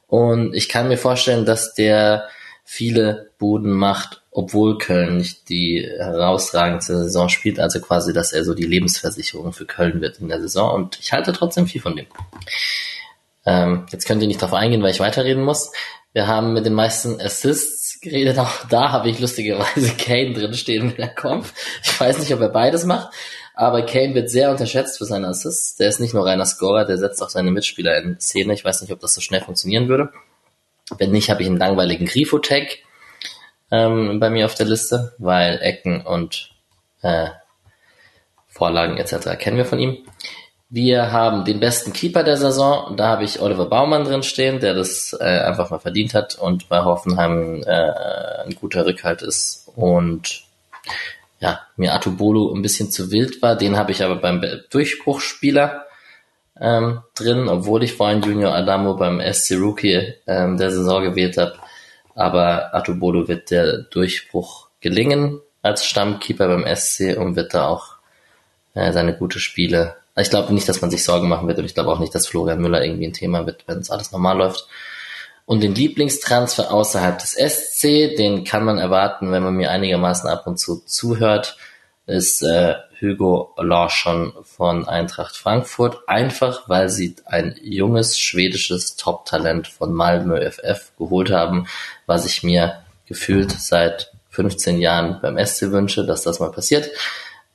Und 0.07 0.55
ich 0.55 0.69
kann 0.69 0.87
mir 0.87 0.99
vorstellen, 0.99 1.45
dass 1.45 1.75
der 1.75 2.29
viele 2.69 3.31
Buden 3.39 3.71
macht, 3.71 4.23
obwohl 4.33 4.77
Köln 4.77 5.19
nicht 5.19 5.49
die 5.49 5.89
herausragendste 5.99 7.05
Saison 7.05 7.29
spielt, 7.29 7.61
also 7.61 7.81
quasi, 7.81 8.13
dass 8.13 8.33
er 8.33 8.45
so 8.45 8.55
die 8.55 8.67
Lebensversicherung 8.67 9.53
für 9.53 9.67
Köln 9.67 10.01
wird 10.01 10.19
in 10.19 10.29
der 10.29 10.41
Saison 10.41 10.75
und 10.75 10.99
ich 11.01 11.13
halte 11.13 11.33
trotzdem 11.33 11.69
viel 11.69 11.81
von 11.81 11.95
dem. 11.95 12.07
Ähm, 13.47 13.87
jetzt 13.93 14.05
könnt 14.05 14.21
ihr 14.21 14.27
nicht 14.27 14.43
darauf 14.43 14.59
eingehen, 14.59 14.83
weil 14.83 14.91
ich 14.91 14.99
weiterreden 14.99 15.45
muss. 15.45 15.71
Wir 16.13 16.27
haben 16.27 16.55
mit 16.55 16.67
den 16.67 16.75
meisten 16.75 17.21
Assists 17.21 18.01
geredet, 18.01 18.37
auch 18.41 18.67
da 18.69 18.91
habe 18.91 19.11
ich 19.11 19.21
lustigerweise 19.21 19.95
Kane 19.99 20.33
drin 20.33 20.55
stehen, 20.55 20.93
wenn 20.93 21.05
er 21.05 21.15
kommt. 21.15 21.47
Ich 21.85 21.99
weiß 21.99 22.19
nicht, 22.19 22.35
ob 22.35 22.41
er 22.41 22.49
beides 22.49 22.85
macht, 22.85 23.15
aber 23.55 23.83
Kane 23.83 24.17
wird 24.17 24.29
sehr 24.29 24.51
unterschätzt 24.51 24.99
für 24.99 25.05
seine 25.05 25.29
Assists. 25.29 25.77
Der 25.77 25.89
ist 25.89 26.01
nicht 26.01 26.15
nur 26.15 26.27
reiner 26.27 26.47
Scorer, 26.47 26.85
der 26.85 26.99
setzt 26.99 27.23
auch 27.23 27.31
seine 27.31 27.53
Mitspieler 27.53 27.97
in 27.99 28.19
Szene. 28.19 28.55
Ich 28.55 28.65
weiß 28.65 28.81
nicht, 28.81 28.93
ob 28.93 28.99
das 28.99 29.15
so 29.15 29.21
schnell 29.21 29.41
funktionieren 29.41 29.89
würde. 29.89 30.11
Wenn 30.99 31.11
nicht, 31.11 31.31
habe 31.31 31.43
ich 31.43 31.49
einen 31.49 31.59
langweiligen 31.59 32.07
Grifo-Tag 32.07 32.79
ähm, 33.71 34.21
bei 34.21 34.31
mir 34.31 34.47
auf 34.47 34.55
der 34.55 34.67
Liste, 34.67 35.15
weil 35.19 35.59
Ecken 35.61 36.01
und 36.03 36.51
äh, 37.03 37.29
Vorlagen 38.47 38.97
etc. 38.97 39.39
kennen 39.39 39.57
wir 39.57 39.65
von 39.65 39.79
ihm. 39.79 39.99
Wir 40.69 41.13
haben 41.13 41.45
den 41.45 41.61
besten 41.61 41.93
Keeper 41.93 42.25
der 42.25 42.37
Saison. 42.37 42.97
Da 42.97 43.09
habe 43.09 43.25
ich 43.25 43.41
Oliver 43.41 43.67
Baumann 43.67 44.05
drin 44.05 44.23
stehen, 44.23 44.59
der 44.59 44.75
das 44.75 45.17
äh, 45.19 45.25
einfach 45.25 45.71
mal 45.71 45.79
verdient 45.79 46.15
hat 46.15 46.37
und 46.37 46.69
bei 46.69 46.83
Hoffenheim 46.83 47.63
äh, 47.65 48.45
ein 48.45 48.57
guter 48.61 48.85
Rückhalt 48.85 49.23
ist. 49.23 49.71
Und 49.77 50.45
ja, 51.39 51.61
mir 51.77 51.95
Atubolo 51.95 52.53
ein 52.53 52.63
bisschen 52.63 52.91
zu 52.91 53.11
wild 53.13 53.43
war. 53.43 53.57
Den 53.57 53.77
habe 53.77 53.93
ich 53.93 54.03
aber 54.03 54.17
beim 54.17 54.43
Durchbruchspieler 54.71 55.86
ähm, 56.61 57.01
drin, 57.15 57.49
obwohl 57.49 57.83
ich 57.83 57.95
vorhin 57.95 58.23
Junior 58.23 58.55
Adamo 58.55 58.95
beim 58.95 59.21
SC 59.21 59.53
Rookie 59.53 60.15
ähm, 60.27 60.57
der 60.57 60.71
Saison 60.71 61.03
gewählt 61.03 61.37
habe. 61.37 61.55
Aber 62.15 62.75
Atubolo 62.75 63.29
wird 63.29 63.51
der 63.51 63.83
Durchbruch 63.83 64.69
gelingen 64.81 65.41
als 65.63 65.85
Stammkeeper 65.85 66.49
beim 66.49 66.65
SC 66.75 67.17
und 67.19 67.37
wird 67.37 67.55
da 67.55 67.69
auch 67.69 67.97
äh, 68.75 68.93
seine 68.93 69.15
gute 69.15 69.39
Spiele 69.39 69.97
ich 70.23 70.31
glaube 70.31 70.55
nicht, 70.55 70.69
dass 70.69 70.81
man 70.81 70.91
sich 70.91 71.05
Sorgen 71.05 71.29
machen 71.29 71.47
wird 71.47 71.59
und 71.59 71.67
ich 71.67 71.75
glaube 71.75 71.91
auch 71.91 71.99
nicht, 71.99 72.15
dass 72.15 72.27
Florian 72.27 72.61
Müller 72.61 72.83
irgendwie 72.83 73.07
ein 73.07 73.13
Thema 73.13 73.45
wird, 73.47 73.65
wenn 73.67 73.79
es 73.79 73.91
alles 73.91 74.13
normal 74.13 74.39
läuft. 74.39 74.67
Und 75.45 75.63
den 75.63 75.75
Lieblingstransfer 75.75 76.73
außerhalb 76.73 77.19
des 77.19 77.33
SC, 77.35 78.17
den 78.17 78.43
kann 78.43 78.65
man 78.65 78.79
erwarten, 78.79 79.31
wenn 79.31 79.43
man 79.43 79.55
mir 79.55 79.71
einigermaßen 79.71 80.29
ab 80.29 80.47
und 80.47 80.59
zu 80.59 80.83
zuhört, 80.87 81.57
ist 82.07 82.43
äh, 82.43 82.75
Hugo 83.01 83.55
Larsson 83.59 84.33
von 84.43 84.87
Eintracht 84.87 85.37
Frankfurt. 85.37 86.09
Einfach, 86.09 86.69
weil 86.69 86.89
sie 86.89 87.17
ein 87.25 87.57
junges 87.63 88.19
schwedisches 88.19 88.97
Top-Talent 88.97 89.67
von 89.67 89.93
Malmö 89.93 90.41
FF 90.51 90.93
geholt 90.97 91.31
haben, 91.31 91.67
was 92.07 92.27
ich 92.27 92.43
mir 92.43 92.83
gefühlt 93.07 93.51
seit 93.51 94.13
15 94.31 94.79
Jahren 94.79 95.21
beim 95.21 95.45
SC 95.45 95.73
wünsche, 95.73 96.07
dass 96.07 96.23
das 96.23 96.41
mal 96.41 96.53
passiert 96.53 96.91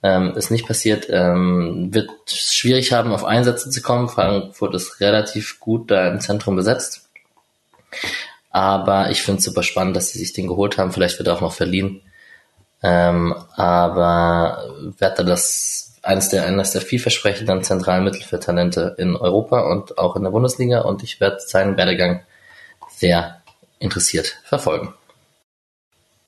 ähm, 0.04 0.34
ist 0.36 0.52
nicht 0.52 0.68
passiert, 0.68 1.08
ähm, 1.10 1.94
wird 1.94 2.10
schwierig 2.28 2.92
haben, 2.92 3.14
auf 3.14 3.24
Einsätze 3.24 3.70
zu 3.70 3.82
kommen. 3.82 4.10
Frankfurt 4.10 4.74
ist 4.74 5.00
relativ 5.00 5.60
gut 5.60 5.92
da 5.92 6.08
im 6.08 6.20
Zentrum 6.20 6.56
besetzt. 6.56 7.10
Aber 8.50 9.12
ich 9.12 9.22
finde 9.22 9.40
es 9.40 9.46
super 9.46 9.64
spannend, 9.64 9.96
dass 9.96 10.10
sie 10.10 10.20
sich 10.20 10.34
den 10.34 10.48
geholt 10.48 10.78
haben. 10.78 10.92
Vielleicht 10.92 11.20
wird 11.20 11.28
er 11.28 11.36
auch 11.36 11.42
noch 11.42 11.54
verliehen. 11.54 12.02
Ähm, 12.84 13.36
aber 13.56 14.64
werde 14.98 15.24
das 15.24 16.00
eines 16.04 16.30
der, 16.30 16.46
eines 16.46 16.72
der 16.72 16.82
vielversprechenden 16.82 17.64
zentralen 17.64 18.04
Mittelfeldtalente 18.04 18.96
in 18.98 19.16
Europa 19.16 19.62
und 19.72 19.98
auch 19.98 20.16
in 20.16 20.24
der 20.24 20.32
Bundesliga 20.32 20.82
und 20.82 21.04
ich 21.04 21.20
werde 21.22 21.40
seinen 21.40 21.78
Werdegang 21.78 22.22
sehr 22.90 23.42
interessiert 23.80 24.40
verfolgen. 24.44 24.94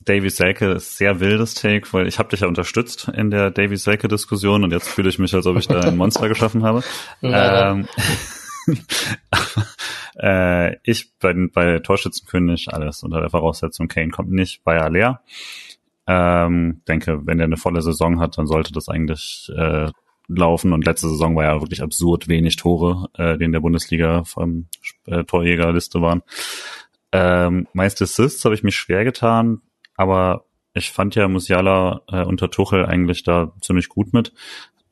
Davy 0.04 0.28
Selke 0.28 0.72
ist 0.72 0.98
sehr 0.98 1.18
wildes 1.20 1.54
Take, 1.54 1.92
weil 1.92 2.06
ich 2.06 2.18
habe 2.18 2.28
dich 2.28 2.40
ja 2.40 2.46
unterstützt 2.46 3.08
in 3.08 3.30
der 3.30 3.50
Davy 3.50 3.76
Selke 3.76 4.06
Diskussion 4.06 4.62
und 4.62 4.70
jetzt 4.70 4.88
fühle 4.88 5.08
ich 5.08 5.18
mich, 5.18 5.34
als 5.34 5.46
ob 5.46 5.56
ich 5.56 5.66
da 5.66 5.80
ein 5.80 5.96
Monster 5.96 6.28
geschaffen 6.28 6.62
habe. 6.62 6.82
Ähm, 7.22 7.88
äh, 10.18 10.76
ich 10.82 11.12
bei, 11.18 11.34
bei 11.52 11.78
Torschützenkönig 11.80 12.68
alles 12.72 13.02
unter 13.02 13.20
der 13.20 13.30
Voraussetzung, 13.30 13.88
Kane 13.88 14.10
kommt 14.10 14.30
nicht 14.30 14.62
bei 14.64 14.80
Alea. 14.80 15.22
Ähm, 16.06 16.82
denke, 16.86 17.26
wenn 17.26 17.40
er 17.40 17.46
eine 17.46 17.56
volle 17.56 17.82
Saison 17.82 18.20
hat, 18.20 18.38
dann 18.38 18.46
sollte 18.46 18.72
das 18.72 18.88
eigentlich 18.88 19.50
äh, 19.56 19.90
laufen. 20.28 20.72
Und 20.72 20.84
letzte 20.84 21.08
Saison 21.08 21.36
war 21.36 21.44
ja 21.44 21.60
wirklich 21.60 21.82
absurd 21.82 22.28
wenig 22.28 22.56
Tore, 22.56 23.08
äh, 23.14 23.38
die 23.38 23.44
in 23.44 23.52
der 23.52 23.60
Bundesliga 23.60 24.24
vom 24.24 24.66
äh, 25.06 25.24
Torjägerliste 25.24 26.00
waren. 26.00 26.22
Ähm, 27.12 27.68
meist 27.72 28.02
Assists 28.02 28.44
habe 28.44 28.54
ich 28.54 28.62
mich 28.62 28.76
schwer 28.76 29.04
getan 29.04 29.60
aber 29.96 30.46
ich 30.72 30.90
fand 30.90 31.14
ja 31.14 31.28
Musiala 31.28 32.02
äh, 32.08 32.24
unter 32.24 32.50
Tuchel 32.50 32.84
eigentlich 32.84 33.22
da 33.22 33.52
ziemlich 33.60 33.88
gut 33.88 34.12
mit. 34.12 34.32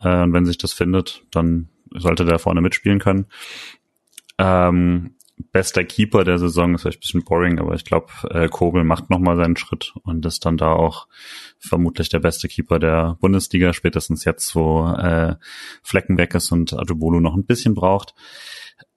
Äh, 0.01 0.23
und 0.23 0.33
wenn 0.33 0.47
sich 0.47 0.59
das 0.59 0.73
findet, 0.73 1.25
dann 1.31 1.69
sollte 1.91 2.25
der 2.25 2.39
vorne 2.39 2.61
mitspielen 2.61 3.01
können. 3.01 3.27
Ähm, 4.39 5.17
bester 5.37 5.85
Keeper 5.85 6.25
der 6.25 6.39
Saison 6.39 6.75
ist 6.75 6.83
vielleicht 6.83 6.99
ein 6.99 7.01
bisschen 7.01 7.25
boring, 7.25 7.59
aber 7.59 7.75
ich 7.75 7.85
glaube, 7.85 8.09
äh, 8.31 8.49
Kobel 8.49 8.85
macht 8.85 9.11
nochmal 9.11 9.37
seinen 9.37 9.57
Schritt 9.57 9.93
und 10.03 10.25
ist 10.27 10.45
dann 10.45 10.57
da 10.57 10.73
auch 10.73 11.09
vermutlich 11.59 12.09
der 12.09 12.21
beste 12.21 12.49
Keeper 12.49 12.79
der 12.79 13.17
Bundesliga, 13.21 13.73
spätestens 13.73 14.25
jetzt, 14.25 14.55
wo 14.55 14.87
äh, 14.89 15.37
Flecken 15.83 16.19
weg 16.19 16.35
ist 16.35 16.53
und 16.53 16.73
Adubolo 16.73 17.21
noch 17.21 17.35
ein 17.35 17.45
bisschen 17.45 17.75
braucht. 17.75 18.15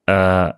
Äh, 0.05 0.51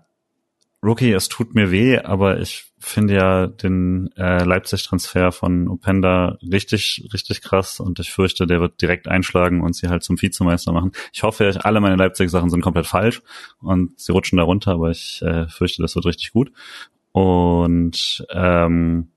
Rookie, 0.84 1.12
es 1.12 1.30
tut 1.30 1.56
mir 1.56 1.72
weh, 1.72 1.99
aber 1.99 2.40
ich 2.40 2.66
finde 2.80 3.16
ja 3.16 3.48
den 3.48 4.10
äh, 4.18 4.44
Leipzig-Transfer 4.44 5.32
von 5.32 5.68
Openda 5.68 6.38
richtig, 6.41 7.08
richtig 7.14 7.41
krass 7.41 7.80
und 7.80 7.99
ich 7.99 8.12
fürchte, 8.12 8.45
der 8.45 8.60
wird 8.60 8.82
direkt 8.82 9.08
einschlagen 9.08 9.62
und 9.62 9.76
sie 9.76 9.90
halt 9.90 10.04
zum 10.04 10.22
Vizemeister 10.22 10.72
machen. 10.72 10.91
Ich 11.12 11.24
hoffe, 11.24 11.60
alle 11.64 11.82
meine 11.82 11.95
Leipzig-Sachen 11.95 12.49
sind 12.49 12.62
komplett 12.62 12.86
falsch 12.86 13.22
und 13.60 13.99
sie 13.99 14.12
rutschen 14.12 14.38
da 14.38 14.44
runter, 14.44 14.74
aber 14.74 14.91
ich 14.91 15.22
äh, 15.24 15.48
fürchte, 15.48 15.82
das 15.82 15.95
wird 15.95 16.06
richtig 16.06 16.32
gut. 16.32 16.52
Und 17.12 18.26
ähm, 18.30 19.10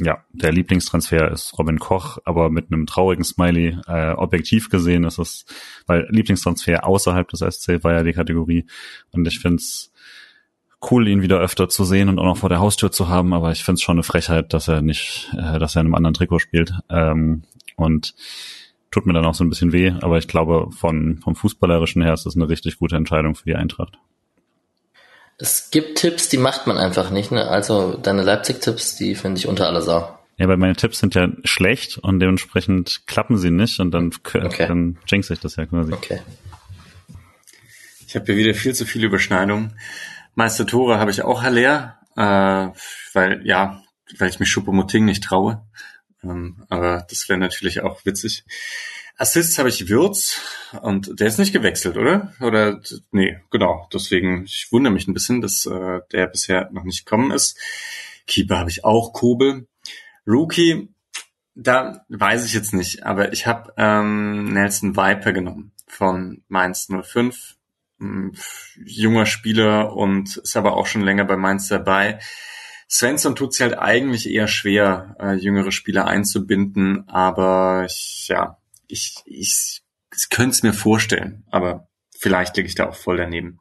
ja, 0.00 0.24
der 0.32 0.52
Lieblingstransfer 0.52 1.30
ist 1.32 1.58
Robin 1.58 1.78
Koch, 1.78 2.18
aber 2.24 2.50
mit 2.50 2.70
einem 2.70 2.86
traurigen 2.86 3.24
Smiley. 3.24 3.78
Äh, 3.86 4.12
objektiv 4.12 4.68
gesehen 4.68 5.04
ist 5.04 5.18
es, 5.18 5.44
weil 5.86 6.06
Lieblingstransfer 6.10 6.86
außerhalb 6.86 7.28
des 7.28 7.40
SC 7.40 7.82
war 7.82 7.94
ja 7.94 8.02
die 8.02 8.12
Kategorie 8.12 8.66
und 9.10 9.26
ich 9.26 9.40
finde 9.40 9.56
es 9.56 9.92
cool, 10.90 11.08
ihn 11.08 11.22
wieder 11.22 11.38
öfter 11.38 11.68
zu 11.68 11.84
sehen 11.84 12.08
und 12.08 12.18
auch 12.18 12.24
noch 12.24 12.36
vor 12.36 12.48
der 12.48 12.60
Haustür 12.60 12.92
zu 12.92 13.08
haben, 13.08 13.32
aber 13.34 13.50
ich 13.50 13.64
finde 13.64 13.76
es 13.76 13.82
schon 13.82 13.96
eine 13.96 14.02
Frechheit, 14.02 14.52
dass 14.52 14.68
er 14.68 14.80
nicht, 14.82 15.30
äh, 15.36 15.58
dass 15.58 15.76
er 15.76 15.80
in 15.80 15.86
einem 15.86 15.94
anderen 15.94 16.14
Trikot 16.14 16.38
spielt. 16.38 16.72
Ähm, 16.88 17.42
und 17.76 18.14
tut 18.90 19.06
mir 19.06 19.12
dann 19.12 19.24
auch 19.24 19.34
so 19.34 19.44
ein 19.44 19.50
bisschen 19.50 19.72
weh, 19.72 19.92
aber 20.00 20.18
ich 20.18 20.28
glaube, 20.28 20.70
von, 20.72 21.20
vom 21.22 21.36
Fußballerischen 21.36 22.02
her 22.02 22.14
ist 22.14 22.26
das 22.26 22.36
eine 22.36 22.48
richtig 22.48 22.78
gute 22.78 22.96
Entscheidung 22.96 23.34
für 23.34 23.44
die 23.44 23.54
Eintracht. 23.54 23.98
Es 25.38 25.70
gibt 25.70 25.98
Tipps, 25.98 26.28
die 26.28 26.38
macht 26.38 26.66
man 26.66 26.78
einfach 26.78 27.10
nicht. 27.10 27.30
Ne? 27.30 27.46
Also 27.46 27.96
deine 27.96 28.22
Leipzig-Tipps, 28.22 28.96
die 28.96 29.14
finde 29.14 29.38
ich 29.38 29.46
unter 29.46 29.68
aller 29.68 29.82
Sau. 29.82 30.18
Ja, 30.36 30.48
weil 30.48 30.56
meine 30.56 30.74
Tipps 30.74 30.98
sind 30.98 31.14
ja 31.14 31.28
schlecht 31.44 31.98
und 31.98 32.20
dementsprechend 32.20 33.06
klappen 33.06 33.38
sie 33.38 33.50
nicht 33.50 33.78
und 33.80 33.92
dann, 33.92 34.12
okay. 34.24 34.66
dann 34.66 34.98
jinx 35.06 35.30
ich 35.30 35.40
das 35.40 35.56
ja 35.56 35.66
quasi. 35.66 35.92
Okay. 35.92 36.20
Ich 38.06 38.14
habe 38.16 38.24
hier 38.26 38.36
wieder 38.36 38.54
viel 38.54 38.74
zu 38.74 38.86
viele 38.86 39.06
Überschneidungen. 39.06 39.74
Meiste 40.38 40.66
Tore 40.66 41.00
habe 41.00 41.10
ich 41.10 41.22
auch 41.22 41.42
Haller, 41.42 41.98
äh, 42.16 42.68
weil 43.12 43.44
ja, 43.44 43.82
weil 44.18 44.30
ich 44.30 44.38
mich 44.38 44.48
Schuppomoting 44.48 45.04
nicht 45.04 45.24
traue. 45.24 45.66
Ähm, 46.22 46.64
aber 46.68 47.04
das 47.10 47.28
wäre 47.28 47.40
natürlich 47.40 47.80
auch 47.80 48.04
witzig. 48.04 48.44
Assists 49.16 49.58
habe 49.58 49.68
ich 49.68 49.88
Würz 49.88 50.40
und 50.80 51.18
der 51.18 51.26
ist 51.26 51.40
nicht 51.40 51.52
gewechselt, 51.52 51.96
oder? 51.96 52.32
Oder 52.40 52.80
nee, 53.10 53.40
genau. 53.50 53.88
Deswegen, 53.92 54.44
ich 54.44 54.68
wundere 54.70 54.92
mich 54.92 55.08
ein 55.08 55.12
bisschen, 55.12 55.40
dass 55.40 55.66
äh, 55.66 56.02
der 56.12 56.28
bisher 56.28 56.70
noch 56.70 56.84
nicht 56.84 57.04
gekommen 57.04 57.32
ist. 57.32 57.58
Keeper 58.28 58.58
habe 58.58 58.70
ich 58.70 58.84
auch 58.84 59.12
Kobel. 59.12 59.66
Rookie, 60.24 60.94
da 61.56 62.04
weiß 62.10 62.44
ich 62.44 62.54
jetzt 62.54 62.74
nicht, 62.74 63.02
aber 63.02 63.32
ich 63.32 63.48
habe 63.48 63.72
ähm, 63.76 64.52
Nelson 64.52 64.96
Viper 64.96 65.32
genommen 65.32 65.72
von 65.88 66.44
Mainz 66.46 66.86
05 66.88 67.57
junger 68.84 69.26
Spieler 69.26 69.94
und 69.94 70.36
ist 70.36 70.56
aber 70.56 70.76
auch 70.76 70.86
schon 70.86 71.02
länger 71.02 71.24
bei 71.24 71.36
Mainz 71.36 71.68
dabei. 71.68 72.20
Svensson 72.90 73.36
tut 73.36 73.52
sich 73.52 73.62
halt 73.62 73.78
eigentlich 73.78 74.30
eher 74.30 74.48
schwer, 74.48 75.16
äh, 75.20 75.34
jüngere 75.34 75.72
Spieler 75.72 76.06
einzubinden, 76.06 77.08
aber 77.08 77.84
ich, 77.86 78.28
ja, 78.28 78.58
ich, 78.86 79.16
ich, 79.26 79.82
ich 80.14 80.28
könnte 80.30 80.50
es 80.50 80.62
mir 80.62 80.72
vorstellen, 80.72 81.44
aber 81.50 81.88
vielleicht 82.18 82.56
liege 82.56 82.68
ich 82.68 82.74
da 82.74 82.88
auch 82.88 82.94
voll 82.94 83.18
daneben. 83.18 83.60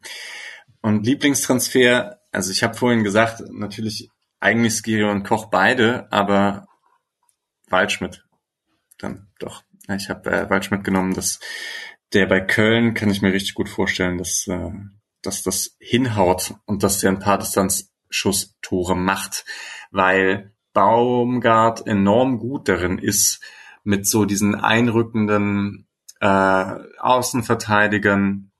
Und 0.81 1.05
Lieblingstransfer, 1.05 2.19
also 2.31 2.51
ich 2.51 2.63
habe 2.63 2.77
vorhin 2.77 3.03
gesagt, 3.03 3.41
natürlich 3.51 4.09
eigentlich 4.39 4.75
Skiri 4.75 5.03
und 5.03 5.23
Koch 5.23 5.49
beide, 5.49 6.11
aber 6.11 6.67
Waldschmidt 7.69 8.23
dann 8.97 9.27
doch. 9.39 9.63
Ich 9.95 10.09
habe 10.09 10.29
äh, 10.31 10.49
Waldschmidt 10.49 10.83
genommen, 10.83 11.13
das 11.13 11.39
der 12.13 12.25
bei 12.25 12.39
Köln 12.39 12.93
kann 12.93 13.09
ich 13.09 13.21
mir 13.21 13.33
richtig 13.33 13.53
gut 13.53 13.69
vorstellen, 13.69 14.17
dass, 14.17 14.47
äh, 14.47 14.71
dass 15.21 15.43
das 15.43 15.75
hinhaut 15.79 16.55
und 16.65 16.83
dass 16.83 16.99
der 16.99 17.11
ein 17.11 17.19
paar 17.19 17.37
Distanzschusstore 17.37 18.95
macht, 18.95 19.45
weil 19.91 20.53
Baumgart 20.73 21.87
enorm 21.87 22.39
gut 22.39 22.69
darin 22.69 22.97
ist, 22.97 23.41
mit 23.83 24.07
so 24.07 24.25
diesen 24.25 24.55
einrückenden 24.55 25.87
äh, 26.19 26.75
Außenverteidigern 26.99 28.51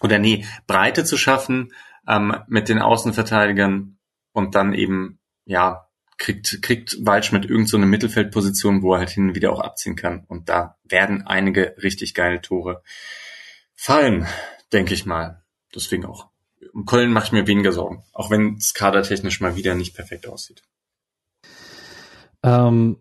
oder 0.00 0.18
nee, 0.18 0.46
Breite 0.66 1.04
zu 1.04 1.16
schaffen 1.16 1.72
ähm, 2.08 2.36
mit 2.48 2.68
den 2.68 2.78
Außenverteidigern 2.78 3.98
und 4.32 4.54
dann 4.54 4.72
eben 4.72 5.20
ja 5.44 5.89
kriegt, 6.20 6.62
kriegt 6.62 7.04
Waldschmidt 7.04 7.46
irgend 7.46 7.68
so 7.68 7.76
eine 7.76 7.86
Mittelfeldposition, 7.86 8.82
wo 8.82 8.92
er 8.92 9.00
halt 9.00 9.10
hin 9.10 9.30
und 9.30 9.34
wieder 9.34 9.52
auch 9.52 9.60
abziehen 9.60 9.96
kann. 9.96 10.24
Und 10.28 10.48
da 10.48 10.76
werden 10.84 11.26
einige 11.26 11.74
richtig 11.82 12.14
geile 12.14 12.40
Tore 12.40 12.82
fallen, 13.74 14.26
denke 14.72 14.94
ich 14.94 15.06
mal. 15.06 15.42
Deswegen 15.74 16.04
auch. 16.04 16.28
Um 16.72 16.84
Köln 16.84 17.12
mache 17.12 17.26
ich 17.26 17.32
mir 17.32 17.46
weniger 17.46 17.72
Sorgen, 17.72 18.04
auch 18.12 18.30
wenn 18.30 18.56
es 18.56 18.74
kadertechnisch 18.74 19.40
mal 19.40 19.56
wieder 19.56 19.74
nicht 19.74 19.94
perfekt 19.94 20.28
aussieht. 20.28 20.62
Ähm, 22.42 22.98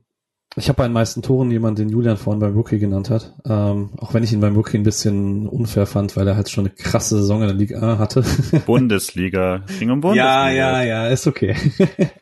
ich 0.55 0.69
habe 0.69 0.77
bei 0.77 0.87
den 0.87 0.93
meisten 0.93 1.21
Toren 1.21 1.51
jemanden, 1.51 1.83
den 1.83 1.89
Julian 1.89 2.17
vorhin 2.17 2.39
beim 2.39 2.55
Rookie 2.55 2.79
genannt 2.79 3.09
hat. 3.09 3.33
Ähm, 3.45 3.91
auch 3.97 4.13
wenn 4.13 4.23
ich 4.23 4.31
ihn 4.31 4.39
beim 4.39 4.55
Rookie 4.55 4.77
ein 4.77 4.83
bisschen 4.83 5.47
unfair 5.47 5.85
fand, 5.85 6.15
weil 6.15 6.27
er 6.27 6.37
halt 6.37 6.49
schon 6.49 6.65
eine 6.65 6.73
krasse 6.73 7.17
Saison 7.17 7.41
in 7.41 7.47
der 7.47 7.55
Liga 7.55 7.97
hatte. 7.97 8.23
Bundesliga. 8.65 9.63
Ging 9.77 9.91
um 9.91 10.01
Bundesliga. 10.01 10.49
Ja, 10.49 10.81
ja, 10.81 10.83
ja, 10.83 11.07
ist 11.07 11.27
okay. 11.27 11.55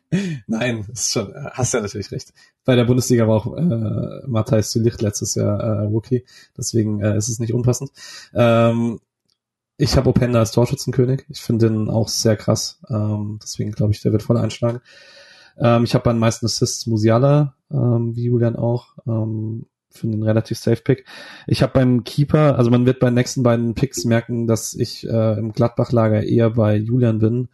Nein, 0.48 0.86
ist 0.92 1.12
schon, 1.12 1.34
hast 1.52 1.74
ja 1.74 1.82
natürlich 1.82 2.12
recht. 2.12 2.34
Bei 2.66 2.76
der 2.76 2.86
Bundesliga 2.86 3.28
war 3.28 3.36
auch 3.36 3.58
äh, 3.58 4.28
Matthijs 4.28 4.76
Licht 4.76 5.02
letztes 5.02 5.36
Jahr 5.36 5.60
äh, 5.60 5.86
Rookie, 5.88 6.26
deswegen 6.58 7.02
äh, 7.02 7.18
ist 7.18 7.30
es 7.30 7.40
nicht 7.40 7.54
unpassend. 7.54 7.92
Ähm, 8.34 9.00
ich 9.78 9.96
habe 9.96 10.10
Openda 10.10 10.40
als 10.40 10.52
Torschützenkönig. 10.52 11.26
Ich 11.30 11.42
finde 11.42 11.70
den 11.70 11.90
auch 11.90 12.08
sehr 12.08 12.36
krass. 12.36 12.80
Ähm, 12.90 13.40
deswegen 13.42 13.72
glaube 13.72 13.94
ich, 13.94 14.02
der 14.02 14.12
wird 14.12 14.24
voll 14.24 14.38
einschlagen. 14.38 14.82
Ähm, 15.60 15.84
ich 15.84 15.94
habe 15.94 16.04
bei 16.04 16.14
den 16.14 16.20
meisten 16.20 16.46
Assists 16.46 16.88
Musiala, 16.88 17.56
ähm, 17.72 18.16
wie 18.16 18.26
Julian 18.26 18.56
auch. 18.56 18.98
Ähm, 19.06 19.68
finde 19.92 20.18
ihn 20.18 20.24
relativ 20.24 20.58
safe 20.58 20.82
Pick. 20.82 21.06
Ich 21.48 21.62
habe 21.62 21.74
beim 21.74 22.04
Keeper, 22.04 22.58
also 22.58 22.70
man 22.70 22.86
wird 22.86 23.00
bei 23.00 23.10
den 23.10 23.16
nächsten 23.16 23.44
beiden 23.44 23.74
Picks 23.74 24.06
merken, 24.06 24.48
dass 24.48 24.74
ich 24.74 25.08
äh, 25.08 25.38
im 25.38 25.52
Gladbach-Lager 25.54 26.24
eher 26.24 26.52
bei 26.52 26.76
Julian 26.76 27.20
bin. 27.20 27.50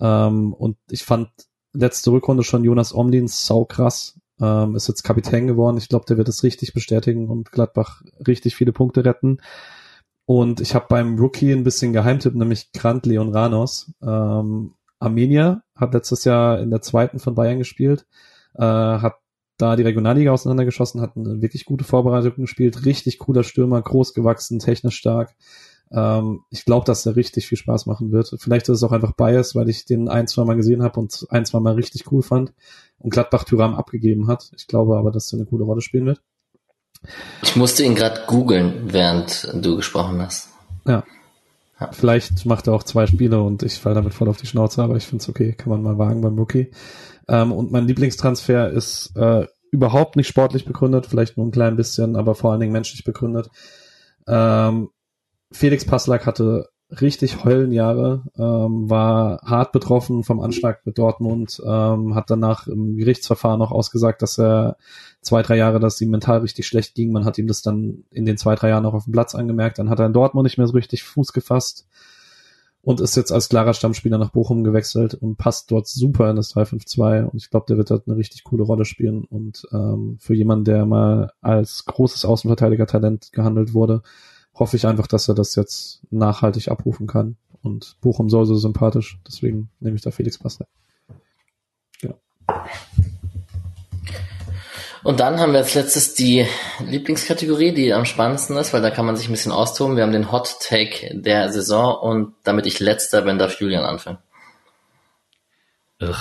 Ähm, 0.00 0.52
und 0.52 0.76
ich 0.90 1.04
fand 1.04 1.30
letzte 1.76 2.10
Rückrunde 2.10 2.42
schon 2.42 2.64
Jonas 2.64 2.94
Omlin 2.94 3.28
sau 3.28 3.64
krass. 3.64 4.18
Ähm, 4.40 4.76
ist 4.76 4.88
jetzt 4.88 5.02
Kapitän 5.02 5.46
geworden. 5.46 5.78
Ich 5.78 5.88
glaube, 5.88 6.04
der 6.06 6.18
wird 6.18 6.28
es 6.28 6.42
richtig 6.42 6.74
bestätigen 6.74 7.28
und 7.28 7.52
Gladbach 7.52 8.02
richtig 8.26 8.54
viele 8.54 8.72
Punkte 8.72 9.04
retten. 9.04 9.38
Und 10.26 10.60
ich 10.60 10.74
habe 10.74 10.86
beim 10.88 11.18
Rookie 11.18 11.52
ein 11.52 11.64
bisschen 11.64 11.92
Geheimtipp, 11.92 12.34
nämlich 12.34 12.72
Grant 12.72 13.06
Leon 13.06 13.32
Ranos. 13.32 13.92
Ähm, 14.02 14.74
Armenia 14.98 15.62
hat 15.74 15.94
letztes 15.94 16.24
Jahr 16.24 16.60
in 16.60 16.70
der 16.70 16.82
zweiten 16.82 17.18
von 17.18 17.34
Bayern 17.34 17.58
gespielt, 17.58 18.06
äh, 18.54 18.62
hat 18.62 19.14
da 19.58 19.76
die 19.76 19.84
Regionalliga 19.84 20.32
auseinandergeschossen, 20.32 21.00
hat 21.00 21.16
eine 21.16 21.40
wirklich 21.40 21.64
gute 21.64 21.84
Vorbereitung 21.84 22.36
gespielt, 22.36 22.84
richtig 22.84 23.18
cooler 23.18 23.42
Stürmer, 23.42 23.80
groß 23.80 24.14
gewachsen, 24.14 24.58
technisch 24.58 24.96
stark. 24.96 25.34
Ähm, 25.92 26.40
ich 26.50 26.64
glaube, 26.64 26.84
dass 26.84 27.02
der 27.02 27.16
richtig 27.16 27.46
viel 27.46 27.58
Spaß 27.58 27.86
machen 27.86 28.12
wird. 28.12 28.34
Vielleicht 28.38 28.68
ist 28.68 28.76
es 28.76 28.82
auch 28.82 28.92
einfach 28.92 29.12
Bias, 29.12 29.54
weil 29.54 29.68
ich 29.68 29.84
den 29.84 30.08
ein, 30.08 30.26
zwei 30.26 30.44
Mal 30.44 30.56
gesehen 30.56 30.82
habe 30.82 30.98
und 31.00 31.26
ein, 31.30 31.44
zwei 31.44 31.60
Mal 31.60 31.74
richtig 31.74 32.10
cool 32.10 32.22
fand 32.22 32.52
und 32.98 33.10
Gladbach 33.10 33.44
Tyram 33.44 33.74
abgegeben 33.74 34.26
hat. 34.28 34.50
Ich 34.56 34.66
glaube 34.66 34.96
aber, 34.96 35.10
dass 35.10 35.32
er 35.32 35.38
eine 35.38 35.46
coole 35.46 35.64
Rolle 35.64 35.80
spielen 35.80 36.06
wird. 36.06 36.20
Ich 37.42 37.56
musste 37.56 37.84
ihn 37.84 37.94
gerade 37.94 38.22
googeln, 38.26 38.92
während 38.92 39.52
du 39.54 39.76
gesprochen 39.76 40.20
hast. 40.20 40.48
Ja, 40.86 41.04
ja. 41.80 41.92
Vielleicht 41.92 42.46
macht 42.46 42.66
er 42.66 42.72
auch 42.72 42.82
zwei 42.82 43.06
Spiele 43.06 43.40
und 43.42 43.62
ich 43.62 43.74
falle 43.74 43.94
damit 43.94 44.14
voll 44.14 44.28
auf 44.28 44.38
die 44.38 44.46
Schnauze, 44.46 44.82
aber 44.82 44.96
ich 44.96 45.06
finde 45.06 45.22
es 45.22 45.28
okay, 45.28 45.52
kann 45.52 45.70
man 45.70 45.82
mal 45.82 45.98
wagen 45.98 46.22
beim 46.22 46.38
Rookie. 46.38 46.70
Ähm, 47.28 47.52
und 47.52 47.70
mein 47.70 47.86
Lieblingstransfer 47.86 48.70
ist 48.70 49.12
äh, 49.16 49.46
überhaupt 49.70 50.16
nicht 50.16 50.28
sportlich 50.28 50.64
begründet, 50.64 51.06
vielleicht 51.06 51.36
nur 51.36 51.46
ein 51.46 51.52
klein 51.52 51.76
bisschen, 51.76 52.16
aber 52.16 52.34
vor 52.34 52.50
allen 52.50 52.60
Dingen 52.60 52.72
menschlich 52.72 53.04
begründet. 53.04 53.50
Ähm, 54.26 54.88
Felix 55.52 55.84
Passlack 55.84 56.26
hatte 56.26 56.68
richtig 56.90 57.44
Heulenjahre, 57.44 58.22
ähm, 58.36 58.88
war 58.88 59.40
hart 59.42 59.72
betroffen 59.72 60.22
vom 60.22 60.40
Anschlag 60.40 60.86
mit 60.86 60.98
Dortmund, 60.98 61.60
ähm, 61.64 62.14
hat 62.14 62.30
danach 62.30 62.68
im 62.68 62.96
Gerichtsverfahren 62.96 63.60
auch 63.60 63.72
ausgesagt, 63.72 64.22
dass 64.22 64.38
er 64.38 64.76
zwei, 65.20 65.42
drei 65.42 65.56
Jahre, 65.56 65.80
dass 65.80 66.00
ihm 66.00 66.10
mental 66.10 66.38
richtig 66.38 66.66
schlecht 66.66 66.94
ging. 66.94 67.10
Man 67.10 67.24
hat 67.24 67.38
ihm 67.38 67.48
das 67.48 67.62
dann 67.62 68.04
in 68.10 68.24
den 68.24 68.36
zwei, 68.36 68.54
drei 68.54 68.68
Jahren 68.68 68.86
auch 68.86 68.94
auf 68.94 69.04
dem 69.04 69.12
Platz 69.12 69.34
angemerkt. 69.34 69.78
Dann 69.78 69.90
hat 69.90 69.98
er 69.98 70.06
in 70.06 70.12
Dortmund 70.12 70.44
nicht 70.44 70.58
mehr 70.58 70.66
so 70.68 70.74
richtig 70.74 71.02
Fuß 71.02 71.32
gefasst 71.32 71.88
und 72.82 73.00
ist 73.00 73.16
jetzt 73.16 73.32
als 73.32 73.48
klarer 73.48 73.74
Stammspieler 73.74 74.16
nach 74.16 74.30
Bochum 74.30 74.62
gewechselt 74.62 75.14
und 75.14 75.36
passt 75.36 75.72
dort 75.72 75.88
super 75.88 76.30
in 76.30 76.36
das 76.36 76.54
3-5-2 76.54 77.24
und 77.24 77.36
ich 77.36 77.50
glaube, 77.50 77.66
der 77.68 77.78
wird 77.78 77.90
dort 77.90 78.06
eine 78.06 78.16
richtig 78.16 78.44
coole 78.44 78.62
Rolle 78.62 78.84
spielen 78.84 79.24
und 79.24 79.66
ähm, 79.72 80.18
für 80.20 80.34
jemanden, 80.34 80.66
der 80.66 80.86
mal 80.86 81.32
als 81.40 81.84
großes 81.86 82.24
Außenverteidiger-Talent 82.24 83.32
gehandelt 83.32 83.74
wurde, 83.74 84.02
hoffe 84.58 84.76
ich 84.76 84.86
einfach, 84.86 85.06
dass 85.06 85.28
er 85.28 85.34
das 85.34 85.54
jetzt 85.54 86.00
nachhaltig 86.10 86.68
abrufen 86.68 87.06
kann 87.06 87.36
und 87.62 87.96
Bochum 88.00 88.30
soll 88.30 88.46
so 88.46 88.56
sympathisch, 88.56 89.18
deswegen 89.26 89.70
nehme 89.80 89.96
ich 89.96 90.02
da 90.02 90.10
Felix 90.10 90.38
Passer. 90.38 90.66
Genau. 92.00 92.18
Und 95.04 95.20
dann 95.20 95.38
haben 95.38 95.52
wir 95.52 95.60
als 95.60 95.74
letztes 95.74 96.14
die 96.14 96.46
Lieblingskategorie, 96.84 97.72
die 97.72 97.92
am 97.92 98.04
spannendsten 98.04 98.56
ist, 98.56 98.72
weil 98.72 98.82
da 98.82 98.90
kann 98.90 99.06
man 99.06 99.16
sich 99.16 99.28
ein 99.28 99.32
bisschen 99.32 99.52
austoben. 99.52 99.96
Wir 99.96 100.02
haben 100.02 100.12
den 100.12 100.32
Hot 100.32 100.56
Take 100.60 101.20
der 101.20 101.52
Saison 101.52 101.96
und 102.00 102.34
damit 102.42 102.66
ich 102.66 102.80
letzter 102.80 103.22
bin, 103.22 103.38
darf 103.38 103.60
Julian 103.60 103.84
anfangen. 103.84 104.18
Ugh. 106.02 106.16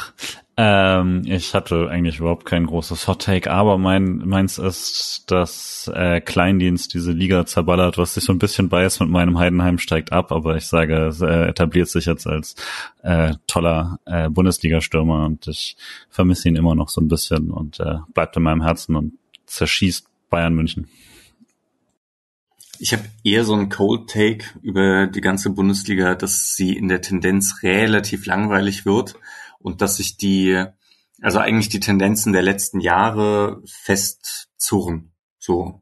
Ähm, 0.57 1.23
ich 1.25 1.53
hatte 1.53 1.89
eigentlich 1.89 2.19
überhaupt 2.19 2.45
kein 2.45 2.65
großes 2.65 3.09
Hot 3.09 3.23
Take, 3.23 3.51
aber 3.51 3.77
mein 3.77 4.19
meins 4.19 4.57
ist, 4.57 5.25
dass 5.27 5.91
äh, 5.93 6.21
Kleindienst 6.21 6.93
diese 6.93 7.11
Liga 7.11 7.45
zerballert, 7.45 7.97
was 7.97 8.13
sich 8.13 8.23
so 8.23 8.31
ein 8.31 8.39
bisschen 8.39 8.69
beißt 8.69 9.01
mit 9.01 9.09
meinem 9.09 9.37
Heidenheim 9.37 9.79
steigt 9.79 10.13
ab, 10.13 10.31
aber 10.31 10.55
ich 10.55 10.65
sage, 10.65 11.07
es 11.07 11.19
äh, 11.19 11.47
etabliert 11.47 11.89
sich 11.89 12.05
jetzt 12.05 12.25
als 12.25 12.55
äh, 13.03 13.33
toller 13.47 13.99
äh, 14.05 14.29
Bundesliga-Stürmer 14.29 15.25
und 15.25 15.45
ich 15.47 15.75
vermisse 16.09 16.47
ihn 16.47 16.55
immer 16.55 16.73
noch 16.73 16.87
so 16.87 17.01
ein 17.01 17.09
bisschen 17.09 17.51
und 17.51 17.81
äh, 17.81 17.97
bleibt 18.13 18.37
in 18.37 18.43
meinem 18.43 18.63
Herzen 18.63 18.95
und 18.95 19.13
zerschießt 19.47 20.07
Bayern 20.29 20.55
München. 20.55 20.87
Ich 22.79 22.93
habe 22.93 23.03
eher 23.25 23.43
so 23.43 23.53
einen 23.53 23.69
Cold 23.69 24.09
Take 24.09 24.45
über 24.61 25.07
die 25.07 25.21
ganze 25.21 25.49
Bundesliga, 25.49 26.15
dass 26.15 26.55
sie 26.55 26.77
in 26.77 26.87
der 26.87 27.01
Tendenz 27.01 27.61
relativ 27.61 28.25
langweilig 28.25 28.85
wird 28.85 29.15
und 29.65 29.81
dass 29.81 29.97
sich 29.97 30.15
die, 30.15 30.63
also 31.21 31.39
eigentlich 31.39 31.69
die 31.69 31.79
Tendenzen 31.79 32.33
der 32.33 32.43
letzten 32.43 32.81
Jahre 32.81 33.63
festzurren. 33.65 35.11
So 35.39 35.81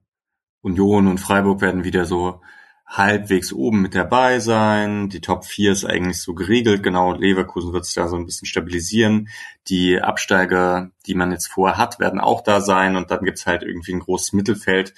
Union 0.61 1.07
und 1.07 1.17
Freiburg 1.17 1.59
werden 1.59 1.83
wieder 1.83 2.05
so 2.05 2.39
halbwegs 2.87 3.51
oben 3.51 3.81
mit 3.81 3.93
dabei 3.93 4.39
sein. 4.39 5.09
Die 5.09 5.19
Top 5.19 5.43
4 5.43 5.73
ist 5.73 5.83
eigentlich 5.83 6.21
so 6.21 6.33
geregelt. 6.33 6.81
Genau, 6.81 7.11
Leverkusen 7.11 7.73
wird 7.73 7.83
sich 7.83 7.95
da 7.95 8.07
so 8.07 8.15
ein 8.15 8.25
bisschen 8.25 8.47
stabilisieren. 8.47 9.27
Die 9.67 10.01
Absteiger, 10.01 10.91
die 11.05 11.13
man 11.13 11.33
jetzt 11.33 11.47
vorher 11.47 11.77
hat, 11.77 11.99
werden 11.99 12.21
auch 12.21 12.39
da 12.39 12.61
sein. 12.61 12.95
Und 12.95 13.11
dann 13.11 13.25
gibt's 13.25 13.45
halt 13.45 13.63
irgendwie 13.63 13.91
ein 13.91 13.99
großes 13.99 14.31
Mittelfeld. 14.31 14.93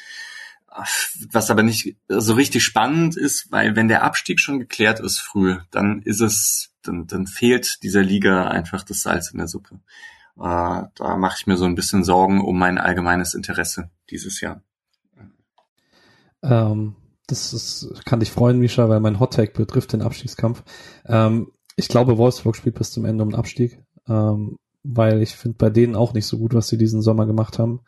Was 1.31 1.49
aber 1.49 1.63
nicht 1.63 1.95
so 2.07 2.35
richtig 2.35 2.63
spannend 2.63 3.17
ist, 3.17 3.51
weil 3.51 3.75
wenn 3.75 3.87
der 3.87 4.03
Abstieg 4.03 4.39
schon 4.39 4.59
geklärt 4.59 4.99
ist 4.99 5.17
früh, 5.17 5.57
dann 5.71 6.03
ist 6.03 6.21
es 6.21 6.74
dann, 6.87 7.07
dann 7.07 7.27
fehlt 7.27 7.83
dieser 7.83 8.01
Liga 8.01 8.47
einfach 8.47 8.83
das 8.83 9.03
Salz 9.03 9.31
in 9.31 9.37
der 9.37 9.47
Suppe. 9.47 9.79
Äh, 10.37 10.83
da 10.95 11.17
mache 11.17 11.37
ich 11.39 11.47
mir 11.47 11.57
so 11.57 11.65
ein 11.65 11.75
bisschen 11.75 12.03
Sorgen 12.03 12.41
um 12.41 12.57
mein 12.57 12.77
allgemeines 12.77 13.33
Interesse 13.33 13.89
dieses 14.09 14.41
Jahr. 14.41 14.61
Ähm, 16.43 16.95
das 17.27 17.53
ist, 17.53 18.05
kann 18.05 18.19
dich 18.19 18.31
freuen, 18.31 18.59
Misha, 18.59 18.87
weil 18.89 18.99
mein 18.99 19.19
Hottag 19.19 19.53
betrifft 19.53 19.93
den 19.93 20.01
Abstiegskampf. 20.01 20.63
Ähm, 21.05 21.51
ich 21.75 21.87
glaube, 21.87 22.17
Wolfsburg 22.17 22.55
spielt 22.55 22.75
bis 22.75 22.91
zum 22.91 23.05
Ende 23.05 23.23
um 23.23 23.31
den 23.31 23.39
Abstieg, 23.39 23.81
ähm, 24.07 24.57
weil 24.83 25.21
ich 25.21 25.35
finde 25.35 25.57
bei 25.57 25.69
denen 25.69 25.95
auch 25.95 26.13
nicht 26.13 26.27
so 26.27 26.37
gut, 26.37 26.53
was 26.53 26.67
sie 26.67 26.77
diesen 26.77 27.01
Sommer 27.01 27.25
gemacht 27.25 27.57
haben. 27.57 27.81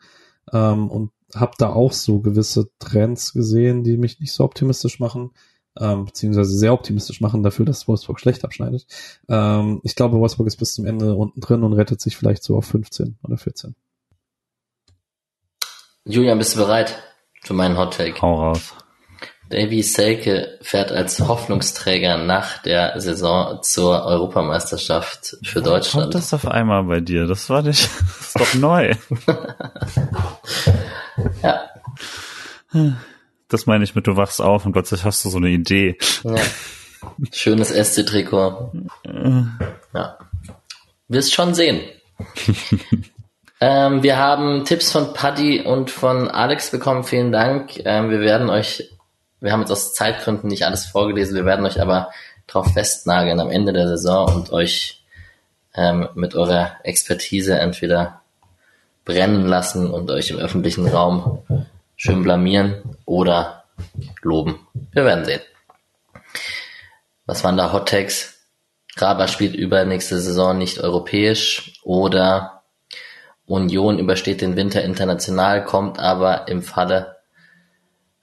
Ähm, 0.52 0.90
und 0.90 1.12
habe 1.34 1.52
da 1.58 1.68
auch 1.68 1.92
so 1.92 2.20
gewisse 2.20 2.70
Trends 2.78 3.32
gesehen, 3.32 3.84
die 3.84 3.98
mich 3.98 4.18
nicht 4.18 4.32
so 4.32 4.44
optimistisch 4.44 4.98
machen 4.98 5.30
ähm, 5.78 6.06
beziehungsweise 6.06 6.50
sehr 6.50 6.72
optimistisch 6.72 7.20
machen 7.20 7.42
dafür, 7.42 7.64
dass 7.64 7.88
Wolfsburg 7.88 8.20
schlecht 8.20 8.44
abschneidet. 8.44 8.86
Ähm, 9.28 9.80
ich 9.84 9.94
glaube, 9.94 10.18
Wolfsburg 10.18 10.46
ist 10.46 10.56
bis 10.56 10.74
zum 10.74 10.86
Ende 10.86 11.14
unten 11.14 11.40
drin 11.40 11.62
und 11.62 11.72
rettet 11.72 12.00
sich 12.00 12.16
vielleicht 12.16 12.42
so 12.42 12.56
auf 12.56 12.66
15 12.66 13.18
oder 13.22 13.36
14. 13.36 13.74
Julian, 16.04 16.38
bist 16.38 16.54
du 16.54 16.60
bereit 16.60 17.02
für 17.42 17.54
meinen 17.54 17.76
Hot 17.76 17.96
Take? 17.96 18.20
Hau 18.22 18.34
raus. 18.34 18.74
Davy 19.50 19.82
Selke 19.82 20.58
fährt 20.60 20.92
als 20.92 21.20
Hoffnungsträger 21.20 22.18
nach 22.18 22.62
der 22.62 23.00
Saison 23.00 23.62
zur 23.62 24.04
Europameisterschaft 24.04 25.38
für 25.42 25.62
Deutschland. 25.62 26.04
Kommt 26.04 26.14
das 26.14 26.34
auf 26.34 26.46
einmal 26.46 26.84
bei 26.84 27.00
dir? 27.00 27.26
Das 27.26 27.48
war 27.48 27.62
nicht, 27.62 27.88
das 28.00 28.28
ist 28.28 28.40
doch 28.40 28.54
neu. 28.54 28.94
ja. 31.42 31.68
Das 33.48 33.66
meine 33.66 33.84
ich 33.84 33.94
mit, 33.94 34.06
du 34.06 34.16
wachst 34.16 34.40
auf 34.42 34.66
und 34.66 34.72
plötzlich 34.72 35.04
hast 35.04 35.24
du 35.24 35.30
so 35.30 35.38
eine 35.38 35.48
Idee. 35.48 35.96
Ja. 36.22 36.36
Schönes 37.32 37.70
SC-Trikot. 37.70 38.72
ja. 39.94 40.18
Wirst 41.08 41.32
schon 41.32 41.54
sehen. 41.54 41.80
ähm, 43.60 44.02
wir 44.02 44.18
haben 44.18 44.64
Tipps 44.64 44.92
von 44.92 45.14
Paddy 45.14 45.62
und 45.62 45.90
von 45.90 46.28
Alex 46.28 46.70
bekommen. 46.70 47.04
Vielen 47.04 47.32
Dank. 47.32 47.78
Ähm, 47.84 48.10
wir 48.10 48.20
werden 48.20 48.50
euch, 48.50 48.90
wir 49.40 49.52
haben 49.52 49.60
jetzt 49.60 49.70
aus 49.70 49.94
Zeitgründen 49.94 50.48
nicht 50.48 50.66
alles 50.66 50.84
vorgelesen, 50.86 51.34
wir 51.34 51.46
werden 51.46 51.64
euch 51.64 51.80
aber 51.80 52.10
drauf 52.46 52.72
festnageln 52.72 53.40
am 53.40 53.50
Ende 53.50 53.72
der 53.72 53.88
Saison 53.88 54.34
und 54.34 54.52
euch 54.52 55.02
ähm, 55.74 56.08
mit 56.14 56.34
eurer 56.34 56.72
Expertise 56.82 57.58
entweder 57.58 58.20
brennen 59.04 59.46
lassen 59.46 59.90
und 59.90 60.10
euch 60.10 60.30
im 60.30 60.38
öffentlichen 60.38 60.86
Raum 60.86 61.42
schön 61.98 62.22
blamieren 62.22 62.96
oder 63.04 63.64
loben. 64.22 64.66
Wir 64.92 65.04
werden 65.04 65.26
sehen. 65.26 65.42
Was 67.26 67.44
waren 67.44 67.58
da 67.58 67.72
Hot 67.72 67.90
Tags? 67.90 68.38
Raba 68.96 69.28
spielt 69.28 69.54
übernächste 69.54 70.18
Saison 70.20 70.56
nicht 70.56 70.78
europäisch 70.78 71.80
oder 71.82 72.62
Union 73.46 73.98
übersteht 73.98 74.40
den 74.40 74.56
Winter 74.56 74.82
international, 74.82 75.64
kommt 75.64 75.98
aber 75.98 76.48
im 76.48 76.62
Falle, 76.62 77.16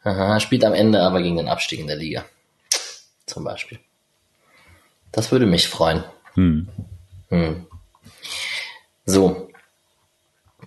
aha, 0.03 0.39
spielt 0.39 0.63
am 0.63 0.73
Ende 0.73 1.01
aber 1.01 1.21
gegen 1.21 1.37
den 1.37 1.47
Abstieg 1.47 1.79
in 1.79 1.87
der 1.87 1.95
Liga. 1.95 2.25
Zum 3.25 3.43
Beispiel. 3.43 3.79
Das 5.11 5.31
würde 5.31 5.45
mich 5.45 5.67
freuen. 5.67 6.03
Hm. 6.35 6.67
Hm. 7.29 7.67
So. 9.05 9.44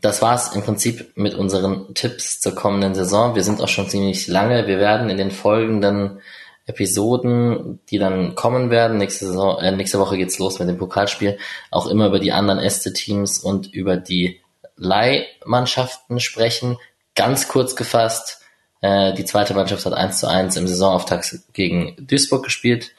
Das 0.01 0.23
war's 0.23 0.55
im 0.55 0.62
Prinzip 0.62 1.17
mit 1.17 1.35
unseren 1.35 1.94
Tipps 1.94 2.41
zur 2.41 2.55
kommenden 2.55 2.94
Saison. 2.94 3.35
Wir 3.35 3.43
sind 3.43 3.60
auch 3.60 3.68
schon 3.68 3.89
ziemlich 3.89 4.27
lange. 4.28 4.67
Wir 4.67 4.78
werden 4.78 5.10
in 5.10 5.17
den 5.17 5.31
folgenden 5.31 6.20
Episoden, 6.67 7.81
die 7.91 7.99
dann 7.99 8.35
kommen 8.35 8.70
werden. 8.70 8.99
Nächste, 8.99 9.27
Saison, 9.27 9.59
äh, 9.59 9.73
nächste 9.73 9.99
Woche 9.99 10.17
geht's 10.17 10.39
los 10.39 10.59
mit 10.59 10.68
dem 10.68 10.78
Pokalspiel. 10.78 11.39
Auch 11.70 11.86
immer 11.86 12.07
über 12.07 12.20
die 12.20 12.33
anderen 12.33 12.60
Este-Teams 12.60 13.39
und 13.39 13.73
über 13.73 13.97
die 13.97 14.41
Leihmannschaften 14.77 16.20
sprechen. 16.20 16.78
Ganz 17.15 17.49
kurz 17.49 17.75
gefasst, 17.75 18.43
äh, 18.81 19.12
die 19.15 19.25
zweite 19.25 19.55
Mannschaft 19.55 19.85
hat 19.86 19.94
1 19.94 20.20
zu 20.20 20.28
1 20.28 20.57
im 20.57 20.68
Saisonauftakt 20.68 21.35
gegen 21.52 21.97
Duisburg 21.99 22.44
gespielt 22.44 22.93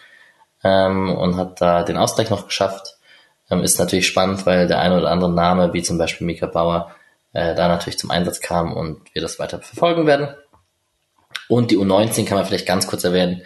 ähm, 0.63 1.15
und 1.15 1.37
hat 1.37 1.61
da 1.61 1.83
den 1.83 1.97
Ausgleich 1.97 2.29
noch 2.29 2.47
geschafft. 2.47 2.97
Ähm, 3.49 3.63
ist 3.63 3.79
natürlich 3.79 4.07
spannend, 4.07 4.45
weil 4.45 4.67
der 4.67 4.79
eine 4.79 4.97
oder 4.97 5.11
andere 5.11 5.31
Name, 5.31 5.73
wie 5.73 5.81
zum 5.81 5.97
Beispiel 5.97 6.27
Mika 6.27 6.45
Bauer, 6.45 6.95
äh, 7.33 7.55
da 7.55 7.67
natürlich 7.67 7.99
zum 7.99 8.11
Einsatz 8.11 8.41
kam 8.41 8.73
und 8.73 9.13
wir 9.13 9.21
das 9.21 9.39
weiter 9.39 9.59
verfolgen 9.59 10.05
werden. 10.05 10.35
Und 11.47 11.71
die 11.71 11.77
U19 11.77 12.25
kann 12.25 12.37
man 12.37 12.45
vielleicht 12.45 12.67
ganz 12.67 12.87
kurz 12.87 13.03
erwähnen, 13.03 13.41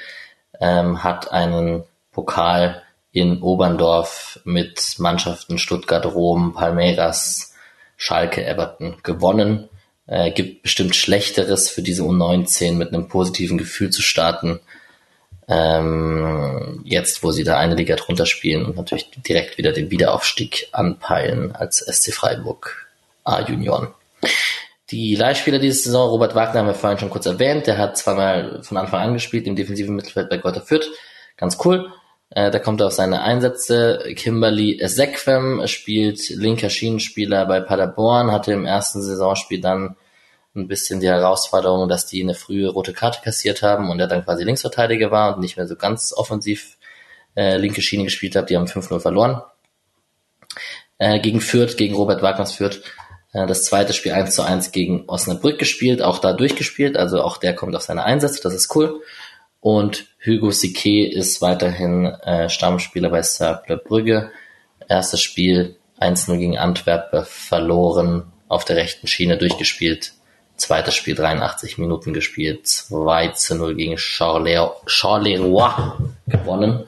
ähm, 0.60 1.04
hat 1.04 1.32
einen 1.32 1.84
Pokal 2.12 2.82
in 3.12 3.42
Oberndorf 3.42 4.40
mit 4.44 4.96
Mannschaften 4.98 5.58
Stuttgart, 5.58 6.06
Rom, 6.06 6.54
Palmeiras, 6.54 7.54
Schalke, 7.96 8.46
Everton 8.46 8.98
gewonnen. 9.04 9.70
Äh, 10.08 10.32
gibt 10.32 10.64
bestimmt 10.64 10.96
Schlechteres 10.96 11.70
für 11.70 11.82
diese 11.82 12.04
U19 12.04 12.74
mit 12.74 12.90
einem 12.90 13.08
positiven 13.08 13.58
Gefühl 13.58 13.92
zu 13.92 14.02
starten. 14.02 14.60
Ähm, 15.48 16.82
jetzt, 16.86 17.24
wo 17.24 17.32
sie 17.32 17.44
da 17.44 17.58
eine 17.58 17.76
Liga 17.76 17.96
drunter 17.96 18.26
spielen 18.26 18.66
und 18.66 18.78
natürlich 18.78 19.10
direkt 19.12 19.58
wieder 19.58 19.72
den 19.72 19.92
Wiederaufstieg 19.92 20.70
anpeilen 20.72 21.54
als 21.54 21.80
SC 21.80 22.14
Freiburg 22.14 22.88
A-Junioren. 23.24 23.90
Die 24.92 25.16
Leihspieler 25.16 25.60
diese 25.60 25.84
Saison, 25.84 26.10
Robert 26.10 26.36
Wagner 26.36 26.60
haben 26.60 26.68
wir 26.68 26.74
vorhin 26.76 27.00
schon 27.00 27.10
kurz 27.10 27.26
erwähnt, 27.26 27.68
der 27.68 27.78
hat 27.78 27.98
zweimal 27.98 28.62
von 28.64 28.78
Anfang 28.78 29.02
an 29.02 29.14
gespielt 29.14 29.48
im 29.48 29.56
defensiven 29.56 29.96
Mittelfeld 29.96 30.30
bei 30.30 30.38
Greuther 30.38 30.62
Fürth. 30.62 30.88
Ganz 31.36 31.58
cool. 31.66 31.92
Äh, 32.30 32.52
da 32.52 32.60
kommt 32.60 32.82
er 32.82 32.88
auf 32.88 32.94
seine 32.94 33.22
Einsätze. 33.22 34.04
Kimberly 34.16 34.80
Sequem 34.84 35.66
spielt 35.68 36.30
linker 36.30 36.70
Schienenspieler 36.70 37.46
bei 37.46 37.60
Paderborn, 37.60 38.32
hatte 38.32 38.54
im 38.54 38.66
ersten 38.66 39.02
Saisonspiel 39.02 39.62
dann 39.62 39.96
ein 40.56 40.68
bisschen 40.68 41.00
die 41.00 41.08
Herausforderung, 41.08 41.90
dass 41.90 42.06
die 42.06 42.22
eine 42.22 42.36
frühe 42.36 42.70
rote 42.70 42.94
Karte 42.94 43.22
kassiert 43.24 43.62
haben 43.62 43.90
und 43.90 44.00
er 44.00 44.08
dann 44.08 44.24
quasi 44.24 44.44
Linksverteidiger 44.44 45.12
war 45.12 45.36
und 45.36 45.42
nicht 45.42 45.58
mehr 45.58 45.68
so 45.68 45.76
ganz 45.76 46.14
offensiv 46.14 46.78
äh, 47.36 47.58
linke 47.58 47.82
Schiene 47.82 48.04
gespielt 48.04 48.36
hat. 48.36 48.50
Die 48.50 48.58
haben 48.58 48.66
5-0 48.66 49.00
verloren. 49.00 49.42
Äh, 51.00 51.20
gegen 51.20 51.42
Fürth, 51.42 51.76
gegen 51.76 51.96
Robert 51.96 52.22
Wagners 52.22 52.54
Fürth 52.54 52.82
äh, 53.34 53.48
das 53.48 53.66
zweite 53.66 53.94
Spiel 53.94 54.14
1 54.14 54.36
zu 54.36 54.44
1 54.44 54.72
gegen 54.72 55.10
Osnabrück 55.10 55.60
gespielt, 55.60 56.02
auch 56.02 56.20
da 56.20 56.34
durchgespielt, 56.34 56.98
also 56.98 57.22
auch 57.22 57.38
der 57.38 57.56
kommt 57.56 57.76
auf 57.76 57.82
seine 57.82 58.04
Einsätze, 58.04 58.42
das 58.42 58.54
ist 58.54 58.74
cool. 58.76 59.02
Und 59.60 60.08
Hugo 60.26 60.52
Sique 60.52 61.10
ist 61.10 61.42
weiterhin 61.42 62.06
äh, 62.06 62.50
Stammspieler 62.50 63.10
bei 63.10 63.22
Cercle 63.22 63.78
Brügge. 63.78 64.30
Erstes 64.90 65.22
Spiel 65.22 65.78
1-0 66.00 66.38
gegen 66.38 66.58
Antwerpen 66.58 67.24
verloren, 67.26 68.34
auf 68.50 68.66
der 68.66 68.76
rechten 68.76 69.08
Schiene 69.08 69.38
durchgespielt. 69.38 70.14
Zweites 70.58 70.96
Spiel 70.96 71.16
83 71.16 71.78
Minuten 71.78 72.14
gespielt, 72.14 72.68
2 72.68 73.30
zu 73.30 73.56
0 73.56 73.76
gegen 73.76 73.98
Charleroi 73.98 75.70
gewonnen. 76.28 76.86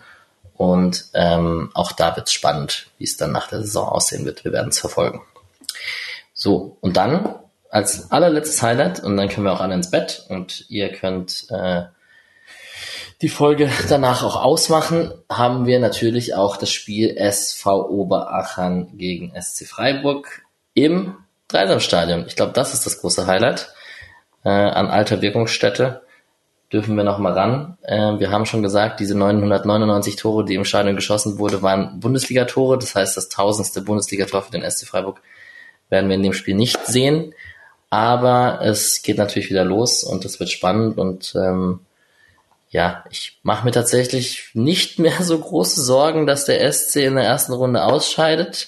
Und 0.56 1.06
ähm, 1.14 1.72
auch 1.74 1.92
da 1.92 2.16
wird 2.16 2.27
es 2.27 2.34
spannend, 2.34 2.88
wie 2.98 3.03
es 3.03 3.18
dann 3.18 3.32
nach 3.32 3.48
der 3.48 3.61
Saison 3.61 3.90
aussehen 3.90 4.26
wird. 4.26 4.45
Wir 4.45 4.53
werden 4.53 4.69
es 4.69 4.80
verfolgen. 4.80 5.22
So, 6.34 6.77
und 6.82 6.95
dann 6.95 7.35
als 7.69 8.11
allerletztes 8.11 8.61
Highlight, 8.61 9.03
und 9.03 9.18
dann 9.18 9.27
können 9.27 9.45
wir 9.45 9.53
auch 9.53 9.60
alle 9.60 9.74
ins 9.74 9.92
Bett 9.92 10.26
und 10.30 10.66
ihr 10.69 10.94
könnt 10.94 11.48
äh, 11.50 11.84
die 13.22 13.30
Folge 13.30 13.69
danach 13.90 14.24
auch 14.24 14.42
ausmachen, 14.42 15.11
haben 15.30 15.66
wir 15.66 15.80
natürlich 15.80 16.35
auch 16.35 16.58
das 16.58 16.72
Spiel 16.72 17.18
SV 17.18 17.90
Oberachern 17.90 18.98
gegen 18.98 19.34
SC 19.40 19.66
Freiburg 19.66 20.44
im 20.74 21.16
Dreisamstadion. 21.48 22.26
Ich 22.28 22.36
glaube, 22.36 22.54
das 22.54 22.74
ist 22.74 22.86
das 22.86 23.00
große 23.00 23.28
Highlight. 23.28 23.74
Äh, 24.44 24.50
an 24.50 24.88
alter 24.88 25.22
Wirkungsstätte 25.22 26.02
dürfen 26.72 26.98
wir 26.98 27.04
noch 27.04 27.20
mal 27.20 27.34
ran. 27.34 27.78
Äh, 27.84 28.20
wir 28.20 28.32
haben 28.32 28.46
schon 28.46 28.64
gesagt, 28.64 29.00
diese 29.00 29.18
999 29.18 30.16
Tore, 30.16 30.46
die 30.46 30.56
im 30.56 30.66
Stadion 30.66 30.96
geschossen 30.96 31.38
wurde, 31.38 31.62
waren 31.62 32.00
Bundesligatore. 32.00 32.78
Das 32.78 32.96
heißt, 32.96 33.16
das 33.16 33.30
tausendste 33.30 33.82
Bundesligator 33.82 34.42
für 34.42 34.52
den 34.52 34.70
SC 34.70 34.88
Freiburg 34.88 35.22
werden 35.90 36.10
wir 36.10 36.16
in 36.16 36.24
dem 36.24 36.34
Spiel 36.34 36.56
nicht 36.56 36.86
sehen. 36.86 37.34
Aber 37.90 38.60
es 38.62 39.04
geht 39.04 39.18
natürlich 39.18 39.50
wieder 39.50 39.64
los 39.64 40.04
und 40.04 40.26
es 40.26 40.40
wird 40.40 40.50
spannend 40.50 40.98
und 40.98 41.34
ähm, 41.36 41.80
ja, 42.72 43.06
ich 43.10 43.40
mache 43.42 43.64
mir 43.64 43.72
tatsächlich 43.72 44.50
nicht 44.54 45.00
mehr 45.00 45.24
so 45.24 45.40
große 45.40 45.82
Sorgen, 45.82 46.28
dass 46.28 46.46
der 46.46 46.70
SC 46.72 46.98
in 46.98 47.16
der 47.16 47.24
ersten 47.24 47.54
Runde 47.54 47.84
ausscheidet. 47.84 48.68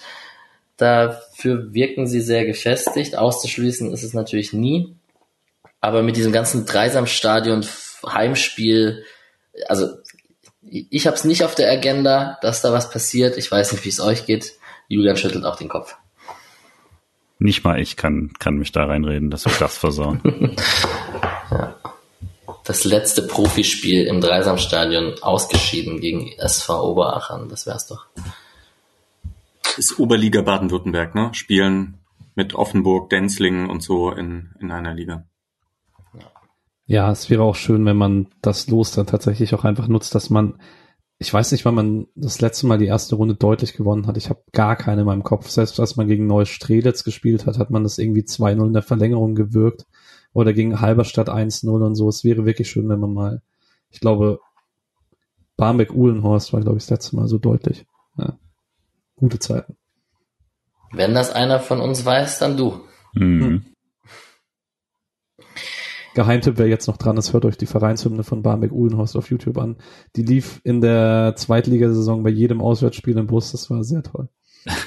Dafür 0.78 1.74
wirken 1.74 2.08
sie 2.08 2.22
sehr 2.22 2.46
gefestigt. 2.46 3.18
Auszuschließen 3.18 3.92
ist 3.92 4.04
es 4.04 4.14
natürlich 4.14 4.54
nie. 4.54 4.96
Aber 5.82 6.04
mit 6.04 6.16
diesem 6.16 6.32
ganzen 6.32 6.66
Dreisamstadion 6.66 7.66
Heimspiel, 8.06 9.04
also 9.68 9.88
ich 10.62 11.08
habe 11.08 11.16
es 11.16 11.24
nicht 11.24 11.44
auf 11.44 11.56
der 11.56 11.72
Agenda, 11.72 12.38
dass 12.42 12.62
da 12.62 12.72
was 12.72 12.92
passiert. 12.92 13.38
Ich 13.38 13.52
weiß 13.52 13.72
nicht, 13.72 13.86
wie 13.86 13.90
es 13.90 14.00
euch 14.00 14.26
geht. 14.26 14.54
Julian 14.88 15.18
schüttelt 15.18 15.46
auch 15.46 15.56
den 15.56 15.70
Kopf. 15.70 15.96
Nicht 17.40 17.64
mal 17.64 17.80
ich 17.80 17.98
kann, 17.98 18.32
kann 18.40 18.56
mich 18.56 18.72
da 18.72 18.86
reinreden, 18.86 19.30
dass 19.30 19.46
wir 19.46 19.54
das 19.60 19.78
versauen. 19.78 20.22
ja. 21.52 21.76
Das 22.64 22.84
letzte 22.84 23.22
Profispiel 23.22 24.06
im 24.08 24.20
Dreisamstadion 24.20 25.22
ausgeschieden 25.22 26.02
gegen 26.02 26.34
SV 26.38 26.92
Oberachern, 26.92 27.48
das 27.48 27.66
wär's 27.66 27.88
doch. 27.88 28.08
Ist 29.78 30.00
Oberliga 30.00 30.42
Baden-Württemberg, 30.42 31.16
ne? 31.16 31.30
Spielen 31.34 31.98
mit 32.36 32.54
Offenburg, 32.54 33.10
Denzlingen 33.10 33.70
und 33.70 33.82
so 33.82 34.12
in, 34.12 34.52
in 34.60 34.72
einer 34.72 34.94
Liga. 34.94 35.26
Ja, 36.86 37.12
es 37.12 37.30
wäre 37.30 37.44
auch 37.44 37.56
schön, 37.56 37.86
wenn 37.86 37.98
man 37.98 38.28
das 38.42 38.68
Los 38.68 38.92
dann 38.92 39.08
tatsächlich 39.08 39.54
auch 39.54 39.66
einfach 39.66 39.88
nutzt, 39.88 40.16
dass 40.16 40.30
man 40.30 40.60
ich 41.20 41.34
weiß 41.34 41.52
nicht, 41.52 41.66
wann 41.66 41.76
man 41.76 42.08
das 42.16 42.42
letzte 42.42 42.68
Mal 42.68 42.78
die 42.78 42.86
erste 42.86 43.16
Runde 43.16 43.34
deutlich 43.34 43.74
gewonnen 43.74 44.06
hat. 44.06 44.18
Ich 44.18 44.30
habe 44.30 44.44
gar 44.52 44.76
keine 44.76 45.02
in 45.02 45.08
meinem 45.08 45.24
Kopf. 45.24 45.50
Selbst 45.50 45.80
als 45.80 45.96
man 45.96 46.08
gegen 46.08 46.28
Neues 46.28 46.50
Strelitz 46.50 47.04
gespielt 47.04 47.48
hat, 47.48 47.58
hat 47.58 47.72
man 47.72 47.84
das 47.84 47.98
irgendwie 47.98 48.22
2-0 48.22 48.68
in 48.68 48.74
der 48.74 48.84
Verlängerung 48.84 49.34
gewirkt. 49.34 49.88
Oder 50.34 50.54
gegen 50.54 50.80
Halberstadt 50.80 51.30
1-0 51.30 51.68
und 51.68 51.96
so. 51.96 52.08
Es 52.08 52.24
wäre 52.24 52.46
wirklich 52.46 52.70
schön, 52.70 52.88
wenn 52.90 53.00
man 53.00 53.14
mal, 53.14 53.42
ich 53.90 54.00
glaube, 54.00 54.40
Barmbek-Uhlenhorst 55.56 56.54
war, 56.54 56.62
glaube 56.62 56.78
ich, 56.78 56.84
das 56.84 56.92
letzte 56.92 57.16
Mal 57.16 57.28
so 57.28 57.40
deutlich. 57.40 57.88
Ja. 58.18 58.38
Gute 59.18 59.40
Zeiten. 59.40 59.76
Wenn 60.94 61.14
das 61.14 61.32
einer 61.32 61.60
von 61.60 61.82
uns 61.82 62.06
weiß, 62.06 62.40
dann 62.40 62.56
du. 62.56 62.86
Mhm. 63.14 63.42
Hm. 63.42 63.66
Geheimtipp, 66.16 66.58
wer 66.58 66.68
jetzt 66.68 66.88
noch 66.88 66.98
dran 66.98 67.18
ist, 67.18 67.34
hört 67.34 67.46
euch 67.46 67.58
die 67.58 67.68
Vereinshymne 67.68 68.24
von 68.24 68.42
Barmbek 68.42 68.72
Uhlenhorst 68.72 69.16
auf 69.16 69.30
YouTube 69.30 69.60
an. 69.60 69.78
Die 70.16 70.24
lief 70.24 70.62
in 70.64 70.82
der 70.82 71.34
Zweitligasaison 71.36 72.24
bei 72.24 72.32
jedem 72.32 72.60
Auswärtsspiel 72.60 73.18
im 73.18 73.28
Bus. 73.28 73.52
Das 73.52 73.70
war 73.70 73.84
sehr 73.84 74.02
toll. 74.02 74.30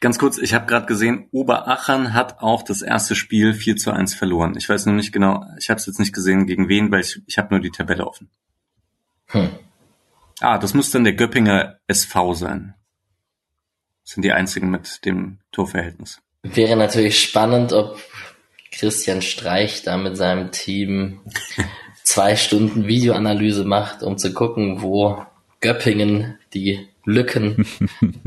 Ganz 0.00 0.18
kurz, 0.18 0.38
ich 0.38 0.52
habe 0.54 0.66
gerade 0.66 0.86
gesehen, 0.86 1.28
Oberachern 1.30 2.14
hat 2.14 2.40
auch 2.40 2.62
das 2.62 2.82
erste 2.82 3.14
Spiel 3.14 3.54
4 3.54 3.76
zu 3.76 3.90
1 3.90 4.14
verloren. 4.14 4.54
Ich 4.56 4.68
weiß 4.68 4.86
noch 4.86 4.94
nicht 4.94 5.12
genau, 5.12 5.44
ich 5.58 5.68
habe 5.68 5.78
es 5.78 5.86
jetzt 5.86 5.98
nicht 5.98 6.14
gesehen, 6.14 6.46
gegen 6.46 6.68
wen, 6.68 6.90
weil 6.90 7.00
ich, 7.00 7.22
ich 7.26 7.38
habe 7.38 7.48
nur 7.50 7.60
die 7.60 7.70
Tabelle 7.70 8.06
offen. 8.06 8.30
Hm. 9.28 9.48
Ah, 10.40 10.58
das 10.58 10.74
muss 10.74 10.90
dann 10.90 11.04
der 11.04 11.12
Göppinger 11.12 11.78
SV 11.86 12.34
sein. 12.34 12.74
Das 14.04 14.14
sind 14.14 14.24
die 14.24 14.32
einzigen 14.32 14.70
mit 14.70 15.04
dem 15.04 15.38
Torverhältnis. 15.52 16.20
Wäre 16.42 16.76
natürlich 16.76 17.20
spannend, 17.22 17.72
ob 17.72 18.00
Christian 18.72 19.20
Streich 19.20 19.82
da 19.82 19.96
mit 19.96 20.16
seinem 20.16 20.50
Team 20.52 21.20
zwei 22.02 22.36
Stunden 22.36 22.86
Videoanalyse 22.86 23.64
macht, 23.64 24.02
um 24.02 24.16
zu 24.16 24.32
gucken, 24.32 24.80
wo 24.82 25.24
Göppingen 25.60 26.38
die 26.54 26.88
Lücken 27.04 27.66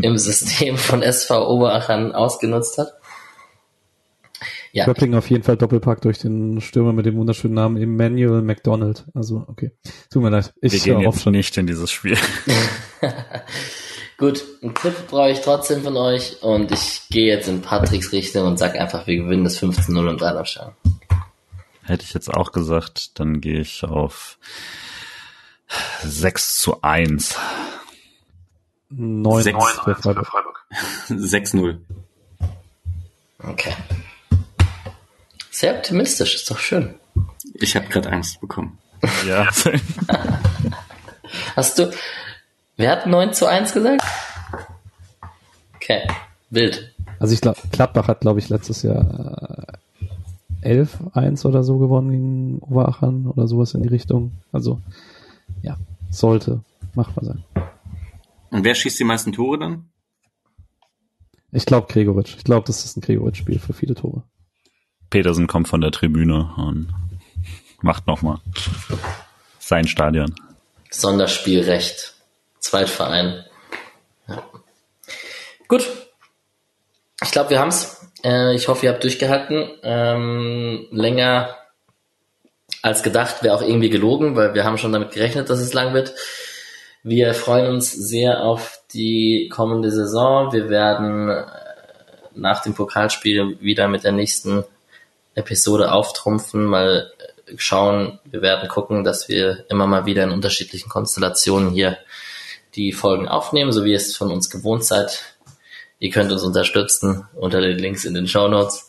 im 0.02 0.18
System 0.18 0.78
von 0.78 1.02
SV 1.02 1.50
Oberachern 1.50 2.12
ausgenutzt 2.12 2.78
hat. 2.78 2.94
Ja. 4.74 4.86
Göppingen 4.86 5.16
auf 5.16 5.30
jeden 5.30 5.44
Fall 5.44 5.56
Doppelpack 5.56 6.02
durch 6.02 6.18
den 6.18 6.60
Stürmer 6.60 6.94
mit 6.94 7.06
dem 7.06 7.16
wunderschönen 7.16 7.54
Namen 7.54 7.78
Emmanuel 7.78 8.42
McDonald. 8.42 9.06
Also, 9.14 9.46
okay. 9.48 9.72
Tut 10.12 10.24
mir 10.24 10.32
leid. 10.32 10.52
Ich 10.62 10.74
Wir 10.74 10.80
gehen 10.80 11.02
jetzt 11.02 11.26
nicht 11.28 11.56
in 11.58 11.68
dieses 11.68 11.92
Spiel. 11.92 12.18
Gut, 14.18 14.44
einen 14.64 14.74
Tipp 14.74 14.96
brauche 15.10 15.30
ich 15.30 15.42
trotzdem 15.42 15.84
von 15.84 15.96
euch 15.96 16.42
und 16.42 16.72
ich 16.72 17.04
gehe 17.12 17.28
jetzt 17.28 17.48
in 17.48 17.62
Patricks 17.62 18.12
Richtung 18.12 18.48
und 18.48 18.58
sag 18.58 18.76
einfach, 18.76 19.06
wir 19.06 19.18
gewinnen 19.18 19.44
das 19.44 19.62
15-0 19.62 20.10
und 20.10 20.20
Dreierabstand. 20.20 20.74
Hätte 21.84 22.04
ich 22.04 22.14
jetzt 22.16 22.34
auch 22.34 22.52
gesagt, 22.52 23.20
dann 23.20 23.42
gehe 23.42 23.60
ich 23.60 23.84
auf 23.84 24.40
6 26.04 26.60
zu 26.60 26.82
1. 26.82 27.38
9 28.90 29.44
Sechs. 29.44 29.72
für 29.84 29.96
Freiburg. 29.96 30.26
Freiburg. 30.26 30.66
6-0. 31.10 31.78
Okay. 33.38 33.74
Sehr 35.54 35.76
optimistisch, 35.76 36.34
ist 36.34 36.50
doch 36.50 36.58
schön. 36.58 36.96
Ich 37.54 37.76
habe 37.76 37.88
gerade 37.88 38.12
Angst 38.12 38.42
bekommen. 38.42 38.80
Ja, 39.28 39.50
Hast 41.58 41.78
du, 41.78 41.92
wer 42.78 42.92
hat 42.92 43.06
9 43.06 43.34
zu 43.34 43.48
1 43.48 43.74
gesagt? 43.74 44.02
Okay, 45.76 46.08
wild. 46.50 46.96
Also 47.20 47.34
ich 47.34 47.42
glaube, 47.42 47.60
Gladbach 47.72 48.08
hat, 48.08 48.22
glaube 48.22 48.40
ich, 48.40 48.48
letztes 48.48 48.82
Jahr 48.82 49.68
äh, 50.62 50.86
11-1 50.86 51.46
oder 51.46 51.64
so 51.64 51.78
gewonnen 51.78 52.12
gegen 52.12 52.60
Oberachern 52.60 53.28
oder 53.28 53.48
sowas 53.48 53.74
in 53.74 53.84
die 53.84 53.90
Richtung. 53.90 54.32
Also, 54.54 54.80
ja, 55.62 55.76
sollte 56.10 56.62
machbar 56.96 57.26
sein. 57.26 57.44
Und 58.52 58.64
wer 58.64 58.74
schießt 58.74 59.00
die 59.00 59.04
meisten 59.04 59.34
Tore 59.34 59.60
dann? 59.60 59.90
Ich 61.52 61.66
glaube 61.66 61.92
Gregoritsch. 61.92 62.36
Ich 62.38 62.46
glaube, 62.46 62.66
das 62.66 62.86
ist 62.86 62.96
ein 62.96 63.02
Gregoritsch-Spiel 63.02 63.60
für 63.60 63.74
viele 63.74 63.96
Tore. 63.96 64.24
Petersen 65.14 65.46
kommt 65.46 65.68
von 65.68 65.80
der 65.80 65.92
Tribüne 65.92 66.50
und 66.58 66.92
macht 67.82 68.08
nochmal 68.08 68.38
sein 69.60 69.88
Stadion. 69.88 70.34
Sonderspielrecht. 70.90 72.16
Zweitverein. 72.60 73.46
Ja. 74.28 74.44
Gut. 75.68 75.88
Ich 77.22 77.30
glaube, 77.30 77.52
wir 77.52 77.60
haben's. 77.60 78.10
Äh, 78.24 78.56
ich 78.56 78.68
hoffe, 78.68 78.88
ihr 78.88 78.92
habt 78.92 79.04
durchgehalten. 79.04 79.70
Ähm, 79.84 80.88
länger 80.90 81.58
als 82.82 83.04
gedacht 83.04 83.44
wäre 83.44 83.54
auch 83.54 83.62
irgendwie 83.62 83.92
gelogen, 83.92 84.36
weil 84.36 84.56
wir 84.56 84.64
haben 84.64 84.80
schon 84.80 84.94
damit 84.94 85.12
gerechnet, 85.12 85.48
dass 85.48 85.60
es 85.60 85.74
lang 85.74 85.94
wird. 85.94 86.16
Wir 87.04 87.36
freuen 87.36 87.68
uns 87.68 87.92
sehr 87.92 88.42
auf 88.42 88.80
die 88.96 89.48
kommende 89.54 89.92
Saison. 89.92 90.52
Wir 90.52 90.70
werden 90.70 91.30
äh, 91.30 91.46
nach 92.34 92.64
dem 92.64 92.74
Pokalspiel 92.74 93.60
wieder 93.62 93.88
mit 93.88 94.04
der 94.04 94.12
nächsten 94.12 94.64
Episode 95.36 95.92
auftrumpfen, 95.92 96.66
mal 96.66 97.12
äh, 97.18 97.54
schauen, 97.58 98.20
wir 98.26 98.42
werden 98.42 98.70
gucken, 98.70 99.04
dass 99.04 99.28
wir 99.30 99.66
immer 99.70 99.88
mal 99.88 100.06
wieder 100.06 100.24
in 100.24 100.32
unterschiedlichen 100.32 100.90
Konstellationen 100.90 101.72
hier 101.72 101.98
die 102.76 102.92
Folgen 102.92 103.28
aufnehmen, 103.28 103.72
so 103.72 103.84
wie 103.84 103.92
ihr 103.92 103.98
es 103.98 104.16
von 104.16 104.32
uns 104.32 104.50
gewohnt 104.50 104.84
seid. 104.84 105.24
Ihr 106.00 106.10
könnt 106.10 106.32
uns 106.32 106.44
unterstützen 106.44 107.28
unter 107.36 107.62
den 107.62 107.78
Links 107.78 108.06
in 108.06 108.14
den 108.14 108.28
Show 108.28 108.48
Notes. 108.48 108.88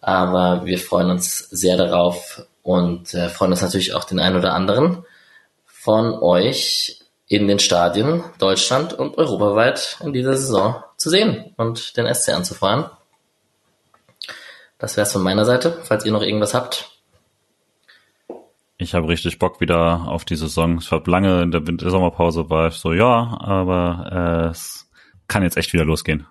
Aber 0.00 0.64
wir 0.64 0.78
freuen 0.78 1.10
uns 1.10 1.38
sehr 1.50 1.76
darauf 1.76 2.42
und 2.62 3.14
äh, 3.14 3.28
freuen 3.28 3.52
uns 3.52 3.62
natürlich 3.62 3.94
auch 3.94 4.04
den 4.04 4.20
einen 4.20 4.36
oder 4.36 4.52
anderen 4.52 5.04
von 5.64 6.14
euch 6.14 7.00
in 7.28 7.48
den 7.48 7.58
Stadien 7.58 8.22
Deutschland 8.38 8.92
und 8.92 9.18
europaweit 9.18 9.98
in 10.04 10.12
dieser 10.12 10.36
Saison 10.36 10.82
zu 10.96 11.10
sehen 11.10 11.52
und 11.56 11.96
den 11.96 12.12
SC 12.12 12.30
anzufeuern. 12.30 12.90
Das 14.78 14.96
wär's 14.96 15.12
von 15.12 15.22
meiner 15.22 15.44
Seite. 15.44 15.80
Falls 15.84 16.04
ihr 16.04 16.12
noch 16.12 16.22
irgendwas 16.22 16.54
habt, 16.54 16.90
Ich 18.78 18.94
habe 18.94 19.08
richtig 19.08 19.38
Bock 19.38 19.60
wieder 19.60 20.06
auf 20.06 20.26
die 20.26 20.36
Saison. 20.36 20.78
Ich 20.78 20.90
habe 20.92 21.10
lange 21.10 21.42
in 21.42 21.50
der 21.50 21.66
Winter 21.66 21.88
Sommerpause 21.90 22.50
war 22.50 22.68
ich 22.68 22.74
so, 22.74 22.92
ja, 22.92 23.38
aber 23.40 24.46
äh, 24.46 24.50
es 24.50 24.86
kann 25.28 25.42
jetzt 25.42 25.56
echt 25.56 25.72
wieder 25.72 25.86
losgehen. 25.86 26.26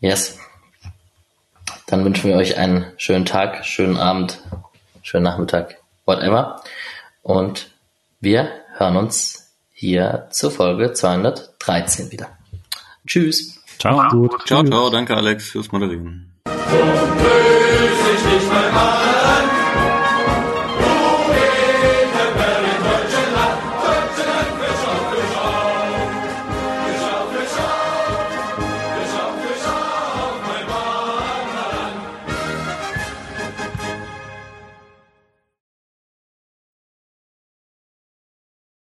Yes. 0.00 0.38
Dann 1.86 2.04
wünschen 2.04 2.30
wir 2.30 2.36
euch 2.36 2.56
einen 2.56 2.86
schönen 2.98 3.24
Tag, 3.24 3.64
schönen 3.64 3.96
Abend, 3.96 4.40
schönen 5.02 5.24
Nachmittag, 5.24 5.76
whatever. 6.06 6.62
Und 7.22 7.70
wir 8.20 8.50
hören 8.76 8.96
uns 8.96 9.54
hier 9.72 10.28
zur 10.30 10.50
Folge 10.50 10.92
213 10.92 12.12
wieder. 12.12 12.28
Tschüss. 13.06 13.60
Ciao. 13.78 14.08
Gut. 14.08 14.46
Ciao, 14.46 14.62
ciao. 14.62 14.88
Danke, 14.88 15.16
Alex, 15.16 15.50
fürs 15.50 15.72
Moderieren. 15.72 16.33
So 16.46 16.52
böse 16.52 18.10
ich 18.14 18.22
dich 18.22 18.42
nicht 18.42 18.50
einmal. 18.50 19.03